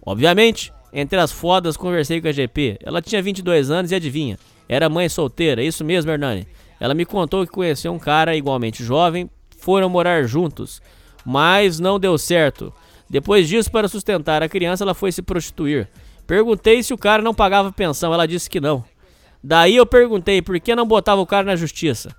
Obviamente, 0.05 0.71
entre 0.93 1.19
as 1.19 1.31
fodas, 1.31 1.77
conversei 1.77 2.21
com 2.21 2.27
a 2.27 2.31
GP. 2.31 2.77
Ela 2.83 3.01
tinha 3.01 3.21
22 3.21 3.69
anos 3.71 3.91
e 3.91 3.95
adivinha, 3.95 4.37
era 4.67 4.89
mãe 4.89 5.07
solteira, 5.09 5.61
isso 5.63 5.83
mesmo, 5.83 6.09
Hernani. 6.11 6.47
Ela 6.79 6.93
me 6.93 7.05
contou 7.05 7.45
que 7.45 7.51
conheceu 7.51 7.91
um 7.91 7.99
cara 7.99 8.35
igualmente 8.35 8.83
jovem, 8.83 9.29
foram 9.57 9.89
morar 9.89 10.23
juntos, 10.23 10.81
mas 11.25 11.79
não 11.79 11.99
deu 11.99 12.17
certo. 12.17 12.73
Depois 13.09 13.47
disso, 13.47 13.71
para 13.71 13.87
sustentar 13.87 14.41
a 14.43 14.49
criança, 14.49 14.83
ela 14.83 14.93
foi 14.93 15.11
se 15.11 15.21
prostituir. 15.21 15.89
Perguntei 16.25 16.83
se 16.83 16.93
o 16.93 16.97
cara 16.97 17.23
não 17.23 17.33
pagava 17.33 17.71
pensão, 17.71 18.13
ela 18.13 18.27
disse 18.27 18.49
que 18.49 18.59
não. 18.59 18.83
Daí 19.43 19.75
eu 19.75 19.85
perguntei 19.85 20.41
por 20.41 20.59
que 20.59 20.75
não 20.75 20.87
botava 20.87 21.19
o 21.19 21.25
cara 21.25 21.45
na 21.45 21.55
justiça. 21.55 22.15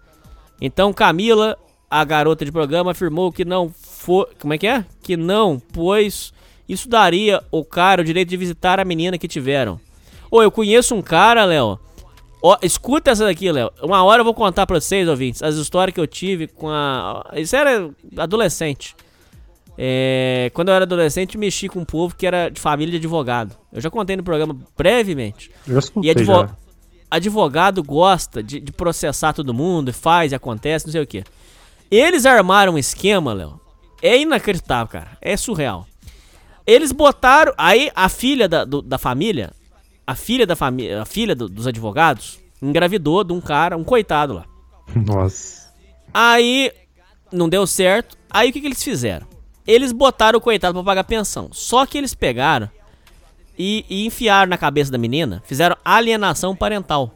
Então 0.61 0.93
Camila, 0.93 1.57
a 1.89 2.05
garota 2.05 2.45
de 2.45 2.53
programa, 2.53 2.91
afirmou 2.91 3.31
que 3.31 3.45
não 3.45 3.71
foi. 3.71 4.27
Como 4.41 4.53
é 4.53 4.59
que 4.59 4.67
é? 4.67 4.85
Que 5.03 5.17
não, 5.17 5.61
pois 5.73 6.33
isso 6.69 6.89
daria 6.89 7.43
o 7.51 7.65
cara 7.65 8.03
o 8.03 8.05
direito 8.05 8.29
de 8.29 8.37
visitar 8.37 8.81
a 8.81 8.85
menina 8.85 9.19
que 9.19 9.29
tiveram. 9.29 9.81
Ô, 10.31 10.43
eu 10.43 10.51
conheço 10.51 10.95
um 10.95 11.03
cara, 11.03 11.45
Léo. 11.45 11.79
Ó, 12.43 12.57
escuta 12.63 13.11
essa 13.11 13.25
daqui, 13.25 13.51
Léo. 13.53 13.71
Uma 13.83 14.03
hora 14.03 14.21
eu 14.21 14.25
vou 14.25 14.33
contar 14.35 14.67
pra 14.67 14.81
vocês, 14.81 15.07
ouvintes, 15.09 15.43
as 15.43 15.57
histórias 15.57 15.95
que 15.95 16.01
eu 16.01 16.07
tive 16.07 16.47
com 16.49 16.69
a. 16.71 17.31
Isso 17.35 17.55
era 17.55 17.91
adolescente. 18.17 18.97
É, 19.79 20.51
quando 20.55 20.69
eu 20.69 20.75
era 20.75 20.85
adolescente, 20.85 21.39
mexi 21.39 21.69
com 21.69 21.81
um 21.81 21.85
povo 21.85 22.15
que 22.15 22.27
era 22.27 22.49
de 22.49 22.61
família 22.61 22.91
de 22.93 22.97
advogado. 22.99 23.57
Eu 23.73 23.81
já 23.81 23.91
contei 23.91 24.17
no 24.17 24.23
programa 24.23 24.57
brevemente. 24.77 25.51
Eu 25.67 25.75
já 25.75 25.79
E 25.79 25.79
escutei 25.81 26.11
advo- 26.11 26.33
já. 26.33 26.57
advogado 27.11 27.83
gosta 27.83 28.43
de, 28.43 28.61
de 28.61 28.73
processar 28.73 29.33
todo 29.33 29.55
mundo, 29.55 29.93
faz 29.93 30.33
e 30.33 30.35
acontece, 30.35 30.87
não 30.87 30.93
sei 30.93 31.03
o 31.03 31.07
que. 31.07 31.25
Eles 31.91 32.27
armaram 32.27 32.75
um 32.75 32.79
esquema, 32.79 33.33
Léo, 33.33 33.61
é 34.03 34.19
inacreditável, 34.19 34.89
cara. 34.89 35.17
É 35.21 35.37
surreal. 35.37 35.87
Eles 36.67 36.93
botaram. 36.93 37.53
Aí 37.57 37.91
a 37.95 38.09
filha 38.09 38.49
da, 38.49 38.65
do- 38.65 38.83
da 38.83 38.99
família, 38.99 39.51
a 40.11 40.15
filha 40.15 40.47
da 40.47 40.57
família, 40.57 41.03
a 41.03 41.05
filha 41.05 41.35
do- 41.35 41.49
dos 41.49 41.67
advogados, 41.67 42.41
engravidou 42.61 43.23
de 43.25 43.33
um 43.33 43.41
cara, 43.41 43.77
um 43.77 43.85
coitado 43.85 44.33
lá. 44.35 44.45
Nossa. 44.95 45.71
Aí 46.13 46.73
não 47.33 47.49
deu 47.49 47.67
certo. 47.67 48.17
Aí 48.31 48.51
o 48.51 48.53
que, 48.53 48.61
que 48.61 48.67
eles 48.67 48.83
fizeram? 48.83 49.27
Eles 49.67 49.93
botaram 49.93 50.39
o 50.39 50.43
coitado 50.43 50.75
pra 50.75 50.83
pagar 50.83 51.05
pensão. 51.05 51.49
Só 51.53 51.87
que 51.87 51.97
eles 51.97 52.15
pegaram 52.15 52.69
e, 53.59 53.85
e 53.89 54.07
enfiaram 54.07 54.51
na 54.51 54.59
cabeça 54.59 54.91
da 54.91 54.99
menina, 54.99 55.43
fizeram 55.47 55.77
alienação 55.85 56.57
parental. 56.57 57.15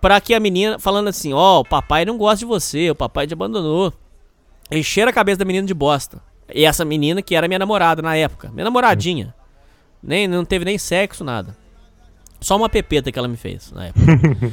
Pra 0.00 0.20
que 0.20 0.34
a 0.34 0.40
menina, 0.40 0.78
falando 0.80 1.08
assim: 1.08 1.32
Ó, 1.32 1.60
o 1.60 1.64
papai 1.64 2.04
não 2.04 2.18
gosta 2.18 2.38
de 2.38 2.44
você, 2.44 2.90
o 2.90 2.94
papai 2.94 3.26
te 3.26 3.34
abandonou. 3.34 3.92
Encheram 4.70 5.10
a 5.10 5.12
cabeça 5.12 5.38
da 5.38 5.44
menina 5.44 5.66
de 5.66 5.74
bosta. 5.74 6.20
E 6.52 6.64
essa 6.64 6.84
menina 6.84 7.22
que 7.22 7.36
era 7.36 7.46
minha 7.46 7.58
namorada 7.58 8.02
na 8.02 8.16
época, 8.16 8.50
minha 8.50 8.64
namoradinha. 8.64 9.32
Nem, 10.02 10.26
não 10.26 10.44
teve 10.44 10.64
nem 10.64 10.78
sexo, 10.78 11.22
nada. 11.22 11.56
Só 12.40 12.56
uma 12.56 12.68
pepeta 12.68 13.12
que 13.12 13.18
ela 13.18 13.28
me 13.28 13.36
fez 13.36 13.70
na 13.70 13.86
época. 13.86 14.52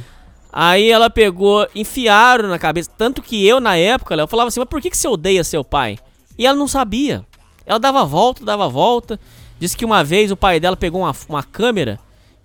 Aí 0.52 0.90
ela 0.90 1.08
pegou, 1.08 1.66
enfiaram 1.74 2.48
na 2.48 2.58
cabeça. 2.58 2.90
Tanto 2.96 3.22
que 3.22 3.46
eu, 3.46 3.60
na 3.60 3.76
época, 3.76 4.14
eu 4.14 4.28
falava 4.28 4.48
assim: 4.48 4.60
Mas 4.60 4.68
por 4.68 4.80
que, 4.80 4.90
que 4.90 4.96
você 4.96 5.08
odeia 5.08 5.44
seu 5.44 5.64
pai? 5.64 5.98
E 6.38 6.46
ela 6.46 6.58
não 6.58 6.68
sabia. 6.68 7.24
Ela 7.64 7.78
dava 7.78 8.04
volta, 8.04 8.44
dava 8.44 8.68
volta. 8.68 9.18
Disse 9.58 9.76
que 9.76 9.84
uma 9.84 10.02
vez 10.02 10.30
o 10.30 10.36
pai 10.36 10.58
dela 10.58 10.76
pegou 10.76 11.02
uma, 11.02 11.14
uma 11.28 11.42
câmera 11.42 11.98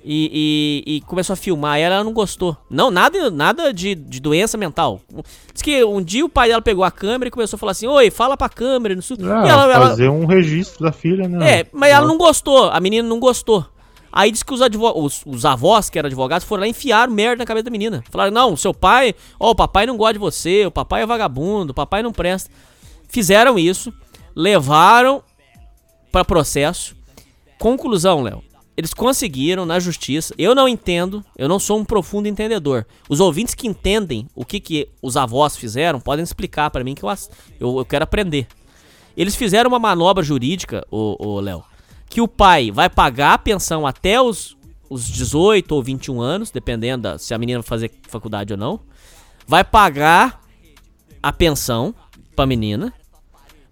e, 0.05 0.83
e- 0.85 0.95
e 0.97 1.01
começou 1.01 1.33
a 1.33 1.37
filmar. 1.37 1.79
E 1.79 1.81
ela 1.81 2.03
não 2.03 2.13
gostou. 2.13 2.55
Não, 2.69 2.91
nada, 2.91 3.29
nada 3.31 3.73
de, 3.73 3.95
de 3.95 4.19
doença 4.19 4.57
mental. 4.57 5.01
Diz 5.53 5.61
que 5.61 5.83
um 5.83 6.01
dia 6.01 6.23
o 6.23 6.29
pai 6.29 6.49
dela 6.49 6.61
pegou 6.61 6.83
a 6.83 6.91
câmera 6.91 7.27
e 7.27 7.31
começou 7.31 7.57
a 7.57 7.59
falar 7.59 7.71
assim: 7.71 7.87
Oi, 7.87 8.11
fala 8.11 8.37
pra 8.37 8.47
câmera. 8.47 8.93
Não 8.95 9.01
sei... 9.01 9.17
Ah, 9.21 9.43
e 9.45 9.49
ela, 9.49 9.73
ela- 9.73 9.89
fazer 9.89 10.09
um 10.09 10.25
registro 10.25 10.83
da 10.85 10.91
filha, 10.91 11.27
né? 11.27 11.59
é, 11.61 11.65
mas 11.73 11.91
ela 11.91 12.07
não 12.07 12.17
gostou, 12.17 12.69
a 12.69 12.79
menina 12.79 13.07
não 13.07 13.19
gostou. 13.19 13.65
Aí 14.11 14.31
disse 14.31 14.45
que 14.45 14.53
os, 14.53 14.61
os, 14.61 15.23
os 15.25 15.43
avós, 15.43 15.89
que 15.89 15.99
eram 15.99 16.07
advogados, 16.07 16.47
foram 16.47 16.61
lá 16.61 16.67
e 16.67 16.69
enfiaram 16.69 17.11
merda 17.11 17.37
na 17.39 17.45
cabeça 17.45 17.65
da 17.65 17.71
menina. 17.71 18.01
Falaram, 18.09 18.31
não, 18.31 18.55
seu 18.55 18.73
pai, 18.73 19.13
ó, 19.37 19.51
o 19.51 19.55
papai 19.55 19.85
não 19.85 19.97
gosta 19.97 20.13
de 20.13 20.19
você, 20.19 20.65
o 20.65 20.71
papai 20.71 21.01
é 21.01 21.05
vagabundo, 21.05 21.71
o 21.71 21.75
papai 21.75 22.01
não 22.01 22.13
presta. 22.13 22.49
Fizeram 23.09 23.59
isso, 23.59 23.91
levaram 24.33 25.21
pra 26.13 26.23
processo. 26.23 26.95
Conclusão, 27.59 28.21
Léo. 28.21 28.41
Eles 28.77 28.93
conseguiram 28.93 29.65
na 29.65 29.79
justiça. 29.79 30.33
Eu 30.37 30.53
não 30.53 30.67
entendo, 30.67 31.23
eu 31.37 31.47
não 31.47 31.59
sou 31.59 31.79
um 31.79 31.85
profundo 31.85 32.27
entendedor. 32.27 32.85
Os 33.07 33.19
ouvintes 33.19 33.53
que 33.53 33.67
entendem 33.67 34.27
o 34.35 34.43
que, 34.43 34.59
que 34.59 34.89
os 35.01 35.15
avós 35.15 35.55
fizeram 35.55 35.99
podem 35.99 36.23
explicar 36.23 36.69
pra 36.69 36.83
mim 36.83 36.93
que 36.93 37.03
eu, 37.03 37.09
eu, 37.59 37.77
eu 37.79 37.85
quero 37.85 38.03
aprender. 38.03 38.47
Eles 39.15 39.35
fizeram 39.35 39.69
uma 39.69 39.79
manobra 39.79 40.21
jurídica, 40.21 40.85
o, 40.91 41.39
Léo, 41.39 41.63
que 42.09 42.19
o 42.19 42.27
pai 42.27 42.69
vai 42.69 42.89
pagar 42.89 43.33
a 43.33 43.37
pensão 43.37 43.87
até 43.87 44.21
os, 44.21 44.57
os 44.89 45.07
18 45.07 45.71
ou 45.73 45.81
21 45.81 46.21
anos, 46.21 46.51
dependendo 46.51 47.03
da, 47.03 47.17
se 47.17 47.33
a 47.33 47.37
menina 47.37 47.59
vai 47.59 47.67
fazer 47.67 47.91
faculdade 48.09 48.51
ou 48.51 48.59
não. 48.59 48.81
Vai 49.47 49.63
pagar 49.63 50.41
a 51.23 51.31
pensão 51.31 51.95
pra 52.35 52.45
menina, 52.45 52.93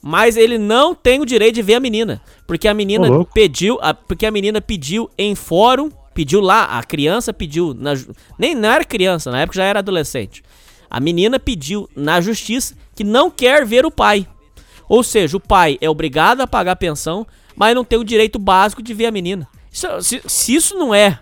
mas 0.04 0.36
ele 0.36 0.58
não 0.58 0.94
tem 0.94 1.22
o 1.22 1.26
direito 1.26 1.56
de 1.56 1.62
ver 1.62 1.76
a 1.76 1.80
menina, 1.80 2.22
porque 2.46 2.68
a 2.68 2.74
menina 2.74 3.08
louco. 3.08 3.32
pediu, 3.34 3.80
a- 3.82 3.94
porque 3.94 4.26
a 4.26 4.32
menina 4.32 4.60
pediu 4.60 5.10
em 5.18 5.34
fórum, 5.34 5.90
pediu 6.14 6.42
lá, 6.42 6.66
a 6.66 6.84
criança 6.84 7.32
pediu 7.34 7.74
na 7.74 7.94
nem 8.38 8.54
não 8.54 8.70
era 8.70 8.84
criança, 8.84 9.32
na 9.32 9.40
época 9.42 9.56
já 9.58 9.64
era 9.64 9.80
adolescente. 9.80 10.44
A 10.90 11.00
menina 11.00 11.40
pediu 11.40 11.90
na 11.96 12.20
justiça 12.22 12.76
que 12.96 13.04
não 13.04 13.32
quer 13.32 13.66
ver 13.66 13.86
o 13.86 13.90
pai. 13.90 14.28
Ou 14.88 15.02
seja, 15.02 15.38
o 15.38 15.40
pai 15.40 15.78
é 15.82 15.90
obrigado 15.90 16.42
a 16.42 16.48
pagar 16.48 16.74
a 16.74 16.76
pensão, 16.76 17.26
mas 17.56 17.74
não 17.74 17.84
tem 17.86 17.98
o 17.98 18.04
direito 18.04 18.38
básico 18.38 18.84
de 18.84 18.94
ver 18.94 19.06
a 19.08 19.12
menina. 19.12 19.48
Isso- 19.72 20.02
se, 20.02 20.22
se 20.28 20.54
isso 20.54 20.76
não 20.78 20.94
é. 20.94 21.18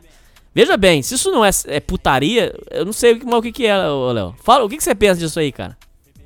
Veja 0.53 0.76
bem, 0.76 1.02
se 1.02 1.14
isso 1.16 1.32
não 1.32 1.45
é, 1.45 1.49
é 1.68 1.80
putaria, 1.80 2.53
eu 2.72 2.84
não 2.84 2.91
sei 2.91 3.14
o 3.14 3.20
que, 3.20 3.26
o 3.36 3.41
que, 3.41 3.52
que 3.53 3.66
é, 3.66 3.78
Léo. 3.78 4.36
Fala, 4.44 4.66
o 4.66 4.68
que, 4.70 4.76
que 4.76 4.84
você 4.84 4.94
pensa 4.94 5.18
disso 5.22 5.40
aí, 5.40 5.49
cara? 5.52 5.78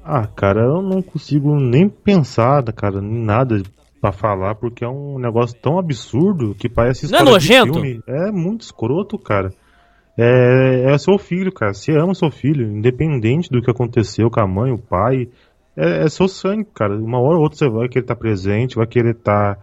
Ah, 0.07 0.27
cara, 0.27 0.61
eu 0.61 0.83
não 0.83 1.01
consigo 1.01 1.59
nem 1.59 1.89
pensar, 1.89 2.63
cara, 2.73 2.99
em 2.99 3.25
nada 3.25 3.63
pra 3.99 4.11
falar, 4.11 4.53
porque 4.53 4.85
é 4.85 4.87
um 4.87 5.17
negócio 5.17 5.57
tão 5.59 5.79
absurdo 5.79 6.53
que 6.53 6.69
parece 6.69 7.11
Não 7.11 7.19
é 7.19 7.23
nojento? 7.23 7.73
filme. 7.73 7.99
É 8.07 8.31
muito 8.31 8.61
escroto, 8.61 9.17
cara. 9.17 9.51
É, 10.15 10.93
é 10.93 10.97
seu 10.99 11.17
filho, 11.17 11.51
cara. 11.51 11.73
Você 11.73 11.91
ama 11.91 12.13
seu 12.13 12.29
filho, 12.29 12.67
independente 12.67 13.49
do 13.49 13.63
que 13.63 13.71
aconteceu 13.71 14.29
com 14.29 14.39
a 14.39 14.47
mãe, 14.47 14.71
o 14.71 14.77
pai. 14.77 15.27
É, 15.75 16.03
é 16.05 16.09
seu 16.09 16.27
sangue, 16.27 16.67
cara. 16.73 16.95
Uma 16.95 17.19
hora 17.19 17.37
ou 17.37 17.41
outra 17.41 17.57
você 17.57 17.67
vai 17.67 17.89
querer 17.89 18.03
estar 18.03 18.15
presente, 18.15 18.75
vai 18.75 18.85
querer 18.85 19.15
estar. 19.15 19.57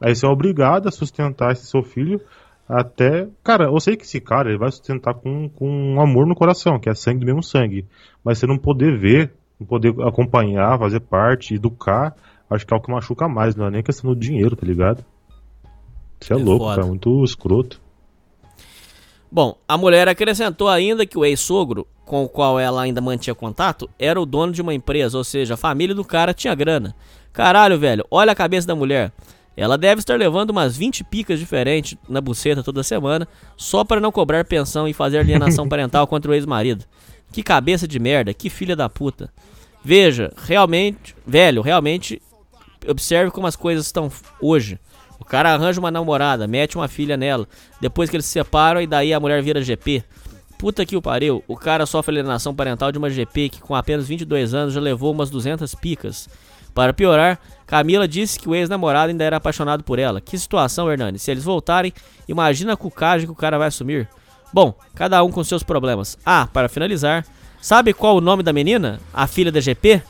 Aí 0.00 0.14
você 0.14 0.24
é 0.24 0.28
obrigado 0.28 0.88
a 0.88 0.90
sustentar 0.90 1.52
esse 1.52 1.66
seu 1.66 1.82
filho 1.82 2.18
até. 2.68 3.28
Cara, 3.44 3.66
eu 3.66 3.78
sei 3.78 3.96
que 3.96 4.04
esse 4.04 4.20
cara 4.20 4.48
ele 4.48 4.58
vai 4.58 4.70
sustentar 4.70 5.14
com, 5.14 5.48
com 5.50 5.68
um 5.68 6.00
amor 6.00 6.26
no 6.26 6.34
coração, 6.34 6.80
que 6.80 6.88
é 6.88 6.94
sangue 6.94 7.20
do 7.20 7.26
mesmo 7.26 7.42
sangue. 7.42 7.86
Mas 8.24 8.38
você 8.38 8.46
não 8.46 8.58
poder 8.58 8.98
ver, 8.98 9.32
poder 9.64 9.94
acompanhar, 10.02 10.78
fazer 10.78 11.00
parte, 11.00 11.54
educar, 11.54 12.14
acho 12.50 12.66
que 12.66 12.74
é 12.74 12.76
o 12.76 12.80
que 12.80 12.90
machuca 12.90 13.28
mais, 13.28 13.54
não 13.56 13.66
é 13.66 13.70
nem 13.70 13.82
questão 13.82 14.12
do 14.12 14.18
dinheiro, 14.18 14.54
tá 14.56 14.66
ligado? 14.66 15.04
Você 16.20 16.32
é, 16.32 16.36
É 16.36 16.38
louco, 16.38 16.64
foda. 16.64 16.76
cara, 16.76 16.86
muito 16.86 17.24
escroto. 17.24 17.80
Bom, 19.30 19.56
a 19.68 19.76
mulher 19.76 20.08
acrescentou 20.08 20.68
ainda 20.68 21.04
que 21.04 21.18
o 21.18 21.24
ex-sogro, 21.24 21.86
com 22.04 22.24
o 22.24 22.28
qual 22.28 22.58
ela 22.58 22.82
ainda 22.82 23.00
mantinha 23.00 23.34
contato, 23.34 23.88
era 23.98 24.20
o 24.20 24.26
dono 24.26 24.52
de 24.52 24.62
uma 24.62 24.72
empresa, 24.72 25.18
ou 25.18 25.24
seja, 25.24 25.54
a 25.54 25.56
família 25.58 25.94
do 25.94 26.04
cara 26.04 26.32
tinha 26.32 26.54
grana. 26.54 26.94
Caralho, 27.32 27.78
velho, 27.78 28.04
olha 28.10 28.32
a 28.32 28.36
cabeça 28.36 28.66
da 28.66 28.74
mulher. 28.74 29.12
Ela 29.56 29.76
deve 29.76 30.00
estar 30.00 30.18
levando 30.18 30.50
umas 30.50 30.76
20 30.76 31.02
picas 31.04 31.38
diferentes 31.38 31.98
na 32.08 32.20
buceta 32.20 32.62
toda 32.62 32.82
semana, 32.82 33.26
só 33.56 33.84
para 33.84 34.00
não 34.00 34.12
cobrar 34.12 34.44
pensão 34.44 34.86
e 34.86 34.92
fazer 34.92 35.18
alienação 35.18 35.66
parental 35.68 36.06
contra 36.06 36.30
o 36.30 36.34
ex-marido. 36.34 36.84
Que 37.36 37.42
cabeça 37.42 37.86
de 37.86 37.98
merda, 37.98 38.32
que 38.32 38.48
filha 38.48 38.74
da 38.74 38.88
puta. 38.88 39.30
Veja, 39.84 40.32
realmente, 40.38 41.14
velho, 41.26 41.60
realmente 41.60 42.22
observe 42.88 43.30
como 43.30 43.46
as 43.46 43.54
coisas 43.54 43.84
estão 43.84 44.10
hoje. 44.40 44.80
O 45.20 45.24
cara 45.26 45.52
arranja 45.52 45.78
uma 45.78 45.90
namorada, 45.90 46.46
mete 46.46 46.78
uma 46.78 46.88
filha 46.88 47.14
nela, 47.14 47.46
depois 47.78 48.08
que 48.08 48.16
eles 48.16 48.24
se 48.24 48.32
separam 48.32 48.80
e 48.80 48.86
daí 48.86 49.12
a 49.12 49.20
mulher 49.20 49.42
vira 49.42 49.60
GP. 49.60 50.02
Puta 50.56 50.86
que 50.86 50.96
o 50.96 51.02
pariu, 51.02 51.44
o 51.46 51.58
cara 51.58 51.84
sofre 51.84 52.18
alienação 52.18 52.54
parental 52.54 52.90
de 52.90 52.96
uma 52.96 53.10
GP 53.10 53.50
que 53.50 53.60
com 53.60 53.74
apenas 53.74 54.08
22 54.08 54.54
anos 54.54 54.72
já 54.72 54.80
levou 54.80 55.12
umas 55.12 55.28
200 55.28 55.74
picas. 55.74 56.30
Para 56.74 56.94
piorar, 56.94 57.38
Camila 57.66 58.08
disse 58.08 58.40
que 58.40 58.48
o 58.48 58.54
ex-namorado 58.54 59.10
ainda 59.10 59.24
era 59.24 59.36
apaixonado 59.36 59.84
por 59.84 59.98
ela. 59.98 60.22
Que 60.22 60.38
situação, 60.38 60.90
Hernani. 60.90 61.18
Se 61.18 61.30
eles 61.30 61.44
voltarem, 61.44 61.92
imagina 62.26 62.72
a 62.72 62.76
cucagem 62.78 63.26
que 63.26 63.32
o 63.32 63.36
cara 63.36 63.58
vai 63.58 63.68
assumir. 63.68 64.08
Bom, 64.56 64.72
cada 64.94 65.22
um 65.22 65.30
com 65.30 65.44
seus 65.44 65.62
problemas. 65.62 66.16
Ah, 66.24 66.48
para 66.50 66.66
finalizar, 66.66 67.26
sabe 67.60 67.92
qual 67.92 68.16
o 68.16 68.22
nome 68.22 68.42
da 68.42 68.54
menina? 68.54 68.98
A 69.12 69.26
filha 69.26 69.52
da 69.52 69.60
GP? 69.60 70.00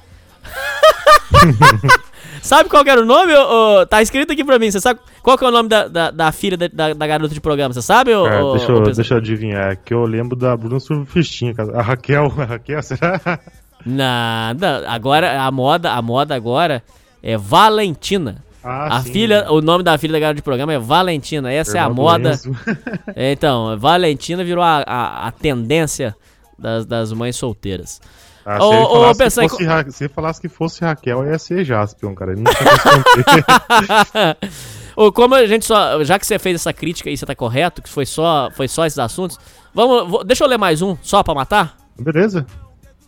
sabe 2.40 2.68
qual 2.68 2.85
era 2.86 3.01
o 3.01 3.05
nome? 3.05 3.35
ô- 3.35 3.81
ô? 3.81 3.86
tá 3.86 4.01
escrito 4.01 4.32
aqui 4.32 4.44
pra 4.44 4.56
mim. 4.56 4.70
Você 4.70 4.81
sabe 4.81 5.01
qual 5.20 5.36
que 5.36 5.44
é 5.44 5.48
o 5.48 5.51
nome 5.51 5.68
da, 5.68 5.89
da, 5.89 6.10
da 6.12 6.31
filha 6.31 6.56
da, 6.56 6.68
da- 6.68 6.93
da 6.94 7.06
garota 7.09 7.35
de 7.35 7.40
programa? 7.40 7.74
Você 7.74 7.82
sabe? 7.82 8.14
ô- 8.14 8.23
ô- 8.23 8.52
deixa, 8.56 8.70
eu, 8.70 8.82
deixa 8.82 9.14
eu 9.14 9.18
adivinhar, 9.18 9.77
que 9.85 9.93
eu 9.93 10.05
lembro 10.05 10.36
da 10.36 10.56
Bruna 10.56 10.78
Surfistinha. 10.78 11.52
A 11.74 11.82
Raquel, 11.82 12.32
a 12.39 12.44
Raquel, 12.44 12.81
será? 12.85 13.40
Nada. 13.85 14.85
Agora, 14.89 15.43
a 15.43 15.51
moda, 15.51 15.90
a 15.90 16.01
moda 16.01 16.36
agora 16.36 16.85
é 17.20 17.36
Valentina. 17.36 18.44
Ah, 18.68 18.97
a 18.97 19.02
sim. 19.02 19.12
filha, 19.12 19.47
o 19.52 19.60
nome 19.60 19.84
da 19.84 19.97
filha 19.97 20.12
da 20.12 20.18
garota 20.18 20.36
de 20.36 20.43
programa 20.43 20.72
é 20.72 20.78
Valentina. 20.78 21.52
Essa 21.52 21.78
é 21.78 21.80
a 21.80 21.88
moda. 21.88 22.32
É, 23.14 23.32
então, 23.32 23.78
Valentina 23.78 24.43
virou 24.44 24.62
a, 24.64 24.78
a, 24.86 25.28
a 25.28 25.30
tendência 25.30 26.14
das, 26.59 26.84
das 26.84 27.12
mães 27.12 27.36
solteiras. 27.36 28.01
Ah, 28.44 28.59
Ô, 28.64 28.70
se, 28.70 28.76
ele 28.76 28.84
ô, 28.84 29.05
aí, 29.06 29.48
que 29.48 29.51
fosse 29.51 29.64
Ra- 29.64 29.90
se 29.90 30.05
ele 30.05 30.12
falasse 30.12 30.40
que 30.40 30.48
fosse 30.48 30.80
Raquel, 30.84 31.24
ia 31.26 31.38
ser 31.38 31.64
Jaspion, 31.64 32.14
cara. 32.14 32.32
Ele 32.32 32.43
não 32.43 32.52
tinha. 32.52 34.36
Ô, 34.97 35.12
como 35.12 35.34
a 35.34 35.47
gente 35.47 35.64
só. 35.64 36.02
Já 36.05 36.18
que 36.18 36.26
você 36.26 36.38
fez 36.38 36.56
essa 36.56 36.72
crítica 36.72 37.10
e 37.10 37.16
você 37.16 37.26
tá 37.26 37.34
correto, 37.34 37.82
que 37.82 37.88
foi 37.88 38.06
só, 38.06 38.51
foi 38.55 38.68
só 38.68 38.86
esses 38.86 38.98
assuntos, 38.98 39.38
vamos. 39.74 40.09
vou- 40.10 40.24
deixa 40.24 40.44
eu 40.44 40.48
ler 40.48 40.59
mais 40.59 40.80
um, 40.82 40.97
só 41.02 41.22
pra 41.22 41.34
matar? 41.34 41.76
Beleza. 41.98 42.47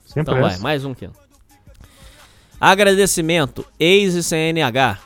Sempre 0.07 0.33
Então 0.33 0.41
vai, 0.43 0.53
essa. 0.53 0.63
mais 0.63 0.85
um 0.85 0.93
aqui. 0.93 1.09
Agradecimento, 2.61 3.65
ex-CNH. 3.79 4.99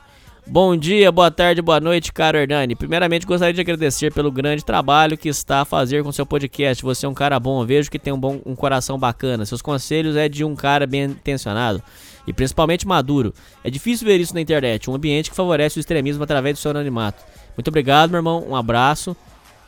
Bom 0.44 0.76
dia, 0.76 1.10
boa 1.12 1.30
tarde, 1.30 1.62
boa 1.62 1.78
noite, 1.80 2.12
caro 2.12 2.36
Hernani. 2.36 2.74
Primeiramente, 2.74 3.24
gostaria 3.24 3.54
de 3.54 3.60
agradecer 3.60 4.12
pelo 4.12 4.30
grande 4.30 4.64
trabalho 4.64 5.16
que 5.16 5.28
está 5.28 5.60
a 5.60 5.64
fazer 5.64 6.02
com 6.02 6.10
seu 6.10 6.26
podcast. 6.26 6.82
Você 6.82 7.06
é 7.06 7.08
um 7.08 7.14
cara 7.14 7.38
bom, 7.38 7.64
vejo 7.64 7.90
que 7.90 7.98
tem 7.98 8.12
um, 8.12 8.18
bom, 8.18 8.40
um 8.44 8.54
coração 8.56 8.98
bacana. 8.98 9.46
Seus 9.46 9.62
conselhos 9.62 10.16
é 10.16 10.28
de 10.28 10.44
um 10.44 10.54
cara 10.56 10.84
bem 10.86 11.04
intencionado 11.04 11.80
e 12.26 12.32
principalmente 12.32 12.86
maduro. 12.86 13.32
É 13.62 13.70
difícil 13.70 14.06
ver 14.06 14.20
isso 14.20 14.34
na 14.34 14.40
internet, 14.40 14.90
um 14.90 14.94
ambiente 14.94 15.30
que 15.30 15.36
favorece 15.36 15.78
o 15.78 15.80
extremismo 15.80 16.24
através 16.24 16.58
do 16.58 16.60
seu 16.60 16.72
anonimato. 16.72 17.22
Muito 17.56 17.68
obrigado, 17.68 18.10
meu 18.10 18.18
irmão, 18.18 18.44
um 18.46 18.56
abraço 18.56 19.16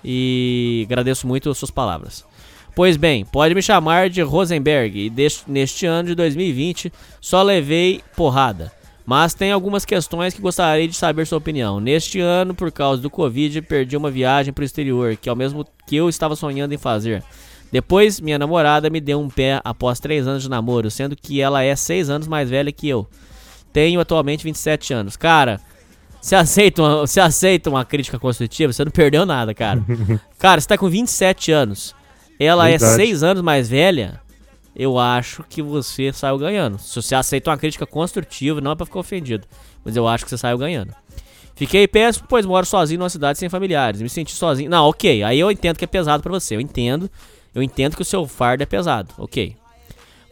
e 0.05 0.83
agradeço 0.87 1.27
muito 1.27 1.49
as 1.51 1.57
suas 1.57 1.71
palavras. 1.71 2.25
Pois 2.75 2.97
bem, 2.97 3.25
pode 3.25 3.55
me 3.55 3.63
chamar 3.63 4.11
de 4.11 4.21
Rosenberg 4.23 4.99
e 5.07 5.09
deste- 5.09 5.49
neste 5.49 5.87
ano 5.87 6.09
de 6.09 6.15
2020 6.17 6.93
só 7.21 7.43
levei 7.45 8.03
porrada. 8.17 8.73
Mas 9.07 9.35
tem 9.35 9.53
algumas 9.53 9.85
questões 9.85 10.33
que 10.33 10.41
gostaria 10.41 10.89
de 10.89 10.97
saber 10.97 11.27
sua 11.27 11.39
opinião. 11.39 11.79
Neste 11.79 12.21
ano, 12.21 12.55
por 12.55 12.73
causa 12.73 13.03
do 13.03 13.11
Covid, 13.11 13.61
perdi 13.63 13.97
uma 13.97 14.11
viagem 14.11 14.53
para 14.53 14.63
o 14.63 14.65
exterior, 14.65 15.17
que 15.17 15.29
ao 15.29 15.37
mesmo 15.37 15.65
que 15.87 15.97
eu 15.97 16.09
estava 16.09 16.35
sonhando 16.35 16.73
em 16.73 16.79
fazer. 16.79 17.23
Depois, 17.71 18.21
minha 18.21 18.39
namorada 18.39 18.89
me 18.89 19.01
deu 19.01 19.21
um 19.21 19.29
pé 19.29 19.61
após 19.63 20.01
3 20.01 20.27
anos 20.27 20.43
de 20.45 20.49
namoro, 20.49 20.91
sendo 20.91 21.17
que 21.17 21.41
ela 21.41 21.63
é 21.63 21.77
6 21.77 22.09
anos 22.09 22.29
mais 22.29 22.49
velha 22.49 22.73
que 22.73 22.89
eu. 22.89 23.07
Tenho 23.73 24.01
atualmente 24.01 24.45
27 24.45 24.95
anos. 24.95 25.17
Cara, 25.17 25.61
você 26.21 26.37
aceita 26.37 26.81
uma, 26.81 27.01
você 27.01 27.21
aceita 27.21 27.69
uma 27.69 27.85
crítica 27.85 28.19
construtiva? 28.19 28.73
Você 28.73 28.85
não 28.85 28.93
perdeu 28.93 29.27
nada, 29.27 29.53
cara. 29.53 29.83
cara, 30.39 30.61
você 30.61 30.69
tá 30.69 30.79
com 30.79 30.89
27 30.89 31.53
anos. 31.53 31.95
Ela 32.41 32.69
é 32.69 32.79
Verdade. 32.79 32.95
6 32.95 33.23
anos 33.23 33.43
mais 33.43 33.69
velha. 33.69 34.21
Eu 34.77 34.99
acho 34.99 35.45
que 35.45 35.63
você 35.63 36.13
saiu 36.13 36.37
ganhando. 36.37 36.79
Se 36.79 37.01
você 37.01 37.15
aceita 37.15 37.51
uma 37.51 37.59
crítica 37.59 37.87
construtiva, 37.87 38.61
não 38.61 38.73
é 38.73 38.75
pra 38.75 38.87
ficar 38.87 39.01
ofendido. 39.01 39.47
Mas 39.85 39.97
eu 39.97 40.09
acho 40.09 40.25
que 40.25 40.31
você 40.31 40.39
saiu 40.39 40.59
ganhando. 40.59 40.93
Fiquei 41.55 41.87
péssimo, 41.87 42.27
pois 42.29 42.45
moro 42.45 42.67
sozinho 42.67 42.99
numa 42.99 43.11
cidade 43.11 43.39
sem 43.39 43.49
familiares. 43.49 44.03
Me 44.03 44.09
senti 44.09 44.33
sozinho. 44.33 44.69
Não, 44.69 44.89
ok. 44.89 45.23
Aí 45.23 45.39
eu 45.39 45.51
entendo 45.51 45.77
que 45.77 45.85
é 45.85 45.89
pesado 45.89 46.23
pra 46.23 46.33
você. 46.33 46.57
Eu 46.57 46.61
entendo. 46.61 47.09
Eu 47.55 47.63
entendo 47.63 47.95
que 47.95 48.03
o 48.03 48.05
seu 48.05 48.27
fardo 48.27 48.63
é 48.65 48.67
pesado. 48.67 49.15
Ok. 49.17 49.57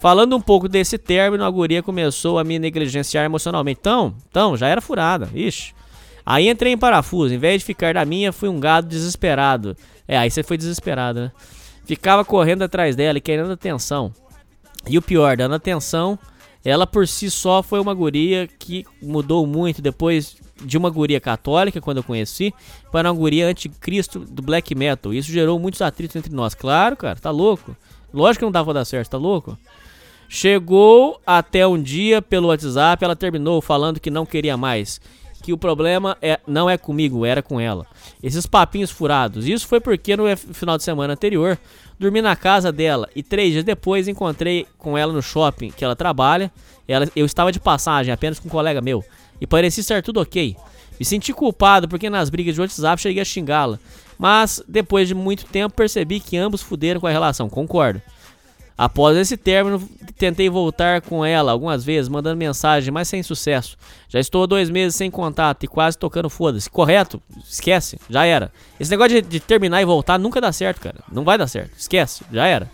Falando 0.01 0.35
um 0.35 0.40
pouco 0.40 0.69
desse 0.69 0.98
término, 0.98 1.44
a 1.44 1.51
guria 1.51 1.81
começou 1.81 2.40
a 2.40 2.44
me 2.44 2.59
negligenciar 2.59 3.24
emocionalmente. 3.24 3.78
Então, 3.81 4.12
então, 4.28 4.56
já 4.56 4.66
era 4.66 4.81
furada. 4.81 5.28
Ixi. 5.32 5.73
Aí 6.27 6.48
entrei 6.48 6.73
em 6.73 6.78
parafuso. 6.78 7.32
Em 7.32 7.39
vez 7.39 7.60
de 7.60 7.66
ficar 7.66 7.94
da 7.94 8.05
minha, 8.05 8.32
fui 8.32 8.48
um 8.48 8.59
gado 8.59 8.89
desesperado. 8.89 9.77
É, 10.09 10.19
aí 10.19 10.28
você 10.28 10.43
foi 10.43 10.56
desesperado, 10.56 11.20
né? 11.20 11.32
Ficava 11.85 12.24
correndo 12.24 12.62
atrás 12.62 12.97
dela 12.97 13.19
e 13.19 13.20
querendo 13.20 13.52
atenção. 13.52 14.12
E 14.89 14.99
o 14.99 15.03
pior, 15.03 15.37
dando 15.37 15.55
atenção, 15.55 16.19
ela 16.65 16.87
por 16.87 17.07
si 17.09 17.31
só 17.31 17.63
foi 17.63 17.81
uma 17.81 17.95
guria 17.95 18.49
que 18.59 18.85
mudou 19.01 19.47
muito 19.47 19.83
depois 19.83 20.37
de 20.65 20.79
uma 20.79 20.91
guria 20.91 21.21
católica, 21.21 21.81
quando 21.81 21.99
eu 21.99 22.05
conheci, 22.05 22.55
para 22.91 23.11
uma 23.11 23.19
guria 23.19 23.47
anticristo 23.47 24.21
do 24.21 24.43
black 24.43 24.75
metal. 24.75 25.13
Isso 25.13 25.31
gerou 25.33 25.59
muitos 25.59 25.83
atritos 25.83 26.15
entre 26.17 26.33
nós. 26.33 26.55
Claro, 26.55 26.97
cara, 26.97 27.19
tá 27.19 27.31
louco. 27.31 27.77
Lógico 28.13 28.41
que 28.41 28.45
não 28.45 28.53
dava 28.53 28.67
pra 28.67 28.75
dar 28.75 28.85
certo, 28.85 29.11
tá 29.11 29.19
louco? 29.19 29.59
Chegou 30.29 31.21
até 31.27 31.67
um 31.67 31.81
dia 31.81 32.23
pelo 32.23 32.49
WhatsApp, 32.49 33.05
ela 33.05 33.17
terminou 33.17 33.61
falando 33.61 34.01
que 34.01 34.11
não 34.11 34.25
queria 34.25 34.57
mais. 34.57 35.01
Que 35.43 35.52
o 35.52 35.59
problema 35.59 36.16
é, 36.23 36.39
não 36.47 36.70
é 36.70 36.78
comigo, 36.78 37.27
era 37.27 37.43
com 37.43 37.60
ela. 37.60 37.86
Esses 38.23 38.47
papinhos 38.47 38.90
furados. 38.90 39.47
Isso 39.47 39.66
foi 39.66 39.81
porque 39.81 40.16
no 40.16 40.24
final 40.36 40.77
de 40.77 40.85
semana 40.85 41.12
anterior 41.14 41.59
dormi 41.98 42.23
na 42.23 42.35
casa 42.35 42.73
dela 42.73 43.09
e 43.14 43.23
três 43.23 43.52
dias 43.52 43.64
depois 43.64 44.09
encontrei 44.09 44.66
com 44.78 44.97
ela 44.97 45.12
no 45.12 45.23
shopping 45.23 45.70
que 45.70 45.85
ela 45.85 45.97
trabalha. 45.97 46.51
Ela, 46.86 47.09
eu 47.14 47.27
estava 47.27 47.52
de 47.52 47.60
passagem 47.60 48.12
apenas 48.12 48.39
com 48.39 48.48
um 48.48 48.51
colega 48.51 48.81
meu 48.81 49.05
e 49.40 49.47
parecia 49.47 49.81
estar 49.81 50.02
tudo 50.02 50.20
ok. 50.20 50.56
Me 50.98 51.05
senti 51.05 51.32
culpado 51.32 51.89
porque 51.89 52.09
nas 52.09 52.31
brigas 52.31 52.55
de 52.55 52.60
WhatsApp 52.60 53.02
cheguei 53.02 53.23
a 53.23 53.24
xingá-la, 53.24 53.78
mas 54.19 54.62
depois 54.69 55.09
de 55.09 55.14
muito 55.14 55.44
tempo 55.47 55.74
percebi 55.74 56.20
que 56.20 56.36
ambos 56.36 56.62
fuderam 56.62 57.01
com 57.01 57.06
a 57.06 57.10
relação. 57.10 57.48
Concordo. 57.48 58.01
Após 58.77 59.16
esse 59.16 59.36
término, 59.36 59.86
tentei 60.16 60.49
voltar 60.49 61.03
com 61.03 61.24
ela 61.24 61.53
algumas 61.53 61.85
vezes, 61.85 62.09
mandando 62.09 62.36
mensagem, 62.36 62.90
mas 62.90 63.09
sem 63.09 63.23
sucesso. 63.23 63.77
Já 64.09 64.19
estou 64.19 64.43
há 64.43 64.47
dois 64.47 64.70
meses 64.70 64.97
sem 64.97 65.11
contato 65.11 65.65
e 65.65 65.69
quase 65.69 65.99
tocando 65.99 66.31
foda-se. 66.31 66.70
Correto? 66.70 67.23
Esquece, 67.44 67.99
já 68.09 68.24
era. 68.24 68.53
Esse 68.81 68.90
negócio 68.90 69.20
de, 69.20 69.28
de 69.28 69.40
terminar 69.40 69.82
e 69.82 69.85
voltar 69.85 70.19
nunca 70.19 70.40
dá 70.40 70.53
certo, 70.53 70.81
cara. 70.81 71.01
Não 71.11 71.24
vai 71.24 71.36
dar 71.36 71.47
certo. 71.47 71.73
Esquece, 71.78 72.24
já 72.32 72.47
era. 72.47 72.70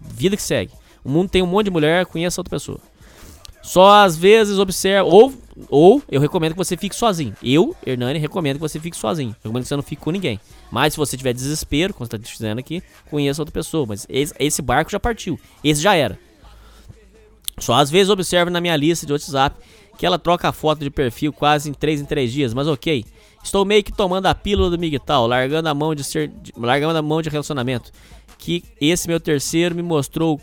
Vida 0.00 0.36
que 0.36 0.42
segue. 0.42 0.72
O 1.04 1.10
mundo 1.10 1.28
tem 1.28 1.42
um 1.42 1.46
monte 1.46 1.64
de 1.66 1.70
mulher, 1.70 2.06
conheça 2.06 2.40
outra 2.40 2.50
pessoa. 2.50 2.78
Só 3.62 4.04
às 4.04 4.16
vezes 4.16 4.58
observa. 4.58 5.08
Ou, 5.08 5.32
ou 5.68 6.02
eu 6.10 6.20
recomendo 6.20 6.52
que 6.52 6.58
você 6.58 6.76
fique 6.76 6.94
sozinho. 6.96 7.34
Eu, 7.42 7.76
Hernani, 7.86 8.18
recomendo 8.18 8.56
que 8.56 8.60
você 8.60 8.80
fique 8.80 8.96
sozinho. 8.96 9.34
Recomendo 9.42 9.62
que 9.64 9.68
você 9.68 9.76
não 9.76 9.82
fique 9.82 10.02
com 10.02 10.10
ninguém. 10.10 10.40
Mas 10.70 10.94
se 10.94 10.96
você 10.98 11.16
tiver 11.16 11.32
desespero, 11.34 11.92
como 11.92 12.06
você 12.06 12.16
está 12.16 12.32
dizendo 12.32 12.58
aqui, 12.58 12.82
conheça 13.10 13.42
outra 13.42 13.52
pessoa. 13.52 13.84
Mas 13.86 14.06
esse, 14.08 14.34
esse 14.38 14.62
barco 14.62 14.90
já 14.90 14.98
partiu. 14.98 15.38
Esse 15.62 15.80
já 15.82 15.94
era. 15.94 16.18
Só 17.58 17.74
às 17.74 17.90
vezes 17.90 18.08
observo 18.10 18.50
na 18.50 18.60
minha 18.60 18.76
lista 18.76 19.06
de 19.06 19.12
WhatsApp 19.12 19.56
que 19.98 20.06
ela 20.06 20.18
troca 20.18 20.48
a 20.48 20.52
foto 20.52 20.80
de 20.80 20.90
perfil 20.90 21.32
quase 21.32 21.68
em 21.68 21.74
3 21.74 22.00
em 22.00 22.04
3 22.04 22.32
dias, 22.32 22.54
mas 22.54 22.66
ok. 22.66 23.04
Estou 23.44 23.64
meio 23.64 23.84
que 23.84 23.92
tomando 23.92 24.26
a 24.26 24.34
pílula 24.34 24.70
do 24.70 24.78
Miguel, 24.78 25.00
largando 25.28 25.68
a 25.68 25.74
mão 25.74 25.94
de 25.94 26.02
ser. 26.02 26.28
de- 26.28 26.52
largando 26.56 26.96
a 26.98 27.02
mão 27.02 27.20
de 27.20 27.28
relacionamento. 27.28 27.90
Que 28.38 28.64
esse 28.80 29.06
meu 29.06 29.20
terceiro 29.20 29.74
me 29.74 29.82
mostrou 29.82 30.40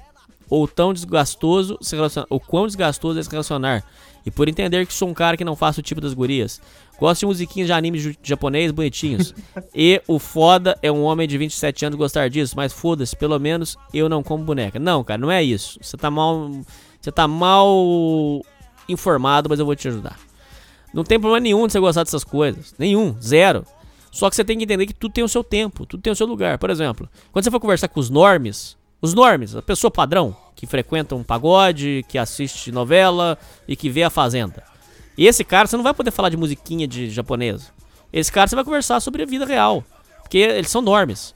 ou 0.50 0.68
tão 0.68 0.94
desgastoso 0.94 1.78
se 1.82 1.96
relacionar, 1.96 2.28
o 2.30 2.40
quão 2.40 2.66
desgastoso 2.66 3.20
é 3.20 3.24
se 3.24 3.30
relacionar. 3.30 3.84
E 4.26 4.32
por 4.32 4.50
entender 4.50 4.86
que 4.86 4.94
sou 4.94 5.08
um 5.08 5.14
cara 5.14 5.38
que 5.38 5.46
não 5.46 5.56
faço 5.56 5.80
o 5.80 5.84
tipo 5.84 6.02
das 6.02 6.14
gurias. 6.14 6.62
Gosto 7.00 7.22
de 7.22 7.26
musiquinhas 7.28 7.68
de 7.68 7.74
anime 7.74 8.18
japonês 8.22 8.72
bonitinhos. 8.72 9.34
e 9.74 10.02
o 10.08 10.20
foda 10.20 10.78
é 10.82 10.92
um 10.92 11.04
homem 11.04 11.28
de 11.28 11.38
27 11.38 11.86
anos 11.86 11.98
gostar 11.98 12.30
disso, 12.30 12.54
mas 12.56 12.74
foda-se, 12.74 13.16
pelo 13.16 13.40
menos 13.40 13.78
eu 13.94 14.10
não 14.10 14.22
como 14.22 14.44
boneca. 14.44 14.78
Não, 14.78 15.04
cara, 15.04 15.20
não 15.20 15.32
é 15.32 15.42
isso. 15.42 15.80
Você 15.82 15.96
tá 15.96 16.12
mal. 16.12 16.52
Você 17.00 17.12
tá 17.12 17.28
mal 17.28 18.42
informado, 18.90 19.50
mas 19.50 19.60
eu 19.60 19.66
vou 19.66 19.76
te 19.76 19.88
ajudar. 19.88 20.20
Não 20.94 21.04
tem 21.04 21.20
problema 21.20 21.40
nenhum 21.40 21.66
de 21.66 21.74
você 21.74 21.80
gostar 21.80 22.04
dessas 22.04 22.24
coisas. 22.24 22.74
Nenhum, 22.78 23.16
zero. 23.22 23.64
Só 24.12 24.30
que 24.30 24.36
você 24.36 24.44
tem 24.44 24.58
que 24.58 24.64
entender 24.64 24.88
que 24.88 24.94
tudo 24.94 25.14
tem 25.14 25.24
o 25.24 25.30
seu 25.30 25.44
tempo, 25.44 25.86
tudo 25.86 26.02
tem 26.02 26.12
o 26.12 26.16
seu 26.16 26.26
lugar. 26.26 26.58
Por 26.58 26.70
exemplo, 26.70 27.08
quando 27.32 27.46
você 27.46 27.52
for 27.52 27.60
conversar 27.60 27.88
com 27.88 28.00
os 28.00 28.10
normes, 28.10 28.76
os 29.02 29.14
normes, 29.14 29.56
a 29.56 29.62
pessoa 29.62 29.90
padrão, 29.90 30.36
que 30.56 30.68
frequenta 30.68 31.16
um 31.16 31.24
pagode, 31.24 32.06
que 32.10 32.18
assiste 32.18 32.72
novela 32.72 33.38
e 33.68 33.76
que 33.76 33.90
vê 33.90 34.04
a 34.04 34.10
Fazenda. 34.10 34.64
Esse 35.18 35.44
cara, 35.44 35.68
você 35.68 35.78
não 35.78 35.84
vai 35.84 35.94
poder 35.94 36.12
falar 36.12 36.30
de 36.30 36.38
musiquinha 36.38 36.88
de 36.88 37.10
japonesa. 37.10 37.68
Esse 38.12 38.32
cara 38.32 38.48
você 38.48 38.56
vai 38.56 38.66
conversar 38.66 39.00
sobre 39.00 39.24
a 39.24 39.26
vida 39.26 39.46
real. 39.46 39.84
Porque 40.22 40.38
eles 40.38 40.70
são 40.70 40.82
normes. 40.82 41.34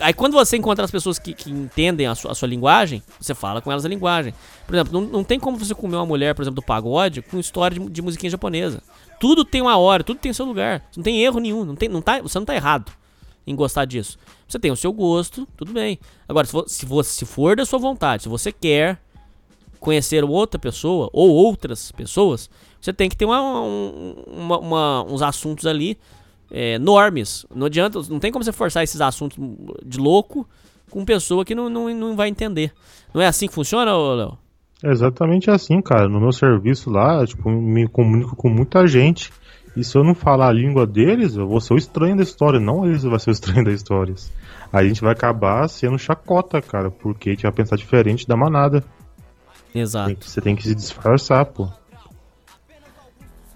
Aí 0.00 0.12
quando 0.12 0.34
você 0.34 0.56
encontra 0.56 0.84
as 0.84 0.90
pessoas 0.90 1.18
que, 1.18 1.32
que 1.34 1.50
entendem 1.50 2.06
a 2.06 2.14
sua, 2.14 2.32
a 2.32 2.34
sua 2.34 2.48
linguagem, 2.48 3.02
você 3.20 3.34
fala 3.34 3.60
com 3.60 3.70
elas 3.70 3.84
a 3.84 3.88
linguagem. 3.88 4.34
Por 4.66 4.74
exemplo, 4.74 5.00
não, 5.00 5.08
não 5.08 5.24
tem 5.24 5.38
como 5.38 5.58
você 5.58 5.74
comer 5.74 5.96
uma 5.96 6.06
mulher, 6.06 6.34
por 6.34 6.42
exemplo, 6.42 6.56
do 6.56 6.62
pagode 6.62 7.22
com 7.22 7.38
história 7.38 7.78
de, 7.78 7.90
de 7.90 8.02
musiquinha 8.02 8.30
japonesa. 8.30 8.82
Tudo 9.20 9.44
tem 9.44 9.60
uma 9.60 9.76
hora, 9.76 10.04
tudo 10.04 10.18
tem 10.18 10.32
seu 10.32 10.46
lugar. 10.46 10.84
Não 10.96 11.02
tem 11.02 11.22
erro 11.22 11.40
nenhum, 11.40 11.64
não 11.64 11.74
tem, 11.74 11.88
não 11.88 12.02
tá, 12.02 12.20
você 12.20 12.38
não 12.38 12.46
tá 12.46 12.54
errado 12.54 12.92
em 13.46 13.54
gostar 13.54 13.84
disso. 13.84 14.18
Você 14.46 14.58
tem 14.58 14.70
o 14.70 14.76
seu 14.76 14.92
gosto, 14.92 15.46
tudo 15.56 15.72
bem. 15.72 15.98
Agora, 16.28 16.46
se, 16.66 16.84
vo- 16.86 17.02
se, 17.02 17.24
for 17.26 17.56
da 17.56 17.64
sua 17.64 17.78
vontade, 17.78 18.24
se 18.24 18.28
você 18.28 18.52
quer 18.52 19.00
conhecer 19.80 20.22
outra 20.24 20.58
pessoa 20.60 21.10
ou 21.12 21.30
outras 21.30 21.90
pessoas, 21.92 22.48
você 22.80 22.92
tem 22.92 23.08
que 23.08 23.16
ter 23.16 23.24
uma, 23.24 23.60
um- 23.62 24.14
uma- 24.26 24.58
uma- 24.58 25.04
uns 25.04 25.22
assuntos 25.22 25.66
ali 25.66 25.98
é, 26.50 26.78
normes. 26.78 27.46
Não 27.54 27.66
adianta, 27.66 27.98
não 28.10 28.18
tem 28.20 28.30
como 28.30 28.44
você 28.44 28.52
forçar 28.52 28.84
esses 28.84 29.00
assuntos 29.00 29.38
de 29.84 29.98
louco 29.98 30.46
com 30.90 31.04
pessoa 31.04 31.44
que 31.44 31.54
não, 31.54 31.68
não, 31.70 31.88
não 31.94 32.14
vai 32.14 32.28
entender. 32.28 32.72
Não 33.14 33.22
é 33.22 33.26
assim 33.26 33.46
que 33.48 33.54
funciona, 33.54 33.96
Léo? 33.96 34.36
É 34.84 34.90
exatamente 34.90 35.50
assim, 35.50 35.80
cara. 35.80 36.08
No 36.08 36.20
meu 36.20 36.32
serviço 36.32 36.90
lá, 36.90 37.24
tipo, 37.26 37.48
me 37.48 37.88
comunico 37.88 38.36
com 38.36 38.48
muita 38.50 38.86
gente. 38.86 39.32
E 39.76 39.82
se 39.82 39.96
eu 39.96 40.04
não 40.04 40.14
falar 40.14 40.48
a 40.48 40.52
língua 40.52 40.86
deles, 40.86 41.34
eu 41.34 41.48
vou 41.48 41.60
ser 41.60 41.74
o 41.74 41.78
estranho 41.78 42.16
da 42.16 42.22
história, 42.22 42.60
não 42.60 42.84
eles 42.84 43.02
vão 43.02 43.18
ser 43.18 43.30
o 43.30 43.32
estranho 43.32 43.64
da 43.64 43.72
história. 43.72 44.14
Aí 44.72 44.84
a 44.84 44.88
gente 44.88 45.00
vai 45.00 45.12
acabar 45.12 45.66
sendo 45.68 45.98
chacota, 45.98 46.60
cara, 46.60 46.90
porque 46.90 47.30
a 47.30 47.32
gente 47.32 47.42
vai 47.42 47.52
pensar 47.52 47.76
diferente 47.76 48.26
da 48.28 48.36
manada. 48.36 48.84
Exato. 49.74 50.08
Tem 50.08 50.16
que- 50.16 50.28
Você 50.30 50.40
tem 50.40 50.56
que 50.56 50.62
se 50.64 50.74
disfarçar, 50.74 51.46
pô. 51.46 51.68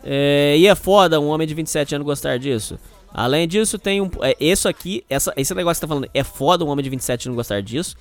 É, 0.03 0.57
e 0.57 0.67
é 0.67 0.75
foda 0.75 1.21
um 1.21 1.27
homem 1.29 1.47
de 1.47 1.55
27 1.55 1.95
anos 1.95 2.05
gostar 2.07 2.39
disso. 2.39 2.79
Além 3.13 3.49
disso, 3.49 3.79
tem 3.79 4.01
um. 4.01 4.09
É, 4.23 4.37
isso 4.39 4.69
aqui, 4.69 5.05
essa, 5.09 5.33
esse 5.37 5.55
negócio 5.55 5.81
que 5.81 5.81
você 5.81 5.87
tá 5.87 5.89
falando, 5.89 6.09
é 6.15 6.23
foda 6.23 6.65
um 6.65 6.69
homem 6.69 6.83
de 6.83 6.91
27 6.91 7.29
anos 7.29 7.37
gostar 7.37 7.61
disso. 7.61 7.97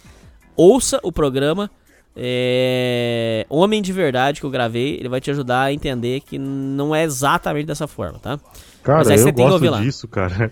Ouça 0.55 0.99
o 1.03 1.11
programa 1.11 1.69
é, 2.15 3.45
Homem 3.49 3.81
de 3.81 3.91
Verdade 3.91 4.39
que 4.39 4.45
eu 4.45 4.49
gravei. 4.49 4.95
Ele 4.95 5.09
vai 5.09 5.19
te 5.21 5.29
ajudar 5.31 5.63
a 5.63 5.73
entender 5.73 6.21
que 6.21 6.37
não 6.37 6.95
é 6.95 7.03
exatamente 7.03 7.65
dessa 7.65 7.87
forma, 7.87 8.19
tá? 8.19 8.39
Cara, 8.83 8.99
Mas 8.99 9.09
aí 9.09 9.17
você 9.17 9.29
eu 9.29 9.33
gosto 9.33 9.81
disso, 9.81 10.07
cara. 10.07 10.51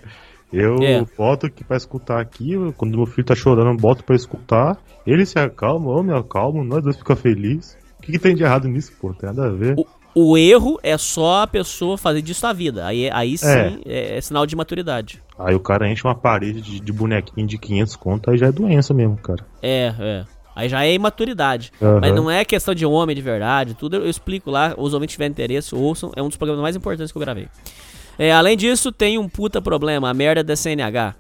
Eu 0.52 0.76
É. 0.84 1.03
boto 1.18 1.48
aqui 1.48 1.64
pra 1.64 1.76
escutar 1.76 2.19
aqui, 2.19 2.53
quando 2.77 2.95
meu 2.95 3.07
filho 3.07 3.26
tá 3.26 3.34
chorando, 3.34 3.72
eu 3.72 3.77
boto 3.77 4.03
pra 4.03 4.15
escutar. 4.15 4.77
Ele 5.06 5.26
se 5.26 5.40
acalma, 5.40 5.91
eu 5.98 6.03
me 6.03 6.14
acalmo, 6.14 6.64
nós 6.64 6.84
dois 6.84 6.95
ficamos 6.95 7.23
felizes. 7.23 7.76
O 7.98 8.03
que, 8.03 8.11
que 8.11 8.19
tem 8.19 8.35
de 8.35 8.44
errado 8.44 8.68
nisso, 8.68 8.91
pô? 9.02 9.14
Tem 9.15 9.30
nada 9.30 9.48
a 9.48 9.49
ver. 9.49 9.76
O, 9.77 9.85
o 10.14 10.38
erro 10.38 10.80
é 10.84 10.95
só 10.95 11.41
a 11.41 11.48
pessoa 11.48 11.98
fazer 11.98 12.22
disso 12.22 12.45
a 12.45 12.53
vida. 12.53 12.85
Aí, 12.85 13.10
aí 13.11 13.35
sim 13.35 13.81
é. 13.85 14.18
é 14.18 14.22
sinal 14.22 14.45
de 14.45 14.56
maturidade. 14.56 15.23
Aí 15.40 15.56
o 15.56 15.60
cara 15.60 15.90
enche 15.91 16.03
uma 16.06 16.14
parede 16.14 16.61
de, 16.61 16.80
de 16.80 16.91
bonequinho 16.94 17.48
de 17.48 17.57
500 17.57 17.95
conto, 17.95 18.30
aí 18.30 18.38
já 18.38 18.45
é 18.48 18.52
doença 18.52 18.94
mesmo, 18.94 19.18
cara. 19.18 19.44
É, 19.60 19.91
é. 19.99 20.26
Aí 20.55 20.69
já 20.69 20.85
é 20.85 20.93
imaturidade. 20.93 21.71
Aham. 21.81 21.99
Mas 22.01 22.15
não 22.15 22.30
é 22.30 22.45
questão 22.45 22.73
de 22.73 22.85
homem 22.85 23.15
de 23.15 23.21
verdade, 23.21 23.73
tudo 23.73 23.95
eu 23.97 24.09
explico 24.09 24.51
lá. 24.51 24.73
Os 24.77 24.93
homens 24.93 25.11
tiverem 25.11 25.31
interesse, 25.31 25.73
ouçam. 25.73 26.11
É 26.15 26.21
um 26.21 26.27
dos 26.27 26.38
programas 26.38 26.61
mais 26.61 26.75
importantes 26.75 27.11
que 27.11 27.17
eu 27.17 27.21
gravei. 27.21 27.47
É, 28.17 28.31
além 28.31 28.55
disso, 28.55 28.91
tem 28.91 29.17
um 29.17 29.27
puta 29.27 29.61
problema, 29.61 30.09
a 30.09 30.13
merda 30.13 30.43
da 30.43 30.55
CNH. 30.55 31.15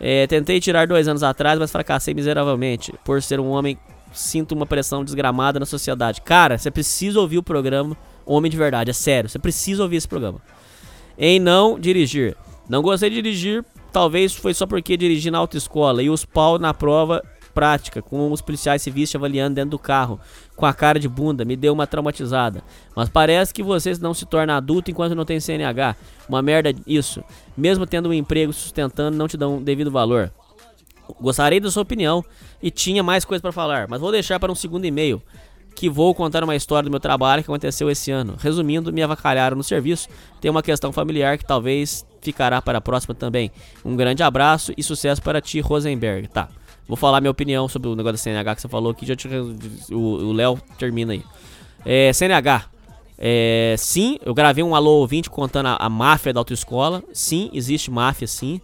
É, 0.00 0.26
tentei 0.26 0.58
tirar 0.60 0.86
dois 0.86 1.06
anos 1.06 1.22
atrás, 1.22 1.58
mas 1.58 1.70
fracassei 1.70 2.14
miseravelmente. 2.14 2.94
Por 3.04 3.22
ser 3.22 3.38
um 3.38 3.50
homem, 3.50 3.76
sinto 4.12 4.52
uma 4.52 4.64
pressão 4.64 5.04
desgramada 5.04 5.60
na 5.60 5.66
sociedade. 5.66 6.22
Cara, 6.22 6.56
você 6.56 6.70
precisa 6.70 7.20
ouvir 7.20 7.36
o 7.36 7.42
programa 7.42 7.96
homem 8.24 8.50
de 8.50 8.56
verdade, 8.56 8.90
é 8.90 8.94
sério. 8.94 9.28
Você 9.28 9.38
precisa 9.38 9.82
ouvir 9.82 9.96
esse 9.96 10.08
programa. 10.08 10.40
Em 11.18 11.38
não 11.38 11.78
dirigir. 11.78 12.36
Não 12.68 12.82
gostei 12.82 13.10
de 13.10 13.16
dirigir, 13.16 13.64
talvez 13.92 14.32
foi 14.32 14.54
só 14.54 14.66
porque 14.66 14.96
dirigi 14.96 15.30
na 15.30 15.38
autoescola 15.38 16.02
e 16.02 16.08
os 16.08 16.24
pau 16.24 16.58
na 16.58 16.72
prova 16.72 17.22
prática, 17.54 18.00
com 18.00 18.30
os 18.32 18.40
policiais 18.40 18.82
civis 18.82 19.10
te 19.10 19.16
avaliando 19.16 19.54
dentro 19.54 19.70
do 19.70 19.78
carro, 19.78 20.20
com 20.56 20.66
a 20.66 20.72
cara 20.72 20.98
de 20.98 21.08
bunda, 21.08 21.44
me 21.44 21.56
deu 21.56 21.72
uma 21.72 21.86
traumatizada. 21.86 22.62
Mas 22.94 23.08
parece 23.08 23.52
que 23.52 23.62
vocês 23.62 23.98
não 23.98 24.14
se 24.14 24.26
tornam 24.26 24.54
adulto 24.54 24.90
enquanto 24.90 25.14
não 25.14 25.24
tem 25.24 25.40
CNH. 25.40 25.96
Uma 26.28 26.42
merda 26.42 26.74
isso. 26.86 27.22
Mesmo 27.56 27.86
tendo 27.86 28.08
um 28.08 28.14
emprego 28.14 28.52
sustentando, 28.52 29.16
não 29.16 29.28
te 29.28 29.36
dão 29.36 29.62
devido 29.62 29.90
valor. 29.90 30.32
Gostaria 31.20 31.60
da 31.60 31.70
sua 31.70 31.82
opinião 31.82 32.24
e 32.62 32.70
tinha 32.70 33.02
mais 33.02 33.24
coisa 33.24 33.42
para 33.42 33.52
falar, 33.52 33.88
mas 33.88 34.00
vou 34.00 34.12
deixar 34.12 34.38
para 34.38 34.52
um 34.52 34.54
segundo 34.54 34.84
e-mail 34.84 35.20
que 35.74 35.88
vou 35.88 36.14
contar 36.14 36.44
uma 36.44 36.54
história 36.54 36.84
do 36.84 36.90
meu 36.90 37.00
trabalho 37.00 37.42
que 37.42 37.50
aconteceu 37.50 37.90
esse 37.90 38.10
ano. 38.10 38.36
Resumindo, 38.38 38.92
me 38.92 39.02
avacalharam 39.02 39.56
no 39.56 39.62
serviço. 39.62 40.08
Tem 40.40 40.50
uma 40.50 40.62
questão 40.62 40.92
familiar 40.92 41.38
que 41.38 41.44
talvez 41.44 42.04
ficará 42.20 42.60
para 42.60 42.78
a 42.78 42.80
próxima 42.80 43.14
também. 43.14 43.50
Um 43.84 43.96
grande 43.96 44.22
abraço 44.22 44.72
e 44.76 44.82
sucesso 44.82 45.22
para 45.22 45.40
ti, 45.40 45.60
Rosenberg. 45.60 46.28
Tá. 46.28 46.48
Vou 46.90 46.96
falar 46.96 47.20
minha 47.20 47.30
opinião 47.30 47.68
sobre 47.68 47.88
o 47.88 47.94
negócio 47.94 48.14
da 48.14 48.18
CNH 48.18 48.56
que 48.56 48.62
você 48.62 48.68
falou 48.68 48.90
aqui. 48.90 49.06
Já 49.06 49.14
te, 49.14 49.28
o 49.92 50.32
Léo 50.32 50.60
termina 50.76 51.12
aí. 51.12 51.22
É, 51.86 52.12
CNH. 52.12 52.64
É, 53.16 53.76
sim, 53.78 54.18
eu 54.26 54.34
gravei 54.34 54.64
um 54.64 54.74
alô 54.74 54.98
ouvinte 54.98 55.30
contando 55.30 55.66
a, 55.66 55.76
a 55.76 55.88
máfia 55.88 56.32
da 56.32 56.40
autoescola. 56.40 57.00
Sim, 57.12 57.48
existe 57.54 57.92
máfia, 57.92 58.26
sim. 58.26 58.60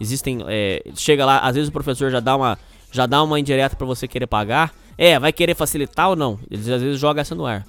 Existem. 0.00 0.42
É, 0.48 0.84
chega 0.94 1.26
lá, 1.26 1.40
às 1.40 1.54
vezes 1.54 1.68
o 1.68 1.72
professor 1.72 2.10
já 2.10 2.18
dá 2.18 2.34
uma, 2.34 2.58
já 2.90 3.04
dá 3.04 3.22
uma 3.22 3.38
indireta 3.38 3.76
para 3.76 3.86
você 3.86 4.08
querer 4.08 4.26
pagar. 4.26 4.72
É, 4.96 5.18
vai 5.18 5.30
querer 5.30 5.54
facilitar 5.54 6.08
ou 6.08 6.16
não? 6.16 6.40
Eles 6.50 6.66
às 6.70 6.80
vezes 6.80 6.98
jogam 6.98 7.20
essa 7.20 7.34
no 7.34 7.44
ar. 7.44 7.66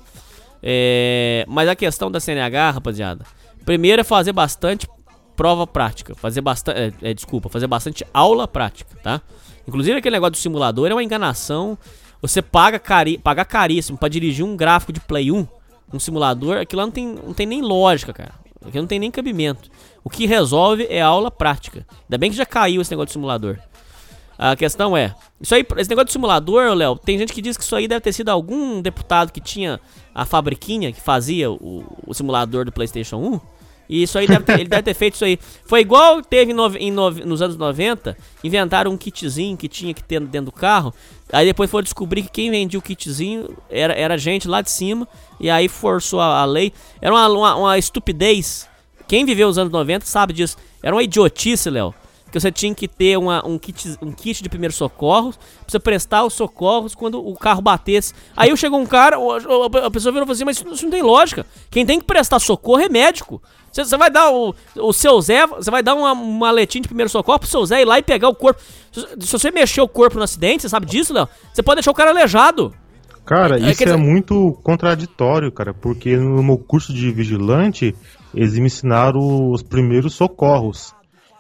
É, 0.64 1.44
mas 1.50 1.68
a 1.68 1.76
questão 1.76 2.10
da 2.10 2.22
CNH, 2.22 2.72
rapaziada, 2.72 3.26
primeiro 3.66 4.00
é 4.00 4.06
fazer 4.06 4.32
bastante 4.32 4.88
prova 5.36 5.68
prática, 5.68 6.16
fazer 6.16 6.40
bastante, 6.40 6.80
é, 6.80 7.10
é, 7.10 7.14
desculpa, 7.14 7.50
fazer 7.50 7.68
bastante 7.68 8.06
aula 8.14 8.48
prática, 8.48 8.96
tá? 9.04 9.22
Inclusive 9.68 9.98
aquele 9.98 10.16
negócio 10.16 10.32
do 10.32 10.38
simulador 10.38 10.90
é 10.90 10.94
uma 10.94 11.04
enganação. 11.04 11.78
Você 12.22 12.42
paga 12.42 12.80
cari 12.80 13.18
paga 13.18 13.44
caríssimo 13.44 13.98
para 13.98 14.10
dirigir 14.10 14.46
um 14.46 14.56
gráfico 14.56 14.94
de 14.94 15.00
Play 15.00 15.32
1, 15.32 15.48
um 15.94 16.00
simulador, 16.00 16.58
aquilo 16.58 16.82
lá 16.82 16.86
não 16.86 16.92
tem, 16.92 17.08
não 17.08 17.34
tem 17.34 17.46
nem 17.46 17.62
lógica, 17.62 18.14
cara. 18.14 18.34
Aquilo 18.66 18.84
não 18.84 18.88
tem 18.88 19.00
nem 19.00 19.12
cabimento. 19.12 19.70
O 20.04 20.10
que 20.10 20.26
resolve 20.26 20.88
é 20.90 21.02
aula 21.02 21.30
prática. 21.30 21.86
Ainda 22.06 22.18
bem 22.18 22.32
que 22.32 22.38
já 22.38 22.46
caiu 22.46 22.82
esse 22.82 22.92
negócio 22.92 23.08
de 23.08 23.14
simulador. 23.14 23.58
A 24.38 24.56
questão 24.56 24.96
é, 24.96 25.16
isso 25.42 25.56
aí, 25.56 25.66
esse 25.78 25.90
negócio 25.90 26.08
de 26.08 26.12
simulador, 26.12 26.74
Léo, 26.74 26.96
tem 26.96 27.18
gente 27.18 27.34
que 27.34 27.42
diz 27.42 27.58
que 27.58 27.64
isso 27.64 27.76
aí 27.76 27.88
deve 27.88 28.02
ter 28.02 28.14
sido 28.14 28.30
algum 28.30 28.82
deputado 28.82 29.32
que 29.32 29.42
tinha 29.42 29.80
a 30.14 30.26
fabriquinha 30.26 30.92
que 30.92 31.02
fazia 31.02 31.50
o, 31.50 31.84
o 32.06 32.14
simulador 32.14 32.64
do 32.64 32.72
PlayStation 32.72 33.18
1. 33.18 33.57
E 33.90 34.04
isso 34.04 34.18
aí 34.18 34.28
deve 34.28 34.44
ter, 34.44 34.60
ele 34.60 34.70
deve 34.70 34.84
ter 34.84 34.94
feito 34.94 35.16
isso 35.16 35.26
aí. 35.26 35.40
Foi 35.66 35.82
igual 35.82 36.22
teve 36.22 36.54
no, 36.54 36.68
em 36.76 36.92
no, 36.92 37.10
nos 37.10 37.42
anos 37.42 37.56
90, 37.56 38.18
inventaram 38.44 38.92
um 38.92 38.98
kitzinho 38.98 39.56
que 39.56 39.68
tinha 39.68 39.94
que 39.94 40.04
ter 40.04 40.20
dentro 40.22 40.46
do 40.46 40.52
carro. 40.52 40.94
Aí 41.32 41.46
depois 41.46 41.70
foi 41.70 41.84
descobrir 41.84 42.24
que 42.24 42.30
quem 42.30 42.52
vendia 42.52 42.80
o 42.80 42.82
kitzinho 42.82 43.58
era, 43.70 43.94
era 43.94 44.18
gente 44.18 44.48
lá 44.48 44.62
de 44.62 44.72
cima. 44.72 45.08
E 45.40 45.50
aí 45.50 45.68
forçou 45.68 46.20
a, 46.20 46.42
a 46.42 46.46
lei. 46.46 46.74
Era 47.02 47.14
uma, 47.14 47.28
uma, 47.28 47.56
uma 47.56 47.78
estupidez. 47.78 48.68
Quem 49.08 49.26
viveu 49.26 49.48
os 49.48 49.58
anos 49.58 49.72
90 49.72 50.06
sabe 50.06 50.34
disso. 50.34 50.58
Era 50.84 50.96
uma 50.96 51.04
idiotice, 51.04 51.70
Léo 51.70 51.94
que 52.32 52.40
você 52.40 52.52
tinha 52.52 52.74
que 52.74 52.88
ter 52.88 53.18
uma, 53.18 53.46
um, 53.48 53.58
kit, 53.58 53.98
um 54.02 54.12
kit 54.12 54.44
de 54.44 54.50
primeiros 54.50 54.76
socorros, 54.76 55.38
pra 55.38 55.66
você 55.68 55.80
prestar 55.80 56.24
os 56.24 56.34
socorros 56.34 56.94
quando 56.94 57.26
o 57.26 57.34
carro 57.36 57.62
batesse. 57.62 58.14
Aí 58.36 58.56
chegou 58.58 58.80
um 58.80 58.86
cara, 58.86 59.18
a 59.18 59.92
pessoa 59.92 60.12
virou 60.12 60.26
e 60.26 60.28
falou 60.28 60.32
assim, 60.32 60.46
mas 60.46 60.58
isso 60.58 60.86
não 60.86 60.92
tem 60.92 61.02
lógica. 61.02 61.46
Quem 61.72 61.86
tem 61.86 62.00
que 62.00 62.06
prestar 62.06 62.40
socorro 62.40 62.82
é 62.82 62.90
médico. 62.90 63.42
Você, 63.84 63.86
você 63.86 63.98
vai 63.98 64.10
dar 64.10 64.32
o, 64.32 64.56
o 64.76 64.92
seu 64.94 65.20
Zé, 65.22 65.46
você 65.46 65.70
vai 65.70 65.84
dar 65.84 65.94
uma 65.94 66.16
maletinha 66.16 66.82
de 66.82 66.88
primeiro 66.88 67.10
socorro 67.10 67.40
pro 67.40 67.48
seu 67.48 67.66
Zé 67.66 67.82
ir 67.82 67.86
lá 67.86 68.00
e 68.00 68.04
pegar 68.04 68.28
o 68.30 68.36
corpo. 68.36 68.60
Se, 68.92 69.02
se 69.20 69.32
você 69.32 69.52
mexer 69.52 69.82
o 69.82 69.88
corpo 69.88 70.18
no 70.18 70.24
acidente, 70.24 70.64
você 70.64 70.70
sabe 70.70 70.86
disso, 70.88 71.14
Léo? 71.14 71.28
Você 71.54 71.62
pode 71.62 71.76
deixar 71.78 71.92
o 71.92 71.94
cara 71.96 72.10
aleijado. 72.12 72.74
Cara, 73.26 73.58
É, 73.60 73.70
isso 73.70 73.78
quer 73.78 73.90
é 73.90 73.92
dizer- 73.94 73.98
muito 73.98 74.58
contraditório, 74.64 75.52
cara, 75.52 75.74
porque 75.74 76.16
no 76.18 76.42
meu 76.42 76.58
curso 76.58 76.94
de 76.94 77.12
vigilante, 77.12 77.94
eles 78.34 78.54
me 78.58 78.66
ensinaram 78.68 79.52
os 79.52 79.62
primeiros 79.62 80.14
socorros. 80.16 80.94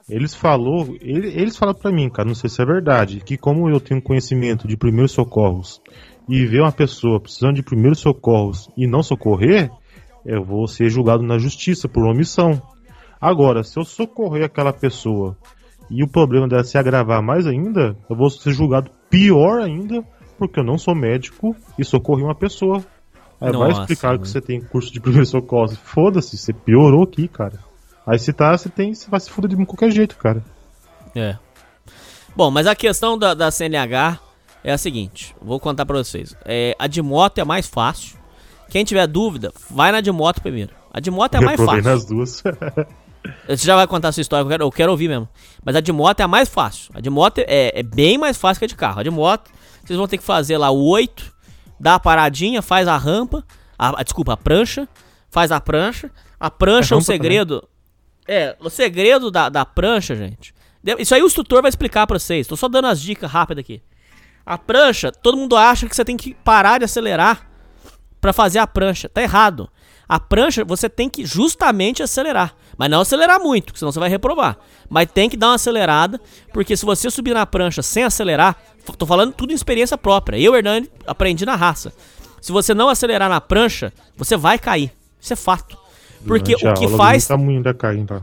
Eles 0.10 0.34
falou, 0.36 0.96
ele- 1.02 1.30
eles 1.30 1.58
falaram 1.58 1.80
pra 1.80 1.92
mim, 1.92 2.10
cara, 2.10 2.28
não 2.28 2.36
sei 2.36 2.50
se 2.50 2.62
é 2.62 2.66
verdade, 2.66 3.22
que 3.26 3.36
como 3.38 3.70
eu 3.70 3.80
tenho 3.80 4.02
conhecimento 4.02 4.68
de 4.68 4.78
primeiros 4.78 5.12
socorros 5.12 5.82
e 6.30 6.46
ver 6.46 6.62
uma 6.62 6.72
pessoa 6.72 7.20
precisando 7.20 7.56
de 7.56 7.64
primeiros 7.64 8.00
socorros 8.00 8.70
e 8.78 8.86
não 8.88 9.02
socorrer, 9.02 9.70
eu 10.28 10.44
vou 10.44 10.68
ser 10.68 10.90
julgado 10.90 11.24
na 11.24 11.40
justiça 11.40 11.88
por 11.88 12.04
omissão. 12.06 12.62
Agora, 13.20 13.64
se 13.64 13.80
eu 13.80 13.86
socorrer 13.86 14.44
aquela 14.44 14.74
pessoa 14.74 15.38
e 15.90 16.04
o 16.04 16.08
problema 16.08 16.50
dela 16.50 16.66
se 16.66 16.78
agravar 16.78 17.24
mais 17.24 17.48
ainda, 17.48 17.98
eu 18.10 18.16
vou 18.16 18.30
ser 18.30 18.52
julgado 18.52 18.92
pior 19.10 19.62
ainda, 19.62 20.04
porque 20.38 20.60
eu 20.60 20.66
não 20.66 20.78
sou 20.78 20.94
médico 20.94 21.56
e 21.80 21.86
socorri 21.86 22.24
uma 22.24 22.36
pessoa. 22.36 22.84
Aí 23.40 23.52
vai 23.52 23.70
Nossa, 23.70 23.82
explicar 23.82 24.10
mano. 24.10 24.20
que 24.20 24.28
você 24.28 24.42
tem 24.42 24.60
curso 24.60 24.92
de 24.92 25.00
primeiro 25.00 25.26
socorro. 25.26 25.70
Foda-se, 25.70 26.38
você 26.38 26.52
piorou 26.52 27.04
aqui, 27.04 27.28
cara. 27.30 27.60
Aí 28.06 28.20
se 28.20 28.34
tá, 28.34 28.58
você 28.58 28.68
tem, 28.68 28.94
você 28.94 29.10
vai 29.10 29.22
se 29.22 29.30
fuder 29.30 29.50
de 29.50 29.66
qualquer 29.66 29.92
jeito, 29.92 30.18
cara. 30.18 30.44
É. 31.16 31.38
Bom, 32.36 32.52
mas 32.52 32.68
a 32.68 32.76
questão 32.76 33.18
da, 33.18 33.34
da 33.34 33.50
CNH 33.50 34.20
é 34.62 34.74
a 34.74 34.78
seguinte: 34.78 35.34
vou 35.42 35.60
contar 35.60 35.86
pra 35.86 35.98
vocês. 35.98 36.36
É, 36.44 36.76
a 36.78 36.86
de 36.86 37.02
moto 37.02 37.38
é 37.40 37.46
mais 37.46 37.66
fácil. 37.66 38.18
Quem 38.70 38.84
tiver 38.84 39.08
dúvida, 39.08 39.52
vai 39.70 39.92
na 39.92 40.02
de 40.02 40.12
moto 40.12 40.42
primeiro. 40.42 40.72
A 40.94 41.00
de 41.00 41.10
moto 41.12 41.36
é 41.36 41.38
a 41.38 41.42
mais 41.42 41.60
fácil. 41.60 41.84
nas 41.84 42.06
duas. 42.06 42.44
Você 43.48 43.66
já 43.66 43.76
vai 43.76 43.86
contar 43.88 44.10
a 44.10 44.12
sua 44.12 44.22
história, 44.22 44.44
eu 44.44 44.48
quero, 44.50 44.64
eu 44.64 44.72
quero 44.72 44.92
ouvir 44.92 45.08
mesmo. 45.10 45.28
Mas 45.64 45.76
a 45.76 45.82
de 45.82 45.92
moto 45.92 46.20
é 46.20 46.24
a 46.24 46.28
mais 46.28 46.48
fácil. 46.48 46.92
A 46.94 47.02
de 47.02 47.10
moto 47.10 47.40
é, 47.40 47.78
é 47.80 47.84
bem 47.84 48.18
mais 48.18 48.38
fácil 48.38 48.60
que 48.60 48.66
a 48.66 48.68
de 48.68 48.76
carro. 48.76 49.00
A 49.00 49.04
de 49.04 49.10
moto, 49.10 49.52
vocês 49.84 49.98
vão 49.98 50.08
ter 50.08 50.18
que 50.18 50.24
fazer 50.24 50.58
lá 50.58 50.70
o 50.70 50.86
8, 50.88 51.34
dá 51.80 51.96
a 51.96 52.00
paradinha, 52.00 52.62
faz 52.62 52.88
a 52.88 52.96
rampa, 52.98 53.44
a, 53.78 54.00
a- 54.00 54.04
desculpa, 54.04 54.34
a 54.34 54.38
prancha, 54.38 54.88
faz 55.30 55.52
a 55.52 55.60
prancha. 55.60 56.10
A 56.40 56.50
prancha, 56.50 56.94
É 56.96 56.98
o 56.98 57.02
segredo. 57.02 57.68
É, 58.28 58.56
o 58.60 58.70
segredo 58.70 59.30
da, 59.32 59.50
da 59.50 59.66
prancha, 59.66 60.16
gente. 60.16 60.54
Isso 61.00 61.14
aí 61.14 61.22
o 61.22 61.26
instrutor 61.26 61.62
vai 61.62 61.70
explicar 61.70 62.08
pra 62.08 62.20
vocês. 62.20 62.48
Tô 62.48 62.56
só 62.56 62.68
dando 62.70 62.88
as 62.88 63.02
dicas 63.02 63.30
rápidas 63.30 63.62
aqui. 63.62 63.82
A 64.46 64.58
prancha, 64.58 65.12
todo 65.12 65.36
mundo 65.38 65.58
acha 65.58 65.88
que 65.90 65.96
você 65.96 66.06
tem 66.06 66.16
que 66.16 66.34
parar 66.34 66.78
de 66.78 66.86
acelerar 66.86 67.47
pra 68.20 68.34
fazer 68.34 68.60
a 68.60 68.68
prancha. 68.68 69.10
Tá 69.10 69.22
errado. 69.22 69.70
A 70.08 70.20
prancha 70.20 70.64
você 70.64 70.90
tem 70.90 71.10
que 71.10 71.26
justamente 71.26 72.02
acelerar. 72.02 72.56
Mas 72.78 72.90
não 72.90 73.02
acelerar 73.02 73.40
muito, 73.42 73.66
porque 73.66 73.80
senão 73.80 73.92
você 73.92 74.00
vai 74.00 74.10
reprovar. 74.10 74.58
Mas 74.90 75.10
tem 75.12 75.30
que 75.30 75.36
dar 75.36 75.48
uma 75.48 75.56
acelerada, 75.56 76.22
porque 76.54 76.78
se 76.78 76.86
você 76.86 77.10
subir 77.10 77.34
na 77.34 77.46
prancha 77.46 77.82
sem 77.82 78.04
acelerar, 78.04 78.56
tô 78.98 79.06
falando 79.06 79.34
tudo 79.34 79.52
em 79.52 79.56
experiência 79.56 79.98
própria. 79.98 80.38
Eu, 80.38 80.56
Hernani, 80.56 80.90
aprendi 81.06 81.46
na 81.46 81.56
raça. 81.56 81.92
Se 82.40 82.52
você 82.52 82.74
não 82.74 82.88
acelerar 82.88 83.30
na 83.30 83.42
prancha, 83.42 83.92
você 84.16 84.38
vai 84.38 84.58
cair. 84.58 84.94
Isso 85.20 85.34
é 85.34 85.36
fato. 85.36 85.78
Porque 86.26 86.56
Durante 86.56 86.68
a 86.68 86.72
o 86.72 86.74
que 86.76 86.86
aula, 86.86 86.98
faz 86.98 87.28
Tá 87.28 87.38
tá? 88.08 88.22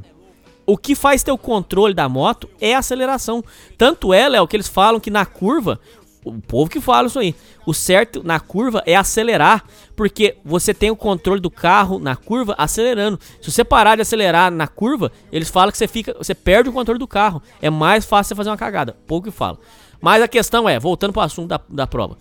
o 0.67 0.79
que 0.79 0.95
faz 0.95 1.23
ter 1.23 1.33
o 1.33 1.39
controle 1.39 1.95
da 1.95 2.09
moto 2.09 2.49
é 2.61 2.75
a 2.75 2.79
aceleração. 2.79 3.45
Tanto 3.77 4.15
é, 4.15 4.29
Léo, 4.29 4.49
que 4.49 4.57
eles 4.57 4.69
falam 4.69 5.01
que 5.01 5.11
na 5.11 5.27
curva, 5.27 5.79
o 6.25 6.41
povo 6.41 6.71
que 6.71 6.81
fala 6.81 7.09
isso 7.09 7.19
aí, 7.19 7.35
o 7.67 7.75
certo 7.75 8.23
na 8.23 8.41
curva 8.41 8.83
é 8.87 8.97
acelerar, 8.97 9.65
porque 9.95 10.37
você 10.45 10.73
tem 10.73 10.91
o 10.91 10.97
controle 10.97 11.41
do 11.41 11.51
carro 11.51 11.99
na 11.99 12.17
curva 12.17 12.55
acelerando. 12.59 13.19
Se 13.41 13.51
você 13.51 13.65
parar 13.65 13.97
de 13.97 14.03
acelerar 14.03 14.51
na 14.51 14.67
curva, 14.67 15.13
eles 15.31 15.51
falam 15.51 15.71
que 15.71 15.79
você 15.79 15.87
fica, 15.87 16.15
você 16.19 16.35
perde 16.35 16.69
o 16.69 16.73
controle 16.73 16.99
do 16.99 17.07
carro. 17.07 17.43
É 17.61 17.71
mais 17.71 18.05
fácil 18.05 18.31
você 18.31 18.35
fazer 18.35 18.51
uma 18.51 18.57
cagada. 18.57 18.97
Pouco 19.07 19.31
que 19.31 19.37
fala. 19.37 19.59
Mas 20.01 20.23
a 20.23 20.29
questão 20.29 20.69
é, 20.69 20.79
voltando 20.79 21.13
para 21.13 21.21
o 21.21 21.25
assunto 21.25 21.49
da, 21.49 21.61
da 21.69 21.87
prova, 21.87 22.17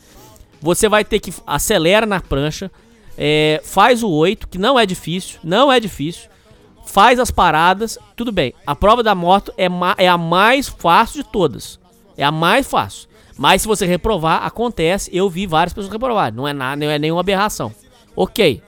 você 0.61 0.87
vai 0.87 1.03
ter 1.03 1.19
que 1.19 1.33
acelera 1.45 2.05
na 2.05 2.21
prancha, 2.21 2.71
é, 3.17 3.61
faz 3.63 4.03
o 4.03 4.09
8, 4.09 4.47
que 4.47 4.57
não 4.57 4.79
é 4.79 4.85
difícil, 4.85 5.39
não 5.43 5.71
é 5.71 5.79
difícil 5.79 6.33
faz 6.85 7.19
as 7.19 7.31
paradas, 7.31 7.97
tudo 8.15 8.31
bem. 8.31 8.53
A 8.65 8.75
prova 8.75 9.01
da 9.01 9.15
moto 9.15 9.53
é, 9.57 9.67
é 9.97 10.07
a 10.07 10.17
mais 10.17 10.67
fácil 10.67 11.23
de 11.23 11.29
todas. 11.29 11.79
É 12.17 12.23
a 12.23 12.31
mais 12.31 12.67
fácil. 12.67 13.09
Mas 13.37 13.61
se 13.61 13.67
você 13.67 13.85
reprovar, 13.85 14.45
acontece. 14.45 15.09
Eu 15.13 15.29
vi 15.29 15.45
várias 15.47 15.73
pessoas 15.73 15.91
reprovarem. 15.91 16.35
Não 16.35 16.47
é 16.47 16.53
nada, 16.53 16.75
não 16.85 16.91
é 16.91 16.99
nenhuma 16.99 17.21
aberração. 17.21 17.73
Ok. 18.15 18.61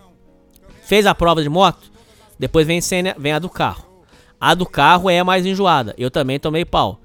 Fez 0.84 1.06
a 1.06 1.16
prova 1.16 1.42
de 1.42 1.50
moto, 1.50 1.92
depois 2.38 2.68
vem, 2.68 2.80
cena- 2.82 3.16
vem 3.18 3.32
a 3.32 3.40
do 3.40 3.50
carro. 3.50 3.86
A 4.40 4.54
do 4.54 4.66
carro 4.66 5.10
é 5.10 5.20
a 5.20 5.24
mais 5.24 5.46
enjoada. 5.46 5.96
Eu 5.98 6.12
também 6.12 6.40
tomei 6.40 6.64
pau. 6.66 7.00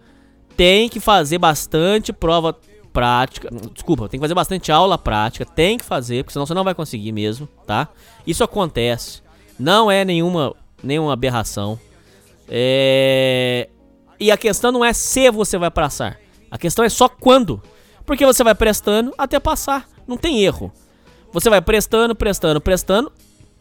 Tem 0.57 0.89
que 0.89 1.01
fazer 1.01 1.39
bastante 1.39 2.13
prova 2.13 2.55
prática. 2.93 3.49
Desculpa, 3.73 4.09
tem 4.09 4.19
que 4.19 4.25
fazer 4.25 4.35
bastante 4.35 4.71
aula 4.71 4.99
prática. 4.99 5.47
Tem 5.47 5.79
que 5.79 5.85
fazer, 5.85 6.25
porque 6.25 6.33
senão 6.33 6.45
você 6.45 6.53
não 6.53 6.65
vai 6.65 6.75
conseguir 6.75 7.13
mesmo, 7.13 7.49
tá? 7.67 7.89
Isso 8.27 8.45
acontece. 8.45 9.23
Não 9.59 9.91
é 9.91 10.05
nenhuma, 10.05 10.55
nenhuma 10.83 11.13
aberração. 11.13 11.79
É... 12.49 13.69
E 14.19 14.31
a 14.31 14.37
questão 14.37 14.71
não 14.73 14.85
é 14.85 14.93
se 14.93 15.31
você 15.31 15.57
vai 15.57 15.71
passar. 15.71 16.19
A 16.51 16.59
questão 16.59 16.85
é 16.85 16.89
só 16.89 17.09
quando. 17.09 17.63
Porque 18.05 18.27
você 18.27 18.43
vai 18.43 18.55
prestando 18.55 19.15
até 19.17 19.39
passar. 19.39 19.89
Não 20.07 20.17
tem 20.17 20.43
erro. 20.43 20.73
Você 21.33 21.49
vai 21.49 21.61
prestando, 21.61 22.15
prestando, 22.15 22.61
prestando. 22.61 23.13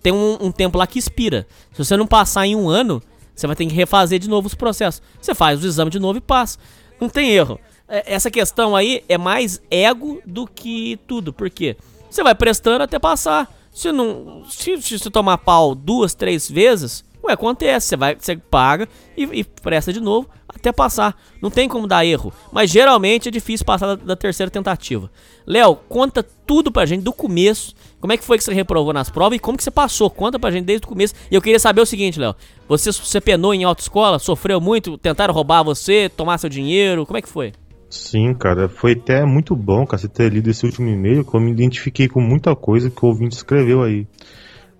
tem 0.01 0.11
um, 0.11 0.37
um 0.41 0.51
tempo 0.51 0.77
lá 0.77 0.87
que 0.87 0.97
expira. 0.97 1.47
Se 1.71 1.83
você 1.83 1.95
não 1.95 2.07
passar 2.07 2.47
em 2.47 2.55
um 2.55 2.67
ano, 2.67 3.01
você 3.35 3.45
vai 3.45 3.55
ter 3.55 3.65
que 3.65 3.73
refazer 3.73 4.19
de 4.19 4.27
novo 4.27 4.47
os 4.47 4.55
processos. 4.55 5.01
Você 5.21 5.35
faz 5.35 5.63
o 5.63 5.67
exame 5.67 5.91
de 5.91 5.99
novo 5.99 6.17
e 6.17 6.21
passa. 6.21 6.57
Não 6.99 7.07
tem 7.07 7.29
erro. 7.31 7.59
É, 7.87 8.13
Essa 8.13 8.31
questão 8.31 8.75
aí 8.75 9.03
é 9.07 9.17
mais 9.17 9.61
ego 9.69 10.21
do 10.25 10.47
que 10.47 10.99
tudo. 11.07 11.31
Por 11.31 11.49
quê? 11.49 11.77
Você 12.09 12.23
vai 12.23 12.33
prestando 12.33 12.83
até 12.83 12.97
passar. 12.97 13.53
Se 13.71 13.91
não. 13.91 14.43
Se, 14.49 14.81
se 14.81 14.97
você 14.97 15.09
tomar 15.11 15.37
pau 15.37 15.75
duas, 15.75 16.15
três 16.15 16.49
vezes, 16.49 17.03
ué, 17.23 17.33
acontece. 17.33 17.87
Você 17.87 17.97
vai, 17.97 18.15
você 18.15 18.37
paga 18.37 18.87
e, 19.15 19.23
e 19.23 19.43
presta 19.43 19.91
de 19.93 19.99
novo 19.99 20.29
até 20.47 20.71
passar. 20.71 21.15
Não 21.41 21.49
tem 21.49 21.69
como 21.69 21.87
dar 21.87 22.05
erro. 22.05 22.33
Mas 22.51 22.69
geralmente 22.69 23.29
é 23.29 23.31
difícil 23.31 23.65
passar 23.65 23.87
da, 23.87 23.95
da 23.95 24.15
terceira 24.15 24.49
tentativa. 24.49 25.09
Léo, 25.45 25.75
conta 25.87 26.23
tudo 26.23 26.71
pra 26.71 26.85
gente 26.85 27.03
do 27.03 27.13
começo. 27.13 27.73
Como 27.99 28.13
é 28.13 28.17
que 28.17 28.23
foi 28.23 28.37
que 28.37 28.43
você 28.43 28.53
reprovou 28.53 28.93
nas 28.93 29.09
provas 29.09 29.37
e 29.37 29.39
como 29.39 29.57
que 29.57 29.63
você 29.63 29.71
passou? 29.71 30.09
Conta 30.09 30.39
pra 30.39 30.51
gente 30.51 30.65
desde 30.65 30.85
o 30.85 30.89
começo. 30.89 31.13
E 31.29 31.35
eu 31.35 31.41
queria 31.41 31.59
saber 31.59 31.81
o 31.81 31.85
seguinte, 31.85 32.19
Léo. 32.19 32.35
Você, 32.67 32.91
você 32.91 33.21
penou 33.21 33.53
em 33.53 33.63
autoescola? 33.63 34.19
Sofreu 34.19 34.59
muito? 34.59 34.97
Tentaram 34.97 35.33
roubar 35.33 35.63
você? 35.63 36.09
Tomar 36.09 36.37
seu 36.37 36.49
dinheiro? 36.49 37.05
Como 37.05 37.17
é 37.17 37.21
que 37.21 37.29
foi? 37.29 37.53
Sim, 37.89 38.35
cara, 38.35 38.69
foi 38.69 38.91
até 38.91 39.25
muito 39.25 39.55
bom, 39.55 39.83
cara, 39.83 39.99
você 39.99 40.07
ter 40.07 40.31
lido 40.31 40.47
esse 40.47 40.63
último 40.63 40.87
e-mail, 40.87 41.25
que 41.25 41.35
eu 41.35 41.41
me 41.41 41.51
identifiquei 41.51 42.07
com 42.07 42.21
muita 42.21 42.55
coisa 42.55 42.87
que 42.87 43.03
o 43.03 43.07
ouvinte 43.07 43.35
escreveu 43.35 43.81
aí. 43.81 44.05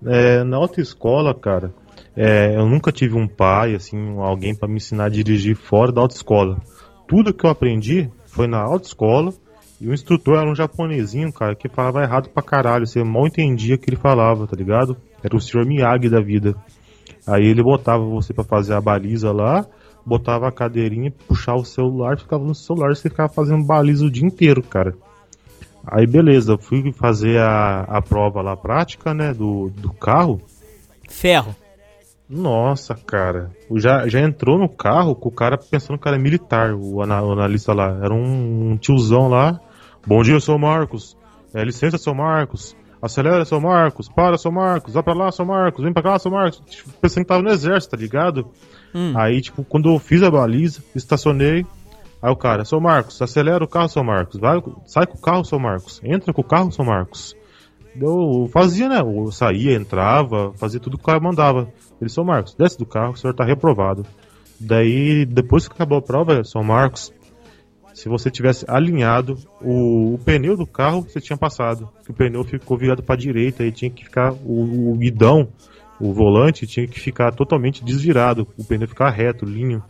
É, 0.06 0.44
na 0.44 0.58
autoescola, 0.58 1.34
cara, 1.34 1.74
é, 2.16 2.56
eu 2.56 2.68
nunca 2.68 2.92
tive 2.92 3.16
um 3.16 3.28
pai, 3.28 3.76
assim, 3.76 3.98
alguém 4.20 4.56
pra 4.56 4.68
me 4.68 4.76
ensinar 4.76 5.06
a 5.06 5.10
dirigir 5.10 5.56
fora 5.56 5.92
da 5.92 6.02
autoescola. 6.02 6.58
Tudo 7.08 7.34
que 7.34 7.46
eu 7.46 7.50
aprendi 7.50 8.10
foi 8.26 8.48
na 8.48 8.60
autoescola 8.60 9.34
e 9.82 9.88
o 9.88 9.94
instrutor 9.94 10.38
era 10.38 10.50
um 10.50 10.56
japonesinho, 10.56 11.32
cara, 11.32 11.56
que 11.56 11.70
falava 11.70 12.04
errado 12.04 12.30
pra 12.30 12.44
caralho, 12.44 12.86
você 12.86 13.04
mal 13.04 13.28
entendia 13.28 13.76
o 13.76 13.78
que 13.78 13.90
ele 13.90 13.96
falava, 13.96 14.46
tá 14.46 14.56
ligado? 14.56 14.98
Era 15.24 15.36
o 15.36 15.40
senhor 15.40 15.66
Miyagi 15.66 16.10
da 16.10 16.20
vida. 16.20 16.54
Aí 17.26 17.46
ele 17.46 17.64
botava 17.64 18.04
você 18.04 18.34
pra 18.34 18.44
fazer 18.44 18.74
a 18.74 18.82
baliza 18.82 19.32
lá, 19.32 19.66
botava 20.06 20.48
a 20.48 20.52
cadeirinha, 20.52 21.14
puxava 21.28 21.60
o 21.60 21.66
celular, 21.66 22.18
ficava 22.18 22.44
no 22.44 22.56
celular, 22.56 22.96
você 22.96 23.10
ficava 23.10 23.32
fazendo 23.32 23.66
baliza 23.66 24.06
o 24.06 24.12
dia 24.12 24.26
inteiro, 24.26 24.62
cara. 24.62 24.94
Aí 25.86 26.06
beleza, 26.06 26.58
fui 26.58 26.92
fazer 26.92 27.40
a, 27.40 27.82
a 27.82 28.02
prova 28.02 28.42
lá 28.42 28.58
prática, 28.58 29.14
né, 29.14 29.34
do, 29.34 29.70
do 29.70 29.94
carro. 29.94 30.42
Ferro. 31.08 31.56
Nossa, 32.30 32.94
cara. 32.94 33.50
Já, 33.76 34.08
já 34.08 34.20
entrou 34.20 34.58
no 34.60 34.70
carro 34.70 35.16
com 35.16 35.30
o 35.30 35.32
cara 35.32 35.58
pensando 35.58 35.98
que 35.98 36.02
o 36.02 36.04
cara 36.04 36.16
é 36.16 36.20
militar, 36.20 36.74
o, 36.74 37.02
ana- 37.02 37.24
o 37.24 37.32
analista 37.32 37.74
lá. 37.74 37.98
Era 38.04 38.14
um, 38.14 38.72
um 38.72 38.78
tiozão 38.78 39.28
lá. 39.28 39.60
Bom 40.06 40.22
dia, 40.22 40.40
seu 40.40 40.58
Marcos. 40.60 41.18
É, 41.54 41.64
licença, 41.64 41.98
seu 41.98 42.14
Marcos. 42.14 42.76
Acelera, 43.02 43.44
seu 43.46 43.60
Marcos. 43.60 44.08
Para, 44.10 44.38
seu 44.38 44.52
Marcos. 44.52 44.94
Vai 44.94 45.02
pra 45.02 45.14
lá, 45.14 45.32
seu 45.32 45.46
Marcos. 45.46 45.84
Vem 45.84 45.92
pra 45.94 46.04
cá, 46.04 46.20
seu 46.20 46.30
Marcos. 46.32 46.62
Tipo, 46.68 46.92
pensando 47.02 47.24
que 47.24 47.30
tava 47.30 47.42
no 47.42 47.50
exército, 47.50 47.96
tá 47.96 48.02
ligado? 48.02 48.48
Hum. 48.94 49.14
Aí, 49.18 49.42
tipo, 49.42 49.64
quando 49.64 49.90
eu 49.92 49.98
fiz 49.98 50.22
a 50.22 50.30
baliza, 50.30 50.84
estacionei. 50.96 51.66
Aí 52.22 52.32
o 52.32 52.36
cara, 52.36 52.66
seu 52.66 52.82
Marcos, 52.82 53.22
acelera 53.22 53.64
o 53.64 53.68
carro, 53.68 53.88
seu 53.88 54.04
Marcos. 54.04 54.40
Vai, 54.40 54.62
sai 54.86 55.08
com 55.08 55.18
o 55.18 55.22
carro, 55.22 55.46
seu 55.46 55.58
Marcos. 55.58 56.02
Entra 56.04 56.34
com 56.34 56.42
o 56.42 56.44
carro, 56.44 56.72
seu 56.72 56.84
Marcos. 56.84 57.36
Eu 58.00 58.50
fazia, 58.52 58.88
né? 58.88 59.00
Eu 59.00 59.32
saía, 59.32 59.76
entrava, 59.76 60.54
fazia 60.58 60.80
tudo 60.80 60.98
que 60.98 61.04
o 61.04 61.06
cara 61.06 61.20
mandava. 61.20 61.72
Ele, 62.00 62.10
seu 62.10 62.24
Marcos, 62.24 62.56
desce 62.56 62.78
do 62.78 62.86
carro, 62.86 63.14
o 63.14 63.18
senhor 63.18 63.34
tá 63.34 63.44
reprovado. 63.44 64.06
Daí, 64.60 65.26
depois 65.26 65.68
que 65.68 65.74
acabou 65.74 65.98
a 65.98 66.02
prova, 66.02 66.44
seu 66.44 66.64
Marcos, 66.64 67.14
se 67.94 68.08
você 68.08 68.30
tivesse 68.30 68.66
alinhado 68.68 69.38
o, 69.62 70.14
o 70.14 70.20
pneu 70.20 70.56
do 70.56 70.66
carro, 70.66 71.02
você 71.02 71.20
tinha 71.20 71.38
passado. 71.38 71.90
Que 72.04 72.12
o 72.12 72.14
pneu 72.14 72.44
ficou 72.44 72.78
virado 72.78 73.04
pra 73.04 73.16
direita 73.16 73.64
e 73.64 73.72
tinha 73.72 73.92
que 73.92 74.06
ficar 74.06 74.32
o, 74.34 74.92
o 74.92 74.98
guidão, 74.98 75.50
o 76.00 76.14
volante 76.14 76.68
tinha 76.68 76.88
que 76.88 77.00
ficar 77.00 77.34
totalmente 77.34 77.84
desvirado, 77.84 78.48
o 78.58 78.64
pneu 78.64 78.88
ficar 78.88 79.10
reto, 79.10 79.46
linho. 79.46 79.84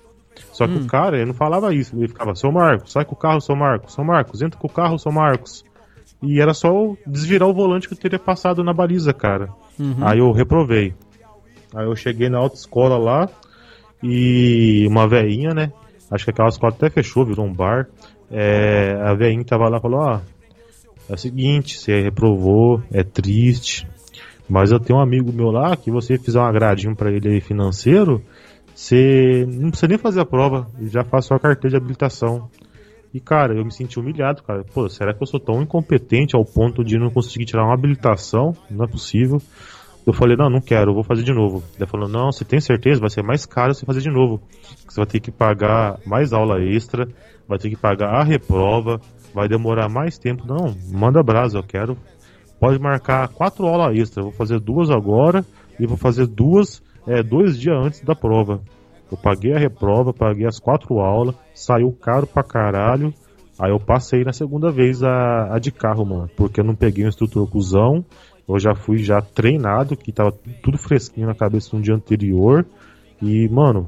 Só 0.52 0.68
que 0.68 0.76
o 0.76 0.88
cara, 0.88 1.18
ele 1.18 1.28
não 1.28 1.34
falava 1.34 1.74
isso, 1.74 1.96
ele 1.96 2.08
ficava, 2.08 2.34
seu 2.34 2.52
Marcos, 2.52 2.92
sai 2.92 3.06
com 3.06 3.14
o 3.14 3.18
carro, 3.18 3.42
seu 3.42 3.56
Marcos, 3.56 3.94
seu 3.94 4.04
Marcos, 4.04 4.42
entra 4.42 4.60
com 4.60 4.68
o 4.68 4.72
carro, 4.72 4.98
seu 4.98 5.12
Marcos. 5.12 5.66
E 6.22 6.41
era 6.41 6.54
só 6.54 6.70
desvirar 7.08 7.48
o 7.48 7.54
volante 7.54 7.88
que 7.88 7.94
eu 7.94 7.98
teria 7.98 8.20
passado 8.20 8.64
na 8.64 8.74
baliza, 8.74 9.14
cara. 9.14 9.50
Aí 10.04 10.20
eu 10.20 10.32
reprovei. 10.32 10.94
Aí 11.74 11.86
eu 11.86 11.96
cheguei 11.96 12.30
na 12.30 12.40
autoescola 12.40 12.98
lá 12.98 13.30
e 14.04 14.86
uma 14.88 15.08
veinha, 15.08 15.54
né? 15.54 15.72
Acho 16.12 16.26
que 16.26 16.32
aquela 16.32 16.50
escola 16.50 16.74
até 16.74 16.90
fechou, 16.90 17.26
virou 17.26 17.46
um 17.46 17.54
bar. 17.54 17.88
É, 18.32 19.00
a 19.02 19.14
veinha 19.14 19.44
tava 19.46 19.70
lá 19.70 19.78
e 19.78 19.82
falou: 19.82 20.00
Ó, 20.00 20.20
é 21.10 21.14
o 21.14 21.18
seguinte, 21.18 21.78
você 21.78 22.02
reprovou, 22.02 22.82
é 22.91 23.04
triste. 23.04 23.88
Mas 24.50 24.72
eu 24.72 24.80
tenho 24.80 24.98
um 24.98 25.02
amigo 25.02 25.32
meu 25.32 25.52
lá 25.52 25.76
que 25.78 25.91
você 25.91 26.18
fizer 26.18 26.40
um 26.40 26.46
agradinho 26.46 26.96
pra 26.96 27.12
ele 27.12 27.30
aí 27.30 27.40
financeiro, 27.40 28.22
você 28.74 29.46
não 29.48 29.70
precisa 29.70 29.88
nem 29.88 29.98
fazer 29.98 30.22
a 30.22 30.26
prova, 30.26 30.68
já 30.88 31.04
faz 31.04 31.26
só 31.26 31.36
a 31.36 31.40
carteira 31.40 31.70
de 31.70 31.78
habilitação. 31.78 32.50
E 33.14 33.19
cara, 33.19 33.56
eu 33.56 33.65
me 33.65 33.72
senti 33.72 33.99
humilhado, 33.99 34.44
cara. 34.44 34.64
Pô, 34.64 34.88
será 34.88 35.14
que 35.14 35.22
eu 35.22 35.27
sou 35.27 35.40
tão 35.40 35.61
incompetente 35.61 36.35
ao 36.35 36.45
ponto 36.45 36.84
de 36.84 36.98
não 36.98 37.09
conseguir 37.09 37.45
tirar 37.45 37.64
uma 37.64 37.74
habilitação? 37.74 38.56
Não 38.69 38.85
é 38.85 38.88
possível. 38.88 39.42
Eu 40.06 40.14
falei, 40.14 40.35
não, 40.38 40.50
não 40.50 40.61
quero, 40.61 40.93
vou 40.93 41.03
fazer 41.03 41.24
de 41.24 41.34
novo. 41.34 41.64
Ele 41.75 41.88
falou, 41.88 42.08
não, 42.08 42.32
você 42.32 42.45
tem 42.45 42.59
certeza? 42.59 43.00
Vai 43.00 43.09
ser 43.09 43.24
mais 43.24 43.45
caro 43.45 43.74
você 43.74 43.85
fazer 43.85 44.01
de 44.01 44.09
novo. 44.09 44.42
Você 44.88 45.00
vai 45.00 45.06
ter 45.06 45.19
que 45.19 45.32
pagar 45.32 46.00
mais 46.06 46.34
aula 46.34 46.61
extra, 46.64 47.08
vai 47.48 47.58
ter 47.58 47.69
que 47.69 47.75
pagar 47.75 48.09
a 48.09 48.24
reprova, 48.24 49.00
vai 49.34 49.48
demorar 49.48 49.90
mais 49.90 50.17
tempo. 50.17 50.48
Não, 50.48 50.75
manda 50.92 51.22
brasa, 51.22 51.58
eu 51.58 51.64
quero. 51.64 51.98
Pode 52.59 52.80
marcar 52.80 53.27
quatro 53.30 53.66
aulas 53.66 53.98
extra. 53.98 54.22
Eu 54.22 54.30
vou 54.30 54.34
fazer 54.34 54.59
duas 54.59 54.90
agora 54.90 55.45
e 55.80 55.85
vou 55.85 55.98
fazer 55.98 56.27
duas 56.27 56.82
é, 57.08 57.24
dois 57.24 57.59
dias 57.59 57.75
antes 57.75 58.01
da 58.01 58.16
prova. 58.16 58.61
Eu 59.12 59.18
paguei 59.18 59.54
a 59.54 59.60
reprova, 59.60 60.14
paguei 60.14 60.46
as 60.46 60.60
quatro 60.60 61.00
aulas, 61.00 61.36
saiu 61.54 61.92
caro 61.92 62.28
pra 62.28 62.44
caralho. 62.44 63.14
Aí 63.60 63.72
eu 63.72 63.80
passei 63.80 64.24
na 64.24 64.32
segunda 64.32 64.72
vez 64.72 65.04
a, 65.04 65.56
a 65.56 65.60
de 65.60 65.72
carro, 65.72 66.06
mano. 66.06 66.30
Porque 66.38 66.62
eu 66.62 66.64
não 66.64 66.76
peguei 66.76 67.04
um 67.04 67.10
instrutor 67.10 67.50
cuzão. 67.50 68.06
Eu 68.48 68.58
já 68.60 68.74
fui 68.74 68.98
já 69.00 69.22
treinado, 69.22 69.98
que 69.98 70.12
tava 70.12 70.32
tudo 70.64 70.78
fresquinho 70.78 71.28
na 71.28 71.36
cabeça 71.36 71.76
no 71.76 71.82
dia 71.82 71.94
anterior. 71.94 72.66
E, 73.22 73.50
mano, 73.50 73.88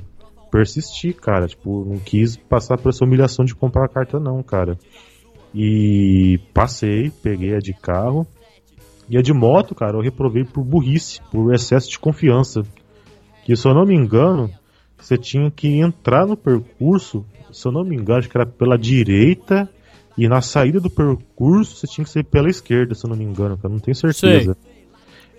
persisti, 0.52 1.14
cara. 1.14 1.48
Tipo, 1.48 1.86
não 1.86 1.98
quis 1.98 2.36
passar 2.36 2.78
por 2.78 2.90
essa 2.90 3.06
humilhação 3.06 3.46
de 3.46 3.56
comprar 3.56 3.86
a 3.86 3.90
carta, 3.90 4.20
não, 4.20 4.44
cara. 4.44 4.78
E 5.54 6.40
passei, 6.54 7.12
peguei 7.24 7.56
a 7.56 7.60
de 7.60 7.74
carro. 7.74 8.28
E 9.10 9.18
a 9.18 9.22
de 9.22 9.34
moto, 9.34 9.74
cara, 9.76 9.98
eu 9.98 10.02
reprovei 10.02 10.44
por 10.44 10.64
burrice, 10.64 11.20
por 11.32 11.54
excesso 11.54 11.90
de 11.90 12.00
confiança. 12.00 12.62
Que 13.46 13.56
se 13.56 13.68
eu 13.68 13.74
não 13.74 13.86
me 13.86 13.96
engano, 13.96 14.50
você 15.06 15.18
tinha 15.18 15.50
que 15.52 15.68
entrar 15.80 16.26
no 16.26 16.38
percurso, 16.38 17.26
se 17.52 17.68
eu 17.68 17.72
não 17.72 17.84
me 17.84 17.96
engano, 17.96 18.20
acho 18.20 18.30
que 18.30 18.38
era 18.38 18.46
pela 18.46 18.78
direita. 18.78 19.70
E 20.18 20.28
na 20.28 20.42
saída 20.42 20.80
do 20.80 20.90
percurso 20.90 21.76
você 21.78 21.88
tinha 21.88 22.04
que 22.04 22.12
ser 22.12 22.24
pela 22.24 22.50
esquerda, 22.50 22.94
se 22.94 23.06
eu 23.06 23.10
não 23.10 23.18
me 23.18 23.24
engano, 23.24 23.58
cara. 23.58 23.74
Não 23.74 23.80
tenho 23.80 23.96
certeza. 23.96 24.58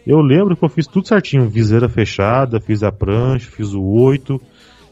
Eu 0.06 0.20
lembro 0.20 0.56
que 0.56 0.64
eu 0.64 0.68
fiz 0.68 0.86
tudo 0.86 1.06
certinho, 1.06 1.48
viseira 1.48 1.88
fechada, 1.88 2.60
fiz 2.60 2.82
a 2.82 2.90
prancha, 2.90 3.50
fiz 3.50 3.72
o 3.72 3.82
8. 3.82 4.40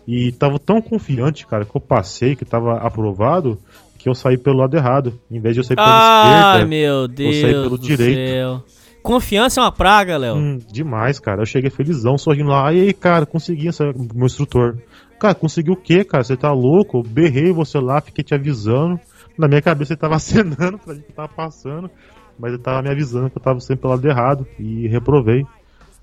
E 0.07 0.33
tava 0.33 0.59
tão 0.59 0.81
confiante, 0.81 1.47
cara, 1.47 1.65
que 1.65 1.77
eu 1.77 1.81
passei, 1.81 2.35
que 2.37 2.45
tava 2.45 2.79
aprovado, 2.79 3.59
que 3.99 4.09
eu 4.09 4.15
saí 4.15 4.37
pelo 4.39 4.59
lado 4.59 4.77
errado. 4.77 5.19
Em 5.31 5.41
vez 5.41 5.55
de 5.55 5.61
eu 5.61 5.65
sair 5.65 5.77
pela 5.77 5.89
Ai, 5.89 6.49
esquerda. 6.49 6.67
meu 6.67 7.09
Deus 7.09 7.37
saí 7.37 7.53
pelo 7.53 7.79
direito. 7.79 8.31
céu. 8.31 8.65
Confiança 9.03 9.61
é 9.61 9.65
uma 9.65 9.73
praga, 9.73 10.17
Léo. 10.17 10.37
Hum, 10.37 10.59
demais, 10.71 11.19
cara. 11.19 11.43
Eu 11.43 11.47
cheguei 11.47 11.71
felizão, 11.71 12.19
sorrindo 12.19 12.51
lá. 12.51 12.73
E 12.73 12.81
aí, 12.81 12.93
cara, 12.93 13.25
consegui 13.25 13.69
essa, 13.69 13.85
meu 14.15 14.27
instrutor. 14.27 14.79
Cara, 15.19 15.35
conseguiu 15.35 15.75
o 15.75 15.77
quê, 15.77 16.05
cara? 16.05 16.25
Você 16.25 16.37
tá 16.37 16.53
louco? 16.53 16.99
Eu 16.99 17.03
berrei 17.03 17.53
você 17.53 17.79
lá, 17.79 18.01
fiquei 18.01 18.25
te 18.25 18.35
avisando. 18.35 18.99
Na 19.39 19.49
minha 19.49 19.63
cabeça 19.63 19.93
ele 19.93 20.01
tava 20.01 20.17
acenando 20.17 20.79
pra 20.79 20.95
gente 20.95 21.07
que 21.07 21.13
tava 21.13 21.29
passando. 21.29 21.91
Mas 22.39 22.53
ele 22.53 22.63
tava 22.63 22.83
me 22.83 22.91
avisando 22.91 23.31
que 23.31 23.39
eu 23.39 23.43
tava 23.43 23.61
sempre 23.61 23.83
pelo 23.83 23.95
lado 23.95 24.09
errado. 24.09 24.47
E 24.59 24.87
reprovei. 24.89 25.45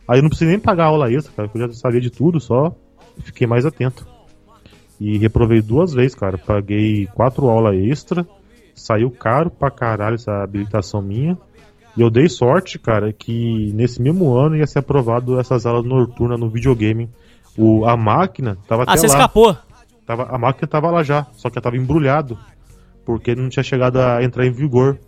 Aí 0.08 0.20
eu 0.20 0.24
não 0.24 0.30
precisei 0.30 0.54
nem 0.54 0.60
pagar 0.60 0.86
a 0.86 0.88
aula 0.88 1.12
extra, 1.12 1.34
cara, 1.34 1.50
porque 1.50 1.64
eu 1.64 1.68
já 1.68 1.74
sabia 1.74 2.00
de 2.00 2.10
tudo, 2.10 2.40
só 2.40 2.74
fiquei 3.24 3.46
mais 3.46 3.66
atento. 3.66 4.08
E 5.00 5.18
reprovei 5.18 5.62
duas 5.62 5.94
vezes, 5.94 6.16
cara. 6.16 6.38
Paguei 6.38 7.08
quatro 7.08 7.48
aulas 7.48 7.76
extra. 7.76 8.26
Saiu 8.74 9.12
caro 9.12 9.50
pra 9.50 9.72
caralho 9.72 10.16
essa 10.16 10.44
habilitação 10.44 11.02
minha. 11.02 11.38
E 11.98 12.02
eu 12.02 12.10
dei 12.12 12.30
sorte, 12.30 12.78
cara, 12.78 13.12
que 13.12 13.72
nesse 13.74 14.00
mesmo 14.02 14.36
ano 14.36 14.56
ia 14.56 14.68
ser 14.68 14.80
aprovado 14.80 15.40
essas 15.40 15.66
aulas 15.66 15.84
noturnas 15.84 16.40
no 16.40 16.48
videogame. 16.50 17.10
O, 17.58 17.86
a 17.86 17.98
máquina 17.98 18.56
tava 18.68 18.84
Ah, 18.84 18.92
até 18.94 18.98
você 19.02 19.08
lá. 19.08 19.14
escapou. 19.14 19.58
Tava, 20.06 20.24
a 20.30 20.38
máquina 20.38 20.68
tava 20.68 20.92
lá 20.92 21.02
já, 21.04 21.26
só 21.34 21.50
que 21.50 21.58
ela 21.58 21.64
tava 21.64 21.76
embrulhado. 21.76 22.38
Porque 23.04 23.34
não 23.36 23.50
tinha 23.50 23.64
chegado 23.64 23.98
a 24.00 24.24
entrar 24.24 24.46
em 24.46 24.52
vigor. 24.52 25.00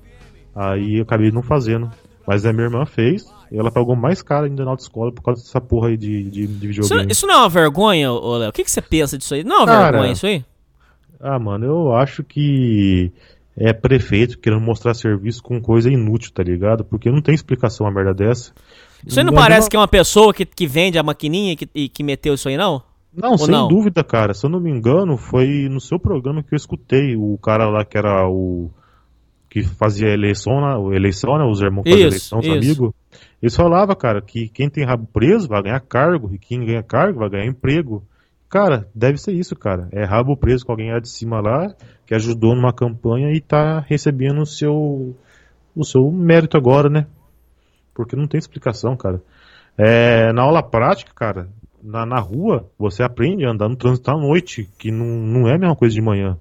Aí 0.56 0.98
eu 0.98 1.04
acabei 1.04 1.32
não 1.32 1.44
fazendo. 1.44 1.92
Mas 2.26 2.46
a 2.46 2.52
minha 2.54 2.66
irmã 2.66 2.86
fez, 2.86 3.26
e 3.52 3.58
ela 3.58 3.72
pagou 3.72 3.96
mais 3.96 4.22
caro 4.22 4.46
ainda 4.46 4.64
na 4.64 4.72
autoescola 4.72 5.12
por 5.12 5.24
causa 5.24 5.42
dessa 5.42 5.60
porra 5.60 5.88
aí 5.90 5.98
de, 5.98 6.24
de, 6.24 6.48
de 6.48 6.70
Isso, 6.70 6.82
videogame. 6.84 7.12
isso 7.12 7.26
não 7.26 7.34
é 7.34 7.38
uma 7.38 7.50
vergonha, 7.50 8.12
Léo? 8.12 8.50
O 8.50 8.52
que, 8.52 8.64
que 8.64 8.70
você 8.70 8.82
pensa 8.84 9.18
disso 9.18 9.34
aí? 9.34 9.44
Não 9.44 9.56
é 9.56 9.60
uma 9.60 9.66
Cara, 9.66 9.92
vergonha 9.92 10.12
isso 10.14 10.28
aí? 10.28 10.46
Ah, 11.20 11.40
mano, 11.40 11.66
eu 11.66 11.96
acho 11.96 12.24
que 12.24 13.12
é 13.60 13.74
prefeito 13.74 14.40
querendo 14.40 14.62
mostrar 14.62 14.94
serviço 14.94 15.44
com 15.44 15.62
coisa 15.62 15.90
inútil, 15.92 16.32
tá 16.34 16.42
ligado? 16.42 16.84
Porque 16.86 17.12
não 17.12 17.22
tem 17.22 17.36
explicação 17.36 17.86
uma 17.86 17.94
merda 17.94 18.14
dessa. 18.14 18.54
Isso 19.06 19.20
aí 19.20 19.26
não 19.26 19.34
Mas 19.34 19.42
parece 19.44 19.62
não- 19.66 19.70
que 19.70 19.76
é 19.76 19.80
uma 19.80 19.88
pessoa 19.88 20.34
que, 20.34 20.46
que 20.46 20.66
vende 20.66 20.98
a 20.98 21.04
maquininha 21.04 21.54
e 21.54 21.56
que, 21.56 21.70
e 21.76 21.90
que 21.90 22.04
meteu 22.04 22.34
isso 22.34 22.48
aí, 22.50 22.58
não? 22.58 22.82
Não, 23.14 23.32
Ou 23.32 23.38
sem 23.38 23.50
não? 23.50 23.68
dúvida, 23.68 24.04
cara. 24.04 24.34
Se 24.34 24.46
eu 24.46 24.50
não 24.50 24.60
me 24.60 24.70
engano, 24.70 25.18
foi 25.18 25.68
no 25.70 25.80
seu 25.82 26.00
programa 26.00 26.44
que 26.44 26.54
eu 26.54 26.58
escutei 26.58 27.16
o 27.16 27.38
cara 27.38 27.68
lá 27.70 27.84
que 27.84 27.98
era 27.98 28.28
o. 28.30 28.70
que 29.50 29.64
fazia 29.64 30.10
eleição, 30.10 30.62
né? 30.62 30.96
eleição, 30.96 31.38
né? 31.38 31.44
Os 31.44 31.60
irmãos 31.60 31.84
que 31.84 31.90
faziam 31.90 32.08
eleição, 32.08 32.40
os 32.40 32.48
amigos. 32.48 32.92
Eles 33.42 33.56
falavam, 33.56 33.96
cara, 33.96 34.22
que 34.22 34.48
quem 34.50 34.70
tem 34.70 34.86
rabo 34.86 35.08
preso 35.12 35.48
vai 35.48 35.64
ganhar 35.64 35.80
cargo, 35.80 36.30
e 36.34 36.38
quem 36.38 36.64
ganha 36.64 36.84
cargo 36.84 37.20
vai 37.20 37.30
ganhar 37.30 37.48
emprego. 37.48 38.04
Cara, 38.50 38.88
deve 38.96 39.18
ser 39.20 39.34
isso, 39.34 39.56
cara. 39.56 39.88
É 39.92 40.04
rabo 40.04 40.36
preso 40.36 40.66
com 40.66 40.72
alguém 40.72 40.92
lá 40.92 41.00
de 41.00 41.10
cima 41.10 41.40
lá, 41.40 41.74
que 42.06 42.16
ajudou 42.16 42.56
numa 42.56 42.74
campanha 42.74 43.32
e 43.32 43.40
tá 43.40 43.80
recebendo 43.80 44.42
o 44.42 44.46
seu. 44.46 45.16
o 45.76 45.84
seu 45.86 46.12
mérito 46.12 46.58
agora, 46.58 46.90
né? 46.90 47.06
Porque 47.94 48.16
não 48.16 48.28
tem 48.28 48.40
explicação, 48.40 48.98
cara. 48.98 49.22
É, 49.78 50.34
na 50.34 50.42
aula 50.42 50.64
prática, 50.64 51.14
cara, 51.14 51.48
na, 51.82 52.06
na 52.06 52.20
rua, 52.20 52.68
você 52.78 53.04
aprende 53.04 53.46
a 53.46 53.52
andar 53.52 53.70
no 53.70 53.76
trânsito 53.76 54.10
à 54.10 54.18
noite, 54.18 54.68
que 54.80 54.92
não, 54.92 55.06
não 55.06 55.48
é 55.48 55.56
a 55.56 55.60
mesma 55.60 55.76
coisa 55.76 55.94
de 55.94 56.02
manhã. 56.02 56.38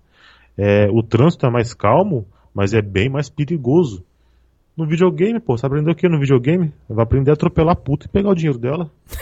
É, 0.56 0.88
o 0.90 1.02
trânsito 1.02 1.46
é 1.46 1.50
mais 1.50 1.74
calmo, 1.74 2.26
mas 2.54 2.72
é 2.72 2.80
bem 2.80 3.08
mais 3.10 3.28
perigoso. 3.28 4.04
No 4.78 4.86
videogame, 4.86 5.40
pô, 5.40 5.58
você 5.58 5.66
aprendeu 5.66 5.92
o 5.92 5.96
que 5.96 6.08
no 6.08 6.20
videogame? 6.20 6.72
Vai 6.88 7.02
aprender 7.02 7.32
a 7.32 7.34
atropelar 7.34 7.72
a 7.72 7.76
puta 7.76 8.06
e 8.06 8.08
pegar 8.08 8.30
o 8.30 8.34
dinheiro 8.34 8.58
dela. 8.60 8.88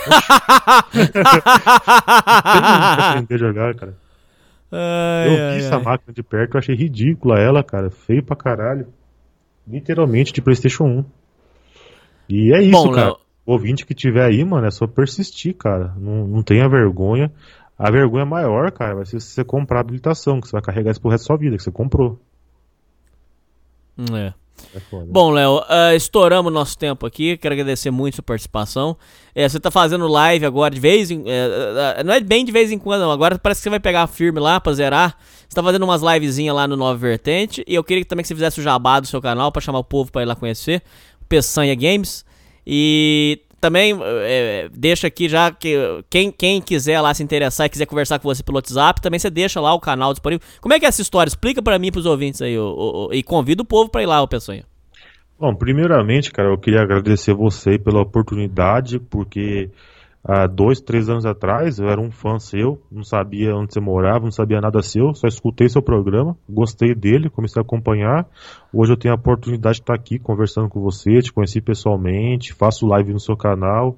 Aprender 3.09 3.35
a 3.35 3.39
jogar, 3.39 3.75
cara. 3.75 3.95
Ai, 4.71 5.29
Eu 5.29 5.33
ai, 5.49 5.59
vi 5.59 5.65
essa 5.65 5.79
máquina 5.79 6.13
de 6.13 6.23
perto, 6.23 6.55
eu 6.55 6.59
achei 6.59 6.75
ridícula 6.75 7.39
ela, 7.39 7.63
cara. 7.65 7.91
Feio 7.91 8.23
pra 8.23 8.37
caralho. 8.37 8.89
Literalmente 9.67 10.33
de 10.33 10.43
Playstation 10.43 10.85
1. 10.85 11.05
E 12.29 12.53
é 12.55 12.61
isso, 12.63 12.73
Bom, 12.73 12.91
cara. 12.93 13.07
Léo- 13.09 13.19
O 13.47 13.53
ouvinte 13.53 13.87
que 13.87 13.95
tiver 13.95 14.25
aí, 14.25 14.45
mano, 14.45 14.67
é 14.67 14.71
só 14.71 14.87
persistir, 14.87 15.55
cara. 15.55 15.95
Não, 15.97 16.27
não 16.27 16.43
tenha 16.43 16.69
vergonha. 16.69 17.33
A 17.79 17.91
vergonha 17.91 18.27
maior, 18.27 18.71
cara, 18.73 18.95
vai 18.97 19.07
ser 19.07 19.21
se 19.21 19.29
você 19.29 19.45
comprar 19.45 19.79
a 19.79 19.81
habilitação, 19.81 20.41
que 20.41 20.49
você 20.49 20.53
vai 20.53 20.63
carregar 20.63 20.91
isso 20.91 21.01
pro 21.01 21.11
resto 21.11 21.25
da 21.25 21.27
sua 21.29 21.37
vida, 21.39 21.57
que 21.57 21.63
você 21.63 21.71
comprou. 21.71 22.19
É. 24.13 24.33
É. 24.75 24.81
Bom, 25.07 25.31
Léo, 25.31 25.63
ah, 25.69 25.95
estouramos 25.95 26.53
nosso 26.53 26.77
tempo 26.77 27.07
aqui. 27.07 27.37
Quero 27.37 27.55
agradecer 27.55 27.91
muito 27.91 28.15
a 28.15 28.17
sua 28.17 28.23
participação. 28.23 28.97
É, 29.35 29.49
você 29.49 29.61
tá 29.61 29.71
fazendo 29.71 30.07
live 30.07 30.45
agora 30.45 30.75
de 30.75 30.81
vez 30.81 31.11
em. 31.11 31.23
é, 31.27 31.99
é, 31.99 32.05
não 32.05 32.13
é 32.15 32.21
bem 32.21 32.45
de 32.45 32.53
vez 32.53 32.71
em 32.71 32.79
quando, 32.79 33.03
não. 33.03 33.11
Agora 33.11 33.39
parece 33.39 33.61
que 33.61 33.65
você 33.65 33.71
vai 33.71 33.81
pegar 33.81 34.07
firme 34.07 34.41
lá 34.41 34.61
pra 34.61 34.73
zerar. 34.73 35.17
Você 35.49 35.55
tá 35.55 35.63
fazendo 35.63 35.85
umas 35.85 36.03
livezinhas 36.03 36.55
lá 36.55 36.67
no 36.67 36.77
Nova 36.77 36.99
Vertente. 36.99 37.65
E 37.67 37.75
eu 37.75 37.85
queria 37.85 38.05
também 38.05 38.23
que 38.23 38.29
você 38.29 38.35
fizesse 38.35 38.61
o 38.61 38.63
jabá 38.63 38.99
do 39.01 39.07
seu 39.07 39.21
canal 39.21 39.53
pra 39.53 39.63
chamar 39.63 39.79
o 39.79 39.85
povo 39.85 40.11
pra 40.11 40.23
ir 40.23 40.27
lá 40.27 40.35
conhecer. 40.35 40.83
Peçanha 41.29 41.75
Games. 41.75 42.25
E 42.67 43.41
também 43.61 43.99
é, 44.03 44.69
deixa 44.73 45.07
aqui 45.07 45.29
já 45.29 45.51
que 45.51 45.77
quem, 46.11 46.31
quem 46.31 46.61
quiser 46.61 47.01
lá 47.01 47.13
se 47.15 47.23
interessar 47.23 47.67
e 47.67 47.71
quiser 47.71 47.87
conversar 47.87 48.19
com 48.19 48.29
você 48.29 48.43
pelo 48.43 48.57
WhatsApp, 48.57 49.01
também 49.01 49.19
você 49.19 49.31
deixa 49.31 49.61
lá 49.61 49.73
o 49.73 49.81
canal 49.81 50.13
disponível. 50.13 50.47
Como 50.61 50.75
é 50.75 50.79
que 50.79 50.87
é 50.87 50.89
essa 50.89 51.03
história? 51.03 51.29
Explica 51.29 51.63
pra 51.63 51.79
mim 51.79 51.91
pros 51.91 52.07
ouvintes 52.07 52.43
aí. 52.43 52.57
e 53.13 53.23
convida 53.23 53.63
o 53.63 53.67
povo 53.67 53.91
pra 53.91 54.03
ir 54.03 54.07
lá, 54.07 54.23
ô 54.23 54.29
Peçanha. 54.29 54.65
Bom, 55.39 55.55
primeiramente, 55.55 56.31
cara, 56.31 56.49
eu 56.49 56.59
queria 56.59 56.81
agradecer 56.81 57.35
você 57.35 57.79
pela 57.79 58.01
oportunidade, 58.01 58.99
porque 58.99 59.71
há 60.27 60.47
dois, 60.47 60.81
três 60.81 61.09
anos 61.09 61.25
atrás 61.25 61.79
eu 61.79 61.89
era 61.89 62.01
um 62.01 62.11
fã 62.11 62.39
seu, 62.39 62.83
não 62.91 63.05
sabia 63.05 63.55
onde 63.55 63.73
você 63.73 63.81
morava, 63.81 64.25
não 64.25 64.33
sabia 64.33 64.61
nada 64.61 64.83
seu, 64.83 65.15
só 65.15 65.29
escutei 65.29 65.69
seu 65.69 65.81
programa, 65.81 66.37
gostei 66.49 66.95
dele, 66.95 67.31
comecei 67.31 67.61
a 67.61 67.65
acompanhar. 67.65 68.27
Hoje 68.73 68.93
eu 68.93 68.97
tenho 68.97 69.15
a 69.15 69.17
oportunidade 69.17 69.77
de 69.77 69.83
estar 69.83 69.95
aqui 69.95 70.19
conversando 70.19 70.69
com 70.69 70.81
você, 70.81 71.21
te 71.21 71.33
conheci 71.33 71.61
pessoalmente, 71.61 72.53
faço 72.53 72.87
live 72.87 73.13
no 73.13 73.21
seu 73.21 73.37
canal. 73.37 73.97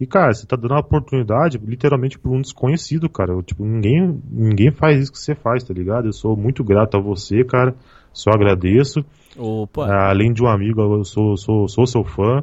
E, 0.00 0.06
cara, 0.06 0.32
você 0.32 0.46
tá 0.46 0.56
dando 0.56 0.74
a 0.74 0.80
oportunidade 0.80 1.58
literalmente 1.58 2.18
para 2.18 2.30
um 2.30 2.40
desconhecido, 2.40 3.08
cara. 3.08 3.32
Eu, 3.32 3.42
tipo, 3.42 3.64
ninguém, 3.64 4.20
ninguém 4.30 4.70
faz 4.70 5.00
isso 5.00 5.12
que 5.12 5.18
você 5.18 5.34
faz, 5.34 5.64
tá 5.64 5.72
ligado? 5.72 6.06
Eu 6.06 6.12
sou 6.12 6.36
muito 6.36 6.62
grato 6.62 6.96
a 6.96 7.00
você, 7.00 7.44
cara. 7.44 7.74
Só 8.12 8.30
agradeço. 8.30 9.04
Opa. 9.38 9.86
Além 10.08 10.32
de 10.32 10.42
um 10.42 10.48
amigo, 10.48 10.80
eu 10.80 11.04
sou, 11.04 11.36
sou, 11.36 11.68
sou 11.68 11.86
seu 11.86 12.04
fã. 12.04 12.42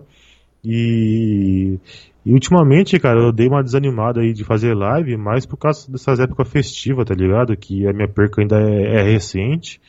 E, 0.64 1.78
e 2.26 2.32
ultimamente, 2.32 2.98
cara, 3.00 3.20
eu 3.20 3.32
dei 3.32 3.48
uma 3.48 3.64
desanimada 3.64 4.22
aí 4.22 4.32
de 4.32 4.44
fazer 4.44 4.74
live, 4.74 5.18
mais 5.18 5.46
por 5.46 5.58
causa 5.58 5.92
dessas 5.92 6.20
épocas 6.20 6.50
festivas, 6.50 7.06
tá 7.06 7.14
ligado? 7.14 7.56
Que 7.58 7.86
a 7.88 7.92
minha 7.92 8.08
perca 8.08 8.42
ainda 8.42 8.60
é, 8.62 9.00
é 9.00 9.04
recente. 9.04 9.82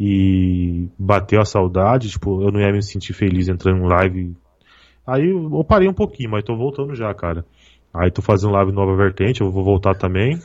E 0.00 0.88
bateu 0.98 1.40
a 1.40 1.44
saudade, 1.44 2.08
tipo, 2.08 2.42
eu 2.42 2.50
não 2.50 2.60
ia 2.60 2.72
me 2.72 2.82
sentir 2.82 3.12
feliz 3.12 3.48
entrando 3.48 3.84
em 3.84 3.88
live. 3.88 4.36
Aí 5.06 5.30
eu 5.30 5.64
parei 5.64 5.88
um 5.88 5.94
pouquinho, 5.94 6.30
mas 6.30 6.42
tô 6.42 6.56
voltando 6.56 6.94
já, 6.94 7.12
cara. 7.14 7.44
Aí 7.92 8.10
tô 8.10 8.20
fazendo 8.22 8.54
live 8.54 8.72
nova 8.72 8.96
vertente, 8.96 9.40
eu 9.40 9.50
vou 9.52 9.62
voltar 9.62 9.94
também. 9.94 10.38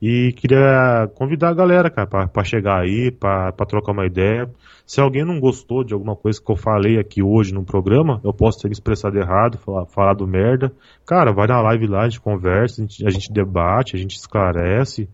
E 0.00 0.32
queria 0.32 1.10
convidar 1.14 1.48
a 1.48 1.54
galera, 1.54 1.90
cara, 1.90 2.28
pra 2.28 2.44
chegar 2.44 2.82
aí, 2.82 3.10
pra 3.10 3.52
trocar 3.66 3.92
uma 3.92 4.06
ideia. 4.06 4.50
Se 4.86 5.00
alguém 5.00 5.24
não 5.24 5.40
gostou 5.40 5.82
de 5.82 5.94
alguma 5.94 6.14
coisa 6.14 6.40
que 6.40 6.50
eu 6.52 6.56
falei 6.56 6.98
aqui 6.98 7.22
hoje 7.22 7.52
no 7.52 7.64
programa, 7.64 8.20
eu 8.22 8.32
posso 8.32 8.60
ter 8.60 8.68
me 8.68 8.72
expressado 8.72 9.18
errado, 9.18 9.58
falar, 9.58 9.86
falado 9.86 10.26
merda. 10.26 10.70
Cara, 11.06 11.32
vai 11.32 11.46
na 11.46 11.60
live 11.62 11.86
lá, 11.86 12.02
a 12.02 12.08
gente 12.08 12.20
conversa, 12.20 12.82
a 12.82 12.84
gente, 12.84 13.06
a 13.06 13.10
gente 13.10 13.32
debate, 13.32 13.96
a 13.96 13.98
gente 13.98 14.16
esclarece. 14.16 15.08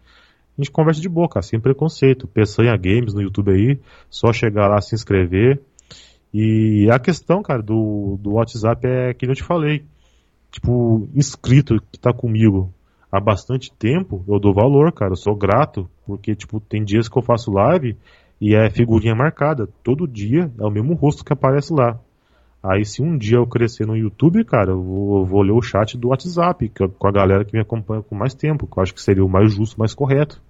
A 0.58 0.62
gente 0.62 0.70
conversa 0.70 1.00
de 1.00 1.08
boa, 1.08 1.28
cara, 1.28 1.42
sem 1.42 1.60
preconceito. 1.60 2.26
Peçanha 2.26 2.76
Games 2.76 3.14
no 3.14 3.22
YouTube 3.22 3.52
aí, 3.52 3.78
só 4.10 4.32
chegar 4.32 4.68
lá, 4.68 4.80
se 4.80 4.94
inscrever. 4.94 5.62
E 6.34 6.88
a 6.90 6.98
questão, 6.98 7.40
cara, 7.42 7.62
do, 7.62 8.18
do 8.20 8.32
WhatsApp 8.32 8.86
é 8.86 9.14
que 9.14 9.26
eu 9.26 9.34
te 9.34 9.44
falei. 9.44 9.84
Tipo, 10.50 11.08
inscrito 11.14 11.80
que 11.90 11.98
tá 11.98 12.12
comigo 12.12 12.72
há 13.12 13.20
bastante 13.20 13.70
tempo, 13.70 14.24
eu 14.26 14.40
dou 14.40 14.54
valor, 14.54 14.90
cara. 14.90 15.12
Eu 15.12 15.16
sou 15.16 15.36
grato, 15.36 15.86
porque, 16.06 16.34
tipo, 16.34 16.58
tem 16.58 16.82
dias 16.82 17.08
que 17.10 17.18
eu 17.18 17.22
faço 17.22 17.52
live 17.52 17.94
e 18.40 18.54
é 18.54 18.70
figurinha 18.70 19.14
marcada. 19.14 19.68
Todo 19.84 20.08
dia 20.08 20.50
é 20.58 20.64
o 20.64 20.70
mesmo 20.70 20.94
rosto 20.94 21.22
que 21.22 21.32
aparece 21.32 21.74
lá. 21.74 22.00
Aí, 22.62 22.84
se 22.84 23.02
um 23.02 23.18
dia 23.18 23.36
eu 23.36 23.46
crescer 23.46 23.86
no 23.86 23.96
YouTube, 23.96 24.44
cara, 24.44 24.70
eu 24.70 24.80
vou, 24.80 25.18
eu 25.20 25.26
vou 25.26 25.42
ler 25.42 25.52
o 25.52 25.60
chat 25.60 25.98
do 25.98 26.08
WhatsApp, 26.08 26.68
que 26.68 26.88
com 26.88 27.06
a 27.08 27.12
galera 27.12 27.44
que 27.44 27.52
me 27.52 27.60
acompanha 27.60 28.02
com 28.02 28.14
mais 28.14 28.34
tempo, 28.34 28.66
que 28.66 28.78
eu 28.78 28.82
acho 28.82 28.94
que 28.94 29.02
seria 29.02 29.24
o 29.24 29.28
mais 29.28 29.52
justo, 29.52 29.78
mais 29.78 29.94
correto. 29.94 30.40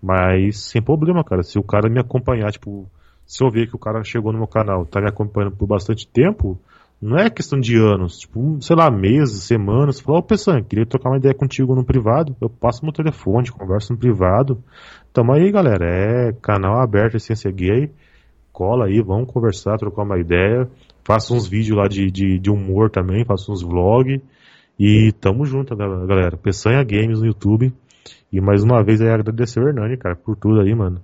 Mas 0.00 0.60
sem 0.60 0.80
problema, 0.80 1.22
cara. 1.22 1.42
Se 1.42 1.58
o 1.58 1.62
cara 1.62 1.90
me 1.90 2.00
acompanhar, 2.00 2.50
tipo, 2.52 2.88
se 3.26 3.44
eu 3.44 3.50
ver 3.50 3.68
que 3.68 3.76
o 3.76 3.78
cara 3.78 4.02
chegou 4.02 4.32
no 4.32 4.38
meu 4.38 4.46
canal, 4.46 4.86
tá 4.86 5.00
me 5.00 5.08
acompanhando 5.08 5.56
por 5.56 5.66
bastante 5.66 6.06
tempo, 6.06 6.58
não 7.02 7.18
é 7.18 7.28
questão 7.28 7.58
de 7.58 7.76
anos, 7.76 8.16
tipo, 8.18 8.56
sei 8.60 8.76
lá, 8.76 8.90
meses, 8.90 9.42
semanas. 9.42 10.00
Falar, 10.00 10.18
ô 10.18 10.22
Pessan, 10.22 10.62
queria 10.62 10.86
trocar 10.86 11.10
uma 11.10 11.18
ideia 11.18 11.34
contigo 11.34 11.74
no 11.74 11.84
privado. 11.84 12.36
Eu 12.40 12.48
passo 12.48 12.84
meu 12.84 12.92
telefone, 12.92 13.50
converso 13.50 13.92
no 13.92 13.98
privado. 13.98 14.62
Tamo 15.12 15.32
aí, 15.32 15.50
galera. 15.50 15.84
É 15.84 16.32
canal 16.40 16.80
aberto, 16.80 17.16
Essência 17.16 17.50
Gay. 17.50 17.90
Cola 18.52 18.86
aí, 18.86 19.00
vamos 19.02 19.32
conversar, 19.32 19.78
trocar 19.78 20.02
uma 20.02 20.18
ideia. 20.18 20.68
Faço 21.04 21.34
uns 21.34 21.48
vídeos 21.48 21.76
lá 21.76 21.88
de, 21.88 22.10
de, 22.10 22.38
de 22.38 22.50
humor 22.50 22.88
também, 22.90 23.24
faço 23.24 23.50
uns 23.52 23.62
vlogs. 23.62 24.20
E 24.78 25.12
tamo 25.20 25.44
junto, 25.44 25.74
gal- 25.74 26.06
galera. 26.06 26.36
Peçanha 26.36 26.82
Games 26.84 27.20
no 27.20 27.26
YouTube. 27.26 27.72
E 28.32 28.40
mais 28.40 28.62
uma 28.62 28.82
vez 28.82 29.00
aí 29.00 29.08
agradecer 29.10 29.60
o 29.60 29.68
Hernani, 29.68 29.96
cara, 29.96 30.14
por 30.16 30.36
tudo 30.36 30.60
aí, 30.60 30.74
mano. 30.74 31.00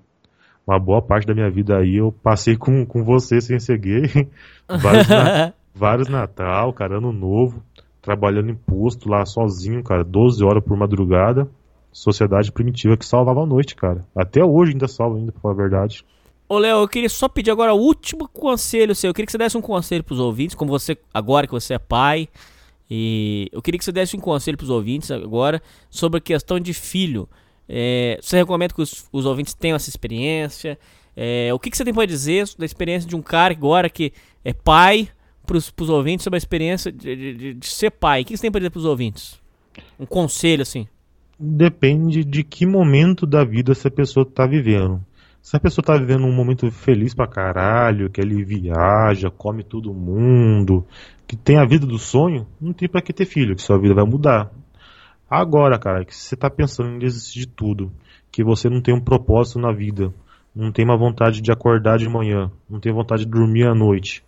Uma 0.66 0.78
boa 0.78 1.00
parte 1.02 1.26
da 1.26 1.34
minha 1.34 1.50
vida 1.50 1.76
aí 1.78 1.96
eu 1.96 2.12
passei 2.22 2.56
com, 2.56 2.84
com 2.86 3.02
você 3.02 3.40
sem 3.40 3.58
ser 3.58 3.78
gay. 3.78 4.02
Vários, 4.68 5.08
na- 5.08 5.52
vários 5.74 6.08
Natal, 6.08 6.72
cara, 6.72 6.98
ano 6.98 7.12
novo. 7.12 7.62
Trabalhando 8.00 8.50
em 8.50 8.54
posto 8.54 9.08
lá 9.08 9.24
sozinho, 9.26 9.82
cara, 9.82 10.04
12 10.04 10.42
horas 10.44 10.64
por 10.64 10.76
madrugada. 10.76 11.48
Sociedade 11.92 12.52
primitiva 12.52 12.96
que 12.96 13.04
salvava 13.04 13.42
a 13.42 13.46
noite, 13.46 13.74
cara. 13.74 14.06
Até 14.14 14.44
hoje 14.44 14.72
ainda 14.72 14.86
salva, 14.86 15.16
ainda, 15.16 15.32
pra 15.32 15.40
falar 15.40 15.54
a 15.54 15.56
verdade. 15.56 16.04
Ô, 16.48 16.58
Léo, 16.58 16.78
eu 16.78 16.88
queria 16.88 17.08
só 17.08 17.28
pedir 17.28 17.50
agora 17.50 17.74
o 17.74 17.78
último 17.78 18.28
conselho 18.28 18.94
seu. 18.94 19.10
Eu 19.10 19.14
queria 19.14 19.26
que 19.26 19.32
você 19.32 19.38
desse 19.38 19.58
um 19.58 19.60
conselho 19.60 20.02
pros 20.02 20.18
ouvintes, 20.18 20.54
como 20.54 20.70
você, 20.70 20.96
agora 21.12 21.46
que 21.46 21.52
você 21.52 21.74
é 21.74 21.78
pai. 21.78 22.28
E 22.90 23.48
eu 23.52 23.60
queria 23.60 23.78
que 23.78 23.84
você 23.84 23.92
desse 23.92 24.16
um 24.16 24.20
conselho 24.20 24.56
pros 24.56 24.70
ouvintes 24.70 25.10
agora 25.10 25.60
sobre 25.90 26.18
a 26.18 26.20
questão 26.20 26.58
de 26.58 26.72
filho. 26.72 27.28
É, 27.68 28.18
você 28.22 28.38
recomenda 28.38 28.72
que 28.72 28.80
os, 28.80 29.06
os 29.12 29.26
ouvintes 29.26 29.52
tenham 29.52 29.76
essa 29.76 29.90
experiência? 29.90 30.78
É, 31.14 31.52
o 31.52 31.58
que, 31.58 31.70
que 31.70 31.76
você 31.76 31.84
tem 31.84 31.92
pra 31.92 32.06
dizer 32.06 32.48
da 32.56 32.64
experiência 32.64 33.06
de 33.06 33.14
um 33.14 33.20
cara 33.20 33.52
agora 33.52 33.90
que 33.90 34.12
é 34.42 34.54
pai 34.54 35.08
pros, 35.48 35.70
pros 35.70 35.88
ouvintes 35.88 36.22
sobre 36.22 36.36
a 36.36 36.38
experiência 36.38 36.92
de, 36.92 37.16
de- 37.34 37.54
de- 37.54 37.66
ser 37.66 37.90
pai? 37.90 38.20
O 38.20 38.24
que, 38.24 38.34
que 38.34 38.36
você 38.36 38.42
tem 38.42 38.50
pra 38.52 38.60
dizer 38.60 38.70
pros 38.70 38.84
ouvintes? 38.84 39.40
Um 39.98 40.06
conselho, 40.06 40.62
assim. 40.62 40.86
Depende 41.40 42.24
de 42.24 42.44
que 42.44 42.66
momento 42.66 43.26
da 43.26 43.44
vida 43.44 43.72
essa 43.72 43.90
pessoa 43.90 44.26
tá 44.26 44.46
vivendo. 44.46 45.00
Se 45.40 45.56
a 45.56 45.60
pessoa 45.60 45.84
tá 45.84 45.96
vivendo 45.96 46.24
um 46.26 46.34
momento 46.34 46.70
feliz 46.70 47.14
pra 47.14 47.26
caralho, 47.26 48.10
que 48.10 48.20
ele 48.20 48.44
viaja, 48.44 49.30
come 49.30 49.62
todo 49.62 49.94
mundo, 49.94 50.84
que 51.26 51.36
tem 51.36 51.56
a 51.56 51.64
vida 51.64 51.86
do 51.86 51.98
sonho, 51.98 52.46
não 52.60 52.72
tem 52.72 52.88
pra 52.88 53.00
que 53.00 53.12
ter 53.12 53.24
filho, 53.24 53.56
que 53.56 53.62
sua 53.62 53.78
vida 53.78 53.94
vai 53.94 54.04
mudar. 54.04 54.50
Agora, 55.30 55.78
cara, 55.78 56.04
que 56.04 56.14
você 56.14 56.36
tá 56.36 56.50
pensando 56.50 56.90
em 56.90 56.98
desistir 56.98 57.40
de 57.40 57.46
tudo, 57.46 57.90
que 58.32 58.42
você 58.44 58.68
não 58.68 58.80
tem 58.82 58.94
um 58.94 59.00
propósito 59.00 59.58
na 59.58 59.72
vida, 59.72 60.12
não 60.54 60.72
tem 60.72 60.84
uma 60.84 60.96
vontade 60.98 61.40
de 61.40 61.52
acordar 61.52 61.98
de 61.98 62.08
manhã, 62.08 62.50
não 62.68 62.80
tem 62.80 62.92
vontade 62.92 63.24
de 63.24 63.30
dormir 63.30 63.64
à 63.66 63.74
noite, 63.74 64.24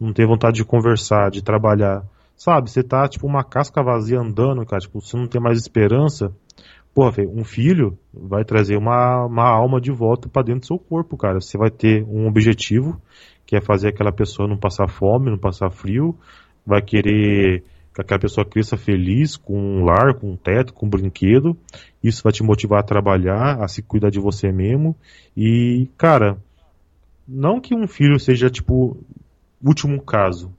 não 0.00 0.12
tem 0.12 0.26
vontade 0.26 0.56
de 0.56 0.64
conversar, 0.64 1.30
de 1.30 1.42
trabalhar. 1.42 2.04
Sabe, 2.36 2.70
você 2.70 2.82
tá 2.82 3.08
tipo 3.08 3.26
uma 3.26 3.42
casca 3.42 3.82
vazia 3.82 4.20
andando, 4.20 4.64
cara, 4.66 4.80
tipo, 4.80 5.00
você 5.00 5.16
não 5.16 5.26
tem 5.26 5.40
mais 5.40 5.58
esperança. 5.58 6.32
Porra, 6.94 7.10
velho, 7.10 7.30
um 7.30 7.44
filho 7.44 7.98
vai 8.12 8.44
trazer 8.44 8.76
uma, 8.76 9.26
uma 9.26 9.48
alma 9.48 9.80
de 9.80 9.90
volta 9.90 10.28
para 10.28 10.42
dentro 10.42 10.60
do 10.60 10.66
seu 10.66 10.78
corpo, 10.78 11.16
cara. 11.16 11.40
Você 11.40 11.58
vai 11.58 11.70
ter 11.70 12.02
um 12.04 12.26
objetivo, 12.26 13.00
que 13.44 13.56
é 13.56 13.60
fazer 13.60 13.88
aquela 13.88 14.12
pessoa 14.12 14.48
não 14.48 14.56
passar 14.56 14.88
fome, 14.88 15.30
não 15.30 15.38
passar 15.38 15.70
frio, 15.70 16.16
vai 16.64 16.82
querer 16.82 17.62
que 17.94 18.00
aquela 18.02 18.20
pessoa 18.20 18.44
cresça 18.44 18.76
feliz, 18.76 19.36
com 19.36 19.58
um 19.58 19.84
lar, 19.84 20.14
com 20.14 20.30
um 20.30 20.36
teto, 20.36 20.74
com 20.74 20.84
um 20.86 20.90
brinquedo. 20.90 21.56
Isso 22.02 22.22
vai 22.22 22.32
te 22.32 22.42
motivar 22.42 22.80
a 22.80 22.86
trabalhar, 22.86 23.62
a 23.62 23.68
se 23.68 23.82
cuidar 23.82 24.10
de 24.10 24.20
você 24.20 24.52
mesmo. 24.52 24.94
E, 25.34 25.88
cara, 25.96 26.36
não 27.26 27.60
que 27.60 27.74
um 27.74 27.88
filho 27.88 28.18
seja, 28.20 28.50
tipo, 28.50 28.98
último 29.62 30.00
caso. 30.02 30.54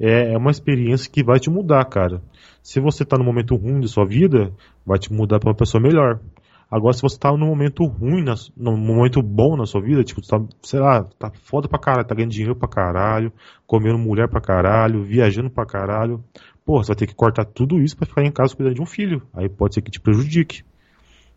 É, 0.00 0.32
é 0.32 0.38
uma 0.38 0.50
experiência 0.50 1.10
que 1.10 1.24
vai 1.24 1.40
te 1.40 1.50
mudar, 1.50 1.84
cara. 1.86 2.22
Se 2.62 2.80
você 2.80 3.04
tá 3.04 3.18
num 3.18 3.24
momento 3.24 3.56
ruim 3.56 3.80
de 3.80 3.88
sua 3.88 4.06
vida, 4.06 4.52
vai 4.86 4.98
te 4.98 5.12
mudar 5.12 5.40
para 5.40 5.50
uma 5.50 5.56
pessoa 5.56 5.82
melhor. 5.82 6.20
Agora, 6.70 6.92
se 6.92 7.00
você 7.00 7.18
tá 7.18 7.32
num 7.32 7.46
momento 7.46 7.84
ruim, 7.84 8.22
na, 8.22 8.34
num 8.54 8.76
momento 8.76 9.22
bom 9.22 9.56
na 9.56 9.64
sua 9.64 9.80
vida, 9.80 10.04
tipo, 10.04 10.20
tá, 10.20 10.38
sei 10.62 10.78
lá, 10.78 11.02
tá 11.18 11.32
foda 11.44 11.66
pra 11.66 11.78
caralho, 11.78 12.06
tá 12.06 12.14
ganhando 12.14 12.30
dinheiro 12.30 12.54
pra 12.54 12.68
caralho, 12.68 13.32
comendo 13.66 13.98
mulher 13.98 14.28
pra 14.28 14.40
caralho, 14.40 15.02
viajando 15.02 15.48
pra 15.48 15.64
caralho, 15.64 16.22
pô, 16.66 16.82
você 16.82 16.88
vai 16.88 16.96
ter 16.96 17.06
que 17.06 17.14
cortar 17.14 17.46
tudo 17.46 17.80
isso 17.80 17.96
para 17.96 18.06
ficar 18.06 18.22
em 18.22 18.30
casa 18.30 18.54
cuidando 18.54 18.74
de 18.74 18.82
um 18.82 18.86
filho. 18.86 19.22
Aí 19.32 19.48
pode 19.48 19.74
ser 19.74 19.80
que 19.80 19.90
te 19.90 19.98
prejudique. 19.98 20.62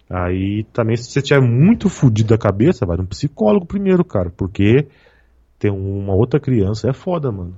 Aí 0.10 0.66
também, 0.74 0.98
se 0.98 1.06
você 1.10 1.20
estiver 1.20 1.40
muito 1.40 1.88
fudido 1.88 2.30
da 2.30 2.38
cabeça, 2.38 2.86
vai 2.86 2.98
no 2.98 3.08
psicólogo 3.08 3.66
primeiro, 3.66 4.04
cara, 4.04 4.30
porque 4.30 4.90
ter 5.61 5.69
uma 5.69 6.15
outra 6.15 6.40
criança 6.40 6.90
é 6.90 6.93
foda, 6.93 7.31
mano. 7.31 7.53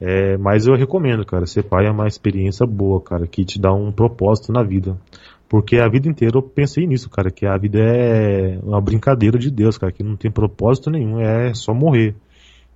É, 0.00 0.38
mas 0.38 0.66
eu 0.66 0.74
recomendo, 0.74 1.26
cara, 1.26 1.44
ser 1.44 1.64
pai 1.64 1.86
é 1.86 1.90
uma 1.90 2.06
experiência 2.06 2.66
boa, 2.66 3.02
cara, 3.02 3.26
que 3.26 3.44
te 3.44 3.60
dá 3.60 3.70
um 3.70 3.92
propósito 3.92 4.50
na 4.50 4.62
vida. 4.62 4.96
Porque 5.46 5.76
a 5.76 5.88
vida 5.88 6.08
inteira 6.08 6.38
eu 6.38 6.42
pensei 6.42 6.86
nisso, 6.86 7.10
cara, 7.10 7.30
que 7.30 7.44
a 7.44 7.56
vida 7.58 7.78
é 7.80 8.58
uma 8.62 8.80
brincadeira 8.80 9.38
de 9.38 9.50
Deus, 9.50 9.76
cara, 9.76 9.92
que 9.92 10.02
não 10.02 10.16
tem 10.16 10.30
propósito 10.30 10.90
nenhum, 10.90 11.20
é 11.20 11.52
só 11.52 11.74
morrer. 11.74 12.14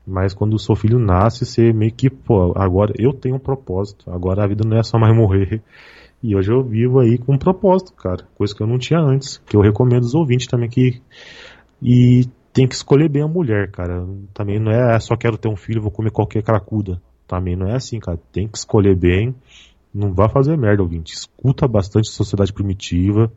Mas 0.06 0.34
quando 0.34 0.54
o 0.54 0.58
seu 0.58 0.74
filho 0.74 0.98
nasce, 0.98 1.46
você 1.46 1.72
meio 1.72 1.92
que, 1.92 2.10
pô, 2.10 2.52
agora 2.56 2.92
eu 2.98 3.12
tenho 3.12 3.36
um 3.36 3.38
propósito. 3.38 4.10
Agora 4.10 4.44
a 4.44 4.48
vida 4.48 4.64
não 4.68 4.76
é 4.76 4.82
só 4.82 4.98
mais 4.98 5.16
morrer. 5.16 5.62
E 6.22 6.36
hoje 6.36 6.52
eu 6.52 6.62
vivo 6.62 6.98
aí 7.00 7.18
com 7.18 7.34
um 7.34 7.38
propósito, 7.38 7.92
cara. 7.94 8.26
Coisa 8.34 8.54
que 8.54 8.62
eu 8.62 8.66
não 8.66 8.78
tinha 8.78 9.00
antes. 9.00 9.38
Que 9.46 9.56
eu 9.56 9.60
recomendo 9.60 10.02
aos 10.02 10.14
ouvintes 10.14 10.46
também 10.46 10.68
que. 10.68 11.00
E 11.80 12.26
tem 12.52 12.68
que 12.68 12.74
escolher 12.74 13.08
bem 13.08 13.22
a 13.22 13.28
mulher, 13.28 13.70
cara. 13.70 14.06
Também 14.34 14.60
não 14.60 14.70
é 14.70 14.98
só 15.00 15.16
quero 15.16 15.38
ter 15.38 15.48
um 15.48 15.56
filho, 15.56 15.80
vou 15.80 15.90
comer 15.90 16.10
qualquer 16.10 16.42
cracuda. 16.42 17.00
Também 17.26 17.56
não 17.56 17.66
é 17.66 17.74
assim, 17.74 17.98
cara. 17.98 18.18
Tem 18.30 18.46
que 18.46 18.58
escolher 18.58 18.94
bem. 18.94 19.34
Não 19.92 20.12
vá 20.12 20.28
fazer 20.28 20.56
merda, 20.56 20.82
ouvinte. 20.82 21.14
Escuta 21.14 21.66
bastante 21.66 22.10
Sociedade 22.10 22.52
Primitiva. 22.52 23.32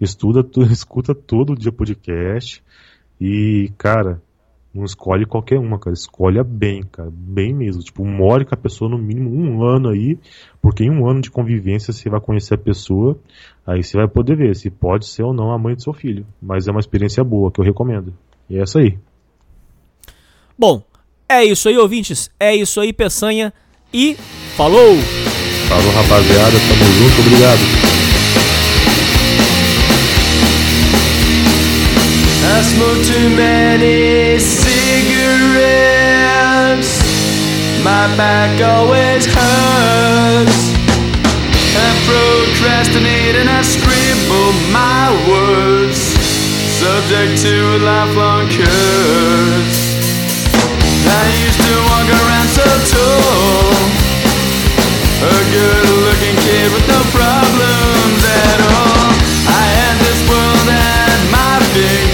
Estuda, 0.00 0.46
escuta 0.72 1.14
todo 1.14 1.54
dia 1.54 1.70
podcast. 1.70 2.62
E, 3.20 3.70
cara, 3.76 4.22
não 4.74 4.84
escolhe 4.84 5.26
qualquer 5.26 5.58
uma, 5.58 5.78
cara. 5.78 5.92
Escolha 5.92 6.42
bem, 6.42 6.82
cara. 6.82 7.10
Bem 7.12 7.54
mesmo. 7.54 7.82
Tipo, 7.82 8.04
more 8.04 8.46
com 8.46 8.54
a 8.54 8.58
pessoa 8.58 8.90
no 8.90 8.96
mínimo 8.96 9.30
um 9.30 9.62
ano 9.62 9.90
aí. 9.90 10.18
Porque 10.62 10.84
em 10.84 10.90
um 10.90 11.06
ano 11.06 11.20
de 11.20 11.30
convivência 11.30 11.92
você 11.92 12.08
vai 12.08 12.20
conhecer 12.20 12.54
a 12.54 12.58
pessoa. 12.58 13.18
Aí 13.66 13.82
você 13.82 13.98
vai 13.98 14.08
poder 14.08 14.36
ver 14.36 14.56
se 14.56 14.70
pode 14.70 15.06
ser 15.06 15.22
ou 15.22 15.34
não 15.34 15.52
a 15.52 15.58
mãe 15.58 15.74
do 15.74 15.82
seu 15.82 15.92
filho. 15.92 16.26
Mas 16.40 16.66
é 16.66 16.70
uma 16.70 16.80
experiência 16.80 17.22
boa 17.22 17.52
que 17.52 17.60
eu 17.60 17.64
recomendo. 17.64 18.14
E 18.48 18.58
é 18.58 18.62
essa 18.62 18.78
aí. 18.78 18.98
Bom, 20.58 20.82
é 21.28 21.44
isso 21.44 21.68
aí, 21.68 21.76
ouvintes. 21.76 22.30
É 22.38 22.54
isso 22.54 22.80
aí, 22.80 22.92
Peçanha. 22.92 23.52
E 23.92 24.16
falou! 24.56 24.96
Falou, 25.68 25.92
rapaziada. 25.92 26.58
Tamo 26.68 26.84
junto. 26.98 27.20
Obrigado. 27.20 27.60
I 32.46 32.62
smoke 32.62 33.02
too 33.06 33.30
many 33.30 34.38
cigarettes. 34.38 35.54
My 37.82 38.06
back 38.16 38.62
always 38.62 39.26
hurts. 39.26 40.72
I 41.76 41.90
procrastinate 42.06 43.36
and 43.36 43.48
I 43.48 43.62
scribble 43.62 44.52
my 44.70 45.10
words, 45.28 45.98
subject 46.84 47.40
to 47.40 47.48
a 47.48 47.78
lifelong 47.80 48.44
curse. 48.52 49.96
I 51.08 51.24
used 51.46 51.60
to 51.64 51.74
walk 51.88 52.08
around 52.20 52.48
so 52.52 52.66
tall, 52.92 53.72
a 55.24 55.36
good-looking 55.48 56.36
kid 56.44 56.68
with 56.76 56.86
no 56.94 57.00
problems 57.08 58.20
at 58.20 58.58
all. 58.68 59.16
I 59.48 59.64
had 59.80 59.96
this 60.04 60.20
world 60.28 60.68
at 60.68 61.20
my 61.32 61.56
fingertips. 61.72 62.13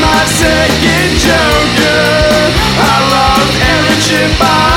my 0.00 0.24
second 0.24 1.12
joker. 1.20 2.52
I 2.80 2.94
lost 3.12 3.54
every 3.72 3.98
chip 4.00 4.40
I 4.40 4.71